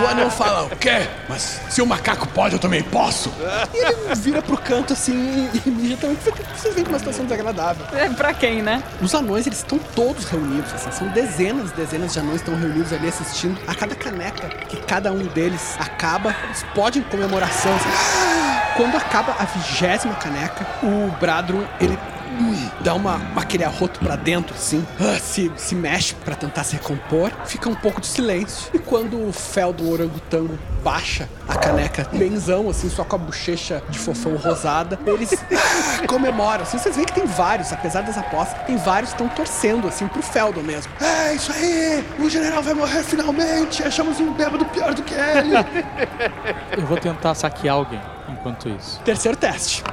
O 0.04 0.08
anão 0.08 0.30
fala, 0.30 0.64
o 0.64 0.76
quê? 0.76 1.08
Mas 1.28 1.62
se 1.70 1.82
o 1.82 1.86
macaco 1.86 2.28
pode, 2.28 2.56
eu 2.56 2.60
também 2.60 2.84
posso. 2.84 3.32
E 3.74 3.78
ele 3.78 4.16
vira 4.16 4.42
pro 4.42 4.58
canto 4.58 4.94
assim 4.94 5.50
e 5.66 5.70
mija 5.70 5.98
também. 5.98 6.18
Vocês 6.56 6.74
veem 6.74 6.88
uma 6.88 7.00
situação 7.00 7.26
desagradável. 7.26 7.86
É 7.94 8.10
pra 8.10 8.34
quem, 8.34 8.62
né? 8.62 8.84
Os 9.02 9.14
anões, 9.14 9.48
eles 9.48 9.60
estão 9.60 9.80
todos 9.80 10.26
reunidos, 10.26 10.74
assim, 10.74 10.92
são 10.92 11.08
dezenas 11.10 11.72
e 11.72 11.74
dezenas 11.74 12.14
de 12.14 12.20
anões 12.20 12.38
estão 12.38 12.56
reunidos 12.56 12.94
ali 12.94 13.08
assistindo. 13.08 13.55
A 13.68 13.76
cada 13.76 13.96
caneca 13.96 14.48
que 14.68 14.78
cada 14.78 15.12
um 15.12 15.26
deles 15.28 15.76
acaba, 15.80 16.36
explode 16.52 17.00
em 17.00 17.04
comemoração. 17.04 17.72
Quando 18.76 18.98
acaba 18.98 19.36
a 19.40 19.46
vigésima 19.46 20.16
caneca, 20.16 20.66
o 20.84 21.10
Bradron, 21.20 21.64
ele 21.80 21.98
dá 22.82 22.94
uma, 22.94 23.20
aquele 23.36 23.64
arroto 23.64 24.00
pra 24.00 24.16
dentro, 24.16 24.56
assim, 24.56 24.86
ah, 25.00 25.18
se, 25.20 25.52
se 25.58 25.76
mexe 25.76 26.14
pra 26.14 26.36
tentar 26.36 26.64
se 26.64 26.74
recompor, 26.76 27.32
fica 27.46 27.70
um 27.70 27.76
pouco 27.76 28.02
de 28.02 28.08
silêncio. 28.08 28.70
E 28.74 28.80
quando 28.80 29.28
o 29.28 29.32
fel 29.32 29.74
do 29.74 29.92
orangotango 29.92 30.58
baixa 30.84 31.28
a 31.48 31.56
caneca 31.56 32.08
benzão, 32.14 32.70
assim, 32.70 32.90
só 32.90 33.04
com 33.04 33.16
a 33.16 33.20
bochecha 33.20 33.82
de 33.90 33.98
fofão 33.98 34.36
rosada, 34.36 35.00
eles 35.06 35.32
comemoram. 36.08 36.64
Assim, 36.64 36.78
vocês 36.78 36.96
veem 36.96 37.08
que 37.08 37.14
tem 37.14 37.26
vários, 37.26 37.72
apesar 37.74 38.02
das 38.02 38.18
apostas, 38.18 38.62
tem 38.66 38.78
vários 38.78 39.12
que 39.12 39.22
estão 39.22 39.36
torcendo, 39.36 39.88
assim, 39.88 40.08
pro 40.08 40.22
Feldon 40.22 40.62
mesmo. 40.62 40.92
É 41.02 41.34
isso 41.34 41.52
aí! 41.52 42.06
O 42.20 42.30
general 42.30 42.62
vai 42.62 42.74
morrer 42.74 43.04
finalmente! 43.04 43.84
Achamos 43.84 44.20
um 44.20 44.34
bêbado 44.34 44.66
pior 44.66 44.94
do 44.94 45.04
que 45.04 45.14
ele! 45.14 45.52
Eu 46.78 46.86
vou 46.86 46.98
tentar 46.98 47.34
saquear 47.34 47.76
alguém 47.76 48.02
enquanto 48.30 48.70
isso. 48.70 49.00
Terceiro 49.04 49.38
teste. 49.38 49.84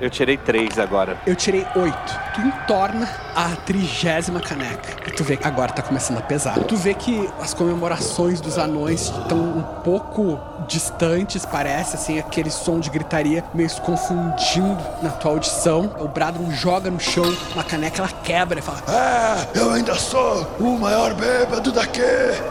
Eu 0.00 0.08
tirei 0.08 0.36
3 0.36 0.78
agora. 0.78 1.16
Eu 1.26 1.34
tirei 1.34 1.66
oito. 1.74 2.20
Tu 2.34 2.40
entorna 2.40 3.08
a 3.34 3.48
trigésima 3.66 4.40
caneca. 4.40 4.96
E 5.08 5.10
tu 5.10 5.24
vê 5.24 5.36
que 5.36 5.46
agora 5.46 5.72
tá 5.72 5.82
começando 5.82 6.18
a 6.18 6.22
pesar. 6.22 6.56
Tu 6.60 6.76
vê 6.76 6.94
que 6.94 7.28
as 7.40 7.52
comemorações 7.52 8.40
dos 8.40 8.58
anões 8.58 9.02
estão 9.02 9.38
um 9.38 9.62
pouco 9.82 10.38
distantes, 10.68 11.44
parece, 11.44 11.96
assim, 11.96 12.18
aquele 12.18 12.50
som 12.50 12.78
de 12.78 12.90
gritaria 12.90 13.42
meio 13.52 13.68
se 13.68 13.80
confundindo 13.80 14.78
na 15.02 15.10
tua 15.10 15.32
audição. 15.32 15.92
O 15.98 16.06
Bradron 16.06 16.50
joga 16.52 16.90
no 16.90 17.00
chão 17.00 17.24
uma 17.54 17.64
caneca, 17.64 17.98
ela 17.98 18.10
quebra 18.22 18.60
e 18.60 18.62
fala. 18.62 18.78
É, 18.88 19.58
eu 19.58 19.72
ainda 19.72 19.94
sou 19.96 20.46
o 20.60 20.78
maior 20.78 21.14
bêbado 21.14 21.72
daqui. 21.72 22.00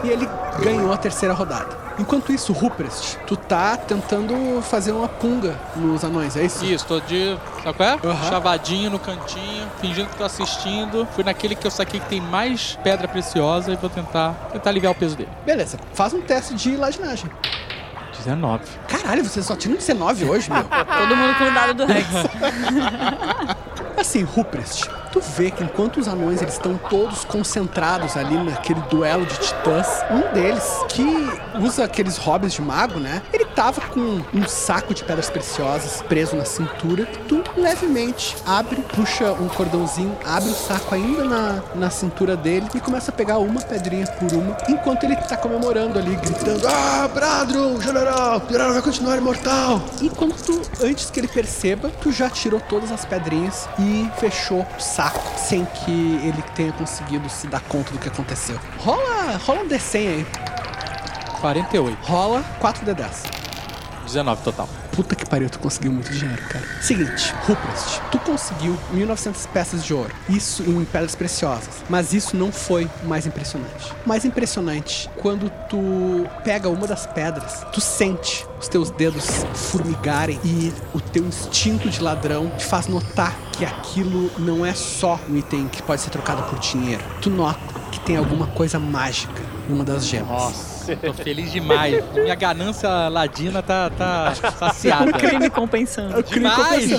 E 0.04 0.08
ele 0.08 0.27
ganhou 0.62 0.92
a 0.92 0.96
terceira 0.96 1.34
rodada. 1.34 1.88
Enquanto 1.98 2.32
isso, 2.32 2.52
Ruprest, 2.52 3.16
tu 3.26 3.36
tá 3.36 3.76
tentando 3.76 4.62
fazer 4.62 4.92
uma 4.92 5.08
punga 5.08 5.58
nos 5.74 6.04
anões, 6.04 6.36
é 6.36 6.44
isso? 6.44 6.64
Isso, 6.64 6.86
tô 6.86 7.00
de. 7.00 7.36
Sabe 7.62 7.76
qual 7.76 7.88
é? 7.88 7.98
Aham. 8.04 8.28
Chavadinho 8.28 8.90
no 8.90 8.98
cantinho, 8.98 9.66
fingindo 9.80 10.08
que 10.08 10.16
tô 10.16 10.24
assistindo. 10.24 11.08
Fui 11.14 11.24
naquele 11.24 11.56
que 11.56 11.66
eu 11.66 11.70
saquei 11.70 11.98
que 11.98 12.06
tem 12.06 12.20
mais 12.20 12.78
pedra 12.84 13.08
preciosa 13.08 13.72
e 13.72 13.76
vou 13.76 13.90
tentar, 13.90 14.32
tentar 14.52 14.70
aliviar 14.70 14.92
o 14.92 14.94
peso 14.94 15.16
dele. 15.16 15.30
Beleza, 15.44 15.78
faz 15.92 16.14
um 16.14 16.20
teste 16.20 16.54
de 16.54 16.76
ladinagem. 16.76 17.28
19. 18.18 18.64
Caralho, 18.88 19.24
você 19.24 19.42
só 19.42 19.56
tira 19.56 19.74
um 19.74 19.76
19 19.76 20.24
hoje, 20.24 20.50
meu. 20.50 20.62
Todo 20.68 21.16
mundo 21.16 21.34
com 21.36 21.44
o 21.44 21.54
dado 21.54 21.74
do 21.74 21.86
Rex. 21.86 22.06
Assim, 23.98 24.22
Ruprest, 24.22 24.88
tu 25.12 25.20
vê 25.20 25.50
que 25.50 25.62
enquanto 25.62 25.98
os 25.98 26.08
anões 26.08 26.42
eles 26.42 26.54
estão 26.54 26.78
todos 26.88 27.24
concentrados 27.24 28.16
ali 28.16 28.36
naquele 28.42 28.80
duelo 28.82 29.24
de 29.26 29.38
titãs, 29.38 30.04
um 30.10 30.32
deles, 30.32 30.64
que 30.88 31.02
usa 31.60 31.84
aqueles 31.84 32.16
hobbies 32.16 32.52
de 32.52 32.62
mago, 32.62 32.98
né? 33.00 33.22
Ele 33.32 33.44
tava 33.44 33.80
com 33.80 34.22
um 34.32 34.46
saco 34.46 34.94
de 34.94 35.04
pedras 35.04 35.30
preciosas 35.30 36.02
preso 36.02 36.36
na 36.36 36.44
cintura. 36.44 37.06
Tu 37.28 37.42
levemente 37.56 38.36
abre, 38.46 38.82
puxa 38.94 39.32
um 39.32 39.48
cordãozinho, 39.48 40.16
abre 40.24 40.50
o 40.50 40.54
saco 40.54 40.94
ainda 40.94 41.24
na, 41.24 41.62
na 41.74 41.90
cintura 41.90 42.36
dele 42.36 42.66
e 42.74 42.80
começa 42.80 43.10
a 43.10 43.14
pegar 43.14 43.38
uma 43.38 43.60
pedrinha 43.60 44.06
por 44.06 44.32
uma, 44.32 44.56
enquanto 44.68 45.04
ele 45.04 45.16
tá 45.16 45.36
comemorando 45.36 45.98
ali, 45.98 46.14
gritando: 46.16 46.66
Ah, 46.66 47.08
Bradron, 47.12 47.80
general, 47.80 48.42
general 48.48 48.72
vai 48.72 48.82
continuar 48.82 49.16
imortal. 49.16 49.80
Enquanto 50.00 50.36
tu, 50.42 50.62
antes 50.82 51.10
que 51.10 51.20
ele 51.20 51.28
perceba, 51.28 51.90
tu 52.00 52.12
já 52.12 52.30
tirou 52.30 52.60
todas 52.60 52.92
as 52.92 53.04
pedrinhas 53.04 53.68
e 53.78 54.10
fechou 54.18 54.60
o 54.60 54.80
saco 54.98 55.38
sem 55.38 55.64
que 55.64 56.20
ele 56.24 56.42
tenha 56.56 56.72
conseguido 56.72 57.28
se 57.28 57.46
dar 57.46 57.60
conta 57.60 57.92
do 57.92 58.00
que 58.00 58.08
aconteceu. 58.08 58.58
Rola, 58.78 59.36
rola 59.36 59.60
um 59.60 59.68
D100 59.68 59.96
aí. 60.08 60.26
48. 61.40 61.98
Rola 62.02 62.44
4D10. 62.60 63.30
19 64.06 64.42
total. 64.42 64.68
Puta 64.98 65.14
que 65.14 65.24
pariu, 65.24 65.48
tu 65.48 65.60
conseguiu 65.60 65.92
muito 65.92 66.12
dinheiro, 66.12 66.42
cara. 66.48 66.64
Seguinte, 66.82 67.32
Ruprest, 67.46 68.00
tu 68.10 68.18
conseguiu 68.18 68.76
1.900 68.92 69.46
peças 69.52 69.84
de 69.84 69.94
ouro. 69.94 70.12
Isso 70.28 70.64
em 70.64 70.84
pedras 70.84 71.14
preciosas. 71.14 71.84
Mas 71.88 72.12
isso 72.12 72.36
não 72.36 72.50
foi 72.50 72.90
o 73.04 73.06
mais 73.06 73.24
impressionante. 73.24 73.94
Mais 74.04 74.24
impressionante, 74.24 75.08
quando 75.18 75.48
tu 75.68 76.28
pega 76.42 76.68
uma 76.68 76.84
das 76.84 77.06
pedras, 77.06 77.64
tu 77.72 77.80
sente 77.80 78.44
os 78.60 78.66
teus 78.66 78.90
dedos 78.90 79.24
formigarem 79.54 80.40
e 80.42 80.72
o 80.92 81.00
teu 81.00 81.24
instinto 81.24 81.88
de 81.88 82.02
ladrão 82.02 82.50
te 82.58 82.64
faz 82.64 82.88
notar 82.88 83.36
que 83.52 83.64
aquilo 83.64 84.32
não 84.36 84.66
é 84.66 84.74
só 84.74 85.20
um 85.30 85.36
item 85.36 85.68
que 85.68 85.80
pode 85.80 86.00
ser 86.00 86.10
trocado 86.10 86.42
por 86.50 86.58
dinheiro. 86.58 87.04
Tu 87.22 87.30
nota 87.30 87.60
que 87.92 88.00
tem 88.00 88.16
alguma 88.16 88.48
coisa 88.48 88.80
mágica 88.80 89.42
numa 89.68 89.84
das 89.84 90.04
gemas. 90.04 90.28
Nossa, 90.28 90.77
tô 90.96 91.12
feliz 91.12 91.50
demais. 91.52 92.02
Minha 92.14 92.34
ganância 92.34 93.08
ladina 93.08 93.62
tá, 93.62 93.90
tá 93.90 94.34
saciada. 94.34 95.12
Crime 95.12 95.50
compensando. 95.50 96.22
Demais! 96.22 96.90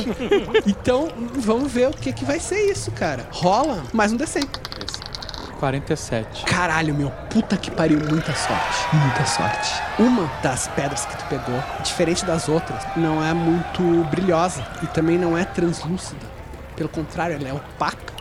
Então, 0.65 1.09
vamos 1.35 1.71
ver 1.71 1.89
o 1.89 1.91
que, 1.91 2.11
que 2.13 2.25
vai 2.25 2.39
ser 2.39 2.71
isso, 2.71 2.91
cara. 2.91 3.27
Rola 3.31 3.83
mais 3.93 4.11
um 4.11 4.17
D100. 4.17 4.47
47. 5.59 6.45
Caralho, 6.45 6.95
meu, 6.95 7.11
puta 7.29 7.57
que 7.57 7.69
pariu, 7.69 7.99
muita 7.99 8.33
sorte. 8.33 8.95
Muita 8.95 9.25
sorte. 9.25 9.81
Uma 9.99 10.31
das 10.41 10.67
pedras 10.69 11.05
que 11.05 11.17
tu 11.17 11.25
pegou, 11.25 11.61
diferente 11.83 12.25
das 12.25 12.47
outras, 12.47 12.81
não 12.95 13.23
é 13.23 13.33
muito 13.33 13.81
brilhosa 14.09 14.65
e 14.81 14.87
também 14.87 15.17
não 15.17 15.37
é 15.37 15.43
translúcida. 15.43 16.25
Pelo 16.75 16.89
contrário, 16.89 17.35
ela 17.35 17.49
é 17.49 17.53
opaca. 17.53 18.13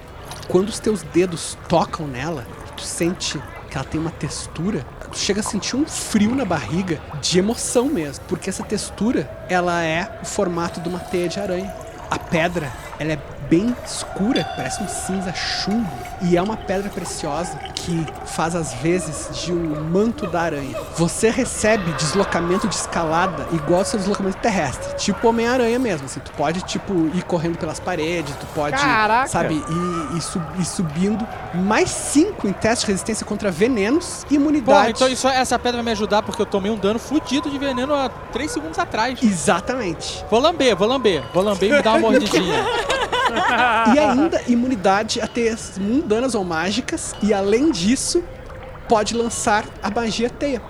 Quando 0.48 0.68
os 0.68 0.80
teus 0.80 1.02
dedos 1.02 1.56
tocam 1.68 2.06
nela, 2.06 2.44
tu 2.76 2.82
sente 2.82 3.40
que 3.68 3.76
ela 3.76 3.86
tem 3.86 4.00
uma 4.00 4.10
textura. 4.10 4.84
Tu 5.10 5.18
chega 5.18 5.40
a 5.40 5.42
sentir 5.42 5.76
um 5.76 5.86
frio 5.86 6.34
na 6.34 6.44
barriga 6.44 7.00
de 7.20 7.38
emoção 7.38 7.86
mesmo, 7.86 8.24
porque 8.26 8.50
essa 8.50 8.62
textura, 8.62 9.28
ela 9.48 9.82
é 9.82 10.18
o 10.22 10.26
formato 10.26 10.80
de 10.80 10.88
uma 10.88 10.98
teia 10.98 11.28
de 11.28 11.38
aranha. 11.38 11.74
A 12.10 12.18
pedra, 12.18 12.72
ela 12.98 13.12
é 13.12 13.18
bem 13.48 13.74
escura, 13.84 14.44
parece 14.56 14.82
um 14.82 14.88
cinza 14.88 15.32
chumbo, 15.32 15.90
e 16.22 16.36
é 16.36 16.42
uma 16.42 16.56
pedra 16.56 16.88
preciosa 16.90 17.56
que 17.74 18.06
faz 18.26 18.54
às 18.54 18.74
vezes 18.74 19.28
de 19.44 19.52
um 19.52 19.80
manto 19.90 20.26
da 20.26 20.42
aranha. 20.42 20.76
Você 20.96 21.30
recebe 21.30 21.90
deslocamento 21.92 22.68
de 22.68 22.74
escalada 22.74 23.46
igual 23.52 23.80
ao 23.80 23.84
seu 23.84 23.98
deslocamento 23.98 24.38
terrestre, 24.38 24.94
tipo 24.96 25.28
Homem-Aranha 25.28 25.78
mesmo, 25.78 26.06
assim, 26.06 26.20
tu 26.20 26.30
pode 26.32 26.60
tipo 26.62 26.92
ir 27.14 27.22
correndo 27.24 27.56
pelas 27.58 27.80
paredes, 27.80 28.34
tu 28.36 28.46
pode, 28.54 28.76
Caraca! 28.76 29.28
sabe, 29.28 29.54
ir, 29.54 30.16
ir, 30.16 30.20
sub- 30.20 30.44
ir 30.60 30.64
subindo. 30.64 31.26
Mais 31.54 31.88
5 31.90 32.46
em 32.46 32.52
teste 32.52 32.84
de 32.86 32.92
resistência 32.92 33.24
contra 33.24 33.50
venenos 33.50 34.26
e 34.30 34.34
imunidade. 34.34 34.78
Porra, 34.78 34.90
então 34.90 35.08
isso, 35.08 35.26
essa 35.28 35.58
pedra 35.58 35.78
vai 35.78 35.84
me 35.84 35.90
ajudar 35.92 36.22
porque 36.22 36.42
eu 36.42 36.46
tomei 36.46 36.70
um 36.70 36.76
dano 36.76 36.98
fudido 36.98 37.48
de 37.50 37.58
veneno 37.58 37.94
há 37.94 38.08
3 38.32 38.50
segundos 38.50 38.78
atrás. 38.78 39.18
Exatamente. 39.22 40.24
Vou 40.30 40.40
lamber, 40.40 40.76
vou 40.76 40.86
lamber. 40.86 41.22
Vou 41.32 41.42
lamber 41.42 41.70
e 41.70 41.76
me 41.76 41.82
dar 41.82 41.92
uma 41.92 42.00
mordidinha. 42.00 42.64
E 43.94 43.98
ainda 43.98 44.42
imunidade 44.46 45.20
a 45.20 45.26
teias 45.26 45.78
mundanas 45.78 46.34
ou 46.34 46.44
mágicas. 46.44 47.14
E 47.22 47.32
além 47.32 47.70
disso, 47.70 48.22
pode 48.88 49.14
lançar 49.14 49.64
a 49.82 49.90
magia 49.90 50.30
teia. 50.30 50.62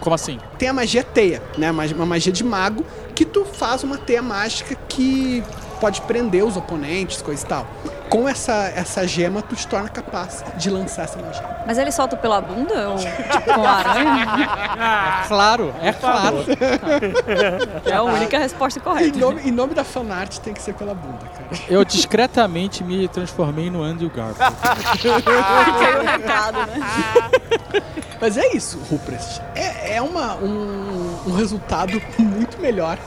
Como 0.00 0.14
assim? 0.14 0.38
Tem 0.58 0.68
a 0.68 0.72
magia 0.72 1.02
teia, 1.02 1.42
né? 1.56 1.70
Uma 1.70 1.84
uma 1.86 2.06
magia 2.06 2.32
de 2.32 2.44
mago 2.44 2.84
que 3.14 3.24
tu 3.24 3.44
faz 3.44 3.82
uma 3.82 3.98
teia 3.98 4.22
mágica 4.22 4.76
que 4.88 5.42
pode 5.80 6.00
prender 6.02 6.44
os 6.44 6.56
oponentes, 6.56 7.20
coisa 7.22 7.44
e 7.44 7.48
tal. 7.48 7.66
Com 8.08 8.28
essa, 8.28 8.72
essa 8.74 9.06
gema, 9.06 9.42
tu 9.42 9.54
te 9.54 9.66
torna 9.66 9.88
capaz 9.88 10.42
de 10.56 10.70
lançar 10.70 11.02
essa 11.04 11.18
magia. 11.20 11.44
Mas 11.66 11.76
ele 11.78 11.92
solta 11.92 12.16
pela 12.16 12.40
bunda? 12.40 12.88
Ou 12.90 12.96
tipo 12.98 13.54
com 13.54 13.62
a 13.64 13.70
aranha? 13.70 15.22
É 15.24 15.28
claro, 15.28 15.74
é 15.82 15.92
claro. 15.92 16.36
É 17.84 17.92
a 17.92 18.02
única 18.02 18.38
resposta 18.38 18.78
Em 18.78 18.82
correta. 18.82 19.18
nome, 19.18 19.42
em 19.42 19.50
nome 19.50 19.74
da 19.74 19.84
fanart 19.84 20.38
tem 20.38 20.54
que 20.54 20.62
ser 20.62 20.74
pela 20.74 20.94
bunda, 20.94 21.18
cara. 21.26 21.62
Eu 21.68 21.84
discretamente 21.84 22.82
me 22.82 23.06
transformei 23.08 23.70
no 23.70 23.82
Andrew 23.82 24.10
Garfield. 24.10 24.54
Aí 25.04 25.96
o 25.96 26.02
recado, 26.02 26.58
né? 26.66 27.82
Mas 28.20 28.36
é 28.36 28.54
isso, 28.56 28.78
Ruprest. 28.90 29.40
É, 29.54 29.96
é 29.96 30.02
uma, 30.02 30.34
um, 30.36 31.18
um 31.26 31.36
resultado 31.36 32.00
muito 32.18 32.58
melhor 32.60 32.98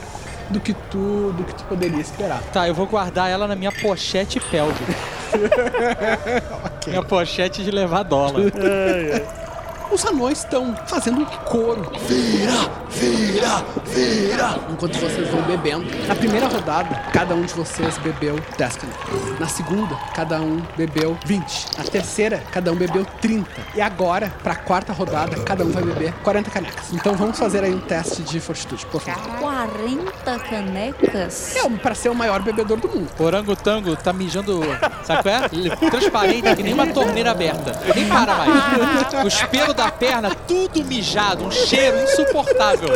do 0.51 0.59
que 0.59 0.73
tu 0.73 1.33
do 1.35 1.43
que 1.43 1.55
tu 1.55 1.63
poderia 1.63 1.99
esperar. 1.99 2.41
Tá, 2.53 2.67
eu 2.67 2.73
vou 2.73 2.85
guardar 2.85 3.30
ela 3.30 3.47
na 3.47 3.55
minha 3.55 3.71
pochete 3.71 4.39
pélvica. 4.39 4.93
Minha 6.88 7.03
pochete 7.03 7.63
de 7.63 7.71
levar 7.71 8.03
dólar. 8.03 8.51
Os 9.91 10.05
anões 10.05 10.39
estão 10.39 10.73
fazendo 10.87 11.19
um 11.19 11.25
coro. 11.25 11.91
Vira, 12.07 12.53
vira, 12.89 13.65
vira. 13.85 14.55
Enquanto 14.69 14.97
vocês 14.97 15.29
vão 15.29 15.41
bebendo. 15.41 15.85
Na 16.07 16.15
primeira 16.15 16.47
rodada, 16.47 16.95
cada 17.11 17.35
um 17.35 17.41
de 17.41 17.53
vocês 17.53 17.97
bebeu 17.97 18.39
10 18.57 18.75
canecas. 18.77 19.39
Na 19.39 19.49
segunda, 19.49 19.93
cada 20.15 20.39
um 20.39 20.61
bebeu 20.77 21.17
20. 21.25 21.77
Na 21.77 21.83
terceira, 21.83 22.41
cada 22.51 22.71
um 22.71 22.75
bebeu 22.75 23.05
30. 23.19 23.45
E 23.75 23.81
agora, 23.81 24.31
pra 24.41 24.55
quarta 24.55 24.93
rodada, 24.93 25.35
cada 25.43 25.65
um 25.65 25.71
vai 25.71 25.83
beber 25.83 26.13
40 26.23 26.49
canecas. 26.49 26.93
Então 26.93 27.13
vamos 27.15 27.37
fazer 27.37 27.61
aí 27.61 27.73
um 27.75 27.81
teste 27.81 28.21
de 28.21 28.39
fortitude, 28.39 28.85
por 28.85 29.01
favor. 29.01 29.39
40 29.39 30.39
canecas? 30.49 31.53
É, 31.57 31.69
pra 31.69 31.93
ser 31.93 32.07
o 32.07 32.15
maior 32.15 32.41
bebedor 32.41 32.77
do 32.77 32.87
mundo. 32.87 33.09
Orangotango 33.19 33.93
tá 33.97 34.13
mijando, 34.13 34.61
sabe 35.03 35.21
qual 35.21 35.35
é? 35.35 35.89
Transparente, 35.89 36.55
que 36.55 36.63
nem 36.63 36.73
uma 36.73 36.87
torneira 36.87 37.31
aberta. 37.31 37.77
Nem 37.93 38.07
para 38.07 38.35
mais. 38.35 39.25
Os 39.25 39.41
pelos 39.43 39.80
da 39.81 39.91
perna, 39.91 40.35
tudo 40.47 40.83
mijado, 40.85 41.43
um 41.43 41.49
cheiro 41.49 42.03
insuportável. 42.03 42.89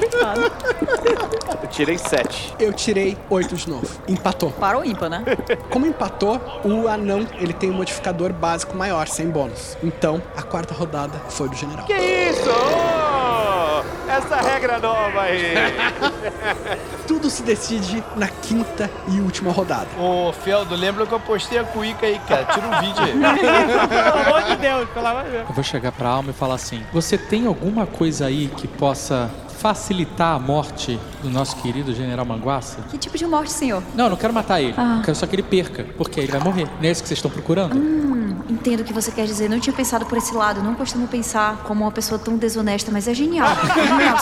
Eu 1.63 1.67
tirei 1.67 1.97
7. 1.97 2.53
Eu 2.59 2.71
tirei 2.71 3.17
8 3.27 3.55
de 3.55 3.67
novo. 3.67 3.87
Empatou. 4.07 4.51
Para 4.51 4.77
o 4.77 4.85
ímpar, 4.85 5.09
né? 5.09 5.23
Como 5.71 5.87
empatou, 5.87 6.39
o 6.63 6.87
anão 6.87 7.27
ele 7.39 7.53
tem 7.53 7.71
um 7.71 7.73
modificador 7.73 8.31
básico 8.31 8.77
maior, 8.77 9.07
sem 9.07 9.27
bônus. 9.27 9.75
Então, 9.83 10.21
a 10.37 10.43
quarta 10.43 10.75
rodada 10.75 11.19
foi 11.27 11.49
do 11.49 11.55
general. 11.55 11.87
Que 11.87 11.93
isso? 11.93 12.94
Essa 14.07 14.35
regra 14.37 14.79
nova 14.79 15.21
aí. 15.21 15.53
Tudo 17.07 17.29
se 17.29 17.43
decide 17.43 18.03
na 18.15 18.27
quinta 18.27 18.89
e 19.07 19.19
última 19.19 19.51
rodada. 19.51 19.87
Ô, 19.99 20.31
Feldo, 20.31 20.75
lembra 20.75 21.05
que 21.05 21.13
eu 21.13 21.19
postei 21.19 21.57
a 21.57 21.63
cuíca 21.63 22.05
aí, 22.05 22.19
cara? 22.27 22.45
Tira 22.45 22.67
um 22.67 22.79
vídeo 22.81 23.03
aí. 23.03 23.13
Pelo 23.89 24.27
amor 24.27 24.43
de 24.43 24.55
Deus, 24.57 24.89
pelo 24.89 25.07
amor 25.07 25.23
de 25.23 25.31
Deus. 25.31 25.49
Eu 25.49 25.55
vou 25.55 25.63
chegar 25.63 25.91
pra 25.91 26.09
alma 26.09 26.31
e 26.31 26.33
falar 26.33 26.55
assim: 26.55 26.83
Você 26.93 27.17
tem 27.17 27.47
alguma 27.47 27.85
coisa 27.85 28.27
aí 28.27 28.47
que 28.55 28.67
possa 28.67 29.29
facilitar 29.65 30.35
a 30.35 30.39
morte 30.39 30.99
do 31.23 31.29
nosso 31.31 31.55
querido 31.55 31.91
General 31.91 32.23
Manguaça? 32.23 32.83
Que 32.91 32.99
tipo 32.99 33.17
de 33.17 33.25
morte, 33.25 33.51
senhor? 33.51 33.81
Não, 33.95 34.05
eu 34.05 34.09
não 34.11 34.17
quero 34.17 34.31
matar 34.31 34.61
ele. 34.61 34.75
Ah. 34.77 34.97
Eu 34.97 35.01
quero 35.05 35.17
só 35.17 35.25
que 35.25 35.33
ele 35.35 35.41
perca, 35.41 35.83
porque 35.97 36.19
aí 36.19 36.27
ele 36.27 36.33
vai 36.33 36.41
morrer. 36.41 36.69
Não 36.79 36.87
é 36.87 36.91
isso 36.91 37.01
que 37.01 37.07
vocês 37.07 37.17
estão 37.17 37.31
procurando? 37.31 37.75
entendo 38.49 38.81
o 38.81 38.83
que 38.83 38.93
você 38.93 39.11
quer 39.11 39.25
dizer. 39.25 39.49
Não 39.49 39.59
tinha 39.59 39.75
pensado 39.75 40.05
por 40.05 40.17
esse 40.17 40.33
lado. 40.33 40.61
Não 40.61 40.75
costumo 40.75 41.07
pensar 41.07 41.57
como 41.63 41.83
uma 41.83 41.91
pessoa 41.91 42.17
tão 42.17 42.37
desonesta, 42.37 42.91
mas 42.91 43.07
é 43.07 43.13
genial. 43.13 43.47
É 43.47 43.85
genial. 43.87 44.17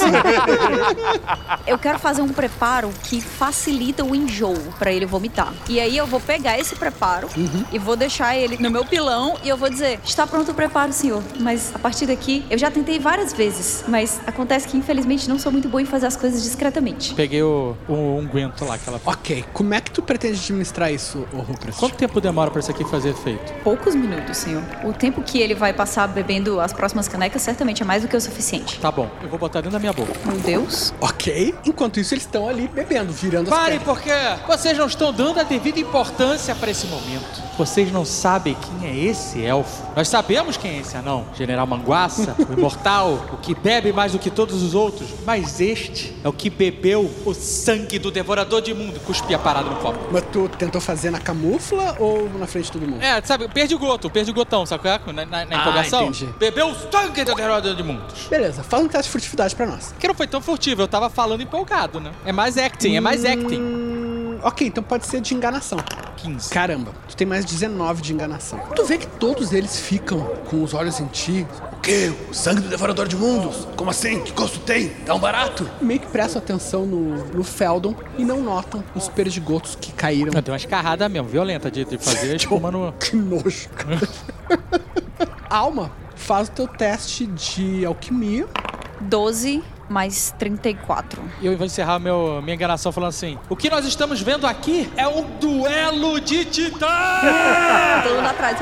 Eu 1.66 1.78
quero 1.78 2.00
fazer 2.00 2.22
um 2.22 2.30
preparo 2.30 2.90
que 3.04 3.22
facilita 3.22 4.04
o 4.04 4.16
enjoo 4.16 4.58
pra 4.78 4.92
ele 4.92 5.06
vomitar. 5.06 5.54
E 5.70 5.80
aí 5.80 5.98
eu 5.98 6.06
vou 6.06 6.20
pegar 6.20 6.60
esse 6.60 6.76
preparo 6.76 7.30
e 7.72 7.80
vou 7.80 7.96
deixar 7.96 8.36
ele 8.36 8.58
no 8.58 8.70
meu 8.70 8.84
pilão 8.84 9.38
e 9.44 9.50
eu 9.50 9.56
vou 9.56 9.70
dizer: 9.70 10.00
está 10.04 10.28
pronto 10.28 10.52
o 10.52 10.54
preparo, 10.54 10.92
senhor. 10.92 11.24
Mas 11.40 11.74
a 11.74 11.80
partir 11.80 12.06
daqui, 12.06 12.46
eu 12.50 12.58
já 12.58 12.70
tentei 12.70 13.00
várias 13.00 13.32
vezes, 13.32 13.84
mas 13.88 14.20
acontece 14.28 14.68
que 14.68 14.78
infelizmente 14.78 15.30
não 15.30 15.33
sou 15.40 15.52
muito 15.52 15.68
boa 15.70 15.82
em 15.82 15.86
fazer 15.86 16.06
as 16.08 16.16
coisas 16.16 16.44
discretamente. 16.44 17.14
Peguei 17.14 17.42
o, 17.44 17.76
o 17.88 17.94
unguento 17.94 18.66
lá 18.66 18.78
que 18.78 18.88
ela 18.88 19.00
Ok, 19.06 19.46
como 19.54 19.74
é 19.74 19.82
que 19.82 19.92
tu 19.92 20.02
pretende 20.02 20.40
administrar 20.40 20.92
isso, 20.92 21.26
ô 21.34 21.38
Rupert? 21.38 21.76
Quanto 21.76 21.96
tempo 21.96 22.20
demora 22.22 22.50
pra 22.52 22.60
isso 22.60 22.72
aqui 22.72 22.84
fazer 22.86 23.10
efeito? 23.10 23.54
Poucos 23.64 23.96
minutos, 23.96 24.38
senhor. 24.38 24.64
O 24.84 24.94
tempo 24.94 25.22
que 25.22 25.40
ele 25.40 25.54
vai 25.56 25.74
passar 25.74 26.08
bebendo 26.08 26.60
as 26.60 26.72
próximas 26.74 27.08
canecas 27.08 27.42
certamente 27.42 27.82
é 27.82 27.86
mais 27.86 28.02
do 28.04 28.08
que 28.08 28.16
o 28.16 28.22
suficiente. 28.22 28.80
Tá 28.80 28.92
bom, 28.92 29.10
eu 29.22 29.30
vou 29.30 29.38
botar 29.40 29.60
dentro 29.62 29.72
da 29.74 29.80
minha 29.80 29.94
boca. 29.94 30.14
Meu 30.26 30.38
Deus. 30.40 30.94
Ok. 31.02 31.54
Enquanto 31.66 32.00
isso, 32.00 32.14
eles 32.14 32.24
estão 32.24 32.48
ali 32.48 32.68
bebendo, 32.68 33.12
virando 33.14 33.50
as 33.52 33.58
Parem, 33.58 33.80
pedras. 33.80 33.98
porque 33.98 34.12
vocês 34.48 34.78
não 34.78 34.88
estão 34.88 35.12
dando 35.14 35.40
a 35.40 35.44
devida 35.44 35.80
importância 35.80 36.54
para 36.56 36.72
esse 36.72 36.88
momento. 36.88 37.42
Vocês 37.58 37.92
não 37.92 38.04
sabem 38.06 38.56
quem 38.80 38.90
é 38.90 38.96
esse 39.06 39.44
elfo. 39.44 39.84
Nós 39.96 40.08
sabemos 40.08 40.58
quem 40.58 40.78
é 40.78 40.80
esse 40.80 40.96
anão. 40.98 41.26
General 41.36 41.66
Manguaça, 41.68 42.36
o 42.50 42.54
imortal, 42.58 43.26
o 43.32 43.38
que 43.38 43.54
bebe 43.56 43.92
mais 43.94 44.12
do 44.12 44.20
que 44.20 44.30
todos 44.32 44.62
os 44.64 44.74
outros. 44.74 45.10
Mas 45.26 45.62
este 45.62 46.14
é 46.24 46.28
o 46.28 46.34
que 46.34 46.50
bebeu 46.50 47.10
o 47.26 47.34
sangue 47.34 47.98
do 47.98 48.12
devorador 48.12 48.62
de 48.62 48.74
mundo. 48.74 49.00
Cuspia 49.02 49.40
parado 49.40 49.70
no 49.70 49.76
copo. 49.78 50.00
Mas 50.12 50.24
tu 50.32 50.50
tentou 50.50 50.82
fazer 50.82 51.12
na 51.12 51.20
camufla 51.20 51.96
ou 52.00 52.30
na 52.38 52.46
frente 52.48 52.66
de 52.66 52.72
todo 52.74 52.88
mundo? 52.88 53.02
É, 53.02 53.22
sabe, 53.22 53.48
perdigoto, 53.48 54.10
perdigotão, 54.10 54.66
sabe 54.66 54.84
qual 54.84 54.96
é? 54.96 55.14
Na, 55.14 55.26
na, 55.26 55.46
na 55.46 55.58
Ah, 55.58 55.62
empolgação. 55.62 56.04
entendi. 56.04 56.26
Bebeu 56.38 56.68
o 56.70 56.76
sangue 56.76 57.24
do 57.24 57.36
devorador 57.36 57.76
de 57.76 57.84
mundos. 57.84 58.28
Beleza, 58.30 58.64
faz 58.64 58.84
um 58.84 58.88
teste 58.88 59.04
de 59.06 59.10
furtividade 59.12 59.56
pra 59.56 59.66
nós. 59.66 59.94
Que 60.00 60.08
não 60.08 60.16
foi 60.16 60.28
tão 60.28 60.42
furtivo, 60.42 60.82
eu 60.82 60.88
tava 60.88 61.10
falando 61.10 61.42
empolgado, 61.42 62.00
né? 62.00 62.12
É 62.26 62.32
mais 62.32 62.58
acting, 62.58 62.96
é 62.96 63.00
mais 63.00 63.24
acting. 63.24 63.60
Hum, 63.62 64.40
ok, 64.44 64.68
então 64.68 64.84
pode 64.84 65.08
ser 65.08 65.22
de 65.22 65.34
enganação. 65.34 65.80
15. 66.18 66.50
Caramba, 66.50 66.92
tu 67.08 67.16
tem 67.18 67.28
mais 67.28 67.44
19 67.46 68.02
de 68.02 68.14
enganação. 68.14 68.60
Tu 68.76 68.84
vê 68.86 68.98
que 68.98 69.08
todos 69.08 69.52
eles 69.52 69.78
ficam 69.80 70.20
com 70.50 70.64
os 70.64 70.74
olhos 70.74 71.00
em 71.00 71.06
ti. 71.08 71.46
O 71.84 71.86
quê? 71.86 72.14
O 72.30 72.34
sangue 72.34 72.62
do 72.62 72.70
devorador 72.70 73.10
de 73.10 73.18
mundos? 73.18 73.68
Como 73.76 73.90
assim? 73.90 74.22
Que 74.22 74.32
gosto 74.32 74.58
tem? 74.60 74.88
Tá 74.88 75.14
um 75.16 75.20
barato? 75.20 75.70
Meio 75.82 76.00
que 76.00 76.08
prestam 76.08 76.42
atenção 76.42 76.86
no, 76.86 77.26
no 77.26 77.44
Feldon 77.44 77.94
e 78.18 78.24
não 78.24 78.42
notam 78.42 78.82
os 78.96 79.10
perdigotos 79.10 79.76
que 79.76 79.92
caíram. 79.92 80.32
Eu 80.34 80.42
dei 80.42 80.54
uma 80.54 80.58
escarrada 80.58 81.10
mesmo, 81.10 81.28
violenta 81.28 81.70
de, 81.70 81.84
de 81.84 81.98
fazer 81.98 82.34
espuma 82.40 82.72
no. 82.72 82.94
Que 82.94 83.18
nojo, 83.18 83.68
cara. 83.76 84.00
Alma, 85.50 85.92
faz 86.16 86.48
o 86.48 86.52
teu 86.52 86.70
teste 86.70 87.26
de 87.26 87.86
alquimia. 87.86 88.48
12 89.02 89.62
mais 89.90 90.34
34. 90.40 91.22
E 91.42 91.48
eu 91.48 91.58
vou 91.58 91.66
encerrar 91.66 92.00
meu, 92.00 92.42
minha 92.42 92.56
enganação 92.56 92.94
falando 92.94 93.10
assim: 93.10 93.38
O 93.50 93.58
que 93.58 93.70
nós 93.70 93.86
estamos 93.86 94.22
vendo 94.22 94.48
aqui 94.48 94.90
é 94.96 95.06
um 95.06 95.38
duelo 95.38 96.22
de 96.22 96.46
titãs! 96.46 96.80
Todo 98.04 98.16
mundo 98.16 98.28
atrás. 98.28 98.58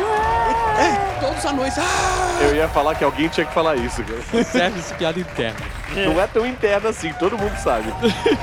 É, 0.80 1.20
todos 1.20 1.40
os 1.40 1.46
anões. 1.46 1.74
Ah! 1.78 2.40
Eu 2.42 2.56
ia 2.56 2.68
falar 2.68 2.96
que 2.96 3.04
alguém 3.04 3.28
tinha 3.28 3.46
que 3.46 3.54
falar 3.54 3.76
isso, 3.76 4.04
cara. 4.04 4.44
Serve 4.44 4.80
esse 4.80 4.94
piada 4.96 5.20
interna. 5.20 5.60
Não 5.96 6.22
é 6.22 6.28
tão 6.28 6.46
interno 6.46 6.88
assim, 6.90 7.12
todo 7.14 7.38
mundo 7.38 7.56
sabe. 7.58 7.94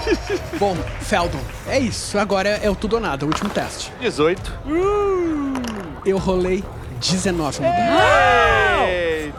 Bom, 0.59 0.77
Feldon, 1.01 1.41
é 1.67 1.79
isso. 1.79 2.19
Agora 2.19 2.49
é 2.49 2.69
o 2.69 2.75
tudo 2.75 2.95
ou 2.95 3.01
nada, 3.01 3.25
o 3.25 3.29
último 3.29 3.49
teste. 3.49 3.93
18. 4.01 4.61
Eu 6.05 6.19
rolei 6.19 6.63
19 7.01 7.61
no 7.61 7.69
dado. 7.69 8.58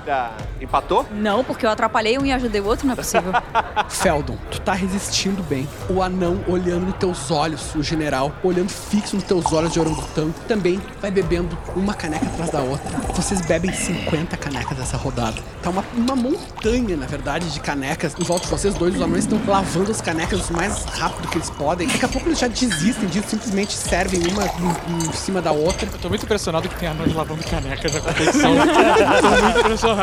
Eita! 0.09 0.31
Empatou? 0.59 1.05
Não, 1.11 1.43
porque 1.43 1.65
eu 1.65 1.69
atrapalhei 1.69 2.17
um 2.17 2.25
e 2.25 2.33
ajudei 2.33 2.59
o 2.59 2.65
outro, 2.65 2.85
não 2.85 2.93
é 2.93 2.95
possível. 2.95 3.31
Feldon, 3.87 4.37
tu 4.51 4.59
tá 4.59 4.73
resistindo 4.73 5.41
bem. 5.43 5.67
O 5.89 6.01
anão 6.01 6.43
olhando 6.47 6.87
nos 6.87 6.95
teus 6.95 7.31
olhos, 7.31 7.73
o 7.75 7.83
general 7.83 8.33
olhando 8.43 8.69
fixo 8.69 9.15
nos 9.15 9.23
teus 9.23 9.53
olhos 9.53 9.71
de 9.71 9.79
orangotango, 9.79 10.33
também 10.47 10.81
vai 10.99 11.11
bebendo 11.11 11.57
uma 11.75 11.93
caneca 11.93 12.25
atrás 12.25 12.49
da 12.49 12.59
outra. 12.59 12.89
Vocês 13.13 13.39
bebem 13.41 13.71
50 13.71 14.35
canecas 14.35 14.77
dessa 14.77 14.97
rodada. 14.97 15.41
Tá 15.61 15.69
uma, 15.69 15.83
uma 15.95 16.15
montanha, 16.15 16.97
na 16.97 17.05
verdade, 17.05 17.49
de 17.51 17.59
canecas 17.59 18.15
em 18.19 18.23
volta 18.23 18.45
de 18.45 18.51
vocês 18.51 18.73
dois. 18.73 18.95
Os 18.95 19.01
anões 19.01 19.23
estão 19.23 19.39
lavando 19.47 19.91
as 19.91 20.01
canecas 20.01 20.49
o 20.49 20.53
mais 20.53 20.83
rápido 20.85 21.29
que 21.29 21.37
eles 21.37 21.49
podem. 21.51 21.87
Daqui 21.87 22.05
a 22.05 22.09
pouco 22.09 22.27
eles 22.27 22.39
já 22.39 22.47
desistem 22.47 23.07
disso, 23.07 23.29
simplesmente 23.29 23.73
servem 23.73 24.19
uma 24.27 24.45
em, 24.45 25.07
em 25.07 25.13
cima 25.13 25.41
da 25.41 25.51
outra. 25.51 25.87
Eu 25.87 25.99
tô 25.99 26.09
muito 26.09 26.25
impressionado 26.25 26.67
que 26.67 26.75
tem 26.75 26.89
anões 26.89 27.13
lavando 27.13 27.43
canecas 27.45 27.93
na 27.93 28.01
competição. 28.01 28.51
tô 29.21 29.43
muito 29.43 29.59
impressionado. 29.59 29.98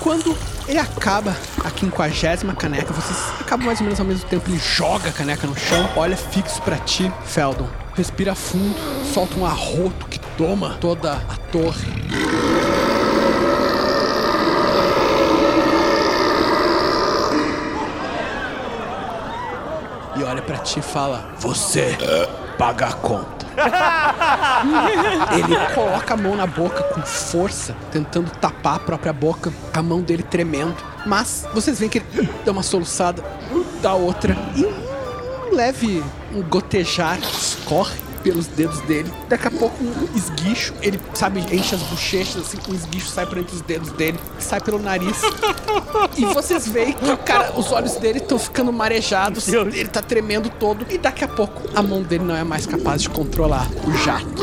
Quando 0.00 0.36
ele 0.66 0.78
acaba 0.78 1.36
a 1.64 1.70
quinquagésima 1.70 2.54
caneca, 2.54 2.92
vocês 2.92 3.18
acabam 3.40 3.66
mais 3.66 3.78
ou 3.78 3.84
menos 3.84 4.00
ao 4.00 4.06
mesmo 4.06 4.28
tempo. 4.28 4.50
Ele 4.50 4.58
joga 4.58 5.10
a 5.10 5.12
caneca 5.12 5.46
no 5.46 5.56
chão, 5.56 5.88
olha 5.94 6.16
fixo 6.16 6.60
pra 6.62 6.76
ti, 6.76 7.12
Feldon. 7.24 7.68
Respira 7.94 8.34
fundo, 8.34 8.74
solta 9.12 9.38
um 9.38 9.46
arroto 9.46 10.06
que 10.06 10.18
toma 10.36 10.76
toda 10.80 11.12
a 11.12 11.36
torre. 11.52 11.92
E 20.16 20.24
olha 20.24 20.42
pra 20.42 20.58
ti 20.58 20.80
e 20.80 20.82
fala: 20.82 21.32
Você 21.38 21.96
paga 22.58 22.86
a 22.86 22.92
conta. 22.92 23.41
Ele 25.32 25.74
coloca 25.74 26.14
a 26.14 26.16
mão 26.16 26.36
na 26.36 26.46
boca 26.46 26.82
com 26.84 27.02
força, 27.02 27.74
tentando 27.90 28.30
tapar 28.30 28.76
a 28.76 28.78
própria 28.78 29.12
boca, 29.12 29.52
a 29.72 29.82
mão 29.82 30.00
dele 30.00 30.22
tremendo. 30.22 30.76
Mas 31.06 31.46
vocês 31.52 31.78
veem 31.78 31.90
que 31.90 31.98
ele 31.98 32.28
dá 32.44 32.52
uma 32.52 32.62
soluçada, 32.62 33.24
dá 33.82 33.94
outra 33.94 34.36
e 34.54 34.64
um 34.64 35.54
leve 35.54 36.02
um 36.32 36.42
gotejar 36.42 37.18
escorre 37.18 37.98
pelos 38.22 38.46
dedos 38.46 38.80
dele. 38.82 39.12
Daqui 39.28 39.48
a 39.48 39.50
pouco 39.50 39.82
um 39.82 40.08
esguicho, 40.16 40.74
ele 40.80 40.98
sabe, 41.14 41.40
enche 41.54 41.74
as 41.74 41.82
bochechas 41.82 42.42
assim, 42.42 42.58
um 42.68 42.74
esguicho 42.74 43.08
sai 43.08 43.26
por 43.26 43.38
entre 43.38 43.54
os 43.54 43.62
dedos 43.62 43.90
dele, 43.92 44.18
sai 44.38 44.60
pelo 44.60 44.78
nariz. 44.78 45.20
E 46.16 46.24
vocês 46.26 46.66
veem 46.68 46.92
que 46.92 47.10
o 47.10 47.16
cara, 47.16 47.52
os 47.58 47.70
olhos 47.70 47.96
dele 47.96 48.18
estão 48.18 48.38
ficando 48.38 48.72
marejados, 48.72 49.48
ele 49.48 49.88
tá 49.88 50.02
tremendo 50.02 50.48
todo 50.50 50.86
e 50.90 50.98
daqui 50.98 51.24
a 51.24 51.28
pouco 51.28 51.62
a 51.74 51.82
mão 51.82 52.02
dele 52.02 52.24
não 52.24 52.34
é 52.34 52.44
mais 52.44 52.66
capaz 52.66 53.02
de 53.02 53.10
controlar 53.10 53.68
o 53.86 53.92
jato. 53.98 54.42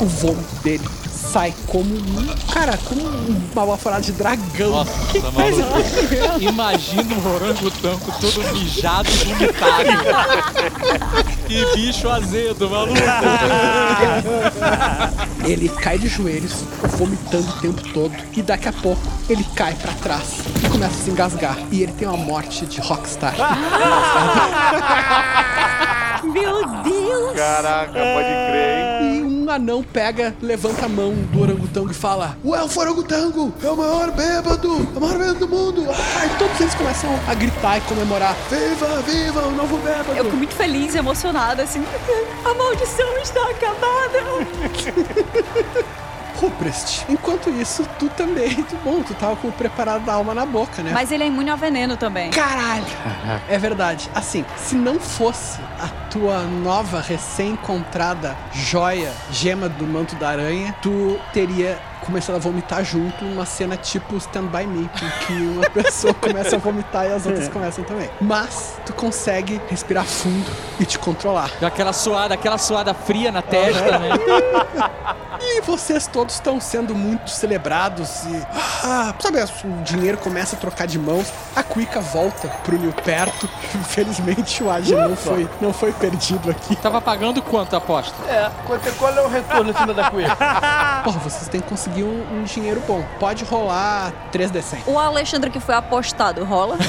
O 0.00 0.06
vômito 0.06 0.54
dele 0.62 0.84
sai 1.36 1.52
como 1.66 1.94
um. 1.94 2.26
Cara, 2.50 2.78
como 2.78 3.02
uma 3.02 3.66
baforada 3.66 4.00
de 4.00 4.12
dragão. 4.12 4.70
Nossa, 4.70 5.20
tá 5.20 5.30
maluco. 5.30 6.40
Imagina 6.40 7.14
um 7.14 7.34
orangotango 7.34 8.10
todo 8.18 8.54
mijado 8.54 9.06
e 9.10 9.34
vomitado. 9.34 9.84
que 11.46 11.66
bicho 11.74 12.08
azedo, 12.08 12.70
maluco. 12.70 12.98
Ele 15.44 15.68
cai 15.68 15.98
de 15.98 16.08
joelhos, 16.08 16.64
vomitando 16.96 17.50
o 17.50 17.60
tempo 17.60 17.82
todo. 17.92 18.16
E 18.34 18.40
daqui 18.40 18.68
a 18.68 18.72
pouco 18.72 19.02
ele 19.28 19.44
cai 19.54 19.74
pra 19.74 19.92
trás 19.92 20.38
e 20.64 20.70
começa 20.70 20.94
a 20.94 20.98
se 21.04 21.10
engasgar. 21.10 21.58
E 21.70 21.82
ele 21.82 21.92
tem 21.92 22.08
uma 22.08 22.16
morte 22.16 22.64
de 22.64 22.80
rockstar. 22.80 23.34
Meu 26.24 26.66
Deus! 26.82 27.36
Caraca, 27.36 27.92
pode 27.92 28.32
crer, 28.48 28.78
hein? 28.78 28.85
Um 29.46 29.50
anão 29.50 29.80
pega, 29.80 30.34
levanta 30.42 30.86
a 30.86 30.88
mão 30.88 31.14
do 31.14 31.40
orangotango 31.40 31.92
e 31.92 31.94
fala: 31.94 32.36
O 32.42 32.52
elfo 32.52 32.80
orangotango 32.80 33.54
é 33.62 33.70
o 33.70 33.76
maior 33.76 34.10
bêbado, 34.10 34.88
é 34.92 34.98
o 34.98 35.00
maior 35.00 35.18
bêbado 35.18 35.38
do 35.38 35.48
mundo. 35.48 35.82
E 35.82 36.36
todos 36.36 36.60
eles 36.60 36.74
começam 36.74 37.08
a 37.28 37.32
gritar 37.32 37.78
e 37.78 37.80
comemorar: 37.82 38.34
Viva, 38.50 39.02
viva, 39.02 39.46
o 39.46 39.52
novo 39.52 39.78
bêbado. 39.78 40.10
Eu 40.16 40.24
fico 40.24 40.36
muito 40.36 40.52
feliz 40.52 40.96
e 40.96 40.98
emocionada, 40.98 41.62
assim. 41.62 41.80
A 42.44 42.54
maldição 42.54 43.18
está 43.18 43.40
acabada! 43.48 44.18
Ruprest, 46.36 47.04
enquanto 47.08 47.48
isso, 47.50 47.86
tu 47.98 48.08
também, 48.10 48.54
tu, 48.64 48.76
bom, 48.84 49.02
tu 49.02 49.14
tava 49.14 49.36
com 49.36 49.48
o 49.48 49.52
preparado 49.52 50.04
da 50.04 50.14
alma 50.14 50.34
na 50.34 50.44
boca, 50.44 50.82
né? 50.82 50.90
Mas 50.92 51.10
ele 51.10 51.24
é 51.24 51.26
imune 51.26 51.50
ao 51.50 51.56
veneno 51.56 51.96
também. 51.96 52.30
Caralho! 52.30 52.84
É 53.48 53.58
verdade. 53.58 54.10
Assim, 54.14 54.44
se 54.56 54.74
não 54.74 54.98
fosse 54.98 55.60
a 55.80 55.88
tua 56.10 56.42
nova, 56.42 57.00
recém-encontrada 57.00 58.36
joia, 58.52 59.12
gema 59.30 59.68
do 59.68 59.86
manto 59.86 60.16
da 60.16 60.30
aranha, 60.30 60.74
tu 60.82 61.18
teria 61.32 61.78
começando 62.06 62.36
a 62.36 62.38
vomitar 62.38 62.84
junto, 62.84 63.24
uma 63.24 63.44
cena 63.44 63.76
tipo 63.76 64.16
Stand 64.16 64.46
By 64.46 64.66
Me, 64.66 64.84
em 64.84 65.26
que 65.26 65.32
uma 65.32 65.68
pessoa 65.70 66.14
começa 66.14 66.56
a 66.56 66.58
vomitar 66.58 67.06
e 67.06 67.12
as 67.12 67.26
outras 67.26 67.48
começam 67.48 67.84
também. 67.84 68.08
Mas 68.20 68.76
tu 68.86 68.92
consegue 68.92 69.60
respirar 69.68 70.04
fundo 70.04 70.50
e 70.78 70.86
te 70.86 70.98
controlar. 70.98 71.50
Dá 71.60 71.66
aquela 71.66 71.92
suada, 71.92 72.34
aquela 72.34 72.58
suada 72.58 72.94
fria 72.94 73.32
na 73.32 73.42
testa, 73.42 73.98
né? 73.98 74.10
E 75.38 75.60
vocês 75.60 76.06
todos 76.06 76.34
estão 76.34 76.60
sendo 76.60 76.94
muito 76.94 77.30
celebrados 77.30 78.24
e. 78.24 78.46
Ah, 78.84 79.14
sabe, 79.18 79.38
o 79.64 79.82
dinheiro 79.82 80.18
começa 80.18 80.56
a 80.56 80.58
trocar 80.58 80.86
de 80.86 80.98
mãos. 80.98 81.32
A 81.54 81.62
Cuica 81.62 82.00
volta 82.00 82.48
pro 82.64 82.78
Nil 82.78 82.92
perto. 82.92 83.48
Infelizmente 83.74 84.62
o 84.62 84.70
Aja 84.70 85.08
não 85.08 85.16
foi, 85.16 85.48
não 85.60 85.72
foi 85.72 85.92
perdido 85.92 86.50
aqui. 86.50 86.74
Tava 86.76 87.00
pagando 87.00 87.42
quanto 87.42 87.74
a 87.74 87.78
aposta? 87.78 88.14
É, 88.28 88.50
quanto, 88.66 88.90
qual 88.96 89.12
é 89.12 89.20
o 89.20 89.28
retorno 89.28 89.70
em 89.70 89.74
cima 89.74 89.94
da 89.94 90.10
cueca? 90.10 90.36
Porra, 91.04 91.18
vocês 91.20 91.48
têm 91.48 91.60
que 91.60 91.68
conseguir 91.96 92.04
um, 92.04 92.40
um 92.40 92.44
dinheiro 92.44 92.82
bom. 92.86 93.04
Pode 93.18 93.44
rolar 93.44 94.12
3D100. 94.32 94.82
O 94.86 94.98
Alexandre 94.98 95.50
que 95.50 95.60
foi 95.60 95.74
apostado, 95.74 96.44
rola? 96.44 96.76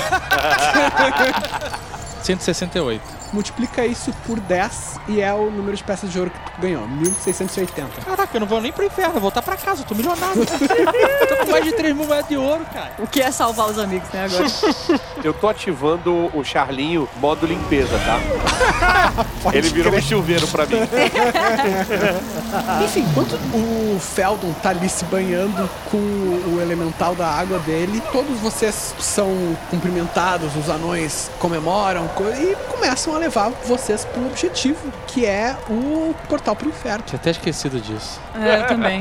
168. 2.24 3.16
Multiplica 3.33 3.85
isso 3.85 4.14
por 4.25 4.39
10 4.39 4.99
e 5.09 5.22
é 5.22 5.33
o 5.33 5.51
número 5.51 5.75
de 5.75 5.83
peças 5.83 6.09
de 6.11 6.17
ouro 6.17 6.31
que 6.31 6.39
tu 6.39 6.61
ganhou, 6.61 6.88
1680. 6.88 8.01
Caraca, 8.06 8.30
eu 8.35 8.39
não 8.39 8.47
vou 8.47 8.61
nem 8.61 8.72
pro 8.72 8.85
inferno, 8.85 9.14
vou 9.14 9.22
voltar 9.23 9.41
pra 9.41 9.57
casa, 9.57 9.81
eu 9.81 9.85
tô 9.85 9.93
milionário. 9.93 10.45
tô 11.27 11.35
com 11.45 11.51
mais 11.51 11.65
de 11.65 11.73
3 11.73 11.93
mil 11.95 12.06
moedas 12.07 12.27
de 12.30 12.38
ouro, 12.38 12.65
cara. 12.73 12.91
O 12.99 13.06
que 13.07 13.22
é 13.22 13.30
salvar 13.31 13.69
os 13.69 13.77
amigos, 13.77 14.07
né, 14.14 14.25
agora? 14.25 14.45
Eu 15.23 15.33
tô 15.33 15.49
ativando 15.49 16.30
o 16.33 16.43
Charlinho 16.43 17.09
modo 17.19 17.45
limpeza, 17.45 17.97
tá? 17.99 18.19
Ele 19.51 19.67
virou 19.69 19.93
um 19.93 20.01
chuveiro 20.01 20.47
pra 20.47 20.65
mim. 20.65 20.77
Enfim, 22.83 23.01
enquanto 23.01 23.33
o 23.53 23.99
Feldon 23.99 24.53
tá 24.61 24.69
ali 24.69 24.88
se 24.88 25.03
banhando 25.06 25.69
com 25.91 25.97
o 25.97 26.59
elemental 26.61 27.15
da 27.15 27.27
água 27.27 27.59
dele, 27.59 28.01
todos 28.11 28.39
vocês 28.39 28.93
são 28.99 29.27
cumprimentados, 29.69 30.56
os 30.56 30.69
anões 30.69 31.30
comemoram 31.39 32.07
co- 32.09 32.23
e 32.30 32.56
começam 32.69 33.15
a 33.15 33.16
levar 33.17 33.49
vocês 33.65 34.05
pro 34.05 34.25
objetivo, 34.27 34.91
que 35.07 35.25
é 35.25 35.55
o 35.69 36.13
portal 36.27 36.55
pro 36.55 36.69
inferno. 36.69 37.03
Tinha 37.05 37.19
até 37.19 37.31
esquecido 37.31 37.79
disso. 37.79 38.19
É, 38.35 38.61
eu 38.61 38.67
também. 38.67 38.99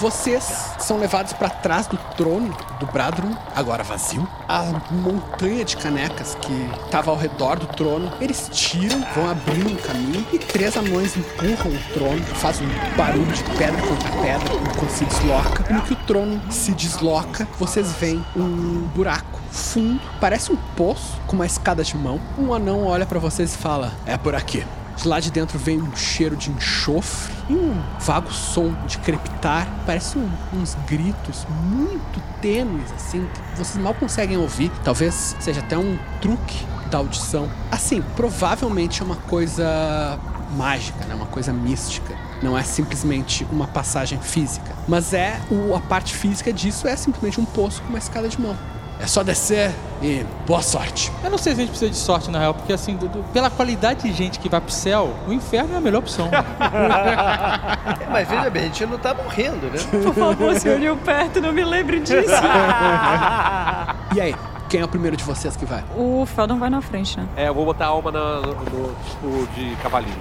Vocês 0.00 0.76
são 0.78 0.96
levados 0.96 1.32
pra 1.32 1.50
trás 1.50 1.88
do 1.88 1.96
trono 2.16 2.56
do 2.78 2.86
Bradrum, 2.86 3.34
agora 3.52 3.82
vazio. 3.82 4.28
A 4.48 4.62
montanha 4.92 5.64
de 5.64 5.76
canecas 5.76 6.36
que 6.36 6.70
tava 6.88 7.10
ao 7.10 7.16
redor 7.16 7.58
do 7.58 7.66
trono, 7.66 8.12
eles 8.20 8.48
tiram, 8.52 9.04
vão 9.12 9.28
abrindo 9.28 9.72
um 9.72 9.76
caminho 9.76 10.24
e 10.32 10.38
três 10.38 10.76
anões 10.76 11.16
empurram 11.16 11.72
o 11.72 11.92
trono, 11.92 12.22
faz 12.36 12.60
um 12.60 12.96
barulho 12.96 13.32
de 13.32 13.42
pedra 13.56 13.82
contra 13.82 14.08
pedra 14.22 14.54
enquanto 14.54 14.90
se 14.90 15.04
desloca. 15.04 15.64
E 15.68 15.72
no 15.72 15.82
que 15.82 15.94
o 15.94 15.96
trono 15.96 16.40
se 16.48 16.70
desloca, 16.72 17.48
vocês 17.58 17.90
veem 17.94 18.24
um 18.36 18.88
buraco 18.94 19.40
fundo, 19.50 20.00
parece 20.20 20.52
um 20.52 20.56
poço 20.76 21.20
com 21.26 21.34
uma 21.34 21.46
escada 21.46 21.82
de 21.82 21.96
mão. 21.96 22.20
Um 22.38 22.54
anão 22.54 22.86
olha 22.86 23.04
pra 23.04 23.18
vocês 23.18 23.52
e 23.52 23.58
fala: 23.58 23.92
"É 24.06 24.16
por 24.16 24.36
aqui". 24.36 24.64
De 25.00 25.06
lá 25.06 25.20
de 25.20 25.30
dentro 25.30 25.58
vem 25.58 25.80
um 25.80 25.94
cheiro 25.94 26.36
de 26.36 26.50
enxofre 26.50 27.32
e 27.48 27.54
um 27.54 27.80
vago 28.00 28.32
som 28.32 28.74
de 28.86 28.98
crepitar. 28.98 29.66
Parece 29.86 30.18
um- 30.18 30.28
uns 30.52 30.76
gritos 30.88 31.46
muito 31.62 32.20
tênues, 32.42 32.90
assim, 32.92 33.26
que 33.52 33.58
vocês 33.58 33.76
mal 33.82 33.94
conseguem 33.94 34.36
ouvir. 34.36 34.70
Talvez 34.82 35.36
seja 35.38 35.60
até 35.60 35.78
um 35.78 35.96
truque 36.20 36.66
da 36.90 36.98
audição. 36.98 37.48
Assim, 37.70 38.02
provavelmente 38.16 39.00
é 39.00 39.04
uma 39.04 39.14
coisa 39.16 40.18
mágica, 40.56 41.04
né? 41.04 41.14
Uma 41.14 41.26
coisa 41.26 41.52
mística. 41.52 42.14
Não 42.42 42.56
é 42.58 42.62
simplesmente 42.64 43.46
uma 43.52 43.66
passagem 43.68 44.18
física. 44.20 44.74
Mas 44.88 45.12
é 45.12 45.40
o, 45.50 45.76
a 45.76 45.80
parte 45.80 46.14
física 46.14 46.52
disso 46.52 46.88
é 46.88 46.96
simplesmente 46.96 47.40
um 47.40 47.44
poço 47.44 47.82
com 47.82 47.88
uma 47.90 47.98
escada 47.98 48.28
de 48.28 48.40
mão. 48.40 48.56
É 49.00 49.06
só 49.06 49.22
descer 49.22 49.72
e 50.02 50.24
boa 50.46 50.60
sorte. 50.60 51.12
Eu 51.22 51.30
não 51.30 51.38
sei 51.38 51.54
se 51.54 51.60
a 51.60 51.62
gente 51.62 51.70
precisa 51.70 51.90
de 51.90 51.96
sorte, 51.96 52.30
na 52.32 52.38
real, 52.40 52.52
porque 52.54 52.72
assim, 52.72 52.96
do- 52.96 53.08
do- 53.08 53.22
pela 53.32 53.48
qualidade 53.48 54.02
de 54.02 54.12
gente 54.12 54.38
que 54.40 54.48
vai 54.48 54.60
pro 54.60 54.72
céu, 54.72 55.14
o 55.28 55.32
inferno 55.32 55.74
é 55.74 55.78
a 55.78 55.80
melhor 55.80 55.98
opção. 56.00 56.28
É, 56.32 58.06
mas 58.10 58.28
veja 58.28 58.50
bem, 58.50 58.62
a 58.62 58.66
gente 58.66 58.86
não 58.86 58.98
tá 58.98 59.14
morrendo, 59.14 59.70
né? 59.70 59.78
Por 60.02 60.12
favor, 60.14 60.54
senhor 60.58 60.96
perto, 60.98 61.40
não 61.40 61.52
me 61.52 61.64
lembre 61.64 62.00
disso. 62.00 62.18
E 64.14 64.20
aí, 64.20 64.34
quem 64.68 64.80
é 64.80 64.84
o 64.84 64.88
primeiro 64.88 65.16
de 65.16 65.22
vocês 65.22 65.54
que 65.56 65.64
vai? 65.66 65.84
o 65.96 66.26
Feldon 66.26 66.58
vai 66.58 66.70
na 66.70 66.80
frente, 66.80 67.18
né? 67.18 67.26
É, 67.36 67.48
eu 67.48 67.54
vou 67.54 67.64
botar 67.64 67.84
a 67.84 67.88
alma 67.88 68.10
na- 68.10 68.40
no, 68.40 68.54
no- 68.54 68.96
no 69.40 69.46
de 69.48 69.76
cavalinho. 69.82 70.16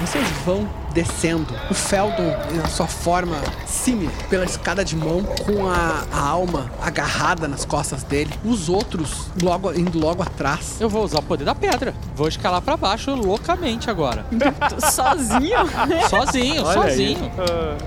Vocês 0.00 0.26
vão 0.46 0.66
descendo. 0.94 1.54
O 1.70 1.74
Feldon, 1.74 2.34
na 2.54 2.66
sua 2.68 2.86
forma 2.86 3.36
símil, 3.66 4.10
pela 4.30 4.44
escada 4.44 4.84
de 4.84 4.96
mão, 4.96 5.22
com 5.44 5.68
a, 5.68 6.04
a 6.12 6.20
alma 6.20 6.70
agarrada 6.80 7.48
nas 7.48 7.64
costas 7.64 8.02
dele. 8.02 8.32
Os 8.44 8.68
outros 8.68 9.26
logo 9.42 9.72
indo 9.72 9.98
logo 9.98 10.22
atrás. 10.22 10.76
Eu 10.80 10.88
vou 10.88 11.04
usar 11.04 11.18
o 11.18 11.22
poder 11.22 11.44
da 11.44 11.54
pedra. 11.54 11.92
Vou 12.14 12.28
escalar 12.28 12.62
pra 12.62 12.76
baixo 12.76 13.14
loucamente 13.14 13.90
agora. 13.90 14.24
Sozinho? 14.92 15.58
Sozinho, 16.08 16.64
Olha 16.64 16.82
aí. 16.84 16.90
sozinho. 16.90 17.30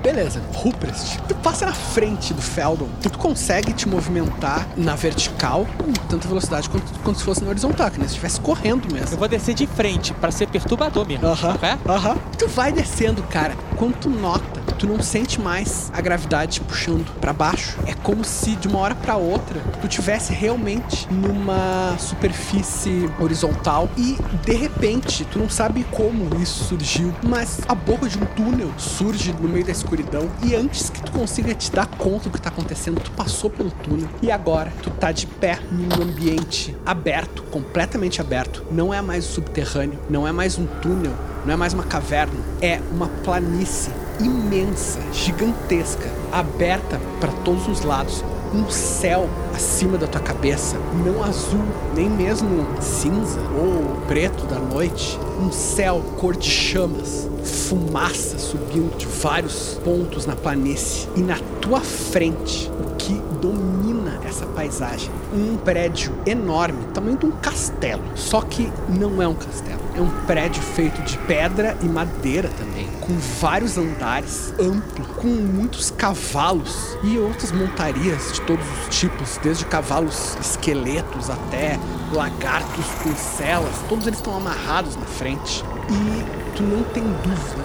Beleza, 0.01 0.41
Ruprest. 0.53 1.17
Tu 1.27 1.35
passa 1.35 1.65
na 1.65 1.73
frente 1.73 2.33
do 2.33 2.41
Feldon 2.41 2.87
e 3.05 3.09
tu 3.09 3.17
consegue 3.17 3.73
te 3.73 3.87
movimentar 3.87 4.67
na 4.75 4.95
vertical 4.95 5.65
com 5.77 5.91
tanta 6.07 6.27
velocidade 6.27 6.69
quanto, 6.69 6.85
quanto 7.03 7.19
se 7.19 7.23
fosse 7.25 7.43
na 7.43 7.49
horizontal, 7.49 7.89
que 7.89 7.97
nem 7.97 8.07
se 8.07 8.13
estivesse 8.15 8.39
correndo 8.41 8.91
mesmo. 8.93 9.13
Eu 9.13 9.17
vou 9.17 9.27
descer 9.27 9.53
de 9.55 9.65
frente 9.67 10.13
pra 10.13 10.31
ser 10.31 10.47
perturbador 10.47 11.07
mesmo. 11.07 11.27
Aham. 11.27 11.57
É? 11.61 11.77
Aham. 11.89 12.17
Tu 12.37 12.47
vai 12.47 12.71
descendo, 12.97 13.21
cara. 13.23 13.55
Quando 13.75 13.95
tu 13.95 14.09
nota, 14.09 14.59
tu 14.79 14.87
não 14.87 14.99
sente 15.03 15.39
mais 15.39 15.91
a 15.93 16.01
gravidade 16.01 16.59
puxando 16.61 17.05
pra 17.21 17.31
baixo. 17.31 17.77
É 17.85 17.93
como 17.93 18.23
se 18.25 18.55
de 18.55 18.67
uma 18.67 18.79
hora 18.79 18.95
pra 18.95 19.15
outra 19.15 19.59
tu 19.79 19.87
tivesse 19.87 20.33
realmente 20.33 21.07
numa 21.11 21.95
superfície 21.99 23.07
horizontal 23.19 23.87
e 23.95 24.17
de 24.43 24.53
repente 24.53 25.23
tu 25.25 25.37
não 25.37 25.47
sabe 25.47 25.85
como 25.91 26.41
isso 26.41 26.63
surgiu, 26.63 27.13
mas 27.21 27.61
a 27.67 27.75
boca 27.75 28.09
de 28.09 28.17
um 28.17 28.25
túnel 28.25 28.71
surge 28.77 29.31
no 29.33 29.47
meio 29.47 29.65
da 29.65 29.71
escuridão 29.71 30.27
e 30.43 30.55
antes 30.55 30.89
que 30.89 31.03
tu 31.03 31.11
consiga 31.11 31.53
te 31.53 31.71
dar 31.71 31.85
conta 31.85 32.29
do 32.29 32.31
que 32.31 32.41
tá 32.41 32.49
acontecendo, 32.49 32.99
tu 32.99 33.11
passou 33.11 33.49
pelo 33.49 33.69
túnel 33.69 34.09
e 34.23 34.31
agora 34.31 34.73
tu 34.81 34.89
tá 34.89 35.11
de 35.11 35.27
pé 35.27 35.59
num 35.71 36.01
ambiente 36.01 36.75
aberto, 36.83 37.43
completamente 37.43 38.21
aberto. 38.21 38.65
Não 38.71 38.91
é 38.91 39.01
mais 39.03 39.23
subterrâneo, 39.25 39.99
não 40.09 40.27
é 40.27 40.31
mais 40.31 40.57
um 40.57 40.65
túnel, 40.65 41.13
não 41.47 41.53
é 41.53 41.55
mais 41.57 41.73
uma 41.73 41.83
caverna, 41.83 42.37
é 42.61 42.81
uma 42.91 43.07
planície 43.23 43.93
imensa, 44.19 44.99
gigantesca, 45.13 46.11
aberta 46.29 46.99
para 47.21 47.31
todos 47.31 47.69
os 47.69 47.85
lados. 47.85 48.21
Um 48.53 48.69
céu 48.69 49.29
acima 49.55 49.97
da 49.97 50.07
tua 50.07 50.19
cabeça, 50.19 50.75
não 51.05 51.23
azul, 51.23 51.63
nem 51.95 52.09
mesmo 52.09 52.67
cinza 52.81 53.39
ou 53.57 53.95
preto 54.07 54.45
da 54.45 54.59
noite. 54.59 55.17
Um 55.39 55.49
céu 55.49 56.03
cor 56.17 56.35
de 56.35 56.49
chamas, 56.49 57.29
fumaça 57.45 58.37
subindo 58.37 58.97
de 58.97 59.05
vários 59.05 59.79
pontos 59.85 60.25
na 60.25 60.35
planície. 60.35 61.07
E 61.15 61.21
na 61.21 61.37
tua 61.61 61.79
frente, 61.79 62.69
o 62.77 62.95
que 62.95 63.13
domina 63.41 64.19
essa 64.25 64.45
paisagem? 64.47 65.09
Um 65.33 65.55
prédio 65.55 66.13
enorme, 66.25 66.83
tamanho 66.93 67.17
de 67.17 67.25
um 67.25 67.31
castelo. 67.31 68.03
Só 68.15 68.41
que 68.41 68.69
não 68.89 69.21
é 69.21 69.27
um 69.27 69.35
castelo. 69.35 69.86
É 69.97 70.01
um 70.01 70.11
prédio 70.27 70.61
feito 70.61 71.01
de 71.01 71.17
pedra 71.17 71.75
e 71.81 71.85
madeira 71.85 72.49
também, 72.49 72.87
com 73.01 73.17
vários 73.41 73.79
andares, 73.79 74.53
amplo, 74.59 75.03
com 75.15 75.27
muitos 75.27 75.89
cavalos 75.89 76.95
e 77.03 77.17
outras 77.17 77.51
montarias 77.51 78.33
de 78.33 78.41
todos 78.41 78.63
os 78.63 78.95
tipos, 78.95 79.39
desde 79.41 79.65
cavalos 79.65 80.37
esqueletos 80.39 81.31
até 81.31 81.79
lagartos 82.13 82.85
com 83.01 83.15
celas, 83.15 83.73
todos 83.89 84.05
eles 84.05 84.19
estão 84.19 84.37
amarrados 84.37 84.95
na 84.95 85.05
frente. 85.05 85.65
E 85.89 86.55
tu 86.55 86.61
não 86.61 86.83
tem 86.83 87.03
dúvida, 87.03 87.63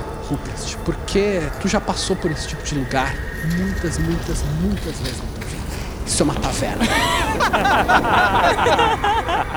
porque 0.87 1.43
tu 1.61 1.69
já 1.69 1.83
passou 1.83 2.17
por 2.17 2.31
esse 2.31 2.49
tipo 2.49 2.63
de 2.63 2.77
lugar 2.77 3.15
muitas, 3.59 3.99
muitas, 3.99 4.43
muitas 4.63 4.99
vezes. 5.01 5.32
Isso 6.13 6.23
é 6.23 6.25
uma 6.25 6.35
taverna. 6.35 6.85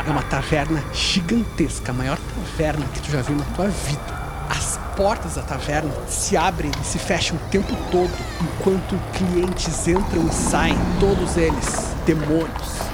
É 0.08 0.10
uma 0.10 0.22
taverna 0.22 0.82
gigantesca, 0.94 1.92
a 1.92 1.94
maior 1.94 2.18
taverna 2.18 2.86
que 2.94 3.02
tu 3.02 3.12
já 3.12 3.22
viu 3.22 3.36
na 3.36 3.44
tua 3.58 3.68
vida. 3.68 4.00
As 4.50 4.80
portas 4.96 5.36
da 5.36 5.42
taverna 5.42 5.92
se 6.08 6.38
abrem 6.38 6.72
e 6.82 6.86
se 6.86 6.98
fecham 6.98 7.36
o 7.36 7.40
tempo 7.50 7.76
todo, 7.92 8.10
enquanto 8.42 8.98
clientes 9.18 9.86
entram 9.86 10.26
e 10.26 10.34
saem, 10.34 10.78
todos 10.98 11.36
eles 11.36 11.94
demônios, 12.06 12.48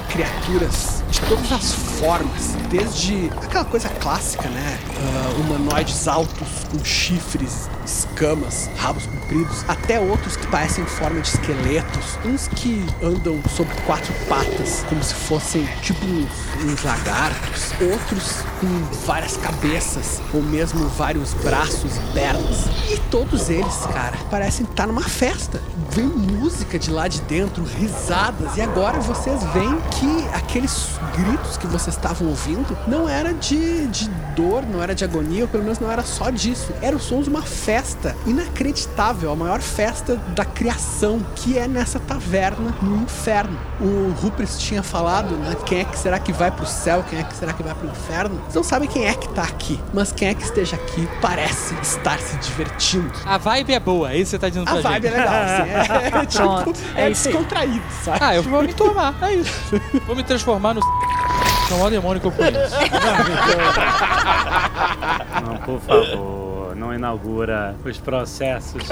criaturas 0.10 1.01
de 1.12 1.20
todas 1.22 1.52
as 1.52 1.74
formas, 2.00 2.56
desde 2.70 3.30
aquela 3.44 3.66
coisa 3.66 3.90
clássica, 3.90 4.48
né? 4.50 4.80
Ah, 4.98 5.40
humanoides 5.40 6.08
altos 6.08 6.48
com 6.72 6.84
chifres, 6.84 7.70
escamas, 7.86 8.70
rabos 8.78 9.06
compridos, 9.06 9.66
até 9.68 10.00
outros 10.00 10.38
que 10.38 10.48
parecem 10.48 10.86
forma 10.86 11.20
de 11.20 11.28
esqueletos, 11.28 12.18
uns 12.26 12.48
que 12.48 12.86
andam 13.04 13.42
sobre 13.56 13.76
quatro 13.82 14.14
patas, 14.30 14.86
como 14.88 15.04
se 15.04 15.14
fossem 15.14 15.68
tipo 15.82 16.06
uns, 16.06 16.30
uns 16.64 16.84
lagartos, 16.84 17.74
outros 17.82 18.44
com 18.60 19.06
várias 19.06 19.36
cabeças 19.38 20.22
ou 20.34 20.42
mesmo 20.42 20.88
vários 20.90 21.34
braços 21.34 21.98
e 21.98 22.14
pernas. 22.14 22.68
E 22.90 22.98
todos 23.10 23.50
eles, 23.50 23.76
cara, 23.94 24.18
parecem 24.30 24.66
estar 24.66 24.88
numa 24.88 25.04
festa. 25.04 25.62
Vem 25.94 26.06
música 26.06 26.80
de 26.80 26.90
lá 26.90 27.10
de 27.10 27.20
dentro, 27.24 27.66
risadas, 27.66 28.56
e 28.56 28.62
agora 28.62 29.00
vocês 29.02 29.44
veem 29.54 29.78
que 30.00 30.26
aqueles 30.34 30.88
gritos 31.18 31.58
que 31.58 31.68
vocês 31.68 31.94
estavam 31.96 32.30
ouvindo 32.30 32.78
não 32.88 33.10
era 33.10 33.34
de, 33.34 33.88
de 33.88 34.10
dor, 34.34 34.64
não 34.66 34.82
era 34.82 34.96
de 34.96 35.04
agonia, 35.04 35.44
ou 35.44 35.50
pelo 35.50 35.64
menos 35.64 35.80
não 35.80 35.92
era 35.92 36.02
só 36.04 36.30
disso. 36.30 36.72
Eram 36.82 36.96
os 36.98 37.04
sons 37.04 37.26
de 37.26 37.30
uma 37.30 37.42
festa 37.42 38.16
inacreditável, 38.26 39.34
a 39.34 39.36
maior 39.36 39.60
festa 39.60 40.16
da 40.34 40.46
criação, 40.46 41.20
que 41.36 41.58
é 41.58 41.68
nessa 41.68 42.00
taverna 42.00 42.74
no 42.82 42.96
inferno. 43.04 43.60
O 43.82 44.14
Rupert 44.22 44.48
tinha 44.60 44.82
falado, 44.82 45.36
né? 45.36 45.58
Quem 45.66 45.80
é 45.82 45.84
que 45.84 46.00
será 46.00 46.20
que 46.20 46.32
vai 46.32 46.52
pro 46.52 46.66
céu? 46.66 47.04
Quem 47.10 47.20
é 47.20 47.24
que 47.24 47.36
será 47.36 47.52
que 47.52 47.62
vai 47.64 47.74
pro 47.76 47.90
inferno? 47.90 48.36
Vocês 48.44 48.56
não 48.56 48.64
sabem 48.64 48.88
quem 48.88 49.08
é 49.08 49.14
que 49.14 49.28
tá 49.30 49.44
aqui, 49.44 49.78
mas 49.94 50.14
quem 50.14 50.30
é 50.30 50.34
que 50.34 50.44
esteja 50.44 50.78
aqui 50.78 51.06
parece 51.22 51.76
estar 51.82 52.18
se 52.20 52.38
divertindo. 52.38 53.12
A 53.26 53.38
vibe 53.38 53.74
é 53.74 53.80
boa, 53.80 54.14
é 54.14 54.16
isso 54.16 54.26
que 54.26 54.30
você 54.32 54.40
tá 54.40 54.48
dizendo 54.48 54.64
pra 54.66 54.80
A 54.80 54.82
vibe 54.82 55.08
é 55.08 55.10
gente. 55.10 55.20
legal, 55.20 55.36
assim. 55.36 55.70
É, 55.70 55.81
tipo, 56.28 56.44
Pronto, 56.44 56.80
é, 56.96 57.06
é 57.06 57.10
descontraído, 57.10 57.84
sabe? 58.04 58.20
Ah, 58.22 58.36
eu 58.36 58.44
vou 58.44 58.64
me 58.64 58.74
tomar, 58.74 59.16
é 59.22 59.34
isso. 59.36 59.82
Vou 60.06 60.16
me 60.16 60.24
transformar 60.24 60.74
no... 60.74 60.82
Que 60.82 61.74
é 61.74 61.84
o 61.84 61.90
demônio 61.90 62.20
que 62.20 62.28
eu 62.28 62.32
conheço. 62.32 62.76
Não, 65.46 65.58
por 65.58 65.80
favor, 65.80 66.51
não 66.82 66.94
inaugura 66.94 67.76
os 67.86 68.00
processos. 68.00 68.82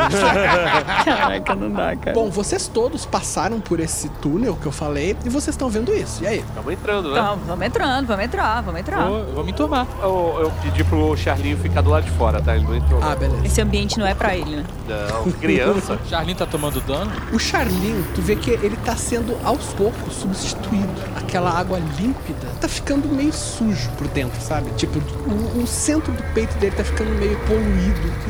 Caraca, 1.04 1.56
não 1.56 1.72
dá, 1.72 1.96
cara. 1.96 2.14
Bom, 2.14 2.30
vocês 2.30 2.68
todos 2.68 3.04
passaram 3.06 3.60
por 3.60 3.80
esse 3.80 4.08
túnel 4.22 4.56
que 4.56 4.68
eu 4.68 4.72
falei 4.72 5.18
e 5.26 5.30
vocês 5.30 5.56
estão 5.56 5.70
vendo 5.70 5.92
isso. 5.92 6.24
E 6.24 6.28
aí? 6.28 6.40
Estamos 6.40 6.72
entrando, 6.72 7.12
né? 7.12 7.20
Então, 7.20 7.40
vamos 7.48 7.66
entrando, 7.66 8.08
vamos 8.08 8.26
entrar, 8.26 8.62
vamos 8.62 8.80
entrar. 8.80 9.08
Vou, 9.08 9.26
vou 9.34 9.44
me 9.44 9.52
tomar. 9.52 9.88
Eu, 10.02 10.38
eu 10.40 10.54
pedi 10.62 10.84
pro 10.84 11.18
Charlinho 11.18 11.58
ficar 11.58 11.82
do 11.82 11.90
lado 11.90 12.04
de 12.04 12.12
fora, 12.12 12.40
tá? 12.40 12.56
Ele 12.56 12.66
não 12.66 12.76
entrou. 12.76 13.02
Ah, 13.02 13.16
beleza. 13.16 13.44
Esse 13.44 13.60
ambiente 13.60 13.98
não 13.98 14.06
é 14.06 14.14
pra 14.14 14.36
ele, 14.36 14.58
né? 14.58 14.66
Não, 14.88 15.32
criança. 15.32 15.98
Charlene 16.08 16.36
tá 16.36 16.46
tomando 16.46 16.80
dano. 16.82 17.12
O 17.34 17.40
Charlinho, 17.40 18.06
tu 18.14 18.22
vê 18.22 18.36
que 18.36 18.52
ele 18.52 18.78
tá 18.86 18.96
sendo 18.96 19.36
aos 19.44 19.74
poucos 19.74 20.14
substituído. 20.14 20.90
Aquela 21.16 21.50
água 21.50 21.80
límpida 22.00 22.48
tá 22.62 22.68
ficando 22.68 23.08
meio 23.08 23.34
sujo 23.34 23.90
por 23.98 24.08
dentro, 24.10 24.40
sabe? 24.42 24.70
Tipo, 24.72 25.00
o, 25.28 25.64
o 25.64 25.68
centro 25.68 26.12
do 26.12 26.24
peito 26.34 26.56
dele 26.60 26.76
tá 26.76 26.84
ficando 26.84 27.10
meio 27.12 27.38
poluído 27.48 27.79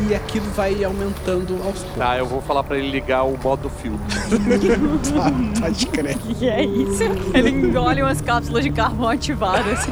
e 0.07 0.15
aquilo 0.15 0.49
vai 0.51 0.83
aumentando 0.83 1.55
aos 1.63 1.79
poucos. 1.79 1.97
Tá, 1.97 2.17
eu 2.17 2.25
vou 2.25 2.41
falar 2.41 2.63
pra 2.63 2.77
ele 2.77 2.89
ligar 2.89 3.23
o 3.23 3.37
modo 3.37 3.69
filtro. 3.69 3.99
Tá, 5.13 5.61
pode 5.61 5.85
crer. 5.87 6.17
E 6.39 6.47
é 6.47 6.63
isso. 6.63 7.03
Ele 7.33 7.49
engole 7.49 8.01
umas 8.01 8.21
cápsulas 8.21 8.63
de 8.63 8.71
carvão 8.71 9.09
ativadas. 9.09 9.79
Assim. 9.79 9.91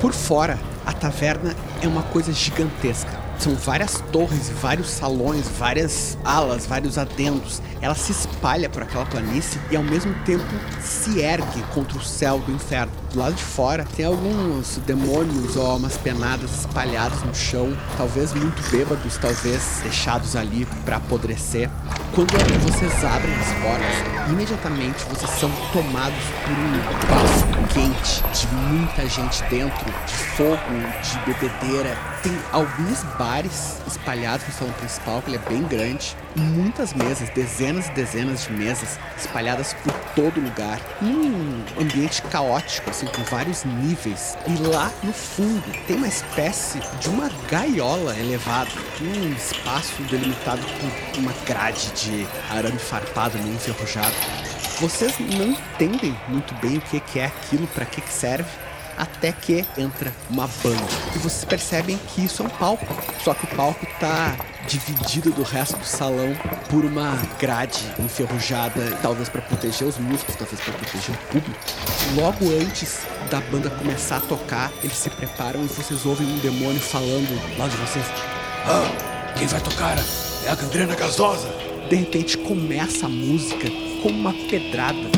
Por 0.00 0.12
fora, 0.12 0.58
a 0.86 0.92
taverna 0.92 1.54
é 1.82 1.86
uma 1.86 2.02
coisa 2.02 2.32
gigantesca. 2.32 3.10
São 3.38 3.54
várias 3.54 4.00
torres, 4.12 4.48
vários 4.60 4.88
salões, 4.88 5.48
várias 5.58 6.16
alas, 6.24 6.66
vários 6.66 6.96
adendos. 6.96 7.60
Ela 7.80 7.94
se 7.94 8.12
espalha 8.12 8.68
por 8.70 8.82
aquela 8.82 9.04
planície 9.04 9.60
e 9.70 9.76
ao 9.76 9.82
mesmo 9.82 10.14
tempo 10.24 10.44
se 10.80 11.20
ergue 11.20 11.62
contra 11.74 11.98
o 11.98 12.02
céu 12.02 12.38
do 12.38 12.52
inferno. 12.52 13.01
Do 13.12 13.18
lado 13.18 13.34
de 13.34 13.44
fora 13.44 13.84
tem 13.94 14.06
alguns 14.06 14.78
demônios 14.86 15.54
ou 15.56 15.66
almas 15.66 15.98
penadas 15.98 16.60
espalhadas 16.60 17.22
no 17.22 17.34
chão, 17.34 17.76
talvez 17.98 18.32
muito 18.32 18.62
bêbados, 18.70 19.18
talvez 19.18 19.80
deixados 19.82 20.34
ali 20.34 20.66
para 20.86 20.96
apodrecer. 20.96 21.68
Quando 22.14 22.32
vocês 22.62 23.04
abrem 23.04 23.34
as 23.34 23.52
portas, 23.62 24.30
imediatamente 24.30 25.04
vocês 25.10 25.30
são 25.32 25.50
tomados 25.74 26.18
por 26.42 26.52
um 26.52 26.72
bafo 27.10 27.74
quente 27.74 28.22
de 28.38 28.54
muita 28.54 29.06
gente 29.06 29.42
dentro, 29.44 29.84
de 30.06 30.14
fogo, 30.14 30.56
de 31.02 31.32
bebedeira. 31.32 31.98
Tem 32.22 32.38
alguns 32.50 33.02
bares 33.18 33.76
espalhados 33.86 34.46
no 34.46 34.54
salão 34.54 34.72
principal, 34.74 35.20
que 35.20 35.30
ele 35.30 35.36
é 35.36 35.48
bem 35.50 35.62
grande, 35.64 36.16
muitas 36.36 36.92
mesas, 36.92 37.28
dezenas 37.30 37.88
e 37.88 37.92
dezenas 37.92 38.44
de 38.44 38.52
mesas 38.52 38.98
espalhadas 39.18 39.74
por 39.74 39.92
todo 40.14 40.40
lugar. 40.40 40.80
Um 41.02 41.64
ambiente 41.80 42.22
caótico, 42.22 42.90
assim, 42.90 43.06
com 43.06 43.22
vários 43.24 43.64
níveis. 43.64 44.36
E 44.46 44.62
lá 44.68 44.90
no 45.02 45.12
fundo 45.12 45.64
tem 45.86 45.96
uma 45.96 46.08
espécie 46.08 46.80
de 47.00 47.08
uma 47.08 47.30
gaiola 47.48 48.16
elevada, 48.18 48.70
um 49.00 49.32
espaço 49.32 50.02
delimitado 50.04 50.62
por 50.62 51.20
uma 51.20 51.32
grade 51.46 51.90
de 51.92 52.26
arame 52.50 52.78
farpado 52.78 53.38
meio 53.38 53.54
enferrujado. 53.54 54.14
Vocês 54.80 55.14
não 55.18 55.46
entendem 55.46 56.16
muito 56.28 56.54
bem 56.54 56.78
o 56.78 56.80
que 56.80 57.18
é 57.18 57.26
aquilo, 57.26 57.66
para 57.68 57.84
que 57.84 58.00
serve, 58.12 58.48
até 58.96 59.32
que 59.32 59.64
entra 59.76 60.12
uma 60.30 60.48
banda. 60.62 60.82
E 61.14 61.18
vocês 61.18 61.44
percebem 61.44 61.98
que 62.08 62.24
isso 62.24 62.42
é 62.42 62.46
um 62.46 62.48
palco, 62.48 62.86
só 63.22 63.34
que 63.34 63.44
o 63.44 63.56
palco 63.56 63.86
tá 63.98 64.36
dividido 64.66 65.30
do 65.30 65.42
resto 65.42 65.76
do 65.76 65.84
salão 65.84 66.34
por 66.70 66.84
uma 66.84 67.16
grade 67.38 67.80
enferrujada, 67.98 68.96
talvez 69.02 69.28
para 69.28 69.42
proteger 69.42 69.86
os 69.86 69.98
músicos, 69.98 70.36
talvez 70.36 70.60
para 70.60 70.72
proteger 70.74 71.14
o 71.14 71.18
público. 71.28 71.60
Logo 72.14 72.50
antes 72.60 73.00
da 73.30 73.40
banda 73.40 73.70
começar 73.70 74.18
a 74.18 74.20
tocar, 74.20 74.70
eles 74.82 74.96
se 74.96 75.10
preparam 75.10 75.62
e 75.64 75.66
vocês 75.66 76.06
ouvem 76.06 76.26
um 76.26 76.38
demônio 76.38 76.80
falando 76.80 77.58
lá 77.58 77.68
de 77.68 77.76
vocês. 77.76 78.04
Ah, 78.66 79.34
quem 79.36 79.46
vai 79.46 79.60
tocar 79.60 79.96
é 79.98 80.50
a 80.50 80.54
gangrena 80.54 80.94
gasosa. 80.94 81.48
De 81.88 81.96
repente 81.96 82.38
começa 82.38 83.06
a 83.06 83.08
música 83.08 83.68
com 84.02 84.08
uma 84.08 84.32
pedrada. 84.32 85.10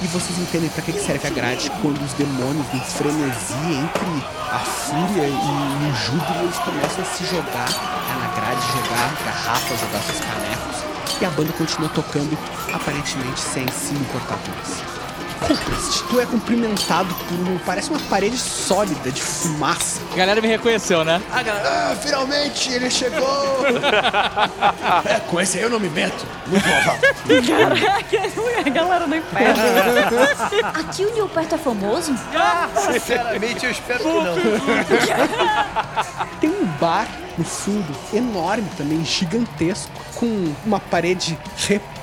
E 0.00 0.06
vocês 0.06 0.38
entendem 0.38 0.70
pra 0.70 0.82
que 0.82 0.92
serve 0.92 1.26
a 1.26 1.30
grade 1.30 1.72
quando 1.82 2.00
os 2.04 2.12
demônios, 2.12 2.64
em 2.72 2.78
frenesi 2.78 3.52
entre 3.52 4.24
a 4.52 4.60
fúria 4.60 5.26
e 5.26 5.90
o 5.90 5.94
júbilo, 5.96 6.44
eles 6.44 6.58
começam 6.58 7.02
a 7.02 7.04
se 7.04 7.24
jogar 7.24 7.68
né, 7.68 8.14
na 8.20 8.28
grade, 8.40 8.64
jogar 8.68 9.12
garrafas, 9.24 9.80
jogar 9.80 10.02
seus 10.02 10.20
canecos. 10.20 10.84
E 11.20 11.24
a 11.24 11.30
banda 11.30 11.52
continua 11.54 11.88
tocando, 11.88 12.38
aparentemente 12.72 13.40
sem 13.40 13.66
se 13.72 13.92
importar 13.94 14.36
com 14.36 14.52
isso. 14.62 14.93
Rupert, 15.48 16.08
tu 16.08 16.20
é 16.20 16.26
cumprimentado 16.26 17.14
por 17.14 17.34
um, 17.34 17.58
parece 17.58 17.90
uma 17.90 17.98
parede 18.00 18.38
sólida 18.38 19.10
de 19.10 19.20
fumaça. 19.20 20.00
A 20.12 20.16
galera 20.16 20.40
me 20.40 20.48
reconheceu, 20.48 21.04
né? 21.04 21.20
Ah, 21.30 21.42
galera, 21.42 21.90
ah, 21.92 21.96
finalmente 21.96 22.72
ele 22.72 22.90
chegou! 22.90 23.24
É, 25.04 25.20
com 25.20 25.40
esse 25.40 25.58
aí 25.58 25.64
eu 25.64 25.70
não 25.70 25.78
me 25.78 25.88
meto. 25.88 26.26
Muito 26.46 26.62
provável. 26.62 27.14
Caraca, 27.46 28.18
a 28.64 28.70
galera 28.70 29.06
do 29.06 29.16
inferno. 29.16 29.62
Aqui 30.74 31.04
o 31.04 31.14
Nilperto 31.14 31.54
é 31.54 31.58
famoso? 31.58 32.14
Sinceramente, 32.92 33.66
eu 33.66 33.70
espero 33.70 34.00
que 34.00 34.08
não. 34.08 34.34
Tem 36.40 36.50
um 36.50 36.64
bar 36.80 37.06
no 37.36 37.44
fundo, 37.44 37.94
enorme 38.12 38.68
também, 38.76 39.04
gigantesco, 39.04 39.92
com 40.14 40.54
uma 40.64 40.80
parede 40.80 41.38
repleta 41.56 41.93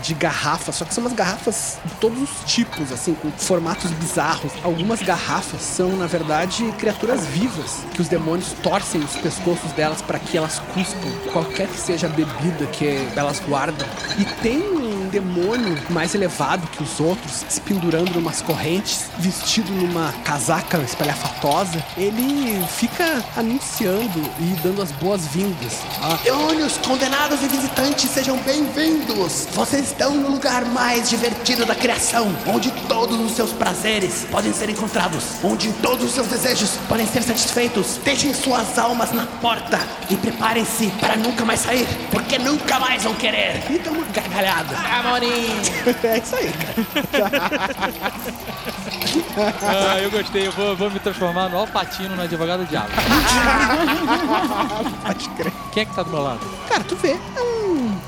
de 0.00 0.14
garrafas, 0.14 0.76
só 0.76 0.84
que 0.84 0.94
são 0.94 1.02
umas 1.02 1.12
garrafas 1.12 1.78
de 1.84 1.94
todos 1.94 2.22
os 2.22 2.52
tipos, 2.52 2.92
assim, 2.92 3.14
com 3.14 3.30
formatos 3.32 3.90
bizarros. 3.90 4.52
Algumas 4.62 5.02
garrafas 5.02 5.60
são, 5.60 5.96
na 5.96 6.06
verdade, 6.06 6.72
criaturas 6.78 7.26
vivas, 7.26 7.84
que 7.92 8.00
os 8.00 8.08
demônios 8.08 8.52
torcem 8.62 9.00
os 9.00 9.16
pescoços 9.16 9.72
delas 9.72 10.00
para 10.00 10.20
que 10.20 10.36
elas 10.36 10.60
cuspam 10.72 11.10
qualquer 11.32 11.66
que 11.66 11.78
seja 11.78 12.06
a 12.06 12.10
bebida 12.10 12.66
que 12.66 13.08
elas 13.16 13.40
guardam. 13.40 13.88
E 14.18 14.24
tem 14.40 14.62
um 14.62 15.08
demônio 15.08 15.76
mais 15.90 16.14
elevado 16.14 16.66
que 16.68 16.82
os 16.82 17.00
outros, 17.00 17.44
se 17.48 17.60
pendurando 17.60 18.14
numas 18.14 18.40
correntes, 18.40 19.06
vestido 19.18 19.72
numa 19.72 20.12
casaca 20.24 20.78
espalhafatosa, 20.78 21.84
ele 21.96 22.64
fica 22.68 23.24
anunciando 23.36 24.20
e 24.38 24.56
dando 24.62 24.80
as 24.80 24.92
boas-vindas. 24.92 25.78
Ah, 26.00 26.18
Demônios, 26.22 26.78
condenados 26.78 27.42
e 27.42 27.48
visitantes, 27.48 28.08
sejam 28.10 28.36
bem-vindos! 28.38 29.39
Vocês 29.46 29.88
estão 29.88 30.14
no 30.14 30.30
lugar 30.30 30.64
mais 30.64 31.08
divertido 31.10 31.64
da 31.66 31.74
criação, 31.74 32.28
onde 32.46 32.70
todos 32.88 33.18
os 33.20 33.32
seus 33.32 33.52
prazeres 33.52 34.26
podem 34.30 34.52
ser 34.52 34.70
encontrados, 34.70 35.24
onde 35.42 35.72
todos 35.74 36.04
os 36.06 36.12
seus 36.12 36.26
desejos 36.28 36.78
podem 36.88 37.06
ser 37.06 37.22
satisfeitos. 37.22 37.98
Deixem 38.04 38.32
suas 38.34 38.78
almas 38.78 39.12
na 39.12 39.26
porta 39.40 39.78
e 40.08 40.16
preparem-se 40.16 40.86
para 41.00 41.16
nunca 41.16 41.44
mais 41.44 41.60
sair, 41.60 41.86
porque 42.10 42.38
nunca 42.38 42.78
mais 42.78 43.02
vão 43.02 43.14
querer. 43.14 43.62
e 43.70 43.78
dá 43.78 43.90
uma 43.90 44.04
gargalhada. 44.06 44.76
Amorim! 44.76 45.50
É 46.02 46.18
isso 46.18 46.34
aí. 46.36 46.50
Ah, 49.62 49.98
eu 50.00 50.10
gostei. 50.10 50.46
Eu 50.46 50.52
vou, 50.52 50.76
vou 50.76 50.90
me 50.90 50.98
transformar 51.00 51.48
no 51.48 51.58
Alpatino, 51.58 52.14
no 52.16 52.22
advogado 52.22 52.60
do 52.60 52.66
diabo. 52.66 52.88
Pode 55.04 55.28
crer. 55.30 55.52
Quem 55.72 55.82
é 55.82 55.86
que 55.86 55.94
tá 55.94 56.02
do 56.02 56.10
meu 56.10 56.22
lado? 56.22 56.40
Cara, 56.68 56.84
tu 56.84 56.96
vê, 56.96 57.12
é 57.12 57.40
um, 57.40 57.59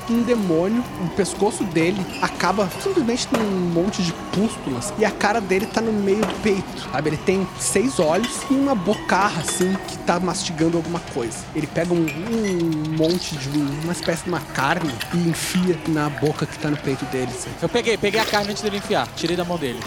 um 0.09 0.21
demônio, 0.23 0.83
o 1.01 1.09
pescoço 1.09 1.63
dele 1.63 2.03
acaba 2.21 2.69
simplesmente 2.81 3.27
num 3.31 3.71
monte 3.71 4.01
de 4.01 4.13
pústulas 4.33 4.93
e 4.97 5.05
a 5.05 5.11
cara 5.11 5.39
dele 5.39 5.65
tá 5.65 5.81
no 5.81 5.91
meio 5.91 6.21
do 6.21 6.41
peito, 6.41 6.89
sabe? 6.91 7.09
Ele 7.09 7.17
tem 7.17 7.47
seis 7.59 7.99
olhos 7.99 8.41
e 8.49 8.53
uma 8.53 8.75
bocarra, 8.75 9.41
assim, 9.41 9.73
que 9.87 9.97
tá 9.99 10.19
mastigando 10.19 10.77
alguma 10.77 10.99
coisa. 11.13 11.37
Ele 11.55 11.67
pega 11.67 11.93
um, 11.93 12.05
um 12.05 12.97
monte 12.97 13.35
de 13.37 13.49
uma 13.83 13.93
espécie 13.93 14.23
de 14.23 14.29
uma 14.29 14.41
carne 14.41 14.93
e 15.13 15.29
enfia 15.29 15.77
na 15.87 16.09
boca 16.09 16.45
que 16.45 16.57
tá 16.57 16.69
no 16.69 16.77
peito 16.77 17.05
dele, 17.05 17.31
assim. 17.33 17.49
Eu 17.61 17.69
peguei, 17.69 17.97
peguei 17.97 18.19
a 18.19 18.25
carne 18.25 18.51
antes 18.51 18.61
dele 18.61 18.77
enfiar. 18.77 19.07
Tirei 19.15 19.35
da 19.35 19.45
mão 19.45 19.57
dele. 19.57 19.79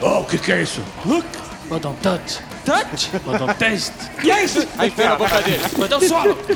Oh, 0.00 0.20
o 0.20 0.24
que, 0.24 0.38
que 0.38 0.52
é 0.52 0.62
isso? 0.62 0.82
Look! 1.04 1.49
Vou 1.70 1.78
dar 1.78 1.90
um 1.90 1.94
touch. 1.94 2.40
Touch? 2.64 3.10
Vou 3.24 3.38
dar 3.38 3.44
um 3.44 3.54
teste. 3.54 3.92
Yes! 4.24 4.66
Aí 4.76 4.88
enfiei 4.88 5.08
na 5.08 5.14
boca 5.16 5.40
dele. 5.40 5.60
Vou 5.76 5.86
dar 5.88 5.98
um 5.98 6.08
solo. 6.08 6.36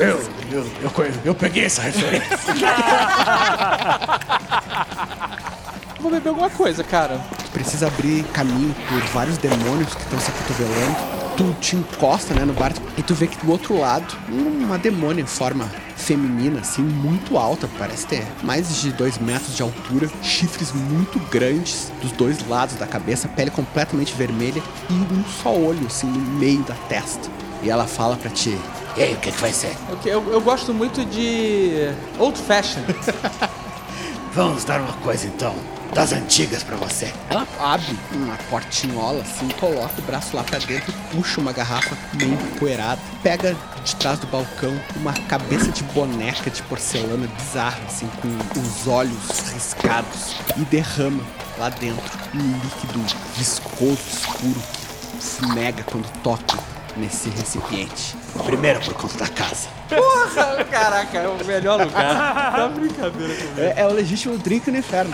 Eu, 0.00 0.20
eu, 0.50 0.70
eu, 0.82 0.90
conhe- 0.90 1.12
eu 1.24 1.34
peguei 1.34 1.66
essa 1.66 1.82
referência. 1.82 2.38
Vou 6.00 6.10
beber 6.10 6.28
alguma 6.30 6.48
coisa, 6.50 6.82
cara. 6.84 7.20
Tu 7.44 7.50
precisa 7.50 7.88
abrir 7.88 8.22
caminho 8.32 8.74
por 8.88 9.00
vários 9.12 9.36
demônios 9.36 9.92
que 9.94 10.02
estão 10.02 10.18
se 10.20 10.30
acotovelando. 10.30 10.96
Tu 11.36 11.52
te 11.60 11.76
encosta, 11.76 12.34
né, 12.34 12.44
no 12.44 12.52
bar 12.52 12.72
e 12.96 13.02
tu 13.02 13.14
vê 13.14 13.26
que 13.26 13.36
do 13.44 13.50
outro 13.52 13.78
lado, 13.78 14.16
uma 14.28 14.78
demônia 14.78 15.22
em 15.22 15.26
forma 15.26 15.68
feminina, 15.98 16.60
assim, 16.60 16.82
muito 16.82 17.36
alta, 17.36 17.68
parece 17.78 18.06
ter 18.06 18.26
mais 18.42 18.80
de 18.80 18.92
dois 18.92 19.18
metros 19.18 19.54
de 19.54 19.62
altura, 19.62 20.08
chifres 20.22 20.72
muito 20.72 21.18
grandes 21.30 21.92
dos 22.00 22.12
dois 22.12 22.46
lados 22.48 22.76
da 22.76 22.86
cabeça, 22.86 23.28
pele 23.28 23.50
completamente 23.50 24.14
vermelha 24.14 24.62
e 24.88 24.94
um 24.94 25.24
só 25.42 25.54
olho, 25.54 25.86
assim, 25.86 26.06
no 26.06 26.20
meio 26.38 26.62
da 26.62 26.74
testa. 26.88 27.28
E 27.62 27.68
ela 27.68 27.86
fala 27.86 28.16
pra 28.16 28.30
ti, 28.30 28.56
E 28.96 29.02
aí, 29.02 29.14
o 29.14 29.16
que, 29.18 29.32
que 29.32 29.40
vai 29.40 29.52
ser? 29.52 29.76
Ok, 29.92 30.10
eu, 30.12 30.24
eu 30.30 30.40
gosto 30.40 30.72
muito 30.72 31.04
de 31.04 31.92
old 32.18 32.38
fashion. 32.38 32.80
Vamos 34.32 34.64
dar 34.64 34.80
uma 34.80 34.92
coisa 34.94 35.26
então, 35.26 35.54
das 35.94 36.12
antigas 36.12 36.62
pra 36.62 36.76
você. 36.76 37.12
Ela 37.30 37.46
abre 37.60 37.98
uma 38.12 38.36
portinhola 38.50 39.22
assim, 39.22 39.48
coloca 39.60 39.94
o 39.98 40.02
braço 40.02 40.36
lá 40.36 40.42
pra 40.42 40.58
dentro, 40.58 40.92
puxa 41.10 41.40
uma 41.40 41.52
garrafa 41.52 41.96
meio 42.14 42.34
empoeirada, 42.34 43.00
pega 43.22 43.56
de 43.84 43.96
trás 43.96 44.18
do 44.18 44.26
balcão 44.26 44.78
uma 44.96 45.12
cabeça 45.12 45.70
de 45.70 45.82
boneca 45.84 46.50
de 46.50 46.62
porcelana 46.64 47.26
bizarra, 47.26 47.80
assim, 47.86 48.08
com 48.20 48.60
os 48.60 48.86
olhos 48.86 49.50
riscados 49.52 50.36
e 50.56 50.60
derrama 50.66 51.22
lá 51.58 51.68
dentro 51.68 52.18
um 52.34 52.58
líquido 52.58 53.04
viscoso, 53.36 53.98
escuro, 54.10 54.62
que 55.16 55.24
se 55.24 55.46
nega 55.54 55.82
quando 55.82 56.08
toca 56.22 56.77
nesse 56.98 57.30
recipiente. 57.30 58.16
Primeiro 58.44 58.80
por 58.80 58.94
conta 58.94 59.18
da 59.18 59.28
casa. 59.28 59.68
Porra, 59.88 60.64
caraca, 60.64 61.18
é 61.18 61.28
o 61.28 61.44
melhor 61.44 61.80
lugar. 61.80 62.52
Tá 62.52 62.68
brincadeira 62.68 63.34
comigo. 63.34 63.60
É, 63.60 63.74
é 63.76 63.86
o 63.86 63.92
legítimo 63.92 64.36
drink 64.38 64.70
no 64.70 64.78
inferno. 64.78 65.12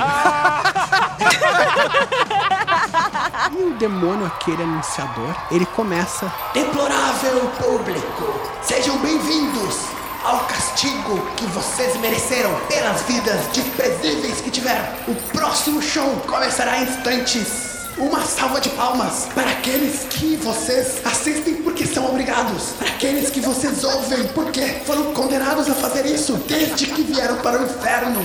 e 3.53 3.63
o 3.63 3.75
demônio, 3.79 4.27
aquele 4.27 4.63
anunciador, 4.63 5.35
ele 5.51 5.67
começa 5.67 6.33
Deplorável 6.53 7.41
público, 7.59 8.41
sejam 8.63 8.99
bem-vindos 8.99 9.95
ao 10.25 10.39
castigo 10.47 11.21
que 11.37 11.45
vocês 11.47 11.97
mereceram 12.01 12.55
pelas 12.69 13.03
vidas 13.03 13.47
desprezíveis 13.53 14.41
que 14.41 14.51
tiveram. 14.51 14.85
O 15.07 15.15
próximo 15.37 15.83
show 15.83 16.09
começará 16.27 16.79
em 16.79 16.85
instantes. 16.85 17.74
Uma 17.97 18.21
salva 18.23 18.61
de 18.61 18.69
palmas 18.71 19.29
para 19.35 19.51
aqueles 19.51 20.05
que 20.11 20.37
vocês 20.37 21.01
assistem 21.05 21.55
porque 21.57 21.87
são 21.87 22.07
obrigados. 22.09 22.71
Para 22.79 22.89
aqueles 22.89 23.31
que 23.31 23.41
vocês 23.41 23.85
ouvem 23.85 24.27
porque 24.29 24.63
foram 24.85 25.13
condenados 25.13 25.69
a 25.71 25.75
fazer 25.75 26.05
isso 26.07 26.35
desde 26.49 26.87
que 26.87 27.03
vieram 27.03 27.37
para 27.37 27.61
o 27.61 27.65
inferno. 27.65 28.21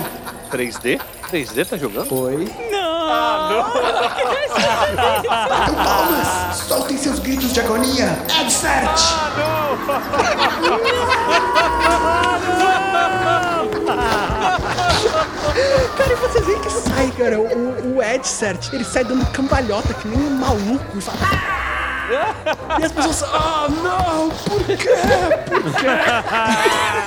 3D? 0.50 1.00
3D 1.30 1.68
tá 1.68 1.76
jogando? 1.76 2.12
Oi. 2.12 2.52
Batam 5.48 5.74
palmas, 5.74 6.56
soltem 6.66 6.98
seus 6.98 7.20
gritos 7.20 7.52
de 7.52 7.60
agonia. 7.60 8.18
Headset! 8.28 8.90
Cara, 15.96 16.12
e 16.12 16.16
vocês 16.16 16.46
veem 16.46 16.60
que 16.60 16.70
sai, 16.70 17.10
cara, 17.16 17.38
o, 17.40 17.96
o 17.96 18.02
Edsert, 18.02 18.72
ele 18.72 18.84
sai 18.84 19.04
dando 19.04 19.24
cambalhota 19.32 19.92
que 19.94 20.08
nem 20.08 20.18
um 20.18 20.30
maluco 20.38 20.98
e 20.98 21.00
fala. 21.00 21.18
"Ah!" 21.22 22.76
E 22.80 22.84
as 22.84 22.90
pessoas, 22.92 23.22
ah, 23.32 23.68
não, 23.68 24.30
por 24.30 24.64
quê? 24.66 24.88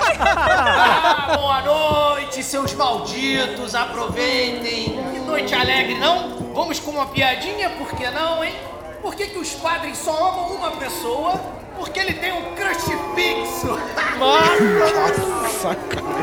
Ah, 0.06 1.36
boa 1.38 1.62
noite, 1.62 2.42
seus 2.42 2.74
malditos. 2.74 3.76
Aproveitem. 3.76 4.98
Que 5.14 5.20
noite 5.20 5.54
alegre, 5.54 5.98
não? 6.00 6.54
Vamos 6.54 6.80
com 6.80 6.92
uma 6.92 7.06
piadinha, 7.08 7.70
por 7.72 7.88
que 7.90 8.10
não, 8.12 8.44
hein? 8.44 8.54
Por 9.02 9.14
que, 9.16 9.28
que 9.28 9.38
os 9.40 9.50
padres 9.50 9.98
só 9.98 10.12
amam 10.30 10.54
uma 10.56 10.72
pessoa? 10.72 11.34
Porque 11.78 12.00
ele 12.00 12.14
tem 12.14 12.32
um 12.32 12.56
crush 12.56 12.86
fixo. 13.16 13.78
Nossa, 14.18 15.76
cara. 15.92 16.14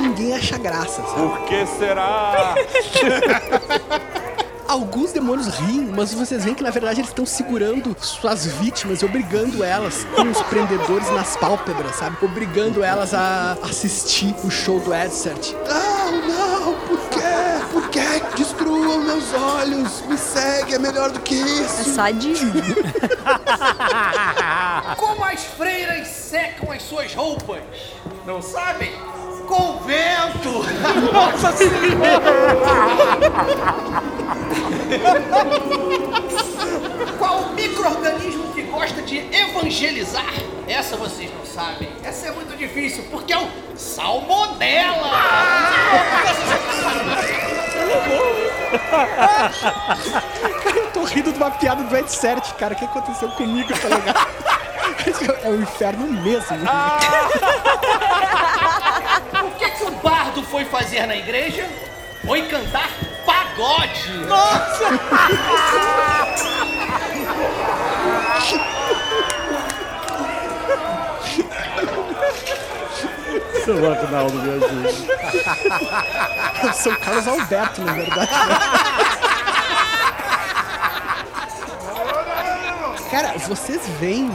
Ninguém 0.00 0.34
acha 0.34 0.58
graça, 0.58 1.02
sabe? 1.02 1.28
Por 1.28 1.40
que 1.44 1.66
será? 1.66 2.54
Alguns 4.66 5.10
demônios 5.10 5.48
riem, 5.48 5.90
mas 5.96 6.14
vocês 6.14 6.44
veem 6.44 6.54
que 6.54 6.62
na 6.62 6.70
verdade 6.70 7.00
eles 7.00 7.10
estão 7.10 7.26
segurando 7.26 7.96
suas 8.00 8.46
vítimas 8.46 9.02
e 9.02 9.04
obrigando 9.04 9.64
elas 9.64 10.06
com 10.14 10.22
os 10.30 10.40
prendedores 10.42 11.10
nas 11.10 11.36
pálpebras, 11.36 11.96
sabe? 11.96 12.16
Obrigando 12.22 12.84
elas 12.84 13.12
a 13.12 13.58
assistir 13.64 14.32
o 14.44 14.50
show 14.50 14.78
do 14.78 14.94
Edsert. 14.94 15.54
Não, 15.68 16.12
não, 16.28 16.74
por 16.86 16.98
quê? 17.08 17.20
Por 17.72 17.88
quê? 17.90 18.00
Destruam 18.90 19.04
meus 19.04 19.32
olhos, 19.34 20.02
me 20.08 20.18
segue, 20.18 20.74
é 20.74 20.78
melhor 20.78 21.10
do 21.12 21.20
que 21.20 21.34
É 21.34 21.62
isso. 21.62 21.94
sadismo. 21.94 22.52
Como 24.96 25.24
as 25.24 25.44
freiras 25.44 26.08
secam 26.08 26.72
as 26.72 26.82
suas 26.82 27.14
roupas? 27.14 27.62
Não 28.26 28.42
sabem? 28.42 28.90
Com 29.46 29.78
vento! 29.84 30.64
Nossa 31.12 31.52
Qual 37.16 37.42
o 37.42 37.52
micro-organismo 37.54 38.52
que 38.52 38.62
gosta 38.62 39.00
de 39.02 39.18
evangelizar? 39.18 40.34
Essa 40.66 40.96
vocês 40.96 41.30
não 41.32 41.46
sabem. 41.46 41.88
Essa 42.02 42.26
é 42.28 42.32
muito 42.32 42.56
difícil, 42.56 43.04
porque 43.10 43.32
é 43.32 43.38
o 43.38 43.48
salmonela! 43.76 45.10
Cara, 50.62 50.76
eu 50.76 50.90
tô 50.92 51.04
rindo 51.04 51.32
de 51.32 51.38
uma 51.38 51.50
piada 51.50 51.82
do 51.82 51.96
Edsert, 51.96 52.54
cara. 52.54 52.74
O 52.74 52.76
que 52.76 52.84
aconteceu 52.84 53.28
comigo, 53.30 53.68
tá 53.78 53.88
ligado? 53.88 54.26
É 55.42 55.48
o 55.48 55.60
inferno 55.60 56.06
mesmo. 56.06 56.56
O 59.44 59.50
que, 59.58 59.70
que 59.70 59.84
o 59.84 59.90
bardo 60.02 60.42
foi 60.44 60.64
fazer 60.64 61.06
na 61.06 61.16
igreja? 61.16 61.68
Foi 62.24 62.42
cantar 62.42 62.90
pagode! 63.24 64.10
Seu 73.70 73.92
Agnaldo, 73.92 74.34
me 74.34 74.50
ajuda. 74.50 74.90
São 76.74 76.92
Carlos 76.96 77.28
Alberto, 77.28 77.82
na 77.82 77.92
verdade. 77.92 78.30
Cara, 83.12 83.38
vocês 83.46 83.80
veem 84.00 84.28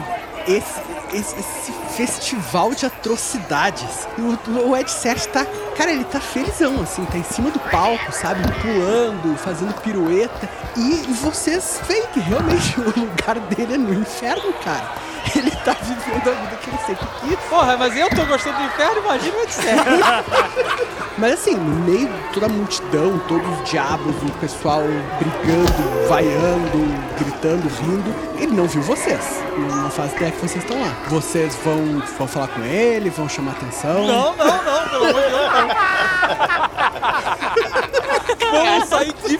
esse, 0.48 0.80
esse, 1.14 1.36
esse 1.38 1.74
festival 1.98 2.74
de 2.74 2.86
atrocidades. 2.86 4.08
O, 4.18 4.38
o 4.70 4.78
Ed 4.78 4.90
Sert 4.90 5.26
tá, 5.26 5.46
cara, 5.76 5.92
ele 5.92 6.06
tá 6.06 6.20
felizão, 6.20 6.82
assim, 6.82 7.06
tá 7.06 7.18
em 7.18 7.24
cima 7.24 7.52
do 7.52 7.60
palco, 7.60 8.12
sabe? 8.12 8.42
Pulando, 8.62 9.38
fazendo 9.38 9.74
pirueta. 9.82 10.50
E 10.76 11.02
vocês 11.22 11.82
veem 11.88 12.06
que 12.08 12.20
realmente 12.20 12.80
o 12.82 13.00
lugar 13.00 13.40
dele 13.40 13.76
é 13.76 13.78
no 13.78 13.94
inferno, 13.94 14.54
cara. 14.64 15.06
Ele 15.36 15.52
tá 15.52 15.76
vivendo 15.82 16.30
a 16.30 16.34
vida 16.34 16.56
que 16.62 16.70
ele 16.70 16.78
sempre 16.86 17.08
quis. 17.22 17.40
Porra, 17.50 17.76
mas 17.78 17.98
eu 17.98 18.10
tô 18.10 18.26
gostando 18.26 18.58
do 18.58 18.64
inferno, 18.64 19.02
imagina 19.02 19.38
o 19.38 19.42
Ed 19.42 19.54
Sert. 19.54 19.86
Mas 21.18 21.34
assim, 21.34 21.56
no 21.56 21.86
meio 21.86 22.08
de 22.08 22.34
toda 22.34 22.48
a 22.48 22.50
multidão, 22.50 23.18
todos 23.28 23.48
os 23.60 23.70
diabos, 23.70 24.14
o 24.22 24.32
pessoal 24.34 24.82
brigando, 25.18 26.08
vaiando, 26.10 27.16
gritando, 27.18 27.70
rindo, 27.80 28.14
ele 28.38 28.52
não 28.52 28.68
viu 28.68 28.82
vocês. 28.82 29.42
Não 29.58 29.90
faz 29.90 30.14
ideia 30.14 30.32
que 30.32 30.40
vocês 30.40 30.62
estão 30.62 30.80
lá. 30.80 30.94
Vocês 31.08 31.56
vão, 31.64 32.04
vão 32.18 32.28
falar 32.28 32.50
com 32.50 32.62
ele, 32.66 33.10
vão 33.10 33.30
chamar 33.30 33.52
atenção. 33.52 34.06
Não, 34.06 34.36
não, 34.36 34.46
não, 34.46 34.90
pelo 34.90 35.06
amor 35.06 35.22
de 35.22 35.30
Deus, 35.30 35.65
Vamos 38.52 38.90
sair 38.90 39.14
de 39.14 39.40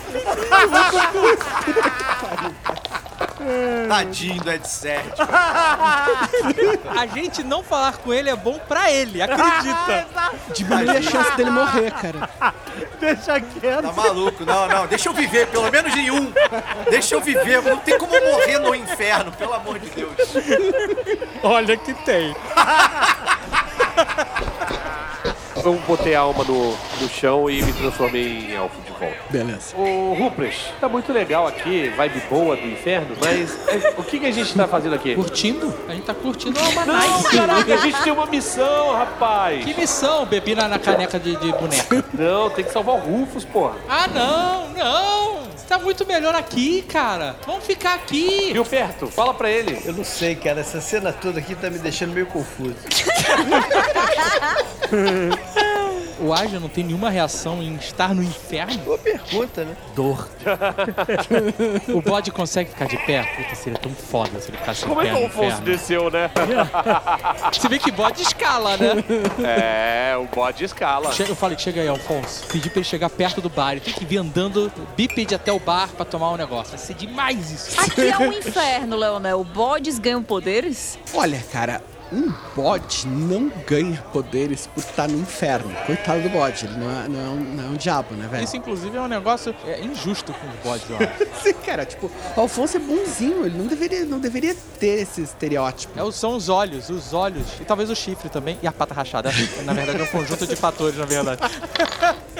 Tadinho 3.88 4.42
do 4.42 4.52
Ed 4.52 4.68
Sert. 4.68 5.16
A 6.98 7.06
gente 7.08 7.44
não 7.44 7.62
falar 7.64 7.98
com 7.98 8.14
ele 8.14 8.30
é 8.30 8.36
bom 8.36 8.58
pra 8.68 8.92
ele, 8.92 9.22
acredita. 9.22 10.08
Diminui 10.54 10.98
a 10.98 11.02
chance 11.02 11.32
dele 11.38 11.52
morrer, 11.52 11.92
cara. 11.92 12.30
Deixa 13.00 13.40
quieto. 13.40 13.84
Tá 13.84 13.92
maluco? 13.94 14.46
Não, 14.46 14.68
não. 14.68 14.88
Deixa 14.88 15.10
eu 15.10 15.14
viver, 15.14 15.48
pelo 15.48 15.70
menos 15.72 15.94
em 15.96 16.10
um. 16.12 16.34
Deixa 16.90 17.16
eu 17.16 17.22
viver. 17.22 17.62
Não 17.62 17.78
tem 17.78 17.98
como 17.98 18.16
eu 18.16 18.32
morrer 18.32 18.58
no 18.60 18.74
inferno, 18.74 19.32
pelo 19.32 19.54
amor 19.54 19.80
de 19.80 19.90
Deus. 19.92 20.16
Olha 21.44 21.78
que 21.78 21.94
tem. 21.94 22.36
Eu 25.66 25.74
botei 25.88 26.14
a 26.14 26.20
alma 26.20 26.44
no, 26.44 26.78
no 27.02 27.10
chão 27.10 27.50
e 27.50 27.60
me 27.64 27.74
transformei 27.74 28.24
em 28.24 28.54
elfo 28.54 28.80
volta. 28.96 29.18
Beleza. 29.30 29.76
Ô, 29.78 30.14
Rupres, 30.14 30.56
tá 30.80 30.90
muito 30.90 31.12
legal 31.14 31.48
aqui, 31.48 31.90
vibe 31.96 32.22
boa 32.30 32.56
do 32.56 32.68
inferno, 32.68 33.16
mas 33.22 33.58
é, 33.68 33.94
o 33.98 34.04
que, 34.04 34.20
que 34.20 34.26
a 34.26 34.32
gente 34.32 34.54
tá 34.56 34.68
fazendo 34.68 34.96
aqui? 34.96 35.16
Curtindo? 35.16 35.74
A 35.88 35.94
gente 35.94 36.06
tá 36.06 36.14
curtindo 36.14 36.60
uma 36.60 36.86
Não, 36.86 37.18
nice. 37.18 37.38
caraca, 37.38 37.74
a 37.74 37.78
gente 37.78 38.02
tem 38.04 38.14
uma 38.14 38.26
missão, 38.26 38.94
rapaz. 38.94 39.64
Que 39.64 39.74
missão, 39.74 40.26
bebi 40.26 40.56
na, 40.56 40.68
na 40.68 40.80
caneca 40.80 41.20
de, 41.20 41.36
de 41.36 41.52
boneca. 41.52 42.04
Não, 42.14 42.50
tem 42.50 42.64
que 42.66 42.72
salvar 42.72 42.96
o 42.96 43.00
Rufus, 43.00 43.46
porra. 43.46 43.76
Ah, 43.90 44.08
não, 44.08 44.70
não. 44.70 45.36
Você 45.56 45.66
tá 45.68 45.80
muito 45.80 46.06
melhor 46.06 46.36
aqui, 46.36 46.84
cara. 46.84 47.36
Vamos 47.46 47.66
ficar 47.66 47.96
aqui. 47.96 48.52
Rio 48.54 48.66
perto, 48.66 49.08
fala 49.08 49.34
pra 49.34 49.50
ele. 49.50 49.82
Eu 49.84 49.94
não 49.94 50.04
sei, 50.04 50.36
cara. 50.36 50.60
Essa 50.60 50.80
cena 50.80 51.12
toda 51.12 51.40
aqui 51.40 51.56
tá 51.56 51.70
me 51.70 51.80
deixando 51.80 52.14
meio 52.14 52.28
confuso. 52.28 52.76
O 56.20 56.34
Aja 56.34 56.60
não 56.60 56.70
tem 56.70 56.84
nenhuma 56.84 57.10
reação 57.10 57.62
em 57.62 57.76
estar 57.76 58.16
no 58.16 58.24
inferno? 58.24 58.78
Boa 58.84 58.98
pergunta, 58.98 59.66
né? 59.66 59.76
Dor. 59.96 60.30
o 61.94 62.02
bode 62.02 62.32
consegue 62.32 62.70
ficar 62.70 62.86
de 62.86 62.98
pé? 63.06 63.24
Puta, 63.36 63.56
seria 63.56 63.78
tão 63.80 63.92
foda 63.92 64.40
se 64.40 64.50
ele 64.50 64.58
ficasse 64.58 64.82
de 64.82 64.88
Como 64.88 65.02
pé 65.02 65.08
é 65.08 65.14
que 65.14 65.20
o 65.20 65.24
Alfonso 65.26 65.62
desceu, 65.62 66.10
né? 66.10 66.30
Se 67.60 67.68
vê 67.68 67.80
que 67.80 67.92
bode 67.92 68.22
escala, 68.22 68.78
né? 68.78 69.04
é, 69.44 70.16
o 70.18 70.26
bode 70.34 70.64
escala. 70.64 71.12
Chega- 71.12 71.32
eu 71.32 71.36
falei, 71.36 71.58
chega 71.58 71.82
aí, 71.82 71.88
Alfonso. 71.88 72.46
Pedi 72.48 72.70
pra 72.70 72.80
ele 72.80 72.86
chegar 72.88 73.10
perto 73.10 73.42
do 73.42 73.50
bar. 73.50 73.72
Ele 73.72 73.82
tem 73.82 73.94
que 73.94 74.06
vir 74.06 74.18
andando 74.18 74.72
bípede 74.96 75.36
até 75.36 75.52
o 75.52 75.60
bar 75.60 75.90
pra 75.90 76.06
tomar 76.06 76.32
um 76.32 76.38
negócio. 76.38 76.78
Vai 76.78 76.80
ser 76.80 76.94
demais 76.94 77.52
isso. 77.52 77.80
Aqui 77.82 78.08
é 78.10 78.18
um 78.18 78.32
inferno, 78.32 78.96
Leonel. 78.96 79.44
Bodes 79.44 80.00
ganham 80.00 80.24
poderes? 80.24 80.98
Olha, 81.14 81.44
cara, 81.52 81.82
um 82.16 82.34
bode 82.56 83.06
não 83.08 83.52
ganha 83.68 84.02
poderes 84.14 84.68
por 84.68 84.80
estar 84.80 85.08
no 85.08 85.20
inferno. 85.20 85.72
Coitado 85.86 86.22
do 86.22 86.30
bode, 86.30 86.66
ele 86.66 86.78
não 86.78 86.90
é, 86.90 87.08
não 87.08 87.20
é, 87.20 87.30
um, 87.30 87.40
não 87.56 87.64
é 87.66 87.68
um 87.68 87.76
diabo, 87.76 88.16
né, 88.16 88.28
velho? 88.28 88.44
Isso, 88.44 88.56
inclusive, 88.56 88.96
é 88.96 89.02
um 89.02 89.08
negócio 89.08 89.54
é, 89.66 89.82
injusto 89.82 90.34
com 90.34 90.48
os 90.48 90.56
bodes, 90.64 90.90
eu 90.90 90.98
acho. 90.98 91.44
Sim, 91.44 91.54
cara, 91.66 91.86
tipo, 91.86 92.10
o 92.36 92.40
Alfonso 92.40 92.78
é 92.78 92.80
bonzinho, 92.80 93.46
ele 93.46 93.58
não 93.58 93.68
deveria, 93.68 94.06
não 94.06 94.20
deveria 94.20 94.56
ter 94.80 95.02
esse 95.02 95.22
estereótipo. 95.22 96.00
É, 96.00 96.12
são 96.12 96.36
os 96.36 96.48
olhos, 96.48 96.90
os 96.90 97.14
olhos. 97.14 97.46
E 97.60 97.66
talvez 97.66 97.90
o 97.90 97.96
chifre 97.96 98.30
também. 98.30 98.58
E 98.62 98.68
a 98.68 98.72
pata 98.72 98.94
rachada. 98.94 99.30
Na 99.66 99.74
verdade, 99.74 100.00
é 100.00 100.04
um 100.04 100.08
conjunto 100.08 100.48
de 100.48 100.56
fatores, 100.56 100.98
na 100.98 101.06
verdade. 101.06 101.42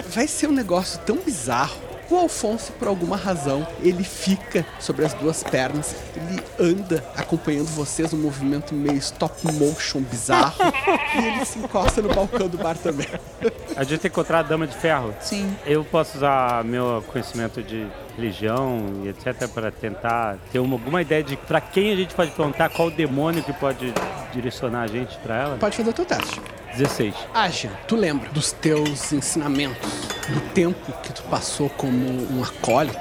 Vai 0.10 0.28
ser 0.28 0.48
um 0.48 0.52
negócio 0.52 1.00
tão 1.06 1.18
bizarro. 1.18 1.95
O 2.10 2.16
Alfonso, 2.16 2.72
por 2.74 2.88
alguma 2.88 3.18
razão, 3.18 3.68
ele 3.82 4.04
fica 4.04 4.66
sobre 4.80 5.06
as 5.06 5.14
duas 5.14 5.44
pernas, 5.44 5.96
ele 6.16 6.44
anda 6.60 7.04
acompanhando 7.16 7.68
vocês, 7.68 8.14
um 8.14 8.18
movimento 8.18 8.76
meio 8.76 8.98
stop 8.98 9.52
motion 9.54 10.02
bizarro, 10.02 10.56
e 11.20 11.26
ele 11.26 11.46
se 11.46 11.58
encosta 11.60 12.02
no 12.02 12.14
balcão 12.14 12.48
do 12.48 12.58
bar 12.58 12.78
também. 12.78 13.08
A 13.76 13.84
gente 13.84 14.02
tem 14.02 14.12
que 14.12 14.16
encontrar 14.16 14.40
a 14.40 14.44
Dama 14.44 14.68
de 14.68 14.76
Ferro. 14.76 15.14
Sim. 15.20 15.56
Eu 15.66 15.84
posso 15.84 16.18
usar 16.18 16.64
meu 16.64 17.04
conhecimento 17.08 17.64
de 17.64 17.88
religião 18.18 19.04
e 19.04 19.10
etc 19.10 19.48
para 19.54 19.72
tentar 19.72 20.38
ter 20.52 20.60
uma, 20.60 20.76
alguma 20.76 21.02
ideia 21.02 21.24
de 21.24 21.36
para 21.36 21.60
quem 21.62 21.92
a 21.92 21.96
gente 21.96 22.14
pode 22.14 22.32
perguntar 22.32 22.70
qual 22.70 22.88
o 22.88 22.92
demônio 22.92 23.44
que 23.44 23.54
pode 23.54 23.94
direcionar 24.34 24.84
a 24.84 24.88
gente 24.88 25.18
para 25.20 25.36
ela. 25.36 25.58
Pode 25.58 25.78
fazer 25.78 25.90
o 25.90 25.94
teu 25.94 26.06
teste. 26.06 26.42
16. 26.76 27.16
Aja, 27.34 27.72
tu 27.88 27.96
lembra 27.96 28.30
dos 28.32 28.52
teus 28.52 29.14
ensinamentos, 29.14 29.90
do 30.28 30.42
tempo 30.54 30.92
que 31.02 31.14
tu 31.14 31.24
passou 31.24 31.70
como 31.70 32.06
um 32.34 32.44
acólito, 32.44 33.00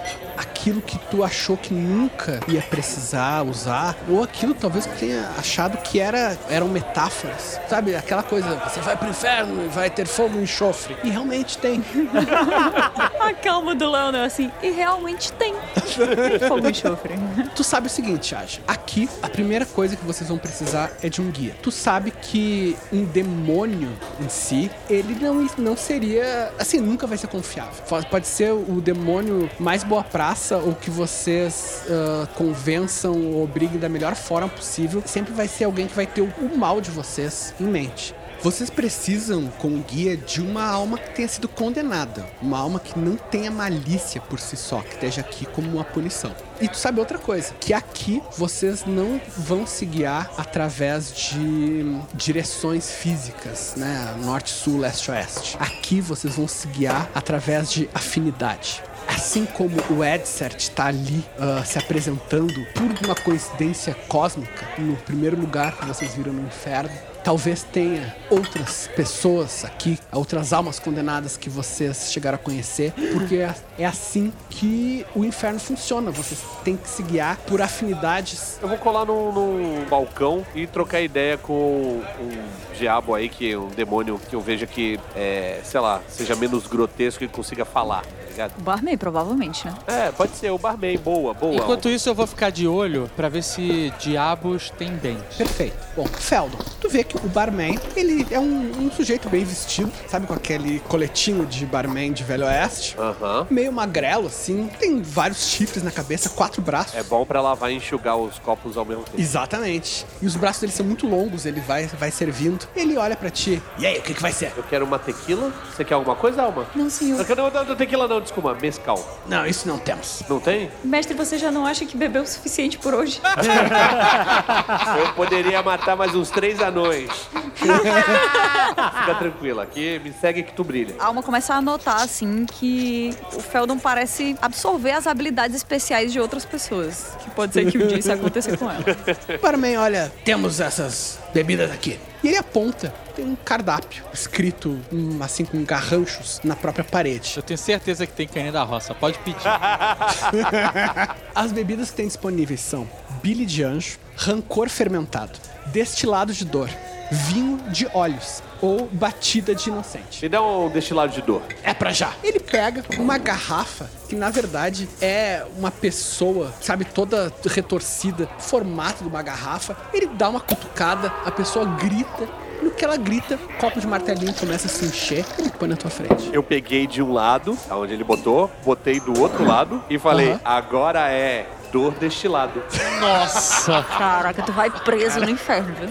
aquilo 0.64 0.80
que 0.80 0.98
tu 1.10 1.22
achou 1.22 1.58
que 1.58 1.74
nunca 1.74 2.40
ia 2.48 2.62
precisar 2.62 3.42
usar, 3.42 3.94
ou 4.08 4.22
aquilo 4.24 4.54
talvez 4.54 4.86
que 4.86 4.96
tenha 4.98 5.28
achado 5.38 5.76
que 5.82 6.00
era, 6.00 6.38
eram 6.48 6.68
metáforas, 6.68 7.60
sabe? 7.68 7.94
Aquela 7.94 8.22
coisa, 8.22 8.48
você 8.66 8.80
vai 8.80 8.96
pro 8.96 9.10
inferno 9.10 9.62
e 9.66 9.68
vai 9.68 9.90
ter 9.90 10.06
fogo 10.06 10.38
e 10.38 10.42
enxofre. 10.42 10.96
E 11.04 11.10
realmente 11.10 11.58
tem. 11.58 11.84
A 13.20 13.34
calma 13.34 13.74
do 13.74 13.90
Leonel, 13.90 14.24
assim. 14.24 14.50
E 14.62 14.70
realmente 14.70 15.32
tem. 15.34 15.54
Fogo 16.48 16.66
e 16.66 16.70
enxofre. 16.70 17.14
Tu 17.54 17.62
sabe 17.64 17.86
o 17.86 17.90
seguinte, 17.90 18.34
Aja. 18.34 18.60
Aqui, 18.66 19.08
a 19.22 19.28
primeira 19.28 19.66
coisa 19.66 19.96
que 19.96 20.04
vocês 20.04 20.28
vão 20.28 20.38
precisar 20.38 20.90
é 21.02 21.08
de 21.08 21.20
um 21.20 21.30
guia. 21.30 21.54
Tu 21.62 21.70
sabe 21.70 22.10
que 22.10 22.76
um 22.92 23.04
demônio 23.04 23.90
em 24.20 24.28
si, 24.28 24.70
ele 24.88 25.14
não, 25.20 25.46
não 25.58 25.76
seria. 25.76 26.52
Assim, 26.58 26.78
nunca 26.80 27.06
vai 27.06 27.18
ser 27.18 27.26
confiável. 27.26 27.82
Pode- 27.88 28.06
Pode 28.14 28.26
ser 28.28 28.52
o 28.52 28.80
demônio 28.80 29.50
mais 29.58 29.82
boa 29.82 30.04
praça 30.04 30.53
ou 30.58 30.74
que 30.74 30.90
vocês 30.90 31.82
ah, 31.88 32.26
convençam 32.34 33.12
ou 33.12 33.44
obriguem 33.44 33.78
da 33.78 33.88
melhor 33.88 34.14
forma 34.14 34.48
possível. 34.48 35.02
Sempre 35.06 35.32
vai 35.32 35.48
ser 35.48 35.64
alguém 35.64 35.86
que 35.86 35.94
vai 35.94 36.06
ter 36.06 36.22
o, 36.22 36.32
o 36.40 36.56
mal 36.56 36.80
de 36.80 36.90
vocês 36.90 37.54
em 37.60 37.64
mente. 37.64 38.14
Vocês 38.44 38.68
precisam, 38.68 39.46
com 39.58 39.68
o 39.68 39.80
guia, 39.80 40.18
de 40.18 40.42
uma 40.42 40.62
alma 40.62 40.98
que 40.98 41.14
tenha 41.14 41.26
sido 41.26 41.48
condenada. 41.48 42.26
Uma 42.42 42.58
alma 42.58 42.78
que 42.78 42.98
não 42.98 43.16
tenha 43.16 43.50
malícia 43.50 44.20
por 44.20 44.38
si 44.38 44.54
só, 44.54 44.82
que 44.82 44.92
esteja 44.92 45.22
aqui 45.22 45.46
como 45.46 45.66
uma 45.70 45.82
punição. 45.82 46.30
E 46.60 46.68
tu 46.68 46.76
sabe 46.76 47.00
outra 47.00 47.16
coisa, 47.16 47.54
que 47.58 47.72
aqui 47.72 48.22
vocês 48.36 48.84
não 48.84 49.18
vão 49.34 49.66
se 49.66 49.86
guiar 49.86 50.30
através 50.36 51.10
de 51.14 51.86
direções 52.12 52.90
físicas, 52.90 53.76
né? 53.78 54.14
Norte, 54.22 54.50
sul, 54.50 54.78
leste, 54.78 55.10
oeste. 55.10 55.56
Aqui 55.58 56.02
vocês 56.02 56.36
vão 56.36 56.46
se 56.46 56.66
guiar 56.66 57.08
através 57.14 57.72
de 57.72 57.88
afinidade. 57.94 58.82
Assim 59.08 59.44
como 59.46 59.76
o 59.90 60.04
Edsert 60.04 60.58
está 60.58 60.86
ali 60.86 61.24
ah, 61.38 61.62
se 61.64 61.78
apresentando 61.78 62.54
por 62.74 63.04
uma 63.06 63.14
coincidência 63.14 63.94
cósmica 64.08 64.66
no 64.78 64.96
primeiro 64.96 65.38
lugar 65.40 65.76
que 65.76 65.86
vocês 65.86 66.14
viram 66.14 66.32
no 66.32 66.46
inferno, 66.46 66.90
talvez 67.22 67.62
tenha 67.62 68.14
outras 68.28 68.88
pessoas 68.94 69.64
aqui, 69.64 69.98
outras 70.12 70.52
almas 70.52 70.78
condenadas 70.78 71.36
que 71.38 71.48
vocês 71.48 72.12
chegaram 72.12 72.36
a 72.36 72.38
conhecer, 72.38 72.92
porque 73.12 73.36
é- 73.36 73.54
é 73.78 73.86
assim 73.86 74.30
que 74.50 75.06
o 75.14 75.24
inferno 75.24 75.58
funciona. 75.58 76.10
Vocês 76.10 76.40
têm 76.62 76.76
que 76.76 76.88
se 76.88 77.02
guiar 77.02 77.38
por 77.46 77.62
afinidades. 77.62 78.58
Eu 78.60 78.68
vou 78.68 78.76
colar 78.78 79.06
num, 79.06 79.32
num 79.32 79.84
balcão 79.88 80.44
e 80.54 80.66
trocar 80.66 81.00
ideia 81.00 81.38
com 81.38 82.02
um 82.20 82.76
diabo 82.78 83.14
aí, 83.14 83.28
que 83.30 83.52
é 83.52 83.58
um 83.58 83.68
demônio 83.68 84.20
que 84.28 84.36
eu 84.36 84.40
veja 84.40 84.66
que, 84.66 85.00
é, 85.16 85.60
sei 85.64 85.80
lá, 85.80 86.02
seja 86.08 86.34
menos 86.36 86.66
grotesco 86.66 87.24
e 87.24 87.28
consiga 87.28 87.64
falar, 87.64 88.02
ligado? 88.34 88.58
O 88.58 88.62
barman, 88.62 88.96
provavelmente, 88.96 89.66
né? 89.66 89.74
É, 89.86 90.10
pode 90.10 90.36
ser, 90.36 90.50
o 90.50 90.58
barman, 90.58 90.98
boa, 90.98 91.32
boa. 91.32 91.54
Enquanto 91.54 91.88
isso, 91.88 92.08
eu 92.08 92.14
vou 92.14 92.26
ficar 92.26 92.50
de 92.50 92.66
olho 92.66 93.10
pra 93.16 93.28
ver 93.28 93.42
se 93.42 93.92
diabos 93.98 94.70
têm 94.70 94.94
dentes. 94.96 95.36
Perfeito. 95.36 95.76
Bom, 95.96 96.06
Feldon, 96.06 96.58
tu 96.80 96.88
vê 96.88 97.04
que 97.04 97.16
o 97.16 97.28
barman, 97.28 97.78
ele 97.96 98.26
é 98.30 98.38
um, 98.38 98.84
um 98.86 98.90
sujeito 98.90 99.28
bem 99.28 99.44
vestido, 99.44 99.90
sabe, 100.08 100.26
com 100.26 100.34
aquele 100.34 100.80
coletinho 100.80 101.46
de 101.46 101.64
barman 101.64 102.12
de 102.12 102.24
Velho 102.24 102.44
Oeste. 102.44 102.96
Aham. 102.98 103.46
Meio 103.50 103.72
magrelo, 103.72 104.26
assim, 104.26 104.68
tem 104.78 105.00
vários 105.00 105.46
chifres 105.48 105.82
na 105.82 105.90
cabeça, 105.90 106.28
quatro 106.30 106.60
braços. 106.60 106.94
É 106.94 107.02
bom 107.02 107.24
pra 107.24 107.40
lavar 107.40 107.70
e 107.70 107.76
enxugar 107.76 108.16
os 108.16 108.38
copos 108.38 108.76
ao 108.76 108.84
mesmo 108.84 109.04
tempo. 109.04 109.20
Exatamente. 109.20 110.04
E 110.20 110.26
os 110.26 110.36
braços 110.36 110.60
dele 110.60 110.72
são 110.72 110.84
muito 110.84 111.06
longos, 111.06 111.46
ele 111.46 111.60
vai, 111.60 111.86
vai 111.86 112.10
servindo. 112.10 112.66
Ele 112.74 112.96
olha 112.96 113.16
pra 113.16 113.30
ti. 113.30 113.62
E 113.78 113.86
aí, 113.86 113.98
o 113.98 114.02
que, 114.02 114.14
que 114.14 114.22
vai 114.22 114.32
ser? 114.32 114.52
Eu 114.56 114.62
quero 114.64 114.84
uma 114.84 114.98
tequila. 114.98 115.52
Você 115.74 115.84
quer 115.84 115.94
alguma 115.94 116.16
coisa, 116.16 116.42
Alma? 116.42 116.66
Não, 116.74 116.90
senhor. 116.90 117.18
Eu 117.18 117.24
quero 117.24 117.42
não, 117.42 117.50
não, 117.50 117.64
não, 117.64 117.76
tequila 117.76 118.08
não, 118.08 118.20
desculpa, 118.24 118.54
mescal. 118.60 119.20
Não, 119.26 119.46
isso 119.46 119.68
não 119.68 119.78
temos. 119.78 120.22
Não 120.28 120.40
tem? 120.40 120.70
Mestre, 120.82 121.14
você 121.14 121.38
já 121.38 121.50
não 121.50 121.64
acha 121.64 121.84
que 121.86 121.96
bebeu 121.96 122.22
o 122.22 122.26
suficiente 122.26 122.78
por 122.78 122.92
hoje? 122.94 123.20
Eu 124.98 125.12
poderia 125.14 125.62
matar 125.62 125.96
mais 125.96 126.14
uns 126.14 126.30
três 126.30 126.60
anões. 126.60 127.10
Fica 127.54 129.14
tranquila, 129.18 129.62
aqui 129.62 130.00
me 130.02 130.12
segue 130.12 130.42
que 130.42 130.52
tu 130.52 130.64
brilha. 130.64 130.94
A 130.98 131.06
Alma 131.06 131.22
começa 131.22 131.54
a 131.54 131.62
notar, 131.62 132.02
assim, 132.02 132.44
que 132.46 133.16
o 133.34 133.40
Feldon 133.40 133.78
parece 133.78 134.36
absorver 134.42 134.92
as 134.92 135.06
habilidades 135.06 135.56
especiais 135.56 136.12
de 136.12 136.18
outras 136.20 136.44
pessoas. 136.44 137.16
Que 137.22 137.30
pode 137.30 137.52
ser 137.52 137.70
que 137.70 137.78
um 137.78 137.86
dia 137.86 137.98
isso 137.98 138.12
aconteça 138.12 138.56
com 138.56 138.70
ela. 138.70 138.84
Barman, 139.40 139.76
olha, 139.78 140.12
temos 140.24 140.60
essas 140.60 141.18
bebidas 141.32 141.70
aqui. 141.70 141.98
E 142.24 142.28
ele 142.28 142.38
aponta. 142.38 142.88
Tem 143.14 143.22
um 143.22 143.36
cardápio 143.36 144.02
escrito, 144.12 144.80
hum, 144.90 145.18
assim, 145.20 145.44
com 145.44 145.62
garranchos 145.62 146.40
na 146.42 146.56
própria 146.56 146.82
parede. 146.82 147.34
Eu 147.36 147.42
tenho 147.42 147.58
certeza 147.58 148.06
que 148.06 148.14
tem 148.14 148.26
carne 148.26 148.50
da 148.50 148.62
roça. 148.62 148.94
Pode 148.94 149.18
pedir. 149.18 149.36
As 151.34 151.52
bebidas 151.52 151.90
que 151.90 151.96
tem 151.96 152.06
disponíveis 152.06 152.60
são 152.60 152.88
bile 153.22 153.44
de 153.44 153.62
anjo, 153.62 153.98
rancor 154.16 154.70
fermentado, 154.70 155.38
destilado 155.66 156.32
de 156.32 156.46
dor, 156.46 156.70
vinho 157.10 157.58
de 157.68 157.86
olhos 157.92 158.42
ou 158.64 158.88
batida 158.90 159.54
de 159.54 159.68
inocente. 159.68 160.22
Me 160.22 160.28
dá 160.28 160.42
um 160.42 160.70
destilado 160.70 161.12
de 161.12 161.20
dor. 161.20 161.42
É 161.62 161.74
pra 161.74 161.92
já. 161.92 162.14
Ele 162.22 162.40
pega 162.40 162.82
uma 162.98 163.18
garrafa 163.18 163.90
que 164.08 164.16
na 164.16 164.30
verdade 164.30 164.88
é 165.02 165.44
uma 165.58 165.70
pessoa, 165.70 166.52
sabe, 166.62 166.84
toda 166.86 167.30
retorcida, 167.46 168.26
formato 168.38 169.02
de 169.04 169.08
uma 169.10 169.22
garrafa. 169.22 169.76
Ele 169.92 170.06
dá 170.06 170.30
uma 170.30 170.40
cutucada, 170.40 171.12
a 171.26 171.30
pessoa 171.30 171.66
grita. 171.66 172.26
No 172.62 172.70
que 172.70 172.82
ela 172.82 172.96
grita, 172.96 173.34
o 173.34 173.58
copo 173.58 173.78
de 173.78 173.86
martelinho 173.86 174.32
começa 174.32 174.66
a 174.66 174.70
se 174.70 174.86
encher 174.86 175.26
e 175.44 175.50
põe 175.50 175.68
na 175.68 175.76
tua 175.76 175.90
frente. 175.90 176.30
Eu 176.32 176.42
peguei 176.42 176.86
de 176.86 177.02
um 177.02 177.12
lado, 177.12 177.58
aonde 177.68 177.92
ele 177.92 178.04
botou, 178.04 178.50
botei 178.64 178.98
do 179.00 179.20
outro 179.20 179.44
lado 179.44 179.84
e 179.90 179.98
falei, 179.98 180.30
Aham. 180.32 180.40
agora 180.44 181.10
é 181.10 181.46
dor 181.74 181.92
destilado. 181.94 182.62
Nossa! 183.00 183.82
Caraca, 183.98 184.42
tu 184.44 184.52
vai 184.52 184.70
preso 184.70 185.18
no 185.18 185.28
inferno, 185.28 185.74
viu? 185.74 185.88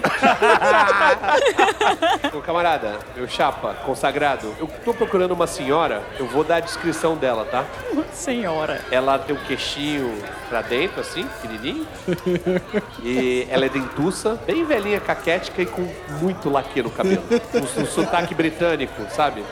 Ô 2.33 2.41
camarada, 2.41 2.97
meu 3.17 3.27
chapa, 3.27 3.73
consagrado, 3.85 4.55
eu 4.57 4.69
tô 4.85 4.93
procurando 4.93 5.31
uma 5.33 5.45
senhora, 5.45 6.01
eu 6.17 6.25
vou 6.25 6.41
dar 6.41 6.55
a 6.55 6.59
descrição 6.61 7.17
dela, 7.17 7.43
tá? 7.51 7.65
Senhora. 8.13 8.79
Ela 8.89 9.19
tem 9.19 9.35
um 9.35 9.39
queixinho 9.39 10.17
pra 10.47 10.61
dentro, 10.61 11.01
assim, 11.01 11.27
pequenininho. 11.41 11.85
E 13.03 13.45
ela 13.49 13.65
é 13.65 13.69
dentuça, 13.69 14.39
bem 14.47 14.63
velhinha, 14.63 15.01
caquética 15.01 15.61
e 15.61 15.65
com 15.65 15.85
muito 16.21 16.49
laque 16.49 16.81
no 16.81 16.89
cabelo. 16.89 17.23
Um, 17.53 17.81
um 17.81 17.85
sotaque 17.85 18.33
britânico, 18.33 19.01
sabe? 19.09 19.43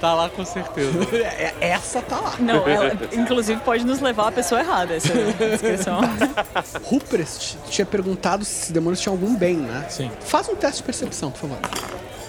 Tá 0.00 0.14
lá 0.14 0.28
com 0.28 0.44
certeza. 0.44 0.96
É- 1.18 1.54
Essa 1.60 2.00
tá 2.00 2.20
lá. 2.20 2.32
Não, 2.38 2.66
ela, 2.68 2.92
inclusive 3.12 3.60
pode 3.62 3.84
nos 3.84 4.00
levar 4.00 4.28
à 4.28 4.32
pessoa 4.32 4.60
errada, 4.60 4.94
essa 4.94 5.12
descrição. 5.60 6.00
Ruprest 6.84 7.56
tinha 7.70 7.86
perguntado 7.86 8.44
se 8.44 8.52
esses 8.52 8.70
demônios 8.70 9.00
tinham 9.00 9.14
algum 9.14 9.36
bem, 9.36 9.56
né? 9.56 9.86
Sim. 9.88 10.10
Faz 10.20 10.48
um 10.48 10.54
teste 10.54 10.78
de 10.78 10.84
percepção, 10.84 11.30
por 11.30 11.40
favor. 11.40 11.58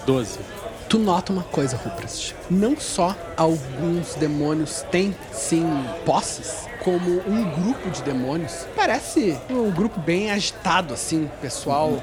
12. 0.06 0.40
Tu 0.88 0.98
nota 0.98 1.32
uma 1.32 1.43
coisa, 1.43 1.77
Ruprest. 1.77 2.35
Não 2.49 2.75
só 2.80 3.16
alguns 3.38 4.16
demônios 4.16 4.83
têm, 4.91 5.16
sim, 5.32 5.64
posses, 6.06 6.69
como 6.83 7.22
um 7.27 7.43
grupo 7.51 7.90
de 7.90 8.01
demônios. 8.03 8.66
Parece 8.75 9.38
um 9.49 9.72
grupo 9.72 9.99
bem 9.99 10.32
agitado, 10.32 10.93
assim, 10.93 11.30
pessoal 11.41 12.01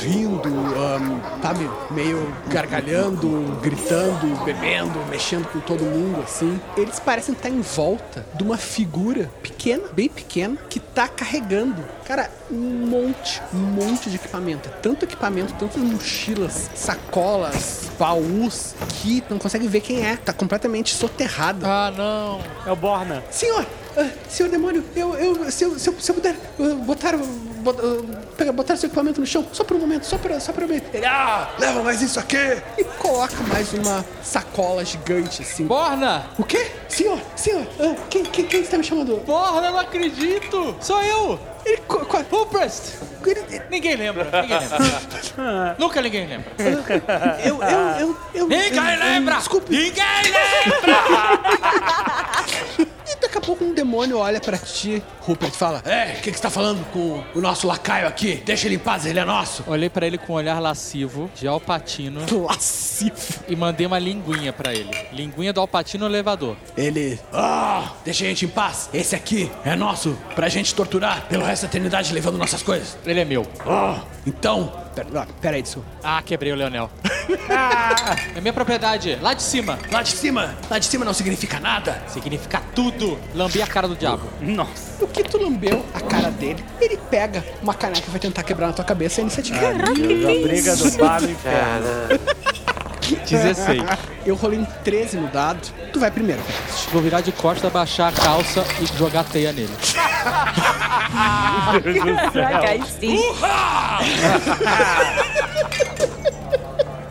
rindo, 0.00 0.48
ahn, 0.48 1.20
sabe, 1.42 1.68
meio 1.90 2.34
gargalhando, 2.48 3.58
gritando, 3.62 4.44
bebendo, 4.44 4.98
mexendo 5.10 5.46
com 5.48 5.60
todo 5.60 5.82
mundo, 5.82 6.22
assim. 6.22 6.60
Eles 6.76 7.00
parecem 7.00 7.34
estar 7.34 7.48
em 7.48 7.60
volta 7.60 8.26
de 8.34 8.42
uma 8.42 8.56
figura 8.56 9.30
pequena, 9.42 9.84
bem 9.92 10.08
pequena, 10.08 10.56
que 10.68 10.80
tá 10.80 11.08
carregando, 11.08 11.82
cara, 12.04 12.30
um 12.50 12.86
monte, 12.86 13.42
um 13.52 13.58
monte 13.58 14.10
de 14.10 14.16
equipamento. 14.16 14.68
Tanto 14.82 15.04
equipamento, 15.04 15.54
tantas 15.54 15.82
mochilas, 15.82 16.70
sacolas, 16.74 17.90
baús, 17.98 18.74
que 19.00 19.22
não 19.28 19.38
consegue 19.38 19.66
ver 19.66 19.80
quem 19.80 20.06
é. 20.06 20.16
Tá 20.16 20.32
completamente 20.32 20.94
soterrado. 20.94 21.64
Ah, 21.66 21.92
não. 21.96 22.40
É 22.66 22.72
o 22.72 22.76
Borna. 22.76 23.22
Senhor, 23.30 23.66
ah, 23.96 24.06
senhor 24.28 24.48
demônio, 24.50 24.84
eu, 24.94 25.14
eu, 25.14 25.50
se, 25.50 25.64
eu, 25.64 25.78
se, 25.78 25.88
eu, 25.88 25.94
se 26.00 26.10
eu 26.10 26.14
puder 26.14 26.34
ah, 26.60 26.74
botar, 26.84 27.16
bot- 27.16 27.78
ah, 27.80 28.52
botar 28.52 28.76
seu 28.76 28.86
equipamento 28.88 29.20
no 29.20 29.26
chão, 29.26 29.46
só 29.52 29.64
por 29.64 29.76
um 29.76 29.80
momento, 29.80 30.04
só 30.04 30.16
pra, 30.18 30.38
só 30.40 30.52
pra 30.52 30.64
eu 30.64 30.68
ver. 30.68 30.82
Ele, 30.92 31.04
ah, 31.06 31.48
leva 31.58 31.82
mais 31.82 32.00
isso 32.02 32.18
aqui. 32.20 32.36
E 32.76 32.84
coloca 32.84 33.34
mais 33.48 33.72
uma 33.74 34.04
sacola 34.22 34.84
gigante, 34.84 35.42
assim. 35.42 35.66
Borna! 35.66 36.26
O 36.38 36.44
quê? 36.44 36.70
Senhor, 36.88 37.18
senhor, 37.36 37.66
ah, 37.80 37.94
quem, 38.10 38.24
quem, 38.24 38.44
quem 38.46 38.60
está 38.60 38.76
me 38.78 38.84
chamando? 38.84 39.16
Borna, 39.26 39.70
não 39.70 39.78
acredito! 39.80 40.76
Sou 40.80 41.02
eu! 41.02 41.38
Ele, 41.64 41.78
co- 41.86 42.04
co- 42.06 42.24
Ruprest! 42.30 42.94
ele- 43.26 43.60
Ninguém 43.70 43.96
lembra, 43.96 44.24
ninguém 44.40 44.58
lembra. 44.60 45.76
Nunca 45.78 46.00
ninguém 46.00 46.26
lembra. 46.26 46.50
eu, 46.58 47.62
eu, 47.62 47.62
eu, 48.00 48.16
eu, 48.34 48.48
Ninguém 48.48 48.74
eu- 48.76 48.82
eu- 48.84 48.98
lembra! 49.00 49.34
Desculpe. 49.36 49.70
Ninguém 49.70 50.04
lembra! 50.24 50.98
Daqui 53.38 53.52
a 53.52 53.54
pouco 53.54 53.64
um 53.64 53.72
demônio 53.72 54.18
olha 54.18 54.40
pra 54.40 54.58
ti, 54.58 55.00
Rupert, 55.20 55.52
fala: 55.52 55.80
É, 55.84 56.16
o 56.18 56.22
que, 56.22 56.32
que 56.32 56.36
você 56.36 56.42
tá 56.42 56.50
falando 56.50 56.84
com 56.92 57.22
o 57.34 57.40
nosso 57.40 57.68
lacaio 57.68 58.08
aqui? 58.08 58.42
Deixa 58.44 58.66
ele 58.66 58.74
em 58.74 58.78
paz, 58.80 59.06
ele 59.06 59.20
é 59.20 59.24
nosso. 59.24 59.62
Olhei 59.68 59.88
pra 59.88 60.04
ele 60.06 60.18
com 60.18 60.32
um 60.32 60.36
olhar 60.36 60.58
lascivo, 60.60 61.30
de 61.36 61.46
Alpatino, 61.46 62.20
lascivo. 62.44 63.44
e 63.46 63.54
mandei 63.54 63.86
uma 63.86 63.98
linguinha 63.98 64.52
pra 64.52 64.74
ele. 64.74 64.90
Linguinha 65.12 65.52
do 65.52 65.60
Alpatino 65.60 66.08
no 66.08 66.10
elevador. 66.10 66.56
Ele, 66.76 67.18
ah, 67.32 67.92
deixa 68.04 68.24
a 68.24 68.28
gente 68.28 68.44
em 68.44 68.48
paz. 68.48 68.90
Esse 68.92 69.14
aqui 69.14 69.48
é 69.64 69.76
nosso 69.76 70.18
pra 70.34 70.48
gente 70.48 70.74
torturar 70.74 71.26
pelo 71.28 71.44
resto 71.44 71.62
da 71.62 71.68
eternidade 71.68 72.12
levando 72.12 72.36
nossas 72.38 72.62
coisas. 72.62 72.98
Ele 73.06 73.20
é 73.20 73.24
meu. 73.24 73.46
Ah, 73.64 74.00
então, 74.26 74.72
Pera, 75.04 75.26
pera 75.40 75.56
aí, 75.56 75.62
Tsu. 75.62 75.84
Ah, 76.02 76.20
quebrei 76.22 76.52
o 76.52 76.56
Leonel. 76.56 76.90
É 78.34 78.40
minha 78.40 78.54
propriedade, 78.54 79.18
lá 79.20 79.34
de 79.34 79.42
cima. 79.42 79.78
lá 79.92 80.02
de 80.02 80.12
cima, 80.12 80.56
lá 80.70 80.78
de 80.78 80.86
cima 80.86 81.04
não 81.04 81.12
significa 81.12 81.60
nada. 81.60 82.02
Significa 82.06 82.62
tudo. 82.74 83.18
Lambi 83.34 83.60
a 83.60 83.66
cara 83.66 83.86
do 83.86 83.94
diabo. 83.94 84.22
Nossa. 84.40 85.04
O 85.04 85.06
que 85.06 85.22
tu 85.22 85.36
lambeu 85.36 85.84
a 85.92 86.00
cara 86.00 86.30
dele, 86.30 86.64
ele 86.80 86.96
pega 87.10 87.44
uma 87.62 87.74
caneca 87.74 88.06
e 88.06 88.10
vai 88.10 88.20
tentar 88.20 88.42
quebrar 88.44 88.68
na 88.68 88.72
tua 88.72 88.84
cabeça 88.84 89.20
e 89.20 89.22
a 89.22 89.22
iniciativa. 89.24 89.58
A 89.58 89.72
briga 90.42 90.74
do 90.76 90.90
bar 90.96 91.20
no 91.20 91.30
inferno. 91.30 91.86
16. 93.16 93.82
Eu 94.26 94.34
rolei 94.34 94.58
um 94.58 94.64
13 94.64 95.16
no 95.16 95.28
dado. 95.28 95.60
Tu 95.92 96.00
vai 96.00 96.10
primeiro. 96.10 96.42
Vou 96.92 97.00
virar 97.02 97.20
de 97.20 97.32
costa, 97.32 97.70
baixar 97.70 98.08
a 98.08 98.12
calça 98.12 98.64
e 98.80 98.86
jogar 98.98 99.24
teia 99.24 99.52
nele. 99.52 99.72
Caraca, 102.32 102.68
aí 102.68 102.82
sim. 103.00 103.18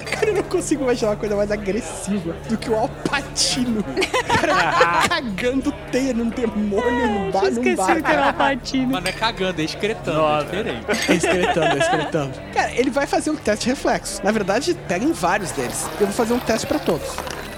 Cara, 0.05 0.29
eu 0.31 0.35
não 0.35 0.43
consigo 0.43 0.83
imaginar 0.83 1.11
uma 1.11 1.17
coisa 1.17 1.35
mais 1.35 1.51
agressiva 1.51 2.35
do 2.49 2.57
que 2.57 2.69
o 2.69 2.75
Alpatino. 2.75 3.83
Cara, 4.27 5.07
cagando 5.07 5.71
teia 5.91 6.13
num 6.13 6.29
demônio, 6.29 7.07
num 7.07 7.31
bar, 7.31 7.51
num 7.51 7.75
bar. 7.75 8.27
Alpatino. 8.27 8.91
Mas 8.91 9.03
não 9.03 9.09
é 9.09 9.13
cagando, 9.13 9.61
é 9.61 9.63
excretando. 9.65 10.19
É 10.19 10.43
diferente. 10.43 10.85
É 11.09 11.13
excretando, 11.13 11.75
é 11.75 11.77
excretando. 11.79 12.33
Cara, 12.53 12.71
ele 12.73 12.89
vai 12.89 13.07
fazer 13.07 13.29
um 13.31 13.35
teste 13.35 13.65
de 13.65 13.69
reflexo. 13.71 14.21
Na 14.23 14.31
verdade, 14.31 14.73
pega 14.87 15.05
em 15.05 15.11
vários 15.11 15.51
deles. 15.51 15.87
Eu 15.99 16.07
vou 16.07 16.15
fazer 16.15 16.33
um 16.33 16.39
teste 16.39 16.67
pra 16.67 16.79
todos. 16.79 17.07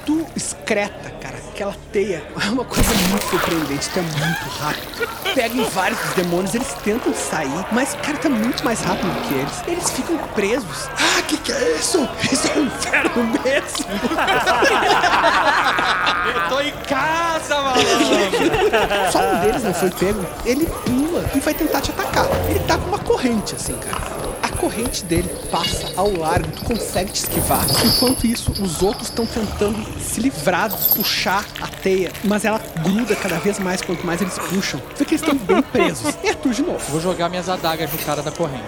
Tu 0.05 0.25
excreta, 0.35 1.11
aquela 1.59 1.75
teia. 1.91 2.23
É 2.39 2.51
uma 2.51 2.63
coisa 2.65 2.91
muito 3.09 3.23
surpreendente, 3.25 3.89
tu 3.89 3.99
é 3.99 4.01
muito 4.01 4.49
rápido. 4.59 5.07
Pega 5.35 5.55
em 5.55 5.63
vários 5.65 5.99
dos 5.99 6.13
demônios, 6.13 6.55
eles 6.55 6.73
tentam 6.83 7.13
sair, 7.13 7.63
mas, 7.71 7.93
cara, 8.01 8.17
tá 8.17 8.27
muito 8.29 8.65
mais 8.65 8.81
rápido 8.81 9.13
do 9.13 9.21
que 9.27 9.35
eles. 9.35 9.61
Eles 9.67 9.91
ficam 9.91 10.17
presos. 10.33 10.89
Ah, 10.97 11.21
que 11.21 11.37
que 11.37 11.51
é 11.51 11.75
isso? 11.75 12.09
Isso 12.31 12.47
é 12.47 12.55
um 12.59 12.65
inferno 12.65 13.23
mesmo. 13.43 13.85
Eu 16.33 16.49
tô 16.49 16.59
em 16.61 16.71
casa, 16.87 17.61
malandro. 17.61 17.85
Só 19.11 19.19
um 19.19 19.39
deles 19.41 19.63
não 19.63 19.73
foi 19.73 19.91
pego. 19.91 20.25
Ele 20.45 20.65
pula 20.65 21.29
e 21.35 21.39
vai 21.39 21.53
tentar 21.53 21.81
te 21.81 21.91
atacar. 21.91 22.25
Ele 22.49 22.59
tá 22.61 22.75
com 22.77 22.87
uma 22.87 22.99
corrente, 22.99 23.53
assim, 23.55 23.77
cara. 23.77 24.28
A 24.59 24.61
corrente 24.61 25.05
dele 25.05 25.29
passa 25.49 25.89
ao 25.95 26.11
largo, 26.11 26.51
tu 26.51 26.65
consegue 26.65 27.13
te 27.13 27.21
esquivar. 27.21 27.65
Enquanto 27.85 28.27
isso, 28.27 28.51
os 28.61 28.81
outros 28.81 29.07
estão 29.07 29.25
tentando 29.25 29.81
se 30.01 30.19
livrar, 30.19 30.69
puxar 30.69 31.45
a 31.61 31.67
teia. 31.67 32.11
Mas 32.25 32.43
ela 32.43 32.61
gruda 32.83 33.15
cada 33.15 33.39
vez 33.39 33.57
mais 33.57 33.81
quanto 33.81 34.05
mais 34.05 34.19
eles 34.19 34.37
puxam. 34.37 34.81
Vê 34.97 35.05
que 35.05 35.15
eles 35.15 35.21
estão 35.21 35.37
bem 35.37 35.61
presos. 35.61 36.13
E 36.21 36.27
é 36.27 36.33
tu 36.33 36.49
de 36.49 36.61
novo. 36.61 36.79
Vou 36.89 36.99
jogar 36.99 37.29
minhas 37.29 37.47
adagas 37.47 37.89
no 37.89 37.97
cara 37.99 38.21
da 38.21 38.31
corrente. 38.31 38.65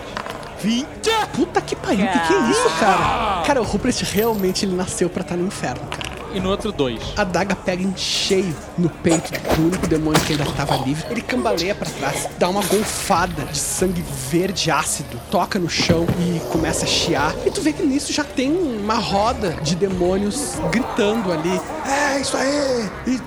20! 0.62 0.88
Puta 1.36 1.60
que 1.60 1.76
pariu, 1.76 2.06
o 2.06 2.10
que, 2.10 2.20
que 2.20 2.34
é 2.34 2.50
isso, 2.52 2.70
cara? 2.80 3.44
Cara, 3.46 3.62
o 3.62 3.66
Rupert 3.66 4.02
realmente 4.14 4.66
ele 4.66 4.76
nasceu 4.76 5.10
pra 5.10 5.24
estar 5.24 5.36
no 5.36 5.46
inferno, 5.46 5.86
cara. 5.90 6.01
E 6.34 6.40
no 6.40 6.50
outro 6.50 6.72
dois. 6.72 7.00
A 7.18 7.24
daga 7.24 7.56
pega 7.56 7.84
em 7.84 7.96
cheio 7.96 8.56
no 8.78 8.90
peito 8.90 9.32
do 9.56 9.68
único 9.68 9.88
demônio 9.88 10.20
que 10.22 10.34
ainda 10.34 10.44
estava 10.44 10.76
livre. 10.78 11.06
Ele 11.10 11.22
cambaleia 11.22 11.76
pra 11.76 11.90
trás, 11.90 12.30
dá 12.38 12.50
uma 12.50 12.64
golfada 12.64 13.44
de 13.46 13.58
sangue 13.58 14.04
verde 14.30 14.72
ácido, 14.72 15.20
toca 15.30 15.60
no 15.60 15.70
chão 15.70 16.06
e 16.20 16.40
começa 16.52 16.86
a 16.86 16.88
chiar. 16.88 17.34
E 17.46 17.52
tu 17.52 17.62
vê 17.62 17.74
que 17.74 17.84
nisso 17.84 18.14
já 18.14 18.24
tem 18.24 18.52
uma 18.52 18.96
roda 18.96 19.52
de 19.62 19.76
demônios 19.76 20.56
gritando 20.72 21.32
ali: 21.32 21.60
É 21.86 22.20
isso 22.20 22.36
aí! 22.38 22.90
E 23.08 23.20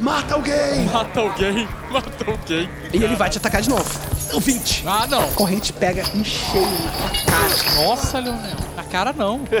mata 0.00 0.34
alguém! 0.34 0.84
Mata 0.92 1.20
alguém, 1.20 1.68
mata 1.90 2.30
alguém. 2.30 2.68
E 2.92 3.02
ele 3.02 3.16
vai 3.16 3.30
te 3.30 3.38
atacar 3.38 3.62
de 3.62 3.70
novo. 3.70 4.11
O 4.32 4.40
20. 4.40 4.84
Ah, 4.86 5.06
não. 5.08 5.24
A 5.24 5.32
corrente 5.32 5.72
pega 5.72 6.02
em 6.14 6.24
cheio 6.24 6.66
na 6.66 7.30
cara. 7.30 7.84
Nossa, 7.84 8.18
Leonel. 8.18 8.56
Na 8.76 8.84
cara 8.84 9.12
não. 9.12 9.40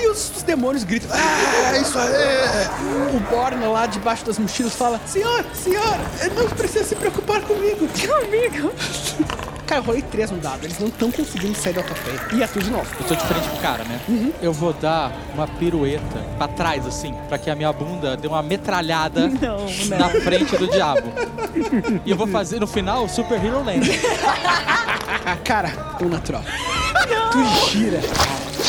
E 0.00 0.08
os, 0.08 0.30
os 0.36 0.42
demônios 0.42 0.84
gritam: 0.84 1.10
É 1.14 1.80
isso 1.80 1.98
aí! 1.98 3.16
O 3.16 3.20
Borna 3.30 3.68
lá 3.68 3.86
debaixo 3.86 4.24
das 4.24 4.38
mochilas 4.38 4.74
fala: 4.74 5.00
Senhor, 5.06 5.44
senhor, 5.54 5.98
não 6.36 6.48
precisa 6.50 6.84
se 6.84 6.94
preocupar 6.94 7.42
comigo. 7.42 7.88
Comigo. 7.88 8.72
Cara, 9.66 9.80
eu 9.80 9.84
rolei 9.84 10.02
três 10.02 10.30
no 10.30 10.38
dado, 10.38 10.64
eles 10.64 10.78
não 10.78 10.86
estão 10.88 11.10
conseguindo 11.10 11.56
sair 11.58 11.72
da 11.72 11.82
tua 11.82 11.96
frente. 11.96 12.36
E 12.36 12.42
é 12.42 12.46
tudo 12.46 12.64
de 12.64 12.70
novo. 12.70 12.86
Eu 13.00 13.06
tô 13.06 13.14
de 13.16 13.24
frente 13.26 13.48
pro 13.48 13.58
cara, 13.58 13.82
né? 13.84 14.00
Eu 14.40 14.52
vou 14.52 14.72
dar 14.72 15.10
uma 15.34 15.46
pirueta 15.48 16.24
pra 16.38 16.46
trás, 16.46 16.86
assim, 16.86 17.14
pra 17.28 17.36
que 17.36 17.50
a 17.50 17.54
minha 17.56 17.72
bunda 17.72 18.16
dê 18.16 18.28
uma 18.28 18.42
metralhada 18.42 19.26
Não, 19.42 19.66
não. 19.88 19.98
na 19.98 20.08
frente 20.20 20.56
do 20.56 20.68
diabo. 20.68 21.12
E 22.04 22.10
eu 22.10 22.16
vou 22.16 22.26
fazer 22.28 22.60
no 22.60 22.66
final 22.66 23.04
o 23.04 23.08
Super 23.08 23.44
Hero 23.44 23.64
Land. 23.64 23.90
Cara, 25.44 25.72
o 26.00 26.04
natural. 26.08 26.42
Tu 27.32 27.70
gira, 27.70 28.00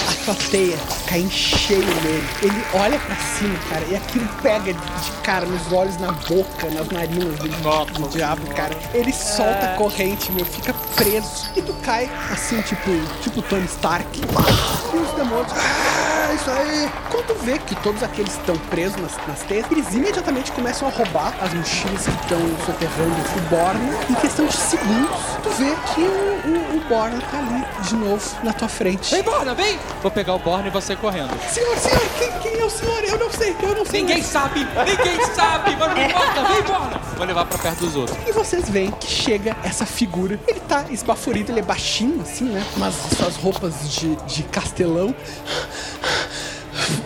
a 0.09 0.25
tua 0.25 0.35
teia 0.49 0.77
cai 1.07 1.19
em 1.19 1.29
cheio 1.29 1.85
nele. 1.85 2.27
Ele 2.41 2.63
olha 2.73 2.99
pra 2.99 3.15
cima, 3.15 3.57
cara, 3.69 3.85
e 3.89 3.95
aquilo 3.95 4.27
pega 4.41 4.73
de, 4.73 5.11
cara 5.23 5.45
nos 5.45 5.71
olhos, 5.71 5.97
na 5.97 6.11
boca, 6.11 6.69
nas 6.69 6.87
narinas 6.89 7.39
do, 7.39 7.47
do 7.47 8.09
diabo, 8.09 8.45
cara. 8.53 8.77
Ele 8.93 9.11
solta 9.13 9.73
a 9.73 9.77
corrente, 9.77 10.31
meu, 10.31 10.45
fica 10.45 10.73
preso. 10.95 11.49
E 11.55 11.61
tu 11.61 11.73
cai 11.83 12.09
assim, 12.31 12.61
tipo, 12.61 12.91
tipo 13.21 13.41
Tony 13.43 13.65
Stark. 13.65 14.07
E 14.19 14.97
os 14.97 15.11
demônios. 15.11 15.51
Ah, 15.53 16.33
isso 16.33 16.49
aí! 16.51 16.89
Quando 17.09 17.27
tu 17.27 17.35
vê 17.45 17.57
que 17.59 17.75
todos 17.77 18.03
aqueles 18.03 18.33
estão 18.33 18.57
presos 18.69 19.01
nas, 19.01 19.27
nas 19.27 19.39
teias, 19.43 19.65
eles 19.71 19.93
imediatamente 19.93 20.51
começam 20.51 20.87
a 20.87 20.91
roubar 20.91 21.33
as 21.41 21.53
mochilas 21.53 22.03
que 22.03 22.11
estão 22.11 22.39
soterrando 22.65 23.15
o 23.35 23.41
Borna. 23.49 23.97
Em 24.09 24.13
questão 24.15 24.45
de 24.45 24.55
segundos, 24.55 25.09
tu 25.43 25.49
vê 25.51 25.75
que 25.93 26.01
o, 26.01 26.05
o, 26.05 26.77
o 26.77 26.79
Borna 26.89 27.21
tá 27.31 27.37
ali 27.37 27.65
de 27.87 27.95
novo 27.95 28.23
na 28.43 28.53
tua 28.53 28.67
frente. 28.67 29.13
Vem, 29.13 29.23
Borna, 29.23 29.53
vem! 29.55 29.79
Vou 30.01 30.11
pegar 30.11 30.35
o 30.35 30.39
Borna 30.39 30.67
e 30.67 30.69
você 30.69 30.95
correndo. 30.95 31.31
Senhor, 31.49 31.75
senhor, 31.77 31.99
quem, 32.19 32.31
quem 32.39 32.61
é 32.61 32.65
o 32.65 32.69
senhor? 32.69 33.03
Eu 33.03 33.17
não 33.19 33.31
sei, 33.31 33.55
eu 33.61 33.75
não 33.75 33.85
sei. 33.85 34.01
Ninguém 34.01 34.21
sabe, 34.23 34.59
ninguém 34.59 35.25
sabe, 35.35 35.75
mas 35.75 35.95
não 35.95 36.05
importa, 36.05 36.43
vem, 36.43 36.61
Borna! 36.63 37.01
Vou 37.17 37.25
levar 37.25 37.45
pra 37.45 37.57
perto 37.57 37.79
dos 37.79 37.95
outros. 37.95 38.17
E 38.27 38.31
vocês 38.31 38.69
veem 38.69 38.91
que 38.91 39.07
chega 39.07 39.57
essa 39.63 39.85
figura. 39.85 40.39
Ele 40.47 40.59
tá 40.61 40.85
esbaforido, 40.91 41.51
ele 41.51 41.59
é 41.59 41.63
baixinho, 41.63 42.21
assim, 42.21 42.45
né? 42.45 42.63
Mas 42.77 42.93
suas 43.17 43.35
roupas 43.37 43.73
de, 43.91 44.15
de 44.27 44.43
castelão. 44.43 45.15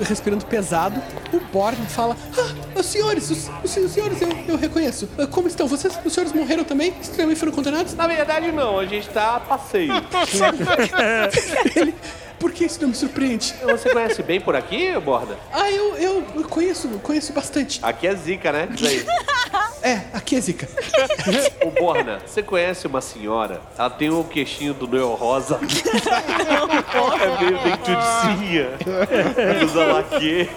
Respirando 0.07 0.45
pesado. 0.45 1.01
O 1.31 1.39
Born 1.39 1.77
fala: 1.87 2.15
Ah, 2.37 2.79
os 2.79 2.85
senhores, 2.85 3.31
os, 3.31 3.49
os, 3.63 3.77
os 3.77 3.91
senhores, 3.91 4.21
eu, 4.21 4.29
eu 4.49 4.57
reconheço. 4.57 5.07
Ah, 5.17 5.25
Como 5.25 5.47
estão? 5.47 5.65
Vocês, 5.67 5.97
os 6.03 6.11
senhores 6.13 6.33
morreram 6.33 6.63
também? 6.65 6.91
Vocês 7.01 7.15
também 7.15 7.35
foram 7.35 7.51
condenados? 7.53 7.93
Na 7.95 8.05
verdade, 8.05 8.51
não, 8.51 8.77
a 8.77 8.85
gente 8.85 9.07
tá 9.09 9.37
a 9.37 9.39
passeio. 9.39 9.93
Ele. 11.75 11.95
Por 12.41 12.51
que 12.51 12.65
isso 12.65 12.81
não 12.81 12.89
me 12.89 12.95
surpreende? 12.95 13.53
Você 13.61 13.91
conhece 13.91 14.23
bem 14.23 14.41
por 14.41 14.55
aqui, 14.55 14.99
Borda? 14.99 15.37
Ah, 15.53 15.69
eu, 15.69 15.95
eu, 15.95 16.25
eu 16.33 16.43
conheço, 16.45 16.89
conheço 17.03 17.31
bastante. 17.31 17.79
Aqui 17.83 18.07
é 18.07 18.15
zica, 18.15 18.51
né? 18.51 18.67
Diz 18.71 18.89
aí. 18.89 19.05
É, 19.83 20.01
aqui 20.13 20.35
é 20.35 20.41
zica. 20.41 20.69
Ô, 21.65 21.71
Borna, 21.71 22.21
você 22.23 22.43
conhece 22.43 22.85
uma 22.85 23.01
senhora? 23.01 23.59
Ela 23.75 23.89
tem 23.89 24.11
um 24.11 24.21
queixinho 24.21 24.75
do 24.75 24.87
Noel 24.87 25.15
Rosa. 25.15 25.57
é 27.19 27.43
meio 27.43 27.57
dentudicinha. 27.63 28.69
Usa 29.65 29.85
laque. 29.85 30.49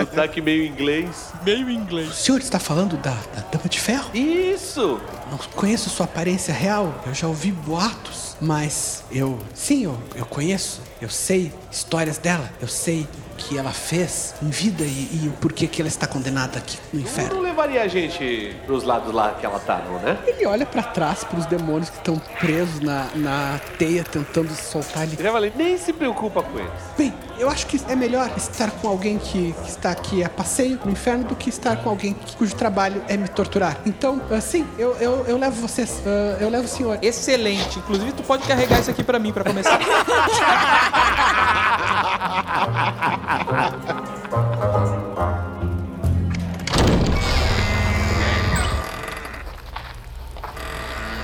Sotaque 0.00 0.40
meio 0.40 0.66
inglês. 0.66 1.32
Meio 1.44 1.70
inglês. 1.70 2.08
O 2.08 2.12
senhor 2.12 2.38
está 2.40 2.58
falando 2.58 2.96
da, 2.96 3.12
da 3.12 3.42
Dama 3.52 3.68
de 3.68 3.80
Ferro? 3.80 4.10
Isso! 4.12 5.00
Não 5.30 5.38
conheço 5.54 5.88
sua 5.88 6.06
aparência 6.06 6.52
real, 6.52 6.92
eu 7.06 7.14
já 7.14 7.28
ouvi 7.28 7.52
boatos, 7.52 8.19
mas 8.40 9.04
eu. 9.10 9.38
Sim, 9.54 9.84
eu, 9.84 9.98
eu 10.14 10.26
conheço, 10.26 10.80
eu 11.00 11.08
sei 11.08 11.52
histórias 11.70 12.18
dela, 12.18 12.50
eu 12.60 12.68
sei 12.68 13.02
o 13.02 13.36
que 13.36 13.56
ela 13.56 13.70
fez 13.70 14.34
em 14.42 14.50
vida 14.50 14.82
e, 14.84 15.20
e 15.24 15.28
o 15.28 15.32
porquê 15.40 15.66
que 15.66 15.80
ela 15.80 15.88
está 15.88 16.06
condenada 16.06 16.58
aqui 16.58 16.76
no 16.92 17.00
Não 17.00 17.06
inferno. 17.08 17.40
levaria 17.40 17.82
a 17.82 17.88
gente 17.88 18.54
pros 18.66 18.82
lados 18.84 19.14
lá 19.14 19.32
que 19.38 19.46
ela 19.46 19.58
tá, 19.60 19.80
não, 19.86 19.98
né? 20.00 20.18
Ele 20.26 20.44
olha 20.46 20.66
pra 20.66 20.82
trás 20.82 21.24
pros 21.24 21.46
demônios 21.46 21.88
que 21.88 21.96
estão 21.96 22.18
presos 22.38 22.80
na, 22.80 23.06
na 23.14 23.60
teia 23.78 24.04
tentando 24.04 24.52
soltar 24.54 25.04
ele. 25.04 25.16
Já 25.22 25.32
falei, 25.32 25.52
nem 25.56 25.78
se 25.78 25.92
preocupa 25.92 26.42
com 26.42 26.58
eles. 26.58 26.70
Bem, 26.98 27.14
eu 27.38 27.48
acho 27.48 27.66
que 27.66 27.80
é 27.88 27.96
melhor 27.96 28.30
estar 28.36 28.70
com 28.72 28.88
alguém 28.88 29.16
que, 29.18 29.52
que 29.52 29.68
está 29.70 29.90
aqui 29.90 30.22
a 30.22 30.28
passeio 30.28 30.78
no 30.84 30.90
inferno 30.92 31.24
do 31.24 31.34
que 31.34 31.48
estar 31.48 31.76
com 31.76 31.88
alguém 31.88 32.12
que- 32.12 32.36
cujo 32.36 32.54
trabalho 32.54 33.02
é 33.08 33.16
me 33.16 33.28
torturar. 33.28 33.78
Então, 33.86 34.20
ah, 34.30 34.40
sim, 34.40 34.66
eu, 34.78 34.94
eu, 34.96 35.24
eu 35.26 35.38
levo 35.38 35.58
vocês, 35.66 36.02
ah, 36.04 36.36
eu 36.40 36.50
levo 36.50 36.64
o 36.64 36.68
senhor. 36.68 36.98
Excelente. 37.00 37.78
Inclusive, 37.78 38.12
tu 38.12 38.22
pode 38.22 38.46
carregar 38.46 38.80
isso 38.80 38.90
aqui 38.90 39.02
pra 39.02 39.18
mim 39.18 39.32
pra 39.32 39.44
começar. 39.44 39.78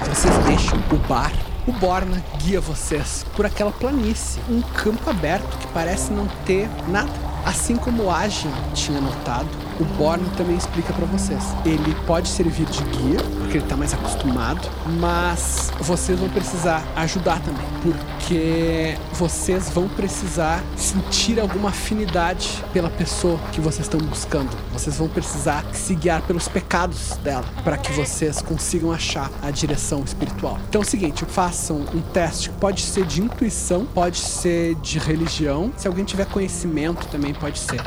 Vocês 0.08 0.36
deixam 0.38 0.78
o 0.90 0.96
bar. 1.08 1.32
O 1.66 1.72
Borna 1.72 2.22
guia 2.38 2.60
vocês 2.60 3.26
por 3.34 3.44
aquela 3.44 3.72
planície, 3.72 4.40
um 4.48 4.62
campo 4.62 5.10
aberto 5.10 5.58
que 5.58 5.66
parece 5.68 6.12
não 6.12 6.28
ter 6.46 6.68
nada. 6.88 7.10
Assim 7.44 7.76
como 7.76 8.04
o 8.04 8.10
Agen 8.10 8.52
tinha 8.72 9.00
notado, 9.00 9.48
o 9.78 9.84
Borna 9.96 10.28
também 10.36 10.56
explica 10.56 10.92
pra 10.92 11.06
vocês. 11.06 11.42
Ele 11.64 11.94
pode 12.06 12.28
servir 12.28 12.66
de 12.66 12.82
guia, 12.84 13.20
porque 13.38 13.58
ele 13.58 13.66
tá 13.66 13.76
mais 13.76 13.92
acostumado, 13.92 14.68
mas 14.98 15.70
vocês 15.80 16.18
vão 16.18 16.28
precisar 16.28 16.82
ajudar 16.96 17.40
também, 17.40 17.66
porque 17.82 18.96
vocês 19.12 19.68
vão 19.70 19.88
precisar 19.88 20.62
sentir 20.76 21.38
alguma 21.40 21.70
afinidade 21.70 22.64
pela 22.72 22.90
pessoa 22.90 23.38
que 23.52 23.60
vocês 23.60 23.86
estão 23.86 24.00
buscando. 24.00 24.50
Vocês 24.72 24.96
vão 24.96 25.08
precisar 25.08 25.64
se 25.72 25.94
guiar 25.94 26.22
pelos 26.22 26.48
pecados 26.48 27.16
dela 27.22 27.44
para 27.62 27.76
que 27.76 27.92
vocês 27.92 28.40
consigam 28.40 28.92
achar 28.92 29.30
a 29.42 29.50
direção 29.50 30.02
espiritual. 30.04 30.58
Então 30.68 30.80
é 30.80 30.84
o 30.84 30.88
seguinte, 30.88 31.24
façam 31.24 31.84
um 31.94 32.00
teste, 32.00 32.50
pode 32.50 32.82
ser 32.82 33.04
de 33.04 33.22
intuição, 33.22 33.86
pode 33.86 34.18
ser 34.18 34.74
de 34.76 34.98
religião, 34.98 35.72
se 35.76 35.86
alguém 35.86 36.04
tiver 36.04 36.26
conhecimento 36.26 37.06
também 37.08 37.34
pode 37.34 37.58
ser. 37.58 37.80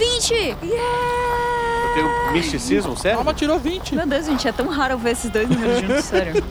20! 0.00 0.32
Eu 0.32 1.94
tenho 1.94 2.32
misticismo, 2.32 2.96
certo? 2.96 3.16
Calma, 3.16 3.34
tirou 3.34 3.58
20. 3.58 3.94
Meu 3.94 4.06
Deus, 4.06 4.24
gente, 4.24 4.48
é 4.48 4.52
tão 4.52 4.66
raro 4.68 4.96
ver 4.96 5.10
esses 5.10 5.30
dois 5.30 5.46
números 5.46 5.80
juntos, 5.80 6.04
sério. 6.08 6.42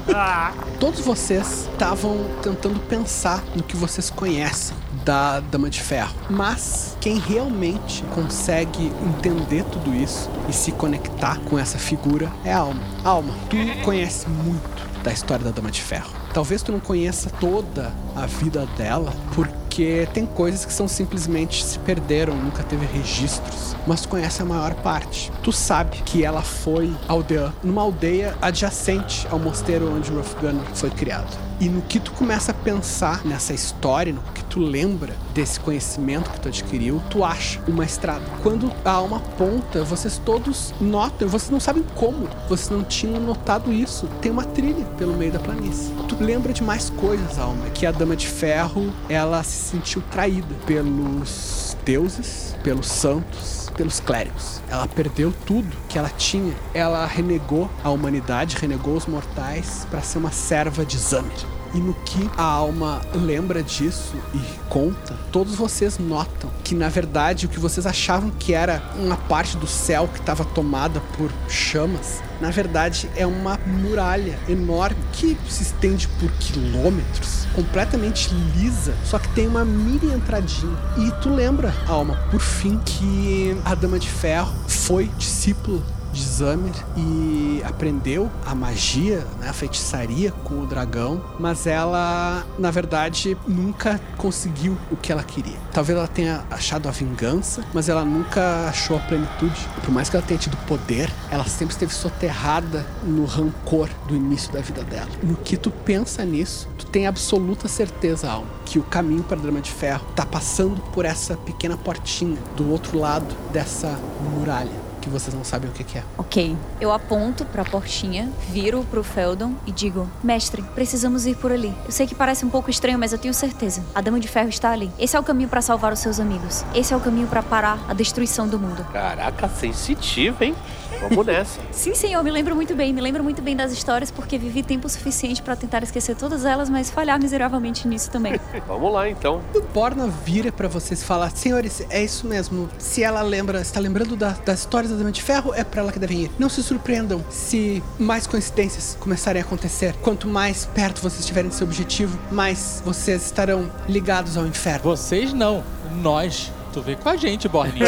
Todos 0.79 0.99
vocês 0.99 1.67
estavam 1.71 2.25
tentando 2.43 2.79
pensar 2.81 3.43
no 3.55 3.63
que 3.63 3.75
vocês 3.75 4.11
conhecem 4.11 4.77
da 5.03 5.39
Dama 5.39 5.67
de 5.67 5.81
Ferro, 5.81 6.13
mas 6.29 6.95
quem 7.01 7.17
realmente 7.17 8.03
consegue 8.13 8.91
entender 9.01 9.63
tudo 9.63 9.95
isso 9.95 10.29
e 10.47 10.53
se 10.53 10.71
conectar 10.71 11.39
com 11.39 11.57
essa 11.57 11.79
figura 11.79 12.31
é 12.45 12.53
a 12.53 12.59
Alma. 12.59 12.81
Alma, 13.03 13.33
tu 13.49 13.57
conhece 13.83 14.29
muito 14.29 14.87
da 15.03 15.11
história 15.11 15.43
da 15.43 15.49
Dama 15.51 15.71
de 15.71 15.81
Ferro. 15.81 16.11
Talvez 16.35 16.61
tu 16.61 16.71
não 16.71 16.79
conheça 16.79 17.31
toda 17.39 17.91
a 18.15 18.27
vida 18.27 18.67
dela, 18.77 19.11
porque 19.33 19.68
tem 20.14 20.25
coisas 20.25 20.65
que 20.65 20.73
são 20.73 20.88
simplesmente 20.88 21.64
se 21.64 21.80
perderam, 21.80 22.35
nunca 22.35 22.64
teve 22.64 22.85
registros, 22.85 23.75
mas 23.88 24.06
conhece 24.06 24.41
a 24.41 24.45
maior 24.45 24.73
parte. 24.75 25.31
Tu 25.41 25.51
sabe 25.51 25.98
que 26.03 26.23
ela 26.23 26.41
foi 26.41 26.91
aldeã, 27.07 27.53
numa 27.64 27.81
aldeia 27.81 28.35
adjacente 28.41 29.27
ao 29.31 29.39
mosteiro 29.39 29.91
onde 29.93 30.11
o 30.11 30.15
Rough 30.15 30.35
Gunner 30.41 30.65
foi 30.73 30.89
criado. 30.89 31.49
E 31.61 31.67
no 31.67 31.81
que 31.81 31.99
tu 31.99 32.14
começa 32.14 32.51
a 32.51 32.53
pensar 32.53 33.25
nessa 33.25 33.53
história, 33.53 34.14
no 34.14 34.22
que 34.33 34.41
tu 34.45 34.61
lembra 34.61 35.14
desse 35.33 35.59
conhecimento 35.59 36.30
que 36.30 36.39
tu 36.39 36.48
adquiriu, 36.48 37.01
tu 37.09 37.22
acha 37.22 37.59
uma 37.67 37.83
estrada. 37.83 38.23
Quando 38.41 38.72
a 38.85 38.91
alma 38.91 39.17
aponta, 39.17 39.83
vocês 39.83 40.22
todos 40.23 40.73
notam, 40.80 41.27
vocês 41.27 41.51
não 41.51 41.59
sabem 41.59 41.83
como, 41.95 42.30
vocês 42.48 42.69
não 42.69 42.81
tinham 42.81 43.19
notado 43.19 43.73
isso. 43.73 44.07
Tem 44.22 44.31
uma 44.31 44.45
trilha 44.45 44.85
pelo 44.98 45.14
meio 45.17 45.33
da 45.33 45.39
planície. 45.39 45.93
Tu 46.07 46.15
lembra 46.23 46.53
de 46.53 46.64
mais 46.64 46.89
coisas, 46.91 47.38
alma, 47.38 47.69
que 47.72 47.85
a 47.85 47.91
Dama 47.91 48.15
de 48.15 48.27
Ferro, 48.27 48.93
ela 49.09 49.43
se 49.43 49.58
sentiu 49.59 50.01
traída 50.09 50.55
pelos 50.65 51.77
deuses, 51.85 52.55
pelos 52.63 52.88
santos, 52.88 53.69
pelos 53.75 53.99
clérigos. 53.99 54.61
Ela 54.69 54.88
perdeu 54.88 55.33
tudo 55.45 55.75
que 55.88 55.97
ela 55.97 56.09
tinha. 56.09 56.53
Ela 56.73 57.05
renegou 57.05 57.69
a 57.83 57.89
humanidade, 57.89 58.57
renegou 58.59 58.95
os 58.95 59.05
mortais 59.05 59.88
para 59.89 60.01
ser 60.01 60.17
uma 60.17 60.31
serva 60.31 60.85
de 60.85 60.97
Zamir. 60.97 61.31
E 61.73 61.77
no 61.77 61.93
que 61.93 62.29
a 62.35 62.43
alma 62.43 63.01
lembra 63.13 63.61
disso 63.61 64.15
e 64.33 64.39
conta, 64.69 65.13
todos 65.31 65.53
vocês 65.53 65.99
notam 65.99 66.49
que 66.63 66.73
na 66.73 66.89
verdade 66.89 67.45
o 67.45 67.49
que 67.49 67.59
vocês 67.59 67.85
achavam 67.85 68.31
que 68.31 68.53
era 68.53 68.81
uma 68.95 69.15
parte 69.15 69.55
do 69.55 69.67
céu 69.67 70.07
que 70.07 70.19
estava 70.19 70.43
tomada 70.43 70.99
por 71.15 71.31
chamas, 71.47 72.23
na 72.39 72.49
verdade 72.49 73.09
é 73.15 73.25
uma 73.25 73.59
muralha 73.65 74.37
enorme 74.47 74.97
que 75.13 75.37
se 75.47 75.63
estende 75.63 76.07
por 76.19 76.31
quilômetros, 76.33 77.47
completamente 77.53 78.33
lisa, 78.55 78.93
só 79.03 79.19
que 79.19 79.27
tem 79.29 79.47
uma 79.47 79.65
mini 79.65 80.13
entradinha. 80.13 80.77
E 80.97 81.11
tu 81.21 81.29
lembra, 81.29 81.73
alma, 81.87 82.15
por 82.31 82.39
fim, 82.39 82.79
que 82.79 83.57
a 83.65 83.75
Dama 83.75 83.99
de 83.99 84.09
Ferro 84.09 84.53
foi 84.67 85.09
discípulo 85.17 85.83
de 86.11 86.23
Zamir 86.23 86.73
e 86.95 87.61
aprendeu 87.65 88.29
a 88.45 88.55
magia, 88.55 89.25
né, 89.39 89.49
a 89.49 89.53
feitiçaria 89.53 90.31
com 90.31 90.61
o 90.61 90.67
dragão, 90.67 91.21
mas 91.39 91.67
ela, 91.67 92.45
na 92.57 92.71
verdade, 92.71 93.38
nunca 93.47 93.99
conseguiu 94.17 94.77
o 94.91 94.95
que 94.95 95.11
ela 95.11 95.23
queria. 95.23 95.57
Talvez 95.71 95.97
ela 95.97 96.07
tenha 96.07 96.43
achado 96.49 96.88
a 96.88 96.91
vingança, 96.91 97.63
mas 97.73 97.89
ela 97.89 98.03
nunca 98.03 98.67
achou 98.67 98.97
a 98.97 98.99
plenitude. 98.99 99.67
Por 99.83 99.91
mais 99.91 100.09
que 100.09 100.15
ela 100.15 100.25
tenha 100.25 100.39
tido 100.39 100.57
poder, 100.65 101.11
ela 101.29 101.45
sempre 101.45 101.73
esteve 101.73 101.93
soterrada 101.93 102.85
no 103.03 103.25
rancor 103.25 103.89
do 104.07 104.15
início 104.15 104.51
da 104.51 104.61
vida 104.61 104.83
dela. 104.83 105.09
No 105.21 105.35
que 105.35 105.57
tu 105.57 105.71
pensa 105.71 106.23
nisso, 106.25 106.67
tu 106.77 106.85
tem 106.85 107.07
absoluta 107.07 107.67
certeza, 107.67 108.29
Alma, 108.29 108.47
que 108.65 108.79
o 108.79 108.83
caminho 108.83 109.23
para 109.23 109.38
a 109.38 109.41
Drama 109.41 109.61
de 109.61 109.71
Ferro 109.71 110.05
tá 110.15 110.25
passando 110.25 110.81
por 110.91 111.05
essa 111.05 111.35
pequena 111.38 111.77
portinha 111.77 112.38
do 112.55 112.71
outro 112.71 112.97
lado 112.97 113.35
dessa 113.51 113.99
muralha 114.33 114.88
que 115.09 115.19
vocês 115.19 115.33
não 115.33 115.43
sabem 115.43 115.69
o 115.69 115.73
que, 115.73 115.83
que 115.83 115.97
é. 115.97 116.03
Ok. 116.17 116.55
Eu 116.79 116.91
aponto 116.91 117.43
pra 117.45 117.65
portinha, 117.65 118.29
viro 118.49 118.85
pro 118.89 119.03
Feldon 119.03 119.53
e 119.65 119.71
digo: 119.71 120.09
Mestre, 120.23 120.61
precisamos 120.75 121.25
ir 121.25 121.35
por 121.35 121.51
ali. 121.51 121.73
Eu 121.85 121.91
sei 121.91 122.07
que 122.07 122.15
parece 122.15 122.45
um 122.45 122.49
pouco 122.49 122.69
estranho, 122.69 122.99
mas 122.99 123.11
eu 123.11 123.17
tenho 123.17 123.33
certeza. 123.33 123.83
A 123.93 124.01
Dama 124.01 124.19
de 124.19 124.27
Ferro 124.27 124.49
está 124.49 124.71
ali. 124.71 124.91
Esse 124.99 125.15
é 125.15 125.19
o 125.19 125.23
caminho 125.23 125.49
pra 125.49 125.61
salvar 125.61 125.91
os 125.91 125.99
seus 125.99 126.19
amigos. 126.19 126.63
Esse 126.73 126.93
é 126.93 126.97
o 126.97 126.99
caminho 126.99 127.27
pra 127.27 127.41
parar 127.41 127.83
a 127.89 127.93
destruição 127.93 128.47
do 128.47 128.59
mundo. 128.59 128.85
Caraca, 128.93 129.49
sensitivo, 129.49 130.43
hein? 130.43 130.55
Vamos 131.01 131.25
nessa. 131.25 131.59
Sim, 131.71 131.95
senhor, 131.95 132.23
me 132.23 132.31
lembro 132.31 132.55
muito 132.55 132.75
bem. 132.75 132.93
Me 132.93 133.01
lembro 133.01 133.23
muito 133.23 133.41
bem 133.41 133.55
das 133.55 133.71
histórias 133.71 134.11
porque 134.11 134.37
vivi 134.37 134.61
tempo 134.63 134.87
suficiente 134.89 135.41
pra 135.41 135.55
tentar 135.55 135.83
esquecer 135.83 136.15
todas 136.15 136.45
elas, 136.45 136.69
mas 136.69 136.89
falhar 136.89 137.19
miseravelmente 137.21 137.87
nisso 137.87 138.09
também. 138.11 138.39
Vamos 138.67 138.91
lá, 138.91 139.09
então. 139.09 139.41
O 139.55 139.61
Borna 139.61 140.07
vira 140.07 140.51
pra 140.51 140.67
vocês 140.67 141.01
e 141.01 141.05
fala: 141.05 141.29
Senhores, 141.29 141.83
é 141.89 142.03
isso 142.03 142.27
mesmo. 142.27 142.69
Se 142.77 143.03
ela 143.03 143.21
lembra, 143.21 143.61
está 143.61 143.79
lembrando 143.79 144.15
da- 144.15 144.35
das 144.45 144.59
histórias 144.59 144.91
da 144.91 144.97
Dama 144.97 145.11
de 145.11 145.21
Ferro, 145.21 145.53
é 145.53 145.63
pra 145.63 145.81
ela 145.81 145.91
que 145.91 145.99
devem 145.99 146.23
ir. 146.23 146.31
Não 146.37 146.49
se 146.49 146.61
surpreendam 146.63 147.23
se 147.29 147.81
mais 147.97 148.27
coincidências 148.27 148.97
começarem 148.99 149.41
a 149.41 149.45
acontecer. 149.45 149.93
Quanto 150.01 150.27
mais 150.27 150.65
perto 150.65 151.01
vocês 151.01 151.21
estiverem 151.21 151.49
desse 151.49 151.63
objetivo, 151.63 152.17
mais 152.31 152.81
vocês 152.85 153.25
estarão 153.25 153.69
ligados 153.87 154.37
ao 154.37 154.45
inferno. 154.45 154.83
Vocês 154.83 155.33
não, 155.33 155.63
nós. 156.01 156.51
Tu 156.80 156.83
vem 156.83 156.95
com 156.95 157.09
a 157.09 157.17
gente, 157.17 157.49
Borninha. 157.49 157.85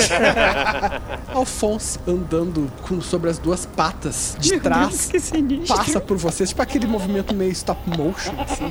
Alphonse 1.34 1.98
andando 2.06 2.70
com, 2.82 3.00
sobre 3.00 3.30
as 3.30 3.40
duas 3.40 3.66
patas 3.66 4.36
de 4.38 4.50
Meu 4.52 4.60
trás. 4.60 4.90
Deus, 4.90 5.06
que 5.06 5.20
sinistro. 5.22 5.78
Passa 5.78 6.02
por 6.02 6.18
vocês, 6.18 6.50
tipo 6.50 6.62
aquele 6.62 6.86
movimento 6.86 7.34
meio 7.34 7.54
stop 7.54 7.80
motion, 7.90 8.34
assim. 8.42 8.70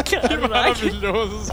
que 0.02 0.48
maravilhoso. 0.48 1.52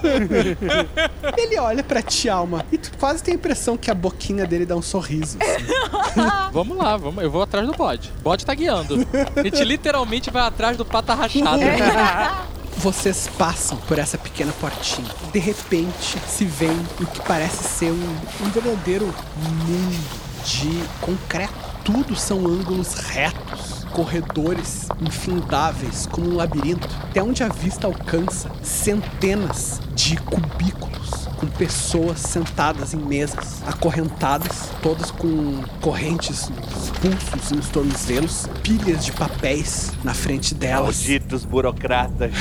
Ele 1.38 1.60
olha 1.60 1.84
pra 1.84 2.02
ti, 2.02 2.30
Alma, 2.30 2.66
e 2.72 2.78
tu 2.78 2.94
quase 2.98 3.22
tem 3.22 3.34
a 3.34 3.36
impressão 3.36 3.76
que 3.76 3.92
a 3.92 3.94
boquinha 3.94 4.46
dele 4.46 4.66
dá 4.66 4.78
um 4.78 4.82
sorriso. 4.82 5.38
assim. 5.42 6.22
vamos 6.54 6.78
lá, 6.78 6.96
vamos. 6.96 7.22
Eu 7.22 7.30
vou 7.30 7.42
atrás 7.42 7.68
do 7.68 7.74
bode. 7.74 8.10
O 8.20 8.22
bode 8.22 8.46
tá 8.46 8.54
guiando. 8.54 9.06
A 9.36 9.44
gente 9.44 9.62
literalmente 9.66 10.32
vai 10.32 10.44
atrás 10.44 10.78
do 10.78 10.86
pata 10.86 11.14
rachada. 11.14 11.60
Vocês 12.78 13.30
passam 13.38 13.78
por 13.78 13.98
essa 13.98 14.18
pequena 14.18 14.52
portinha. 14.54 15.10
De 15.32 15.40
repente, 15.40 16.18
se 16.28 16.46
vê 16.46 16.70
o 17.00 17.06
que 17.06 17.22
parece 17.22 17.64
ser 17.64 17.92
um, 17.92 18.16
um 18.42 18.50
verdadeiro 18.50 19.06
mundo 19.38 20.24
de 20.46 20.84
concreto. 21.02 21.54
Tudo 21.84 22.16
são 22.16 22.46
ângulos 22.48 22.94
retos, 22.94 23.73
corredores 23.94 24.90
infindáveis, 25.00 26.08
como 26.08 26.32
um 26.32 26.36
labirinto, 26.36 26.88
até 27.04 27.22
onde 27.22 27.44
a 27.44 27.48
vista 27.48 27.88
alcança 27.88 28.52
centenas 28.62 29.80
de 29.96 30.18
cubículos 30.18 30.94
com 31.44 31.48
pessoas 31.48 32.20
sentadas 32.20 32.94
em 32.94 32.98
mesas, 32.98 33.62
acorrentadas, 33.68 34.70
todas 34.82 35.12
com 35.12 35.62
correntes 35.82 36.50
nos 36.50 36.90
pulsos 36.92 37.52
e 37.52 37.56
nos 37.56 37.70
tornozelos, 37.70 38.48
pilhas 38.64 39.04
de 39.04 39.12
papéis 39.12 39.92
na 40.04 40.14
frente 40.14 40.56
delas. 40.56 40.98
Malditos 40.98 41.44
burocratas. 41.44 42.32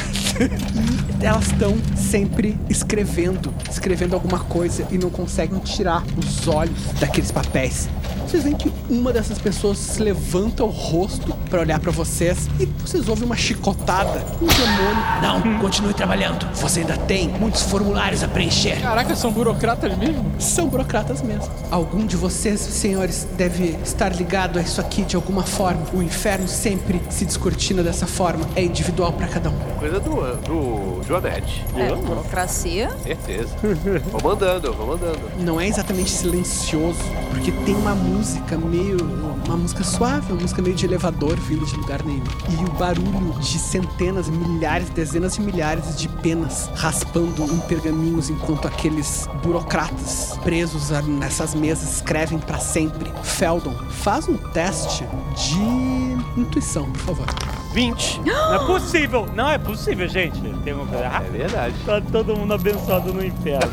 elas 1.21 1.47
estão 1.47 1.77
sempre 1.97 2.59
escrevendo, 2.69 3.53
escrevendo 3.69 4.15
alguma 4.15 4.39
coisa 4.39 4.87
e 4.91 4.99
não 4.99 5.11
conseguem 5.11 5.59
tirar 5.59 6.05
os 6.17 6.47
olhos 6.47 6.79
daqueles 7.01 7.31
papéis. 7.31 7.89
Vocês 8.27 8.45
veem 8.45 8.57
que 8.57 8.73
uma 8.89 9.13
dessas 9.13 9.39
pessoas 9.39 9.79
se 9.79 10.03
levanta 10.03 10.65
o 10.65 10.69
rosto 10.69 11.37
pra 11.49 11.61
olhar 11.61 11.79
pra 11.79 11.91
vocês 11.91 12.49
e 12.59 12.67
vocês 12.67 13.09
ouvem 13.09 13.25
uma 13.25 13.37
chicotada, 13.37 14.25
um 14.41 14.47
demônio. 14.47 15.03
Não, 15.23 15.59
continue 15.61 15.95
trabalhando. 15.95 16.47
Você 16.55 16.81
ainda 16.81 16.97
tem 16.97 17.29
muitos 17.29 17.63
formulários 17.63 18.23
a 18.23 18.29
preencher. 18.29 18.81
Caraca, 18.81 19.15
são 19.15 19.31
burocratas 19.31 19.97
mesmo? 19.97 20.33
São 20.39 20.69
burocratas 20.69 21.23
mesmo. 21.23 21.49
Algum 21.71 22.07
de 22.07 22.17
vocês, 22.17 22.61
senhores, 22.61 23.27
deve 23.37 23.77
estar 23.85 24.15
ligado 24.15 24.59
a 24.59 24.63
isso 24.63 24.81
aqui 24.81 25.03
de 25.03 25.17
alguma 25.17 25.43
forma. 25.43 25.83
O 25.93 26.03
inferno 26.03 26.49
sempre 26.49 27.01
se 27.11 27.25
descortina 27.25 27.83
dessa 27.83 28.07
forma. 28.07 28.47
É 28.57 28.63
individual 28.63 29.13
pra 29.13 29.27
cada 29.27 29.51
um. 29.51 29.59
Coisa 29.79 30.01
do, 30.01 30.13
do 30.43 31.03
Joanete. 31.07 31.65
É, 31.77 31.95
burocracia. 31.95 32.91
Certeza. 33.03 33.55
vou 34.11 34.23
mandando, 34.23 34.73
vou 34.73 34.87
mandando. 34.87 35.21
não 35.39 35.61
é 35.61 35.67
exatamente 35.67 36.11
silencioso, 36.11 37.03
porque 37.31 37.53
tem 37.65 37.75
uma 37.75 37.95
música 37.95 38.57
meio. 38.57 38.97
uma 39.47 39.57
música 39.57 39.85
suave, 39.85 40.33
uma 40.33 40.41
música 40.41 40.63
meio 40.63 40.75
de 40.75 40.87
elevador 40.87 41.32
vindo 41.39 41.65
de 41.65 41.77
lugar 41.77 42.03
nenhum. 42.05 42.25
E 42.49 42.65
o 42.65 42.73
barulho 42.73 43.33
de 43.41 43.59
centenas, 43.59 44.29
milhares, 44.29 44.91
dezenas 44.91 45.35
de 45.35 45.43
milhares 45.43 45.97
de 45.97 46.09
penas 46.09 46.71
raspando 46.75 47.45
em 47.45 47.59
pergaminhos 47.61 48.31
enquanto 48.31 48.67
aqueles 48.67 49.29
burocratas 49.43 50.39
presos 50.43 50.91
nessas 50.91 51.55
mesas 51.55 51.97
escrevem 51.97 52.39
pra 52.39 52.59
sempre. 52.59 53.11
Feldon, 53.23 53.75
faz 53.91 54.29
um 54.29 54.37
teste 54.37 55.05
de 55.35 56.41
intuição, 56.41 56.91
por 56.93 57.17
favor. 57.17 57.27
20. 57.73 58.21
Não 58.21 58.55
é 58.55 58.67
possível! 58.67 59.27
Não 59.35 59.49
é 59.49 59.59
possível, 59.59 60.07
gente. 60.07 60.39
Tem 60.63 60.75
uma 60.75 60.87
coisa 60.87 61.05
É 61.05 61.31
verdade. 61.31 61.75
Tá 61.87 62.01
todo 62.01 62.37
mundo 62.37 62.53
abençoado 62.53 63.13
no 63.13 63.25
inferno. 63.25 63.73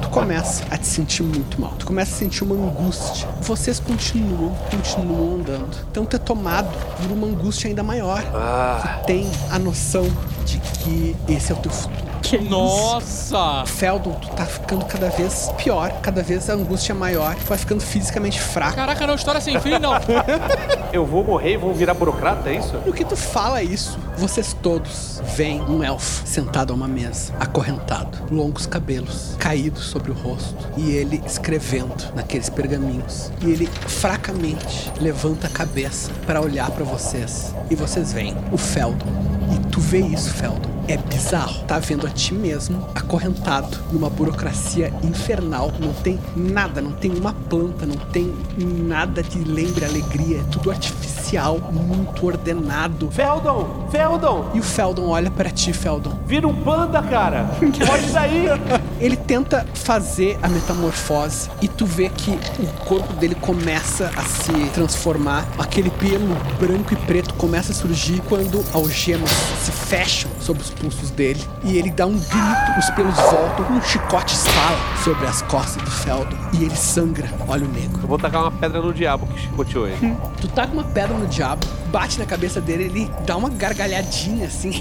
tu 0.00 0.08
começa 0.10 0.64
a 0.70 0.78
te 0.78 0.86
sentir 0.86 1.22
muito 1.24 1.60
mal. 1.60 1.72
Tu 1.78 1.86
começa 1.86 2.14
a 2.14 2.18
sentir 2.18 2.44
uma 2.44 2.54
angústia. 2.54 3.28
Vocês 3.40 3.80
continuam, 3.80 4.54
continuam 4.70 5.40
andando. 5.40 5.76
Então 5.90 6.04
tu 6.04 6.16
é 6.16 6.18
tomado 6.18 6.68
por 7.00 7.10
uma 7.10 7.26
angústia 7.26 7.68
ainda 7.68 7.82
maior. 7.82 8.22
Ah, 8.34 8.98
Tu 9.02 9.06
tem 9.06 9.30
a 9.50 9.58
noção 9.58 10.04
de 10.44 10.58
que 10.58 11.16
esse 11.28 11.52
é 11.52 11.54
o 11.54 11.58
teu 11.58 11.70
futuro. 11.70 12.12
Nossa! 12.48 13.64
Feldon, 13.66 14.12
tu 14.12 14.28
tá 14.30 14.46
ficando 14.46 14.84
cada 14.86 15.10
vez 15.10 15.50
pior, 15.58 15.92
cada 16.00 16.22
vez 16.22 16.48
a 16.48 16.54
angústia 16.54 16.92
é 16.92 16.94
maior, 16.94 17.34
tu 17.34 17.44
vai 17.44 17.58
ficando 17.58 17.82
fisicamente 17.82 18.40
fraco. 18.40 18.76
Caraca, 18.76 19.06
não, 19.06 19.14
história 19.14 19.40
sem 19.40 19.60
fim, 19.60 19.78
não. 19.78 19.92
eu 20.92 21.04
vou 21.04 21.24
morrer 21.24 21.54
e 21.54 21.56
vou 21.56 21.74
virar 21.74 21.94
burocrata, 21.94 22.48
é 22.48 22.54
isso? 22.56 22.80
No 22.86 22.92
que 22.92 23.04
tu 23.04 23.16
fala 23.16 23.62
isso, 23.62 23.98
vocês 24.16 24.56
todos 24.62 25.20
veem 25.36 25.60
um 25.62 25.82
elfo 25.82 26.26
sentado 26.26 26.72
a 26.72 26.76
uma 26.76 26.88
mesa, 26.88 27.32
acorrentado, 27.40 28.18
longos 28.30 28.66
cabelos 28.66 29.34
caídos 29.38 29.84
sobre 29.84 30.10
o 30.10 30.14
rosto, 30.14 30.68
e 30.76 30.92
ele 30.92 31.22
escrevendo 31.26 32.12
naqueles 32.14 32.48
pergaminhos. 32.48 33.30
E 33.40 33.50
ele 33.50 33.66
fracamente 33.66 34.92
levanta 35.00 35.46
a 35.46 35.50
cabeça 35.50 36.10
para 36.26 36.40
olhar 36.40 36.70
para 36.70 36.84
vocês, 36.84 37.54
e 37.70 37.74
vocês 37.74 38.12
veem 38.12 38.36
o 38.52 38.58
Feldon. 38.58 39.06
E 39.54 39.70
tu 39.70 39.80
vê 39.80 40.00
isso, 40.00 40.30
Feldon. 40.30 40.70
É 40.88 40.96
bizarro. 40.96 41.64
Tá 41.64 41.78
vendo 41.78 42.06
a 42.06 42.10
ti 42.10 42.34
mesmo 42.34 42.86
acorrentado 42.94 43.78
numa 43.92 44.10
burocracia 44.10 44.92
infernal. 45.02 45.72
Não 45.78 45.92
tem 45.92 46.18
nada, 46.34 46.80
não 46.80 46.92
tem 46.92 47.10
uma 47.12 47.32
planta, 47.32 47.86
não 47.86 47.96
tem 47.96 48.34
nada 48.58 49.22
que 49.22 49.38
lembre 49.38 49.84
alegria. 49.84 50.38
É 50.38 50.42
tudo 50.44 50.70
artificial 50.70 51.11
sequencial, 51.32 51.58
muito 51.72 52.26
ordenado. 52.26 53.10
Feldon! 53.10 53.88
Feldon! 53.90 54.50
E 54.54 54.60
o 54.60 54.62
Feldon 54.62 55.08
olha 55.08 55.30
pra 55.30 55.50
ti, 55.50 55.72
Feldon. 55.72 56.12
Vira 56.26 56.46
um 56.46 56.54
panda, 56.54 57.02
cara! 57.02 57.50
Pode 57.86 58.08
sair! 58.10 58.50
Ele 59.00 59.16
tenta 59.16 59.66
fazer 59.74 60.38
a 60.42 60.48
metamorfose 60.48 61.50
e 61.60 61.68
tu 61.68 61.86
vê 61.86 62.08
que 62.08 62.30
o 62.30 62.66
corpo 62.84 63.12
dele 63.14 63.34
começa 63.34 64.10
a 64.16 64.22
se 64.22 64.52
transformar. 64.74 65.46
Aquele 65.58 65.90
pelo 65.90 66.34
branco 66.60 66.92
e 66.92 66.96
preto 66.96 67.34
começa 67.34 67.72
a 67.72 67.74
surgir 67.74 68.20
quando 68.28 68.64
algemas 68.72 69.30
se 69.30 69.72
fecham 69.72 70.30
sobre 70.40 70.62
os 70.62 70.70
pulsos 70.70 71.10
dele. 71.10 71.40
E 71.64 71.78
ele 71.78 71.90
dá 71.90 72.06
um 72.06 72.12
grito, 72.12 72.78
os 72.78 72.90
pelos 72.90 73.16
voltam, 73.16 73.76
um 73.76 73.82
chicote 73.82 74.34
estala 74.34 74.78
sobre 75.02 75.26
as 75.26 75.42
costas 75.42 75.82
do 75.82 75.90
Feldon. 75.90 76.36
E 76.52 76.64
ele 76.64 76.76
sangra, 76.76 77.28
óleo 77.48 77.68
negro. 77.68 78.00
Eu 78.02 78.08
vou 78.08 78.18
tacar 78.18 78.42
uma 78.42 78.50
pedra 78.50 78.80
no 78.80 78.92
diabo 78.92 79.26
que 79.26 79.40
chicoteou 79.40 79.88
ele. 79.88 80.16
Tu 80.40 80.48
taca 80.48 80.72
uma 80.72 80.84
pedra 80.84 81.16
no 81.16 81.21
diabo, 81.26 81.66
bate 81.86 82.18
na 82.18 82.26
cabeça 82.26 82.60
dele, 82.60 82.84
ele 82.84 83.10
dá 83.26 83.36
uma 83.36 83.48
gargalhadinha 83.48 84.46
assim. 84.46 84.72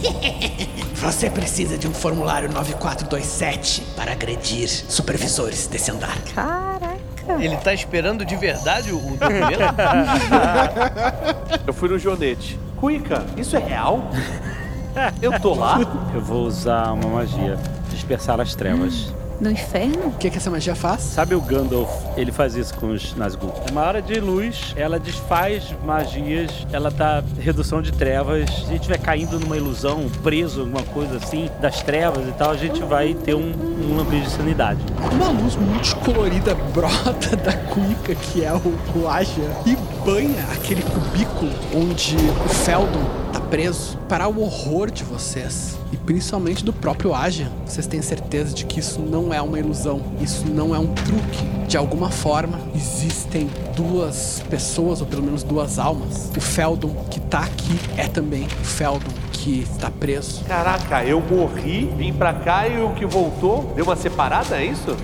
Você 0.95 1.29
precisa 1.29 1.77
de 1.77 1.87
um 1.87 1.93
formulário 1.93 2.51
9427 2.51 3.81
para 3.95 4.11
agredir 4.11 4.67
supervisores 4.69 5.67
desse 5.67 5.91
andar. 5.91 6.17
Caraca. 6.35 6.91
Ele 7.39 7.55
tá 7.57 7.73
esperando 7.73 8.25
de 8.25 8.35
verdade 8.35 8.91
o 8.91 8.97
o 8.97 9.17
documento? 9.17 9.61
Eu 11.65 11.73
fui 11.73 11.89
no 11.89 11.97
Jonete. 11.97 12.59
Cuica, 12.77 13.25
isso 13.37 13.55
é 13.55 13.59
real? 13.59 14.09
Eu 15.21 15.39
tô 15.39 15.53
lá? 15.53 15.79
Eu 16.13 16.21
vou 16.21 16.45
usar 16.45 16.91
uma 16.91 17.07
magia. 17.07 17.57
Dispersar 17.89 18.41
as 18.41 18.55
trevas. 18.55 19.13
No 19.41 19.49
inferno? 19.49 20.09
O 20.09 20.11
que, 20.11 20.29
que 20.29 20.37
essa 20.37 20.51
magia 20.51 20.75
faz? 20.75 21.01
Sabe 21.01 21.33
o 21.33 21.41
Gandalf? 21.41 21.89
Ele 22.15 22.31
faz 22.31 22.55
isso 22.55 22.75
com 22.75 22.91
os 22.91 23.15
Nazgûl. 23.15 23.51
Uma 23.71 23.81
hora 23.81 23.99
de 23.99 24.19
luz, 24.19 24.71
ela 24.77 24.99
desfaz 24.99 25.73
magias, 25.83 26.51
ela 26.71 26.91
dá 26.91 27.23
redução 27.39 27.81
de 27.81 27.91
trevas. 27.91 28.47
Se 28.51 28.65
a 28.65 28.67
gente 28.67 28.81
estiver 28.81 28.99
caindo 28.99 29.39
numa 29.39 29.57
ilusão, 29.57 30.07
preso, 30.21 30.61
alguma 30.61 30.83
coisa 30.83 31.17
assim, 31.17 31.49
das 31.59 31.81
trevas 31.81 32.29
e 32.29 32.31
tal, 32.33 32.51
a 32.51 32.55
gente 32.55 32.83
vai 32.83 33.15
ter 33.15 33.33
um, 33.33 33.51
um 33.89 33.97
lampejo 33.97 34.25
de 34.25 34.29
sanidade. 34.29 34.79
Uma 35.11 35.29
luz 35.29 35.55
multicolorida 35.55 36.53
brota 36.53 37.35
da 37.35 37.53
cuica 37.53 38.13
que 38.13 38.45
é 38.45 38.53
o, 38.53 38.77
o 38.95 39.09
Aja 39.09 39.41
e 39.65 39.75
banha 40.05 40.45
aquele 40.53 40.83
cubículo 40.83 41.51
onde 41.73 42.15
o 42.15 42.49
Feldon 42.49 43.03
tá 43.05 43.20
preso 43.51 43.97
para 44.07 44.29
o 44.29 44.41
horror 44.41 44.89
de 44.89 45.03
vocês. 45.03 45.77
E 45.91 45.97
principalmente 45.97 46.63
do 46.63 46.71
próprio 46.71 47.13
Aja. 47.13 47.51
Vocês 47.65 47.85
têm 47.85 48.01
certeza 48.01 48.55
de 48.55 48.65
que 48.65 48.79
isso 48.79 49.01
não 49.01 49.33
é 49.33 49.41
uma 49.41 49.59
ilusão, 49.59 50.01
isso 50.21 50.47
não 50.47 50.73
é 50.73 50.79
um 50.79 50.87
truque. 50.87 51.43
De 51.67 51.75
alguma 51.75 52.09
forma, 52.09 52.57
existem 52.73 53.49
duas 53.75 54.41
pessoas, 54.49 55.01
ou 55.01 55.07
pelo 55.07 55.21
menos 55.21 55.43
duas 55.43 55.77
almas. 55.77 56.31
O 56.35 56.39
Feldon 56.39 56.95
que 57.11 57.19
tá 57.19 57.39
aqui 57.39 57.77
é 57.97 58.07
também 58.07 58.45
o 58.45 58.65
Feldon 58.65 59.11
que 59.33 59.59
está 59.59 59.91
preso. 59.91 60.45
Caraca, 60.45 61.03
eu 61.03 61.19
morri, 61.19 61.91
vim 61.97 62.13
pra 62.13 62.33
cá 62.33 62.67
e 62.67 62.81
o 62.81 62.93
que 62.93 63.05
voltou 63.05 63.73
deu 63.75 63.83
uma 63.83 63.97
separada, 63.97 64.61
é 64.61 64.65
isso? 64.65 64.95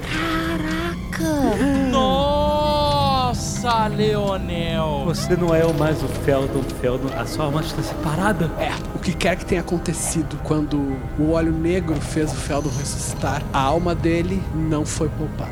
Nossa, 1.91 3.56
Leonel! 3.87 5.03
Você 5.05 5.35
não 5.35 5.53
é 5.53 5.65
o 5.65 5.73
mais 5.73 6.01
o 6.01 6.07
Feldon, 6.07 6.63
Feldon. 6.81 7.09
A 7.17 7.25
sua 7.25 7.45
alma 7.45 7.59
está 7.61 7.81
separada. 7.83 8.49
É, 8.59 8.71
o 8.95 8.99
que 8.99 9.13
quer 9.13 9.35
que 9.35 9.45
tenha 9.45 9.59
acontecido 9.61 10.39
quando 10.43 10.95
o 11.19 11.31
óleo 11.33 11.51
negro 11.51 11.99
fez 11.99 12.31
o 12.31 12.35
Feldon 12.35 12.69
ressuscitar, 12.77 13.41
a 13.53 13.59
alma 13.59 13.93
dele 13.93 14.41
não 14.55 14.85
foi 14.85 15.09
poupada. 15.09 15.51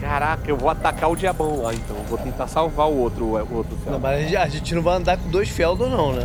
Caraca, 0.00 0.42
eu 0.46 0.56
vou 0.56 0.68
atacar 0.68 1.10
o 1.10 1.16
diabão 1.16 1.62
lá 1.62 1.72
então. 1.72 1.96
Vou 2.08 2.18
tentar 2.18 2.46
salvar 2.46 2.88
o 2.88 2.96
outro, 2.98 3.24
o 3.24 3.54
outro 3.56 3.74
Não, 3.76 3.84
Feldon. 3.84 3.98
mas 4.00 4.18
a 4.18 4.22
gente- 4.22 4.36
a 4.36 4.48
gente 4.48 4.74
não 4.74 4.82
vai 4.82 4.96
andar 4.96 5.16
com 5.16 5.28
dois 5.30 5.48
Feldon, 5.48 5.88
não, 5.88 6.12
né? 6.12 6.24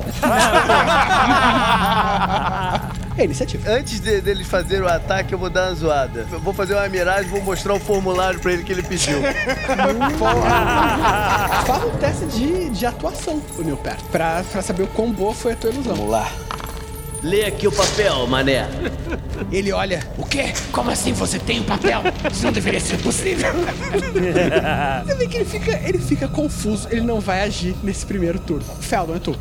É 3.17 3.23
iniciativa. 3.25 3.69
Antes 3.71 3.99
de, 3.99 4.21
dele 4.21 4.43
fazer 4.45 4.81
o 4.81 4.87
ataque, 4.87 5.33
eu 5.33 5.39
vou 5.39 5.49
dar 5.49 5.67
uma 5.69 5.75
zoada. 5.75 6.25
Eu 6.31 6.39
vou 6.39 6.53
fazer 6.53 6.73
uma 6.75 6.87
miragem 6.87 7.25
e 7.27 7.29
vou 7.29 7.41
mostrar 7.41 7.73
o 7.73 7.79
formulário 7.79 8.39
pra 8.39 8.53
ele 8.53 8.63
que 8.63 8.71
ele 8.71 8.81
pediu. 8.83 9.17
Fala 11.65 11.85
um 11.85 11.97
teste 11.97 12.25
de, 12.25 12.69
de 12.69 12.85
atuação, 12.85 13.41
o 13.57 13.61
Neil 13.61 13.77
perto, 13.77 14.03
pra, 14.05 14.43
pra 14.43 14.61
saber 14.61 14.83
o 14.83 14.87
quão 14.87 15.11
boa 15.11 15.33
foi 15.33 15.53
a 15.53 15.55
tua 15.55 15.69
ilusão. 15.69 15.95
Vamos 15.95 16.11
lá. 16.11 16.31
Lê 17.21 17.45
aqui 17.45 17.67
o 17.67 17.71
papel, 17.71 18.25
mané. 18.27 18.65
Ele 19.51 19.73
olha, 19.73 20.07
O 20.17 20.25
quê? 20.25 20.53
Como 20.71 20.89
assim 20.89 21.11
você 21.11 21.37
tem 21.37 21.59
o 21.59 21.63
papel? 21.65 22.01
Isso 22.31 22.45
não 22.45 22.51
deveria 22.51 22.79
ser 22.79 22.97
possível. 22.99 23.51
você 25.05 25.15
vê 25.15 25.27
que 25.27 25.37
ele 25.37 25.45
fica, 25.45 25.71
ele 25.83 25.99
fica 25.99 26.27
confuso, 26.29 26.87
ele 26.89 27.01
não 27.01 27.19
vai 27.19 27.41
agir 27.41 27.75
nesse 27.83 28.05
primeiro 28.05 28.39
turno. 28.39 28.65
Feldon, 28.79 29.15
é 29.15 29.19
tu. 29.19 29.35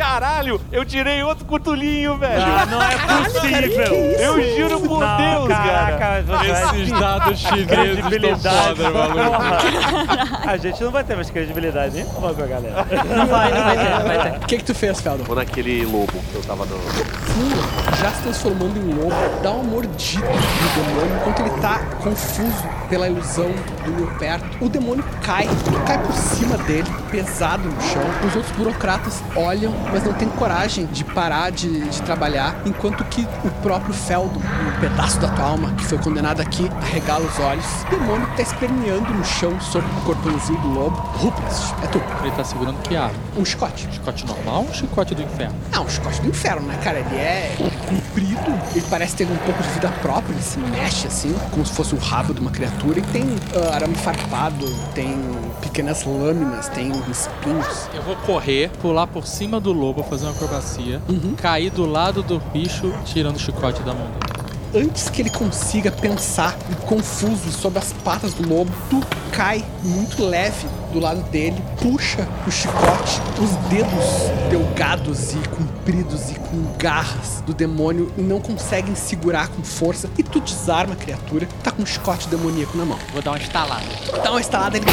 Caralho, 0.00 0.58
eu 0.72 0.82
tirei 0.82 1.22
outro 1.22 1.44
cutulinho, 1.44 2.16
velho. 2.16 2.42
Ah, 2.42 2.64
não 2.64 2.82
é 2.82 3.22
possível. 3.22 3.94
eu 4.18 4.56
juro 4.56 4.80
por 4.80 5.00
Não, 5.00 5.16
Deus, 5.18 5.48
cara. 5.48 5.98
caraca, 5.98 6.22
você- 6.26 6.50
Esses 6.80 6.90
dados 6.98 7.38
chineses 7.38 7.60
estão 7.68 7.84
credibilidade. 7.84 8.76
foda, 8.76 8.90
maluco. 8.90 10.48
A 10.48 10.56
gente 10.56 10.82
não 10.82 10.90
vai 10.90 11.04
ter 11.04 11.14
mais 11.16 11.28
credibilidade, 11.28 11.98
hein? 11.98 12.06
Vamos 12.18 12.34
com 12.36 12.42
a 12.42 12.46
galera. 12.46 12.86
Não 13.14 13.26
vai, 13.26 13.52
não 13.52 13.62
vai 13.62 13.76
ter, 13.76 13.90
não 13.90 14.06
vai 14.06 14.30
ter. 14.32 14.36
O 14.38 14.46
que 14.46 14.56
que 14.56 14.64
tu 14.64 14.74
fez, 14.74 15.00
Feldon? 15.02 15.24
Vou 15.24 15.36
naquele 15.36 15.84
lobo 15.84 16.06
que 16.30 16.34
eu 16.34 16.42
tava 16.42 16.64
no. 16.64 16.78
Fula, 16.78 17.96
já 18.00 18.10
se 18.10 18.22
transformando 18.22 18.78
em 18.78 18.94
lobo, 18.94 19.14
dá 19.42 19.50
uma 19.50 19.64
mordida 19.64 20.26
no 20.26 20.82
demônio 20.84 21.16
enquanto 21.20 21.40
ele 21.40 21.60
tá 21.60 21.78
confuso 22.02 22.64
pela 22.88 23.06
ilusão 23.06 23.50
do 23.84 23.90
Neil 23.92 24.10
perto. 24.18 24.64
O 24.64 24.68
demônio 24.70 25.04
cai, 25.22 25.46
cai 25.86 25.98
por 25.98 26.12
cima 26.14 26.56
dele, 26.58 26.88
pesado 27.10 27.68
no 27.68 27.80
chão. 27.82 28.02
Os 28.26 28.34
outros 28.36 28.56
burocratas 28.56 29.22
olham, 29.36 29.72
mas 29.92 30.04
não 30.04 30.12
têm 30.12 30.28
coragem 30.28 30.86
de 30.86 31.04
parar 31.04 31.50
de, 31.50 31.88
de 31.88 32.02
trabalhar, 32.02 32.60
enquanto 32.64 33.04
que 33.04 33.26
o 33.44 33.50
próprio 33.62 33.92
Feldon, 33.92 34.40
um 34.40 34.80
pedaço 34.80 35.18
da 35.18 35.28
tua 35.28 35.44
alma 35.44 35.72
que 35.72 35.84
foi 35.84 35.98
condenado 35.98 36.40
aqui, 36.40 36.68
arregala 36.80 37.26
os 37.26 37.38
olhos. 37.38 37.64
O 37.86 37.90
demônio 37.90 38.28
tá 38.36 38.42
esperneando 38.42 39.12
no 39.12 39.24
chão 39.24 39.60
sobre 39.60 39.88
o 39.90 40.00
corpãozinho 40.02 40.60
do 40.60 40.68
lobo. 40.68 40.96
Ruplas, 40.96 41.74
é 41.82 41.86
tu. 41.88 42.00
Ele 42.22 42.30
tá 42.32 42.44
segurando 42.44 42.80
que 42.82 42.96
arma? 42.96 43.18
Um 43.36 43.44
chicote. 43.44 43.88
Chicote 43.92 44.26
normal 44.26 44.60
ou 44.62 44.68
um 44.68 44.74
chicote 44.74 45.14
do 45.14 45.22
inferno? 45.22 45.54
Ah, 45.72 45.80
um 45.80 45.88
chicote 45.88 46.20
do 46.20 46.28
inferno, 46.28 46.66
né, 46.66 46.78
cara? 46.82 46.98
Ele 46.98 47.16
é 47.16 47.56
comprido, 47.88 48.60
ele 48.74 48.84
parece 48.88 49.16
ter 49.16 49.24
um 49.24 49.36
pouco 49.38 49.62
de 49.62 49.68
vida 49.70 49.88
própria, 50.02 50.32
ele 50.32 50.42
se 50.42 50.58
mexe 50.58 51.06
assim, 51.06 51.34
como 51.50 51.64
se 51.64 51.72
fosse 51.72 51.94
o 51.94 51.98
rabo 51.98 52.34
de 52.34 52.40
uma 52.40 52.50
criatura. 52.50 52.98
E 52.98 53.02
tem 53.02 53.24
ah, 53.54 53.74
arame 53.74 53.94
farpado, 53.94 54.66
tem 54.94 55.18
pequenas 55.60 56.04
lâminas, 56.04 56.68
tem 56.68 56.90
espinhos. 57.10 57.88
Eu 57.94 58.02
vou 58.02 58.16
correr, 58.16 58.70
pular 58.80 59.06
por 59.06 59.26
cima 59.26 59.60
do 59.60 59.72
lobo, 59.80 60.02
fazer 60.02 60.26
uma 60.26 60.32
acrobacia, 60.32 61.00
cair 61.36 61.70
do 61.70 61.86
lado 61.86 62.22
do 62.22 62.38
bicho, 62.52 62.92
tirando 63.04 63.36
o 63.36 63.38
chicote 63.38 63.82
da 63.82 63.94
mão 63.94 64.06
dele. 64.06 64.40
Antes 64.72 65.08
que 65.08 65.20
ele 65.20 65.30
consiga 65.30 65.90
pensar, 65.90 66.56
confuso 66.86 67.50
sobre 67.50 67.80
as 67.80 67.92
patas 67.92 68.34
do 68.34 68.48
lobo, 68.48 68.70
tu 68.88 69.00
cai 69.32 69.64
muito 69.82 70.24
leve 70.24 70.68
do 70.92 71.00
lado 71.00 71.22
dele, 71.30 71.60
puxa 71.82 72.28
o 72.46 72.50
chicote, 72.52 73.20
os 73.40 73.50
dedos 73.68 74.30
delgados 74.48 75.32
e 75.32 75.38
compridos 75.48 76.30
e 76.30 76.34
com 76.34 76.76
garras 76.78 77.42
do 77.44 77.52
demônio 77.52 78.12
não 78.16 78.40
conseguem 78.40 78.94
segurar 78.94 79.48
com 79.48 79.64
força 79.64 80.08
e 80.16 80.22
tu 80.22 80.40
desarma 80.40 80.92
a 80.92 80.96
criatura, 80.96 81.48
tá 81.64 81.72
com 81.72 81.82
um 81.82 81.86
chicote 81.86 82.28
demoníaco 82.28 82.76
na 82.76 82.84
mão. 82.84 82.98
Vou 83.12 83.20
dar 83.22 83.32
uma 83.32 83.38
estalada. 83.38 83.84
Dá 84.22 84.30
uma 84.30 84.40
estalada 84.40 84.76
ele. 84.76 84.86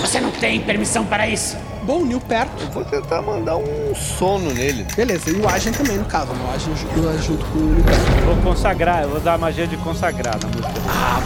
Você 0.00 0.20
não 0.20 0.30
tem 0.30 0.60
permissão 0.60 1.04
para 1.04 1.28
isso. 1.28 1.56
Bom, 1.82 2.00
o 2.02 2.06
Nil 2.06 2.20
perto. 2.20 2.70
Vou 2.72 2.84
tentar 2.84 3.22
mandar 3.22 3.56
um 3.56 3.94
sono 3.94 4.52
nele. 4.52 4.86
Beleza, 4.94 5.30
e 5.30 5.34
o 5.34 5.48
Agen 5.48 5.72
também, 5.72 5.96
no 5.96 6.04
caso. 6.04 6.32
né? 6.32 6.40
O 6.46 6.54
Agen 6.54 6.72
ajuda 6.72 7.18
junto 7.18 7.44
com 7.46 7.58
o 7.58 7.62
Nil. 7.62 7.84
Vou 8.26 8.36
consagrar, 8.42 9.02
eu 9.04 9.08
vou 9.10 9.20
dar 9.20 9.34
a 9.34 9.38
magia 9.38 9.66
de 9.66 9.76
consagrar 9.78 10.36
na 10.42 10.48
música. 10.48 10.68
Ah, 10.88 11.20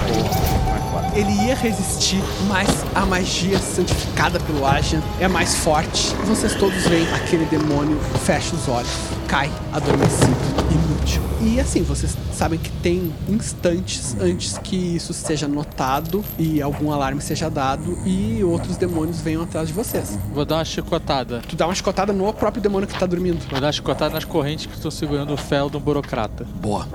Ele 1.14 1.30
ia 1.46 1.54
resistir, 1.54 2.22
mas 2.48 2.68
a 2.94 3.04
magia 3.04 3.58
santificada 3.58 4.40
pelo 4.40 4.66
Agen 4.66 5.02
é 5.20 5.28
mais 5.28 5.56
forte. 5.56 6.14
E 6.22 6.26
vocês 6.26 6.54
todos 6.54 6.86
veem 6.86 7.06
aquele 7.14 7.44
demônio 7.44 7.98
fecha 8.24 8.54
os 8.56 8.66
olhos, 8.66 8.90
cai 9.28 9.50
adormecido, 9.72 10.34
inútil. 10.70 11.22
E 11.42 11.60
assim, 11.60 11.82
vocês 11.82 12.16
sabem 12.32 12.58
que 12.58 12.70
tem 12.70 13.12
instantes 13.28 14.16
antes 14.18 14.56
que 14.56 14.76
isso 14.76 15.12
seja 15.12 15.46
notado 15.46 16.24
e 16.38 16.62
algum 16.62 16.90
alarme 16.90 17.20
seja 17.20 17.50
dado 17.50 17.98
e 18.06 18.42
outros 18.42 18.78
demônios 18.78 19.20
venham 19.20 19.42
atrás 19.42 19.68
de 19.68 19.74
vocês. 19.74 20.18
Vou 20.32 20.46
dar 20.46 20.56
uma 20.56 20.64
chicotada. 20.64 21.42
Tu 21.46 21.56
dá 21.56 21.66
uma 21.66 21.74
chicotada 21.74 22.12
no 22.12 22.32
próprio 22.32 22.62
demônio 22.62 22.88
que 22.88 22.98
tá 22.98 23.04
dormindo. 23.04 23.40
Vou 23.50 23.60
dar 23.60 23.66
uma 23.66 23.72
chicotada 23.72 24.14
nas 24.14 24.24
correntes 24.24 24.64
que 24.64 24.74
estão 24.74 24.90
segurando 24.90 25.34
o 25.34 25.36
Feldon 25.36 25.78
burocrata. 25.78 26.46
Boa. 26.54 26.88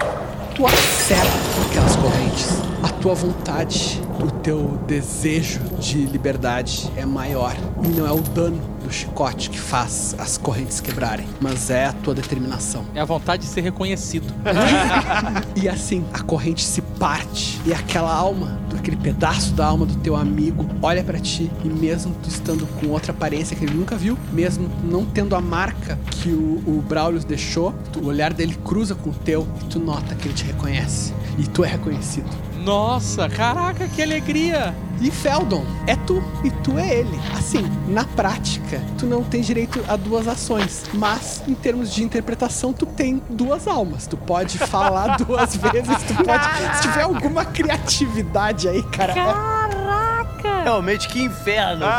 Tu 0.58 0.66
acerta 0.66 1.28
aquelas 1.70 1.96
correntes. 1.98 2.48
A 2.82 2.90
tua 2.90 3.14
vontade 3.14 4.02
o 4.20 4.32
teu 4.42 4.80
desejo 4.88 5.60
de 5.80 6.04
liberdade 6.06 6.92
é 6.98 7.06
maior. 7.06 7.56
E 7.84 7.88
não 7.90 8.08
é 8.08 8.12
o 8.12 8.20
dano 8.22 8.60
do 8.84 8.92
chicote 8.92 9.50
que 9.50 9.60
faz 9.60 10.16
as 10.18 10.38
correntes 10.38 10.80
quebrarem, 10.80 11.28
mas 11.42 11.70
é 11.70 11.86
a 11.86 11.94
tua 11.94 12.14
determinação. 12.14 12.86
É 12.94 13.00
a 13.00 13.06
vontade 13.06 13.44
de 13.44 13.50
ser 13.50 13.62
reconhecido. 13.62 14.34
E 15.56 15.68
assim, 15.68 16.06
a 16.14 16.20
corrente 16.20 16.64
se 16.64 16.82
parte 16.82 17.60
e 17.66 17.74
aquela 17.74 18.14
alma, 18.14 18.60
aquele 18.78 18.96
pedaço 18.96 19.54
da 19.54 19.66
alma 19.66 19.86
do 19.86 19.96
teu 19.96 20.16
amigo, 20.16 20.68
olha 20.82 21.04
pra 21.04 21.20
ti 21.20 21.52
e 21.64 21.68
mesmo 21.68 22.14
tu 22.22 22.30
estando 22.30 22.68
com 22.80 22.88
outra 22.88 23.12
aparência 23.12 23.56
que 23.56 23.66
ele 23.66 23.74
nunca 23.74 23.96
viu, 23.96 24.18
mesmo 24.32 24.70
não 24.84 25.04
tendo 25.04 25.36
a 25.36 25.42
marca 25.42 25.98
que 26.12 26.30
o, 26.30 26.62
o 26.68 26.84
Braulio 26.88 27.20
deixou, 27.24 27.74
o 28.02 28.06
olhar 28.06 28.34
dele 28.34 28.56
cruza 28.64 28.94
com 28.94 29.10
o 29.10 29.14
teu 29.14 29.48
e 29.62 29.66
tu 29.66 29.80
nota 29.80 30.14
que 30.16 30.28
ele 30.28 30.36
te 30.36 30.46
reconhece. 30.46 31.14
E 31.38 31.48
tu 31.48 31.64
é 31.64 31.68
reconhecido. 31.68 32.30
Nossa, 32.68 33.30
caraca, 33.30 33.88
que 33.88 34.02
alegria! 34.04 34.76
E 35.00 35.10
Feldon, 35.10 35.64
é 35.86 35.96
tu 35.96 36.22
e 36.44 36.52
tu 36.52 36.78
é 36.78 36.96
ele. 37.00 37.18
Assim, 37.38 37.66
na 37.88 38.04
prática, 38.04 38.82
tu 38.98 39.06
não 39.06 39.24
tem 39.24 39.40
direito 39.40 39.82
a 39.88 39.96
duas 39.96 40.28
ações, 40.28 40.84
mas 40.94 41.42
em 41.48 41.54
termos 41.54 41.94
de 41.94 42.04
interpretação, 42.04 42.74
tu 42.74 42.86
tem 42.86 43.22
duas 43.30 43.70
almas. 43.70 44.06
Tu 44.06 44.18
pode 44.18 44.58
falar 44.58 45.16
duas 45.26 45.56
vezes, 45.56 45.98
tu 46.04 46.14
pode. 46.26 46.44
Se 46.76 46.82
tiver 46.82 47.04
alguma 47.04 47.46
criatividade 47.46 48.68
aí, 48.68 48.84
cara. 48.84 49.14
é- 49.14 49.16
Caraca! 49.16 50.64
Realmente, 50.64 51.08
que 51.08 51.22
inferno. 51.24 51.86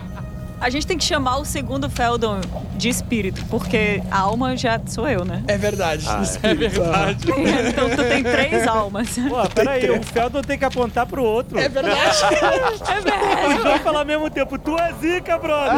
A 0.66 0.68
gente 0.68 0.84
tem 0.84 0.98
que 0.98 1.04
chamar 1.04 1.36
o 1.36 1.44
segundo 1.44 1.88
Feldon 1.88 2.40
de 2.74 2.88
espírito, 2.88 3.40
porque 3.48 4.02
a 4.10 4.18
alma 4.18 4.56
já 4.56 4.80
sou 4.84 5.08
eu, 5.08 5.24
né? 5.24 5.44
É 5.46 5.56
verdade. 5.56 6.04
Ah, 6.08 6.18
é. 6.18 6.22
espírito, 6.24 6.82
ah. 6.82 7.12
então 7.68 7.88
tu 7.90 8.02
tem 8.02 8.20
três 8.24 8.66
almas. 8.66 9.08
Pô, 9.28 9.48
peraí, 9.54 9.88
o 9.88 10.02
Feldon 10.02 10.42
tem 10.42 10.58
que 10.58 10.64
apontar 10.64 11.06
pro 11.06 11.22
outro. 11.22 11.56
É 11.56 11.68
verdade. 11.68 11.96
É 12.88 13.00
verdade. 13.00 13.54
Os 13.58 13.62
dois 13.62 13.80
falar 13.82 14.00
ao 14.00 14.04
mesmo 14.04 14.28
tempo, 14.28 14.58
tu 14.58 14.76
é 14.76 14.92
zica, 14.94 15.38
brother. 15.38 15.72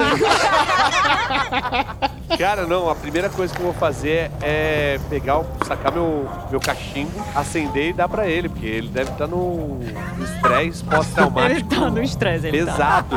Cara, 2.39 2.67
não, 2.67 2.89
a 2.89 2.94
primeira 2.94 3.28
coisa 3.28 3.52
que 3.55 3.60
eu 3.60 3.65
vou 3.67 3.75
fazer 3.75 4.31
é 4.41 4.99
pegar, 5.10 5.39
o- 5.41 5.47
sacar 5.67 5.92
meu, 5.92 6.26
meu 6.50 6.60
cachimbo, 6.60 7.12
acender 7.34 7.91
e 7.91 7.92
dar 7.92 8.08
pra 8.08 8.26
ele, 8.26 8.49
porque 8.49 8.67
ele 8.67 8.89
deve 8.89 9.10
estar 9.10 9.26
no 9.26 9.81
no 10.17 10.25
estresse 10.25 10.83
Ele 10.83 10.91
pós-traumático 10.97 11.68
tá 11.68 11.91
no 11.91 12.02
estresse, 12.02 12.47
ele 12.47 12.65
tá. 12.65 12.73
pesado. 12.73 13.17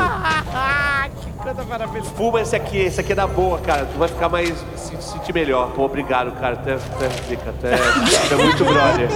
que 1.21 1.30
coisa 1.41 1.63
maravilhosa. 1.63 2.11
Fuma 2.11 2.41
esse 2.41 2.55
aqui, 2.55 2.77
esse 2.77 3.01
aqui 3.01 3.11
é 3.11 3.15
da 3.15 3.27
boa, 3.27 3.57
cara. 3.59 3.85
Tu 3.85 3.97
vai 3.97 4.07
ficar 4.07 4.29
mais. 4.29 4.65
se 4.75 5.01
sentir 5.01 5.33
melhor. 5.33 5.71
Pô, 5.71 5.85
obrigado, 5.85 6.31
cara. 6.39 6.55
Tu 6.57 6.69
é, 6.69 6.75
tu 6.75 7.03
é 7.03 7.09
zica, 7.27 7.53
tu 7.59 7.67
é, 7.67 7.77
tu 8.27 8.33
é 8.33 8.37
muito 8.37 8.63
brother. 8.63 9.09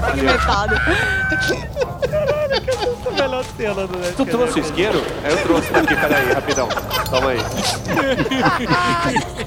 Fragmentado. 0.00 0.74
Essa 0.74 1.54
é 1.54 2.77
a 2.77 2.77
melhor 3.22 3.44
cena 3.56 3.86
do 3.86 4.16
Tu 4.16 4.26
trouxe 4.26 4.60
o 4.60 4.62
isqueiro? 4.62 5.02
Aí 5.24 5.32
eu 5.32 5.42
trouxe 5.42 5.74
aqui, 5.74 5.96
peraí, 5.96 6.32
rapidão. 6.32 6.68
Toma 7.10 7.30
aí. 7.30 7.38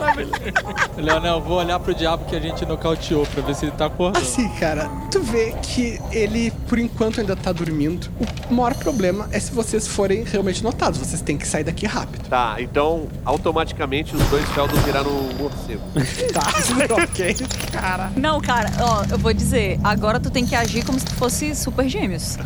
Leonel, 0.97 1.35
eu 1.35 1.41
vou 1.41 1.57
olhar 1.57 1.79
pro 1.79 1.93
diabo 1.93 2.25
que 2.25 2.35
a 2.35 2.39
gente 2.39 2.65
nocauteou 2.65 3.25
pra 3.25 3.41
ver 3.41 3.55
se 3.55 3.65
ele 3.65 3.71
tá 3.71 3.85
acordando. 3.85 4.25
Assim, 4.25 4.49
cara, 4.55 4.89
tu 5.11 5.21
vê 5.21 5.53
que 5.61 5.99
ele, 6.11 6.51
por 6.67 6.79
enquanto, 6.79 7.21
ainda 7.21 7.35
tá 7.35 7.51
dormindo. 7.51 8.07
O 8.49 8.53
maior 8.53 8.73
problema 8.75 9.27
é 9.31 9.39
se 9.39 9.51
vocês 9.51 9.87
forem 9.87 10.23
realmente 10.23 10.63
notados. 10.63 10.99
Vocês 10.99 11.21
têm 11.21 11.37
que 11.37 11.47
sair 11.47 11.63
daqui 11.63 11.85
rápido. 11.85 12.27
Tá, 12.29 12.55
então 12.59 13.07
automaticamente 13.25 14.15
os 14.15 14.23
dois 14.29 14.47
Feldon 14.49 14.77
viraram 14.81 15.11
um 15.11 15.33
morcego. 15.35 15.81
Tá, 16.31 16.41
ok. 17.03 17.35
Não, 18.15 18.39
cara, 18.39 18.71
ó, 18.79 19.03
eu 19.09 19.17
vou 19.17 19.33
dizer, 19.33 19.77
agora 19.83 20.19
tu 20.19 20.29
tem 20.29 20.45
que 20.45 20.55
agir 20.55 20.85
como 20.85 20.97
se 20.99 21.05
tu 21.05 21.13
fosse 21.15 21.53
super 21.55 21.89
gêmeos. 21.89 22.37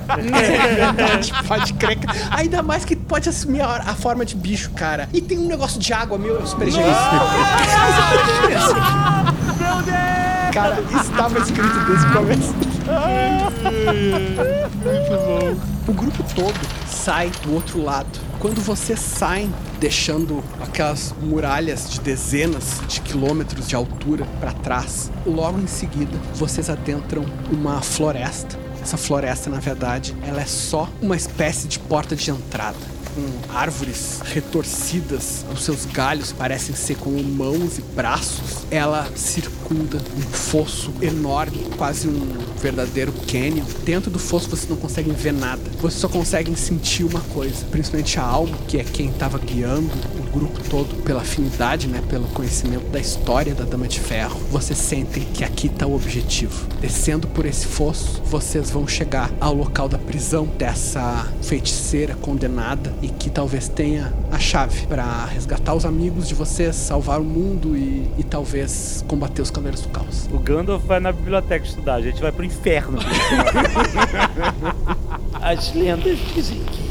Verdade, 1.16 1.34
pode 1.48 1.74
crer. 1.74 1.98
Ainda 2.32 2.62
mais 2.62 2.86
que 2.86 2.96
pode 2.96 3.30
assumir 3.30 3.62
a, 3.62 3.78
a 3.78 3.96
forma 3.96 4.26
de 4.26 4.36
bicho, 4.36 4.72
cara. 4.72 5.08
E 5.14 5.22
tem 5.22 5.38
um 5.38 5.48
negócio 5.48 5.80
de 5.80 5.94
água, 5.94 6.18
meu, 6.18 6.46
super 6.46 6.70
gêmeos. 6.70 6.96
Cara, 10.56 10.82
estava 11.02 11.40
escrito 11.40 11.80
desde 11.86 12.06
o 12.08 12.14
começo. 12.14 12.56
O 15.86 15.94
grupo 15.94 16.24
todo 16.34 16.58
sai 16.88 17.30
do 17.44 17.54
outro 17.54 17.84
lado. 17.84 18.08
Quando 18.40 18.62
vocês 18.62 19.00
saem, 19.00 19.54
deixando 19.82 20.42
aquelas 20.62 21.14
muralhas 21.22 21.90
de 21.90 22.00
dezenas 22.00 22.82
de 22.88 23.02
quilômetros 23.02 23.68
de 23.68 23.76
altura 23.76 24.26
para 24.40 24.54
trás, 24.54 25.12
logo 25.26 25.60
em 25.60 25.68
seguida 25.68 26.18
vocês 26.34 26.70
adentram 26.70 27.26
uma 27.52 27.82
floresta. 27.82 28.65
Essa 28.86 28.98
floresta, 28.98 29.50
na 29.50 29.60
verdade, 29.60 30.16
ela 30.22 30.40
é 30.40 30.46
só 30.46 30.88
uma 31.02 31.16
espécie 31.16 31.68
de 31.68 31.80
porta 31.80 32.16
de 32.16 32.30
entrada 32.30 32.78
com 33.16 33.56
árvores 33.58 34.20
retorcidas, 34.26 35.46
os 35.52 35.64
seus 35.64 35.86
galhos 35.86 36.34
parecem 36.34 36.76
ser 36.76 36.98
como 36.98 37.24
mãos 37.24 37.78
e 37.78 37.82
braços. 37.82 38.66
Ela 38.70 39.10
circunda 39.16 39.98
um 39.98 40.22
fosso 40.22 40.94
enorme, 41.02 41.66
quase 41.78 42.10
um 42.10 42.38
verdadeiro 42.62 43.14
canyon. 43.26 43.64
Dentro 43.86 44.12
do 44.12 44.20
fosso 44.20 44.50
vocês 44.50 44.70
não 44.70 44.76
conseguem 44.76 45.14
ver 45.14 45.34
nada. 45.34 45.64
Vocês 45.80 46.02
só 46.02 46.10
conseguem 46.10 46.56
sentir 46.56 47.06
uma 47.06 47.22
coisa, 47.22 47.66
principalmente 47.72 48.20
a 48.20 48.24
alma, 48.24 48.58
que 48.68 48.78
é 48.78 48.84
quem 48.84 49.10
estava 49.10 49.40
guiando 49.40 49.90
o 50.20 50.25
grupo 50.36 50.62
todo 50.70 51.02
pela 51.04 51.22
afinidade, 51.22 51.88
né, 51.88 52.04
pelo 52.10 52.28
conhecimento 52.28 52.90
da 52.90 53.00
história 53.00 53.56
da 53.56 53.64
Dama 53.64 53.88
de 53.88 54.02
Ferro. 54.02 54.38
Vocês 54.52 54.78
sentem 54.78 55.24
que 55.34 55.46
aqui 55.46 55.68
está 55.68 55.88
o 55.88 55.96
objetivo. 55.96 56.68
Descendo 56.82 57.26
por 57.26 57.46
esse 57.46 57.66
fosso, 57.66 58.22
vocês 58.26 58.70
vão 58.70 58.86
chegar 58.86 59.32
ao 59.40 59.54
local 59.54 59.88
da 59.88 59.98
prisão 59.98 60.46
dessa 60.46 61.26
feiticeira 61.42 62.16
condenada 62.16 62.94
e 63.02 63.08
que 63.08 63.30
talvez 63.30 63.70
tenha 63.70 64.14
a 64.30 64.38
chave 64.38 64.86
para 64.88 65.24
resgatar 65.26 65.74
os 65.74 65.86
amigos 65.86 66.28
de 66.28 66.36
vocês, 66.36 66.76
salvar 66.76 67.22
o 67.22 67.24
mundo 67.24 67.78
e, 67.78 68.06
e 68.18 68.24
talvez 68.24 69.06
combater 69.08 69.42
os 69.42 69.50
Cavaleiros 69.50 69.84
do 69.84 69.90
Caos. 69.90 70.28
O 70.34 70.40
Gandalf 70.40 70.84
vai 70.84 71.00
na 71.00 71.14
biblioteca 71.14 71.66
estudar, 71.66 71.96
a 71.96 72.02
gente 72.02 72.22
vai 72.22 72.34
pro 72.34 72.44
inferno. 72.44 73.00
As 75.42 75.74
lendas 75.74 76.20
dizem 76.34 76.60
que 76.60 76.84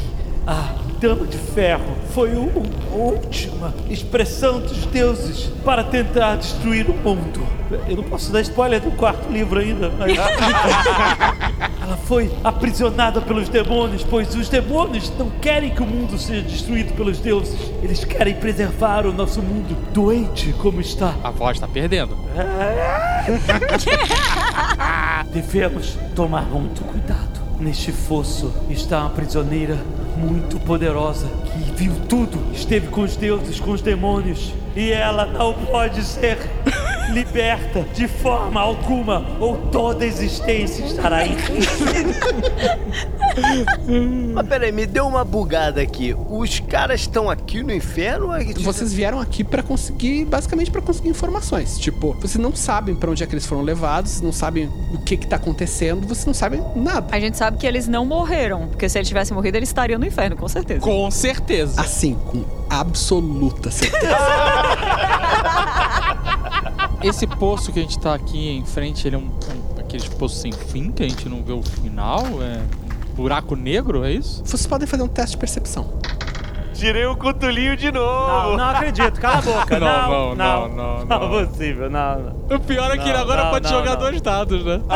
a 0.47 0.84
Dama 1.05 1.27
de 1.27 1.37
Ferro 1.37 1.95
foi 2.15 2.31
a 2.31 2.95
última 2.95 3.71
expressão 3.87 4.59
dos 4.59 4.87
deuses 4.87 5.51
para 5.63 5.83
tentar 5.83 6.37
destruir 6.37 6.89
o 6.89 6.95
mundo. 6.95 7.45
Eu 7.87 7.97
não 7.97 8.03
posso 8.05 8.31
dar 8.31 8.41
spoiler 8.41 8.81
do 8.81 8.89
quarto 8.89 9.31
livro 9.31 9.59
ainda, 9.59 9.91
mas. 9.99 10.17
Ela 11.79 11.95
foi 12.07 12.31
aprisionada 12.43 13.21
pelos 13.21 13.49
demônios, 13.49 14.03
pois 14.03 14.33
os 14.33 14.49
demônios 14.49 15.13
não 15.15 15.29
querem 15.29 15.69
que 15.69 15.83
o 15.83 15.85
mundo 15.85 16.17
seja 16.17 16.41
destruído 16.41 16.91
pelos 16.93 17.19
deuses. 17.19 17.71
Eles 17.83 18.03
querem 18.03 18.33
preservar 18.33 19.05
o 19.05 19.13
nosso 19.13 19.43
mundo 19.43 19.77
doente 19.93 20.53
como 20.53 20.81
está. 20.81 21.13
A 21.23 21.29
voz 21.29 21.59
tá 21.59 21.67
perdendo. 21.67 22.17
Devemos 25.31 25.99
tomar 26.15 26.45
muito 26.45 26.83
cuidado. 26.83 27.45
Neste 27.59 27.91
fosso 27.91 28.51
está 28.71 29.01
uma 29.01 29.11
prisioneira 29.11 29.77
muito 30.17 30.59
poderosa 30.59 31.27
que 31.45 31.71
viu 31.83 31.93
tudo, 32.07 32.39
esteve 32.53 32.87
com 32.87 33.01
os 33.01 33.15
deuses, 33.15 33.59
com 33.59 33.71
os 33.71 33.81
demônios, 33.81 34.53
e 34.75 34.91
ela 34.91 35.25
não 35.25 35.53
pode 35.53 36.03
ser 36.03 36.37
liberta 37.11 37.83
de 37.93 38.07
forma 38.07 38.59
alguma, 38.59 39.25
ou 39.39 39.57
toda 39.71 40.03
a 40.03 40.07
existência 40.07 40.83
estará 40.85 41.25
em 41.25 41.35
risco. 41.35 41.83
Mas 44.33 44.47
peraí, 44.47 44.71
me 44.71 44.85
deu 44.85 45.07
uma 45.07 45.23
bugada 45.23 45.81
aqui. 45.81 46.15
Os 46.29 46.59
caras 46.59 47.01
estão 47.01 47.29
aqui 47.29 47.61
no 47.63 47.73
inferno? 47.73 48.27
ou 48.27 48.35
é 48.35 48.43
que- 48.45 48.63
Vocês 48.63 48.93
vieram 48.93 49.19
aqui 49.19 49.43
para 49.43 49.61
conseguir, 49.61 50.25
basicamente 50.25 50.71
para 50.71 50.81
conseguir 50.81 51.09
informações. 51.09 51.77
Tipo, 51.77 52.13
vocês 52.19 52.37
não 52.37 52.55
sabem 52.55 52.95
para 52.95 53.11
onde 53.11 53.23
é 53.23 53.27
que 53.27 53.33
eles 53.33 53.45
foram 53.45 53.61
levados, 53.61 54.21
não 54.21 54.31
sabem 54.31 54.69
o 54.93 54.97
que 54.99 55.17
que 55.17 55.27
tá 55.27 55.35
acontecendo, 55.35 56.07
vocês 56.07 56.25
não 56.25 56.33
sabem 56.33 56.63
nada. 56.75 57.07
A 57.11 57.19
gente 57.19 57.37
sabe 57.37 57.57
que 57.57 57.67
eles 57.67 57.87
não 57.87 58.05
morreram, 58.05 58.67
porque 58.67 58.87
se 58.89 58.97
eles 58.97 59.07
tivessem 59.07 59.35
morrido, 59.35 59.57
eles 59.57 59.69
estariam 59.69 59.99
no 59.99 60.05
inferno, 60.05 60.35
com 60.35 60.47
certeza. 60.47 60.79
Com 60.81 61.09
certeza. 61.11 61.79
Assim, 61.81 62.15
com 62.27 62.43
absoluta 62.69 63.69
certeza. 63.71 64.15
Esse 67.07 67.27
poço 67.27 67.71
que 67.71 67.79
a 67.79 67.81
gente 67.83 67.99
tá 67.99 68.15
aqui 68.15 68.49
em 68.49 68.65
frente, 68.65 69.07
ele 69.07 69.15
é 69.15 69.19
um, 69.19 69.27
um 69.27 69.79
aqueles 69.79 70.07
poços 70.07 70.41
sem 70.41 70.51
fim, 70.51 70.91
que 70.91 71.03
a 71.03 71.07
gente 71.07 71.29
não 71.29 71.43
vê 71.43 71.53
o 71.53 71.61
final? 71.61 72.21
É 72.41 72.61
um 73.11 73.15
buraco 73.15 73.55
negro, 73.55 74.03
é 74.03 74.11
isso? 74.11 74.41
Vocês 74.45 74.65
podem 74.65 74.87
fazer 74.87 75.03
um 75.03 75.07
teste 75.07 75.31
de 75.31 75.37
percepção. 75.37 75.93
Tirei 76.73 77.05
o 77.05 77.15
cutulinho 77.15 77.77
de 77.77 77.89
Não, 77.91 78.01
novo. 78.01 78.57
não 78.57 78.69
acredito, 78.69 79.21
cala 79.21 79.37
a 79.37 79.41
boca. 79.41 79.79
Não, 79.85 80.35
Não, 80.35 80.35
não, 80.35 80.35
não, 80.35 80.37
não, 80.67 80.67
não, 80.67 81.05
não, 81.05 81.19
não, 81.29 81.45
possível, 81.47 81.89
não, 81.89 82.19
não. 82.19 82.35
O 82.57 82.59
pior 82.59 82.91
é 82.91 82.97
que 82.97 83.03
ele 83.03 83.13
Não, 83.13 83.21
agora 83.21 83.43
não, 83.45 83.51
pode 83.51 83.71
não, 83.71 83.79
jogar 83.79 83.91
não. 83.93 83.99
dois 83.99 84.21
dados, 84.21 84.65
né? 84.65 84.81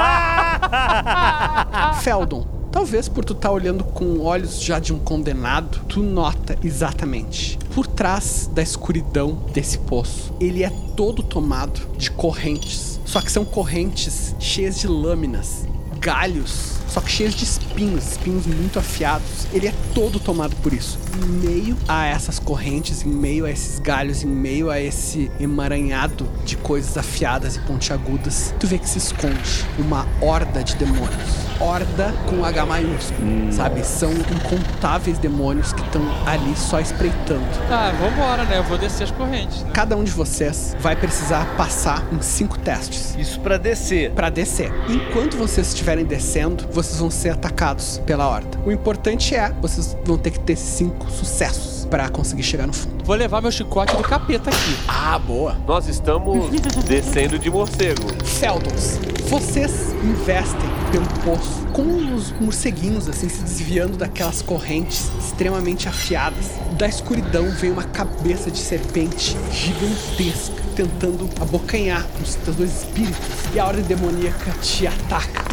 Feldon, 2.02 2.46
talvez 2.72 3.10
por 3.10 3.26
tu 3.26 3.34
estar 3.34 3.52
olhando 3.52 3.84
com 3.84 4.20
olhos 4.20 4.62
já 4.62 4.80
de 4.80 4.94
um 4.94 5.00
condenado, 5.00 5.82
tu 5.88 6.02
nota 6.02 6.58
exatamente. 6.64 7.58
Por 7.74 7.86
trás 7.86 8.50
da 8.54 8.62
escuridão 8.62 9.44
desse 9.54 9.78
poço, 9.78 10.34
ele 10.40 10.64
é 10.64 10.70
todo 10.96 11.22
tomado 11.24 11.82
de 11.98 12.12
correntes. 12.12 13.00
Só 13.06 13.22
que 13.22 13.32
são 13.32 13.44
correntes 13.44 14.36
cheias 14.40 14.80
de 14.80 14.88
lâminas, 14.88 15.66
galhos 16.00 16.79
só 16.90 17.02
que 17.02 17.12
cheios 17.12 17.34
de 17.34 17.44
espinhos, 17.44 18.12
espinhos 18.12 18.46
muito 18.46 18.80
afiados. 18.80 19.48
Ele 19.54 19.68
é 19.68 19.74
todo 19.94 20.20
tomado 20.20 20.56
por 20.58 20.74
isso. 20.74 20.98
Em 21.24 21.48
meio 21.48 21.78
a 21.88 22.06
essas 22.06 22.40
correntes, 22.40 23.04
em 23.06 23.10
meio 23.10 23.46
a 23.46 23.52
esses 23.52 23.80
galhos, 23.80 24.24
em 24.24 24.28
meio 24.28 24.70
a 24.70 24.80
esse 24.80 25.32
emaranhado 25.40 26.30
de 26.46 26.58
coisas 26.58 26.98
afiadas 26.98 27.56
e 27.56 27.60
pontiagudas, 27.60 28.54
tu 28.60 28.68
vê 28.68 28.78
que 28.78 28.90
se 28.90 28.98
esconde 28.98 29.66
uma 29.78 30.08
horda 30.22 30.64
de 30.64 30.76
demônios. 30.76 31.50
Horda 31.60 32.14
com 32.30 32.46
H 32.46 32.66
maiúsculo, 32.66 33.52
sabe? 33.52 33.84
São 33.84 34.12
incontáveis 34.12 35.18
demônios 35.18 35.74
que 35.74 35.82
estão 35.82 36.02
ali 36.26 36.56
só 36.56 36.80
espreitando. 36.80 37.44
Ah, 37.70 37.92
vambora, 38.00 38.44
né? 38.46 38.60
Eu 38.60 38.64
vou 38.64 38.78
descer 38.78 39.04
as 39.04 39.12
correntes. 39.12 39.64
Né? 39.64 39.72
Cada 39.74 39.98
um 39.98 40.04
de 40.04 40.12
vocês 40.12 40.76
vai 40.80 40.96
precisar 40.96 41.46
passar 41.58 42.08
em 42.14 42.22
cinco 42.22 42.58
testes. 42.60 43.16
Isso 43.18 43.40
pra 43.42 43.58
descer. 43.58 44.12
Pra 44.12 44.30
descer. 44.30 44.72
Enquanto 44.88 45.38
vocês 45.38 45.68
estiverem 45.68 46.06
descendo, 46.06 46.66
vocês 46.82 46.98
vão 46.98 47.12
ser 47.12 47.30
atacados 47.30 48.02
pela 48.06 48.26
horda. 48.26 48.58
O 48.66 48.72
importante 48.72 49.36
é, 49.36 49.52
vocês 49.62 49.98
vão 50.06 50.18
ter 50.18 50.32
que 50.32 50.40
ter 50.40 50.56
cinco 50.56 51.12
sucessos 51.12 51.86
pra 51.90 52.08
conseguir 52.08 52.44
chegar 52.44 52.66
no 52.66 52.72
fundo. 52.72 53.04
Vou 53.04 53.16
levar 53.18 53.42
meu 53.42 53.52
chicote 53.52 53.94
do 53.98 54.04
capeta 54.04 54.50
aqui. 54.50 54.78
Ah, 54.88 55.20
boa. 55.20 55.58
Nós 55.68 55.88
estamos 55.90 56.50
descendo 56.88 57.38
de 57.38 57.50
morcego. 57.50 58.04
Feldons, 58.24 58.98
vocês 59.28 59.94
investem 60.04 60.70
pelo 60.92 61.06
poço 61.26 61.68
com 61.74 62.16
os 62.16 62.32
morceguinhos 62.40 63.10
assim 63.10 63.28
se 63.28 63.42
desviando 63.44 63.98
daquelas 63.98 64.42
correntes 64.42 65.12
extremamente 65.20 65.90
afiadas. 65.90 66.46
Da 66.78 66.88
escuridão 66.88 67.50
vem 67.52 67.72
uma 67.72 67.84
cabeça 67.84 68.50
de 68.50 68.60
serpente 68.60 69.36
gigantesca 69.52 70.59
tentando 70.80 71.30
abocanhar 71.42 72.08
os 72.24 72.36
teus 72.36 72.56
dois 72.56 72.84
espíritos 72.84 73.20
e 73.54 73.60
a 73.60 73.66
ordem 73.66 73.84
demoníaca 73.84 74.52
te 74.62 74.88
ataca. 74.88 75.44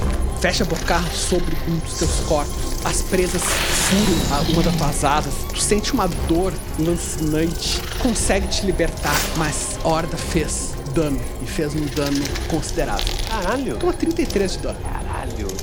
Fecha 0.40 0.62
a 0.62 0.66
boca 0.66 1.02
sobre 1.12 1.56
um 1.66 1.76
dos 1.78 1.94
teus 1.94 2.20
corpos. 2.28 2.84
As 2.84 3.02
presas 3.02 3.42
furam 3.42 4.52
uma 4.52 4.62
das 4.62 4.76
tuas 4.76 5.04
asas. 5.04 5.34
Tu 5.52 5.60
sente 5.60 5.92
uma 5.92 6.06
dor 6.28 6.52
lancinante. 6.78 7.82
Consegue 7.98 8.46
te 8.46 8.64
libertar, 8.64 9.16
mas 9.36 9.76
a 9.82 9.88
horda 9.88 10.16
fez 10.16 10.74
dano 10.94 11.20
e 11.42 11.46
fez 11.46 11.74
um 11.74 11.84
dano 11.86 12.24
considerável. 12.48 13.12
Caralho. 13.28 13.76
Toma 13.78 13.92
33 13.94 14.52
de 14.52 14.58
dano. 14.58 14.78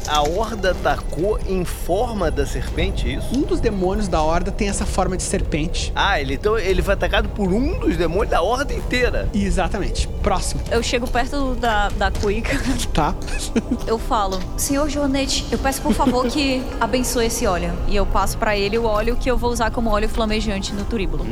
A 0.08 0.22
horda 0.22 0.72
atacou 0.72 1.40
em 1.48 1.64
forma 1.64 2.30
da 2.30 2.46
serpente, 2.46 3.08
é 3.08 3.14
isso? 3.14 3.28
Um 3.36 3.42
dos 3.42 3.60
demônios 3.60 4.08
da 4.08 4.22
horda 4.22 4.52
tem 4.52 4.70
essa 4.70 4.86
forma 4.86 5.16
de 5.16 5.24
serpente. 5.24 5.92
Ah, 5.96 6.20
ele, 6.20 6.36
então, 6.36 6.58
ele 6.58 6.82
foi 6.82 6.94
atacado 6.94 7.30
por 7.30 7.52
um 7.52 7.80
dos 7.80 7.98
demônios 7.98 8.30
da 8.30 8.42
horda 8.42 8.74
inteira. 8.74 9.30
Exatamente. 9.34 10.08
Próximo, 10.22 10.62
Eu 10.72 10.82
chego 10.84 11.08
perto 11.08 11.56
da, 11.56 11.90
da 11.90 12.12
Cuica, 12.12 12.58
tá? 12.94 13.16
eu 13.88 13.98
falo, 13.98 14.40
Senhor 14.58 14.90
Joanete, 14.90 15.46
eu 15.52 15.58
peço 15.58 15.82
por 15.82 15.94
favor 15.94 16.28
que 16.28 16.64
abençoe 16.80 17.28
esse 17.28 17.46
óleo. 17.46 17.72
E 17.88 17.96
eu 17.96 18.06
passo 18.06 18.38
pra 18.38 18.58
ele 18.58 18.78
o 18.78 18.86
óleo 18.86 19.16
que 19.16 19.30
eu 19.30 19.38
vou 19.38 19.52
usar 19.52 19.72
como 19.72 19.90
óleo 19.90 20.10
flamejante 20.10 20.74
no 20.74 20.84
turíbulo. 20.86 21.26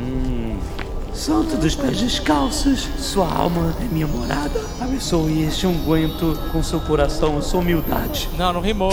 Santo 1.14 1.56
dos 1.56 1.74
pés 1.76 2.00
descalços, 2.00 2.88
sua 2.98 3.30
alma 3.30 3.74
é 3.80 3.84
minha 3.84 4.06
morada. 4.06 4.60
Abençoe 4.80 5.42
este 5.42 5.66
unguento 5.66 6.38
com 6.50 6.62
seu 6.62 6.80
coração 6.80 7.38
e 7.38 7.42
sua 7.42 7.60
humildade. 7.60 8.28
Não, 8.36 8.52
não 8.52 8.60
rimou. 8.60 8.92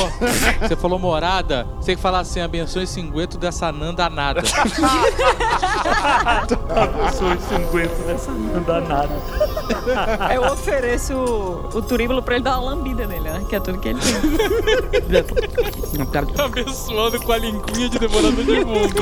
Você 0.61 0.75
falou 0.75 0.99
morada, 0.99 1.65
você 1.77 1.87
tem 1.87 1.95
que 1.95 2.01
falar 2.01 2.19
assim, 2.19 2.41
abençoe 2.41 2.83
esse 2.83 2.93
cingueto 2.95 3.37
dessa 3.37 3.71
nã 3.71 3.93
danada. 3.93 4.41
Abençoe 6.69 7.37
esse 7.37 7.53
unguento 7.55 8.05
dessa 8.05 8.31
danada. 8.67 9.15
Eu 10.33 10.43
ofereço 10.51 11.13
o, 11.13 11.77
o 11.77 11.81
turíbulo 11.81 12.21
pra 12.21 12.35
ele 12.35 12.43
dar 12.43 12.59
uma 12.59 12.71
lambida 12.75 13.07
nele, 13.07 13.21
né? 13.29 13.43
Que 13.49 13.55
é 13.55 13.59
tudo 13.59 13.79
que 13.79 13.87
ele 13.89 13.99
tem. 13.99 14.19
Abençoando 16.37 17.19
com 17.21 17.31
a 17.31 17.37
linguinha 17.37 17.89
de 17.89 17.97
devorador 17.97 18.43
de 18.43 18.65
mundo. 18.65 18.93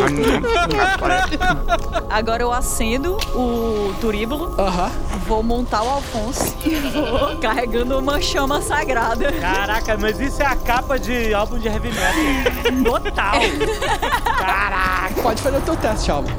Agora 2.10 2.44
eu 2.44 2.52
acendo 2.52 3.07
o 3.14 3.94
turíbulo, 4.02 4.56
Aham. 4.60 4.92
vou 5.28 5.42
montar 5.44 5.84
o 5.84 5.90
Alfonso 5.90 6.56
e 6.66 6.76
vou 6.92 7.38
carregando 7.38 8.00
uma 8.00 8.20
chama 8.22 8.62
sagrada. 8.62 9.32
Caraca, 9.34 9.98
mas 10.00 10.20
isso 10.20 10.42
é 10.42 10.46
a 10.46 10.56
capa 10.56 11.00
de 11.00 11.34
álbum 11.34 11.58
de 11.60 11.68
heavy 11.68 11.90
metal. 11.90 13.02
Total. 13.02 13.40
Pode 15.22 15.42
fazer 15.42 15.58
o 15.58 15.62
teu 15.62 15.76
teste, 15.78 16.12
Alma. 16.12 16.30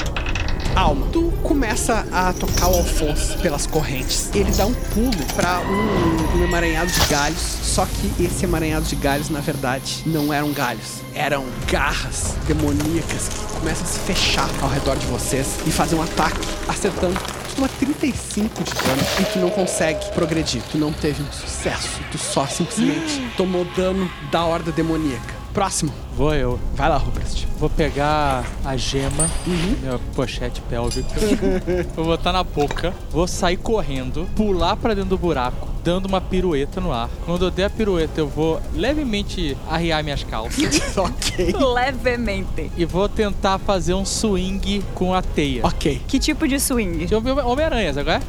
Alma, 0.79 1.09
tu 1.13 1.33
começa 1.43 2.07
a 2.13 2.33
tocar 2.33 2.69
o 2.69 2.77
Alfonso 2.77 3.37
pelas 3.39 3.67
correntes. 3.67 4.31
Ele 4.33 4.49
dá 4.53 4.65
um 4.65 4.73
pulo 4.73 5.27
pra 5.35 5.59
um, 5.59 6.39
um 6.39 6.45
emaranhado 6.45 6.89
de 6.89 7.01
galhos, 7.07 7.41
só 7.41 7.85
que 7.85 8.23
esse 8.23 8.45
emaranhado 8.45 8.87
de 8.87 8.95
galhos, 8.95 9.29
na 9.29 9.41
verdade, 9.41 10.05
não 10.07 10.33
eram 10.33 10.53
galhos. 10.53 11.01
Eram 11.17 11.45
garras 11.67 12.37
demoníacas 12.47 13.29
que 13.29 13.59
começam 13.59 13.83
a 13.83 13.89
se 13.89 13.99
fechar 13.99 14.49
ao 14.63 14.69
redor 14.69 14.97
de 14.97 15.07
vocês 15.07 15.59
e 15.67 15.73
fazer 15.73 15.97
um 15.97 16.03
ataque, 16.03 16.47
acertando. 16.69 17.19
Tu 17.49 17.57
toma 17.57 17.69
35 17.81 18.63
de 18.63 18.73
dano 18.75 19.03
e 19.19 19.25
tu 19.33 19.41
não 19.41 19.51
consegue 19.51 20.13
progredir. 20.13 20.63
Tu 20.71 20.79
não 20.79 20.93
teve 20.93 21.21
um 21.21 21.33
sucesso. 21.33 21.99
Tu 22.13 22.19
só 22.19 22.47
simplesmente 22.47 23.21
tomou 23.37 23.65
dano 23.77 24.09
da 24.31 24.45
horda 24.45 24.71
demoníaca. 24.71 25.35
Próximo. 25.53 25.93
Vou 26.19 26.35
eu. 26.35 26.59
Vai 26.75 26.89
lá, 26.89 26.97
Rupert. 26.97 27.47
Vou 27.61 27.71
pegar 27.71 28.45
a 28.65 28.77
gema, 28.77 29.29
minha 29.47 29.99
pochete 30.15 30.61
pélvica, 30.63 31.09
vou 31.97 32.05
botar 32.07 32.33
na 32.33 32.43
boca, 32.45 32.93
vou 33.11 33.27
sair 33.27 33.57
correndo, 33.57 34.29
pular 34.37 34.77
pra 34.77 34.95
dentro 34.95 35.11
do 35.11 35.19
buraco, 35.19 35.67
dando 35.83 36.07
uma 36.07 36.21
pirueta 36.21 36.81
no 36.81 36.93
ar. 36.93 37.09
Quando 37.27 37.45
eu 37.47 37.51
der 37.51 37.65
a 37.65 37.71
pirueta, 37.71 38.21
eu 38.21 38.29
vou 38.29 38.61
levemente 38.75 39.57
arriar 39.69 40.03
minhas 40.05 40.23
calças 40.23 40.63
ok. 40.97 41.53
Levemente. 41.75 42.71
e 42.77 42.85
vou 42.85 43.09
tentar 43.09 43.59
fazer 43.59 43.95
um 43.95 44.05
swing 44.05 44.85
com 44.95 45.13
a 45.15 45.21
teia. 45.23 45.67
Ok. 45.67 46.01
Que 46.07 46.19
tipo 46.21 46.47
de 46.47 46.61
swing? 46.61 47.07
De 47.07 47.15
Homem- 47.17 47.39
Homem-Aranha, 47.41 47.93
sabe 47.95 48.07
qual 48.11 48.17
é? 48.19 48.23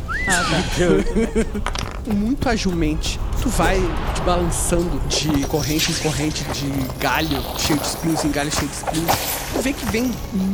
muito 2.11 2.50
agilmente, 2.50 3.19
tu 3.42 3.50
vai 3.50 3.76
te 4.16 4.22
balançando 4.22 5.00
de 5.08 5.45
corrente 5.45 5.92
em 5.92 5.95
corrente 5.95 6.43
de 6.45 6.68
galho 7.00 7.40
cheio 7.80 7.82
de 7.82 7.88
espinhos 7.88 8.25
em 8.25 8.32
galho 8.32 8.51
cheio 8.51 8.67
de 8.67 8.75
espinhos. 8.75 9.11
Tu 9.53 9.61
vê 9.61 9.74
que 9.74 9.85
vem 9.85 10.11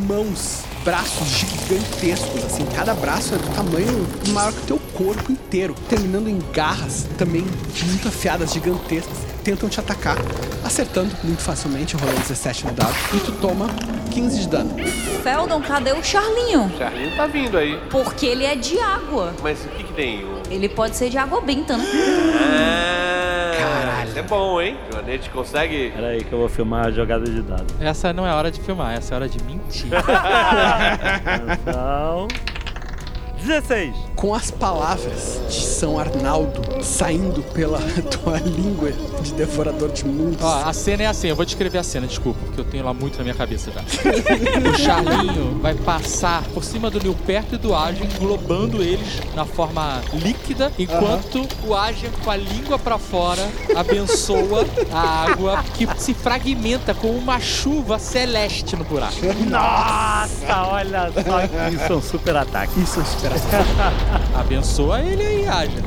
mãos, 0.07 0.63
braços 0.83 1.27
gigantescos, 1.27 2.43
assim, 2.45 2.65
cada 2.75 2.93
braço 2.93 3.35
é 3.35 3.37
do 3.37 3.47
tamanho 3.53 4.07
maior 4.29 4.51
que 4.53 4.59
o 4.59 4.65
teu 4.65 4.79
corpo 4.93 5.31
inteiro, 5.31 5.75
terminando 5.89 6.27
em 6.27 6.39
garras 6.51 7.07
também 7.17 7.45
muito 7.85 8.07
afiadas, 8.07 8.53
gigantescas, 8.53 9.17
tentam 9.43 9.69
te 9.69 9.79
atacar, 9.79 10.17
acertando 10.63 11.11
muito 11.23 11.41
facilmente, 11.41 11.95
rolando 11.95 12.19
17 12.19 12.65
no 12.67 12.73
dado, 12.73 12.95
e 13.13 13.19
tu 13.19 13.31
toma 13.33 13.67
15 14.11 14.39
de 14.39 14.47
dano. 14.47 14.75
Feldon, 15.23 15.61
cadê 15.61 15.91
o 15.91 16.03
Charlinho? 16.03 16.65
O 16.65 16.77
Charlinho 16.77 17.15
tá 17.15 17.27
vindo 17.27 17.57
aí. 17.57 17.79
Porque 17.89 18.25
ele 18.25 18.45
é 18.45 18.55
de 18.55 18.79
água. 18.79 19.33
Mas 19.43 19.59
o 19.65 19.67
que 19.69 19.83
que 19.83 19.93
tem? 19.93 20.23
O... 20.23 20.41
Ele 20.49 20.69
pode 20.69 20.95
ser 20.95 21.09
de 21.09 21.17
água 21.17 21.41
benta, 21.41 21.77
né? 21.77 21.85
Ah, 22.39 23.34
Caralho. 23.66 24.10
Isso 24.10 24.19
é 24.19 24.24
bom, 24.24 24.61
hein? 24.61 24.77
Joanete 24.92 25.30
consegue... 25.30 25.92
Pera 25.92 26.08
aí 26.08 26.24
que 26.24 26.32
eu 26.32 26.40
vou 26.40 26.50
filmar 26.50 26.85
a 26.88 26.92
jogada 26.92 27.26
de 27.26 27.42
dado. 27.42 27.66
Essa 27.80 28.14
não 28.14 28.26
é 28.26 28.34
hora 28.34 28.52
de 28.52 28.61
filmar, 28.61 28.95
essa 28.95 29.14
é 29.14 29.16
hora 29.16 29.30
de 29.30 29.44
mentir. 29.44 29.90
Atenção. 31.66 32.27
16. 33.45 33.95
Com 34.15 34.33
as 34.33 34.49
palavras 34.49 35.40
de 35.48 35.61
São 35.61 35.99
Arnaldo 35.99 36.83
saindo 36.83 37.43
pela 37.53 37.80
tua 38.09 38.40
língua 38.40 38.91
de 39.22 39.33
devorador 39.33 39.91
de 39.91 40.03
mundos. 40.03 40.41
Ó, 40.41 40.64
a 40.65 40.74
cena 40.74 41.03
é 41.03 41.06
assim, 41.06 41.27
eu 41.27 41.35
vou 41.35 41.45
descrever 41.45 41.77
a 41.77 41.83
cena, 41.83 42.07
desculpa, 42.07 42.40
porque 42.43 42.61
eu 42.61 42.65
tenho 42.65 42.83
lá 42.83 42.93
muito 42.93 43.17
na 43.17 43.24
minha 43.24 43.35
cabeça 43.35 43.72
já. 43.72 43.82
o 44.67 44.77
Charlinho 44.77 45.59
vai 45.61 45.75
passar 45.75 46.43
por 46.53 46.64
cima 46.64 46.90
do 46.90 46.99
Nilperto 46.99 47.56
e 47.56 47.57
do 47.57 47.75
Agen, 47.75 48.07
englobando 48.15 48.82
eles 48.82 49.22
na 49.35 49.45
forma 49.45 50.01
líquida, 50.14 50.72
enquanto 50.80 51.48
o 51.64 51.75
Agen, 51.75 52.09
com 52.24 52.32
a 52.32 52.35
língua 52.35 52.80
pra 52.80 52.98
fora, 52.98 53.48
abençoa 53.75 54.65
a 54.91 55.32
água 55.32 55.64
que 55.75 55.88
se 55.98 56.14
fragmenta 56.14 56.93
com 56.93 57.11
uma 57.11 57.40
chuva 57.40 57.99
celeste 57.99 58.75
no 58.75 58.83
buraco. 58.83 59.15
Nossa, 59.48 60.67
olha 60.67 61.11
só. 61.11 61.69
Isso 61.69 61.93
é 61.93 61.95
um 61.95 62.01
super 62.01 62.35
ataque. 62.38 62.80
Isso 62.80 62.99
é 62.99 63.03
inspiração. 63.03 63.34
Abençoa 64.39 65.01
ele 65.01 65.23
aí, 65.23 65.47
Agen. 65.47 65.83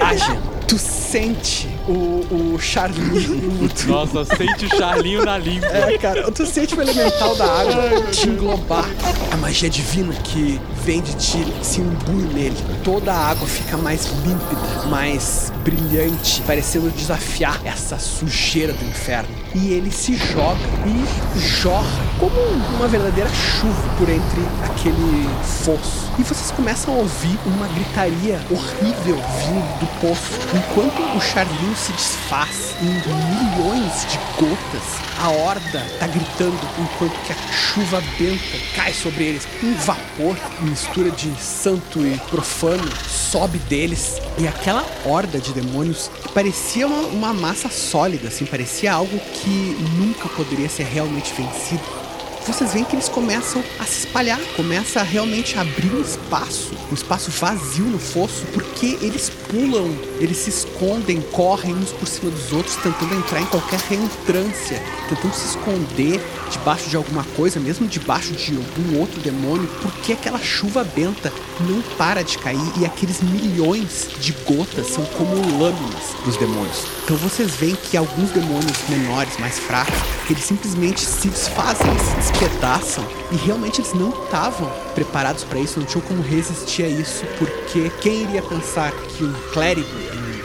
Agen, 0.00 0.40
tu 0.66 0.78
sente 0.78 1.75
o, 1.88 2.54
o 2.54 2.58
Charlinho. 2.58 3.70
Nossa, 3.86 4.24
sente 4.24 4.66
o 4.66 4.76
Charlinho 4.76 5.24
na 5.24 5.38
língua. 5.38 5.68
É, 5.68 5.98
cara, 5.98 6.30
tu 6.30 6.46
sente 6.46 6.74
o 6.74 6.82
elemental 6.82 7.34
da 7.36 7.44
água 7.44 8.02
te 8.10 8.28
englobar. 8.28 8.88
A 9.32 9.36
magia 9.36 9.70
divina 9.70 10.12
que 10.14 10.60
vem 10.84 11.00
de 11.00 11.14
ti 11.14 11.46
se 11.62 11.80
imbui 11.80 12.22
nele. 12.32 12.56
Toda 12.84 13.12
a 13.12 13.30
água 13.30 13.46
fica 13.46 13.76
mais 13.76 14.06
límpida, 14.24 14.86
mais 14.88 15.52
brilhante, 15.64 16.42
parecendo 16.42 16.90
desafiar 16.90 17.60
essa 17.64 17.98
sujeira 17.98 18.72
do 18.72 18.84
inferno. 18.84 19.28
E 19.54 19.72
ele 19.72 19.90
se 19.90 20.14
joga 20.14 20.60
e 20.86 21.38
jorra 21.38 22.04
como 22.18 22.36
uma 22.76 22.86
verdadeira 22.86 23.30
chuva 23.30 23.88
por 23.98 24.08
entre 24.08 24.42
aquele 24.64 25.28
fosso. 25.42 26.06
E 26.18 26.22
vocês 26.22 26.50
começam 26.50 26.94
a 26.94 26.98
ouvir 26.98 27.38
uma 27.46 27.66
gritaria 27.68 28.40
horrível 28.50 29.16
vindo 29.16 29.80
do 29.80 30.00
poço, 30.00 30.38
enquanto 30.54 31.16
o 31.16 31.20
Charlinho 31.20 31.75
se 31.76 31.92
desfaz 31.92 32.74
em 32.80 32.86
milhões 32.86 34.06
de 34.10 34.18
gotas. 34.38 34.82
A 35.18 35.30
horda 35.30 35.86
tá 35.98 36.06
gritando 36.06 36.58
enquanto 36.78 37.18
que 37.24 37.32
a 37.32 37.52
chuva 37.52 38.02
benta 38.18 38.58
cai 38.74 38.92
sobre 38.92 39.24
eles. 39.24 39.46
Um 39.62 39.74
vapor, 39.74 40.36
mistura 40.60 41.10
de 41.10 41.30
santo 41.40 42.06
e 42.06 42.18
profano, 42.30 42.88
sobe 43.06 43.58
deles. 43.58 44.20
E 44.38 44.48
aquela 44.48 44.84
horda 45.04 45.38
de 45.38 45.52
demônios 45.52 46.10
parecia 46.34 46.86
uma, 46.86 47.08
uma 47.08 47.34
massa 47.34 47.68
sólida, 47.68 48.28
assim, 48.28 48.46
parecia 48.46 48.92
algo 48.92 49.18
que 49.18 49.76
nunca 49.98 50.28
poderia 50.28 50.68
ser 50.68 50.84
realmente 50.84 51.32
vencido 51.34 52.05
vocês 52.46 52.72
veem 52.72 52.84
que 52.84 52.94
eles 52.94 53.08
começam 53.08 53.62
a 53.78 53.84
se 53.84 54.06
espalhar, 54.06 54.38
começa 54.54 55.00
a 55.00 55.02
realmente 55.02 55.58
abrir 55.58 55.92
um 55.92 56.00
espaço, 56.00 56.72
um 56.90 56.94
espaço 56.94 57.30
vazio 57.32 57.84
no 57.84 57.98
fosso, 57.98 58.46
porque 58.52 58.98
eles 59.00 59.30
pulam, 59.50 59.90
eles 60.20 60.36
se 60.38 60.50
escondem, 60.50 61.20
correm 61.32 61.74
uns 61.74 61.90
por 61.90 62.06
cima 62.06 62.30
dos 62.30 62.52
outros, 62.52 62.76
tentando 62.76 63.14
entrar 63.14 63.40
em 63.40 63.46
qualquer 63.46 63.80
reentrância, 63.80 64.80
tentando 65.08 65.34
se 65.34 65.56
esconder 65.56 66.20
debaixo 66.50 66.88
de 66.88 66.96
alguma 66.96 67.24
coisa, 67.36 67.58
mesmo 67.58 67.88
debaixo 67.88 68.32
de 68.32 68.56
algum 68.56 69.00
outro 69.00 69.20
demônio, 69.20 69.68
porque 69.82 70.12
aquela 70.12 70.38
chuva 70.38 70.84
benta 70.84 71.32
não 71.60 71.82
para 71.96 72.22
de 72.22 72.38
cair 72.38 72.72
e 72.78 72.84
aqueles 72.84 73.20
milhões 73.22 74.08
de 74.20 74.32
gotas 74.46 74.86
são 74.86 75.04
como 75.04 75.34
lâminas 75.58 76.14
dos 76.24 76.36
demônios. 76.36 76.84
Então 77.04 77.16
vocês 77.16 77.54
veem 77.56 77.76
que 77.90 77.96
alguns 77.96 78.30
demônios 78.30 78.78
menores, 78.88 79.36
mais 79.38 79.58
fracos, 79.58 80.15
eles 80.32 80.44
simplesmente 80.44 81.00
se 81.00 81.28
desfazem, 81.28 81.86
se 81.98 82.30
despedaçam. 82.30 83.04
E 83.30 83.36
realmente 83.36 83.80
eles 83.80 83.92
não 83.92 84.10
estavam 84.10 84.70
preparados 84.94 85.44
para 85.44 85.58
isso, 85.58 85.78
não 85.78 85.86
tinham 85.86 86.02
como 86.02 86.22
resistir 86.22 86.84
a 86.84 86.88
isso, 86.88 87.24
porque 87.38 87.90
quem 88.00 88.22
iria 88.22 88.42
pensar 88.42 88.92
que 88.92 89.24
um 89.24 89.32
clérigo, 89.52 89.88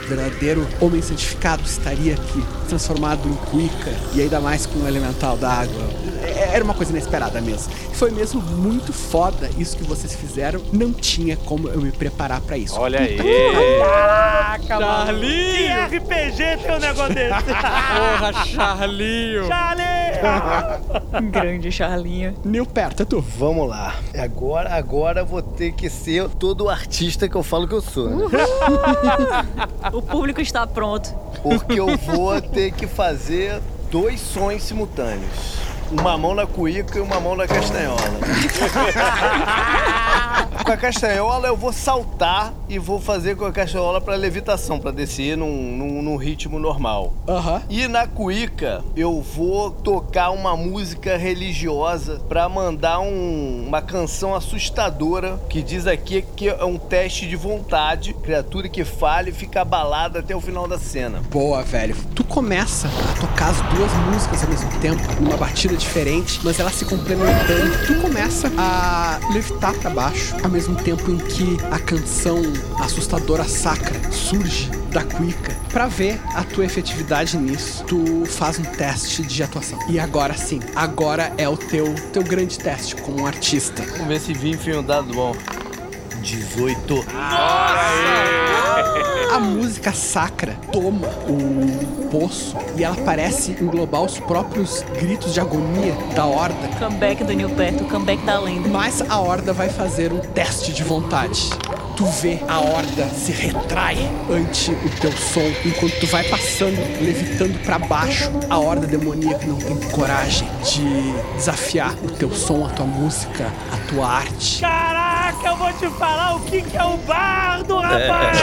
verdadeiro 0.06 0.66
homem 0.80 1.00
santificado 1.02 1.62
estaria 1.64 2.14
aqui 2.14 2.44
transformado 2.68 3.28
em 3.28 3.34
cuica 3.50 3.92
e 4.14 4.20
ainda 4.22 4.40
mais 4.40 4.66
com 4.66 4.78
o 4.80 4.88
elemental 4.88 5.36
da 5.36 5.50
água. 5.52 5.82
É- 6.22 6.54
Era 6.54 6.64
uma 6.64 6.74
coisa 6.74 6.92
inesperada 6.92 7.40
mesmo. 7.40 7.72
Foi 7.94 8.10
mesmo 8.10 8.40
muito 8.42 8.92
foda 8.92 9.48
isso 9.58 9.76
que 9.76 9.84
vocês 9.84 10.14
fizeram. 10.14 10.60
Não 10.72 10.92
tinha 10.92 11.36
como 11.36 11.68
eu 11.68 11.80
me 11.80 11.92
preparar 11.92 12.40
para 12.40 12.56
isso. 12.56 12.78
Olha 12.78 13.00
aí. 13.00 13.16
Caraca, 13.16 14.80
mano. 14.80 15.06
Charlinho! 15.06 15.88
Que 15.88 15.96
RPG 15.96 16.56
tem 16.62 16.74
um 16.74 16.78
negócio 16.78 17.14
desse? 17.14 17.44
Porra, 17.44 18.44
Charlinho! 18.46 19.46
Charlie! 19.46 19.81
Grande 21.30 21.70
Charlinho. 21.70 22.34
Nil 22.44 22.66
perto, 22.66 23.02
é 23.02 23.06
tu. 23.06 23.20
Vamos 23.20 23.68
lá. 23.68 23.96
Agora, 24.16 24.74
agora 24.74 25.20
eu 25.20 25.26
vou 25.26 25.42
ter 25.42 25.72
que 25.72 25.88
ser 25.90 26.28
todo 26.30 26.64
o 26.64 26.68
artista 26.68 27.28
que 27.28 27.34
eu 27.34 27.42
falo 27.42 27.66
que 27.68 27.74
eu 27.74 27.82
sou, 27.82 28.08
né? 28.10 28.24
O 29.92 30.00
público 30.00 30.40
está 30.40 30.66
pronto. 30.66 31.14
Porque 31.42 31.78
eu 31.78 31.96
vou 31.96 32.40
ter 32.40 32.72
que 32.72 32.86
fazer 32.86 33.60
dois 33.90 34.20
sons 34.20 34.62
simultâneos. 34.62 35.71
Uma 35.92 36.16
mão 36.16 36.34
na 36.34 36.46
cuíca 36.46 36.98
e 36.98 37.02
uma 37.02 37.20
mão 37.20 37.36
na 37.36 37.46
castanhola. 37.46 38.00
com 40.64 40.72
a 40.72 40.76
castanhola 40.76 41.48
eu 41.48 41.56
vou 41.56 41.72
saltar 41.72 42.52
e 42.68 42.78
vou 42.78 43.00
fazer 43.00 43.36
com 43.36 43.44
a 43.44 43.52
castanhola 43.52 44.00
pra 44.00 44.14
levitação, 44.14 44.78
pra 44.78 44.90
descer 44.90 45.36
num, 45.36 45.50
num, 45.76 46.02
num 46.02 46.16
ritmo 46.16 46.58
normal. 46.58 47.12
Aham. 47.28 47.62
E 47.68 47.86
na 47.88 48.06
cuíca 48.06 48.82
eu 48.96 49.20
vou 49.20 49.70
tocar 49.70 50.30
uma 50.30 50.56
música 50.56 51.16
religiosa 51.16 52.20
pra 52.28 52.48
mandar 52.48 53.00
um- 53.00 53.64
uma 53.66 53.82
canção 53.82 54.34
assustadora 54.34 55.38
que 55.50 55.62
diz 55.62 55.86
aqui 55.86 56.22
que 56.36 56.48
é 56.48 56.64
um 56.64 56.78
teste 56.78 57.26
de 57.28 57.36
vontade. 57.36 58.14
Criatura 58.14 58.68
que 58.68 58.84
falha 58.84 59.30
e 59.30 59.32
fica 59.32 59.60
abalada 59.62 60.20
até 60.20 60.34
o 60.34 60.40
final 60.40 60.66
da 60.66 60.78
cena. 60.78 61.20
Boa, 61.30 61.62
velho. 61.62 61.94
Tu 62.14 62.24
começa 62.24 62.88
a 62.88 63.20
tocar 63.20 63.50
as 63.50 63.60
duas 63.74 63.92
músicas 64.10 64.42
ao 64.42 64.48
mesmo 64.50 64.70
tempo, 64.80 65.02
numa 65.20 65.36
batida 65.36 65.76
diferente, 65.82 66.40
mas 66.42 66.58
elas 66.58 66.74
se 66.74 66.84
complementando. 66.84 67.86
Tu 67.86 67.94
começa 68.00 68.50
a 68.56 69.20
levitar 69.32 69.74
pra 69.74 69.90
baixo, 69.90 70.34
ao 70.42 70.50
mesmo 70.50 70.76
tempo 70.76 71.10
em 71.10 71.18
que 71.18 71.58
a 71.70 71.78
canção 71.78 72.40
assustadora 72.80 73.44
sacra 73.44 74.00
surge 74.10 74.70
da 74.90 75.02
cuica. 75.02 75.56
Pra 75.70 75.86
ver 75.86 76.20
a 76.34 76.44
tua 76.44 76.64
efetividade 76.64 77.36
nisso, 77.36 77.84
tu 77.84 78.24
faz 78.26 78.58
um 78.58 78.62
teste 78.62 79.22
de 79.22 79.42
atuação. 79.42 79.78
E 79.88 79.98
agora 79.98 80.34
sim, 80.34 80.60
agora 80.74 81.32
é 81.36 81.48
o 81.48 81.56
teu, 81.56 81.94
teu 82.12 82.22
grande 82.22 82.58
teste 82.58 82.96
como 82.96 83.22
um 83.22 83.26
artista. 83.26 83.82
Vamos 83.92 84.08
ver 84.08 84.20
se 84.20 84.32
vim 84.32 84.50
enfim 84.50 84.72
um 84.72 84.82
dado 84.82 85.12
bom. 85.12 85.34
18. 86.22 87.04
A 89.32 89.38
música 89.40 89.92
sacra 89.92 90.56
toma 90.70 91.08
o 91.26 92.08
poço 92.08 92.56
e 92.76 92.84
ela 92.84 92.96
parece 92.96 93.52
englobar 93.60 94.02
os 94.02 94.18
próprios 94.20 94.84
gritos 94.98 95.34
de 95.34 95.40
agonia 95.40 95.94
da 96.14 96.24
horda. 96.24 96.68
Comeback 96.78 97.24
do 97.24 97.32
Nilberto, 97.32 97.84
comeback 97.84 98.22
da 98.24 98.38
lenda. 98.38 98.68
Mas 98.68 99.02
a 99.02 99.18
horda 99.18 99.52
vai 99.52 99.68
fazer 99.68 100.12
um 100.12 100.20
teste 100.20 100.72
de 100.72 100.84
vontade. 100.84 101.50
Tu 101.96 102.04
vê 102.04 102.40
a 102.48 102.58
horda 102.60 103.08
se 103.08 103.32
retrai 103.32 103.98
ante 104.30 104.70
o 104.70 104.90
teu 105.00 105.12
som 105.12 105.52
enquanto 105.64 105.98
tu 106.00 106.06
vai 106.06 106.24
passando, 106.24 106.78
levitando 107.00 107.58
pra 107.64 107.78
baixo. 107.78 108.30
A 108.48 108.58
horda 108.58 108.86
demoníaca 108.86 109.46
não 109.46 109.56
tem 109.56 109.76
coragem 109.90 110.48
de 110.62 111.12
desafiar 111.36 111.94
o 112.02 112.10
teu 112.12 112.32
som, 112.34 112.64
a 112.64 112.68
tua 112.70 112.86
música, 112.86 113.52
a 113.72 113.76
tua 113.88 114.06
arte. 114.06 114.62
Caraca, 115.42 115.48
eu 115.48 115.56
vou 115.56 115.72
te 115.72 115.88
falar 115.98 116.36
o 116.36 116.40
que, 116.40 116.62
que 116.62 116.76
é 116.76 116.84
o 116.84 116.96
bardo, 116.98 117.76
rapaz! 117.76 118.38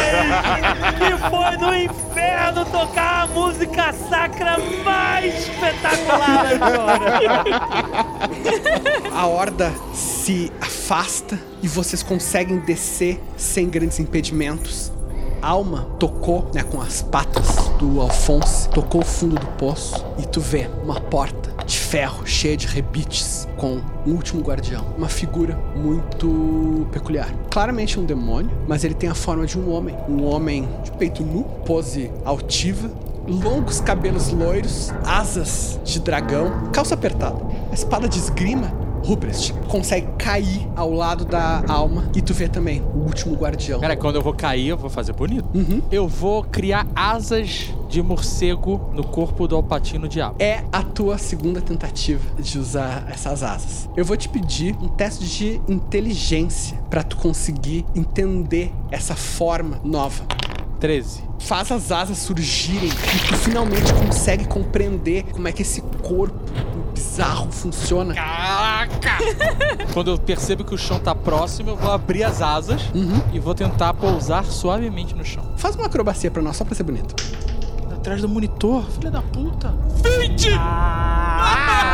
que 0.98 1.30
foi 1.30 1.58
no 1.58 1.76
inferno 1.76 2.66
tocar 2.66 3.24
a 3.24 3.28
música 3.28 3.94
sacra 4.10 4.58
mais 4.84 5.48
espetacular 5.48 6.46
agora! 6.54 7.44
A 9.16 9.26
horda 9.26 9.74
se 9.94 10.52
afasta 10.62 11.40
e 11.64 11.68
vocês 11.68 12.04
conseguem 12.04 12.60
descer 12.60 13.22
sem 13.38 13.70
grandes 13.70 14.00
impedimentos. 14.00 14.92
Alma 15.42 15.88
tocou 16.00 16.52
né, 16.54 16.64
com 16.64 16.82
as 16.82 17.02
patas 17.02 17.69
do 17.80 18.02
Alphonse, 18.02 18.68
tocou 18.70 19.02
o 19.02 19.06
fundo 19.06 19.38
do 19.38 19.48
poço 19.58 20.06
e 20.18 20.28
tu 20.28 20.42
vê 20.42 20.70
uma 20.84 21.00
porta 21.00 21.50
de 21.66 21.78
ferro 21.78 22.28
cheia 22.28 22.58
de 22.58 22.68
rebites 22.68 23.48
com 23.56 23.82
um 24.06 24.12
último 24.12 24.42
guardião. 24.42 24.86
Uma 24.98 25.08
figura 25.08 25.56
muito 25.76 26.88
peculiar. 26.92 27.34
Claramente 27.50 27.98
um 27.98 28.04
demônio, 28.04 28.52
mas 28.68 28.84
ele 28.84 28.94
tem 28.94 29.10
a 29.10 29.16
forma 29.16 29.46
de 29.46 29.58
um 29.58 29.72
homem. 29.72 29.96
Um 30.10 30.26
homem 30.26 30.68
de 30.84 30.92
peito 30.92 31.24
nu, 31.24 31.44
pose 31.66 32.12
altiva, 32.26 32.92
longos 33.26 33.80
cabelos 33.80 34.30
loiros, 34.30 34.92
asas 35.06 35.80
de 35.86 36.02
dragão, 36.02 36.70
calça 36.74 36.96
apertada, 36.96 37.40
espada 37.72 38.10
de 38.10 38.20
esgrima. 38.20 38.89
Ruprecht 39.04 39.54
consegue 39.68 40.08
cair 40.18 40.68
ao 40.76 40.92
lado 40.92 41.26
da 41.26 41.64
alma 41.68 42.10
e 42.16 42.22
tu 42.22 42.34
vê 42.34 42.48
também 42.48 42.82
o 42.94 43.00
último 43.00 43.36
guardião. 43.36 43.80
Cara, 43.80 43.96
quando 43.96 44.16
eu 44.16 44.22
vou 44.22 44.34
cair, 44.34 44.70
eu 44.70 44.78
vou 44.78 44.90
fazer 44.90 45.14
bonito. 45.14 45.48
Uhum. 45.54 45.82
Eu 45.92 46.08
vou 46.08 46.44
criar 46.44 46.88
asas 46.96 47.74
de 47.90 48.02
morcego 48.02 48.90
no 48.94 49.04
corpo 49.04 49.48
do 49.48 49.56
Alpatino 49.56 50.08
Diabo. 50.08 50.36
É 50.40 50.64
a 50.72 50.84
tua 50.84 51.18
segunda 51.18 51.60
tentativa 51.60 52.24
de 52.40 52.60
usar 52.60 53.08
essas 53.10 53.42
asas. 53.42 53.90
Eu 53.98 54.06
vou 54.06 54.16
te 54.16 54.30
pedir 54.30 54.76
um 54.80 54.88
teste 54.88 55.26
de 55.26 55.62
inteligência 55.68 56.78
pra 56.90 57.02
tu 57.02 57.18
conseguir 57.18 57.86
entender 57.96 58.72
essa 58.92 59.16
forma 59.16 59.80
nova. 59.84 60.24
13. 60.80 61.24
Faz 61.40 61.72
as 61.72 61.92
asas 61.92 62.18
surgirem 62.20 62.90
e 62.90 63.28
tu 63.28 63.36
finalmente 63.38 63.92
consegue 63.94 64.46
compreender 64.48 65.24
como 65.32 65.48
é 65.48 65.52
que 65.52 65.62
esse 65.62 65.82
corpo 65.82 66.38
bizarro 66.94 67.52
funciona. 67.52 68.14
Quando 69.94 70.12
eu 70.12 70.18
percebo 70.18 70.64
que 70.64 70.74
o 70.74 70.78
chão 70.78 71.00
tá 71.00 71.14
próximo, 71.16 71.72
eu 71.72 71.76
vou 71.78 71.92
abrir 71.92 72.24
as 72.24 72.42
asas 72.42 72.82
Uhum. 72.94 73.22
e 73.34 73.40
vou 73.40 73.54
tentar 73.56 73.94
pousar 73.94 74.46
suavemente 74.46 75.14
no 75.16 75.26
chão. 75.26 75.44
Faz 75.58 75.76
uma 75.76 75.86
acrobacia 75.88 76.30
pra 76.32 76.42
nós, 76.42 76.56
só 76.58 76.64
pra 76.64 76.76
ser 76.76 76.84
bonito. 76.84 77.16
Atrás 77.92 78.22
do 78.22 78.30
monitor, 78.30 78.84
filha 78.92 79.12
da 79.12 79.22
puta. 79.22 79.74
Ah, 80.58 81.89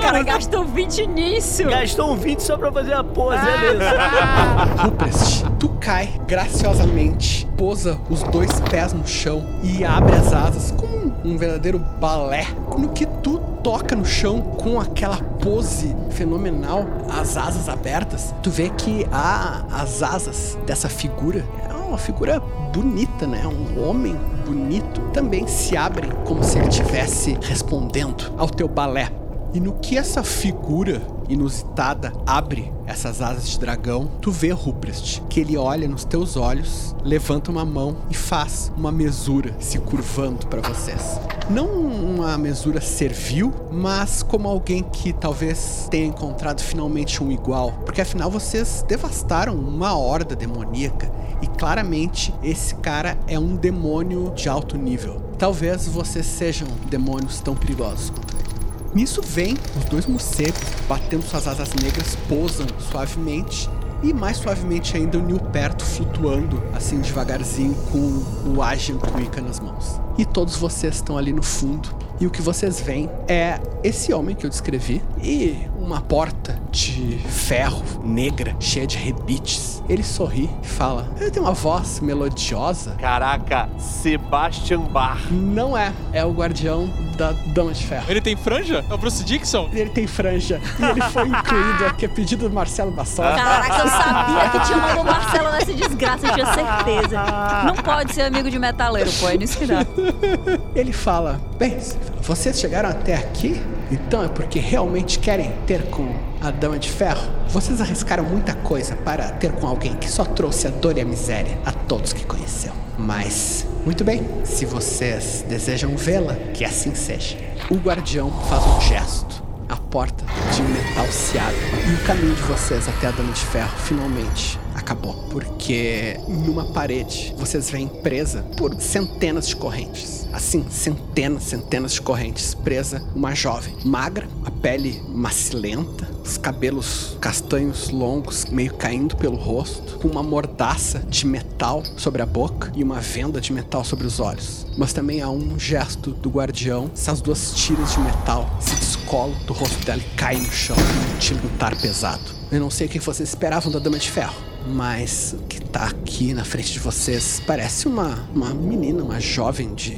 cara, 0.00 0.22
gastou 0.22 0.64
20 0.64 1.06
nisso. 1.06 1.64
Gastou 1.64 2.12
um 2.12 2.16
20 2.16 2.40
só 2.40 2.56
pra 2.56 2.72
fazer 2.72 2.92
a 2.92 3.04
pose, 3.04 3.40
beleza. 3.40 3.90
Ruprecht, 4.82 5.44
tu 5.58 5.68
cai 5.80 6.08
graciosamente, 6.26 7.46
pousa 7.56 7.98
os 8.08 8.22
dois 8.24 8.60
pés 8.60 8.92
no 8.92 9.06
chão 9.06 9.44
e 9.62 9.84
abre 9.84 10.14
as 10.14 10.32
asas 10.32 10.70
como 10.70 11.14
um 11.24 11.36
verdadeiro 11.36 11.78
balé. 11.78 12.46
No 12.76 12.90
que 12.90 13.06
tu 13.06 13.38
toca 13.62 13.96
no 13.96 14.04
chão 14.04 14.40
com 14.40 14.80
aquela 14.80 15.16
pose 15.16 15.94
fenomenal, 16.10 16.86
as 17.10 17.36
asas 17.36 17.68
abertas, 17.68 18.34
tu 18.42 18.50
vê 18.50 18.70
que 18.70 19.06
a, 19.12 19.64
as 19.72 20.02
asas 20.02 20.58
dessa 20.66 20.88
figura 20.88 21.44
é 21.68 21.74
uma 21.74 21.98
figura 21.98 22.40
bonita, 22.72 23.26
né? 23.26 23.42
Um 23.46 23.88
homem 23.88 24.16
bonito 24.46 25.00
também 25.12 25.46
se 25.46 25.76
abrem 25.76 26.10
como 26.24 26.42
se 26.44 26.58
ele 26.58 26.68
estivesse 26.68 27.36
respondendo 27.42 28.32
ao 28.36 28.48
teu 28.48 28.68
balé. 28.68 29.10
E 29.54 29.60
no 29.60 29.72
que 29.74 29.96
essa 29.96 30.22
figura 30.22 31.00
inusitada 31.28 32.12
abre 32.26 32.72
essas 32.86 33.20
asas 33.20 33.48
de 33.48 33.58
dragão, 33.58 34.10
tu 34.20 34.30
vê 34.30 34.50
Ruprest, 34.50 35.22
que 35.28 35.40
ele 35.40 35.56
olha 35.56 35.86
nos 35.86 36.04
teus 36.04 36.36
olhos, 36.36 36.94
levanta 37.02 37.50
uma 37.50 37.64
mão 37.64 37.96
e 38.10 38.14
faz 38.14 38.72
uma 38.76 38.90
mesura 38.90 39.54
se 39.58 39.78
curvando 39.78 40.46
para 40.46 40.60
vocês. 40.60 41.20
Não 41.50 41.66
uma 41.66 42.36
mesura 42.36 42.80
servil, 42.80 43.52
mas 43.70 44.22
como 44.22 44.48
alguém 44.48 44.82
que 44.82 45.12
talvez 45.12 45.88
tenha 45.90 46.06
encontrado 46.06 46.60
finalmente 46.60 47.22
um 47.22 47.30
igual, 47.30 47.72
porque 47.84 48.00
afinal 48.00 48.30
vocês 48.30 48.84
devastaram 48.86 49.54
uma 49.54 49.96
horda 49.96 50.36
demoníaca 50.36 51.10
e 51.40 51.46
claramente 51.46 52.34
esse 52.42 52.74
cara 52.76 53.18
é 53.26 53.38
um 53.38 53.54
demônio 53.56 54.32
de 54.34 54.48
alto 54.48 54.76
nível. 54.76 55.22
Talvez 55.38 55.86
vocês 55.86 56.26
sejam 56.26 56.68
demônios 56.90 57.40
tão 57.40 57.54
perigosos 57.54 58.10
quanto 58.10 58.36
ele. 58.36 58.57
Nisso 58.98 59.22
vem 59.22 59.56
os 59.76 59.84
dois 59.84 60.06
morcegos 60.06 60.60
batendo 60.88 61.22
suas 61.22 61.46
asas 61.46 61.72
negras, 61.72 62.16
pousam 62.28 62.66
suavemente 62.90 63.70
e 64.02 64.12
mais 64.12 64.38
suavemente 64.38 64.96
ainda 64.96 65.16
o 65.18 65.22
Nil 65.22 65.38
perto 65.38 65.84
flutuando 65.84 66.60
assim 66.74 66.98
devagarzinho 66.98 67.76
com 67.92 68.50
o 68.50 68.60
Agian 68.60 68.98
Kuika 68.98 69.40
nas 69.40 69.60
mãos. 69.60 70.00
E 70.18 70.24
todos 70.24 70.56
vocês 70.56 70.96
estão 70.96 71.16
ali 71.16 71.32
no 71.32 71.44
fundo 71.44 71.88
e 72.20 72.26
o 72.26 72.30
que 72.30 72.42
vocês 72.42 72.80
veem 72.80 73.08
é 73.28 73.60
esse 73.82 74.12
homem 74.12 74.34
que 74.34 74.44
eu 74.44 74.50
descrevi 74.50 75.02
e 75.22 75.56
uma 75.78 76.00
porta 76.00 76.60
de 76.70 77.18
ferro 77.28 77.82
negra 78.04 78.54
cheia 78.60 78.86
de 78.86 78.98
rebites. 78.98 79.82
Ele 79.88 80.02
sorri 80.02 80.50
e 80.62 80.66
fala: 80.66 81.08
Ele 81.18 81.30
tem 81.30 81.42
uma 81.42 81.52
voz 81.52 82.00
melodiosa. 82.00 82.94
Caraca, 82.98 83.68
Sebastian 83.78 84.80
Bach. 84.80 85.18
Não 85.30 85.76
é, 85.76 85.92
é 86.12 86.24
o 86.24 86.30
guardião 86.30 86.90
da 87.16 87.32
Dama 87.46 87.72
de 87.72 87.86
Ferro. 87.86 88.04
Ele 88.08 88.20
tem 88.20 88.36
franja? 88.36 88.84
É 88.88 88.94
o 88.94 88.98
Bruce 88.98 89.24
Dixon? 89.24 89.70
Ele 89.72 89.88
tem 89.88 90.06
franja 90.06 90.60
e 90.78 90.84
ele 90.84 91.00
foi 91.10 91.26
incluído 91.28 91.86
aqui 91.86 92.04
a 92.04 92.08
pedido 92.08 92.48
do 92.48 92.54
Marcelo 92.54 92.90
Bassoli. 92.90 93.34
Caraca, 93.34 93.78
eu 93.78 93.88
sabia 93.88 94.50
que 94.50 94.66
tinha 94.66 94.78
mandado 94.78 95.00
o 95.00 95.04
Marcelo 95.04 95.52
nessa 95.52 95.72
desgraça, 95.72 96.26
eu 96.26 96.34
tinha 96.34 96.46
certeza. 96.52 97.22
Não 97.64 97.74
pode 97.76 98.12
ser 98.12 98.22
amigo 98.22 98.50
de 98.50 98.58
metaleiro, 98.58 99.10
pô, 99.18 99.28
é 99.28 99.36
nisso 99.36 99.58
que 99.58 99.66
dá. 99.66 99.78
Ele 100.74 100.92
fala: 100.92 101.40
Bem, 101.58 101.76
vocês 102.22 102.58
chegaram 102.58 102.88
até 102.88 103.14
aqui, 103.14 103.60
então 103.90 104.22
é 104.22 104.28
porque 104.28 104.58
realmente 104.58 105.18
querem 105.18 105.52
ter 105.66 105.82
com 105.90 106.14
a 106.40 106.50
Dama 106.50 106.78
de 106.78 106.90
Ferro. 106.90 107.22
Vocês 107.48 107.80
arriscaram 107.80 108.24
muita 108.24 108.54
coisa 108.54 108.94
para 108.96 109.30
ter 109.30 109.52
com 109.52 109.66
alguém 109.66 109.94
que 109.96 110.10
só 110.10 110.24
trouxe 110.24 110.66
a 110.66 110.70
dor 110.70 110.96
e 110.98 111.00
a 111.00 111.04
miséria 111.04 111.58
a 111.64 111.72
todos 111.72 112.12
que 112.12 112.24
conheceu. 112.24 112.72
Mas, 112.98 113.66
muito 113.84 114.04
bem, 114.04 114.26
se 114.44 114.66
vocês 114.66 115.44
desejam 115.48 115.96
vê-la, 115.96 116.34
que 116.52 116.64
assim 116.64 116.94
seja. 116.94 117.36
O 117.70 117.76
guardião 117.76 118.30
faz 118.48 118.64
um 118.66 118.80
gesto. 118.80 119.42
A 119.68 119.76
porta 119.76 120.24
de 120.54 120.62
metal 120.62 121.06
se 121.10 121.38
abre 121.38 121.56
e 121.86 121.94
o 121.94 122.06
caminho 122.06 122.34
de 122.34 122.42
vocês 122.42 122.88
até 122.88 123.08
a 123.08 123.10
Dama 123.10 123.32
de 123.32 123.40
Ferro 123.40 123.76
finalmente 123.78 124.58
acabou. 124.88 125.12
Porque 125.30 126.18
numa 126.26 126.64
parede 126.64 127.34
vocês 127.36 127.70
veem 127.70 127.86
presa 127.86 128.42
por 128.56 128.74
centenas 128.80 129.48
de 129.48 129.56
correntes. 129.56 130.26
Assim, 130.32 130.64
centenas, 130.70 131.42
centenas 131.44 131.92
de 131.92 132.00
correntes. 132.00 132.54
Presa 132.54 133.02
uma 133.14 133.34
jovem, 133.34 133.74
magra, 133.84 134.26
a 134.44 134.50
pele 134.50 135.02
macilenta, 135.08 136.08
os 136.24 136.38
cabelos 136.38 137.16
castanhos 137.20 137.90
longos 137.90 138.46
meio 138.46 138.74
caindo 138.74 139.16
pelo 139.16 139.36
rosto, 139.36 139.98
com 139.98 140.08
uma 140.08 140.22
mordaça 140.22 141.00
de 141.00 141.26
metal 141.26 141.82
sobre 141.96 142.22
a 142.22 142.26
boca 142.26 142.72
e 142.74 142.82
uma 142.82 143.00
venda 143.00 143.40
de 143.40 143.52
metal 143.52 143.84
sobre 143.84 144.06
os 144.06 144.20
olhos. 144.20 144.66
Mas 144.76 144.92
também 144.92 145.20
há 145.20 145.28
um 145.28 145.58
gesto 145.58 146.12
do 146.12 146.30
guardião, 146.30 146.90
essas 146.94 147.20
duas 147.20 147.52
tiras 147.54 147.92
de 147.92 148.00
metal 148.00 148.48
se 148.60 148.74
descolam 148.76 149.36
do 149.46 149.52
rosto 149.52 149.84
dela 149.84 150.00
e 150.00 150.16
caem 150.16 150.40
no 150.40 150.52
chão, 150.52 150.76
um 150.76 151.18
tilintar 151.18 151.76
pesado. 151.80 152.38
Eu 152.50 152.60
não 152.60 152.70
sei 152.70 152.86
o 152.86 152.90
que 152.90 152.98
vocês 152.98 153.28
esperavam 153.28 153.72
da 153.72 153.78
Dama 153.78 153.98
de 153.98 154.10
Ferro, 154.10 154.34
mas 154.68 155.34
o 155.38 155.42
que 155.44 155.60
tá 155.60 155.86
aqui 155.86 156.34
na 156.34 156.44
frente 156.44 156.72
de 156.72 156.78
vocês 156.78 157.42
parece 157.46 157.88
uma, 157.88 158.28
uma 158.34 158.52
menina, 158.52 159.02
uma 159.02 159.20
jovem 159.20 159.74
de 159.74 159.96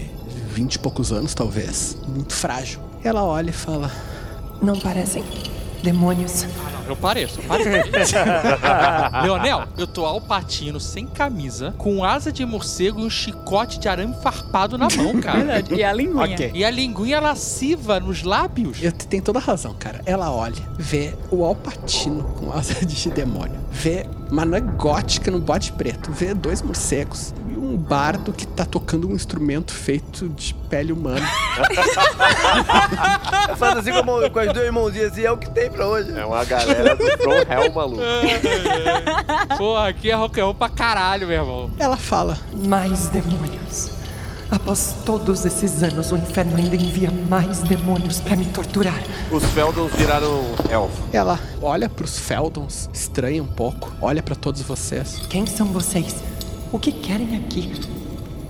vinte 0.54 0.74
e 0.74 0.78
poucos 0.78 1.12
anos, 1.12 1.34
talvez, 1.34 1.96
muito 2.08 2.34
frágil. 2.34 2.80
Ela 3.02 3.24
olha 3.24 3.50
e 3.50 3.52
fala: 3.52 3.90
Não 4.62 4.78
parecem 4.78 5.24
demônios. 5.82 6.46
Eu 6.90 6.96
pareço, 6.96 7.38
eu 7.40 7.44
pareço. 7.44 8.14
Leonel, 9.22 9.64
eu 9.78 9.86
tô 9.86 10.04
alpatino, 10.04 10.80
sem 10.80 11.06
camisa, 11.06 11.74
com 11.78 12.04
asa 12.04 12.32
de 12.32 12.44
morcego 12.44 13.00
e 13.00 13.04
um 13.04 13.10
chicote 13.10 13.78
de 13.78 13.88
arame 13.88 14.14
farpado 14.22 14.76
na 14.76 14.88
mão, 14.96 15.20
cara. 15.20 15.62
E 15.70 15.82
a 15.84 15.92
linguinha. 15.92 16.34
Ok. 16.34 16.50
E 16.54 16.64
a 16.64 16.70
linguinha 16.70 17.20
lasciva 17.20 18.00
nos 18.00 18.22
lábios. 18.22 18.82
Eu 18.82 18.92
tem 18.92 19.20
toda 19.20 19.38
a 19.38 19.42
razão, 19.42 19.74
cara. 19.74 20.00
Ela 20.04 20.30
olha, 20.32 20.62
vê 20.78 21.14
o 21.30 21.44
Alpatino 21.44 22.24
com 22.38 22.52
asa 22.52 22.84
de 22.84 23.10
demônio, 23.10 23.58
vê 23.70 24.06
uma 24.30 24.42
anã 24.42 24.60
gótica 24.60 25.30
no 25.30 25.38
bode 25.40 25.72
preto, 25.72 26.10
vê 26.12 26.34
dois 26.34 26.62
morcegos 26.62 27.34
e 27.50 27.56
um 27.56 27.76
bardo 27.76 28.32
que 28.32 28.46
tá 28.46 28.64
tocando 28.64 29.08
um 29.08 29.14
instrumento 29.14 29.72
feito 29.72 30.28
de 30.28 30.54
pele 30.68 30.92
humana. 30.92 31.26
Faz 33.56 33.78
assim 33.78 33.90
com, 33.92 33.98
a 33.98 34.02
mão- 34.02 34.30
com 34.30 34.38
as 34.38 34.52
duas 34.52 34.70
mãozinhas 34.70 35.12
assim, 35.12 35.24
é 35.24 35.30
o 35.32 35.36
que 35.36 35.50
tem 35.50 35.70
pra 35.70 35.86
hoje. 35.86 36.12
É 36.16 36.24
uma 36.24 36.44
galera 36.44 36.79
do 36.82 37.22
From 37.22 37.52
Hell 37.52 37.72
maluco. 37.72 38.02
Porra, 39.56 39.88
aqui 39.88 40.10
é 40.10 40.14
rock 40.14 40.40
and 40.40 40.44
roll 40.44 40.54
pra 40.54 40.68
caralho, 40.68 41.26
meu 41.26 41.36
irmão. 41.38 41.70
Ela 41.78 41.96
fala: 41.96 42.38
Mais 42.52 43.08
demônios. 43.08 43.90
Após 44.50 44.96
todos 45.06 45.44
esses 45.44 45.80
anos, 45.82 46.10
o 46.10 46.16
inferno 46.16 46.56
ainda 46.56 46.74
envia 46.74 47.08
mais 47.28 47.60
demônios 47.60 48.20
pra 48.20 48.34
me 48.34 48.44
torturar. 48.46 49.00
Os 49.30 49.44
Feldons 49.44 49.92
viraram 49.94 50.42
elfo. 50.68 51.04
Ela 51.12 51.38
olha 51.62 51.88
pros 51.88 52.18
Feldons, 52.18 52.90
estranha 52.92 53.40
um 53.40 53.46
pouco, 53.46 53.92
olha 54.02 54.20
pra 54.22 54.34
todos 54.34 54.60
vocês. 54.62 55.20
Quem 55.28 55.46
são 55.46 55.66
vocês? 55.66 56.16
O 56.72 56.80
que 56.80 56.90
querem 56.90 57.36
aqui? 57.36 57.99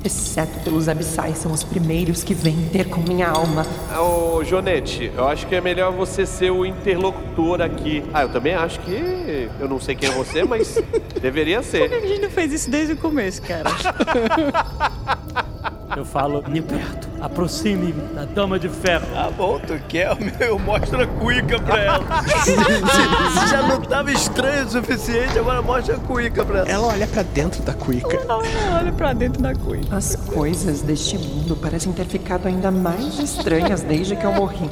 Exceto 0.03 0.59
pelos 0.61 0.89
abissais, 0.89 1.37
são 1.37 1.53
os 1.53 1.63
primeiros 1.63 2.25
que 2.25 2.33
vêm 2.33 2.57
ter 2.73 2.89
com 2.89 3.01
minha 3.03 3.29
alma. 3.29 3.67
Ô, 3.99 4.43
Jonete, 4.43 5.13
eu 5.15 5.29
acho 5.29 5.47
que 5.47 5.55
é 5.55 5.61
melhor 5.61 5.93
você 5.93 6.25
ser 6.25 6.51
o 6.51 6.65
interlocutor 6.65 7.61
aqui. 7.61 8.03
Ah, 8.15 8.23
eu 8.23 8.31
também 8.31 8.55
acho 8.55 8.81
que. 8.81 9.51
Eu 9.61 9.69
não 9.69 9.79
sei 9.79 9.95
quem 9.95 10.09
é 10.09 10.13
você, 10.13 10.43
mas 10.43 10.83
deveria 11.21 11.63
ser. 11.63 11.93
A 11.93 12.01
gente 12.01 12.23
não 12.23 12.31
fez 12.31 12.51
isso 12.53 12.71
desde 12.71 12.95
o 12.95 12.97
começo, 12.97 13.43
cara. 13.43 13.71
Eu 15.97 16.05
falo, 16.05 16.45
Niperto, 16.49 17.09
aproxime-me 17.21 17.93
da 18.15 18.25
Dama 18.25 18.59
de 18.59 18.69
Ferro. 18.69 19.07
Tá 19.13 19.31
bom, 19.31 19.59
tu 19.59 19.77
quer? 19.89 20.17
Eu 20.41 20.59
mostro 20.59 21.03
a 21.03 21.07
cuica 21.07 21.59
pra 21.61 21.81
ela. 21.81 22.05
se, 22.45 22.55
se- 22.55 23.41
se 23.41 23.47
já 23.51 23.63
não 23.63 23.81
tava 23.81 24.13
estranho 24.13 24.67
o 24.67 24.71
suficiente, 24.71 25.37
agora 25.39 25.61
mostra 25.61 25.97
a 25.97 25.99
cuica 25.99 26.45
pra 26.45 26.61
ela. 26.61 26.69
Ela 26.69 26.87
olha 26.87 27.07
pra 27.09 27.23
dentro 27.23 27.61
da 27.63 27.75
cuica. 27.75 28.19
Olha 28.29 28.93
pra 28.93 29.13
dentro 29.13 29.43
da 29.43 29.53
cuia. 29.55 29.83
As 29.91 30.15
coisas 30.15 30.81
deste 30.83 31.19
mundo 31.19 31.57
parecem 31.57 31.93
ter 31.93 32.05
ficado 32.07 32.47
ainda 32.47 32.71
mais 32.71 33.19
estranhas 33.19 33.83
desde 33.83 34.15
que 34.15 34.25
eu 34.25 34.33
morri. 34.33 34.71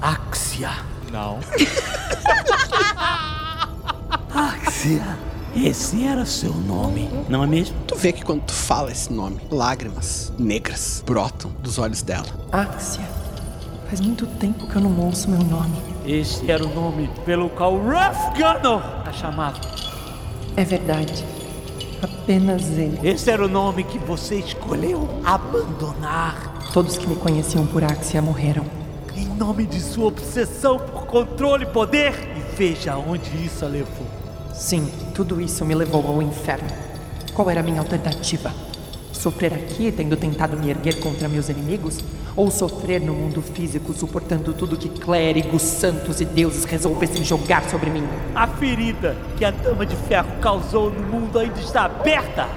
Axia. 0.00 0.70
Não. 1.12 1.38
Axia. 4.34 5.27
Esse 5.64 6.04
era 6.04 6.24
seu 6.24 6.54
nome, 6.54 7.10
não 7.28 7.42
é 7.42 7.46
mesmo? 7.46 7.76
Tu 7.84 7.96
vê 7.96 8.12
que 8.12 8.24
quando 8.24 8.42
tu 8.42 8.52
fala 8.52 8.92
esse 8.92 9.12
nome, 9.12 9.40
lágrimas 9.50 10.32
negras 10.38 11.02
brotam 11.04 11.50
dos 11.60 11.78
olhos 11.78 12.00
dela. 12.00 12.26
Axia. 12.52 13.04
Faz 13.88 14.00
muito 14.00 14.24
tempo 14.24 14.68
que 14.68 14.76
eu 14.76 14.82
não 14.82 15.00
ouço 15.00 15.28
meu 15.28 15.42
nome. 15.42 15.76
Este 16.06 16.48
era 16.48 16.64
o 16.64 16.72
nome 16.72 17.10
pelo 17.24 17.50
qual 17.50 17.76
Ruff 17.76 18.30
Gunner 18.36 18.80
a 19.04 19.12
chamava. 19.12 19.60
É 20.56 20.62
verdade. 20.62 21.24
Apenas 22.00 22.62
ele. 22.78 23.00
Esse 23.02 23.28
era 23.28 23.44
o 23.44 23.48
nome 23.48 23.82
que 23.82 23.98
você 23.98 24.36
escolheu 24.36 25.08
abandonar. 25.24 26.70
Todos 26.72 26.96
que 26.96 27.06
me 27.06 27.16
conheciam 27.16 27.66
por 27.66 27.82
Axia 27.82 28.22
morreram. 28.22 28.64
Em 29.16 29.26
nome 29.26 29.66
de 29.66 29.80
sua 29.80 30.06
obsessão 30.06 30.78
por 30.78 31.06
controle 31.06 31.64
e 31.64 31.68
poder. 31.68 32.12
E 32.36 32.56
veja 32.56 32.96
onde 32.96 33.44
isso 33.44 33.64
a 33.64 33.68
levou. 33.68 34.17
Sim, 34.58 34.90
tudo 35.14 35.40
isso 35.40 35.64
me 35.64 35.72
levou 35.72 36.04
ao 36.04 36.20
inferno. 36.20 36.68
Qual 37.32 37.48
era 37.48 37.60
a 37.60 37.62
minha 37.62 37.78
alternativa? 37.78 38.52
Sofrer 39.12 39.54
aqui, 39.54 39.92
tendo 39.92 40.16
tentado 40.16 40.56
me 40.56 40.68
erguer 40.68 40.98
contra 40.98 41.28
meus 41.28 41.48
inimigos? 41.48 42.00
Ou 42.34 42.50
sofrer 42.50 43.00
no 43.00 43.14
mundo 43.14 43.40
físico, 43.40 43.92
suportando 43.92 44.52
tudo 44.52 44.76
que 44.76 44.88
clérigos, 44.88 45.62
santos 45.62 46.20
e 46.20 46.24
deuses 46.24 46.64
resolvessem 46.64 47.24
jogar 47.24 47.70
sobre 47.70 47.88
mim? 47.88 48.02
A 48.34 48.48
ferida 48.48 49.16
que 49.36 49.44
a 49.44 49.52
Dama 49.52 49.86
de 49.86 49.94
Ferro 49.94 50.28
causou 50.40 50.90
no 50.90 51.06
mundo 51.06 51.38
ainda 51.38 51.60
está 51.60 51.84
aberta. 51.84 52.48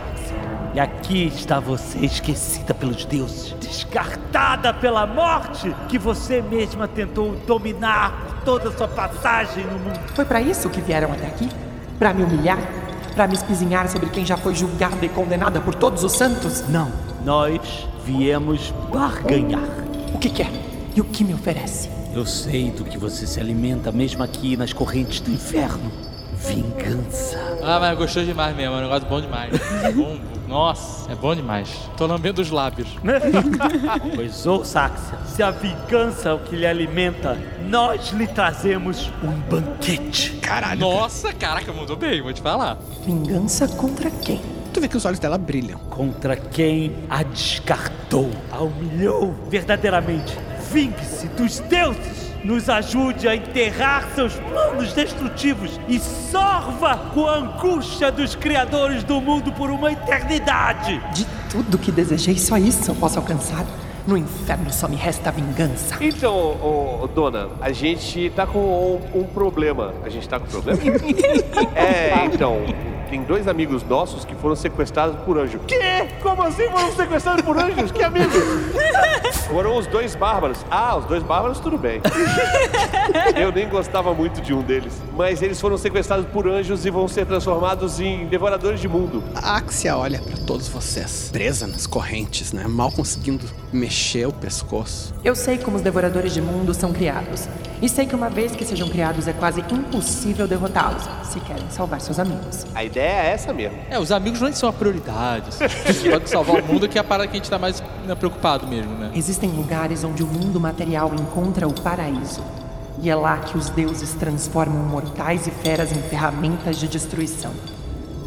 E 0.73 0.80
aqui 0.80 1.27
está 1.27 1.59
você 1.59 1.99
esquecida 1.99 2.73
pelos 2.73 3.05
deuses, 3.05 3.55
descartada 3.59 4.73
pela 4.73 5.05
morte 5.05 5.71
que 5.88 5.99
você 5.99 6.41
mesma 6.41 6.88
tentou 6.88 7.35
dominar 7.45 8.25
por 8.25 8.41
toda 8.43 8.69
a 8.69 8.71
sua 8.71 8.88
passagem 8.88 9.63
no 9.65 9.77
mundo. 9.77 9.99
Foi 10.15 10.25
para 10.25 10.41
isso 10.41 10.67
que 10.67 10.81
vieram 10.81 11.11
até 11.11 11.27
aqui? 11.27 11.47
Para 12.01 12.15
me 12.15 12.23
humilhar? 12.23 12.57
Para 13.13 13.27
me 13.27 13.35
espizinhar 13.35 13.88
sobre 13.88 14.09
quem 14.09 14.25
já 14.25 14.35
foi 14.35 14.55
julgada 14.55 15.05
e 15.05 15.09
condenada 15.09 15.61
por 15.61 15.75
todos 15.75 16.03
os 16.03 16.13
santos? 16.13 16.67
Não, 16.67 16.91
nós 17.23 17.88
viemos 18.03 18.73
barganhar. 18.91 19.61
O 20.11 20.17
que 20.17 20.31
quer? 20.31 20.49
E 20.95 20.99
o 20.99 21.03
que 21.03 21.23
me 21.23 21.35
oferece? 21.35 21.91
Eu 22.11 22.25
sei 22.25 22.71
do 22.71 22.83
que 22.85 22.97
você 22.97 23.27
se 23.27 23.39
alimenta 23.39 23.91
mesmo 23.91 24.23
aqui 24.23 24.57
nas 24.57 24.73
correntes 24.73 25.19
do 25.19 25.30
inferno. 25.30 25.91
Vingança. 26.33 27.38
Ah, 27.61 27.80
mas 27.80 27.95
gostou 27.95 28.25
demais 28.25 28.55
mesmo, 28.55 28.73
é 28.73 28.77
um 28.80 28.81
negócio 28.81 29.07
bom 29.07 29.21
demais. 29.21 29.53
É 29.83 29.91
bom, 29.93 30.19
nossa, 30.51 31.09
é 31.09 31.15
bom 31.15 31.33
demais. 31.33 31.69
Tô 31.95 32.05
lambendo 32.05 32.41
os 32.41 32.51
lábios. 32.51 32.89
Pois 34.13 34.45
ouça, 34.45 34.81
Axia, 34.81 35.17
se 35.25 35.41
a 35.41 35.49
vingança 35.49 36.30
é 36.30 36.33
o 36.33 36.39
que 36.39 36.55
lhe 36.55 36.65
alimenta, 36.65 37.38
nós 37.69 38.09
lhe 38.11 38.27
trazemos 38.27 39.09
um 39.23 39.31
banquete. 39.49 40.31
Caralho. 40.41 40.81
Nossa, 40.81 41.31
caraca, 41.31 41.71
mudou 41.71 41.95
bem, 41.95 42.21
vou 42.21 42.33
te 42.33 42.41
falar. 42.41 42.77
Vingança 43.05 43.67
contra 43.69 44.11
quem? 44.11 44.41
Tu 44.73 44.81
vê 44.81 44.88
que 44.88 44.97
os 44.97 45.05
olhos 45.05 45.19
dela 45.19 45.38
brilham. 45.38 45.80
Contra 45.89 46.35
quem 46.35 46.95
a 47.09 47.23
descartou, 47.23 48.30
a 48.51 48.61
humilhou 48.61 49.33
verdadeiramente. 49.49 50.38
Vingue-se 50.71 51.27
dos 51.30 51.59
deuses! 51.61 52.31
Nos 52.43 52.69
ajude 52.69 53.27
a 53.27 53.35
enterrar 53.35 54.09
seus 54.15 54.33
planos 54.33 54.93
destrutivos 54.93 55.79
e 55.87 55.99
sorva 55.99 56.97
com 57.13 57.27
a 57.27 57.35
angústia 57.35 58.11
dos 58.11 58.33
criadores 58.35 59.03
do 59.03 59.21
mundo 59.21 59.51
por 59.51 59.69
uma 59.69 59.91
eternidade! 59.91 60.99
De 61.13 61.25
tudo 61.51 61.77
que 61.77 61.91
desejei, 61.91 62.37
só 62.37 62.57
isso 62.57 62.89
eu 62.89 62.95
posso 62.95 63.19
alcançar. 63.19 63.63
No 64.07 64.17
inferno 64.17 64.73
só 64.73 64.87
me 64.87 64.95
resta 64.95 65.29
a 65.29 65.31
vingança. 65.31 65.95
Então, 66.01 66.35
ô, 66.35 67.03
ô, 67.03 67.07
dona, 67.07 67.49
a 67.61 67.71
gente 67.71 68.31
tá 68.31 68.47
com 68.47 68.57
um, 69.13 69.19
um 69.19 69.23
problema. 69.25 69.93
A 70.03 70.09
gente 70.09 70.27
tá 70.27 70.39
com 70.39 70.47
problema? 70.47 70.79
é, 71.75 72.25
então, 72.25 72.57
tem 73.11 73.23
dois 73.23 73.45
amigos 73.45 73.83
nossos 73.83 74.23
que 74.23 74.33
foram 74.35 74.56
sequestrados 74.56 75.17
por 75.25 75.38
anjo. 75.38 75.59
Quê? 75.67 76.07
Como 76.23 76.41
assim 76.43 76.69
foram 76.69 76.95
sequestrados 76.95 77.43
por 77.43 77.57
anjos? 77.57 77.91
Que 77.91 78.01
amigos? 78.03 78.33
foram 79.51 79.75
os 79.75 79.85
dois 79.85 80.15
bárbaros. 80.15 80.65
Ah, 80.72 80.95
os 80.95 81.03
dois 81.03 81.22
bárbaros, 81.22 81.59
tudo 81.59 81.77
bem. 81.77 82.01
Eu 83.35 83.51
nem 83.51 83.67
gostava 83.67 84.14
muito 84.14 84.40
de 84.41 84.53
um 84.53 84.61
deles. 84.61 84.93
Mas 85.17 85.41
eles 85.41 85.59
foram 85.59 85.77
sequestrados 85.77 86.25
por 86.27 86.48
anjos 86.48 86.85
e 86.85 86.90
vão 86.90 87.06
ser 87.06 87.25
transformados 87.25 87.99
em 87.99 88.27
devoradores 88.27 88.80
de 88.80 88.88
mundo. 88.88 89.22
A 89.35 89.57
Axia 89.57 89.98
olha 89.98 90.19
pra 90.19 90.38
todos 90.48 90.69
vocês, 90.69 91.30
presa 91.33 91.67
nas 91.67 91.85
correntes, 91.85 92.53
né? 92.53 92.65
Mal 92.65 92.93
conseguindo 92.93 93.45
mexer 93.73 94.25
o 94.25 94.31
pescoço. 94.31 95.14
Eu 95.22 95.35
sei 95.35 95.57
como 95.57 95.75
os 95.75 95.83
devoradores 95.83 96.33
de 96.33 96.41
mundo 96.41 96.73
são 96.73 96.93
criados. 96.93 97.49
E 97.81 97.90
sei 97.90 98.06
que 98.06 98.14
uma 98.14 98.30
vez 98.30 98.56
que 98.56 98.64
sejam 98.64 98.88
criados 98.88 99.27
é 99.27 99.33
quase 99.33 99.59
impossível 99.61 100.48
derrotá-los, 100.48 101.03
se 101.23 101.40
querem 101.40 101.67
salvar 101.72 101.99
seus 101.99 102.19
amigos. 102.19 102.64
A 102.75 102.83
ideia 102.83 103.00
é 103.01 103.31
essa 103.33 103.53
mesmo. 103.53 103.77
É, 103.89 103.99
os 103.99 104.11
amigos 104.11 104.41
não 104.41 104.51
são 104.53 104.69
a 104.69 104.73
prioridade. 104.73 105.49
assim. 105.49 106.09
Pode 106.09 106.30
salvar 106.30 106.61
o 106.61 106.65
mundo, 106.65 106.88
que 106.88 106.97
é 106.97 107.01
a 107.01 107.03
parada 107.03 107.27
que 107.27 107.33
a 107.33 107.39
gente 107.39 107.49
tá 107.49 107.59
mais 107.59 107.81
né, 108.05 108.15
preocupado 108.15 108.67
mesmo, 108.67 108.93
né? 108.95 109.11
Existem 109.15 109.49
lugares 109.49 110.03
onde 110.03 110.23
o 110.23 110.27
mundo 110.27 110.59
material 110.59 111.11
encontra 111.13 111.67
o 111.67 111.73
paraíso. 111.81 112.43
E 113.01 113.09
é 113.09 113.15
lá 113.15 113.38
que 113.38 113.57
os 113.57 113.69
deuses 113.69 114.13
transformam 114.13 114.83
mortais 114.83 115.47
e 115.47 115.51
feras 115.51 115.91
em 115.91 116.01
ferramentas 116.03 116.77
de 116.77 116.88
destruição. 116.88 117.51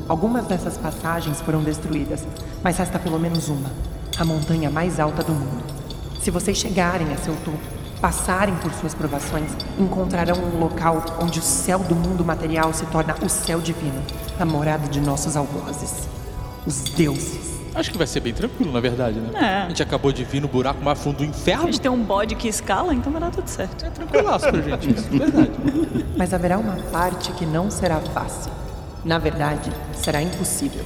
Algumas 0.08 0.46
dessas 0.46 0.76
passagens 0.76 1.40
foram 1.40 1.62
destruídas, 1.62 2.26
mas 2.62 2.76
resta 2.76 2.98
pelo 2.98 3.18
menos 3.18 3.48
uma 3.48 3.70
a 4.18 4.24
montanha 4.24 4.70
mais 4.70 5.00
alta 5.00 5.22
do 5.22 5.32
mundo. 5.32 5.64
Se 6.20 6.30
vocês 6.30 6.56
chegarem 6.56 7.12
a 7.12 7.16
seu 7.16 7.34
topo, 7.44 7.58
passarem 8.00 8.55
por 8.56 8.73
suas 8.74 8.94
provações, 8.94 9.50
encontrarão 9.78 10.36
um 10.36 10.58
local 10.58 11.02
onde 11.20 11.39
o 11.39 11.42
céu 11.42 11.78
do 11.78 11.94
mundo 11.94 12.24
material 12.24 12.73
se 12.73 12.84
torna 12.86 13.14
o 13.23 13.28
céu 13.28 13.60
divino, 13.60 14.02
a 14.39 14.44
morada 14.44 14.89
de 14.89 15.00
nossos 15.00 15.36
algozes, 15.36 16.08
os 16.66 16.81
deuses. 16.81 17.55
Acho 17.74 17.90
que 17.90 17.98
vai 17.98 18.06
ser 18.06 18.20
bem 18.20 18.32
tranquilo, 18.32 18.73
na 18.73 18.78
verdade, 18.78 19.18
né? 19.18 19.31
É. 19.34 19.62
A 19.64 19.68
gente 19.68 19.82
acabou 19.82 20.12
de 20.12 20.23
vir 20.23 20.40
no 20.40 20.47
buraco 20.47 20.81
mais 20.84 20.97
fundo 20.97 21.16
do 21.18 21.23
A 21.24 21.26
inferno. 21.26 21.64
gente 21.66 21.81
tem 21.81 21.90
um 21.90 22.05
bode 22.05 22.36
que 22.36 22.47
escala, 22.47 22.94
então 22.94 23.10
vai 23.10 23.20
dar 23.20 23.31
tudo 23.32 23.48
certo. 23.48 23.84
É 23.84 23.90
tranquilaço 23.90 24.47
pra 24.48 24.60
gente 24.62 24.94
isso, 24.94 25.08
verdade. 25.10 25.50
Mas 26.16 26.32
haverá 26.32 26.56
uma 26.56 26.76
parte 26.92 27.32
que 27.32 27.44
não 27.44 27.70
será 27.73 27.97
fácil. 28.00 28.52
Na 29.05 29.18
verdade, 29.18 29.73
será 29.97 30.23
impossível. 30.23 30.84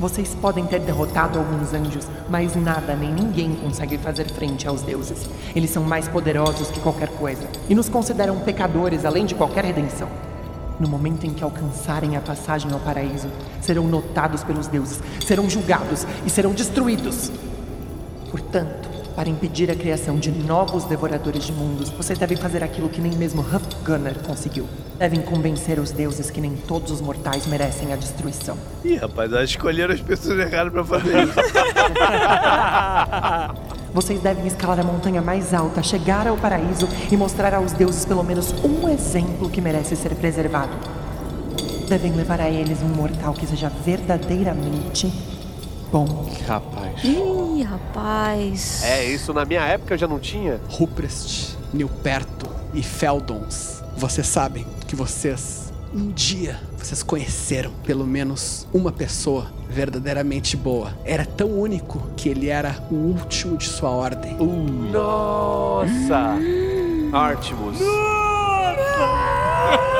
Vocês 0.00 0.34
podem 0.34 0.64
ter 0.64 0.80
derrotado 0.80 1.38
alguns 1.38 1.74
anjos, 1.74 2.08
mas 2.26 2.56
nada 2.56 2.96
nem 2.96 3.12
ninguém 3.12 3.54
consegue 3.54 3.98
fazer 3.98 4.32
frente 4.32 4.66
aos 4.66 4.80
deuses. 4.80 5.28
Eles 5.54 5.68
são 5.68 5.84
mais 5.84 6.08
poderosos 6.08 6.70
que 6.70 6.80
qualquer 6.80 7.10
coisa 7.10 7.46
e 7.68 7.74
nos 7.74 7.90
consideram 7.90 8.40
pecadores 8.40 9.04
além 9.04 9.26
de 9.26 9.34
qualquer 9.34 9.62
redenção. 9.62 10.08
No 10.80 10.88
momento 10.88 11.26
em 11.26 11.34
que 11.34 11.44
alcançarem 11.44 12.16
a 12.16 12.20
passagem 12.22 12.72
ao 12.72 12.80
paraíso, 12.80 13.28
serão 13.60 13.86
notados 13.86 14.42
pelos 14.42 14.68
deuses, 14.68 15.02
serão 15.22 15.50
julgados 15.50 16.06
e 16.24 16.30
serão 16.30 16.52
destruídos. 16.52 17.30
Portanto, 18.30 18.89
para 19.14 19.28
impedir 19.28 19.70
a 19.70 19.74
criação 19.74 20.16
de 20.16 20.30
novos 20.30 20.84
devoradores 20.84 21.44
de 21.44 21.52
mundos, 21.52 21.90
vocês 21.90 22.18
devem 22.18 22.36
fazer 22.36 22.64
aquilo 22.64 22.88
que 22.88 23.00
nem 23.00 23.12
mesmo 23.12 23.42
Huff 23.42 23.66
Gunner 23.84 24.18
conseguiu. 24.20 24.66
Devem 24.98 25.20
convencer 25.20 25.78
os 25.78 25.90
deuses 25.90 26.30
que 26.30 26.40
nem 26.40 26.56
todos 26.56 26.90
os 26.90 27.00
mortais 27.00 27.46
merecem 27.46 27.92
a 27.92 27.96
destruição. 27.96 28.56
Ih, 28.84 28.96
rapaz, 28.96 29.32
escolheram 29.32 29.94
as 29.94 30.00
pessoas 30.00 30.38
erradas 30.38 30.72
pra 30.72 30.84
fazer 30.84 31.24
isso. 31.24 31.34
Vocês 33.92 34.20
devem 34.20 34.46
escalar 34.46 34.78
a 34.78 34.84
montanha 34.84 35.20
mais 35.20 35.52
alta, 35.52 35.82
chegar 35.82 36.26
ao 36.26 36.36
paraíso 36.36 36.88
e 37.10 37.16
mostrar 37.16 37.54
aos 37.54 37.72
deuses 37.72 38.04
pelo 38.04 38.22
menos 38.22 38.54
um 38.62 38.88
exemplo 38.88 39.50
que 39.50 39.60
merece 39.60 39.96
ser 39.96 40.14
preservado. 40.14 40.70
Devem 41.88 42.12
levar 42.12 42.40
a 42.40 42.48
eles 42.48 42.80
um 42.82 42.88
mortal 42.88 43.34
que 43.34 43.46
seja 43.46 43.68
verdadeiramente 43.68 45.12
bom. 45.90 46.28
Rapaz. 46.46 47.04
Ih, 47.04 47.62
rapaz. 47.62 48.82
É, 48.84 49.04
isso 49.04 49.32
na 49.32 49.44
minha 49.44 49.62
época 49.62 49.96
já 49.96 50.06
não 50.06 50.18
tinha. 50.18 50.60
Ruprest, 50.68 51.56
Nilperto 51.72 52.48
e 52.72 52.82
Feldons, 52.82 53.82
vocês 53.96 54.26
sabem 54.26 54.66
que 54.86 54.94
vocês, 54.94 55.72
um 55.94 56.08
dia, 56.08 56.58
vocês 56.78 57.02
conheceram 57.02 57.72
pelo 57.84 58.06
menos 58.06 58.66
uma 58.72 58.92
pessoa 58.92 59.50
verdadeiramente 59.68 60.56
boa. 60.56 60.92
Era 61.04 61.24
tão 61.24 61.50
único 61.50 62.00
que 62.16 62.28
ele 62.28 62.48
era 62.48 62.76
o 62.90 62.94
último 62.94 63.56
de 63.56 63.66
sua 63.66 63.90
ordem. 63.90 64.36
Nossa! 64.90 66.36
Artemus. 67.12 67.78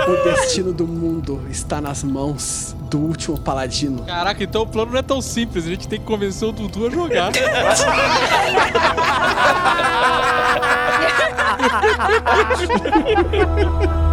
O 0.09 0.25
destino 0.25 0.73
do 0.73 0.87
mundo 0.87 1.43
está 1.51 1.81
nas 1.81 2.03
mãos 2.03 2.75
do 2.89 2.99
último 2.99 3.39
paladino. 3.39 4.03
Caraca, 4.05 4.43
então 4.43 4.63
o 4.63 4.67
plano 4.67 4.93
não 4.93 4.99
é 4.99 5.03
tão 5.03 5.21
simples. 5.21 5.67
A 5.67 5.69
gente 5.69 5.87
tem 5.87 6.01
que 6.01 6.07
convencer 6.07 6.49
o 6.49 6.53
Dudu 6.53 6.87
a 6.87 6.91
jogar. 6.91 7.31